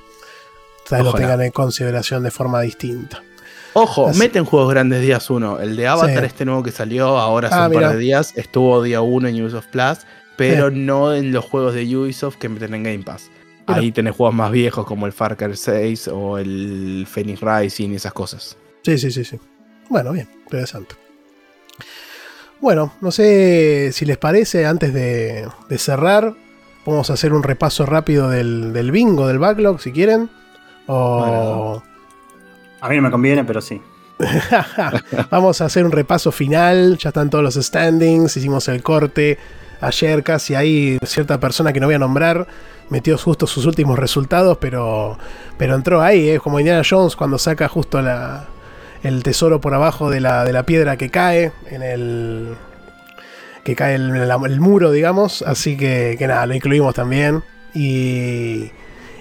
Tal 0.89 1.03
vez 1.03 1.13
lo 1.13 1.19
tengan 1.19 1.43
en 1.43 1.51
consideración 1.53 2.23
de 2.23 2.31
forma 2.31 2.61
distinta. 2.63 3.23
Ojo, 3.83 4.09
Así- 4.09 4.19
meten 4.19 4.45
juegos 4.45 4.71
grandes 4.71 5.01
días 5.03 5.29
uno. 5.31 5.59
El 5.61 5.77
de 5.77 5.87
Avatar, 5.87 6.21
Sí. 6.21 6.27
este 6.27 6.45
nuevo 6.45 6.63
que 6.63 6.71
salió 6.73 7.19
ahora 7.19 7.49
hace 7.49 7.57
Ah, 7.59 7.67
un 7.69 7.73
par 7.75 7.93
de 7.93 7.99
días, 7.99 8.33
estuvo 8.37 8.83
día 8.83 9.01
uno 9.01 9.29
en 9.29 9.43
Ubisoft 9.43 9.67
Plus, 9.69 9.99
pero 10.37 10.71
no 10.71 11.15
en 11.15 11.33
los 11.33 11.45
juegos 11.45 11.75
de 11.75 11.97
Ubisoft 11.97 12.37
que 12.37 12.49
meten 12.49 12.75
en 12.75 12.83
Game 12.83 13.05
Pass. 13.05 13.31
Ahí 13.67 13.93
tenés 13.93 14.17
juegos 14.17 14.35
más 14.35 14.51
viejos 14.51 14.87
como 14.87 15.05
el 15.07 15.13
Far 15.13 15.37
Cry 15.37 15.55
6 15.55 16.09
o 16.09 16.39
el 16.39 17.07
Phoenix 17.11 17.41
Rising 17.43 17.91
y 17.91 17.97
esas 17.97 18.13
cosas. 18.15 18.57
Sí, 18.83 18.97
sí, 18.97 19.11
sí, 19.11 19.25
sí. 19.25 19.39
Bueno, 19.91 20.13
bien, 20.13 20.29
interesante. 20.45 20.95
Bueno, 22.61 22.93
no 23.01 23.11
sé 23.11 23.91
si 23.93 24.05
les 24.05 24.17
parece, 24.17 24.67
antes 24.67 24.93
de, 24.93 25.47
de 25.69 25.79
cerrar, 25.79 26.35
vamos 26.87 27.11
a 27.11 27.13
hacer 27.13 27.33
un 27.33 27.43
repaso 27.43 27.87
rápido 27.87 28.29
del, 28.31 28.73
del 28.73 28.91
bingo, 28.91 29.27
del 29.29 29.39
backlog, 29.39 29.81
si 29.81 29.93
quieren. 29.93 30.31
O... 30.87 31.83
A 32.81 32.89
mí 32.89 32.97
no 32.97 33.03
me 33.03 33.11
conviene, 33.11 33.45
pero 33.45 33.61
sí. 33.61 33.81
Vamos 35.31 35.61
a 35.61 35.67
hacer 35.67 35.85
un 35.85 35.93
repaso 35.93 36.33
final. 36.33 36.99
Ya 36.99 37.09
están 37.11 37.31
todos 37.31 37.45
los 37.45 37.55
standings. 37.55 38.37
Hicimos 38.37 38.69
el 38.69 38.83
corte. 38.83 39.39
Ayer 39.81 40.23
casi 40.23 40.55
hay 40.55 40.99
cierta 41.05 41.39
persona 41.41 41.73
que 41.73 41.81
no 41.81 41.87
voy 41.87 41.95
a 41.95 41.99
nombrar. 41.99 42.47
Metió 42.91 43.17
justo 43.19 43.47
sus 43.47 43.67
últimos 43.67 43.99
resultados. 43.99 44.59
Pero, 44.61 45.19
pero 45.57 45.75
entró 45.75 46.03
ahí. 46.03 46.29
Es 46.31 46.41
como 46.41 46.59
Indiana 46.61 46.83
Jones 46.89 47.17
cuando 47.17 47.39
saca 47.39 47.69
justo 47.69 48.01
la, 48.03 48.47
el 49.03 49.23
tesoro 49.23 49.61
por 49.61 49.75
abajo 49.75 50.11
de 50.11 50.21
la, 50.21 50.45
de 50.45 50.53
la 50.53 50.65
piedra 50.65 50.97
que 50.97 51.11
cae. 51.11 51.53
En 51.71 51.83
el. 51.83 52.55
Que 53.65 53.75
cae 53.77 53.97
el, 53.97 54.15
el- 54.17 54.31
el 54.31 54.61
muro, 54.61 54.91
digamos. 54.93 55.43
Así 55.43 55.77
que, 55.77 56.17
que 56.19 56.27
nada, 56.27 56.47
lo 56.47 56.55
incluimos 56.55 56.95
también. 56.95 57.43
Y. 57.75 58.71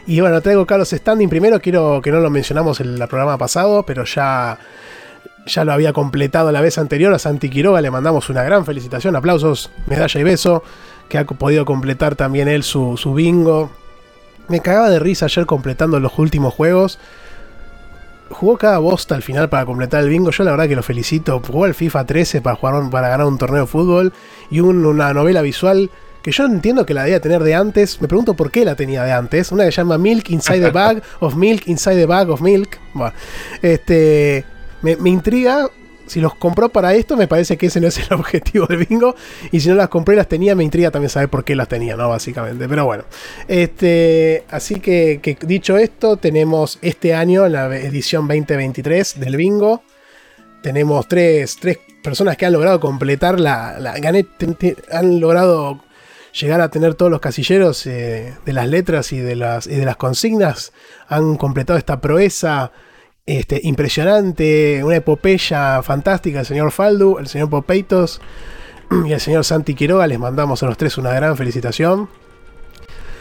Y 0.07 0.21
bueno, 0.21 0.41
traigo 0.41 0.65
Carlos 0.65 0.89
Standing. 0.89 1.29
Primero 1.29 1.59
quiero 1.59 2.01
que 2.01 2.11
no 2.11 2.19
lo 2.19 2.29
mencionamos 2.29 2.79
en 2.79 2.93
el 3.01 3.07
programa 3.07 3.37
pasado, 3.37 3.83
pero 3.83 4.03
ya 4.05 4.57
ya 5.45 5.63
lo 5.63 5.71
había 5.71 5.93
completado 5.93 6.51
la 6.51 6.59
vez 6.61 6.77
anterior. 6.77 7.13
A 7.13 7.19
Santi 7.19 7.49
Quiroga 7.49 7.79
le 7.81 7.89
mandamos 7.91 8.29
una 8.29 8.43
gran 8.43 8.65
felicitación, 8.65 9.15
aplausos, 9.15 9.69
medalla 9.85 10.19
y 10.19 10.23
beso, 10.23 10.63
que 11.07 11.17
ha 11.17 11.25
podido 11.25 11.63
completar 11.65 12.15
también 12.15 12.47
él 12.49 12.63
su, 12.63 12.97
su 12.97 13.13
bingo. 13.13 13.69
Me 14.49 14.59
cagaba 14.61 14.89
de 14.89 14.99
risa 14.99 15.25
ayer 15.25 15.45
completando 15.45 15.99
los 16.01 16.17
últimos 16.19 16.53
juegos. 16.53 16.99
Jugó 18.29 18.57
cada 18.57 18.77
bosta 18.79 19.15
al 19.15 19.23
final 19.23 19.47
para 19.49 19.65
completar 19.65 20.03
el 20.03 20.09
bingo. 20.09 20.31
Yo 20.31 20.43
la 20.43 20.51
verdad 20.51 20.67
que 20.67 20.75
lo 20.75 20.83
felicito. 20.83 21.41
Jugó 21.45 21.63
al 21.65 21.73
FIFA 21.73 22.05
13 22.05 22.41
para, 22.41 22.55
jugar, 22.57 22.89
para 22.89 23.07
ganar 23.09 23.25
un 23.27 23.37
torneo 23.37 23.61
de 23.61 23.67
fútbol 23.67 24.13
y 24.51 24.59
un- 24.59 24.85
una 24.85 25.13
novela 25.13 25.41
visual 25.41 25.89
que 26.27 26.31
yo 26.37 26.45
entiendo 26.45 26.85
que 26.85 26.93
la 26.93 27.03
debía 27.03 27.19
tener 27.19 27.41
de 27.43 27.55
antes. 27.55 28.01
Me 28.01 28.07
pregunto 28.07 28.33
por 28.35 28.51
qué 28.51 28.65
la 28.65 28.75
tenía 28.75 29.03
de 29.03 29.11
antes. 29.13 29.51
Una 29.51 29.65
que 29.65 29.71
se 29.71 29.77
llama 29.77 29.97
Milk 29.97 30.29
Inside 30.29 30.61
the 30.61 30.71
Bag 30.71 31.01
of 31.21 31.35
Milk 31.35 31.67
Inside 31.67 31.95
the 31.95 32.05
Bag 32.05 32.29
of 32.29 32.41
Milk. 32.41 32.77
Bueno, 32.93 33.13
este, 33.61 34.45
me, 34.81 34.95
me 34.97 35.09
intriga. 35.09 35.67
Si 36.05 36.21
los 36.21 36.35
compró 36.35 36.69
para 36.69 36.93
esto, 36.93 37.17
me 37.17 37.27
parece 37.27 37.57
que 37.57 37.65
ese 37.65 37.81
no 37.81 37.87
es 37.87 37.97
el 37.97 38.13
objetivo 38.17 38.65
del 38.65 38.85
bingo. 38.85 39.13
Y 39.51 39.59
si 39.59 39.67
no 39.69 39.75
las 39.75 39.89
compré 39.89 40.15
y 40.15 40.17
las 40.17 40.27
tenía, 40.29 40.55
me 40.55 40.63
intriga 40.63 40.89
también 40.89 41.09
saber 41.09 41.27
por 41.29 41.43
qué 41.43 41.53
las 41.55 41.67
tenía, 41.67 41.97
¿no? 41.97 42.07
Básicamente. 42.09 42.67
Pero 42.69 42.85
bueno. 42.85 43.03
Este, 43.49 44.45
así 44.49 44.75
que, 44.79 45.19
que 45.21 45.37
dicho 45.45 45.77
esto, 45.77 46.15
tenemos 46.17 46.79
este 46.81 47.13
año, 47.13 47.47
la 47.49 47.75
edición 47.75 48.27
2023 48.27 49.19
del 49.19 49.35
bingo. 49.35 49.83
Tenemos 50.63 51.07
tres, 51.07 51.57
tres 51.59 51.77
personas 52.03 52.37
que 52.37 52.45
han 52.45 52.53
logrado 52.53 52.79
completar 52.79 53.39
la. 53.39 53.77
la- 53.79 53.95
gané- 53.97 54.27
han 54.91 55.19
logrado 55.19 55.83
llegar 56.39 56.61
a 56.61 56.69
tener 56.69 56.95
todos 56.95 57.11
los 57.11 57.19
casilleros 57.19 57.85
eh, 57.87 58.35
de 58.45 58.53
las 58.53 58.67
letras 58.67 59.11
y 59.11 59.19
de 59.19 59.35
las, 59.35 59.67
y 59.67 59.75
de 59.75 59.85
las 59.85 59.97
consignas. 59.97 60.73
Han 61.07 61.35
completado 61.37 61.77
esta 61.77 61.99
proeza 61.99 62.71
este, 63.25 63.59
impresionante, 63.63 64.83
una 64.83 64.97
epopeya 64.97 65.81
fantástica. 65.83 66.39
El 66.39 66.45
señor 66.45 66.71
Faldu, 66.71 67.17
el 67.17 67.27
señor 67.27 67.49
Popeitos 67.49 68.21
y 69.05 69.11
el 69.11 69.19
señor 69.19 69.43
Santi 69.43 69.73
Quiroga. 69.73 70.07
Les 70.07 70.19
mandamos 70.19 70.63
a 70.63 70.67
los 70.67 70.77
tres 70.77 70.97
una 70.97 71.11
gran 71.11 71.35
felicitación. 71.35 72.09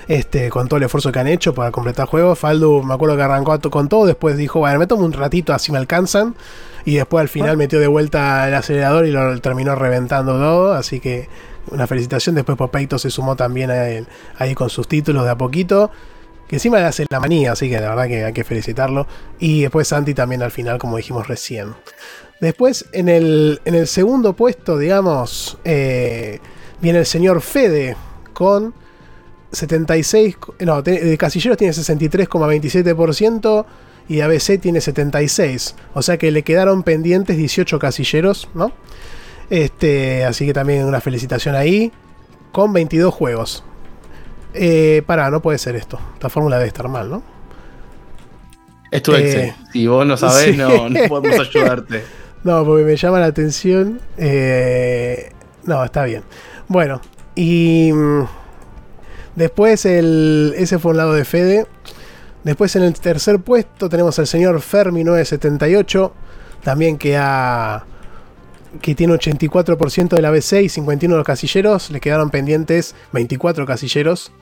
Este, 0.08 0.50
con 0.50 0.68
todo 0.68 0.76
el 0.78 0.84
esfuerzo 0.84 1.10
que 1.10 1.18
han 1.18 1.26
hecho 1.26 1.52
para 1.52 1.72
completar 1.72 2.06
juegos. 2.06 2.38
Faldu, 2.38 2.82
me 2.84 2.94
acuerdo 2.94 3.16
que 3.16 3.22
arrancó 3.22 3.58
con 3.70 3.88
todo, 3.88 4.06
después 4.06 4.36
dijo, 4.36 4.60
bueno, 4.60 4.78
me 4.78 4.86
tomo 4.86 5.04
un 5.04 5.12
ratito 5.12 5.52
así 5.52 5.72
me 5.72 5.78
alcanzan. 5.78 6.36
Y 6.84 6.94
después 6.94 7.22
al 7.22 7.28
final 7.28 7.56
metió 7.56 7.80
de 7.80 7.88
vuelta 7.88 8.46
el 8.46 8.54
acelerador 8.54 9.06
y 9.06 9.10
lo 9.10 9.40
terminó 9.40 9.74
reventando 9.74 10.34
todo. 10.34 10.74
Así 10.74 11.00
que 11.00 11.28
una 11.70 11.86
felicitación. 11.86 12.34
Después 12.34 12.58
Popeito 12.58 12.98
se 12.98 13.10
sumó 13.10 13.36
también 13.36 13.70
a 13.70 13.88
él, 13.88 14.06
ahí 14.38 14.54
con 14.54 14.70
sus 14.70 14.88
títulos 14.88 15.24
de 15.24 15.30
a 15.30 15.38
poquito. 15.38 15.90
Que 16.48 16.56
encima 16.56 16.78
le 16.78 16.84
hace 16.84 17.06
la 17.10 17.18
manía, 17.18 17.52
así 17.52 17.68
que 17.68 17.80
la 17.80 17.88
verdad 17.88 18.06
que 18.06 18.24
hay 18.24 18.32
que 18.32 18.44
felicitarlo. 18.44 19.06
Y 19.38 19.62
después 19.62 19.88
Santi 19.88 20.14
también 20.14 20.42
al 20.42 20.52
final, 20.52 20.78
como 20.78 20.96
dijimos 20.96 21.26
recién. 21.26 21.74
Después, 22.40 22.86
en 22.92 23.08
el, 23.08 23.60
en 23.64 23.74
el 23.74 23.86
segundo 23.86 24.34
puesto, 24.34 24.78
digamos, 24.78 25.58
eh, 25.64 26.40
viene 26.80 27.00
el 27.00 27.06
señor 27.06 27.40
Fede 27.40 27.96
con 28.32 28.74
76, 29.52 30.36
no, 30.60 30.82
de 30.82 31.16
casilleros 31.18 31.56
tiene 31.56 31.72
63,27% 31.72 33.64
y 34.08 34.20
ABC 34.20 34.60
tiene 34.60 34.80
76. 34.80 35.74
O 35.94 36.02
sea 36.02 36.18
que 36.18 36.30
le 36.30 36.42
quedaron 36.42 36.82
pendientes 36.82 37.36
18 37.36 37.78
casilleros, 37.78 38.48
¿no? 38.54 38.72
Este, 39.50 40.24
así 40.24 40.46
que 40.46 40.52
también 40.52 40.84
una 40.84 41.00
felicitación 41.00 41.54
ahí. 41.54 41.92
Con 42.52 42.72
22 42.72 43.12
juegos. 43.12 43.64
Eh, 44.54 45.02
pará, 45.06 45.30
no 45.30 45.42
puede 45.42 45.58
ser 45.58 45.76
esto. 45.76 45.98
Esta 46.14 46.30
fórmula 46.30 46.56
debe 46.56 46.68
estar 46.68 46.88
mal, 46.88 47.10
¿no? 47.10 47.22
Es 48.90 49.02
tu 49.02 49.14
Eh. 49.14 49.54
Si 49.72 49.86
vos 49.86 50.06
no 50.06 50.16
sabés, 50.16 50.52
sí. 50.52 50.56
no, 50.56 50.88
no 50.88 51.00
podemos 51.08 51.38
ayudarte. 51.40 52.02
No, 52.44 52.64
porque 52.64 52.84
me 52.84 52.94
llama 52.94 53.18
la 53.18 53.26
atención. 53.26 54.00
eh, 54.16 55.32
no, 55.64 55.84
está 55.84 56.04
bien. 56.04 56.22
Bueno, 56.68 57.00
y 57.34 57.90
mm, 57.92 58.22
después 59.34 59.84
el, 59.84 60.54
ese 60.56 60.78
fue 60.78 60.92
un 60.92 60.96
lado 60.98 61.12
de 61.12 61.24
Fede. 61.24 61.66
Después 62.44 62.76
en 62.76 62.84
el 62.84 62.94
tercer 62.94 63.40
puesto 63.40 63.88
tenemos 63.88 64.16
al 64.20 64.28
señor 64.28 64.60
Fermi 64.60 65.02
978, 65.02 66.12
también 66.62 66.98
que 66.98 67.16
ha 67.16 67.84
que 68.80 68.94
tiene 68.94 69.12
84% 69.14 70.08
del 70.08 70.24
ABC 70.24 70.62
y 70.62 70.68
51 70.68 71.14
de 71.14 71.18
los 71.18 71.26
casilleros. 71.26 71.90
Le 71.90 72.00
quedaron 72.00 72.30
pendientes 72.30 72.94
24 73.12 73.66
casilleros. 73.66 74.32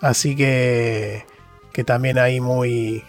Así 0.00 0.34
que, 0.36 1.24
que 1.72 1.84
también 1.84 2.18
ahí 2.18 2.40
muy, 2.40 3.02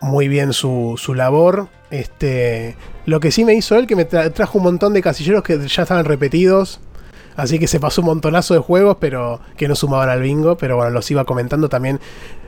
muy 0.00 0.28
bien 0.28 0.52
su, 0.52 0.94
su 0.98 1.14
labor. 1.14 1.68
Este, 1.90 2.76
lo 3.06 3.18
que 3.20 3.30
sí 3.32 3.44
me 3.44 3.54
hizo 3.54 3.76
él, 3.76 3.86
que 3.86 3.96
me 3.96 4.08
tra- 4.08 4.32
trajo 4.32 4.58
un 4.58 4.64
montón 4.64 4.92
de 4.92 5.02
casilleros 5.02 5.42
que 5.42 5.58
ya 5.66 5.82
estaban 5.82 6.04
repetidos. 6.04 6.80
Así 7.36 7.58
que 7.58 7.66
se 7.66 7.80
pasó 7.80 8.02
un 8.02 8.06
montonazo 8.08 8.54
de 8.54 8.60
juegos, 8.60 8.98
pero 9.00 9.40
que 9.56 9.66
no 9.68 9.74
sumaban 9.74 10.08
al 10.10 10.20
bingo. 10.20 10.56
Pero 10.56 10.76
bueno, 10.76 10.90
los 10.90 11.10
iba 11.10 11.24
comentando 11.24 11.68
también. 11.68 11.98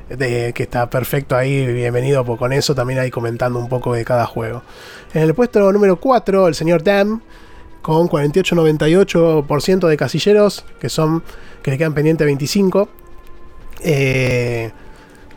De, 0.08 0.52
que 0.52 0.64
está 0.64 0.90
perfecto 0.90 1.36
ahí, 1.36 1.66
bienvenido 1.72 2.24
por- 2.24 2.38
con 2.38 2.52
eso. 2.52 2.74
También 2.74 2.98
ahí 3.00 3.10
comentando 3.10 3.58
un 3.58 3.68
poco 3.68 3.94
de 3.94 4.04
cada 4.04 4.26
juego. 4.26 4.62
En 5.14 5.22
el 5.22 5.34
puesto 5.34 5.72
número 5.72 5.96
4, 5.96 6.48
el 6.48 6.54
señor 6.54 6.82
Dam, 6.84 7.20
con 7.80 8.08
48-98% 8.08 9.88
de 9.88 9.96
casilleros, 9.96 10.64
que 10.80 10.88
son 10.88 11.22
que 11.62 11.70
le 11.70 11.78
quedan 11.78 11.94
pendiente 11.94 12.24
25. 12.24 12.88
Eh, 13.80 14.70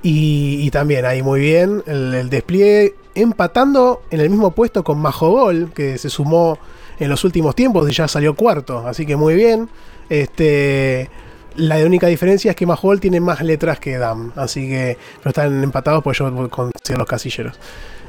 y, 0.04 0.60
y 0.66 0.72
también 0.72 1.06
ahí 1.06 1.24
muy 1.24 1.40
bien 1.40 1.82
el, 1.88 2.14
el 2.14 2.30
despliegue 2.30 2.96
empatando 3.16 4.02
en 4.12 4.20
el 4.20 4.30
mismo 4.30 4.52
puesto 4.52 4.84
con 4.84 5.00
Majogol, 5.00 5.72
que 5.74 5.98
se 5.98 6.10
sumó 6.10 6.60
en 7.00 7.10
los 7.10 7.24
últimos 7.24 7.56
tiempos 7.56 7.90
y 7.90 7.94
ya 7.94 8.08
salió 8.08 8.36
cuarto, 8.36 8.86
así 8.88 9.06
que 9.06 9.16
muy 9.16 9.36
bien. 9.36 9.70
Este, 10.10 11.10
la 11.58 11.78
única 11.78 12.08
diferencia 12.08 12.52
es 12.52 12.58
que 12.58 12.66
Majogol 12.66 13.00
tiene 13.00 13.20
más 13.20 13.42
letras 13.42 13.80
que 13.80 13.98
Dam, 13.98 14.32
así 14.36 14.68
que 14.68 14.98
pero 15.20 15.30
están 15.30 15.64
empatados 15.64 16.04
pues 16.04 16.18
yo 16.18 16.50
considero 16.50 17.00
los 17.00 17.08
casilleros. 17.08 17.58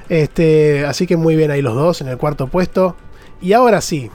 Este, 0.09 0.85
así 0.87 1.07
que 1.07 1.17
muy 1.17 1.37
bien 1.37 1.51
ahí 1.51 1.63
los 1.63 1.75
dos 1.75 2.01
en 2.01 2.09
el 2.09 2.17
cuarto 2.17 2.47
puesto. 2.47 2.97
Y 3.41 3.53
ahora 3.53 3.81
sí. 3.81 4.11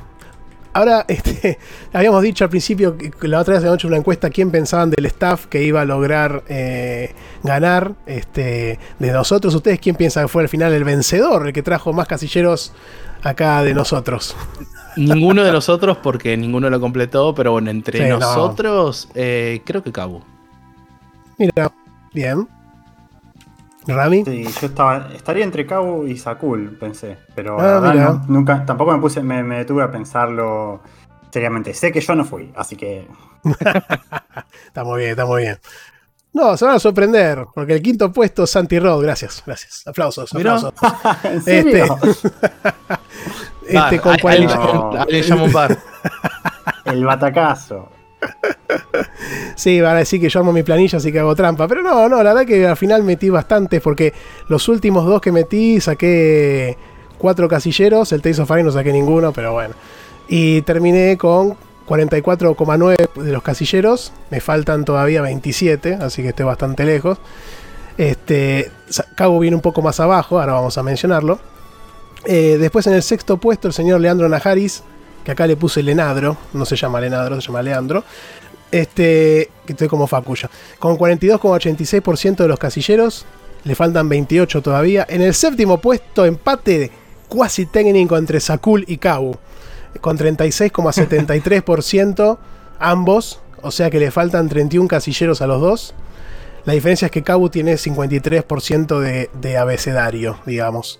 Ahora, 0.74 1.06
este, 1.08 1.60
habíamos 1.92 2.22
dicho 2.24 2.44
al 2.46 2.50
principio, 2.50 2.98
que 2.98 3.28
la 3.28 3.40
otra 3.40 3.54
vez 3.54 3.60
habíamos 3.60 3.80
hecho 3.80 3.88
una 3.88 3.98
encuesta, 3.98 4.30
quién 4.30 4.52
pensaban 4.52 4.90
del 4.90 5.06
staff 5.08 5.48
que 5.48 5.64
iba 5.64 5.82
a 5.82 5.86
lograr 5.86 6.44
eh, 6.48 7.14
ganar 7.44 7.94
este, 8.06 8.80
de 9.00 9.12
nosotros. 9.12 9.54
¿Ustedes 9.54 9.80
quién 9.80 9.96
piensan 9.96 10.26
que 10.26 10.28
fue 10.30 10.44
al 10.44 10.50
final 10.50 10.74
el 10.74 10.84
vencedor, 10.84 11.48
el 11.48 11.54
que 11.54 11.64
trajo 11.64 11.94
más 11.94 12.08
casilleros 12.08 12.74
acá 13.24 13.64
de 13.64 13.74
nosotros? 13.74 14.36
Ninguno 14.98 15.44
de 15.44 15.52
nosotros, 15.52 15.98
porque 15.98 16.36
ninguno 16.38 16.70
lo 16.70 16.80
completó, 16.80 17.34
pero 17.34 17.52
bueno, 17.54 17.70
entre 17.72 18.00
Sí, 18.04 18.10
no. 18.10 18.20
nosotros, 18.20 19.10
eh, 19.16 19.62
creo 19.66 19.84
que 19.84 19.92
Cabo. 19.92 20.24
Mira, 21.38 21.72
bien. 22.14 22.48
Rami. 23.88 24.24
Sí, 24.26 24.44
yo 24.44 24.68
estaba, 24.68 25.10
estaría 25.16 25.44
entre 25.44 25.66
Cabo 25.66 26.06
y 26.06 26.16
Sakul, 26.18 26.78
pensé. 26.78 27.18
Pero 27.34 27.60
Ah, 27.60 27.80
la 27.82 27.94
no, 27.94 28.26
nunca, 28.28 28.64
tampoco 28.66 28.92
me 28.92 29.00
puse, 29.00 29.24
me, 29.24 29.42
me 29.44 29.58
detuve 29.58 29.84
a 29.84 29.92
pensarlo 29.92 30.82
seriamente. 31.32 31.74
Sé 31.74 31.92
que 31.92 32.00
yo 32.02 32.14
no 32.16 32.24
fui, 32.26 32.52
así 32.56 32.76
que. 32.76 33.08
Está 34.68 34.84
muy 34.84 35.00
bien, 35.00 35.12
está 35.12 35.26
muy 35.26 35.42
bien. 35.44 35.58
No, 36.34 36.56
se 36.56 36.64
van 36.64 36.76
a 36.76 36.80
sorprender, 36.80 37.46
porque 37.54 37.74
el 37.74 37.82
quinto 37.82 38.12
puesto, 38.14 38.46
Santi 38.48 38.80
Rod, 38.80 39.02
gracias, 39.04 39.44
gracias. 39.46 39.86
Aplausos, 39.86 40.34
aplausos. 40.34 40.74
¿En 41.24 41.42
serio? 41.42 41.98
este 42.04 42.30
con 44.00 44.12
ahí- 44.12 44.16
ahí 44.16 44.20
40. 44.22 44.56
le 44.56 44.64
llamo- 44.64 44.98
ahí 44.98 45.06
le 45.12 45.22
llamo 45.22 45.46
un 45.46 45.52
par. 45.52 45.78
El 46.86 47.06
batacazo. 47.06 47.90
Sí, 49.56 49.80
van 49.82 49.96
a 49.96 50.00
decir 50.00 50.20
que 50.20 50.30
yo 50.30 50.40
armo 50.40 50.52
mi 50.54 50.64
planilla, 50.64 50.98
así 50.98 51.12
que 51.12 51.20
hago 51.20 51.36
trampa. 51.36 51.68
Pero 51.68 51.82
no, 51.84 52.08
no, 52.10 52.24
la 52.24 52.34
verdad 52.34 52.46
que 52.48 52.66
al 52.68 52.78
final 52.78 53.04
metí 53.04 53.30
bastantes, 53.30 53.82
porque 53.82 54.14
los 54.48 54.68
últimos 54.70 55.06
dos 55.06 55.22
que 55.22 55.32
metí 55.32 55.80
saqué 55.82 56.78
cuatro 57.18 57.48
casilleros. 57.48 58.12
El 58.12 58.22
Tales 58.22 58.40
of 58.40 58.48
Fire 58.48 58.64
no 58.64 58.72
saqué 58.72 58.92
ninguno, 58.92 59.32
pero 59.34 59.54
bueno. 59.54 59.76
Y 60.28 60.62
terminé 60.64 61.18
con 61.18 61.56
44,9 61.88 63.24
de 63.24 63.32
los 63.32 63.44
casilleros. 63.44 64.14
Me 64.32 64.40
faltan 64.40 64.86
todavía 64.86 65.22
27, 65.22 65.96
así 65.96 66.22
que 66.24 66.30
estoy 66.30 66.46
bastante 66.46 66.86
lejos. 66.86 67.20
Este, 67.98 68.72
Cabo 69.16 69.38
viene 69.40 69.56
un 69.56 69.62
poco 69.62 69.82
más 69.82 70.00
abajo, 70.00 70.40
ahora 70.40 70.54
vamos 70.54 70.78
a 70.78 70.84
mencionarlo. 70.84 71.40
Eh, 72.26 72.58
después 72.60 72.88
en 72.88 72.94
el 72.94 73.04
sexto 73.04 73.38
puesto 73.38 73.68
el 73.68 73.74
señor 73.74 74.02
Leandro 74.02 74.28
Najaris, 74.30 74.84
que 75.24 75.32
acá 75.32 75.48
le 75.48 75.56
puse 75.56 75.82
Lenadro, 75.84 76.38
no 76.54 76.66
se 76.66 76.76
llama 76.76 77.00
Lenadro, 77.02 77.40
se 77.42 77.48
llama 77.48 77.62
Leandro. 77.62 78.04
Este, 78.72 79.50
que 79.66 79.74
estoy 79.74 79.90
como 79.90 80.08
Facuya. 80.08 80.50
Con 80.80 80.98
42,86% 80.98 82.38
de 82.38 82.48
los 82.48 82.58
casilleros, 82.58 83.26
le 83.66 83.76
faltan 83.76 84.08
28 84.08 84.62
todavía. 84.62 85.06
En 85.10 85.22
el 85.22 85.34
séptimo 85.34 85.80
puesto, 85.80 86.26
empate 86.26 86.90
cuasi 87.28 87.66
técnico 87.66 88.16
entre 88.18 88.40
Sakul 88.40 88.86
y 88.88 88.96
Kau. 88.98 89.36
Con 90.00 90.18
36,73% 90.18 92.38
ambos. 92.80 93.42
O 93.62 93.72
sea 93.72 93.90
que 93.90 94.00
le 94.00 94.10
faltan 94.10 94.48
31 94.48 94.88
casilleros 94.88 95.42
a 95.42 95.48
los 95.48 95.60
dos. 95.60 95.94
La 96.66 96.72
diferencia 96.74 97.06
es 97.08 97.12
que 97.12 97.24
Kabu 97.24 97.50
tiene 97.50 97.74
53% 97.74 99.00
de, 99.00 99.30
de 99.34 99.58
abecedario, 99.58 100.40
digamos. 100.46 101.00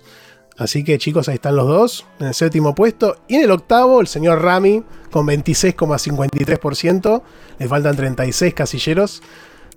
Así 0.58 0.84
que 0.84 0.98
chicos, 0.98 1.28
ahí 1.28 1.36
están 1.36 1.56
los 1.56 1.66
dos. 1.66 2.06
En 2.20 2.28
el 2.28 2.34
séptimo 2.34 2.74
puesto. 2.74 3.16
Y 3.28 3.36
en 3.36 3.42
el 3.44 3.50
octavo, 3.50 4.00
el 4.00 4.06
señor 4.06 4.42
Rami 4.42 4.82
con 5.10 5.26
26,53%. 5.26 7.22
Le 7.58 7.68
faltan 7.68 7.96
36 7.96 8.54
casilleros. 8.54 9.22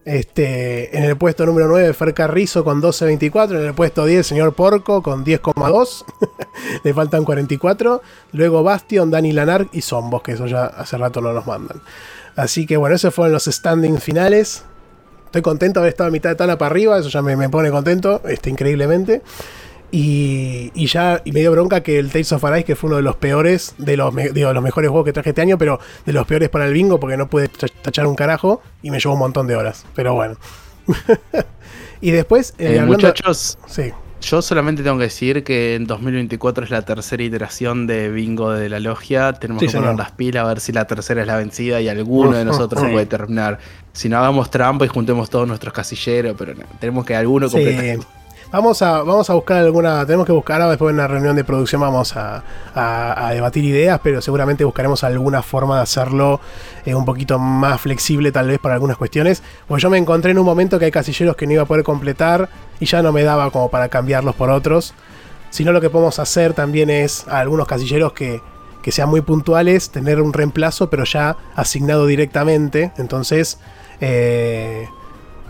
Este, 0.05 0.95
en 0.95 1.03
el 1.03 1.17
puesto 1.17 1.47
número 1.47 1.67
9, 1.67 1.91
Fer 1.93 2.13
Carrizo 2.13 2.63
con 2.63 2.81
12.24. 2.81 3.59
En 3.59 3.65
el 3.65 3.73
puesto 3.73 4.05
10, 4.05 4.25
señor 4.25 4.53
Porco 4.53 5.01
con 5.01 5.25
10,2. 5.25 6.05
Le 6.83 6.93
faltan 6.93 7.25
44. 7.25 8.01
Luego 8.33 8.61
Bastion, 8.61 9.09
Dani 9.09 9.31
Lanar 9.31 9.67
y 9.71 9.81
Zombos, 9.81 10.21
que 10.21 10.33
eso 10.33 10.45
ya 10.45 10.65
hace 10.65 10.97
rato 10.97 11.21
no 11.21 11.33
nos 11.33 11.47
mandan. 11.47 11.81
Así 12.35 12.65
que 12.67 12.77
bueno, 12.77 12.95
esos 12.95 13.13
fueron 13.13 13.33
los 13.33 13.45
standings 13.45 14.03
finales. 14.03 14.63
Estoy 15.25 15.41
contento 15.41 15.79
de 15.79 15.85
haber 15.85 15.93
estado 15.93 16.09
a 16.09 16.11
mitad 16.11 16.29
de 16.29 16.35
tabla 16.35 16.57
para 16.57 16.69
arriba, 16.71 16.99
eso 16.99 17.09
ya 17.09 17.21
me, 17.21 17.35
me 17.35 17.49
pone 17.49 17.71
contento, 17.71 18.21
este, 18.25 18.49
increíblemente. 18.49 19.21
Y, 19.91 20.71
y 20.73 20.87
ya 20.87 21.21
y 21.23 21.31
me 21.31 21.39
dio 21.39 21.51
bronca 21.51 21.81
que 21.81 21.99
el 21.99 22.09
Tales 22.11 22.31
of 22.33 22.43
Arise, 22.43 22.65
que 22.65 22.75
fue 22.75 22.87
uno 22.89 22.97
de 22.97 23.03
los 23.03 23.15
peores, 23.15 23.75
de 23.77 23.95
los, 23.95 24.13
digo, 24.33 24.51
los 24.51 24.63
mejores 24.63 24.89
juegos 24.89 25.05
que 25.05 25.13
traje 25.13 25.29
este 25.29 25.41
año, 25.41 25.57
pero 25.57 25.79
de 26.05 26.11
los 26.13 26.25
peores 26.27 26.49
para 26.49 26.65
el 26.65 26.73
bingo, 26.73 26.99
porque 26.99 27.15
no 27.17 27.29
pude 27.29 27.47
tachar 27.81 28.05
un 28.07 28.15
carajo 28.15 28.61
y 28.81 28.91
me 28.91 28.99
llevó 28.99 29.13
un 29.13 29.19
montón 29.19 29.47
de 29.47 29.55
horas. 29.55 29.85
Pero 29.95 30.13
bueno. 30.13 30.35
y 32.01 32.11
después, 32.11 32.53
eh, 32.57 32.63
Eh, 32.75 32.79
hablando- 32.79 32.93
muchachos, 33.07 33.57
Sí. 33.67 33.91
yo 34.21 34.41
solamente 34.41 34.83
tengo 34.83 34.97
que 34.97 35.03
decir 35.05 35.43
que 35.43 35.75
en 35.75 35.87
2024 35.87 36.63
es 36.65 36.71
la 36.71 36.81
tercera 36.81 37.23
iteración 37.23 37.87
de 37.87 38.09
Bingo 38.09 38.51
de 38.51 38.69
la 38.69 38.79
Logia. 38.79 39.33
Tenemos 39.33 39.61
Sí, 39.61 39.67
que 39.67 39.73
poner 39.73 39.89
señor. 39.91 39.99
las 39.99 40.11
pilas 40.11 40.43
a 40.43 40.47
ver 40.47 40.59
si 40.59 40.71
la 40.73 40.85
tercera 40.85 41.21
es 41.21 41.27
la 41.27 41.37
vencida 41.37 41.79
y 41.81 41.87
alguno 41.89 42.33
de 42.37 42.43
nosotros 42.45 42.81
Sí. 42.83 42.89
puede 42.91 43.05
terminar. 43.05 43.59
Si 43.93 44.09
no 44.09 44.17
hagamos 44.17 44.51
trampa 44.51 44.83
y 44.85 44.87
juntemos 44.89 45.29
todos 45.29 45.47
nuestros 45.47 45.73
casilleros, 45.73 46.35
pero 46.37 46.53
no, 46.53 46.63
tenemos 46.79 47.05
que 47.05 47.15
alguno 47.15 47.47
Sí. 47.49 47.57
Vamos 48.51 48.81
a, 48.81 49.01
vamos 49.03 49.29
a 49.29 49.33
buscar 49.33 49.57
alguna. 49.57 50.05
Tenemos 50.05 50.25
que 50.25 50.31
buscar 50.31 50.61
después 50.69 50.93
de 50.95 50.99
una 50.99 51.07
reunión 51.07 51.35
de 51.35 51.43
producción. 51.43 51.81
Vamos 51.81 52.15
a, 52.15 52.41
a- 52.73 53.27
a 53.27 53.31
debatir 53.33 53.65
ideas, 53.65 53.99
pero 54.01 54.21
seguramente 54.21 54.63
buscaremos 54.63 55.03
alguna 55.03 55.41
forma 55.41 55.77
de 55.77 55.81
hacerlo 55.83 56.39
eh, 56.85 56.95
un 56.95 57.03
poquito 57.03 57.37
más 57.37 57.81
flexible, 57.81 58.31
tal 58.31 58.47
vez 58.47 58.59
para 58.59 58.75
algunas 58.75 58.97
cuestiones. 58.97 59.43
Pues 59.67 59.83
yo 59.83 59.89
me 59.89 59.97
encontré 59.97 60.31
en 60.31 60.39
un 60.39 60.45
momento 60.45 60.79
que 60.79 60.85
hay 60.85 60.91
casilleros 60.91 61.35
que 61.35 61.47
no 61.47 61.53
iba 61.53 61.63
a 61.63 61.65
poder 61.65 61.83
completar 61.83 62.49
y 62.79 62.85
ya 62.85 63.01
no 63.01 63.11
me 63.11 63.23
daba 63.23 63.51
como 63.51 63.69
para 63.69 63.89
cambiarlos 63.89 64.35
por 64.35 64.49
otros. 64.49 64.93
Sino 65.49 65.71
lo 65.73 65.81
que 65.81 65.89
podemos 65.89 66.19
hacer 66.19 66.53
también 66.53 66.89
es 66.89 67.27
a 67.27 67.39
algunos 67.39 67.67
casilleros 67.67 68.13
que, 68.13 68.41
que 68.81 68.91
sean 68.91 69.09
muy 69.09 69.21
puntuales, 69.21 69.89
tener 69.89 70.21
un 70.21 70.31
reemplazo, 70.33 70.89
pero 70.89 71.03
ya 71.03 71.35
asignado 71.55 72.05
directamente. 72.05 72.91
Entonces. 72.97 73.59
eh, 73.99 74.87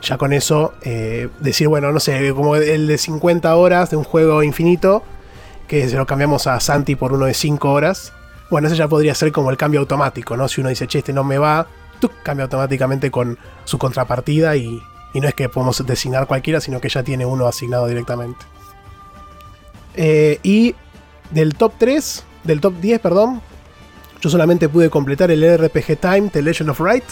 ya 0.05 0.17
con 0.17 0.33
eso 0.33 0.73
eh, 0.83 1.29
decir, 1.39 1.67
bueno, 1.67 1.91
no 1.91 1.99
sé, 1.99 2.31
como 2.33 2.55
el 2.55 2.87
de 2.87 2.97
50 2.97 3.55
horas 3.55 3.89
de 3.89 3.97
un 3.97 4.03
juego 4.03 4.43
infinito, 4.43 5.03
que 5.67 5.89
se 5.89 5.97
lo 5.97 6.05
cambiamos 6.05 6.47
a 6.47 6.59
Santi 6.59 6.95
por 6.95 7.11
uno 7.13 7.25
de 7.25 7.33
5 7.33 7.71
horas. 7.71 8.13
Bueno, 8.49 8.67
ese 8.67 8.77
ya 8.77 8.87
podría 8.87 9.15
ser 9.15 9.31
como 9.31 9.49
el 9.49 9.57
cambio 9.57 9.79
automático, 9.79 10.37
¿no? 10.37 10.47
Si 10.47 10.61
uno 10.61 10.69
dice, 10.69 10.87
che, 10.87 10.99
este 10.99 11.11
no 11.11 11.23
me 11.23 11.37
va, 11.37 11.67
cambia 12.23 12.43
automáticamente 12.43 13.09
con 13.09 13.37
su 13.63 13.77
contrapartida 13.77 14.55
y, 14.55 14.79
y 15.13 15.19
no 15.19 15.27
es 15.27 15.33
que 15.33 15.49
podemos 15.49 15.83
designar 15.85 16.27
cualquiera, 16.27 16.61
sino 16.61 16.79
que 16.79 16.89
ya 16.89 17.01
tiene 17.01 17.25
uno 17.25 17.47
asignado 17.47 17.87
directamente. 17.87 18.45
Eh, 19.95 20.39
y 20.43 20.75
del 21.31 21.55
top 21.55 21.73
3, 21.77 22.23
del 22.43 22.61
top 22.61 22.75
10, 22.79 22.99
perdón, 22.99 23.41
yo 24.21 24.29
solamente 24.29 24.69
pude 24.69 24.89
completar 24.89 25.31
el 25.31 25.57
RPG 25.57 25.97
Time, 25.99 26.29
The 26.29 26.41
Legend 26.41 26.69
of 26.69 26.79
Right, 26.79 27.05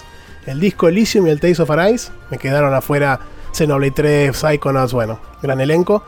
el 0.45 0.59
disco 0.59 0.87
Elysium 0.87 1.27
y 1.27 1.29
el 1.29 1.39
Tales 1.39 1.59
of 1.59 1.71
Arise. 1.71 2.11
Me 2.29 2.37
quedaron 2.37 2.73
afuera 2.73 3.19
Xenoblade 3.51 3.91
3, 3.91 4.35
Psychonauts, 4.35 4.93
bueno, 4.93 5.19
gran 5.41 5.61
elenco. 5.61 6.03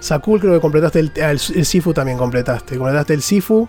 Sakul 0.00 0.40
creo 0.40 0.54
que 0.54 0.60
completaste 0.60 1.00
el, 1.00 1.12
el, 1.16 1.40
el 1.54 1.66
Sifu 1.66 1.92
también 1.92 2.18
completaste. 2.18 2.78
Completaste 2.78 3.14
el 3.14 3.22
Sifu, 3.22 3.68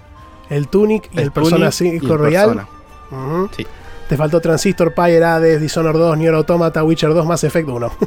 el 0.50 0.68
Tunic 0.68 1.10
y 1.12 1.20
el, 1.20 1.32
Persona 1.32 1.72
5 1.72 2.18
Royal. 2.18 2.68
Ujú. 3.12 3.50
Sí. 3.56 3.66
Te 4.08 4.18
faltó 4.18 4.42
Transistor, 4.42 4.94
Pyre, 4.94 5.24
Hades, 5.24 5.62
Dishonored 5.62 6.00
2, 6.00 6.18
Nier 6.18 6.34
Automata, 6.34 6.84
Witcher 6.84 7.14
2, 7.14 7.26
Mass 7.26 7.44
Effect 7.44 7.70
1. 7.70 7.92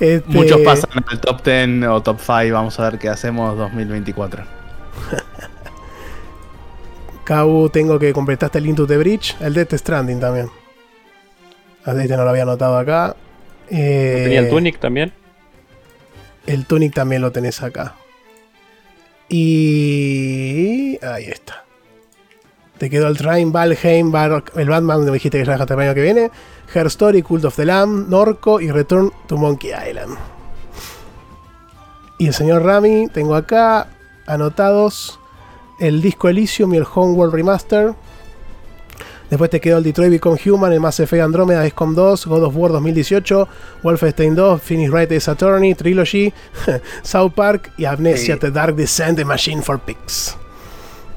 Este, 0.00 0.24
Muchos 0.26 0.60
pasan 0.62 0.90
al 1.06 1.20
top 1.20 1.42
10 1.42 1.88
o 1.88 2.02
top 2.02 2.18
5. 2.18 2.52
Vamos 2.52 2.78
a 2.78 2.90
ver 2.90 2.98
qué 2.98 3.08
hacemos 3.08 3.56
2024. 3.56 4.44
Kabu, 7.24 7.70
tengo 7.70 7.98
que 7.98 8.12
completaste 8.12 8.58
el 8.58 8.66
Into 8.66 8.86
the 8.86 8.98
Bridge, 8.98 9.36
el 9.40 9.54
Death 9.54 9.74
Stranding 9.74 10.20
también. 10.20 10.50
A 11.84 11.92
Este 11.92 12.16
no 12.16 12.24
lo 12.24 12.30
había 12.30 12.42
anotado 12.42 12.78
acá. 12.78 13.14
Eh, 13.70 14.22
¿Tenía 14.24 14.40
el 14.40 14.48
Tunic 14.50 14.78
también? 14.78 15.12
El 16.46 16.66
Tunic 16.66 16.94
también 16.94 17.22
lo 17.22 17.32
tenés 17.32 17.62
acá. 17.62 17.94
Y. 19.28 20.98
Ahí 21.04 21.24
está. 21.26 21.64
Te 22.78 22.90
quedó 22.90 23.06
el 23.08 23.16
Train, 23.16 23.52
Valheim, 23.52 24.10
Bar- 24.10 24.44
el 24.56 24.68
Batman, 24.68 25.04
me 25.04 25.10
dijiste 25.12 25.38
que 25.38 25.44
ya 25.44 25.52
dejaste 25.52 25.74
el 25.74 25.80
año 25.80 25.94
que 25.94 26.02
viene. 26.02 26.30
Her 26.74 26.86
Story, 26.88 27.22
Cult 27.22 27.44
of 27.44 27.56
the 27.56 27.64
Lamb, 27.64 28.08
Norco 28.08 28.60
y 28.60 28.70
Return 28.70 29.12
to 29.26 29.36
Monkey 29.36 29.70
Island. 29.70 30.16
Y 32.18 32.26
el 32.28 32.34
señor 32.34 32.62
Rami, 32.64 33.08
tengo 33.12 33.34
acá 33.36 33.88
anotados 34.26 35.20
el 35.80 36.02
disco 36.02 36.28
Elysium 36.28 36.74
y 36.74 36.78
el 36.78 36.86
Homeworld 36.92 37.32
Remaster. 37.34 37.94
Después 39.30 39.50
te 39.50 39.60
quedó 39.60 39.78
el 39.78 39.84
Detroit 39.84 40.10
Become 40.10 40.38
Human, 40.46 40.72
el 40.72 40.80
Mass 40.80 41.00
Effect 41.00 41.22
Andromeda, 41.22 41.68
XCOM 41.68 41.94
2, 41.94 42.26
God 42.26 42.44
of 42.44 42.56
War 42.56 42.72
2018, 42.72 43.48
Wolfenstein 43.82 44.34
2, 44.34 44.62
Phoenix 44.62 44.90
Wright 44.90 45.10
Ace 45.12 45.30
Attorney, 45.30 45.74
Trilogy, 45.74 46.32
South 47.02 47.32
Park 47.32 47.72
y 47.76 47.84
Amnesia 47.84 48.34
Sí. 48.34 48.40
The 48.40 48.50
Dark 48.50 48.76
Descent 48.76 49.16
The 49.16 49.24
Machine 49.24 49.62
for 49.62 49.78
Pigs. 49.80 50.36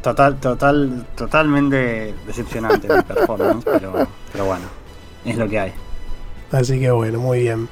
Total, 0.01 0.39
total, 0.39 1.05
totalmente 1.15 2.13
decepcionante 2.25 2.88
mi 2.88 3.01
performance, 3.01 3.65
pero, 3.65 4.07
pero 4.31 4.45
bueno, 4.45 4.65
es 5.25 5.35
lo 5.35 5.49
que 5.49 5.59
hay. 5.59 5.73
Así 6.51 6.79
que 6.79 6.91
bueno, 6.91 7.19
muy 7.19 7.41
bien. 7.41 7.67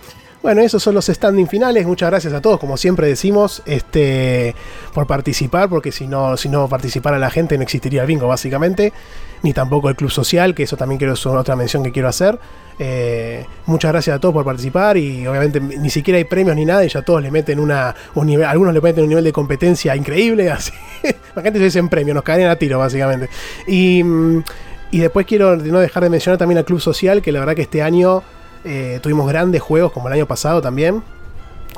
Bueno, 0.45 0.61
esos 0.61 0.83
son 0.83 0.93
los 0.93 1.07
standing 1.07 1.47
finales. 1.47 1.87
Muchas 1.87 2.07
gracias 2.11 2.31
a 2.31 2.39
todos, 2.39 2.59
como 2.59 2.77
siempre 2.77 3.07
decimos, 3.07 3.63
este, 3.65 4.53
por 4.93 5.07
participar, 5.07 5.69
porque 5.69 5.91
si 5.91 6.05
no, 6.05 6.37
si 6.37 6.49
no 6.49 6.69
participara 6.69 7.17
la 7.17 7.31
gente 7.31 7.57
no 7.57 7.63
existiría 7.63 8.01
el 8.01 8.07
bingo, 8.07 8.27
básicamente. 8.27 8.93
Ni 9.41 9.53
tampoco 9.53 9.89
el 9.89 9.95
club 9.95 10.11
social, 10.11 10.53
que 10.53 10.61
eso 10.61 10.77
también 10.77 10.99
quiero, 10.99 11.13
es 11.13 11.25
otra 11.25 11.55
mención 11.55 11.81
que 11.81 11.91
quiero 11.91 12.09
hacer. 12.09 12.37
Eh, 12.77 13.43
muchas 13.65 13.91
gracias 13.91 14.17
a 14.17 14.19
todos 14.19 14.35
por 14.35 14.45
participar 14.45 14.97
y 14.97 15.25
obviamente 15.25 15.59
ni 15.59 15.89
siquiera 15.89 16.19
hay 16.19 16.25
premios 16.25 16.55
ni 16.55 16.63
nada 16.63 16.85
y 16.85 16.89
ya 16.89 17.01
todos 17.01 17.23
le 17.23 17.31
meten 17.31 17.59
una, 17.59 17.95
un 18.13 18.27
nivel, 18.27 18.45
algunos 18.45 18.71
le 18.71 18.81
meten 18.81 19.01
un 19.01 19.09
nivel 19.09 19.23
de 19.23 19.33
competencia 19.33 19.95
increíble, 19.95 20.51
así. 20.51 20.73
la 21.35 21.41
gente 21.41 21.57
se 21.57 21.65
dice 21.65 21.79
en 21.79 21.89
premio, 21.89 22.13
nos 22.13 22.21
caen 22.23 22.45
a 22.45 22.55
tiro, 22.55 22.77
básicamente. 22.77 23.29
Y, 23.65 24.03
mm, 24.03 24.43
y 24.91 24.99
después 24.99 25.25
quiero 25.25 25.55
no 25.55 25.79
dejar 25.79 26.03
de 26.03 26.11
mencionar 26.11 26.37
también 26.37 26.59
al 26.59 26.65
club 26.65 26.81
social, 26.81 27.23
que 27.23 27.31
la 27.31 27.39
verdad 27.39 27.55
que 27.55 27.63
este 27.63 27.81
año 27.81 28.21
eh, 28.65 28.99
tuvimos 29.01 29.27
grandes 29.27 29.61
juegos 29.61 29.91
como 29.91 30.07
el 30.07 30.13
año 30.13 30.25
pasado 30.25 30.61
también. 30.61 31.03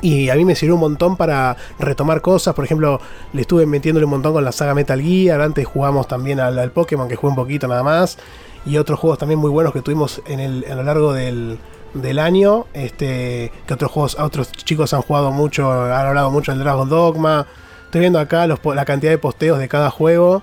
Y 0.00 0.30
a 0.30 0.36
mí 0.36 0.44
me 0.44 0.54
sirvió 0.54 0.74
un 0.74 0.80
montón 0.80 1.16
para 1.16 1.56
retomar 1.78 2.20
cosas. 2.20 2.54
Por 2.54 2.64
ejemplo, 2.64 3.00
le 3.32 3.40
estuve 3.40 3.66
metiéndole 3.66 4.04
un 4.04 4.12
montón 4.12 4.32
con 4.32 4.44
la 4.44 4.52
saga 4.52 4.74
Metal 4.74 5.00
Gear. 5.00 5.40
Antes 5.40 5.66
jugamos 5.66 6.06
también 6.06 6.38
al, 6.40 6.70
Pokémon, 6.70 7.08
que 7.08 7.16
jugué 7.16 7.30
un 7.30 7.36
poquito 7.36 7.66
nada 7.66 7.82
más. 7.82 8.18
Y 8.64 8.76
otros 8.76 8.98
juegos 8.98 9.18
también 9.18 9.40
muy 9.40 9.50
buenos 9.50 9.72
que 9.72 9.82
tuvimos 9.82 10.22
en 10.26 10.40
el, 10.40 10.64
a 10.70 10.76
lo 10.76 10.84
largo 10.84 11.12
del, 11.12 11.58
del 11.94 12.18
año. 12.20 12.66
Este, 12.74 13.50
que 13.66 13.74
otros 13.74 13.90
juegos, 13.90 14.16
otros 14.20 14.52
chicos 14.52 14.94
han 14.94 15.02
jugado 15.02 15.32
mucho, 15.32 15.70
han 15.70 16.06
hablado 16.06 16.30
mucho 16.30 16.52
del 16.52 16.60
Dragon 16.60 16.88
Dogma. 16.88 17.46
Estoy 17.86 18.02
viendo 18.02 18.20
acá 18.20 18.46
la 18.46 18.84
cantidad 18.84 19.10
de 19.10 19.18
posteos 19.18 19.58
de 19.58 19.68
cada 19.68 19.90
juego. 19.90 20.42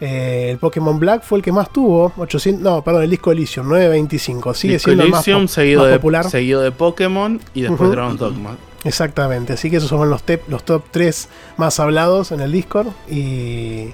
Eh, 0.00 0.48
el 0.52 0.58
Pokémon 0.58 0.98
Black 0.98 1.22
fue 1.22 1.38
el 1.38 1.44
que 1.44 1.52
más 1.52 1.70
tuvo. 1.72 2.12
800, 2.16 2.62
no, 2.62 2.82
perdón, 2.82 3.02
el 3.02 3.10
disco 3.10 3.32
Elysium, 3.32 3.68
925. 3.68 4.54
Sigue 4.54 4.74
Disco 4.74 4.86
siendo 4.90 5.04
el 5.04 5.10
más, 5.10 5.26
Elysium, 5.26 5.48
seguido, 5.48 5.82
más 5.82 5.90
de, 5.90 5.96
popular. 5.98 6.30
seguido 6.30 6.60
de 6.62 6.72
Pokémon 6.72 7.40
y 7.54 7.62
después. 7.62 7.90
Dragon 7.90 8.16
Dogma. 8.16 8.56
Exactamente, 8.82 9.52
así 9.52 9.68
que 9.70 9.76
esos 9.76 9.90
son 9.90 10.08
los, 10.08 10.24
los 10.48 10.64
top 10.64 10.84
3 10.90 11.28
más 11.58 11.78
hablados 11.80 12.32
en 12.32 12.40
el 12.40 12.50
Discord. 12.50 12.88
Y, 13.10 13.90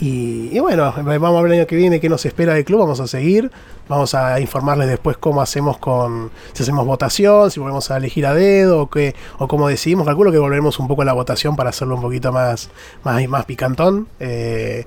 y, 0.00 0.48
y 0.52 0.58
bueno, 0.58 0.94
vamos 0.96 1.38
a 1.38 1.42
ver 1.42 1.52
el 1.52 1.58
año 1.58 1.66
que 1.66 1.76
viene 1.76 2.00
qué 2.00 2.08
nos 2.08 2.24
espera 2.24 2.54
del 2.54 2.64
club, 2.64 2.80
vamos 2.80 3.00
a 3.00 3.06
seguir. 3.06 3.50
Vamos 3.88 4.14
a 4.14 4.40
informarles 4.40 4.88
después 4.88 5.16
cómo 5.18 5.40
hacemos 5.42 5.78
con. 5.78 6.30
Si 6.54 6.62
hacemos 6.62 6.84
votación, 6.86 7.50
si 7.50 7.60
volvemos 7.60 7.90
a 7.90 7.98
elegir 7.98 8.26
a 8.26 8.34
dedo 8.34 8.80
o, 8.80 8.90
qué, 8.90 9.14
o 9.38 9.46
cómo 9.46 9.68
decidimos. 9.68 10.06
Calculo 10.06 10.32
que 10.32 10.38
volveremos 10.38 10.78
un 10.80 10.88
poco 10.88 11.02
a 11.02 11.04
la 11.04 11.12
votación 11.12 11.54
para 11.54 11.70
hacerlo 11.70 11.94
un 11.94 12.00
poquito 12.00 12.32
más, 12.32 12.70
más, 13.04 13.28
más 13.28 13.44
picantón. 13.44 14.08
eh, 14.18 14.86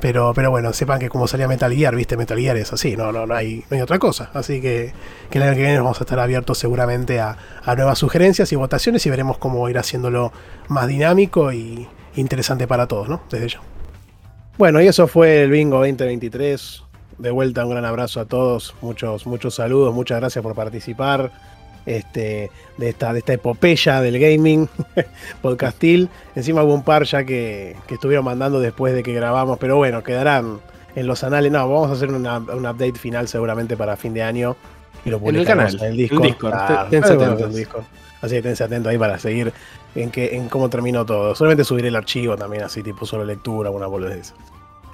pero, 0.00 0.32
pero 0.34 0.50
bueno, 0.50 0.72
sepan 0.72 0.98
que 0.98 1.08
como 1.08 1.26
salía 1.26 1.48
Metal 1.48 1.72
Gear, 1.72 1.94
viste, 1.94 2.16
Metal 2.16 2.38
Gear 2.38 2.56
es 2.56 2.72
así, 2.72 2.96
no, 2.96 3.12
no, 3.12 3.26
no, 3.26 3.34
hay, 3.34 3.64
no 3.70 3.82
otra 3.82 3.98
cosa. 3.98 4.30
Así 4.34 4.60
que, 4.60 4.92
que 5.30 5.38
el 5.38 5.44
año 5.44 5.54
que 5.54 5.62
viene 5.62 5.78
vamos 5.78 6.00
a 6.00 6.04
estar 6.04 6.18
abiertos 6.18 6.58
seguramente 6.58 7.20
a, 7.20 7.36
a 7.64 7.74
nuevas 7.74 7.98
sugerencias 7.98 8.52
y 8.52 8.56
votaciones 8.56 9.04
y 9.06 9.10
veremos 9.10 9.38
cómo 9.38 9.68
ir 9.68 9.78
haciéndolo 9.78 10.32
más 10.68 10.86
dinámico 10.86 11.52
y 11.52 11.88
interesante 12.16 12.66
para 12.66 12.86
todos, 12.86 13.08
¿no? 13.08 13.22
Desde 13.30 13.48
ya. 13.48 13.60
Bueno, 14.58 14.80
y 14.80 14.86
eso 14.86 15.08
fue 15.08 15.42
el 15.42 15.50
Bingo 15.50 15.78
2023. 15.78 16.82
De 17.18 17.30
vuelta, 17.30 17.64
un 17.64 17.70
gran 17.70 17.84
abrazo 17.84 18.20
a 18.20 18.24
todos, 18.24 18.74
muchos, 18.80 19.26
muchos 19.26 19.54
saludos, 19.54 19.94
muchas 19.94 20.18
gracias 20.18 20.42
por 20.42 20.54
participar 20.54 21.30
este, 21.86 22.50
de, 22.78 22.88
esta, 22.88 23.12
de 23.12 23.18
esta 23.20 23.32
epopeya 23.34 24.00
del 24.00 24.18
gaming 24.18 24.68
podcastil. 25.42 26.08
Encima 26.34 26.62
hubo 26.62 26.74
un 26.74 26.82
par 26.84 27.04
ya 27.04 27.24
que, 27.24 27.76
que 27.86 27.94
estuvieron 27.94 28.24
mandando 28.24 28.60
después 28.60 28.94
de 28.94 29.02
que 29.02 29.12
grabamos, 29.12 29.58
pero 29.58 29.76
bueno, 29.76 30.02
quedarán 30.02 30.60
en 30.94 31.06
los 31.06 31.24
anales. 31.24 31.50
No, 31.52 31.68
vamos 31.68 31.90
a 31.90 31.94
hacer 31.94 32.10
una- 32.10 32.38
un 32.38 32.66
update 32.66 32.94
final 32.98 33.28
seguramente 33.28 33.76
para 33.76 33.96
fin 33.96 34.14
de 34.14 34.22
año 34.22 34.56
y 35.04 35.10
lo 35.10 35.18
En 35.28 35.36
el 35.36 35.44
canal, 35.44 35.76
en 35.80 35.84
el 35.86 35.96
Discord. 35.96 36.22
Discord, 36.22 36.52
Claro, 36.52 36.84
esténse 36.84 37.08
seguramente 37.08 37.42
atentos. 37.44 37.50
en 37.50 37.56
Discord. 37.64 37.84
Así 38.22 38.34
que 38.36 38.42
tense 38.42 38.64
atento 38.64 38.88
ahí 38.88 38.96
para 38.96 39.18
seguir 39.18 39.52
en, 39.94 40.10
que, 40.10 40.34
en 40.34 40.48
cómo 40.48 40.70
terminó 40.70 41.04
todo. 41.04 41.34
Solamente 41.34 41.62
subiré 41.64 41.88
el 41.88 41.96
archivo 41.96 42.36
también, 42.36 42.62
así 42.62 42.82
tipo 42.82 43.04
solo 43.04 43.22
lectura, 43.24 43.68
una 43.70 43.86
boludez. 43.86 44.32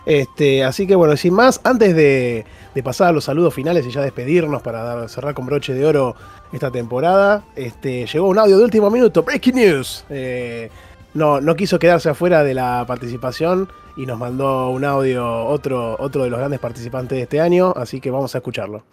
Este, 0.06 0.64
así 0.64 0.86
que 0.86 0.96
bueno, 0.96 1.16
sin 1.16 1.34
más, 1.34 1.60
antes 1.62 1.94
de, 1.94 2.44
de 2.74 2.82
pasar 2.82 3.08
a 3.08 3.12
los 3.12 3.24
saludos 3.24 3.54
finales 3.54 3.86
y 3.86 3.90
ya 3.90 4.00
despedirnos 4.00 4.62
para 4.62 5.08
cerrar 5.08 5.34
con 5.34 5.46
broche 5.46 5.74
de 5.74 5.84
oro 5.84 6.14
esta 6.52 6.70
temporada, 6.70 7.44
este, 7.56 8.06
llegó 8.06 8.28
un 8.28 8.38
audio 8.38 8.58
de 8.58 8.64
último 8.64 8.90
minuto, 8.90 9.22
Breaking 9.22 9.54
News. 9.54 10.04
Eh, 10.10 10.70
no, 11.14 11.40
no 11.40 11.56
quiso 11.56 11.78
quedarse 11.78 12.08
afuera 12.08 12.44
de 12.44 12.54
la 12.54 12.84
participación 12.86 13.68
y 13.96 14.06
nos 14.06 14.18
mandó 14.18 14.70
un 14.70 14.84
audio 14.84 15.44
otro, 15.46 15.96
otro 15.98 16.24
de 16.24 16.30
los 16.30 16.38
grandes 16.38 16.60
participantes 16.60 17.16
de 17.16 17.22
este 17.22 17.40
año, 17.40 17.72
así 17.76 18.00
que 18.00 18.10
vamos 18.10 18.34
a 18.34 18.38
escucharlo. 18.38 18.84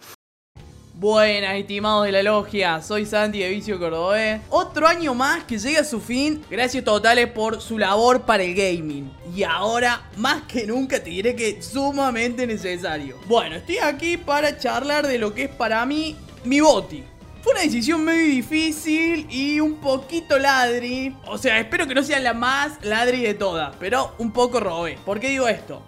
Buenas, 1.00 1.54
estimados 1.54 2.06
de 2.06 2.10
la 2.10 2.24
logia, 2.24 2.82
soy 2.82 3.06
Santi 3.06 3.38
de 3.38 3.50
Vicio 3.50 3.78
Cordobés. 3.78 4.40
Otro 4.48 4.88
año 4.88 5.14
más 5.14 5.44
que 5.44 5.56
llega 5.56 5.82
a 5.82 5.84
su 5.84 6.00
fin, 6.00 6.44
gracias 6.50 6.82
totales 6.82 7.28
por 7.28 7.60
su 7.60 7.78
labor 7.78 8.22
para 8.22 8.42
el 8.42 8.52
gaming. 8.52 9.08
Y 9.32 9.44
ahora, 9.44 10.10
más 10.16 10.42
que 10.48 10.66
nunca, 10.66 11.00
te 11.00 11.10
diré 11.10 11.36
que 11.36 11.50
es 11.50 11.66
sumamente 11.66 12.48
necesario. 12.48 13.16
Bueno, 13.28 13.54
estoy 13.54 13.78
aquí 13.78 14.16
para 14.16 14.58
charlar 14.58 15.06
de 15.06 15.20
lo 15.20 15.32
que 15.32 15.44
es 15.44 15.50
para 15.50 15.86
mí 15.86 16.16
mi 16.42 16.58
boti. 16.58 17.04
Fue 17.42 17.52
una 17.52 17.62
decisión 17.62 18.04
medio 18.04 18.34
difícil 18.34 19.28
y 19.30 19.60
un 19.60 19.76
poquito 19.76 20.36
ladri. 20.36 21.14
O 21.28 21.38
sea, 21.38 21.60
espero 21.60 21.86
que 21.86 21.94
no 21.94 22.02
sea 22.02 22.18
la 22.18 22.34
más 22.34 22.72
ladri 22.84 23.22
de 23.22 23.34
todas, 23.34 23.72
pero 23.78 24.16
un 24.18 24.32
poco 24.32 24.58
robé. 24.58 24.98
¿Por 25.04 25.20
qué 25.20 25.28
digo 25.28 25.46
esto? 25.46 25.80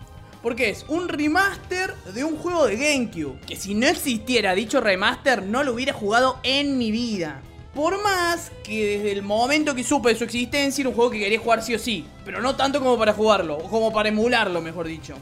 Porque 0.43 0.71
es 0.71 0.85
un 0.89 1.09
remaster 1.09 1.95
de 2.15 2.25
un 2.25 2.37
juego 2.37 2.67
de 2.67 2.77
GameCube. 2.77 3.41
Que 3.47 3.57
si 3.57 3.75
no 3.75 3.87
existiera 3.87 4.55
dicho 4.55 4.81
remaster, 4.81 5.43
no 5.43 5.63
lo 5.63 5.75
hubiera 5.75 5.93
jugado 5.93 6.39
en 6.43 6.79
mi 6.79 6.91
vida. 6.91 7.43
Por 7.75 8.03
más 8.03 8.51
que 8.65 8.99
desde 8.99 9.13
el 9.13 9.23
momento 9.23 9.75
que 9.75 9.85
supe 9.85 10.09
de 10.09 10.17
su 10.17 10.25
existencia 10.25 10.83
era 10.83 10.89
un 10.89 10.95
juego 10.95 11.11
que 11.11 11.21
quería 11.21 11.39
jugar 11.39 11.63
sí 11.63 11.75
o 11.75 11.79
sí. 11.79 12.07
Pero 12.25 12.41
no 12.41 12.57
tanto 12.57 12.81
como 12.81 12.99
para 12.99 13.13
jugarlo, 13.13 13.59
o 13.59 13.69
como 13.69 13.93
para 13.93 14.09
emularlo, 14.09 14.61
mejor 14.61 14.87
dicho. 14.87 15.15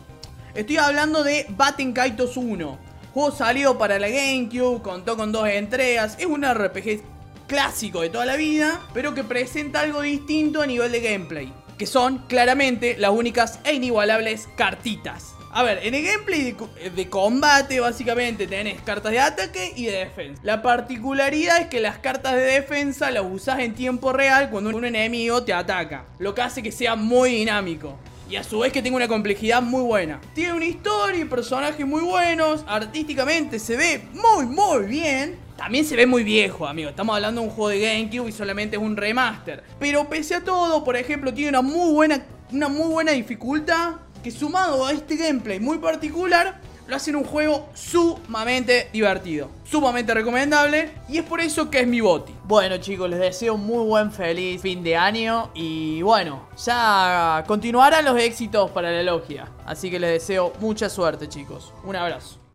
Estoy 0.55 0.77
hablando 0.77 1.25
de 1.25 1.47
Batten 1.51 1.93
Kaitos 1.93 2.37
1. 2.37 2.79
Juego 3.13 3.31
salió 3.33 3.77
para 3.77 3.99
la 3.99 4.09
GameCube, 4.09 4.83
contó 4.83 5.17
con 5.17 5.33
dos 5.33 5.49
entregas. 5.49 6.17
Es 6.19 6.27
un 6.27 6.45
RPG 6.45 7.03
clásico 7.49 8.03
de 8.03 8.11
toda 8.11 8.25
la 8.25 8.37
vida, 8.37 8.81
pero 8.95 9.15
que 9.15 9.25
presenta 9.25 9.81
algo 9.81 10.03
distinto 10.03 10.63
a 10.63 10.67
nivel 10.67 10.93
de 10.93 11.01
gameplay. 11.01 11.53
Que 11.79 11.87
son 11.87 12.19
claramente 12.29 12.97
las 12.99 13.13
únicas 13.13 13.61
e 13.65 13.75
inigualables 13.75 14.49
cartitas. 14.57 15.35
A 15.51 15.63
ver, 15.63 15.81
en 15.83 15.95
el 15.95 16.05
gameplay 16.05 16.43
de, 16.43 16.55
co- 16.55 16.69
de 16.95 17.09
combate 17.09 17.81
básicamente 17.81 18.47
tenés 18.47 18.83
cartas 18.83 19.13
de 19.13 19.19
ataque 19.21 19.73
y 19.75 19.87
de 19.87 19.93
defensa. 19.93 20.41
La 20.45 20.61
particularidad 20.61 21.63
es 21.63 21.67
que 21.69 21.81
las 21.81 21.99
cartas 21.99 22.35
de 22.35 22.43
defensa 22.43 23.11
las 23.11 23.25
usás 23.25 23.61
en 23.61 23.75
tiempo 23.75 24.13
real 24.13 24.51
cuando 24.51 24.71
un 24.77 24.85
enemigo 24.85 25.43
te 25.45 25.55
ataca, 25.55 26.05
lo 26.19 26.35
que 26.35 26.43
hace 26.43 26.63
que 26.63 26.71
sea 26.71 26.97
muy 26.97 27.31
dinámico. 27.31 27.99
Y 28.29 28.37
a 28.37 28.45
su 28.45 28.59
vez 28.59 28.75
que 28.75 28.83
tenga 28.83 28.97
una 28.97 29.09
complejidad 29.09 29.63
muy 29.63 29.81
buena. 29.81 30.21
Tiene 30.35 30.53
una 30.53 30.67
historia 30.67 31.19
y 31.23 31.25
personajes 31.25 31.87
muy 31.87 32.03
buenos. 32.03 32.63
Artísticamente 32.67 33.59
se 33.59 33.75
ve 33.75 34.03
muy, 34.13 34.45
muy 34.45 34.85
bien. 34.87 35.39
También 35.59 35.85
se 35.85 35.97
ve 35.97 36.07
muy 36.07 36.23
viejo, 36.23 36.69
amigo. 36.69 36.89
Estamos 36.89 37.17
hablando 37.17 37.41
de 37.41 37.49
un 37.49 37.53
juego 37.53 37.71
de 37.71 37.81
GameCube 37.81 38.29
y 38.29 38.33
solamente 38.33 38.77
es 38.77 38.83
un 38.83 38.97
remaster. 38.97 39.65
Pero 39.81 40.09
pese 40.09 40.37
a 40.37 40.45
todo, 40.45 40.85
por 40.85 40.97
ejemplo, 40.97 41.35
tiene 41.35 41.49
una 41.49 41.63
muy 41.63 41.93
buena, 41.93 42.25
una 42.53 42.69
muy 42.69 42.87
buena 42.87 43.11
dificultad. 43.11 43.97
Que 44.23 44.31
sumado 44.31 44.87
a 44.87 44.93
este 44.93 45.17
gameplay 45.17 45.59
muy 45.59 45.79
particular, 45.79 46.61
lo 46.87 46.95
hacen 46.95 47.17
un 47.17 47.25
juego 47.25 47.69
sumamente 47.75 48.89
divertido. 48.93 49.51
Sumamente 49.65 50.15
recomendable. 50.15 50.93
Y 51.09 51.19
es 51.19 51.25
por 51.25 51.41
eso 51.41 51.69
que 51.69 51.81
es 51.81 51.89
mi 51.89 52.01
boti. 52.01 52.33
Bueno, 52.45 52.77
chicos, 52.77 53.11
les 53.11 53.19
deseo 53.19 53.55
un 53.55 53.67
muy 53.67 53.85
buen 53.85 54.13
feliz 54.13 54.63
fin 54.63 54.85
de 54.85 54.97
año. 54.97 55.51
Y 55.55 56.03
bueno, 56.03 56.49
ya 56.65 57.43
continuarán 57.49 58.05
los 58.05 58.17
éxitos 58.17 58.71
para 58.71 58.93
la 58.93 59.03
logia. 59.03 59.49
Así 59.67 59.91
que 59.91 59.99
les 59.99 60.11
deseo 60.11 60.53
mucha 60.61 60.89
suerte, 60.89 61.29
chicos. 61.29 61.75
Un 61.83 61.97
abrazo. 61.97 62.48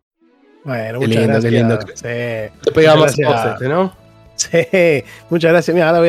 Bueno, 0.64 0.98
Qué 1.00 1.06
muchas 1.06 1.22
lindo, 1.22 1.40
qué 1.40 1.50
gracias. 1.50 1.52
lindo. 1.52 1.78
Sí. 1.94 2.60
Te 2.64 2.72
pega 2.72 2.96
más 2.96 3.16
Muchas 3.16 3.16
voz 3.16 3.26
gracias. 3.44 3.52
este, 3.54 3.68
¿no? 3.68 3.92
Sí, 4.36 5.04
muchas 5.30 5.52
gracias. 5.52 5.74
Mira, 5.74 5.88
ahora 5.90 6.00
voy 6.00 6.08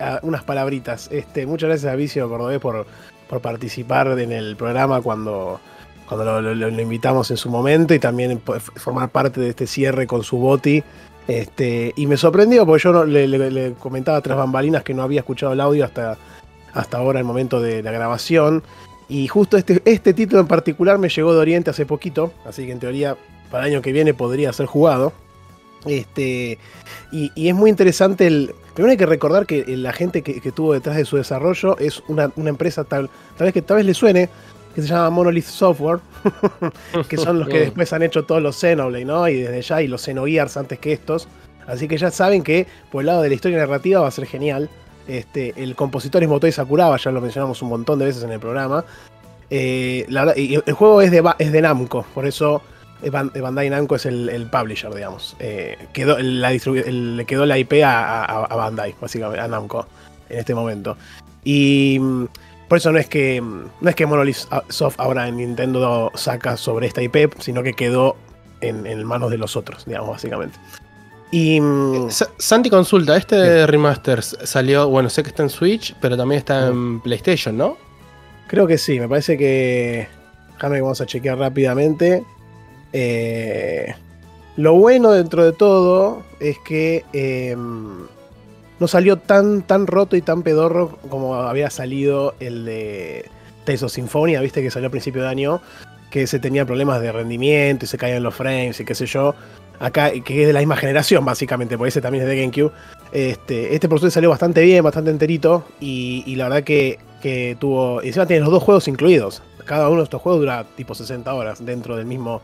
a, 0.00 0.14
a 0.16 0.20
unas 0.22 0.42
palabritas. 0.44 1.08
Este, 1.12 1.46
muchas 1.46 1.68
gracias 1.68 1.92
a 1.92 1.96
Vicio 1.96 2.28
Cordobés 2.28 2.58
por, 2.58 2.86
por 3.28 3.40
participar 3.40 4.18
en 4.18 4.32
el 4.32 4.56
programa 4.56 5.02
cuando, 5.02 5.60
cuando 6.08 6.24
lo, 6.24 6.40
lo- 6.40 6.54
lo- 6.54 6.70
lo 6.70 6.82
invitamos 6.82 7.30
en 7.30 7.36
su 7.36 7.50
momento 7.50 7.92
y 7.92 7.98
también 7.98 8.40
formar 8.76 9.10
parte 9.10 9.40
de 9.40 9.50
este 9.50 9.66
cierre 9.66 10.06
con 10.06 10.22
su 10.22 10.38
boti. 10.38 10.82
Este, 11.28 11.92
y 11.96 12.06
me 12.06 12.16
sorprendió 12.16 12.64
porque 12.64 12.84
yo 12.84 13.04
le, 13.04 13.26
le- 13.28 13.50
le 13.50 13.72
comentaba 13.72 14.20
tras 14.22 14.38
bambalinas 14.38 14.82
que 14.84 14.94
no 14.94 15.02
había 15.02 15.20
escuchado 15.20 15.52
el 15.52 15.60
audio 15.60 15.84
hasta, 15.84 16.16
hasta 16.72 16.96
ahora, 16.98 17.18
el 17.18 17.24
momento 17.26 17.60
de 17.60 17.82
la 17.82 17.90
grabación. 17.90 18.62
Y 19.08 19.26
justo 19.28 19.56
este, 19.58 19.82
este 19.84 20.14
título 20.14 20.40
en 20.40 20.46
particular 20.46 20.96
me 20.98 21.08
llegó 21.10 21.34
de 21.34 21.40
Oriente 21.40 21.70
hace 21.70 21.84
poquito, 21.84 22.32
así 22.46 22.64
que 22.64 22.72
en 22.72 22.78
teoría 22.78 23.16
para 23.50 23.66
el 23.66 23.72
año 23.74 23.82
que 23.82 23.92
viene 23.92 24.14
podría 24.14 24.52
ser 24.52 24.66
jugado. 24.66 25.12
Este, 25.84 26.58
y, 27.12 27.30
y 27.34 27.48
es 27.48 27.54
muy 27.54 27.70
interesante 27.70 28.26
el. 28.26 28.54
Primero 28.74 28.90
hay 28.90 28.96
que 28.98 29.06
recordar 29.06 29.46
que 29.46 29.64
la 29.76 29.92
gente 29.92 30.22
que, 30.22 30.40
que 30.40 30.52
tuvo 30.52 30.74
detrás 30.74 30.96
de 30.96 31.04
su 31.04 31.16
desarrollo 31.16 31.78
es 31.78 32.02
una, 32.08 32.30
una 32.36 32.50
empresa 32.50 32.84
tal, 32.84 33.08
tal 33.36 33.46
vez 33.46 33.54
que 33.54 33.62
tal 33.62 33.78
vez 33.78 33.86
le 33.86 33.94
suene, 33.94 34.28
que 34.74 34.82
se 34.82 34.88
llama 34.88 35.08
Monolith 35.10 35.46
Software, 35.46 36.00
que 37.08 37.16
son 37.16 37.38
los 37.38 37.48
que 37.48 37.60
después 37.60 37.92
han 37.92 38.02
hecho 38.02 38.24
todos 38.24 38.42
los 38.42 38.56
Xenoblade, 38.56 39.04
¿no? 39.06 39.26
Y 39.28 39.40
desde 39.42 39.62
ya, 39.62 39.80
y 39.82 39.88
los 39.88 40.02
Xenogears 40.02 40.56
antes 40.56 40.78
que 40.78 40.92
estos. 40.92 41.26
Así 41.66 41.88
que 41.88 41.96
ya 41.96 42.10
saben 42.10 42.42
que 42.42 42.66
por 42.92 43.00
el 43.00 43.06
lado 43.06 43.22
de 43.22 43.28
la 43.30 43.34
historia 43.34 43.58
narrativa 43.58 44.00
va 44.00 44.08
a 44.08 44.12
ser 44.12 44.26
genial. 44.26 44.68
Este, 45.08 45.54
el 45.56 45.74
compositor 45.76 46.22
es 46.22 46.28
Motoi 46.28 46.52
Sakuraba, 46.52 46.96
ya 46.98 47.10
lo 47.12 47.20
mencionamos 47.20 47.62
un 47.62 47.68
montón 47.70 47.98
de 47.98 48.04
veces 48.06 48.24
en 48.24 48.32
el 48.32 48.40
programa. 48.40 48.84
Eh, 49.48 50.04
la 50.08 50.24
verdad- 50.26 50.36
y 50.36 50.54
el 50.56 50.72
juego 50.74 51.00
es 51.00 51.10
de, 51.10 51.22
es 51.38 51.52
de 51.52 51.62
Namco, 51.62 52.04
por 52.14 52.26
eso 52.26 52.60
Bandai 53.10 53.70
Namco 53.70 53.96
es 53.96 54.06
el, 54.06 54.28
el 54.28 54.48
publisher, 54.50 54.92
digamos. 54.94 55.36
Eh, 55.38 55.76
quedó, 55.92 56.18
la 56.18 56.52
el- 56.52 57.16
le 57.16 57.24
quedó 57.24 57.46
la 57.46 57.58
IP 57.58 57.82
a, 57.84 58.24
a- 58.24 58.44
a 58.44 58.56
Bandai, 58.56 58.94
básicamente, 59.00 59.40
a 59.40 59.48
Namco, 59.48 59.86
en 60.28 60.38
este 60.38 60.54
momento. 60.54 60.96
Y 61.44 61.98
mm, 62.00 62.26
por 62.68 62.78
eso 62.78 62.90
no 62.92 62.98
es 62.98 63.08
que 63.08 63.40
mm, 63.40 63.64
no 63.80 63.88
es 63.90 63.94
que 63.96 64.06
Monolith 64.06 64.36
Soft 64.68 64.96
ahora 64.98 65.28
en 65.28 65.36
Nintendo 65.36 66.10
saca 66.14 66.56
sobre 66.56 66.86
esta 66.88 67.02
IP, 67.02 67.32
sino 67.40 67.62
que 67.62 67.72
quedó 67.74 68.16
en, 68.60 68.86
en 68.86 69.04
manos 69.04 69.30
de 69.30 69.38
los 69.38 69.56
otros, 69.56 69.84
digamos, 69.86 70.10
básicamente. 70.10 70.58
Y 71.30 71.60
mm, 71.60 72.10
Sa- 72.10 72.28
Santi 72.38 72.70
consulta, 72.70 73.16
este 73.16 73.66
remaster 73.66 74.22
salió, 74.22 74.88
bueno, 74.88 75.10
sé 75.10 75.22
que 75.22 75.28
está 75.30 75.42
en 75.42 75.50
Switch, 75.50 75.94
pero 76.00 76.16
también 76.16 76.38
está 76.38 76.68
en 76.68 77.00
PlayStation, 77.00 77.56
¿no? 77.56 77.76
Creo 78.48 78.66
que 78.66 78.78
sí, 78.78 78.98
me 79.00 79.08
parece 79.08 79.36
que. 79.36 80.06
Déjame 80.54 80.76
que 80.76 80.82
vamos 80.82 81.00
a 81.00 81.06
chequear 81.06 81.36
rápidamente. 81.36 82.24
Eh, 82.92 83.94
lo 84.56 84.74
bueno 84.74 85.12
dentro 85.12 85.44
de 85.44 85.52
todo 85.52 86.22
es 86.40 86.56
que 86.60 87.04
eh, 87.12 87.54
no 88.78 88.88
salió 88.88 89.18
tan, 89.18 89.62
tan 89.62 89.86
roto 89.86 90.16
y 90.16 90.22
tan 90.22 90.42
pedorro 90.42 90.98
como 91.08 91.34
había 91.34 91.70
salido 91.70 92.34
el 92.40 92.64
de 92.64 93.26
Tales 93.64 93.82
of 93.82 93.92
Symphonia, 93.92 94.40
viste 94.40 94.62
que 94.62 94.70
salió 94.70 94.88
a 94.88 94.90
principio 94.90 95.22
de 95.22 95.28
año, 95.28 95.60
que 96.10 96.26
se 96.26 96.38
tenía 96.38 96.64
problemas 96.64 97.00
de 97.00 97.12
rendimiento 97.12 97.84
y 97.84 97.88
se 97.88 97.98
caían 97.98 98.22
los 98.22 98.34
frames 98.34 98.80
y 98.80 98.84
qué 98.84 98.94
sé 98.94 99.06
yo. 99.06 99.34
Acá, 99.78 100.10
que 100.10 100.40
es 100.40 100.46
de 100.46 100.54
la 100.54 100.60
misma 100.60 100.76
generación, 100.76 101.24
básicamente, 101.24 101.76
porque 101.76 101.90
ese 101.90 102.00
también 102.00 102.24
es 102.24 102.30
de 102.30 102.40
GameCube. 102.40 102.72
Este, 103.12 103.74
este 103.74 103.88
por 103.88 104.10
salió 104.10 104.30
bastante 104.30 104.62
bien, 104.62 104.82
bastante 104.82 105.10
enterito. 105.10 105.64
Y, 105.80 106.34
la 106.36 106.44
verdad 106.44 106.64
que, 106.64 106.98
que 107.20 107.56
tuvo. 107.60 108.00
Encima 108.00 108.24
tiene 108.26 108.40
los 108.40 108.50
dos 108.50 108.62
juegos 108.62 108.88
incluidos. 108.88 109.42
Cada 109.66 109.88
uno 109.88 109.98
de 109.98 110.04
estos 110.04 110.22
juegos 110.22 110.40
dura 110.40 110.64
tipo 110.76 110.94
60 110.94 111.34
horas 111.34 111.64
dentro 111.64 111.96
del 111.96 112.06
mismo, 112.06 112.40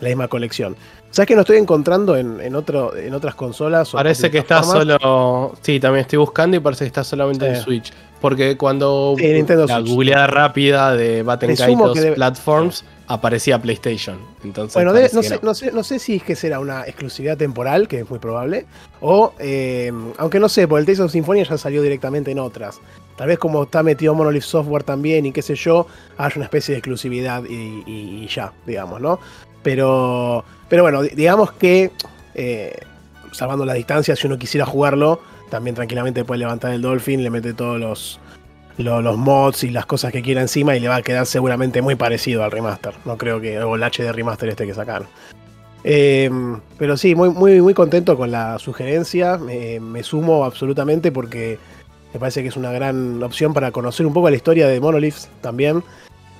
la 0.00 0.08
misma 0.08 0.28
colección. 0.28 0.76
¿Sabes 1.10 1.26
que 1.28 1.34
no 1.34 1.40
estoy 1.40 1.56
encontrando 1.56 2.16
en, 2.16 2.40
en, 2.40 2.54
otro, 2.54 2.94
en 2.94 3.14
otras 3.14 3.34
consolas? 3.34 3.90
Parece 3.90 4.30
que 4.30 4.38
está 4.38 4.62
solo. 4.62 5.54
Sí, 5.62 5.80
también 5.80 6.02
estoy 6.02 6.18
buscando 6.18 6.56
y 6.56 6.60
parece 6.60 6.84
que 6.84 6.88
está 6.88 7.02
solamente 7.04 7.46
en. 7.48 7.56
Switch. 7.56 7.92
Porque 8.20 8.56
cuando 8.56 9.14
Sí, 9.16 9.26
Nintendo 9.28 9.64
la 9.66 9.76
Switch. 9.78 9.88
googleada 9.90 10.26
rápida 10.26 10.94
de 10.96 11.22
Batten 11.22 11.54
debe- 11.54 12.14
Platforms 12.14 12.84
aparecía 13.06 13.62
PlayStation. 13.62 14.18
Entonces, 14.44 14.74
Bueno, 14.74 14.92
de- 14.92 15.08
no, 15.12 15.22
sé, 15.22 15.38
no, 15.40 15.54
sé, 15.54 15.72
no 15.72 15.82
sé 15.84 15.98
si 15.98 16.16
es 16.16 16.22
que 16.24 16.34
será 16.36 16.58
una 16.60 16.82
exclusividad 16.82 17.38
temporal, 17.38 17.86
que 17.88 18.00
es 18.00 18.10
muy 18.10 18.18
probable, 18.18 18.66
o, 19.00 19.32
eh, 19.38 19.92
aunque 20.18 20.40
no 20.40 20.48
sé, 20.48 20.66
porque 20.68 20.80
el 20.80 20.86
Tales 20.86 21.00
of 21.00 21.12
Symphonia 21.12 21.44
ya 21.44 21.56
salió 21.56 21.80
directamente 21.80 22.32
en 22.32 22.40
otras. 22.40 22.80
Tal 23.16 23.28
vez 23.28 23.38
como 23.38 23.62
está 23.62 23.82
metido 23.82 24.14
Monolith 24.14 24.42
Software 24.42 24.82
también 24.82 25.24
y 25.26 25.32
qué 25.32 25.40
sé 25.42 25.54
yo, 25.54 25.86
haya 26.18 26.32
una 26.36 26.44
especie 26.44 26.72
de 26.72 26.78
exclusividad 26.80 27.44
y, 27.48 27.82
y- 27.86 28.24
y 28.24 28.28
ya, 28.28 28.52
digamos, 28.66 29.00
¿no? 29.00 29.20
Pero, 29.62 30.44
pero 30.68 30.82
bueno, 30.82 31.02
di- 31.02 31.10
digamos 31.10 31.52
que, 31.52 31.90
eh, 32.34 32.76
salvando 33.32 33.64
la 33.64 33.74
distancia, 33.74 34.16
si 34.16 34.26
uno 34.26 34.38
quisiera 34.38 34.64
jugarlo, 34.66 35.20
también 35.50 35.74
tranquilamente 35.74 36.24
puede 36.24 36.40
levantar 36.40 36.72
el 36.72 36.82
Dolphin, 36.82 37.22
le 37.22 37.30
mete 37.30 37.54
todos 37.54 37.78
los, 37.80 38.20
lo- 38.76 39.02
los 39.02 39.16
mods 39.16 39.64
y 39.64 39.70
las 39.70 39.86
cosas 39.86 40.12
que 40.12 40.22
quiera 40.22 40.40
encima 40.40 40.76
y 40.76 40.80
le 40.80 40.88
va 40.88 40.96
a 40.96 41.02
quedar 41.02 41.26
seguramente 41.26 41.82
muy 41.82 41.94
parecido 41.96 42.44
al 42.44 42.50
remaster. 42.50 42.94
No 43.04 43.16
creo 43.18 43.40
que. 43.40 43.58
O 43.60 43.74
el 43.76 43.82
HD 43.82 44.12
remaster 44.12 44.48
este 44.50 44.66
que 44.66 44.74
sacaron. 44.74 45.08
Eh, 45.84 46.30
pero 46.76 46.96
sí, 46.96 47.14
muy, 47.14 47.30
muy, 47.30 47.60
muy 47.60 47.72
contento 47.74 48.16
con 48.16 48.30
la 48.30 48.58
sugerencia. 48.58 49.38
Me 49.38 50.02
sumo 50.02 50.44
absolutamente 50.44 51.12
porque 51.12 51.58
me 52.12 52.18
parece 52.20 52.42
que 52.42 52.48
es 52.48 52.56
una 52.56 52.72
gran 52.72 53.22
opción 53.22 53.54
para 53.54 53.70
conocer 53.70 54.04
un 54.06 54.12
poco 54.12 54.28
la 54.30 54.36
historia 54.36 54.66
de 54.68 54.80
Monolith 54.80 55.16
también. 55.40 55.82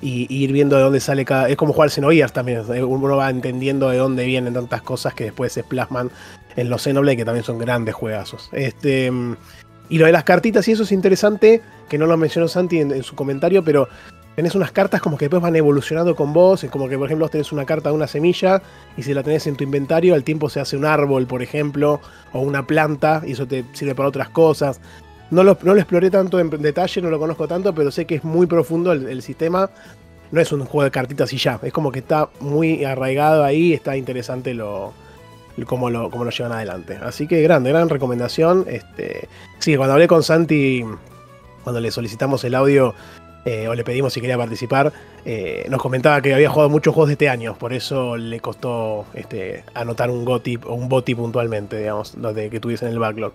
Y, 0.01 0.27
ir 0.33 0.53
viendo 0.53 0.77
de 0.77 0.83
dónde 0.83 1.01
sale 1.01 1.25
cada. 1.25 1.49
Es 1.49 1.57
como 1.57 1.73
jugar 1.73 1.91
Xenogears 1.91 2.33
también. 2.33 2.63
eh, 2.73 2.83
Uno 2.83 3.17
va 3.17 3.31
entendiendo 3.31 3.91
de 3.91 3.99
dónde 3.99 4.25
vienen 4.25 4.55
tantas 4.55 4.83
cosas 4.83 5.15
que 5.15 5.25
después 5.25 5.53
se 5.53 5.65
plasman 5.65 6.11
en 6.57 6.71
los 6.71 6.83
Xenoblade, 6.83 7.17
que 7.17 7.25
también 7.25 7.45
son 7.45 7.59
grandes 7.59 7.95
juegazos. 7.95 8.49
Este. 8.53 9.13
Y 9.91 9.99
lo 9.99 10.07
de 10.07 10.13
las 10.13 10.25
cartitas 10.25 10.69
y 10.69 10.73
eso 10.73 10.83
es 10.83 10.93
interesante, 10.93 11.63
que 11.89 11.97
no 11.97 12.07
lo 12.07 12.17
mencionó 12.17 12.47
Santi 12.47 12.79
en, 12.79 12.93
en 12.93 13.03
su 13.03 13.15
comentario, 13.15 13.65
pero 13.65 13.89
tenés 14.39 14.55
unas 14.55 14.71
cartas 14.71 15.01
como 15.01 15.19
que 15.19 15.25
después 15.25 15.43
van 15.43 15.57
evolucionando 15.57 16.15
con 16.15 16.33
vos. 16.33 16.63
Es 16.63 16.71
como 16.71 16.89
que, 16.89 16.97
por 16.97 17.07
ejemplo, 17.07 17.29
tenés 17.29 17.51
una 17.51 17.65
carta 17.65 17.89
de 17.89 17.97
una 17.97 18.07
semilla 18.07 18.63
y 18.97 19.03
si 19.03 19.13
la 19.13 19.25
tenés 19.25 19.49
en 19.49 19.57
tu 19.57 19.65
inventario, 19.65 20.15
al 20.15 20.23
tiempo 20.23 20.49
se 20.49 20.61
hace 20.61 20.77
un 20.77 20.85
árbol, 20.85 21.27
por 21.27 21.43
ejemplo, 21.43 22.01
o 22.33 22.41
una 22.41 22.65
planta, 22.65 23.23
y 23.27 23.33
eso 23.33 23.49
te 23.49 23.65
sirve 23.73 23.97
para 23.97 24.11
otras 24.11 24.29
cosas. 24.29 24.81
No 25.31 25.43
lo, 25.43 25.59
no 25.63 25.75
lo 25.75 25.81
exploré 25.81 26.11
tanto 26.11 26.41
en 26.41 26.51
detalle, 26.51 27.03
no 27.03 27.11
lo 27.11 27.19
conozco 27.19 27.47
tanto, 27.47 27.75
pero 27.75 27.91
sé 27.91 28.07
que 28.07 28.17
es 28.17 28.25
muy 28.25 28.47
profundo 28.47 28.93
el, 28.93 29.23
sistema. 29.23 29.71
No 30.31 30.41
es 30.41 30.53
un 30.53 30.65
juego 30.65 30.85
de 30.85 30.91
cartitas 30.91 31.33
y 31.33 31.39
ya, 31.39 31.59
es 31.63 31.73
como 31.73 31.91
que 31.91 32.01
está 32.01 32.29
muy 32.41 32.85
arraigado 32.85 33.45
ahí, 33.45 33.73
está 33.73 33.97
interesante 33.97 34.55
lo, 34.55 34.93
cómo 35.67 35.91
lo, 35.91 36.09
lo 36.09 36.31
llevan 36.31 36.53
adelante. 36.53 36.99
Así 37.03 37.27
que 37.27 37.43
grande, 37.43 37.71
gran 37.71 37.89
recomendación. 37.89 38.65
Este, 38.69 39.29
sí, 39.59 39.77
cuando 39.77 39.95
hablé 39.95 40.07
con 40.07 40.23
Santi, 40.23 40.85
cuando 41.65 41.81
le 41.81 41.91
solicitamos 41.91 42.45
el 42.45 42.55
audio 42.55 42.95
eh, 43.45 43.69
o 43.69 43.75
le 43.75 43.85
pedimos 43.85 44.13
si 44.13 44.21
quería 44.21 44.37
participar, 44.37 44.93
eh, 45.25 45.67
nos 45.71 45.81
comentaba 45.81 46.21
que 46.21 46.35
había 46.35 46.51
jugado 46.51 46.69
muchos 46.69 46.95
juegos 46.95 47.09
de 47.09 47.13
este 47.15 47.29
año, 47.29 47.57
por 47.59 47.73
eso 47.73 48.17
le 48.17 48.41
costó 48.41 49.07
este, 49.15 49.65
anotar 49.75 50.11
un 50.11 50.25
GOTI 50.25 50.59
o 50.67 50.75
un 50.75 50.89
BOTI 50.89 51.15
puntualmente, 51.15 51.79
digamos, 51.79 52.15
los 52.17 52.35
de 52.35 52.51
que 52.51 52.61
tuviese 52.61 52.87
en 52.87 52.93
el 52.93 52.99
backlog. 52.99 53.33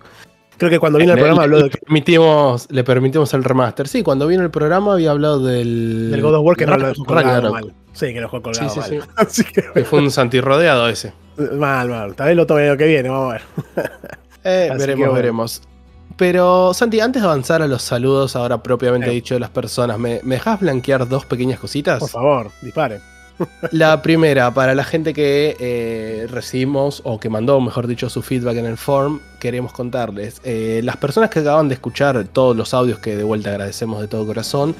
Creo 0.56 0.70
que 0.70 0.78
cuando 0.78 0.98
vino 0.98 1.12
el 1.12 1.16
Le- 1.16 1.22
programa 1.22 1.42
habló 1.44 1.56
le, 1.58 1.62
de, 1.64 1.70
permitimos, 1.70 2.66
le 2.70 2.84
permitimos 2.84 3.34
el 3.34 3.42
remaster. 3.44 3.88
Sí, 3.88 4.02
cuando 4.02 4.26
vino 4.26 4.42
el 4.42 4.50
programa 4.50 4.92
había 4.94 5.10
hablado 5.10 5.44
del. 5.44 6.10
del 6.10 6.22
God 6.22 6.34
of 6.36 6.44
War 6.46 6.56
que 6.56 6.66
no 6.66 6.76
lo 6.76 6.88
dejó 6.88 7.04
colgado 7.04 7.52
mal. 7.52 7.74
Sí, 7.92 8.06
que 8.06 8.14
lo 8.14 8.22
dejó 8.22 8.42
colgado 8.42 8.68
Sí, 8.68 8.80
sí, 8.82 8.96
mal. 8.96 9.02
sí. 9.02 9.08
Así 9.16 9.44
que, 9.44 9.62
Que 9.74 9.84
fue 9.84 9.98
un 10.00 10.10
Santi 10.10 10.40
rodeado 10.40 10.88
ese. 10.88 11.12
mal, 11.54 11.88
mal. 11.88 12.14
Tal 12.14 12.28
vez 12.28 12.36
lo 12.36 12.46
tome 12.46 12.68
año 12.68 12.76
que 12.76 12.86
viene, 12.86 13.08
vamos 13.08 13.30
a 13.30 13.32
ver. 13.34 13.42
Eh, 14.46 14.68
veremos, 14.72 14.86
que 14.86 14.94
bueno. 14.96 15.12
veremos. 15.14 15.62
Pero, 16.18 16.74
Santi, 16.74 17.00
antes 17.00 17.22
de 17.22 17.26
avanzar 17.28 17.62
a 17.62 17.66
los 17.66 17.80
saludos, 17.82 18.36
ahora 18.36 18.62
propiamente 18.62 19.08
Sí. 19.08 19.14
dicho 19.14 19.34
de 19.34 19.40
las 19.40 19.48
personas, 19.48 19.98
¿me, 19.98 20.20
me 20.22 20.34
dejas 20.34 20.60
blanquear 20.60 21.08
dos 21.08 21.24
pequeñas 21.24 21.58
cositas? 21.58 21.98
Por 21.98 22.10
favor, 22.10 22.50
dispare. 22.60 23.00
La 23.72 24.00
primera, 24.02 24.52
para 24.54 24.74
la 24.74 24.84
gente 24.84 25.12
que 25.12 25.56
eh, 25.58 26.26
recibimos 26.30 27.00
o 27.04 27.18
que 27.18 27.28
mandó, 27.28 27.60
mejor 27.60 27.86
dicho, 27.86 28.08
su 28.08 28.22
feedback 28.22 28.56
en 28.58 28.66
el 28.66 28.76
form, 28.76 29.20
queremos 29.40 29.72
contarles. 29.72 30.40
eh, 30.44 30.80
las 30.84 30.96
personas 30.96 31.30
que 31.30 31.40
acaban 31.40 31.68
de 31.68 31.74
escuchar 31.74 32.24
todos 32.32 32.56
los 32.56 32.72
audios 32.74 32.98
que 33.00 33.16
de 33.16 33.24
vuelta 33.24 33.50
agradecemos 33.50 34.00
de 34.00 34.08
todo 34.08 34.24
corazón, 34.26 34.74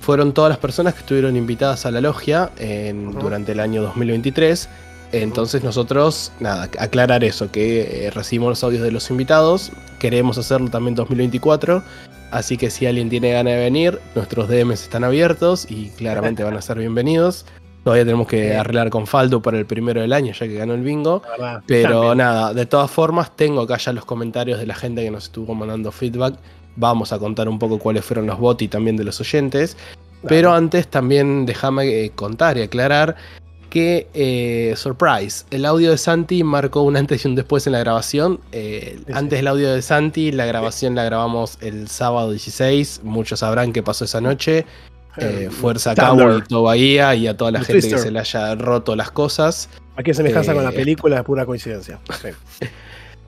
fueron 0.00 0.32
todas 0.32 0.48
las 0.48 0.58
personas 0.58 0.94
que 0.94 1.00
estuvieron 1.00 1.36
invitadas 1.36 1.84
a 1.84 1.90
la 1.90 2.00
logia 2.00 2.50
en- 2.58 3.12
durante 3.12 3.52
el 3.52 3.60
año 3.60 3.82
2023. 3.82 4.68
Entonces 5.12 5.64
nosotros, 5.64 6.32
nada, 6.40 6.68
aclarar 6.78 7.24
eso, 7.24 7.50
que 7.50 8.06
eh, 8.06 8.10
recibimos 8.10 8.50
los 8.50 8.64
audios 8.64 8.82
de 8.82 8.90
los 8.90 9.10
invitados, 9.10 9.72
queremos 9.98 10.36
hacerlo 10.38 10.68
también 10.70 10.94
2024, 10.94 11.82
así 12.30 12.56
que 12.58 12.70
si 12.70 12.84
alguien 12.86 13.08
tiene 13.08 13.32
ganas 13.32 13.54
de 13.54 13.60
venir, 13.60 13.98
nuestros 14.14 14.48
DMs 14.48 14.82
están 14.82 15.04
abiertos 15.04 15.66
y 15.70 15.88
claramente 15.90 16.44
van 16.44 16.56
a 16.56 16.62
ser 16.62 16.78
bienvenidos. 16.78 17.46
Todavía 17.88 18.04
tenemos 18.04 18.28
que 18.28 18.54
arreglar 18.54 18.90
con 18.90 19.06
Faldo 19.06 19.40
para 19.40 19.56
el 19.56 19.64
primero 19.64 20.02
del 20.02 20.12
año, 20.12 20.34
ya 20.34 20.46
que 20.46 20.52
ganó 20.52 20.74
el 20.74 20.82
bingo. 20.82 21.22
Verdad. 21.22 21.62
Pero 21.66 22.00
También. 22.00 22.18
nada, 22.18 22.52
de 22.52 22.66
todas 22.66 22.90
formas, 22.90 23.34
tengo 23.34 23.62
acá 23.62 23.78
ya 23.78 23.94
los 23.94 24.04
comentarios 24.04 24.58
de 24.58 24.66
la 24.66 24.74
gente 24.74 25.02
que 25.02 25.10
nos 25.10 25.24
estuvo 25.24 25.54
mandando 25.54 25.90
feedback. 25.90 26.34
Vamos 26.76 27.14
a 27.14 27.18
contar 27.18 27.48
un 27.48 27.58
poco 27.58 27.78
cuáles 27.78 28.04
fueron 28.04 28.26
los 28.26 28.38
bots 28.38 28.60
y 28.60 28.68
también 28.68 28.98
de 28.98 29.04
los 29.04 29.18
oyentes. 29.22 29.74
Pero 30.28 30.52
antes 30.52 30.88
también 30.88 31.46
déjame 31.46 31.86
eh, 31.86 32.10
contar 32.14 32.58
y 32.58 32.60
aclarar 32.60 33.16
que, 33.70 34.06
eh, 34.12 34.74
surprise, 34.76 35.46
el 35.50 35.64
audio 35.64 35.90
de 35.90 35.96
Santi 35.96 36.44
marcó 36.44 36.82
un 36.82 36.94
antes 36.94 37.24
y 37.24 37.28
un 37.28 37.36
después 37.36 37.66
en 37.66 37.72
la 37.72 37.78
grabación. 37.78 38.38
Eh, 38.52 38.98
Sí, 39.06 39.12
antes 39.14 39.38
el 39.40 39.46
audio 39.46 39.72
de 39.72 39.80
Santi, 39.80 40.30
la 40.30 40.44
grabación 40.44 40.94
la 40.94 41.04
grabamos 41.04 41.56
el 41.62 41.88
sábado 41.88 42.32
16. 42.32 43.00
Muchos 43.02 43.40
sabrán 43.40 43.72
qué 43.72 43.82
pasó 43.82 44.04
esa 44.04 44.20
noche. 44.20 44.66
Eh, 45.20 45.50
fuerza 45.50 45.92
a. 45.92 45.94
Cabo 45.94 46.38
y 46.48 46.54
Bahía 46.62 47.14
y 47.14 47.26
a 47.26 47.36
toda 47.36 47.50
la 47.50 47.62
gente 47.64 47.88
que 47.88 47.98
se 47.98 48.10
le 48.10 48.18
haya 48.20 48.54
roto 48.54 48.94
las 48.96 49.10
cosas. 49.10 49.68
Aquí 49.96 50.14
semejanza 50.14 50.54
con 50.54 50.62
la 50.64 50.70
Eh, 50.70 50.74
película 50.74 51.18
es 51.18 51.24
pura 51.24 51.44
coincidencia. 51.46 51.98
Sí. 52.22 52.28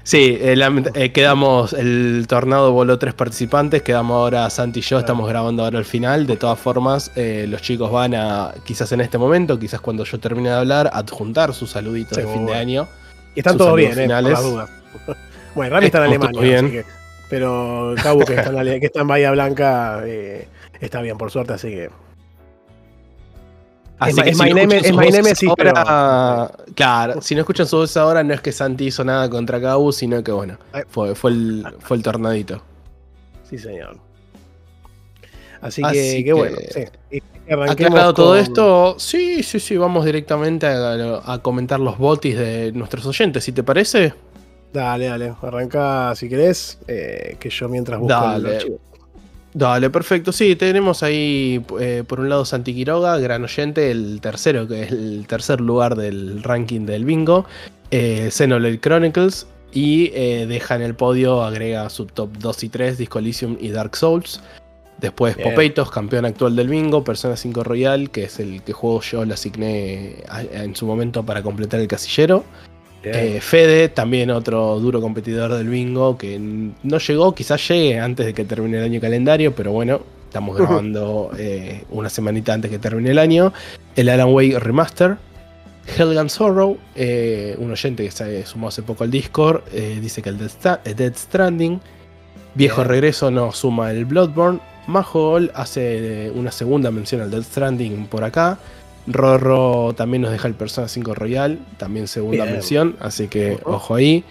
Sí, 0.03 0.39
eh, 0.41 0.55
eh, 0.95 1.13
quedamos, 1.13 1.75
el 1.75 2.25
tornado 2.27 2.73
voló 2.73 2.99
tres 2.99 3.13
participantes, 3.13 3.83
quedamos 3.83 4.15
ahora 4.17 4.49
Santi 4.49 4.81
y 4.81 4.83
yo, 4.83 4.99
estamos 4.99 5.29
grabando 5.29 5.63
ahora 5.63 5.79
el 5.79 5.85
final. 5.85 6.27
De 6.27 6.37
todas 6.37 6.59
formas, 6.59 7.13
eh, 7.17 7.45
los 7.47 7.61
chicos 7.61 7.93
van 7.93 8.15
a, 8.15 8.55
quizás 8.65 8.91
en 8.93 9.03
este 9.03 9.19
momento, 9.19 9.59
quizás 9.59 9.81
cuando 9.81 10.05
yo 10.05 10.19
termine 10.19 10.49
de 10.49 10.55
hablar, 10.57 10.91
adjuntar 10.93 11.53
sus 11.53 11.71
saluditos 11.71 12.17
de 12.17 12.27
fin 12.27 12.47
de 12.47 12.55
año. 12.55 12.89
Y 13.37 13.41
están 13.41 13.59
todos 13.59 13.77
bien, 13.77 13.91
eh, 13.93 13.95
por 13.95 14.03
finales. 14.05 14.33
las 14.33 14.43
dudas. 14.43 14.71
Bueno, 15.55 15.75
Rami 15.75 15.87
está 15.87 15.99
en 15.99 16.05
Alemania, 16.05 16.59
así 16.59 16.71
que- 16.71 16.85
pero 17.29 17.95
Cabo 18.03 18.21
que 18.25 18.35
está 18.35 18.51
en, 18.63 18.81
que 18.81 18.87
está 18.87 19.03
en 19.03 19.07
Bahía 19.07 19.31
Blanca 19.33 20.01
eh, 20.05 20.49
está 20.81 21.01
bien, 21.03 21.17
por 21.19 21.31
suerte, 21.31 21.53
así 21.55 21.69
que. 21.69 21.91
Así 23.99 24.15
ma- 24.17 24.23
que 24.25 24.31
es 24.31 24.39
si 24.39 24.43
my 24.45 24.49
no 24.51 24.57
name- 24.57 24.77
escuchan 24.79 25.27
es 25.27 25.43
my 25.43 25.49
ahora- 25.49 26.53
Claro, 26.75 27.21
si 27.21 27.35
no 27.35 27.41
escuchan 27.43 27.67
su 27.67 27.77
voz 27.77 27.95
ahora, 27.99 28.23
no 28.25 28.33
es 28.33 28.41
que 28.41 28.51
Santi 28.51 28.87
hizo 28.87 29.05
nada 29.05 29.29
contra 29.29 29.61
Cabu, 29.61 29.93
sino 29.93 30.23
que 30.25 30.33
bueno, 30.33 30.57
fue, 30.89 31.15
fue, 31.15 31.31
el, 31.33 31.67
fue 31.81 31.99
el 31.99 32.03
tornadito. 32.03 32.63
Sí, 33.49 33.59
señor. 33.59 33.99
Así, 35.61 35.83
Así 35.85 35.93
que, 35.95 36.17
que- 36.17 36.25
que 36.25 36.33
bueno, 36.33 36.57
sí. 36.73 37.23
Aclarado 37.69 38.15
todo 38.15 38.31
con- 38.31 38.39
esto, 38.39 38.95
sí, 38.99 39.43
sí, 39.43 39.61
sí, 39.61 39.77
vamos 39.77 40.07
directamente 40.07 40.67
a, 40.67 41.21
a 41.35 41.39
comentar 41.43 41.79
los 41.81 41.99
botis 41.99 42.39
de 42.39 42.73
nuestros 42.73 43.05
oyentes, 43.05 43.45
si 43.45 43.53
te 43.53 43.63
parece. 43.63 44.15
Dale, 44.73 45.07
dale, 45.09 45.35
arranca 45.43 46.15
si 46.15 46.29
querés, 46.29 46.79
eh, 46.87 47.37
que 47.39 47.51
yo 47.51 47.69
mientras 47.69 47.99
busco 48.01 48.15
el 48.15 48.43
Dale. 48.45 48.57
archivo. 48.57 48.79
Dale, 49.53 49.91
perfecto. 49.91 50.31
Sí, 50.33 50.55
tenemos 50.55 51.03
ahí 51.03 51.65
eh, 51.81 52.05
por 52.07 52.21
un 52.21 52.29
lado 52.29 52.45
Santi 52.45 52.73
Quiroga, 52.73 53.19
gran 53.19 53.43
oyente, 53.43 53.91
el 53.91 54.21
tercero, 54.21 54.69
que 54.69 54.83
es 54.85 54.93
el 54.93 55.27
tercer 55.27 55.61
lugar 55.61 55.97
del 55.97 56.43
ranking 56.43 56.87
del 56.87 57.05
bingo. 57.05 57.47
Eh, 57.91 58.29
Xenoblade 58.31 58.81
Chronicles. 58.81 59.47
Y 59.73 60.11
eh, 60.15 60.47
deja 60.49 60.75
en 60.75 60.83
el 60.83 60.95
podio, 60.97 61.43
agrega 61.45 61.89
su 61.91 62.07
top 62.07 62.31
2 62.39 62.65
y 62.65 62.69
3, 62.71 62.99
Disco 62.99 63.21
Elysium 63.21 63.57
y 63.61 63.69
Dark 63.69 63.95
Souls. 63.97 64.41
Después 64.99 65.37
Bien. 65.37 65.49
Popeitos, 65.49 65.91
campeón 65.93 66.25
actual 66.25 66.57
del 66.57 66.69
bingo, 66.69 67.05
Persona 67.05 67.37
5 67.37 67.63
Royal, 67.63 68.11
que 68.11 68.25
es 68.25 68.41
el 68.41 68.63
que 68.63 68.73
juego 68.73 69.01
yo, 69.01 69.25
le 69.25 69.35
asigné 69.35 70.25
a- 70.29 70.43
en 70.43 70.75
su 70.75 70.87
momento 70.87 71.25
para 71.25 71.43
completar 71.45 71.79
el 71.81 71.87
casillero. 71.87 72.45
Eh, 73.03 73.41
Fede, 73.41 73.89
también 73.89 74.31
otro 74.31 74.79
duro 74.79 75.01
competidor 75.01 75.55
del 75.55 75.69
bingo, 75.69 76.19
que 76.19 76.39
no 76.39 76.99
llegó, 76.99 77.35
quizás 77.35 77.67
llegue 77.69 77.99
antes 77.99 78.27
de 78.27 78.35
que 78.35 78.45
termine 78.45 78.79
el 78.79 78.85
año 78.85 79.01
calendario, 79.01 79.55
pero 79.55 79.73
bueno, 79.73 80.01
estamos 80.31 80.57
grabando 80.57 81.33
eh, 81.37 81.85
una 81.91 82.09
semanita 82.09 82.55
antes 82.55 82.71
que 82.71 82.79
termine 82.79 83.11
el 83.11 83.19
año. 83.19 83.53
El 83.97 84.09
Alan 84.09 84.29
Wake 84.33 84.59
Remaster. 84.61 85.17
Helgan 85.97 86.31
Sorrow, 86.31 86.79
eh, 86.95 87.57
un 87.59 87.73
oyente 87.73 88.05
que 88.05 88.11
se 88.13 88.47
sumó 88.47 88.69
hace 88.69 88.83
poco 88.83 89.03
al 89.03 89.11
Discord, 89.11 89.63
eh, 89.73 89.99
dice 90.01 90.23
que 90.23 90.29
el 90.29 90.39
Dead 90.39 91.15
Stranding. 91.17 91.81
Viejo 92.55 92.85
regreso 92.85 93.31
nos 93.31 93.59
suma 93.59 93.91
el 93.91 94.05
Bloodborne. 94.05 94.61
Majol 94.87 95.51
hace 95.55 96.31
una 96.35 96.53
segunda 96.53 96.91
mención 96.91 97.23
al 97.23 97.31
Dead 97.31 97.43
Stranding 97.43 98.07
por 98.07 98.23
acá. 98.23 98.59
Rorro 99.07 99.95
también 99.95 100.23
nos 100.23 100.31
deja 100.33 100.47
el 100.49 100.55
Persona 100.55 100.89
5 100.89 101.15
Royal, 101.15 101.59
también 101.79 102.07
segunda 102.09 102.45
Bien. 102.45 102.55
mención, 102.55 102.97
así 103.01 103.29
que 103.29 103.59
ojo 103.65 103.95
ahí. 103.95 104.25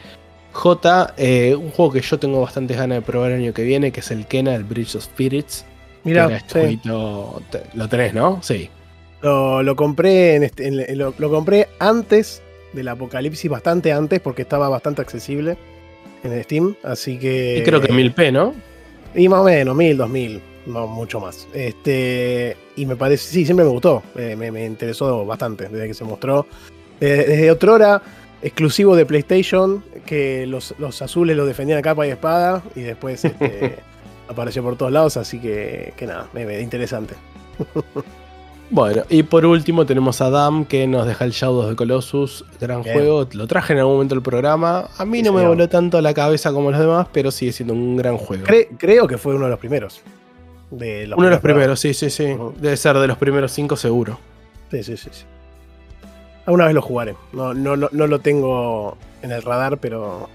J, 0.51 1.13
eh, 1.17 1.55
un 1.55 1.69
juego 1.71 1.91
que 1.91 2.01
yo 2.01 2.17
tengo 2.17 2.41
bastantes 2.41 2.75
ganas 2.77 2.97
de 2.97 3.01
probar 3.03 3.31
el 3.31 3.41
año 3.41 3.53
que 3.53 3.63
viene, 3.63 3.91
que 3.91 3.99
es 3.99 4.09
el 4.11 4.25
Kena, 4.25 4.55
el 4.55 4.63
Bridge 4.63 4.95
of 4.95 5.03
Spirits. 5.03 5.65
Mira, 6.03 6.25
este 6.35 6.47
sí, 6.47 6.79
jueguito- 6.81 7.41
te- 7.51 7.63
lo 7.73 7.87
tenés, 7.87 8.13
¿no? 8.13 8.39
Sí. 8.41 8.69
lo, 9.21 9.61
lo 9.63 9.75
compré 9.75 10.35
en 10.35 10.43
este- 10.43 10.67
en- 10.67 10.97
lo, 10.97 11.13
lo 11.17 11.29
compré 11.29 11.67
antes 11.79 12.41
del 12.73 12.87
apocalipsis, 12.87 13.49
bastante 13.51 13.91
antes, 13.91 14.21
porque 14.21 14.43
estaba 14.43 14.69
bastante 14.69 15.01
accesible 15.01 15.57
en 16.23 16.43
Steam, 16.43 16.75
así 16.83 17.17
que. 17.19 17.57
y 17.59 17.63
creo 17.63 17.81
que 17.81 17.91
1000p, 17.91 18.31
¿no? 18.31 18.53
Y 19.15 19.27
más 19.27 19.39
o 19.41 19.43
menos, 19.43 19.75
mil, 19.75 19.97
dos 19.97 20.09
mil, 20.09 20.41
no 20.65 20.87
mucho 20.87 21.19
más. 21.19 21.47
Este, 21.53 22.55
y 22.75 22.85
me 22.85 22.95
parece, 22.95 23.31
sí, 23.31 23.45
siempre 23.45 23.65
me 23.65 23.71
gustó, 23.71 24.03
eh, 24.15 24.35
me, 24.37 24.51
me 24.51 24.65
interesó 24.65 25.25
bastante 25.25 25.67
desde 25.69 25.87
que 25.87 25.93
se 25.93 26.03
mostró. 26.03 26.45
Desde, 26.99 27.25
desde 27.25 27.51
otrora, 27.51 28.01
exclusivo 28.41 28.95
de 28.95 29.05
PlayStation, 29.05 29.83
que 30.05 30.45
los, 30.45 30.73
los 30.77 31.01
azules 31.01 31.35
lo 31.37 31.45
defendían 31.45 31.79
a 31.79 31.81
capa 31.81 32.05
y 32.07 32.09
espada, 32.11 32.61
y 32.75 32.81
después 32.81 33.23
este, 33.25 33.79
apareció 34.27 34.61
por 34.63 34.75
todos 34.75 34.91
lados, 34.91 35.17
así 35.17 35.39
que, 35.39 35.93
que 35.97 36.05
nada, 36.05 36.27
me, 36.33 36.45
me- 36.45 36.61
interesante. 36.61 37.15
Bueno, 38.71 39.01
y 39.09 39.23
por 39.23 39.47
último 39.47 39.83
tenemos 39.87 40.21
a 40.21 40.29
Dam 40.29 40.63
que 40.63 40.85
nos 40.85 41.07
deja 41.07 41.25
el 41.25 41.31
Shadows 41.31 41.69
de 41.69 41.75
Colossus, 41.75 42.45
gran 42.61 42.83
Bien. 42.83 42.93
juego, 42.95 43.27
lo 43.33 43.47
traje 43.47 43.73
en 43.73 43.79
algún 43.79 43.93
momento 43.95 44.13
del 44.13 44.21
programa, 44.21 44.87
a 44.95 45.05
mí 45.05 45.17
Sí, 45.17 45.23
no 45.23 45.33
me 45.33 45.43
voló 45.47 45.67
tanto 45.67 45.99
la 46.01 46.13
cabeza 46.13 46.51
como 46.53 46.69
los 46.69 46.79
demás, 46.79 47.07
pero 47.11 47.31
sigue 47.31 47.51
siendo 47.51 47.73
un 47.73 47.97
gran 47.97 48.17
juego. 48.17 48.45
Cre- 48.45 48.67
creo 48.77 49.07
que 49.07 49.17
fue 49.17 49.33
uno 49.33 49.45
de 49.45 49.49
los 49.49 49.59
primeros. 49.59 50.03
De 50.71 51.09
Uno 51.15 51.25
de 51.25 51.31
los 51.31 51.39
primeros 51.41 51.79
sí, 51.79 51.93
sí, 51.93 52.09
sí. 52.09 52.35
Debe 52.59 52.77
ser 52.77 52.97
de 52.97 53.07
los 53.07 53.17
primeros 53.17 53.51
cinco 53.51 53.75
seguro. 53.75 54.19
Sí, 54.71 54.83
sí, 54.83 54.97
sí, 54.97 55.09
sí. 55.11 55.23
Alguna 56.45 56.65
vez 56.65 56.73
lo 56.75 56.81
jugaré. 56.81 57.15
No, 57.33 57.53
no, 57.53 57.75
no, 57.75 57.89
no 57.91 58.07
lo 58.07 58.19
tengo 58.19 58.97
en 59.21 59.31
el 59.31 59.41
radar, 59.41 59.77
pero. 59.77 60.29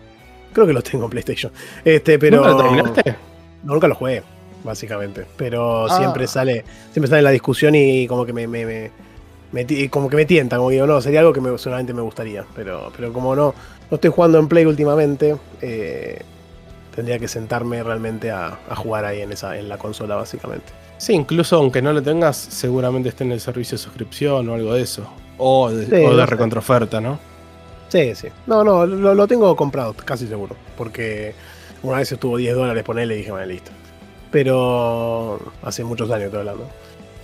Creo 0.52 0.66
que 0.66 0.72
lo 0.72 0.82
tengo 0.82 1.04
en 1.04 1.10
PlayStation. 1.10 1.52
Este, 1.84 2.18
pero. 2.18 2.36
¿Nunca 2.38 2.50
lo 2.50 2.56
terminaste? 2.56 3.16
No, 3.64 3.74
nunca 3.74 3.88
lo 3.88 3.94
jugué, 3.94 4.22
básicamente. 4.62 5.24
Pero 5.36 5.86
Ah. 5.86 5.98
siempre 5.98 6.26
sale. 6.26 6.64
Siempre 6.92 7.08
sale 7.08 7.22
la 7.22 7.30
discusión 7.30 7.74
y 7.74 8.06
como 8.06 8.26
que 8.26 8.32
me. 8.32 8.46
me- 8.46 8.66
me- 8.66 8.90
me 9.52 9.64
ti- 9.64 9.88
como 9.88 10.08
que 10.10 10.16
me 10.16 10.24
tienta, 10.24 10.56
como 10.56 10.70
digo, 10.70 10.84
no, 10.84 11.00
sería 11.00 11.20
algo 11.20 11.32
que 11.32 11.40
me, 11.40 11.56
seguramente 11.58 11.94
me 11.94 12.02
gustaría. 12.02 12.44
Pero, 12.56 12.90
pero 12.96 13.12
como 13.12 13.36
no, 13.36 13.54
no 13.88 13.94
estoy 13.94 14.10
jugando 14.10 14.38
en 14.40 14.48
Play 14.48 14.66
últimamente, 14.66 15.36
eh, 15.62 16.22
tendría 16.94 17.18
que 17.18 17.28
sentarme 17.28 17.82
realmente 17.82 18.30
a, 18.30 18.58
a 18.68 18.76
jugar 18.76 19.04
ahí 19.04 19.20
en 19.22 19.32
esa, 19.32 19.58
en 19.58 19.68
la 19.68 19.78
consola, 19.78 20.14
básicamente. 20.16 20.72
Sí, 20.98 21.12
incluso 21.12 21.56
aunque 21.56 21.82
no 21.82 21.92
lo 21.92 22.02
tengas, 22.02 22.36
seguramente 22.36 23.08
esté 23.08 23.24
en 23.24 23.32
el 23.32 23.40
servicio 23.40 23.76
de 23.76 23.82
suscripción 23.82 24.48
o 24.48 24.54
algo 24.54 24.74
de 24.74 24.82
eso. 24.82 25.06
O 25.38 25.70
de, 25.70 25.86
Sí, 25.86 26.04
o 26.06 26.16
de 26.16 26.26
recontraoferta, 26.26 27.00
¿no? 27.00 27.18
Sí, 27.88 28.14
sí. 28.14 28.28
No, 28.46 28.62
no, 28.64 28.86
lo, 28.86 29.14
lo 29.14 29.26
tengo 29.26 29.54
comprado, 29.56 29.94
casi 29.94 30.26
seguro. 30.26 30.56
Porque 30.76 31.34
una 31.82 31.98
vez 31.98 32.10
estuvo 32.12 32.36
10 32.36 32.54
dólares 32.54 32.82
ponerle 32.84 33.14
y 33.14 33.18
dije, 33.18 33.30
bueno, 33.32 33.46
listo. 33.46 33.70
Pero 34.30 35.38
hace 35.62 35.84
muchos 35.84 36.10
años 36.10 36.24
estoy 36.26 36.40
hablando. 36.40 36.68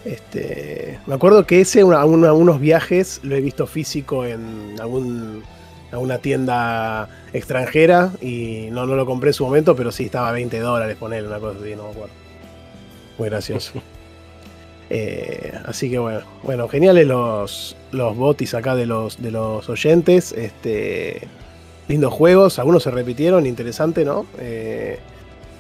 Este, 0.05 0.99
me 1.07 1.15
acuerdo 1.15 1.44
que 1.47 1.60
ese, 1.60 1.84
una- 1.84 2.05
una- 2.05 2.32
unos 2.32 2.60
viajes, 2.60 3.20
lo 3.23 3.36
he 3.36 3.40
visto 3.40 3.66
físico 3.66 4.24
en 4.24 4.76
algún, 4.81 5.42
alguna 5.93 6.19
tienda 6.19 7.09
extranjera 7.33 8.12
y 8.20 8.69
no, 8.70 8.86
no 8.86 8.94
lo 8.94 9.07
compré 9.07 9.31
en 9.31 9.35
su 9.35 9.44
momento, 9.44 9.75
pero 9.77 9.93
sí 9.93 10.05
estaba 10.05 10.28
a 10.28 10.33
20 10.33 10.59
dólares 10.60 10.97
ponerle 10.97 11.28
una 11.28 11.39
cosa 11.39 11.59
así, 11.60 11.75
no 11.75 11.85
me 11.85 11.91
acuerdo. 11.91 12.15
Muy 13.19 13.28
gracioso. 13.28 13.73
Eh, 14.93 15.52
así 15.67 15.89
que 15.89 16.01
bueno, 16.01 16.23
bueno, 16.43 16.69
geniales 16.69 17.07
los, 17.07 17.77
los 17.93 18.17
botis 18.17 18.55
acá 18.55 18.75
de 18.75 18.86
los, 18.86 19.23
de 19.23 19.31
los 19.31 19.69
oyentes. 19.69 20.33
Este, 20.33 21.28
lindos 21.86 22.12
juegos, 22.12 22.59
algunos 22.59 22.83
se 22.83 22.91
repitieron, 22.91 23.47
interesante, 23.47 24.05
¿no? 24.05 24.27
Eh, 24.41 24.99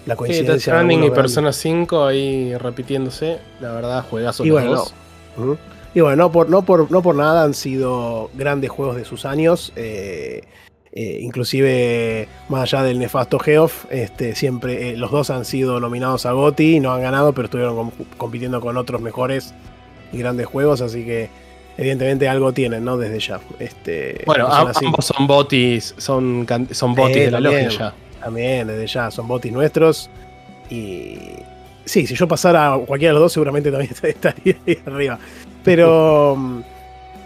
la 0.06 0.14
Sí, 0.14 0.18
coincidencia. 0.18 0.52
Death 0.52 0.56
de 0.56 0.60
Stranding 0.62 1.04
y 1.04 1.10
Persona 1.10 1.52
5 1.52 2.06
ahí 2.06 2.56
repitiéndose. 2.56 3.38
La 3.60 3.70
verdad, 3.70 4.04
juegazos 4.10 4.44
Y. 4.44 4.50
Ujú. 4.50 5.56
Y 5.94 6.00
bueno, 6.00 6.16
no 6.16 6.32
por, 6.32 6.48
no, 6.48 6.62
por, 6.62 6.90
no 6.90 7.02
por 7.02 7.14
nada 7.16 7.42
han 7.42 7.54
sido 7.54 8.30
grandes 8.34 8.70
juegos 8.70 8.96
de 8.96 9.04
sus 9.04 9.24
años. 9.24 9.72
eh, 9.76 10.42
eh, 10.92 11.18
inclusive, 11.20 12.26
más 12.48 12.62
allá 12.62 12.82
del 12.82 12.98
nefasto 12.98 13.38
Geoff, 13.38 13.84
este, 13.90 14.34
siempre 14.34 14.90
eh, 14.90 14.96
los 14.96 15.12
dos 15.12 15.30
han 15.30 15.44
sido 15.44 15.78
nominados 15.78 16.26
a 16.26 16.32
GOTY, 16.32 16.80
no 16.80 16.92
han 16.92 17.00
ganado, 17.00 17.32
pero 17.32 17.44
estuvieron 17.46 17.76
com- 17.76 17.90
compitiendo 18.16 18.60
con 18.60 18.76
otros 18.76 19.00
mejores 19.00 19.54
y 20.12 20.18
grandes 20.18 20.46
juegos, 20.46 20.80
así 20.80 21.04
que 21.04 21.28
evidentemente 21.78 22.28
algo 22.28 22.52
tienen, 22.52 22.84
¿no? 22.84 22.96
Desde 22.98 23.20
ya. 23.20 23.38
Este, 23.60 24.22
Bueno, 24.26 24.48
ambos 24.48 25.06
son 25.06 25.28
botis, 25.28 25.94
son, 25.96 26.44
son 26.72 26.94
botis 26.96 27.16
Eh, 27.18 27.24
de 27.26 27.30
la 27.30 27.40
también, 27.40 27.64
logia 27.66 27.78
ya. 27.78 27.94
También, 28.20 28.66
desde 28.66 28.86
ya, 28.88 29.10
son 29.12 29.28
botis 29.28 29.52
nuestros. 29.52 30.10
Y 30.68 31.18
sí, 31.84 32.04
si 32.08 32.16
yo 32.16 32.26
pasara 32.26 32.74
a 32.74 32.78
cualquiera 32.78 33.10
de 33.10 33.14
los 33.14 33.22
dos, 33.26 33.32
seguramente 33.32 33.70
también 33.70 33.92
estaría 34.02 34.56
ahí 34.66 34.78
arriba. 34.86 35.20
Pero, 35.64 36.36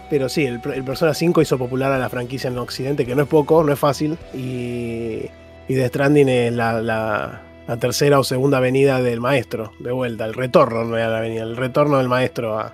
pero 0.09 0.29
sí, 0.29 0.45
el, 0.45 0.59
Persona 0.59 1.13
5 1.13 1.41
hizo 1.41 1.57
popular 1.57 1.91
a 1.91 1.97
la 1.97 2.09
franquicia 2.09 2.49
en 2.49 2.57
Occidente, 2.57 3.05
que 3.05 3.15
no 3.15 3.23
es 3.23 3.27
poco, 3.27 3.63
no 3.63 3.71
es 3.73 3.79
fácil. 3.79 4.17
Y, 4.33 5.21
y 5.67 5.73
The 5.75 5.87
Stranding 5.87 6.29
es 6.29 6.53
la, 6.53 6.81
la- 6.81 7.41
la 7.67 7.77
tercera 7.77 8.19
o 8.19 8.23
segunda 8.23 8.59
venida 8.59 9.01
del 9.01 9.19
maestro, 9.21 9.71
de 9.79 9.91
vuelta, 9.91 10.25
el 10.25 10.35
retorno, 10.35 10.83
no 10.83 10.97
era 10.97 11.07
la 11.09 11.19
venida, 11.19 11.41
el 11.41 11.57
retorno 11.57 11.97
del 11.97 12.07
maestro 12.07 12.59
a, 12.59 12.71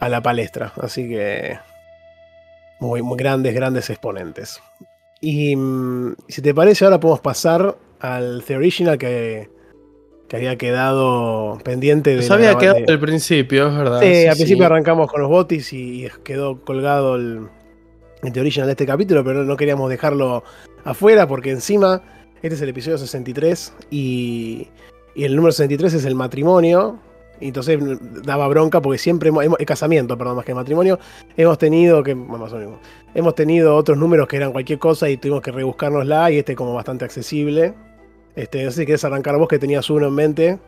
a 0.00 0.08
la 0.08 0.20
palestra. 0.20 0.72
Así 0.82 1.08
que 1.08 1.56
muy, 2.80 3.00
muy 3.02 3.16
grandes, 3.16 3.54
grandes 3.54 3.88
exponentes. 3.90 4.60
Y 5.20 5.54
mm, 5.54 6.16
si 6.28 6.42
te 6.42 6.52
parece, 6.52 6.84
ahora 6.84 6.98
podemos 6.98 7.20
pasar 7.20 7.76
al 8.00 8.42
The 8.44 8.56
Original 8.56 8.98
que, 8.98 9.48
que 10.28 10.36
había 10.36 10.56
quedado 10.56 11.58
pendiente 11.64 12.10
de. 12.10 12.16
Nos 12.16 12.30
había 12.30 12.56
quedado 12.58 12.78
de- 12.86 12.98
principio, 12.98 13.68
es 13.68 13.76
verdad. 13.76 14.00
Sí, 14.00 14.06
sí, 14.14 14.26
al 14.26 14.34
sí. 14.36 14.42
principio 14.42 14.66
arrancamos 14.66 15.10
con 15.10 15.20
los 15.22 15.30
botis 15.30 15.72
y, 15.72 16.06
quedó 16.22 16.60
colgado 16.62 17.16
el, 17.16 17.48
el 18.22 18.32
The 18.32 18.40
Original 18.40 18.66
de 18.66 18.72
este 18.72 18.86
capítulo, 18.86 19.24
pero 19.24 19.44
no 19.44 19.56
queríamos 19.56 19.88
dejarlo 19.90 20.44
afuera 20.84 21.26
porque 21.26 21.50
encima 21.50 22.02
este 22.42 22.54
es 22.56 22.60
el 22.62 22.68
episodio 22.68 22.98
63 22.98 23.72
y, 23.90 24.68
y 25.14 25.24
el 25.24 25.34
número 25.34 25.52
63 25.52 25.94
es 25.94 26.04
el 26.04 26.14
matrimonio. 26.14 26.98
Y 27.40 27.46
entonces 27.48 27.78
daba 28.24 28.48
bronca 28.48 28.82
porque 28.82 28.98
siempre 28.98 29.28
hemos, 29.28 29.44
hemos- 29.44 29.60
el 29.60 29.66
casamiento, 29.66 30.18
perdón, 30.18 30.34
más 30.36 30.44
que 30.44 30.50
el 30.50 30.56
matrimonio, 30.56 30.98
hemos 31.36 31.56
tenido 31.56 32.02
que 32.02 32.12
más 32.16 32.52
o 32.52 32.56
menos, 32.58 32.78
hemos 33.14 33.34
tenido 33.36 33.76
otros 33.76 33.96
números 33.96 34.26
que 34.26 34.36
eran 34.38 34.50
cualquier 34.50 34.80
cosa 34.80 35.08
y 35.08 35.16
tuvimos 35.18 35.40
que 35.40 35.52
rebuscárnosla 35.52 36.32
y 36.32 36.38
este 36.38 36.56
como 36.56 36.74
bastante 36.74 37.04
accesible. 37.04 37.74
Este, 38.38 38.70
si 38.70 38.86
querés 38.86 39.04
arrancar 39.04 39.36
vos 39.36 39.48
que 39.48 39.58
tenías 39.58 39.90
uno 39.90 40.06
en 40.06 40.14
mente, 40.14 40.58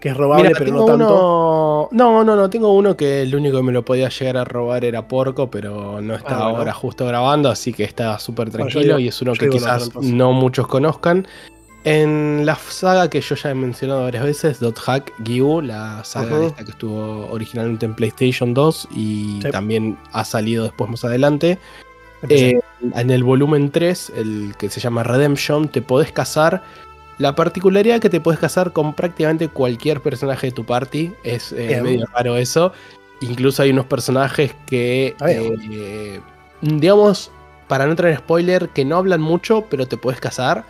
que 0.00 0.08
es 0.08 0.16
robable, 0.16 0.48
Mira, 0.48 0.58
pero 0.58 0.72
no 0.72 0.84
tanto. 0.84 1.04
uno. 1.14 1.88
No, 1.92 2.24
no, 2.24 2.34
no. 2.36 2.50
Tengo 2.50 2.72
uno 2.74 2.96
que 2.96 3.22
el 3.22 3.34
único 3.34 3.58
que 3.58 3.62
me 3.62 3.72
lo 3.72 3.84
podía 3.84 4.08
llegar 4.08 4.36
a 4.36 4.44
robar 4.44 4.84
era 4.84 5.06
Porco, 5.06 5.48
pero 5.48 6.00
no 6.00 6.14
está 6.16 6.34
Ah, 6.36 6.42
bueno. 6.44 6.58
ahora 6.58 6.72
justo 6.72 7.06
grabando, 7.06 7.48
así 7.50 7.72
que 7.72 7.84
está 7.84 8.18
súper 8.18 8.50
Bueno, 8.50 8.66
yo 8.68 8.72
tranquilo 8.80 8.98
y 8.98 9.08
es 9.08 9.22
uno 9.22 9.32
que 9.34 9.48
quizás 9.48 9.94
no 9.94 10.32
muchos 10.32 10.66
conozcan. 10.66 11.26
En 11.84 12.44
la 12.44 12.56
saga 12.56 13.08
que 13.08 13.20
yo 13.20 13.36
ya 13.36 13.50
he 13.50 13.54
mencionado 13.54 14.02
varias 14.02 14.24
veces, 14.24 14.58
Dot 14.58 14.76
Hack 14.80 15.12
Gyu, 15.20 15.60
la 15.60 16.02
saga 16.02 16.34
Ujú. 16.36 16.46
esta 16.48 16.64
que 16.64 16.72
estuvo 16.72 17.28
originalmente 17.30 17.86
en 17.86 17.94
PlayStation 17.94 18.52
2 18.54 18.88
y 18.92 19.38
Sí. 19.40 19.50
también 19.52 19.96
ha 20.12 20.24
salido 20.24 20.64
después 20.64 20.90
más 20.90 21.04
adelante. 21.04 21.60
Eh, 22.28 22.60
en 22.94 23.10
el 23.10 23.24
volumen 23.24 23.70
3, 23.70 24.12
el 24.16 24.54
que 24.58 24.68
se 24.70 24.80
llama 24.80 25.02
Redemption, 25.02 25.68
te 25.68 25.82
podés 25.82 26.12
casar. 26.12 26.62
La 27.18 27.34
particularidad 27.34 28.00
que 28.00 28.10
te 28.10 28.20
podés 28.20 28.38
casar 28.38 28.72
con 28.72 28.94
prácticamente 28.94 29.48
cualquier 29.48 30.00
personaje 30.02 30.48
de 30.48 30.52
tu 30.52 30.64
party. 30.64 31.12
Es 31.24 31.52
eh, 31.52 31.80
medio 31.82 32.06
raro 32.12 32.36
eso. 32.36 32.72
Incluso 33.20 33.62
hay 33.62 33.70
unos 33.70 33.86
personajes 33.86 34.54
que, 34.66 35.14
Ah, 35.20 35.30
eh, 35.30 36.20
digamos, 36.60 37.30
para 37.68 37.86
no 37.86 37.96
traer 37.96 38.18
spoiler, 38.18 38.68
que 38.68 38.84
no 38.84 38.96
hablan 38.96 39.20
mucho, 39.20 39.64
pero 39.70 39.86
te 39.86 39.96
podés 39.96 40.20
casar. 40.20 40.64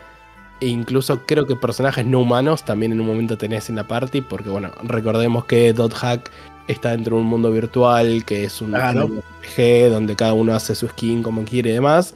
E 0.60 0.68
incluso 0.68 1.26
creo 1.26 1.46
que 1.46 1.56
personajes 1.56 2.06
no 2.06 2.20
humanos 2.20 2.64
también 2.64 2.92
en 2.92 3.00
un 3.00 3.06
momento 3.06 3.36
tenés 3.36 3.68
en 3.68 3.76
la 3.76 3.84
party. 3.88 4.20
Porque 4.20 4.48
bueno, 4.48 4.70
recordemos 4.84 5.44
que 5.46 5.72
Dot 5.72 5.94
Hack 5.94 6.30
está 6.68 6.90
dentro 6.90 7.16
de 7.16 7.22
un 7.22 7.28
mundo 7.28 7.50
virtual, 7.50 8.24
que 8.24 8.44
es 8.44 8.60
un 8.60 8.70
Claro. 8.70 9.08
RPG 9.42 9.90
donde 9.90 10.16
cada 10.16 10.32
uno 10.34 10.54
hace 10.54 10.74
su 10.74 10.88
skin 10.88 11.22
como 11.22 11.44
quiere 11.44 11.70
y 11.70 11.74
demás. 11.74 12.14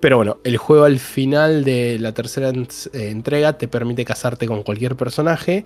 Pero 0.00 0.16
bueno, 0.18 0.38
el 0.44 0.56
juego 0.58 0.84
al 0.84 0.98
final 0.98 1.64
de 1.64 1.98
la 1.98 2.12
tercera 2.12 2.50
eh, 2.50 3.08
entrega 3.10 3.56
te 3.56 3.68
permite 3.68 4.04
casarte 4.04 4.46
con 4.46 4.62
cualquier 4.62 4.96
personaje. 4.96 5.64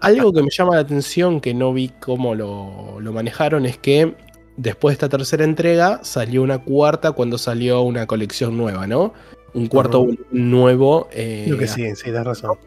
Algo 0.00 0.32
que 0.32 0.42
me 0.42 0.50
llama 0.50 0.74
la 0.74 0.80
atención, 0.82 1.40
que 1.40 1.54
no 1.54 1.72
vi 1.72 1.90
cómo 2.00 2.34
lo, 2.34 3.00
lo 3.00 3.12
manejaron, 3.12 3.66
es 3.66 3.78
que 3.78 4.14
después 4.56 4.92
de 4.92 4.94
esta 4.94 5.08
tercera 5.08 5.44
entrega 5.44 6.00
salió 6.04 6.42
una 6.42 6.58
cuarta 6.58 7.12
cuando 7.12 7.38
salió 7.38 7.80
una 7.82 8.06
colección 8.06 8.56
nueva, 8.56 8.86
¿no? 8.86 9.12
Un 9.54 9.66
cuarto 9.66 10.06
nuevo. 10.30 11.08
eh, 11.12 11.44
Creo 11.46 11.58
que 11.58 11.66
sí, 11.66 11.82
sí, 11.96 12.04
tienes 12.04 12.24
razón. 12.24 12.58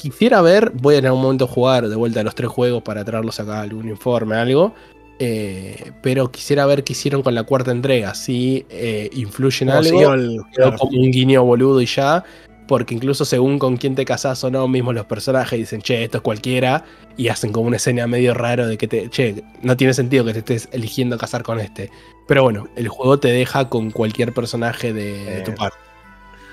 Quisiera 0.00 0.40
ver, 0.40 0.72
voy 0.74 0.96
en 0.96 1.04
algún 1.04 1.20
momento 1.22 1.46
jugar 1.46 1.86
de 1.88 1.94
vuelta 1.94 2.20
a 2.20 2.22
los 2.22 2.34
tres 2.34 2.48
juegos 2.48 2.82
para 2.82 3.04
traerlos 3.04 3.38
acá 3.38 3.60
algún 3.60 3.88
informe, 3.88 4.34
algo. 4.36 4.74
eh, 5.22 5.92
pero 6.02 6.30
quisiera 6.32 6.64
ver 6.64 6.82
qué 6.82 6.94
hicieron 6.94 7.22
con 7.22 7.34
la 7.34 7.42
cuarta 7.42 7.70
entrega, 7.72 8.14
si 8.14 8.64
eh, 8.70 9.10
influye 9.12 9.64
en 9.64 9.68
Como 9.68 9.78
algo. 9.80 9.90
siguió 9.90 10.14
el- 10.14 10.40
claro. 10.54 10.78
como 10.78 10.98
un 10.98 11.10
guiño 11.10 11.44
boludo 11.44 11.82
y 11.82 11.86
ya. 11.86 12.24
Porque 12.66 12.94
incluso 12.94 13.24
según 13.26 13.58
con 13.58 13.76
quién 13.76 13.94
te 13.96 14.04
casás 14.06 14.42
o 14.44 14.50
no, 14.50 14.66
mismos 14.68 14.94
los 14.94 15.04
personajes 15.04 15.58
dicen, 15.58 15.82
che, 15.82 16.04
esto 16.04 16.18
es 16.18 16.22
cualquiera. 16.22 16.84
Y 17.18 17.28
hacen 17.28 17.52
como 17.52 17.66
una 17.66 17.76
escena 17.76 18.06
medio 18.06 18.32
raro 18.32 18.66
de 18.66 18.78
que 18.78 18.86
te, 18.88 19.10
che, 19.10 19.42
no 19.60 19.76
tiene 19.76 19.92
sentido 19.92 20.24
que 20.24 20.32
te 20.32 20.38
estés 20.38 20.68
eligiendo 20.72 21.18
casar 21.18 21.42
con 21.42 21.60
este. 21.60 21.90
Pero 22.28 22.42
bueno, 22.44 22.68
el 22.76 22.88
juego 22.88 23.18
te 23.18 23.28
deja 23.28 23.68
con 23.68 23.90
cualquier 23.90 24.32
personaje 24.32 24.92
de, 24.94 25.24
de 25.24 25.40
tu 25.42 25.50
Eh, 25.50 25.54
parte. 25.58 25.76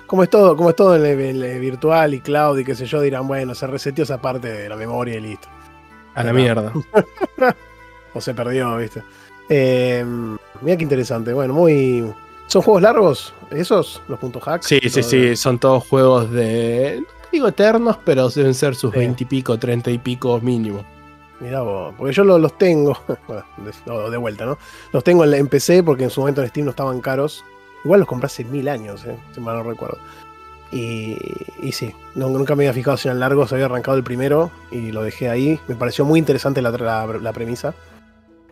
Como 0.08 0.24
es 0.24 0.30
todo, 0.30 0.56
como 0.56 0.69
es 0.69 0.76
todo 0.76 0.95
en 0.95 1.06
el, 1.06 1.19
en 1.19 1.44
el 1.44 1.60
virtual 1.60 2.14
y 2.14 2.22
cloud 2.22 2.58
y 2.60 2.64
qué 2.66 2.74
sé 2.76 2.86
yo, 2.86 3.02
dirán, 3.02 3.27
bueno, 3.27 3.53
se 3.53 3.68
reseteó 3.68 4.03
esa 4.03 4.19
parte 4.22 4.48
de 4.52 4.69
la 4.69 4.76
memoria 4.77 5.16
y 5.18 5.19
listo. 5.22 5.48
A 6.16 6.24
la 6.24 6.34
mierda. 6.34 6.72
O 8.14 8.22
se 8.22 8.34
perdió, 8.34 8.76
¿viste? 8.77 9.03
Eh, 9.50 10.03
mira 10.61 10.77
qué 10.77 10.84
interesante. 10.84 11.34
Bueno, 11.34 11.53
muy. 11.53 12.11
¿Son 12.48 12.61
juegos 12.61 12.82
largos? 12.82 13.34
¿Esos? 13.52 14.02
¿Los 14.08 14.18
puntos 14.18 14.42
hacks? 14.48 14.66
Sí, 14.66 14.80
sí, 14.90 15.03
sí, 15.03 15.36
son 15.36 15.60
todos 15.60 15.86
juegos 15.88 16.32
de. 16.32 17.02
No 17.02 17.08
digo 17.32 17.48
eternos, 17.50 17.98
pero 18.03 18.30
deben 18.30 18.53
ser 18.56 18.74
sus 18.76 18.92
Sí. 18.94 19.00
20 19.00 19.24
y 19.24 19.27
pico, 19.27 19.60
30 19.60 19.92
y 19.92 19.98
pico 20.00 20.40
mínimo. 20.42 20.84
Mirá 21.40 21.61
vos, 21.61 21.94
porque 21.98 22.14
yo 22.14 22.24
lo- 22.24 22.40
los 22.40 22.58
tengo, 22.58 22.98
bueno, 23.27 23.44
de, 24.10 24.18
vuelta, 24.18 24.45
¿no? 24.45 24.58
Los 24.92 25.03
tengo 25.03 25.24
en, 25.24 25.32
la- 25.32 25.38
en 25.38 25.48
PC 25.48 25.84
porque 25.84 26.06
en 26.06 26.10
su 26.10 26.22
momento 26.22 26.42
en 26.42 26.48
Steam 26.48 26.66
no 26.66 26.72
estaban 26.72 27.00
caros. 27.02 27.44
Igual 27.88 28.01
los 28.01 28.07
compré 28.09 28.25
hace 28.25 28.43
mil 28.43 28.67
años, 28.67 29.06
eh, 29.06 29.16
si 29.33 29.40
mal 29.40 29.56
no 29.56 29.64
recuerdo. 29.64 29.98
Y, 30.74 31.16
y 31.64 31.72
sí, 31.72 31.93
no- 32.16 32.27
nunca 32.30 32.53
me 32.53 32.64
había 32.66 32.74
fijado 32.74 32.98
si 32.98 33.07
eran 33.07 33.22
largos, 33.22 33.53
había 33.53 33.66
arrancado 33.66 33.95
el 33.95 34.03
primero 34.03 34.51
y 34.69 34.91
lo 34.91 35.01
dejé 35.01 35.30
ahí. 35.30 35.57
Me 35.69 35.75
pareció 35.75 36.03
muy 36.03 36.19
interesante 36.19 36.61
la, 36.61 36.72
la- 36.72 37.07
la 37.07 37.32
premisa. 37.33 37.74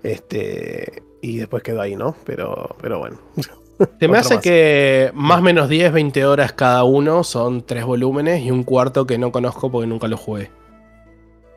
Este, 0.03 1.03
y 1.21 1.37
después 1.37 1.63
quedó 1.63 1.81
ahí, 1.81 1.95
¿no? 1.97 2.15
Pero, 2.25 2.75
pero 2.81 2.99
bueno. 2.99 3.17
Se 3.99 4.07
me 4.07 4.17
hace 4.17 4.35
más. 4.35 4.43
que 4.43 5.11
más 5.13 5.39
o 5.39 5.41
menos 5.41 5.67
10, 5.67 5.91
20 5.91 6.25
horas 6.25 6.53
cada 6.53 6.85
uno 6.85 7.25
son 7.25 7.61
tres 7.65 7.83
volúmenes 7.83 8.41
y 8.41 8.49
un 8.49 8.63
cuarto 8.63 9.05
que 9.05 9.17
no 9.17 9.33
conozco 9.33 9.69
porque 9.69 9.85
nunca 9.87 10.07
lo 10.07 10.15
jugué. 10.15 10.49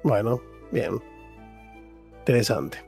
Bueno, 0.02 0.40
bien. 0.73 1.00
Interesante. 2.20 2.78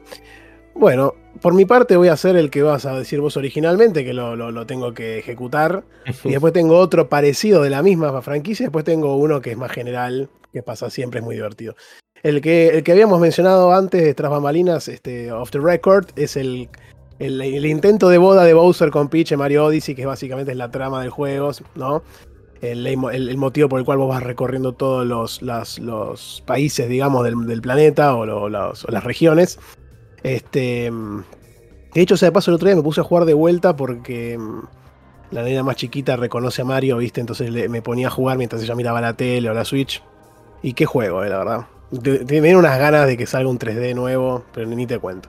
Bueno, 0.74 1.14
por 1.42 1.52
mi 1.54 1.64
parte 1.64 1.96
voy 1.96 2.08
a 2.08 2.14
hacer 2.14 2.36
el 2.36 2.50
que 2.50 2.62
vas 2.62 2.86
a 2.86 2.96
decir 2.98 3.20
vos 3.20 3.36
originalmente, 3.36 4.04
que 4.04 4.14
lo, 4.14 4.36
lo- 4.36 4.50
lo 4.50 4.66
tengo 4.66 4.94
que 4.94 5.18
ejecutar. 5.18 5.84
Y 6.24 6.30
después 6.30 6.52
tengo 6.52 6.78
otro 6.78 7.08
parecido 7.08 7.62
de 7.62 7.70
la 7.70 7.82
misma 7.82 8.20
franquicia. 8.22 8.66
Después 8.66 8.84
tengo 8.84 9.16
uno 9.16 9.40
que 9.40 9.50
es 9.52 9.56
más 9.56 9.70
general, 9.72 10.28
que 10.52 10.62
pasa 10.62 10.90
siempre, 10.90 11.20
es 11.20 11.24
muy 11.24 11.34
divertido. 11.36 11.74
El 12.22 12.40
que, 12.40 12.68
el 12.68 12.82
que 12.82 12.92
habíamos 12.92 13.20
mencionado 13.20 13.72
antes, 13.72 14.14
tras 14.14 14.30
bambalinas, 14.30 14.88
este, 14.88 15.32
off 15.32 15.50
the 15.50 15.58
record, 15.58 16.06
es 16.16 16.36
el, 16.36 16.68
el, 17.18 17.40
el 17.40 17.64
intento 17.66 18.08
de 18.10 18.18
boda 18.18 18.44
de 18.44 18.52
Bowser 18.54 18.90
con 18.90 19.08
Peach 19.08 19.32
en 19.32 19.38
Mario 19.38 19.64
Odyssey, 19.66 19.94
que 19.94 20.04
básicamente 20.06 20.52
es 20.52 20.58
la 20.58 20.70
trama 20.70 21.00
del 21.00 21.10
juego, 21.10 21.50
¿no? 21.74 22.02
El, 22.60 22.86
el- 22.86 23.28
el 23.30 23.36
motivo 23.38 23.70
por 23.70 23.78
el 23.78 23.86
cual 23.86 23.96
vos 23.98 24.08
vas 24.10 24.22
recorriendo 24.22 24.72
todos 24.74 25.06
los, 25.06 25.40
las- 25.40 25.78
los 25.78 26.42
países, 26.46 26.88
digamos, 26.90 27.24
del, 27.24 27.46
del 27.46 27.62
planeta 27.62 28.14
o, 28.14 28.26
lo- 28.26 28.48
los- 28.50 28.84
o 28.84 28.90
las 28.90 29.04
regiones. 29.04 29.58
Este. 30.22 30.90
mm, 30.90 31.22
De 31.94 32.00
hecho, 32.00 32.14
o 32.14 32.16
sea, 32.16 32.28
de 32.28 32.32
paso 32.32 32.50
el 32.50 32.54
otro 32.56 32.66
día 32.68 32.76
me 32.76 32.82
puse 32.82 33.00
a 33.00 33.04
jugar 33.04 33.24
de 33.24 33.34
vuelta 33.34 33.74
porque 33.76 34.38
mm, 34.38 34.60
la 35.32 35.42
nena 35.42 35.62
más 35.62 35.76
chiquita 35.76 36.16
reconoce 36.16 36.62
a 36.62 36.64
Mario, 36.64 36.98
¿viste? 36.98 37.20
Entonces 37.20 37.50
le- 37.50 37.68
me 37.68 37.82
ponía 37.82 38.08
a 38.08 38.10
jugar 38.10 38.36
mientras 38.38 38.62
ella 38.62 38.74
miraba 38.74 39.00
la 39.00 39.14
tele 39.14 39.48
o 39.50 39.54
la 39.54 39.64
Switch. 39.64 40.02
Y 40.62 40.74
qué 40.74 40.86
juego, 40.86 41.24
eh, 41.24 41.28
la 41.30 41.38
verdad. 41.38 41.66
Dieron 41.90 42.56
unas 42.60 42.78
ganas 42.78 43.06
de 43.06 43.16
que 43.16 43.26
salga 43.26 43.48
un 43.50 43.58
3D 43.58 43.94
nuevo, 43.94 44.44
pero 44.52 44.66
ni 44.68 44.86
te 44.86 44.98
cuento. 44.98 45.28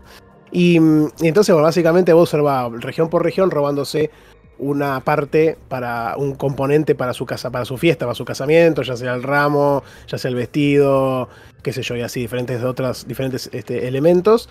Y, 0.52 0.80
mm, 0.80 1.08
entonces, 1.22 1.54
bueno, 1.54 1.66
básicamente 1.66 2.14
Bowser 2.14 2.46
va 2.46 2.70
región 2.70 3.10
por 3.10 3.24
región 3.24 3.50
robándose 3.50 4.12
una 4.60 5.00
parte 5.00 5.58
para 5.70 6.16
un 6.18 6.36
componente 6.36 6.94
para 6.94 7.14
su 7.14 7.26
casa, 7.26 7.50
para 7.50 7.66
su 7.66 7.78
fiesta, 7.78 8.06
para 8.06 8.14
su 8.14 8.26
casamiento, 8.26 8.84
ya 8.84 8.96
sea 8.96 9.16
el 9.16 9.24
ramo, 9.24 9.82
ya 10.08 10.20
sea 10.20 10.30
el 10.30 10.36
vestido, 10.36 11.30
qué 11.64 11.74
sé 11.74 11.82
yo, 11.82 11.96
y 11.96 12.02
así 12.02 12.20
diferentes 12.20 12.64
otros 12.64 13.08
diferentes 13.08 13.50
este, 13.54 13.88
elementos. 13.88 14.50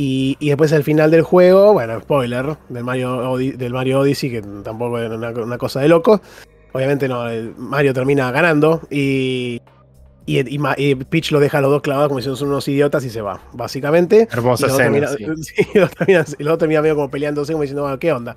Y, 0.00 0.36
y 0.38 0.46
después 0.48 0.72
al 0.72 0.84
final 0.84 1.10
del 1.10 1.22
juego, 1.22 1.72
bueno, 1.72 1.98
spoiler 2.00 2.56
del 2.68 2.84
Mario, 2.84 3.32
Odi- 3.32 3.56
del 3.56 3.72
Mario 3.72 3.98
Odyssey, 3.98 4.30
que 4.30 4.42
tampoco 4.62 4.96
es 5.00 5.10
una, 5.10 5.30
una 5.30 5.58
cosa 5.58 5.80
de 5.80 5.88
loco. 5.88 6.20
Obviamente 6.72 7.08
no, 7.08 7.28
el 7.28 7.52
Mario 7.56 7.92
termina 7.92 8.30
ganando 8.30 8.80
y, 8.90 9.60
y, 10.24 10.38
y 10.56 10.94
Peach 10.94 11.32
lo 11.32 11.40
deja 11.40 11.58
a 11.58 11.62
los 11.62 11.72
dos 11.72 11.82
clavados 11.82 12.08
como 12.10 12.20
si 12.20 12.32
son 12.36 12.48
unos 12.48 12.68
idiotas 12.68 13.04
y 13.04 13.10
se 13.10 13.20
va, 13.22 13.40
básicamente. 13.54 14.28
Hermosa 14.30 14.68
escena, 14.68 15.08
terminan- 15.10 15.42
sí, 15.42 15.54
y 15.74 15.78
y 15.78 15.80
los 15.80 15.90
dos 16.52 16.58
terminan 16.58 16.82
medio 16.84 16.94
como 16.94 17.10
peleándose, 17.10 17.52
como 17.52 17.62
diciendo, 17.62 17.82
"Bueno, 17.82 17.98
¿qué 17.98 18.12
onda? 18.12 18.36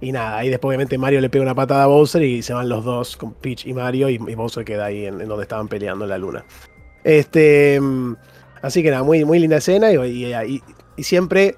Y 0.00 0.12
nada, 0.12 0.38
ahí 0.38 0.48
después 0.48 0.70
obviamente 0.70 0.96
Mario 0.96 1.20
le 1.20 1.28
pega 1.28 1.42
una 1.42 1.54
patada 1.54 1.84
a 1.84 1.88
Bowser 1.88 2.22
y 2.22 2.40
se 2.40 2.54
van 2.54 2.70
los 2.70 2.84
dos, 2.86 3.18
con 3.18 3.34
Peach 3.34 3.66
y 3.66 3.74
Mario, 3.74 4.08
y, 4.08 4.16
Bowser 4.16 4.64
queda 4.64 4.86
ahí 4.86 5.04
en, 5.04 5.20
en 5.20 5.28
donde 5.28 5.42
estaban 5.42 5.68
peleando 5.68 6.06
en 6.06 6.08
la 6.10 6.16
luna. 6.18 6.44
Este, 7.04 7.78
mm, 7.80 8.14
así 8.62 8.82
que 8.82 8.90
nada, 8.90 9.02
muy, 9.02 9.24
muy 9.26 9.38
linda 9.38 9.58
escena 9.58 9.92
y, 9.92 9.96
y- 9.96 10.32
y- 10.34 10.62
y 10.96 11.02
siempre 11.04 11.56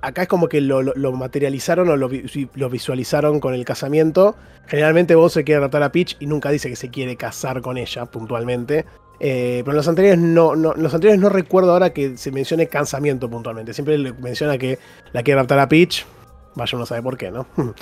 acá 0.00 0.22
es 0.22 0.28
como 0.28 0.48
que 0.48 0.60
lo, 0.60 0.82
materializaron 1.12 1.88
o 1.88 1.96
lo, 1.96 2.08
vi- 2.08 2.48
lo 2.54 2.70
visualizaron 2.70 3.40
con 3.40 3.54
el 3.54 3.64
casamiento. 3.64 4.36
Generalmente 4.66 5.14
Bowser 5.14 5.44
quiere 5.44 5.60
tratar 5.60 5.82
a 5.82 5.90
Peach 5.92 6.16
y 6.20 6.26
nunca 6.26 6.50
dice 6.50 6.68
que 6.68 6.76
se 6.76 6.88
quiere 6.90 7.16
casar 7.16 7.60
con 7.62 7.78
ella 7.78 8.06
puntualmente. 8.06 8.84
Eh, 9.20 9.62
pero 9.64 9.72
en 9.72 9.76
los 9.78 9.88
anteriores 9.88 10.20
no, 10.20 10.54
no, 10.54 10.74
los 10.74 10.94
anteriores 10.94 11.20
no 11.20 11.28
recuerdo 11.28 11.72
ahora 11.72 11.92
que 11.92 12.16
se 12.16 12.30
mencione 12.30 12.68
casamiento 12.68 13.28
puntualmente. 13.28 13.74
Siempre 13.74 13.98
le 13.98 14.12
menciona 14.12 14.56
que 14.58 14.78
la 15.12 15.22
quiere 15.24 15.40
raptar 15.40 15.58
a 15.58 15.68
Peach. 15.68 16.06
Vaya 16.54 16.76
uno 16.76 16.86
sabe 16.86 17.02
por 17.02 17.16
qué, 17.16 17.30
¿no? 17.30 17.46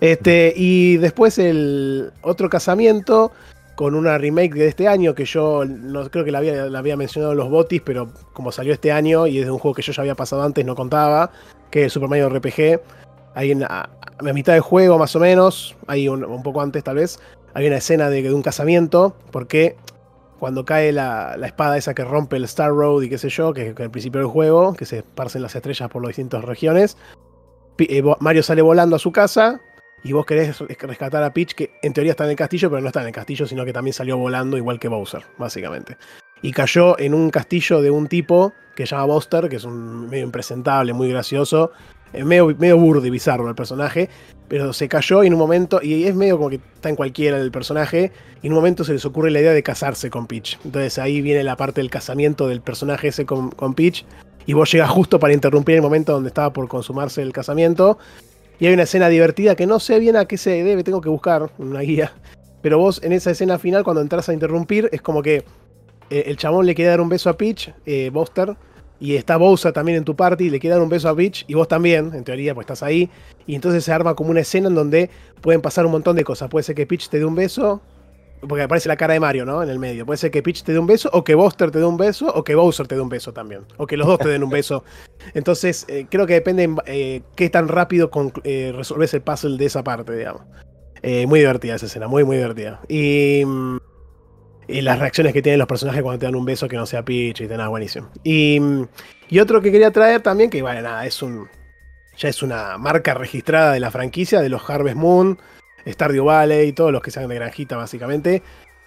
Este, 0.00 0.52
y 0.56 0.96
después 0.98 1.38
el 1.38 2.10
otro 2.20 2.50
casamiento 2.50 3.30
con 3.74 3.94
una 3.94 4.18
remake 4.18 4.54
de 4.54 4.68
este 4.68 4.88
año 4.88 5.14
que 5.14 5.24
yo 5.24 5.64
no 5.64 6.08
creo 6.10 6.24
que 6.24 6.30
la 6.30 6.38
había, 6.38 6.66
la 6.66 6.78
había 6.78 6.96
mencionado 6.96 7.32
en 7.32 7.38
los 7.38 7.50
botis, 7.50 7.82
pero 7.84 8.08
como 8.32 8.52
salió 8.52 8.72
este 8.72 8.92
año 8.92 9.26
y 9.26 9.38
es 9.38 9.46
de 9.46 9.50
un 9.50 9.58
juego 9.58 9.74
que 9.74 9.82
yo 9.82 9.92
ya 9.92 10.02
había 10.02 10.14
pasado 10.14 10.42
antes, 10.42 10.64
no 10.64 10.74
contaba, 10.74 11.30
que 11.70 11.86
es 11.86 11.92
Super 11.92 12.08
Mario 12.08 12.28
RPG. 12.28 12.80
Hay 13.34 13.50
en, 13.50 13.64
a, 13.64 13.88
mitad 14.32 14.52
del 14.52 14.62
juego 14.62 14.98
más 14.98 15.16
o 15.16 15.20
menos, 15.20 15.76
hay 15.86 16.08
un, 16.08 16.42
poco 16.42 16.60
antes 16.60 16.84
tal 16.84 16.96
vez, 16.96 17.18
hay 17.52 17.66
una 17.66 17.76
escena 17.76 18.08
de, 18.10 18.32
un 18.32 18.42
casamiento, 18.42 19.16
porque 19.32 19.76
cuando 20.38 20.64
cae 20.64 20.92
la, 20.92 21.36
la 21.36 21.46
espada 21.46 21.76
esa 21.76 21.94
que 21.94 22.04
rompe 22.04 22.36
el 22.36 22.44
Star 22.44 22.70
Road 22.70 23.02
y 23.02 23.08
qué 23.08 23.18
sé 23.18 23.28
yo, 23.28 23.52
que 23.52 23.70
es 23.70 23.78
el 23.78 23.90
principio 23.90 24.20
del 24.20 24.30
juego, 24.30 24.74
que 24.74 24.84
se 24.84 24.98
esparcen 24.98 25.42
las 25.42 25.54
estrellas 25.56 25.90
por 25.90 26.02
las 26.02 26.10
distintas 26.10 26.44
regiones, 26.44 26.96
eh, 27.78 28.02
Mario 28.20 28.42
sale 28.42 28.62
volando 28.62 28.94
a 28.94 28.98
su 29.00 29.10
casa 29.10 29.60
y 30.04 30.12
vos 30.12 30.24
querés 30.24 30.60
res- 30.60 30.78
rescatar 30.78 31.22
a 31.24 31.32
Peach, 31.32 31.54
que 31.54 31.72
en 31.82 31.92
teoría 31.92 32.12
está 32.12 32.24
en 32.24 32.30
el 32.30 32.36
castillo, 32.36 32.70
pero 32.70 32.80
no 32.82 32.88
está 32.88 33.00
en 33.00 33.08
el 33.08 33.12
castillo, 33.12 33.46
sino 33.46 33.64
que 33.64 33.72
también 33.72 33.94
salió 33.94 34.16
volando 34.16 34.56
igual 34.56 34.78
que 34.78 34.86
Bowser, 34.86 35.22
básicamente. 35.38 35.96
Y 36.42 36.52
cayó 36.52 36.98
en 36.98 37.14
un 37.14 37.30
castillo 37.30 37.80
de 37.80 37.90
un 37.90 38.06
tipo 38.06 38.52
que 38.76 38.86
se 38.86 38.94
llama 38.94 39.06
Buster, 39.14 39.48
que 39.48 39.56
es 39.56 39.64
un 39.64 40.08
medio 40.10 40.24
impresentable, 40.24 40.92
muy 40.92 41.08
gracioso, 41.08 41.72
eh, 42.12 42.22
medio, 42.22 42.54
medio 42.58 42.76
burdo 42.76 43.06
y 43.06 43.10
bizarro 43.10 43.48
el 43.48 43.54
personaje, 43.54 44.10
pero 44.46 44.72
se 44.74 44.88
cayó 44.88 45.24
y 45.24 45.28
en 45.28 45.32
un 45.32 45.38
momento, 45.38 45.80
y 45.82 46.04
es 46.04 46.14
medio 46.14 46.36
como 46.36 46.50
que 46.50 46.56
está 46.56 46.90
en 46.90 46.96
cualquiera 46.96 47.38
el 47.38 47.50
personaje, 47.50 48.12
y 48.42 48.48
en 48.48 48.52
un 48.52 48.56
momento 48.58 48.84
se 48.84 48.92
les 48.92 49.04
ocurre 49.06 49.30
la 49.30 49.40
idea 49.40 49.52
de 49.52 49.62
casarse 49.62 50.10
con 50.10 50.26
Peach. 50.26 50.58
Entonces 50.64 50.98
ahí 50.98 51.22
viene 51.22 51.42
la 51.44 51.56
parte 51.56 51.80
del 51.80 51.90
casamiento 51.90 52.46
del 52.46 52.60
personaje 52.60 53.08
ese 53.08 53.24
con, 53.24 53.50
con 53.50 53.72
Peach, 53.72 54.04
y 54.44 54.52
vos 54.52 54.70
llegas 54.70 54.90
justo 54.90 55.18
para 55.18 55.32
interrumpir 55.32 55.76
el 55.76 55.82
momento 55.82 56.12
donde 56.12 56.28
estaba 56.28 56.52
por 56.52 56.68
consumarse 56.68 57.22
el 57.22 57.32
casamiento. 57.32 57.96
Y 58.58 58.66
hay 58.66 58.74
una 58.74 58.84
escena 58.84 59.08
divertida 59.08 59.56
que 59.56 59.66
no 59.66 59.80
sé 59.80 59.98
bien 59.98 60.16
a 60.16 60.26
qué 60.26 60.38
se 60.38 60.62
debe, 60.62 60.84
tengo 60.84 61.00
que 61.00 61.08
buscar 61.08 61.50
una 61.58 61.80
guía. 61.80 62.12
Pero 62.62 62.78
vos 62.78 63.00
en 63.02 63.12
esa 63.12 63.30
escena 63.30 63.58
final, 63.58 63.84
cuando 63.84 64.00
entras 64.00 64.28
a 64.28 64.32
interrumpir, 64.32 64.88
es 64.92 65.02
como 65.02 65.22
que 65.22 65.44
eh, 66.10 66.24
el 66.26 66.36
chabón 66.36 66.66
le 66.66 66.74
quiere 66.74 66.90
dar 66.90 67.00
un 67.00 67.08
beso 67.08 67.28
a 67.28 67.36
Peach, 67.36 67.70
eh, 67.84 68.10
Buster, 68.12 68.56
y 69.00 69.16
está 69.16 69.36
Bowser 69.36 69.72
también 69.72 69.98
en 69.98 70.04
tu 70.04 70.14
party, 70.14 70.48
le 70.50 70.60
quiere 70.60 70.74
dar 70.74 70.82
un 70.82 70.88
beso 70.88 71.08
a 71.08 71.16
Peach, 71.16 71.44
y 71.46 71.54
vos 71.54 71.68
también, 71.68 72.12
en 72.14 72.24
teoría, 72.24 72.54
pues 72.54 72.64
estás 72.64 72.82
ahí. 72.82 73.10
Y 73.46 73.54
entonces 73.54 73.84
se 73.84 73.92
arma 73.92 74.14
como 74.14 74.30
una 74.30 74.40
escena 74.40 74.68
en 74.68 74.74
donde 74.74 75.10
pueden 75.40 75.60
pasar 75.60 75.84
un 75.84 75.92
montón 75.92 76.16
de 76.16 76.24
cosas. 76.24 76.48
Puede 76.48 76.62
ser 76.62 76.74
que 76.74 76.86
Peach 76.86 77.08
te 77.08 77.18
dé 77.18 77.24
un 77.24 77.34
beso, 77.34 77.82
porque 78.48 78.62
aparece 78.62 78.88
la 78.88 78.96
cara 78.96 79.14
de 79.14 79.20
Mario, 79.20 79.44
¿no? 79.44 79.62
En 79.62 79.68
el 79.68 79.78
medio. 79.78 80.06
Puede 80.06 80.18
ser 80.18 80.30
que 80.30 80.42
Peach 80.42 80.62
te 80.62 80.72
dé 80.72 80.78
un 80.78 80.86
beso, 80.86 81.10
o 81.12 81.24
que 81.24 81.34
Buster 81.34 81.70
te 81.70 81.78
dé 81.78 81.84
un 81.84 81.96
beso, 81.96 82.32
o 82.32 82.44
que 82.44 82.54
Bowser 82.54 82.86
te 82.86 82.94
dé 82.94 83.00
un 83.00 83.08
beso 83.08 83.32
también. 83.32 83.62
O 83.76 83.86
que 83.86 83.96
los 83.96 84.06
dos 84.06 84.18
te 84.18 84.28
den 84.28 84.42
un 84.42 84.50
beso. 84.50 84.84
Entonces, 85.34 85.84
eh, 85.88 86.06
creo 86.10 86.26
que 86.26 86.34
depende 86.34 86.74
eh, 86.86 87.22
qué 87.36 87.50
tan 87.50 87.68
rápido 87.68 88.10
eh, 88.44 88.72
resolves 88.74 89.14
el 89.14 89.22
puzzle 89.22 89.56
de 89.56 89.66
esa 89.66 89.82
parte, 89.82 90.16
digamos. 90.16 90.42
Eh, 91.06 91.26
muy 91.26 91.40
divertida 91.40 91.74
esa 91.74 91.84
escena, 91.84 92.08
muy, 92.08 92.24
muy 92.24 92.36
divertida. 92.36 92.80
Y, 92.88 93.42
mm, 93.44 93.76
y 94.68 94.80
las 94.80 94.98
reacciones 94.98 95.34
que 95.34 95.42
tienen 95.42 95.58
los 95.58 95.68
personajes 95.68 96.02
cuando 96.02 96.18
te 96.18 96.24
dan 96.24 96.34
un 96.34 96.46
beso 96.46 96.66
que 96.66 96.76
no 96.76 96.86
sea 96.86 97.04
Peach 97.04 97.42
y 97.42 97.46
nada, 97.46 97.68
buenísimo. 97.68 98.08
Y, 98.22 98.58
mm, 98.58 98.88
y 99.28 99.38
otro 99.38 99.60
que 99.60 99.70
quería 99.70 99.90
traer 99.90 100.22
también, 100.22 100.48
que 100.48 100.62
bueno, 100.62 100.80
nada, 100.80 101.04
es 101.04 101.22
un. 101.22 101.46
Ya 102.16 102.28
es 102.28 102.42
una 102.42 102.78
marca 102.78 103.12
registrada 103.12 103.72
de 103.72 103.80
la 103.80 103.90
franquicia, 103.90 104.40
de 104.40 104.48
los 104.48 104.70
Harvest 104.70 104.96
Moon, 104.96 105.38
Stardew 105.86 106.24
Valley, 106.24 106.72
todos 106.72 106.92
los 106.92 107.02
que 107.02 107.10
sean 107.10 107.28
de 107.28 107.34
granjita, 107.34 107.76
básicamente. 107.76 108.42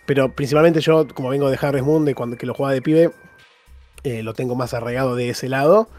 Pero 0.06 0.34
principalmente 0.34 0.82
yo, 0.82 1.08
como 1.08 1.30
vengo 1.30 1.50
de 1.50 1.58
Harvest 1.62 1.86
Moon, 1.86 2.06
de 2.06 2.16
cuando 2.16 2.38
que 2.38 2.46
lo 2.46 2.54
jugaba 2.54 2.74
de 2.74 2.82
pibe, 2.82 3.12
eh, 4.04 4.24
lo 4.24 4.34
tengo 4.34 4.56
más 4.56 4.74
arraigado 4.74 5.16
de 5.16 5.30
ese 5.30 5.50
lado. 5.50 5.90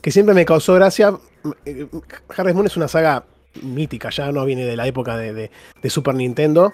Que 0.00 0.10
siempre 0.10 0.34
me 0.34 0.44
causó 0.44 0.74
gracia. 0.74 1.14
Eh, 1.64 1.86
Harvest 2.36 2.54
Moon 2.54 2.66
es 2.66 2.76
una 2.76 2.88
saga 2.88 3.24
mítica, 3.62 4.10
ya 4.10 4.32
no 4.32 4.44
viene 4.44 4.64
de 4.64 4.76
la 4.76 4.86
época 4.86 5.16
de 5.16 5.50
Super 5.88 6.14
Nintendo. 6.14 6.72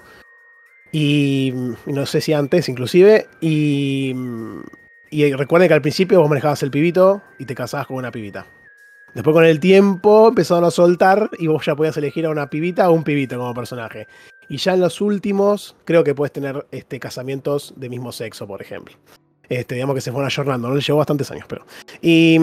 Y 0.93 1.53
mm, 1.55 1.75
no 1.87 2.07
sé 2.07 2.21
si 2.21 2.33
antes, 2.33 2.69
inclusive. 2.69 3.27
Y, 3.41 4.13
mm, 4.15 4.61
y 5.11 5.33
recuerden 5.33 5.69
que 5.69 5.75
al 5.75 5.83
principio 5.83 6.21
vos 6.21 6.29
manejabas 6.29 6.63
el 6.63 6.71
pibito 6.71 7.23
y 7.39 7.45
te 7.45 7.55
casabas 7.55 7.87
con 7.87 7.97
una 7.97 8.11
pibita. 8.11 8.47
Después 9.15 9.35
con 9.35 9.45
el 9.45 9.59
tiempo 9.59 10.29
empezaron 10.29 10.65
a 10.65 10.71
soltar 10.71 11.31
y 11.39 11.47
vos 11.47 11.65
ya 11.65 11.75
podías 11.75 11.97
elegir 11.97 12.27
a 12.27 12.31
una 12.31 12.51
pibita 12.51 12.89
o 12.89 12.93
un 12.93 13.05
pibito 13.05 13.39
como 13.39 13.55
personaje. 13.55 14.07
Y 14.49 14.59
ya 14.59 14.75
en 14.75 14.81
los 14.81 15.01
últimos 15.01 15.77
creo 15.85 16.05
que 16.05 16.15
puedes 16.15 16.33
tener 16.33 16.67
este, 16.71 17.01
casamientos 17.01 17.75
de 17.77 17.89
mismo 17.89 18.13
sexo, 18.13 18.47
por 18.47 18.63
ejemplo. 18.63 18.97
Este, 19.49 19.77
digamos 19.77 19.95
que 19.95 20.01
se 20.03 20.13
fueron 20.13 20.27
ayornando, 20.27 20.69
no 20.69 20.75
le 20.75 20.81
llevó 20.81 20.99
bastantes 20.99 21.31
años, 21.31 21.47
pero. 21.49 21.65
Y, 22.03 22.39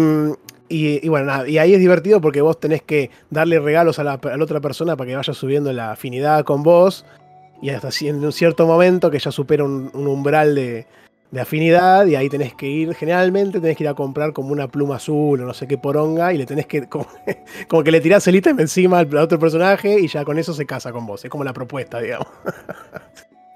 bueno, 1.07 1.27
nada, 1.27 1.47
y 1.47 1.59
ahí 1.59 1.73
es 1.73 1.79
divertido 1.79 2.19
porque 2.19 2.41
vos 2.41 2.59
tenés 2.59 2.81
que 2.81 3.11
darle 3.29 3.59
regalos 3.59 3.99
a 3.99 4.03
la, 4.03 4.19
otra 4.41 4.59
persona 4.59 4.95
para 4.95 5.07
que 5.07 5.15
vaya 5.15 5.33
subiendo 5.33 5.71
la 5.71 5.91
afinidad 5.91 6.43
con 6.43 6.63
vos. 6.63 7.05
Y 7.61 7.69
hasta 7.69 7.89
en 8.01 8.23
un 8.23 8.31
cierto 8.31 8.67
momento 8.67 9.09
que 9.09 9.19
ya 9.19 9.31
supera 9.31 9.63
un, 9.63 9.89
un 9.93 10.07
umbral 10.07 10.55
de, 10.55 10.87
de 11.31 11.41
afinidad. 11.41 12.05
Y 12.05 12.15
ahí 12.15 12.29
tenés 12.29 12.53
que 12.55 12.67
ir, 12.67 12.93
generalmente 12.95 13.59
tenés 13.59 13.77
que 13.77 13.83
ir 13.83 13.89
a 13.89 13.93
comprar 13.93 14.33
como 14.33 14.51
una 14.51 14.67
pluma 14.67 14.95
azul 14.97 15.41
o 15.41 15.45
no 15.45 15.53
sé 15.53 15.67
qué 15.67 15.77
poronga. 15.77 16.33
Y 16.33 16.37
le 16.37 16.45
tenés 16.45 16.65
que. 16.67 16.87
Como, 17.67 17.83
que 17.83 17.91
le 17.91 18.01
tirás 18.01 18.27
el 18.27 18.35
ítem 18.35 18.59
encima 18.59 18.99
al, 18.99 19.15
otro 19.17 19.37
personaje 19.39 19.99
y 19.99 20.07
ya 20.07 20.23
con 20.25 20.37
eso 20.39 20.53
se 20.53 20.65
casa 20.65 20.91
con 20.91 21.05
vos. 21.05 21.23
Es 21.25 21.29
como 21.31 21.43
la 21.43 21.53
propuesta, 21.53 21.99
digamos. 21.99 22.27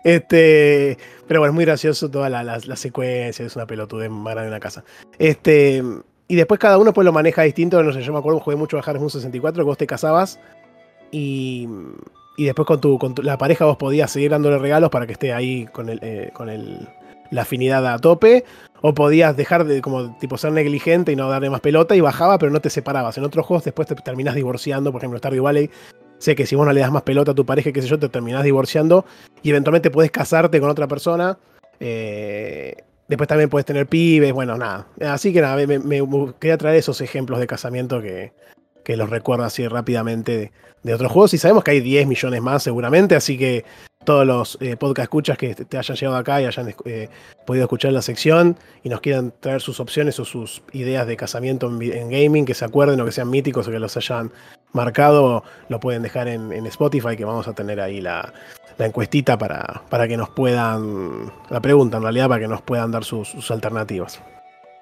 Este, 0.04 0.98
pero 1.28 1.42
bueno, 1.42 1.52
es 1.52 1.56
muy 1.56 1.66
gracioso 1.66 2.10
toda 2.10 2.30
la, 2.30 2.42
la- 2.44 2.60
la 2.66 2.76
secuencia, 2.78 3.46
es 3.46 3.56
una 3.58 3.66
pelotudez 3.66 4.10
más 4.10 4.34
grande 4.34 4.44
de 4.50 4.56
una 4.56 4.60
casa. 4.62 4.84
Este, 5.18 5.84
y 6.28 6.36
después 6.36 6.58
cada 6.60 6.78
uno 6.78 6.94
pues 6.94 7.04
lo 7.04 7.12
maneja 7.12 7.42
distinto, 7.44 7.84
no 7.84 7.92
sé, 7.92 8.02
yo 8.02 8.14
me 8.14 8.20
acuerdo, 8.20 8.40
jugué 8.40 8.56
mucho 8.56 8.78
a 8.78 8.80
Harvest 8.80 9.00
Moon 9.02 9.10
64, 9.10 9.62
que 9.62 9.66
vos 9.66 9.78
te 9.78 9.88
casabas 9.88 10.40
y, 11.12 11.68
y 12.38 12.46
después 12.46 12.66
con, 12.66 12.80
tu, 12.80 12.98
con 12.98 13.14
tu- 13.14 13.24
la 13.24 13.38
pareja 13.38 13.66
vos 13.66 13.76
podías 13.76 14.10
seguir 14.10 14.32
dándole 14.32 14.58
regalos 14.58 14.90
para 14.90 15.06
que 15.06 15.14
esté 15.14 15.34
ahí 15.34 15.66
con, 15.66 15.90
el, 15.90 16.00
eh, 16.02 16.30
con 16.34 16.50
el, 16.50 16.88
la 17.32 17.44
afinidad 17.44 17.86
a 17.88 17.98
tope, 18.00 18.44
o 18.82 18.94
podías 18.94 19.36
dejar 19.36 19.66
de 19.66 19.82
como 19.82 20.18
tipo 20.20 20.38
ser 20.38 20.52
negligente 20.54 21.12
y 21.12 21.16
no 21.16 21.30
darle 21.30 21.50
más 21.50 21.60
pelota 21.62 21.96
y 21.96 22.02
bajaba, 22.02 22.38
pero 22.40 22.52
no 22.52 22.60
te 22.62 22.70
separabas. 22.70 23.18
En 23.18 23.24
otros 23.26 23.46
juegos 23.46 23.64
después 23.66 23.88
te 23.88 23.96
terminás 23.96 24.36
divorciando, 24.36 24.92
por 24.92 25.02
ejemplo, 25.02 25.20
Stardew 25.20 25.44
Valley. 25.44 25.70
Sé 26.18 26.36
que 26.36 26.46
si 26.46 26.56
vos 26.56 26.66
no 26.66 26.74
le 26.74 26.82
das 26.82 26.92
más 26.92 27.04
pelota 27.04 27.32
a 27.32 27.36
tu 27.36 27.46
pareja, 27.46 27.72
qué 27.72 27.82
sé 27.82 27.88
yo, 27.88 27.98
te 28.00 28.10
terminás 28.10 28.44
divorciando 28.44 29.06
y 29.42 29.50
eventualmente 29.52 29.90
puedes 29.92 30.12
casarte 30.12 30.60
con 30.60 30.70
otra 30.70 30.88
persona. 30.88 31.38
Eh, 31.80 32.76
después 33.08 33.28
también 33.28 33.50
puedes 33.50 33.66
tener 33.66 33.88
pibes, 33.88 34.34
bueno, 34.34 34.58
nada. 34.58 34.88
Así 35.02 35.32
que 35.34 35.42
nada, 35.42 35.56
me, 35.66 35.80
me- 35.80 36.34
quería 36.40 36.58
traer 36.58 36.78
esos 36.78 37.00
ejemplos 37.02 37.40
de 37.40 37.48
casamiento 37.48 38.02
que, 38.02 38.34
que 38.84 38.98
los 38.98 39.10
recuerdo 39.10 39.46
así 39.46 39.68
rápidamente 39.68 40.38
de, 40.38 40.52
de 40.84 40.94
otros 40.94 41.12
juegos. 41.12 41.34
Y 41.34 41.38
sabemos 41.38 41.64
que 41.64 41.72
hay 41.72 41.80
10 41.80 42.06
millones 42.08 42.42
más 42.42 42.64
seguramente, 42.64 43.16
así 43.16 43.38
que 43.38 43.64
todos 44.10 44.26
los 44.26 44.58
eh, 44.60 44.76
podcast 44.76 45.04
escuchas 45.04 45.38
que 45.38 45.54
te 45.54 45.78
hayan 45.78 45.96
llegado 45.96 46.18
acá 46.18 46.42
y 46.42 46.46
hayan 46.46 46.74
eh, 46.86 47.10
podido 47.46 47.66
escuchar 47.66 47.94
la 47.94 48.02
sección 48.02 48.58
y 48.82 48.90
nos 48.90 49.02
quieran 49.02 49.32
traer 49.40 49.62
sus 49.62 49.80
opciones 49.80 50.20
o 50.20 50.26
sus 50.26 50.64
ideas 50.74 51.06
de 51.06 51.16
casamiento 51.16 51.68
en, 51.68 52.10
gaming, 52.10 52.44
que 52.44 52.56
se 52.56 52.66
acuerden 52.66 53.00
o 53.02 53.06
que 53.06 53.12
sean 53.12 53.30
míticos 53.30 53.68
o 53.68 53.72
que 53.72 53.78
los 53.78 53.96
hayan 53.98 54.32
marcado, 54.74 55.44
lo 55.68 55.80
pueden 55.80 56.02
dejar 56.02 56.28
en, 56.28 56.52
en 56.52 56.66
Spotify, 56.66 57.16
que 57.16 57.24
vamos 57.24 57.48
a 57.48 57.54
tener 57.54 57.80
ahí 57.80 58.02
la, 58.02 58.34
la 58.80 58.88
encuestita 58.88 59.38
para, 59.38 59.84
para 59.92 60.08
que 60.08 60.18
nos 60.18 60.32
puedan, 60.32 61.32
la 61.52 61.60
pregunta 61.60 61.98
en 61.98 62.02
realidad, 62.02 62.30
para 62.30 62.42
que 62.42 62.48
nos 62.48 62.64
puedan 62.64 62.90
dar 62.90 63.04
sus, 63.04 63.28
sus 63.28 63.52
alternativas. 63.52 64.20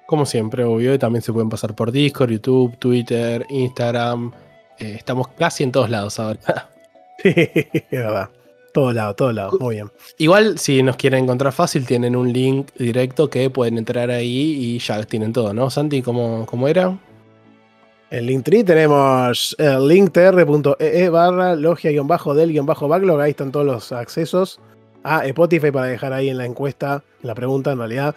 Como 0.06 0.24
siempre, 0.24 0.64
obvio, 0.64 0.94
y 0.94 0.98
también 0.98 1.20
se 1.20 1.34
pueden 1.34 1.50
pasar 1.50 1.74
por 1.74 1.92
Discord, 1.92 2.30
YouTube, 2.30 2.78
Twitter, 2.78 3.44
Instagram. 3.50 4.32
Eh, 4.78 4.94
estamos 4.96 5.28
casi 5.28 5.64
en 5.64 5.72
todos 5.72 5.90
lados 5.90 6.18
ahora. 6.18 6.40
Sí, 7.20 7.34
es 7.34 7.90
verdad. 7.90 8.30
Todos 8.78 8.94
lados, 8.94 9.16
todos 9.16 9.34
lados. 9.34 9.60
Muy 9.60 9.74
bien. 9.74 9.90
Igual, 10.18 10.56
si 10.56 10.84
nos 10.84 10.94
quieren 10.94 11.24
encontrar 11.24 11.52
fácil, 11.52 11.84
tienen 11.84 12.14
un 12.14 12.32
link 12.32 12.68
directo 12.78 13.28
que 13.28 13.50
pueden 13.50 13.76
entrar 13.76 14.08
ahí 14.08 14.54
y 14.56 14.78
ya 14.78 15.02
tienen 15.02 15.32
todo, 15.32 15.52
¿no? 15.52 15.68
Santi, 15.68 16.00
¿cómo, 16.00 16.46
cómo 16.46 16.68
era? 16.68 16.96
En 18.12 18.26
Linktree 18.26 18.62
tenemos 18.62 19.56
el 19.58 19.88
linktr.ee 19.88 21.08
barra 21.08 21.56
logia-del-backlog. 21.56 23.20
Ahí 23.20 23.30
están 23.30 23.50
todos 23.50 23.66
los 23.66 23.90
accesos 23.90 24.60
a 25.02 25.26
Spotify 25.26 25.72
para 25.72 25.86
dejar 25.86 26.12
ahí 26.12 26.28
en 26.28 26.38
la 26.38 26.46
encuesta, 26.46 27.02
en 27.20 27.26
la 27.26 27.34
pregunta, 27.34 27.72
en 27.72 27.78
realidad, 27.78 28.14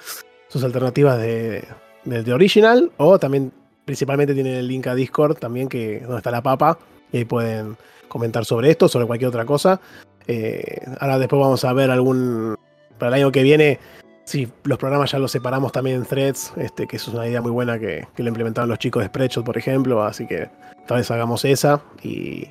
sus 0.48 0.64
alternativas 0.64 1.17
de, 1.17 1.64
de, 2.06 2.22
de 2.22 2.33
original. 2.33 2.91
O 2.98 3.17
también, 3.17 3.51
principalmente, 3.83 4.35
tienen 4.35 4.57
el 4.57 4.67
link 4.67 4.85
a 4.85 4.93
Discord 4.93 5.40
también, 5.40 5.67
que 5.67 6.01
donde 6.01 6.17
está 6.17 6.30
la 6.30 6.43
papa. 6.43 6.77
Y 7.11 7.17
ahí 7.17 7.25
pueden 7.25 7.77
comentar 8.11 8.43
sobre 8.43 8.69
esto, 8.69 8.90
sobre 8.90 9.07
cualquier 9.07 9.30
otra 9.30 9.45
cosa. 9.45 9.80
Eh, 10.27 10.81
ahora 10.99 11.17
después 11.17 11.40
vamos 11.41 11.64
a 11.64 11.73
ver 11.73 11.90
algún. 11.90 12.56
Para 12.98 13.15
el 13.15 13.23
año 13.23 13.31
que 13.31 13.41
viene, 13.41 13.80
si 14.25 14.48
los 14.65 14.77
programas 14.77 15.11
ya 15.11 15.17
los 15.17 15.31
separamos 15.31 15.72
también 15.72 15.95
en 15.95 16.06
threads, 16.06 16.53
este, 16.57 16.85
que 16.85 16.98
eso 16.98 17.09
es 17.09 17.15
una 17.15 17.27
idea 17.27 17.41
muy 17.41 17.51
buena 17.51 17.80
que, 17.80 18.06
que 18.15 18.22
lo 18.22 18.30
implementaron 18.30 18.69
los 18.69 18.77
chicos 18.77 19.01
de 19.01 19.07
Spreadshot, 19.07 19.43
por 19.43 19.57
ejemplo. 19.57 20.03
Así 20.03 20.27
que 20.27 20.49
tal 20.88 20.98
vez 20.98 21.09
hagamos 21.09 21.43
esa 21.45 21.81
y, 22.03 22.48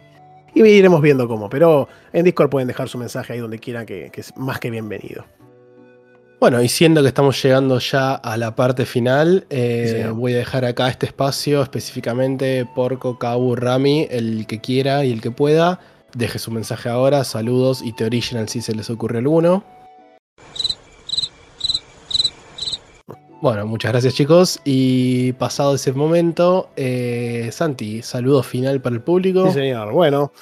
y 0.54 0.62
iremos 0.62 1.02
viendo 1.02 1.28
cómo. 1.28 1.48
Pero 1.48 1.88
en 2.12 2.24
Discord 2.24 2.50
pueden 2.50 2.66
dejar 2.66 2.88
su 2.88 2.98
mensaje 2.98 3.34
ahí 3.34 3.38
donde 3.38 3.58
quieran, 3.58 3.86
que, 3.86 4.10
que 4.10 4.22
es 4.22 4.36
más 4.36 4.58
que 4.58 4.70
bienvenido. 4.70 5.24
Bueno, 6.40 6.62
y 6.62 6.70
siendo 6.70 7.02
que 7.02 7.08
estamos 7.08 7.42
llegando 7.42 7.78
ya 7.80 8.14
a 8.14 8.38
la 8.38 8.56
parte 8.56 8.86
final, 8.86 9.44
eh, 9.50 10.04
Sí, 10.06 10.10
voy 10.10 10.32
a 10.32 10.38
dejar 10.38 10.64
acá 10.64 10.88
este 10.88 11.04
espacio 11.04 11.62
específicamente 11.62 12.66
Porco, 12.74 13.18
Kabu, 13.18 13.56
Rami, 13.56 14.08
el 14.10 14.46
que 14.46 14.58
quiera 14.58 15.04
y 15.04 15.12
el 15.12 15.20
que 15.20 15.30
pueda. 15.30 15.80
Deje 16.14 16.38
su 16.38 16.50
mensaje 16.50 16.88
ahora, 16.88 17.24
saludos 17.24 17.82
y 17.84 17.92
The 17.92 18.06
Original 18.06 18.48
si 18.48 18.62
se 18.62 18.74
les 18.74 18.88
ocurre 18.88 19.18
alguno. 19.18 19.62
Bueno, 23.42 23.66
muchas 23.66 23.92
gracias 23.92 24.14
chicos. 24.14 24.60
Y 24.64 25.32
pasado 25.34 25.74
ese 25.74 25.92
momento, 25.92 26.70
eh, 26.76 27.50
Santi, 27.52 28.00
saludo 28.00 28.42
final 28.42 28.80
para 28.80 28.96
el 28.96 29.02
público. 29.02 29.46
Sí, 29.48 29.52
señor. 29.52 29.92
Bueno, 29.92 30.32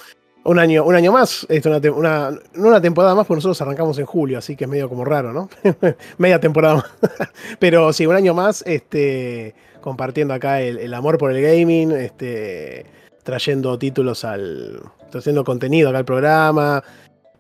un 0.48 0.58
año, 0.58 0.84
un 0.84 0.94
año 0.94 1.12
más. 1.12 1.46
Esto 1.48 1.68
una, 1.94 2.30
una- 2.56 2.80
temporada 2.80 3.14
más, 3.14 3.26
porque 3.26 3.36
nosotros 3.38 3.60
arrancamos 3.60 3.98
en 3.98 4.06
julio, 4.06 4.38
así 4.38 4.56
que 4.56 4.64
es 4.64 4.70
medio 4.70 4.88
como 4.88 5.04
raro, 5.04 5.32
¿no? 5.32 5.48
Media 6.18 6.40
temporada 6.40 6.76
más. 6.76 6.84
Pero 7.58 7.92
sí, 7.92 8.06
un 8.06 8.16
año 8.16 8.34
más, 8.34 8.62
este, 8.66 9.54
compartiendo 9.80 10.32
acá 10.34 10.60
el, 10.62 10.92
amor 10.94 11.18
por 11.18 11.32
el 11.32 11.42
gaming, 11.42 11.92
este, 11.92 12.86
trayendo 13.24 13.78
títulos 13.78 14.24
al. 14.24 14.80
trayendo 15.10 15.44
contenido 15.44 15.90
acá 15.90 15.98
al 15.98 16.04
programa. 16.04 16.82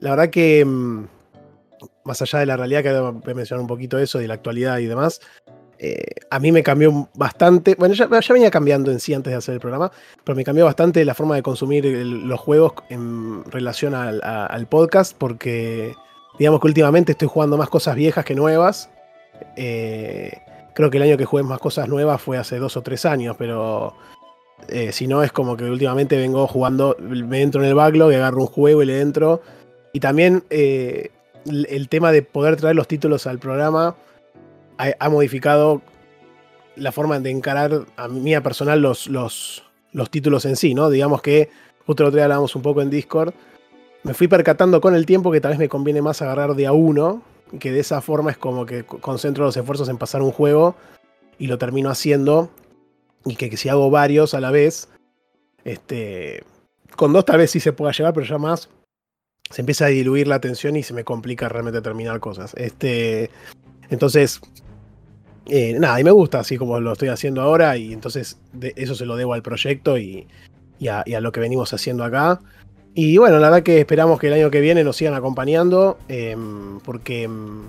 La 0.00 0.10
verdad 0.10 0.30
que. 0.30 0.64
mm, 0.64 1.04
Más 2.04 2.20
allá 2.22 2.40
de 2.40 2.46
la 2.46 2.56
realidad, 2.56 2.82
que 2.82 2.92
voy 2.92 3.32
a 3.32 3.34
mencionar 3.34 3.62
un 3.62 3.68
poquito 3.68 3.98
eso, 3.98 4.18
de 4.18 4.28
la 4.28 4.34
actualidad 4.34 4.78
y 4.78 4.86
demás. 4.86 5.20
Eh, 5.80 6.06
a 6.30 6.40
mí 6.40 6.50
me 6.50 6.62
cambió 6.62 7.08
bastante. 7.14 7.76
Bueno, 7.76 7.94
ya, 7.94 8.06
venía 8.06 8.50
cambiando 8.50 8.90
en 8.90 8.98
sí 8.98 9.14
antes 9.14 9.30
de 9.30 9.36
hacer 9.36 9.54
el 9.54 9.60
programa, 9.60 9.92
pero 10.24 10.34
me 10.34 10.44
cambió 10.44 10.64
bastante 10.64 11.04
la 11.04 11.14
forma 11.14 11.36
de 11.36 11.42
consumir 11.42 11.84
los 11.84 12.40
juegos 12.40 12.72
en 12.88 13.44
relación 13.44 13.94
al, 13.94 14.66
podcast, 14.68 15.16
porque 15.16 15.94
digamos 16.38 16.60
que 16.60 16.66
últimamente 16.66 17.12
estoy 17.12 17.28
jugando 17.28 17.56
más 17.56 17.68
cosas 17.68 17.94
viejas 17.94 18.24
que 18.24 18.34
nuevas. 18.34 18.90
Eh, 19.56 20.32
creo 20.74 20.90
que 20.90 20.96
el 20.96 21.04
año 21.04 21.16
que 21.16 21.24
jugué 21.24 21.44
más 21.44 21.60
cosas 21.60 21.88
nuevas 21.88 22.20
fue 22.20 22.38
hace 22.38 22.58
dos 22.58 22.76
o 22.76 22.82
tres 22.82 23.06
años, 23.06 23.36
pero 23.38 23.94
eh, 24.68 24.90
si 24.90 25.06
no 25.06 25.22
es 25.22 25.30
como 25.30 25.56
que 25.56 25.64
últimamente 25.64 26.16
vengo 26.16 26.48
jugando, 26.48 26.96
me 26.98 27.40
entro 27.40 27.62
en 27.62 27.68
el 27.68 27.74
backlog 27.76 28.10
y 28.10 28.16
agarro 28.16 28.40
un 28.42 28.46
juego 28.48 28.82
y 28.82 28.86
le 28.86 29.00
entro. 29.00 29.42
Y 29.92 30.00
también 30.00 30.42
el 30.50 31.88
tema 31.88 32.10
de 32.10 32.22
poder 32.22 32.56
traer 32.56 32.74
los 32.74 32.88
títulos 32.88 33.26
al 33.28 33.38
programa 33.38 33.94
ha, 34.78 35.08
modificado 35.10 35.82
la 36.76 36.92
forma 36.92 37.18
de 37.18 37.30
encarar 37.30 37.86
a 37.96 38.08
mí 38.08 38.34
a 38.34 38.42
personal 38.42 38.80
los, 38.80 39.08
los, 39.08 39.64
los 39.92 40.10
títulos 40.10 40.44
en 40.44 40.56
sí, 40.56 40.74
¿no? 40.74 40.88
Digamos 40.90 41.20
que 41.22 41.50
justo 41.86 42.04
otro 42.04 42.14
día 42.14 42.24
hablábamos 42.24 42.54
un 42.54 42.62
poco 42.62 42.80
en 42.82 42.90
Discord. 42.90 43.34
Me 44.04 44.14
fui 44.14 44.28
percatando 44.28 44.80
con 44.80 44.94
el 44.94 45.04
tiempo 45.04 45.32
que 45.32 45.40
tal 45.40 45.50
vez 45.50 45.58
me 45.58 45.68
conviene 45.68 46.00
más 46.00 46.22
agarrar 46.22 46.54
de 46.54 46.66
a 46.66 46.72
uno, 46.72 47.22
que 47.58 47.72
de 47.72 47.80
esa 47.80 48.00
forma 48.00 48.30
es 48.30 48.38
como 48.38 48.64
que 48.64 48.84
co- 48.84 48.98
concentro 48.98 49.44
los 49.44 49.56
esfuerzos 49.56 49.88
en 49.88 49.98
pasar 49.98 50.22
un 50.22 50.30
juego 50.30 50.76
y 51.38 51.48
lo 51.48 51.58
termino 51.58 51.90
haciendo. 51.90 52.50
Y 53.24 53.34
que, 53.34 53.50
que 53.50 53.56
si 53.56 53.68
hago 53.68 53.90
varios 53.90 54.32
a 54.34 54.40
la 54.40 54.52
vez, 54.52 54.88
este, 55.64 56.44
con 56.94 57.12
dos 57.12 57.24
tal 57.24 57.38
vez 57.38 57.50
sí 57.50 57.58
se 57.58 57.72
pueda 57.72 57.90
llevar, 57.90 58.14
pero 58.14 58.24
ya 58.24 58.38
más 58.38 58.70
se 59.50 59.62
empieza 59.62 59.86
a 59.86 59.88
diluir 59.88 60.28
la 60.28 60.36
atención 60.36 60.76
y 60.76 60.82
se 60.82 60.94
me 60.94 61.04
complica 61.04 61.48
realmente 61.48 61.80
terminar 61.80 62.20
cosas. 62.20 62.54
Este, 62.54 63.30
entonces, 63.90 64.40
eh, 65.48 65.74
nada, 65.78 65.98
y 66.00 66.04
me 66.04 66.10
gusta 66.10 66.40
así 66.40 66.56
como 66.56 66.78
lo 66.80 66.92
estoy 66.92 67.08
haciendo 67.08 67.40
ahora 67.42 67.76
y 67.76 67.92
entonces 67.92 68.38
eso 68.76 68.94
se 68.94 69.06
lo 69.06 69.16
debo 69.16 69.32
al 69.34 69.42
proyecto 69.42 69.96
y, 69.98 70.26
y 70.78 70.88
a, 70.88 71.04
lo 71.20 71.32
que 71.32 71.40
venimos 71.40 71.72
haciendo 71.72 72.04
acá. 72.04 72.40
Y 72.94 73.16
bueno, 73.18 73.38
la 73.38 73.48
verdad 73.50 73.62
que 73.62 73.80
esperamos 73.80 74.18
que 74.18 74.26
el 74.28 74.34
año 74.34 74.50
que 74.50 74.60
viene 74.60 74.82
nos 74.84 74.96
sigan 74.96 75.14
acompañando 75.14 75.98
em, 76.08 76.78
porque 76.80 77.24
em, 77.24 77.62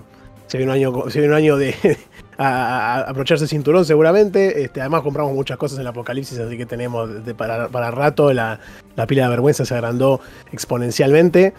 se 0.48 0.58
viene 0.58 0.72
un 0.72 0.76
año, 0.76 1.10
se 1.10 1.24
un 1.26 1.32
año 1.34 1.56
de 1.56 1.74
a, 2.38 2.46
a- 2.48 2.94
a 2.96 3.00
abrocharse 3.08 3.44
el 3.44 3.50
cinturón 3.50 3.84
seguramente. 3.84 4.62
Este, 4.64 4.80
además 4.80 5.02
compramos 5.02 5.32
muchas 5.32 5.56
cosas 5.56 5.78
en 5.78 5.82
el 5.82 5.86
apocalipsis, 5.88 6.38
así 6.38 6.56
que 6.56 6.66
tenemos 6.66 7.08
para, 7.36 7.68
para 7.68 7.90
rato 7.92 8.32
la, 8.32 8.58
la 8.96 9.06
pila 9.06 9.24
de 9.24 9.30
vergüenza 9.30 9.64
se 9.64 9.74
agrandó 9.74 10.20
exponencialmente. 10.52 11.54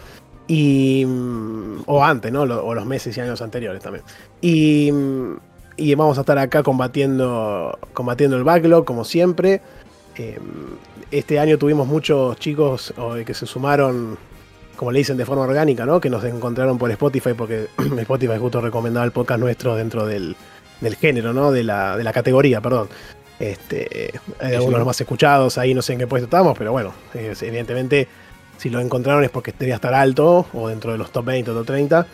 Y, 0.48 1.04
mm, 1.06 1.84
o 1.86 2.04
antes, 2.04 2.30
¿no? 2.32 2.42
O 2.42 2.74
los 2.74 2.84
meses 2.84 3.16
y 3.16 3.20
años 3.20 3.40
anteriores 3.40 3.82
también. 3.82 4.04
Y, 4.42 4.90
mm, 4.92 5.36
y 5.76 5.94
vamos 5.94 6.18
a 6.18 6.22
estar 6.22 6.38
acá 6.38 6.62
combatiendo, 6.62 7.78
combatiendo 7.92 8.36
el 8.36 8.44
backlog, 8.44 8.84
como 8.84 9.04
siempre. 9.04 9.60
Eh, 10.16 10.38
este 11.10 11.38
año 11.38 11.58
tuvimos 11.58 11.86
muchos 11.86 12.36
chicos 12.38 12.92
o, 12.96 13.14
que 13.24 13.34
se 13.34 13.46
sumaron, 13.46 14.18
como 14.76 14.92
le 14.92 14.98
dicen, 14.98 15.16
de 15.16 15.24
forma 15.24 15.42
orgánica, 15.42 15.86
¿no? 15.86 16.00
Que 16.00 16.10
nos 16.10 16.24
encontraron 16.24 16.78
por 16.78 16.90
Spotify, 16.90 17.34
porque 17.36 17.68
Spotify 17.98 18.38
justo 18.38 18.60
recomendaba 18.60 19.04
el 19.04 19.12
podcast 19.12 19.40
nuestro 19.40 19.76
dentro 19.76 20.06
del, 20.06 20.36
del 20.80 20.96
género, 20.96 21.32
¿no? 21.32 21.52
De 21.52 21.64
la, 21.64 21.96
de 21.96 22.04
la 22.04 22.12
categoría, 22.12 22.60
perdón. 22.60 22.88
Este, 23.38 24.12
hay 24.38 24.54
algunos 24.54 24.74
de 24.74 24.78
los 24.78 24.86
más 24.86 25.00
escuchados, 25.00 25.58
ahí 25.58 25.74
no 25.74 25.82
sé 25.82 25.94
en 25.94 25.98
qué 25.98 26.06
puesto 26.06 26.26
estamos, 26.26 26.56
pero 26.56 26.70
bueno, 26.70 26.92
eh, 27.14 27.34
evidentemente 27.40 28.06
si 28.62 28.70
lo 28.70 28.78
encontraron 28.78 29.24
es 29.24 29.30
porque 29.30 29.52
debía 29.58 29.74
estar 29.74 29.92
alto 29.92 30.46
o 30.52 30.68
dentro 30.68 30.92
de 30.92 30.98
los 30.98 31.10
top 31.10 31.24
20 31.24 31.50
o 31.50 31.54
top 31.54 31.66
30. 31.66 32.06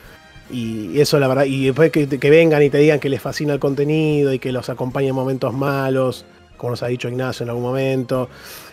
Y 0.50 0.98
eso, 1.00 1.18
la 1.18 1.28
verdad, 1.28 1.44
y 1.44 1.66
después 1.66 1.90
que, 1.90 2.06
vengan 2.06 2.62
y 2.62 2.70
te 2.70 2.78
digan 2.78 3.00
que 3.00 3.08
les 3.08 3.20
fascina 3.20 3.52
el 3.52 3.58
contenido 3.60 4.32
y 4.32 4.38
que 4.38 4.50
los 4.52 4.68
acompaña 4.70 5.08
en 5.08 5.14
momentos 5.14 5.52
malos, 5.52 6.24
como 6.56 6.70
nos 6.70 6.82
ha 6.82 6.86
dicho 6.86 7.08
Ignacio 7.08 7.44
en 7.44 7.50
algún 7.50 7.64
momento, 7.64 8.28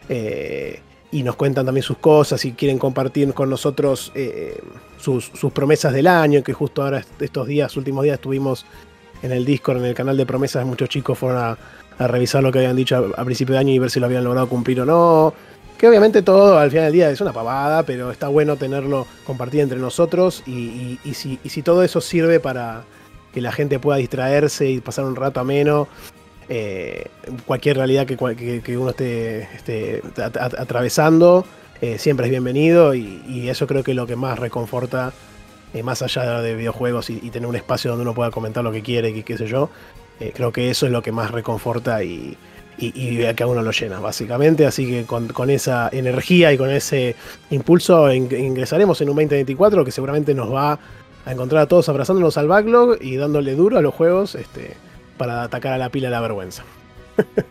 eh, 0.07 0.79
y 1.11 1.23
nos 1.23 1.35
cuentan 1.35 1.65
también 1.65 1.83
sus 1.83 1.97
cosas 1.97 2.43
y 2.45 2.53
quieren 2.53 2.77
compartir 2.77 3.33
con 3.33 3.49
nosotros 3.49 4.11
eh, 4.15 4.59
sus, 4.97 5.29
promesas 5.53 5.93
del 5.93 6.07
año, 6.07 6.43
que 6.43 6.53
justo 6.53 6.81
ahora 6.83 6.99
est- 6.99 7.21
estos 7.21 7.47
días, 7.47 7.75
últimos 7.77 8.03
días, 8.03 8.15
estuvimos 8.15 8.65
en 9.21 9.31
el 9.31 9.45
Discord, 9.45 9.77
en 9.77 9.85
el 9.85 9.93
canal 9.95 10.17
de 10.17 10.25
promesas, 10.25 10.65
muchos 10.65 10.89
chicos 10.89 11.17
fueron 11.17 11.41
a, 11.41 11.57
a 11.97 12.07
revisar 12.07 12.41
lo 12.43 12.51
que 12.51 12.59
habían 12.59 12.75
dicho 12.75 12.95
a, 13.15 13.21
a 13.21 13.25
principio 13.25 13.53
de 13.53 13.59
año 13.59 13.73
y 13.73 13.79
ver 13.79 13.91
si 13.91 13.99
lo 13.99 14.05
habían 14.05 14.23
logrado 14.23 14.47
cumplir 14.49 14.81
o 14.81 14.85
no. 14.85 15.33
Que 15.77 15.89
obviamente 15.89 16.21
todo 16.21 16.57
al 16.57 16.69
final 16.69 16.85
del 16.85 16.93
día 16.93 17.09
es 17.09 17.19
una 17.19 17.33
pavada, 17.33 17.83
pero 17.83 18.09
está 18.11 18.29
bueno 18.29 18.55
tenerlo 18.55 19.05
compartido 19.25 19.63
entre 19.63 19.77
nosotros 19.77 20.41
y, 20.47 20.97
si, 21.13 21.61
todo 21.63 21.83
eso 21.83 21.99
sirve 21.99 22.39
para 22.39 22.83
que 23.33 23.41
la 23.41 23.51
gente 23.51 23.77
pueda 23.79 23.97
distraerse 23.97 24.69
y 24.69 24.79
pasar 24.79 25.03
un 25.03 25.17
rato 25.17 25.41
ameno, 25.41 25.89
eh, 26.47 27.07
cualquier 27.45 27.75
realidad 27.75 28.05
que, 28.05 28.15
que- 28.63 28.77
uno 28.77 28.91
esté, 28.91 29.41
esté 29.53 30.01
at- 30.17 30.37
at- 30.37 30.59
atravesando, 30.59 31.43
eh, 31.81 31.97
siempre 31.97 32.27
es 32.27 32.31
bienvenido 32.31 32.95
y, 32.95 33.49
eso 33.49 33.67
creo 33.67 33.83
que 33.83 33.91
es 33.91 33.97
lo 33.97 34.07
que 34.07 34.15
más 34.15 34.39
reconforta, 34.39 35.11
eh, 35.73 35.83
más 35.83 36.01
allá 36.01 36.41
de 36.41 36.55
videojuegos 36.55 37.09
y, 37.09 37.17
tener 37.31 37.49
un 37.49 37.55
espacio 37.57 37.91
donde 37.91 38.03
uno 38.03 38.13
pueda 38.13 38.31
comentar 38.31 38.63
lo 38.63 38.71
que 38.71 38.81
quiere 38.81 39.09
y 39.09 39.23
qué 39.23 39.37
sé 39.37 39.47
yo, 39.47 39.69
creo 40.33 40.53
que 40.53 40.69
eso 40.69 40.85
es 40.85 40.93
lo 40.93 41.01
que 41.01 41.11
más 41.11 41.31
reconforta 41.31 42.01
y, 42.01 42.37
y, 42.77 42.87
y 42.95 43.33
que 43.33 43.43
a 43.43 43.47
uno 43.47 43.61
lo 43.61 43.71
llena, 43.71 43.99
básicamente. 43.99 44.65
Así 44.65 44.85
que 44.87 45.05
con, 45.05 45.27
con 45.29 45.49
esa 45.49 45.89
energía 45.91 46.51
y 46.53 46.57
con 46.57 46.69
ese 46.69 47.15
impulso 47.49 48.11
in- 48.13 48.29
ingresaremos 48.37 48.99
en 49.01 49.09
un 49.09 49.15
2024 49.15 49.83
que 49.85 49.91
seguramente 49.91 50.33
nos 50.33 50.53
va 50.53 50.79
a 51.25 51.31
encontrar 51.31 51.63
a 51.63 51.67
todos 51.67 51.89
abrazándonos 51.89 52.37
al 52.37 52.47
backlog 52.47 52.97
y 53.01 53.15
dándole 53.15 53.55
duro 53.55 53.77
a 53.77 53.81
los 53.81 53.93
juegos 53.93 54.35
este, 54.35 54.75
para 55.17 55.43
atacar 55.43 55.73
a 55.73 55.77
la 55.77 55.89
pila 55.89 56.09
la 56.09 56.21
vergüenza. 56.21 56.63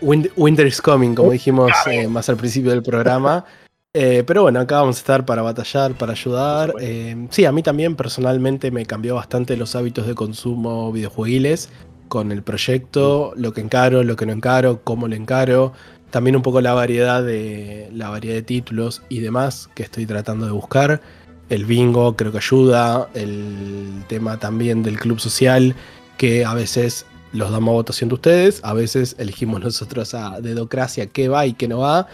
Win- 0.00 0.30
Winter 0.36 0.66
is 0.66 0.80
coming, 0.80 1.14
como 1.14 1.30
dijimos 1.32 1.70
eh, 1.90 2.08
más 2.08 2.28
al 2.28 2.36
principio 2.36 2.70
del 2.70 2.82
programa. 2.82 3.44
Eh, 3.92 4.22
pero 4.24 4.42
bueno, 4.42 4.60
acá 4.60 4.76
vamos 4.80 4.96
a 4.96 5.00
estar 5.00 5.24
para 5.26 5.42
batallar, 5.42 5.94
para 5.94 6.12
ayudar. 6.12 6.72
Eh, 6.80 7.26
sí, 7.30 7.44
a 7.44 7.52
mí 7.52 7.62
también 7.62 7.96
personalmente 7.96 8.70
me 8.70 8.86
cambió 8.86 9.16
bastante 9.16 9.56
los 9.56 9.74
hábitos 9.74 10.06
de 10.06 10.14
consumo 10.14 10.92
videojuegiles. 10.92 11.70
Con 12.10 12.32
el 12.32 12.42
proyecto, 12.42 13.32
lo 13.36 13.54
que 13.54 13.62
encaro, 13.62 14.02
lo 14.02 14.16
que 14.16 14.26
no 14.26 14.32
encaro, 14.32 14.82
cómo 14.82 15.08
lo 15.08 15.14
encaro. 15.14 15.72
También 16.10 16.34
un 16.34 16.42
poco 16.42 16.60
la 16.60 16.74
variedad 16.74 17.22
de, 17.22 17.88
la 17.94 18.10
variedad 18.10 18.34
de 18.34 18.42
títulos 18.42 19.02
y 19.08 19.20
demás 19.20 19.70
que 19.74 19.84
estoy 19.84 20.06
tratando 20.06 20.44
de 20.44 20.52
buscar. 20.52 21.00
El 21.48 21.64
bingo 21.64 22.16
creo 22.16 22.32
que 22.32 22.38
ayuda. 22.38 23.08
El 23.14 24.04
tema 24.08 24.38
también 24.38 24.82
del 24.82 24.98
club 24.98 25.20
social, 25.20 25.76
que 26.18 26.44
a 26.44 26.52
veces 26.52 27.06
los 27.32 27.52
damos 27.52 27.70
a 27.70 27.74
votación 27.74 28.08
de 28.08 28.16
ustedes, 28.16 28.60
a 28.64 28.74
veces 28.74 29.14
elegimos 29.18 29.60
nosotros 29.64 30.12
a 30.14 30.40
dedocracia 30.40 31.06
qué 31.06 31.28
va 31.28 31.46
y 31.46 31.54
qué 31.54 31.68
no 31.68 31.78
va. 31.78 32.08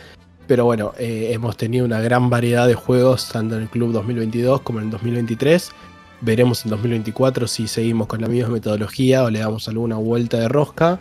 Pero 0.46 0.66
bueno, 0.66 0.92
eh, 0.98 1.30
hemos 1.32 1.56
tenido 1.56 1.86
una 1.86 2.00
gran 2.00 2.28
variedad 2.28 2.68
de 2.68 2.74
juegos, 2.74 3.30
tanto 3.30 3.56
en 3.56 3.62
el 3.62 3.68
Club 3.68 3.92
2022 3.92 4.60
como 4.60 4.78
en 4.78 4.84
el 4.84 4.90
2023. 4.90 5.72
Veremos 6.20 6.64
en 6.64 6.70
2024 6.70 7.46
si 7.46 7.68
seguimos 7.68 8.06
con 8.06 8.20
la 8.20 8.28
misma 8.28 8.50
metodología 8.50 9.24
o 9.24 9.30
le 9.30 9.40
damos 9.40 9.68
alguna 9.68 9.96
vuelta 9.96 10.38
de 10.38 10.48
rosca. 10.48 10.98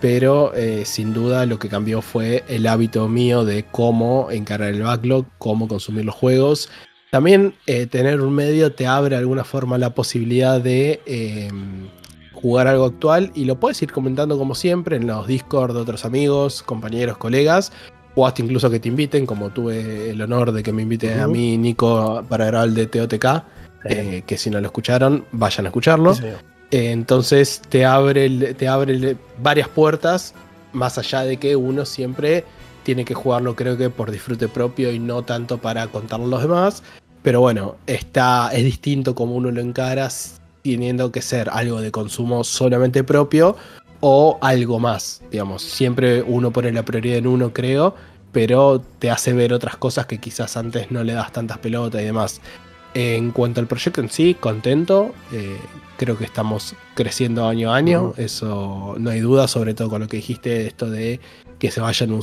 Pero 0.00 0.54
eh, 0.54 0.84
sin 0.86 1.12
duda 1.12 1.44
lo 1.44 1.58
que 1.58 1.68
cambió 1.68 2.00
fue 2.00 2.42
el 2.48 2.66
hábito 2.66 3.06
mío 3.08 3.44
de 3.44 3.64
cómo 3.64 4.30
encarar 4.30 4.70
el 4.70 4.82
backlog, 4.82 5.26
cómo 5.38 5.68
consumir 5.68 6.06
los 6.06 6.14
juegos. 6.14 6.70
También 7.10 7.54
eh, 7.66 7.86
tener 7.86 8.20
un 8.20 8.32
medio 8.32 8.72
te 8.72 8.86
abre 8.86 9.16
de 9.16 9.20
alguna 9.20 9.44
forma 9.44 9.76
la 9.76 9.94
posibilidad 9.94 10.60
de 10.60 11.00
em, 11.06 11.88
jugar 12.32 12.68
algo 12.68 12.86
actual 12.86 13.32
y 13.34 13.44
lo 13.44 13.60
puedes 13.60 13.82
ir 13.82 13.92
comentando 13.92 14.38
como 14.38 14.54
siempre 14.54 14.96
en 14.96 15.06
los 15.06 15.26
Discord 15.26 15.74
de 15.74 15.80
otros 15.80 16.04
amigos, 16.04 16.62
compañeros, 16.62 17.18
colegas 17.18 17.72
o 18.14 18.26
hasta 18.26 18.42
incluso 18.42 18.70
que 18.70 18.80
te 18.80 18.88
inviten, 18.88 19.26
como 19.26 19.50
tuve 19.50 20.10
el 20.10 20.22
honor 20.22 20.52
de 20.52 20.62
que 20.62 20.72
me 20.72 20.82
invite 20.82 21.20
a 21.20 21.26
mí, 21.26 21.56
Nico, 21.58 22.24
para 22.28 22.46
grabar 22.46 22.68
el 22.68 22.74
de 22.74 22.86
TOTK, 22.86 23.44
eh, 23.84 24.22
que 24.26 24.36
si 24.36 24.50
no 24.50 24.60
lo 24.60 24.66
escucharon, 24.66 25.24
vayan 25.32 25.66
a 25.66 25.68
escucharlo. 25.68 26.14
Eh, 26.70 26.90
entonces 26.92 27.62
te 27.68 27.84
abre, 27.84 28.54
te 28.54 28.68
abre 28.68 29.16
varias 29.42 29.68
puertas, 29.68 30.34
más 30.72 30.98
allá 30.98 31.22
de 31.22 31.36
que 31.36 31.56
uno 31.56 31.84
siempre 31.84 32.44
tiene 32.82 33.04
que 33.04 33.14
jugarlo, 33.14 33.56
creo 33.56 33.76
que 33.76 33.90
por 33.90 34.10
disfrute 34.10 34.48
propio 34.48 34.92
y 34.92 34.98
no 34.98 35.22
tanto 35.22 35.58
para 35.58 35.86
contarlo 35.88 36.26
a 36.26 36.28
los 36.28 36.42
demás. 36.42 36.82
Pero 37.22 37.40
bueno, 37.40 37.76
está, 37.86 38.50
es 38.52 38.64
distinto 38.64 39.14
como 39.14 39.34
uno 39.34 39.50
lo 39.50 39.60
encara, 39.60 40.08
teniendo 40.62 41.12
que 41.12 41.22
ser 41.22 41.50
algo 41.50 41.80
de 41.80 41.90
consumo 41.90 42.44
solamente 42.44 43.04
propio 43.04 43.56
o 44.00 44.38
algo 44.40 44.78
más. 44.78 45.22
Digamos, 45.30 45.62
siempre 45.62 46.22
uno 46.22 46.50
pone 46.50 46.72
la 46.72 46.84
prioridad 46.84 47.18
en 47.18 47.26
uno, 47.26 47.52
creo, 47.52 47.94
pero 48.32 48.80
te 48.98 49.10
hace 49.10 49.32
ver 49.32 49.52
otras 49.52 49.76
cosas 49.76 50.06
que 50.06 50.18
quizás 50.18 50.56
antes 50.56 50.90
no 50.90 51.04
le 51.04 51.12
das 51.12 51.32
tantas 51.32 51.58
pelotas 51.58 52.00
y 52.00 52.04
demás. 52.04 52.40
En 52.94 53.30
cuanto 53.30 53.60
al 53.60 53.66
proyecto 53.66 54.00
en 54.00 54.10
sí, 54.10 54.36
contento. 54.38 55.14
Eh, 55.32 55.56
creo 55.96 56.16
que 56.16 56.24
estamos 56.24 56.74
creciendo 56.94 57.46
año 57.46 57.72
a 57.72 57.76
año. 57.76 58.14
Eso 58.16 58.96
no 58.98 59.10
hay 59.10 59.20
duda, 59.20 59.46
sobre 59.48 59.74
todo 59.74 59.90
con 59.90 60.00
lo 60.00 60.08
que 60.08 60.16
dijiste, 60.16 60.66
esto 60.66 60.90
de 60.90 61.20
que 61.58 61.70
se 61.70 61.80
vayan 61.80 62.18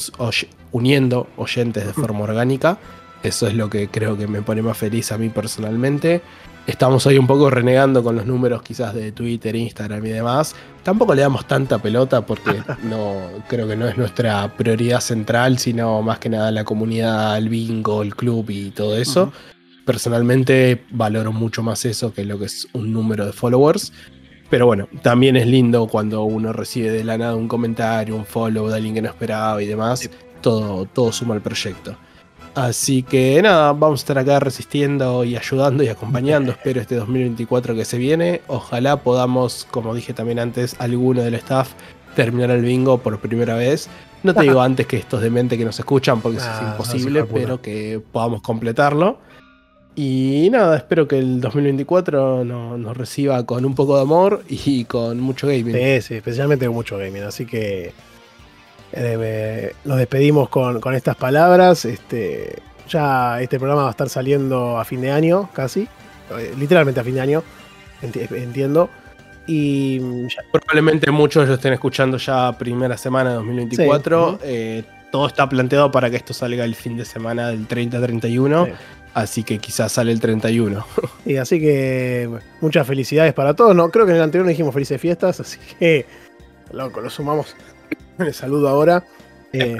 uniendo 0.71 1.27
oyentes 1.37 1.85
de 1.85 1.93
forma 1.93 2.21
orgánica. 2.21 2.79
Eso 3.23 3.47
es 3.47 3.53
lo 3.53 3.69
que 3.69 3.87
creo 3.87 4.17
que 4.17 4.27
me 4.27 4.41
pone 4.41 4.61
más 4.61 4.77
feliz 4.77 5.11
a 5.11 5.17
mí 5.17 5.29
personalmente. 5.29 6.21
Estamos 6.65 7.05
hoy 7.05 7.17
un 7.17 7.27
poco 7.27 7.49
renegando 7.49 8.03
con 8.03 8.17
los 8.17 8.25
números 8.25 8.61
quizás 8.61 8.93
de 8.93 9.13
Twitter, 9.13 9.55
Instagram 9.55 10.05
y 10.05 10.09
demás. 10.09 10.53
Tampoco 10.83 11.15
le 11.15 11.21
damos 11.21 11.47
tanta 11.47 11.77
pelota 11.77 12.25
porque 12.25 12.61
no 12.83 13.15
creo 13.47 13.67
que 13.67 13.77
no 13.77 13.87
es 13.87 13.97
nuestra 13.97 14.53
prioridad 14.57 14.99
central, 14.99 15.59
sino 15.59 16.01
más 16.01 16.19
que 16.19 16.29
nada 16.29 16.51
la 16.51 16.63
comunidad, 16.63 17.37
el 17.37 17.47
bingo, 17.47 18.01
el 18.01 18.15
club 18.15 18.49
y 18.49 18.71
todo 18.71 18.97
eso. 18.97 19.31
Personalmente 19.87 20.83
valoro 20.91 21.31
mucho 21.31 21.63
más 21.63 21.85
eso 21.85 22.13
que 22.13 22.25
lo 22.25 22.37
que 22.37 22.43
es 22.45 22.67
un 22.73 22.91
número 22.91 23.25
de 23.25 23.31
followers. 23.31 23.93
Pero 24.49 24.65
bueno, 24.65 24.89
también 25.01 25.37
es 25.37 25.47
lindo 25.47 25.87
cuando 25.87 26.23
uno 26.23 26.51
recibe 26.51 26.91
de 26.91 27.05
la 27.05 27.17
nada 27.17 27.35
un 27.35 27.47
comentario, 27.47 28.13
un 28.17 28.25
follow 28.25 28.67
de 28.67 28.75
alguien 28.75 28.95
que 28.95 29.01
no 29.01 29.07
esperaba 29.07 29.63
y 29.63 29.65
demás. 29.65 30.09
Todo, 30.41 30.85
todo 30.87 31.13
suma 31.13 31.35
al 31.35 31.41
proyecto. 31.41 31.95
Así 32.53 33.01
que 33.01 33.41
nada, 33.41 33.71
vamos 33.71 34.01
a 34.01 34.03
estar 34.03 34.17
acá 34.17 34.41
resistiendo 34.41 35.23
y 35.23 35.37
ayudando 35.37 35.83
y 35.83 35.87
acompañando. 35.87 36.51
Espero 36.57 36.81
este 36.81 36.95
2024 36.95 37.73
que 37.73 37.85
se 37.85 37.97
viene. 37.97 38.41
Ojalá 38.47 38.97
podamos, 38.97 39.65
como 39.71 39.95
dije 39.95 40.13
también 40.13 40.39
antes, 40.39 40.75
alguno 40.79 41.21
del 41.21 41.35
staff 41.35 41.69
terminar 42.13 42.51
el 42.51 42.63
bingo 42.63 42.97
por 42.97 43.17
primera 43.21 43.55
vez. 43.55 43.87
No 44.23 44.33
te 44.33 44.41
digo 44.43 44.59
antes 44.59 44.85
que 44.85 44.97
estos 44.97 45.21
demente 45.21 45.57
que 45.57 45.63
nos 45.63 45.79
escuchan, 45.79 46.19
porque 46.19 46.39
eso 46.39 46.47
es 46.47 46.57
Ah, 46.59 46.71
imposible, 46.73 47.21
no 47.21 47.27
pero 47.27 47.61
que 47.61 48.01
podamos 48.11 48.41
completarlo. 48.41 49.19
Y 49.99 50.49
nada, 50.51 50.77
espero 50.77 51.07
que 51.07 51.17
el 51.17 51.41
2024 51.41 52.45
no- 52.45 52.77
nos 52.77 52.95
reciba 52.95 53.43
con 53.47 53.65
un 53.65 53.73
poco 53.73 53.95
de 53.95 54.03
amor 54.03 54.43
y 54.47 54.85
con 54.85 55.19
mucho 55.19 55.47
gaming. 55.47 55.73
Sí, 55.73 56.01
sí, 56.01 56.13
especialmente 56.13 56.67
con 56.67 56.75
mucho 56.75 56.99
gaming. 56.99 57.23
Así 57.23 57.47
que 57.47 57.93
eh, 58.93 59.73
nos 59.85 59.97
despedimos 59.97 60.49
con, 60.49 60.79
con 60.81 60.93
estas 60.93 61.15
palabras. 61.15 61.83
Este, 61.85 62.59
ya 62.87 63.41
este 63.41 63.57
programa 63.57 63.81
va 63.83 63.87
a 63.87 63.91
estar 63.91 64.07
saliendo 64.07 64.77
a 64.77 64.85
fin 64.85 65.01
de 65.01 65.09
año, 65.11 65.49
casi. 65.51 65.87
Eh, 66.37 66.53
literalmente 66.59 66.99
a 66.99 67.03
fin 67.03 67.15
de 67.15 67.21
año, 67.21 67.43
enti- 68.03 68.31
entiendo. 68.37 68.91
Y 69.47 69.99
mm, 69.99 70.27
ya- 70.27 70.43
Probablemente 70.51 71.09
muchos 71.09 71.47
lo 71.47 71.55
estén 71.55 71.73
escuchando 71.73 72.17
ya 72.17 72.55
primera 72.55 72.97
semana 72.97 73.31
de 73.31 73.35
2024. 73.37 74.33
Sí. 74.33 74.37
Eh, 74.43 74.83
todo 75.11 75.25
está 75.25 75.49
planteado 75.49 75.89
para 75.89 76.11
que 76.11 76.17
esto 76.17 76.35
salga 76.35 76.65
el 76.65 76.75
fin 76.75 76.97
de 76.97 77.05
semana 77.05 77.47
del 77.49 77.67
30-31. 77.67 78.65
Sí. 78.67 78.71
Así 79.17 79.43
que 79.43 79.57
quizás 79.57 79.93
sale 79.93 80.11
el 80.11 80.19
31. 80.19 80.85
y 81.25 81.37
así 81.37 81.59
que 81.59 82.29
muchas 82.61 82.85
felicidades 82.85 83.33
para 83.33 83.55
todos. 83.55 83.75
No, 83.75 83.89
creo 83.89 84.05
que 84.05 84.11
en 84.11 84.17
el 84.17 84.21
anterior 84.21 84.45
no 84.45 84.51
dijimos 84.51 84.71
felices 84.75 85.01
fiestas, 85.01 85.39
así 85.39 85.57
que 85.79 86.05
loco, 86.71 87.01
lo 87.01 87.09
sumamos. 87.09 87.55
Les 88.19 88.35
saludo 88.35 88.69
ahora. 88.69 89.03
Eh, 89.53 89.77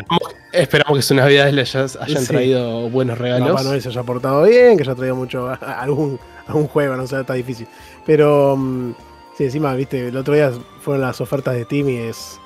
Esperamos 0.51 0.98
que 0.98 1.01
sus 1.03 1.16
navidades 1.17 1.53
les 1.53 1.75
hayan 1.75 2.22
Sí. 2.24 2.27
traído 2.27 2.90
buenos 2.90 3.16
regalos. 3.19 3.49
Papá 3.49 3.61
Noel 3.61 3.80
se 3.80 3.90
haya 3.90 4.01
portado 4.01 4.41
bien, 4.41 4.75
que 4.75 4.82
haya 4.82 4.95
traído 4.95 5.16
mucho 5.16 5.49
algún, 5.61 6.19
algún 6.48 6.67
juego, 6.67 6.95
no 6.95 7.06
sé, 7.06 7.19
está 7.19 7.33
difícil. 7.35 7.67
Pero 8.07 8.56
mm, 8.57 8.95
sí, 9.38 9.43
encima, 9.43 9.75
viste, 9.75 10.07
el 10.07 10.17
otro 10.17 10.33
día 10.33 10.51
fueron 10.82 11.01
las 11.01 11.22
ofertas 11.22 11.53
de 11.53 11.66
Steam 11.66 11.90
y 11.90 11.98
es 11.98 12.40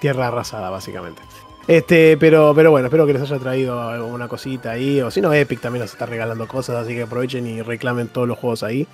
tierra 0.00 0.28
arrasada, 0.28 0.70
básicamente. 0.70 1.20
Este, 1.70 2.16
pero, 2.16 2.52
pero 2.52 2.72
bueno, 2.72 2.88
espero 2.88 3.06
que 3.06 3.12
les 3.12 3.22
haya 3.22 3.38
traído 3.38 3.80
alguna 3.80 4.26
cosita 4.26 4.72
ahí. 4.72 5.00
O 5.02 5.10
si 5.12 5.20
no, 5.20 5.32
Epic 5.32 5.60
también 5.60 5.82
nos 5.82 5.92
está 5.92 6.04
regalando 6.04 6.48
cosas, 6.48 6.74
así 6.74 6.94
que 6.94 7.02
aprovechen 7.02 7.46
y 7.46 7.62
reclamen 7.62 8.08
todos 8.08 8.26
los 8.26 8.36
juegos 8.38 8.64
ahí. 8.64 8.88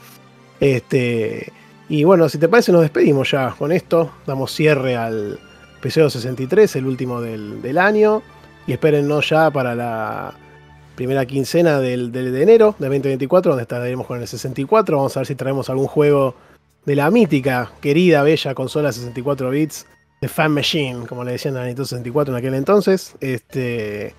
Este. 0.61 1.55
Y 1.89 2.05
bueno, 2.05 2.29
si 2.29 2.37
te 2.37 2.51
parece, 2.51 2.73
nos 2.73 2.83
despedimos 2.83 3.31
ya 3.31 3.55
con 3.59 3.73
esto. 3.73 4.13
Damos 4.27 4.53
cierre 4.53 4.95
al 4.95 5.39
episodio 5.79 6.11
63, 6.11 6.77
el 6.77 6.87
último 6.87 7.23
del, 7.23 7.79
año. 7.79 8.23
Y 8.67 8.73
espérennos 8.73 9.27
ya 9.27 9.51
para 9.51 9.75
la 9.75 10.35
primera 10.97 11.25
quincena 11.25 11.81
del- 11.81 12.13
de 12.13 12.43
enero 12.43 12.75
de 12.79 12.89
2024, 12.89 13.53
donde 13.53 13.63
estaremos 13.63 14.07
con 14.07 14.21
el 14.21 14.29
64. 14.29 14.99
Vamos 14.99 15.17
a 15.17 15.21
ver 15.21 15.27
si 15.27 15.35
traemos 15.35 15.71
algún 15.71 15.87
juego 15.87 16.35
de 16.85 16.95
la 16.95 17.11
mítica, 17.11 17.73
querida, 17.81 18.23
bella 18.23 18.55
consola 18.55 18.93
64 18.93 19.49
bits, 19.49 19.87
de 20.21 20.29
Fan 20.29 20.53
Machine, 20.53 21.07
como 21.07 21.25
le 21.25 21.33
decían 21.33 21.57
a 21.57 21.61
Nintendo 21.65 21.85
64 21.85 22.33
en 22.35 22.39
aquel 22.39 22.55
entonces. 22.55 23.15
Este, 23.21 24.15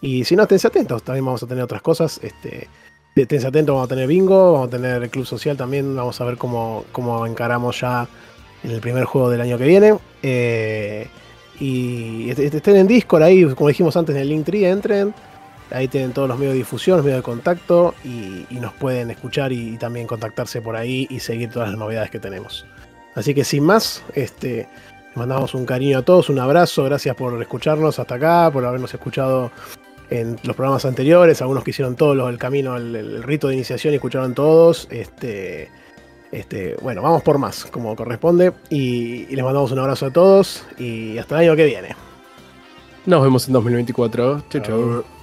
y 0.00 0.24
si 0.24 0.36
no, 0.36 0.42
esténse 0.42 0.66
atentos, 0.68 1.02
también 1.02 1.24
vamos 1.24 1.42
a 1.42 1.46
tener 1.46 1.64
otras 1.64 1.82
cosas. 1.82 2.18
Este, 2.22 2.68
esténse 3.16 3.46
atentos, 3.46 3.74
vamos 3.74 3.86
a 3.86 3.94
tener 3.94 4.06
bingo, 4.08 4.52
vamos 4.54 4.68
a 4.68 4.70
tener 4.70 5.08
club 5.10 5.26
social 5.26 5.56
también. 5.56 5.94
Vamos 5.94 6.20
a 6.20 6.24
ver 6.24 6.36
cómo, 6.36 6.84
cómo 6.92 7.26
encaramos 7.26 7.80
ya 7.80 8.08
el 8.62 8.80
primer 8.80 9.04
juego 9.04 9.30
del 9.30 9.40
año 9.42 9.58
que 9.58 9.66
viene. 9.66 9.98
Eh, 10.22 11.06
y 11.60 12.30
est- 12.30 12.38
est- 12.40 12.54
estén 12.54 12.76
en 12.76 12.86
Discord 12.86 13.22
ahí, 13.22 13.44
como 13.54 13.68
dijimos 13.68 13.96
antes 13.96 14.14
en 14.16 14.22
el 14.22 14.28
Linktree, 14.28 14.68
entren. 14.68 15.14
Ahí 15.70 15.88
tienen 15.88 16.12
todos 16.12 16.28
los 16.28 16.38
medios 16.38 16.52
de 16.52 16.58
difusión, 16.58 16.96
los 16.98 17.04
medios 17.06 17.20
de 17.20 17.24
contacto 17.24 17.94
y, 18.04 18.46
y 18.50 18.56
nos 18.60 18.72
pueden 18.74 19.10
escuchar 19.10 19.50
y, 19.52 19.74
y 19.74 19.76
también 19.78 20.06
contactarse 20.06 20.60
por 20.60 20.76
ahí 20.76 21.06
y 21.10 21.20
seguir 21.20 21.50
todas 21.50 21.70
las 21.70 21.78
novedades 21.78 22.10
que 22.10 22.18
tenemos. 22.18 22.66
Así 23.14 23.34
que 23.34 23.44
sin 23.44 23.64
más, 23.64 24.02
este, 24.14 24.68
les 25.14 25.16
mandamos 25.16 25.54
un 25.54 25.64
cariño 25.64 25.98
a 25.98 26.02
todos, 26.02 26.28
un 26.28 26.40
abrazo, 26.40 26.82
gracias 26.82 27.14
por 27.14 27.40
escucharnos 27.40 28.00
hasta 28.00 28.16
acá, 28.16 28.50
por 28.52 28.64
habernos 28.64 28.92
escuchado 28.92 29.52
en 30.10 30.36
los 30.42 30.56
programas 30.56 30.84
anteriores, 30.84 31.40
algunos 31.40 31.62
que 31.62 31.70
hicieron 31.70 31.94
todos 31.94 32.16
los, 32.16 32.28
el 32.28 32.36
camino, 32.36 32.76
el, 32.76 32.96
el 32.96 33.22
rito 33.22 33.46
de 33.46 33.54
iniciación 33.54 33.94
y 33.94 33.96
escucharon 33.96 34.34
todos. 34.34 34.88
Este, 34.90 35.70
este, 36.32 36.76
bueno, 36.82 37.00
vamos 37.00 37.22
por 37.22 37.38
más, 37.38 37.64
como 37.66 37.94
corresponde. 37.94 38.52
Y, 38.70 39.26
y 39.30 39.36
les 39.36 39.44
mandamos 39.44 39.70
un 39.70 39.78
abrazo 39.78 40.06
a 40.06 40.10
todos 40.10 40.64
y 40.78 41.16
hasta 41.16 41.36
el 41.36 41.48
año 41.48 41.56
que 41.56 41.66
viene. 41.66 41.94
Nos 43.06 43.22
vemos 43.22 43.46
en 43.46 43.52
2024. 43.52 44.42
Chau, 44.50 44.62
chau. 44.62 45.13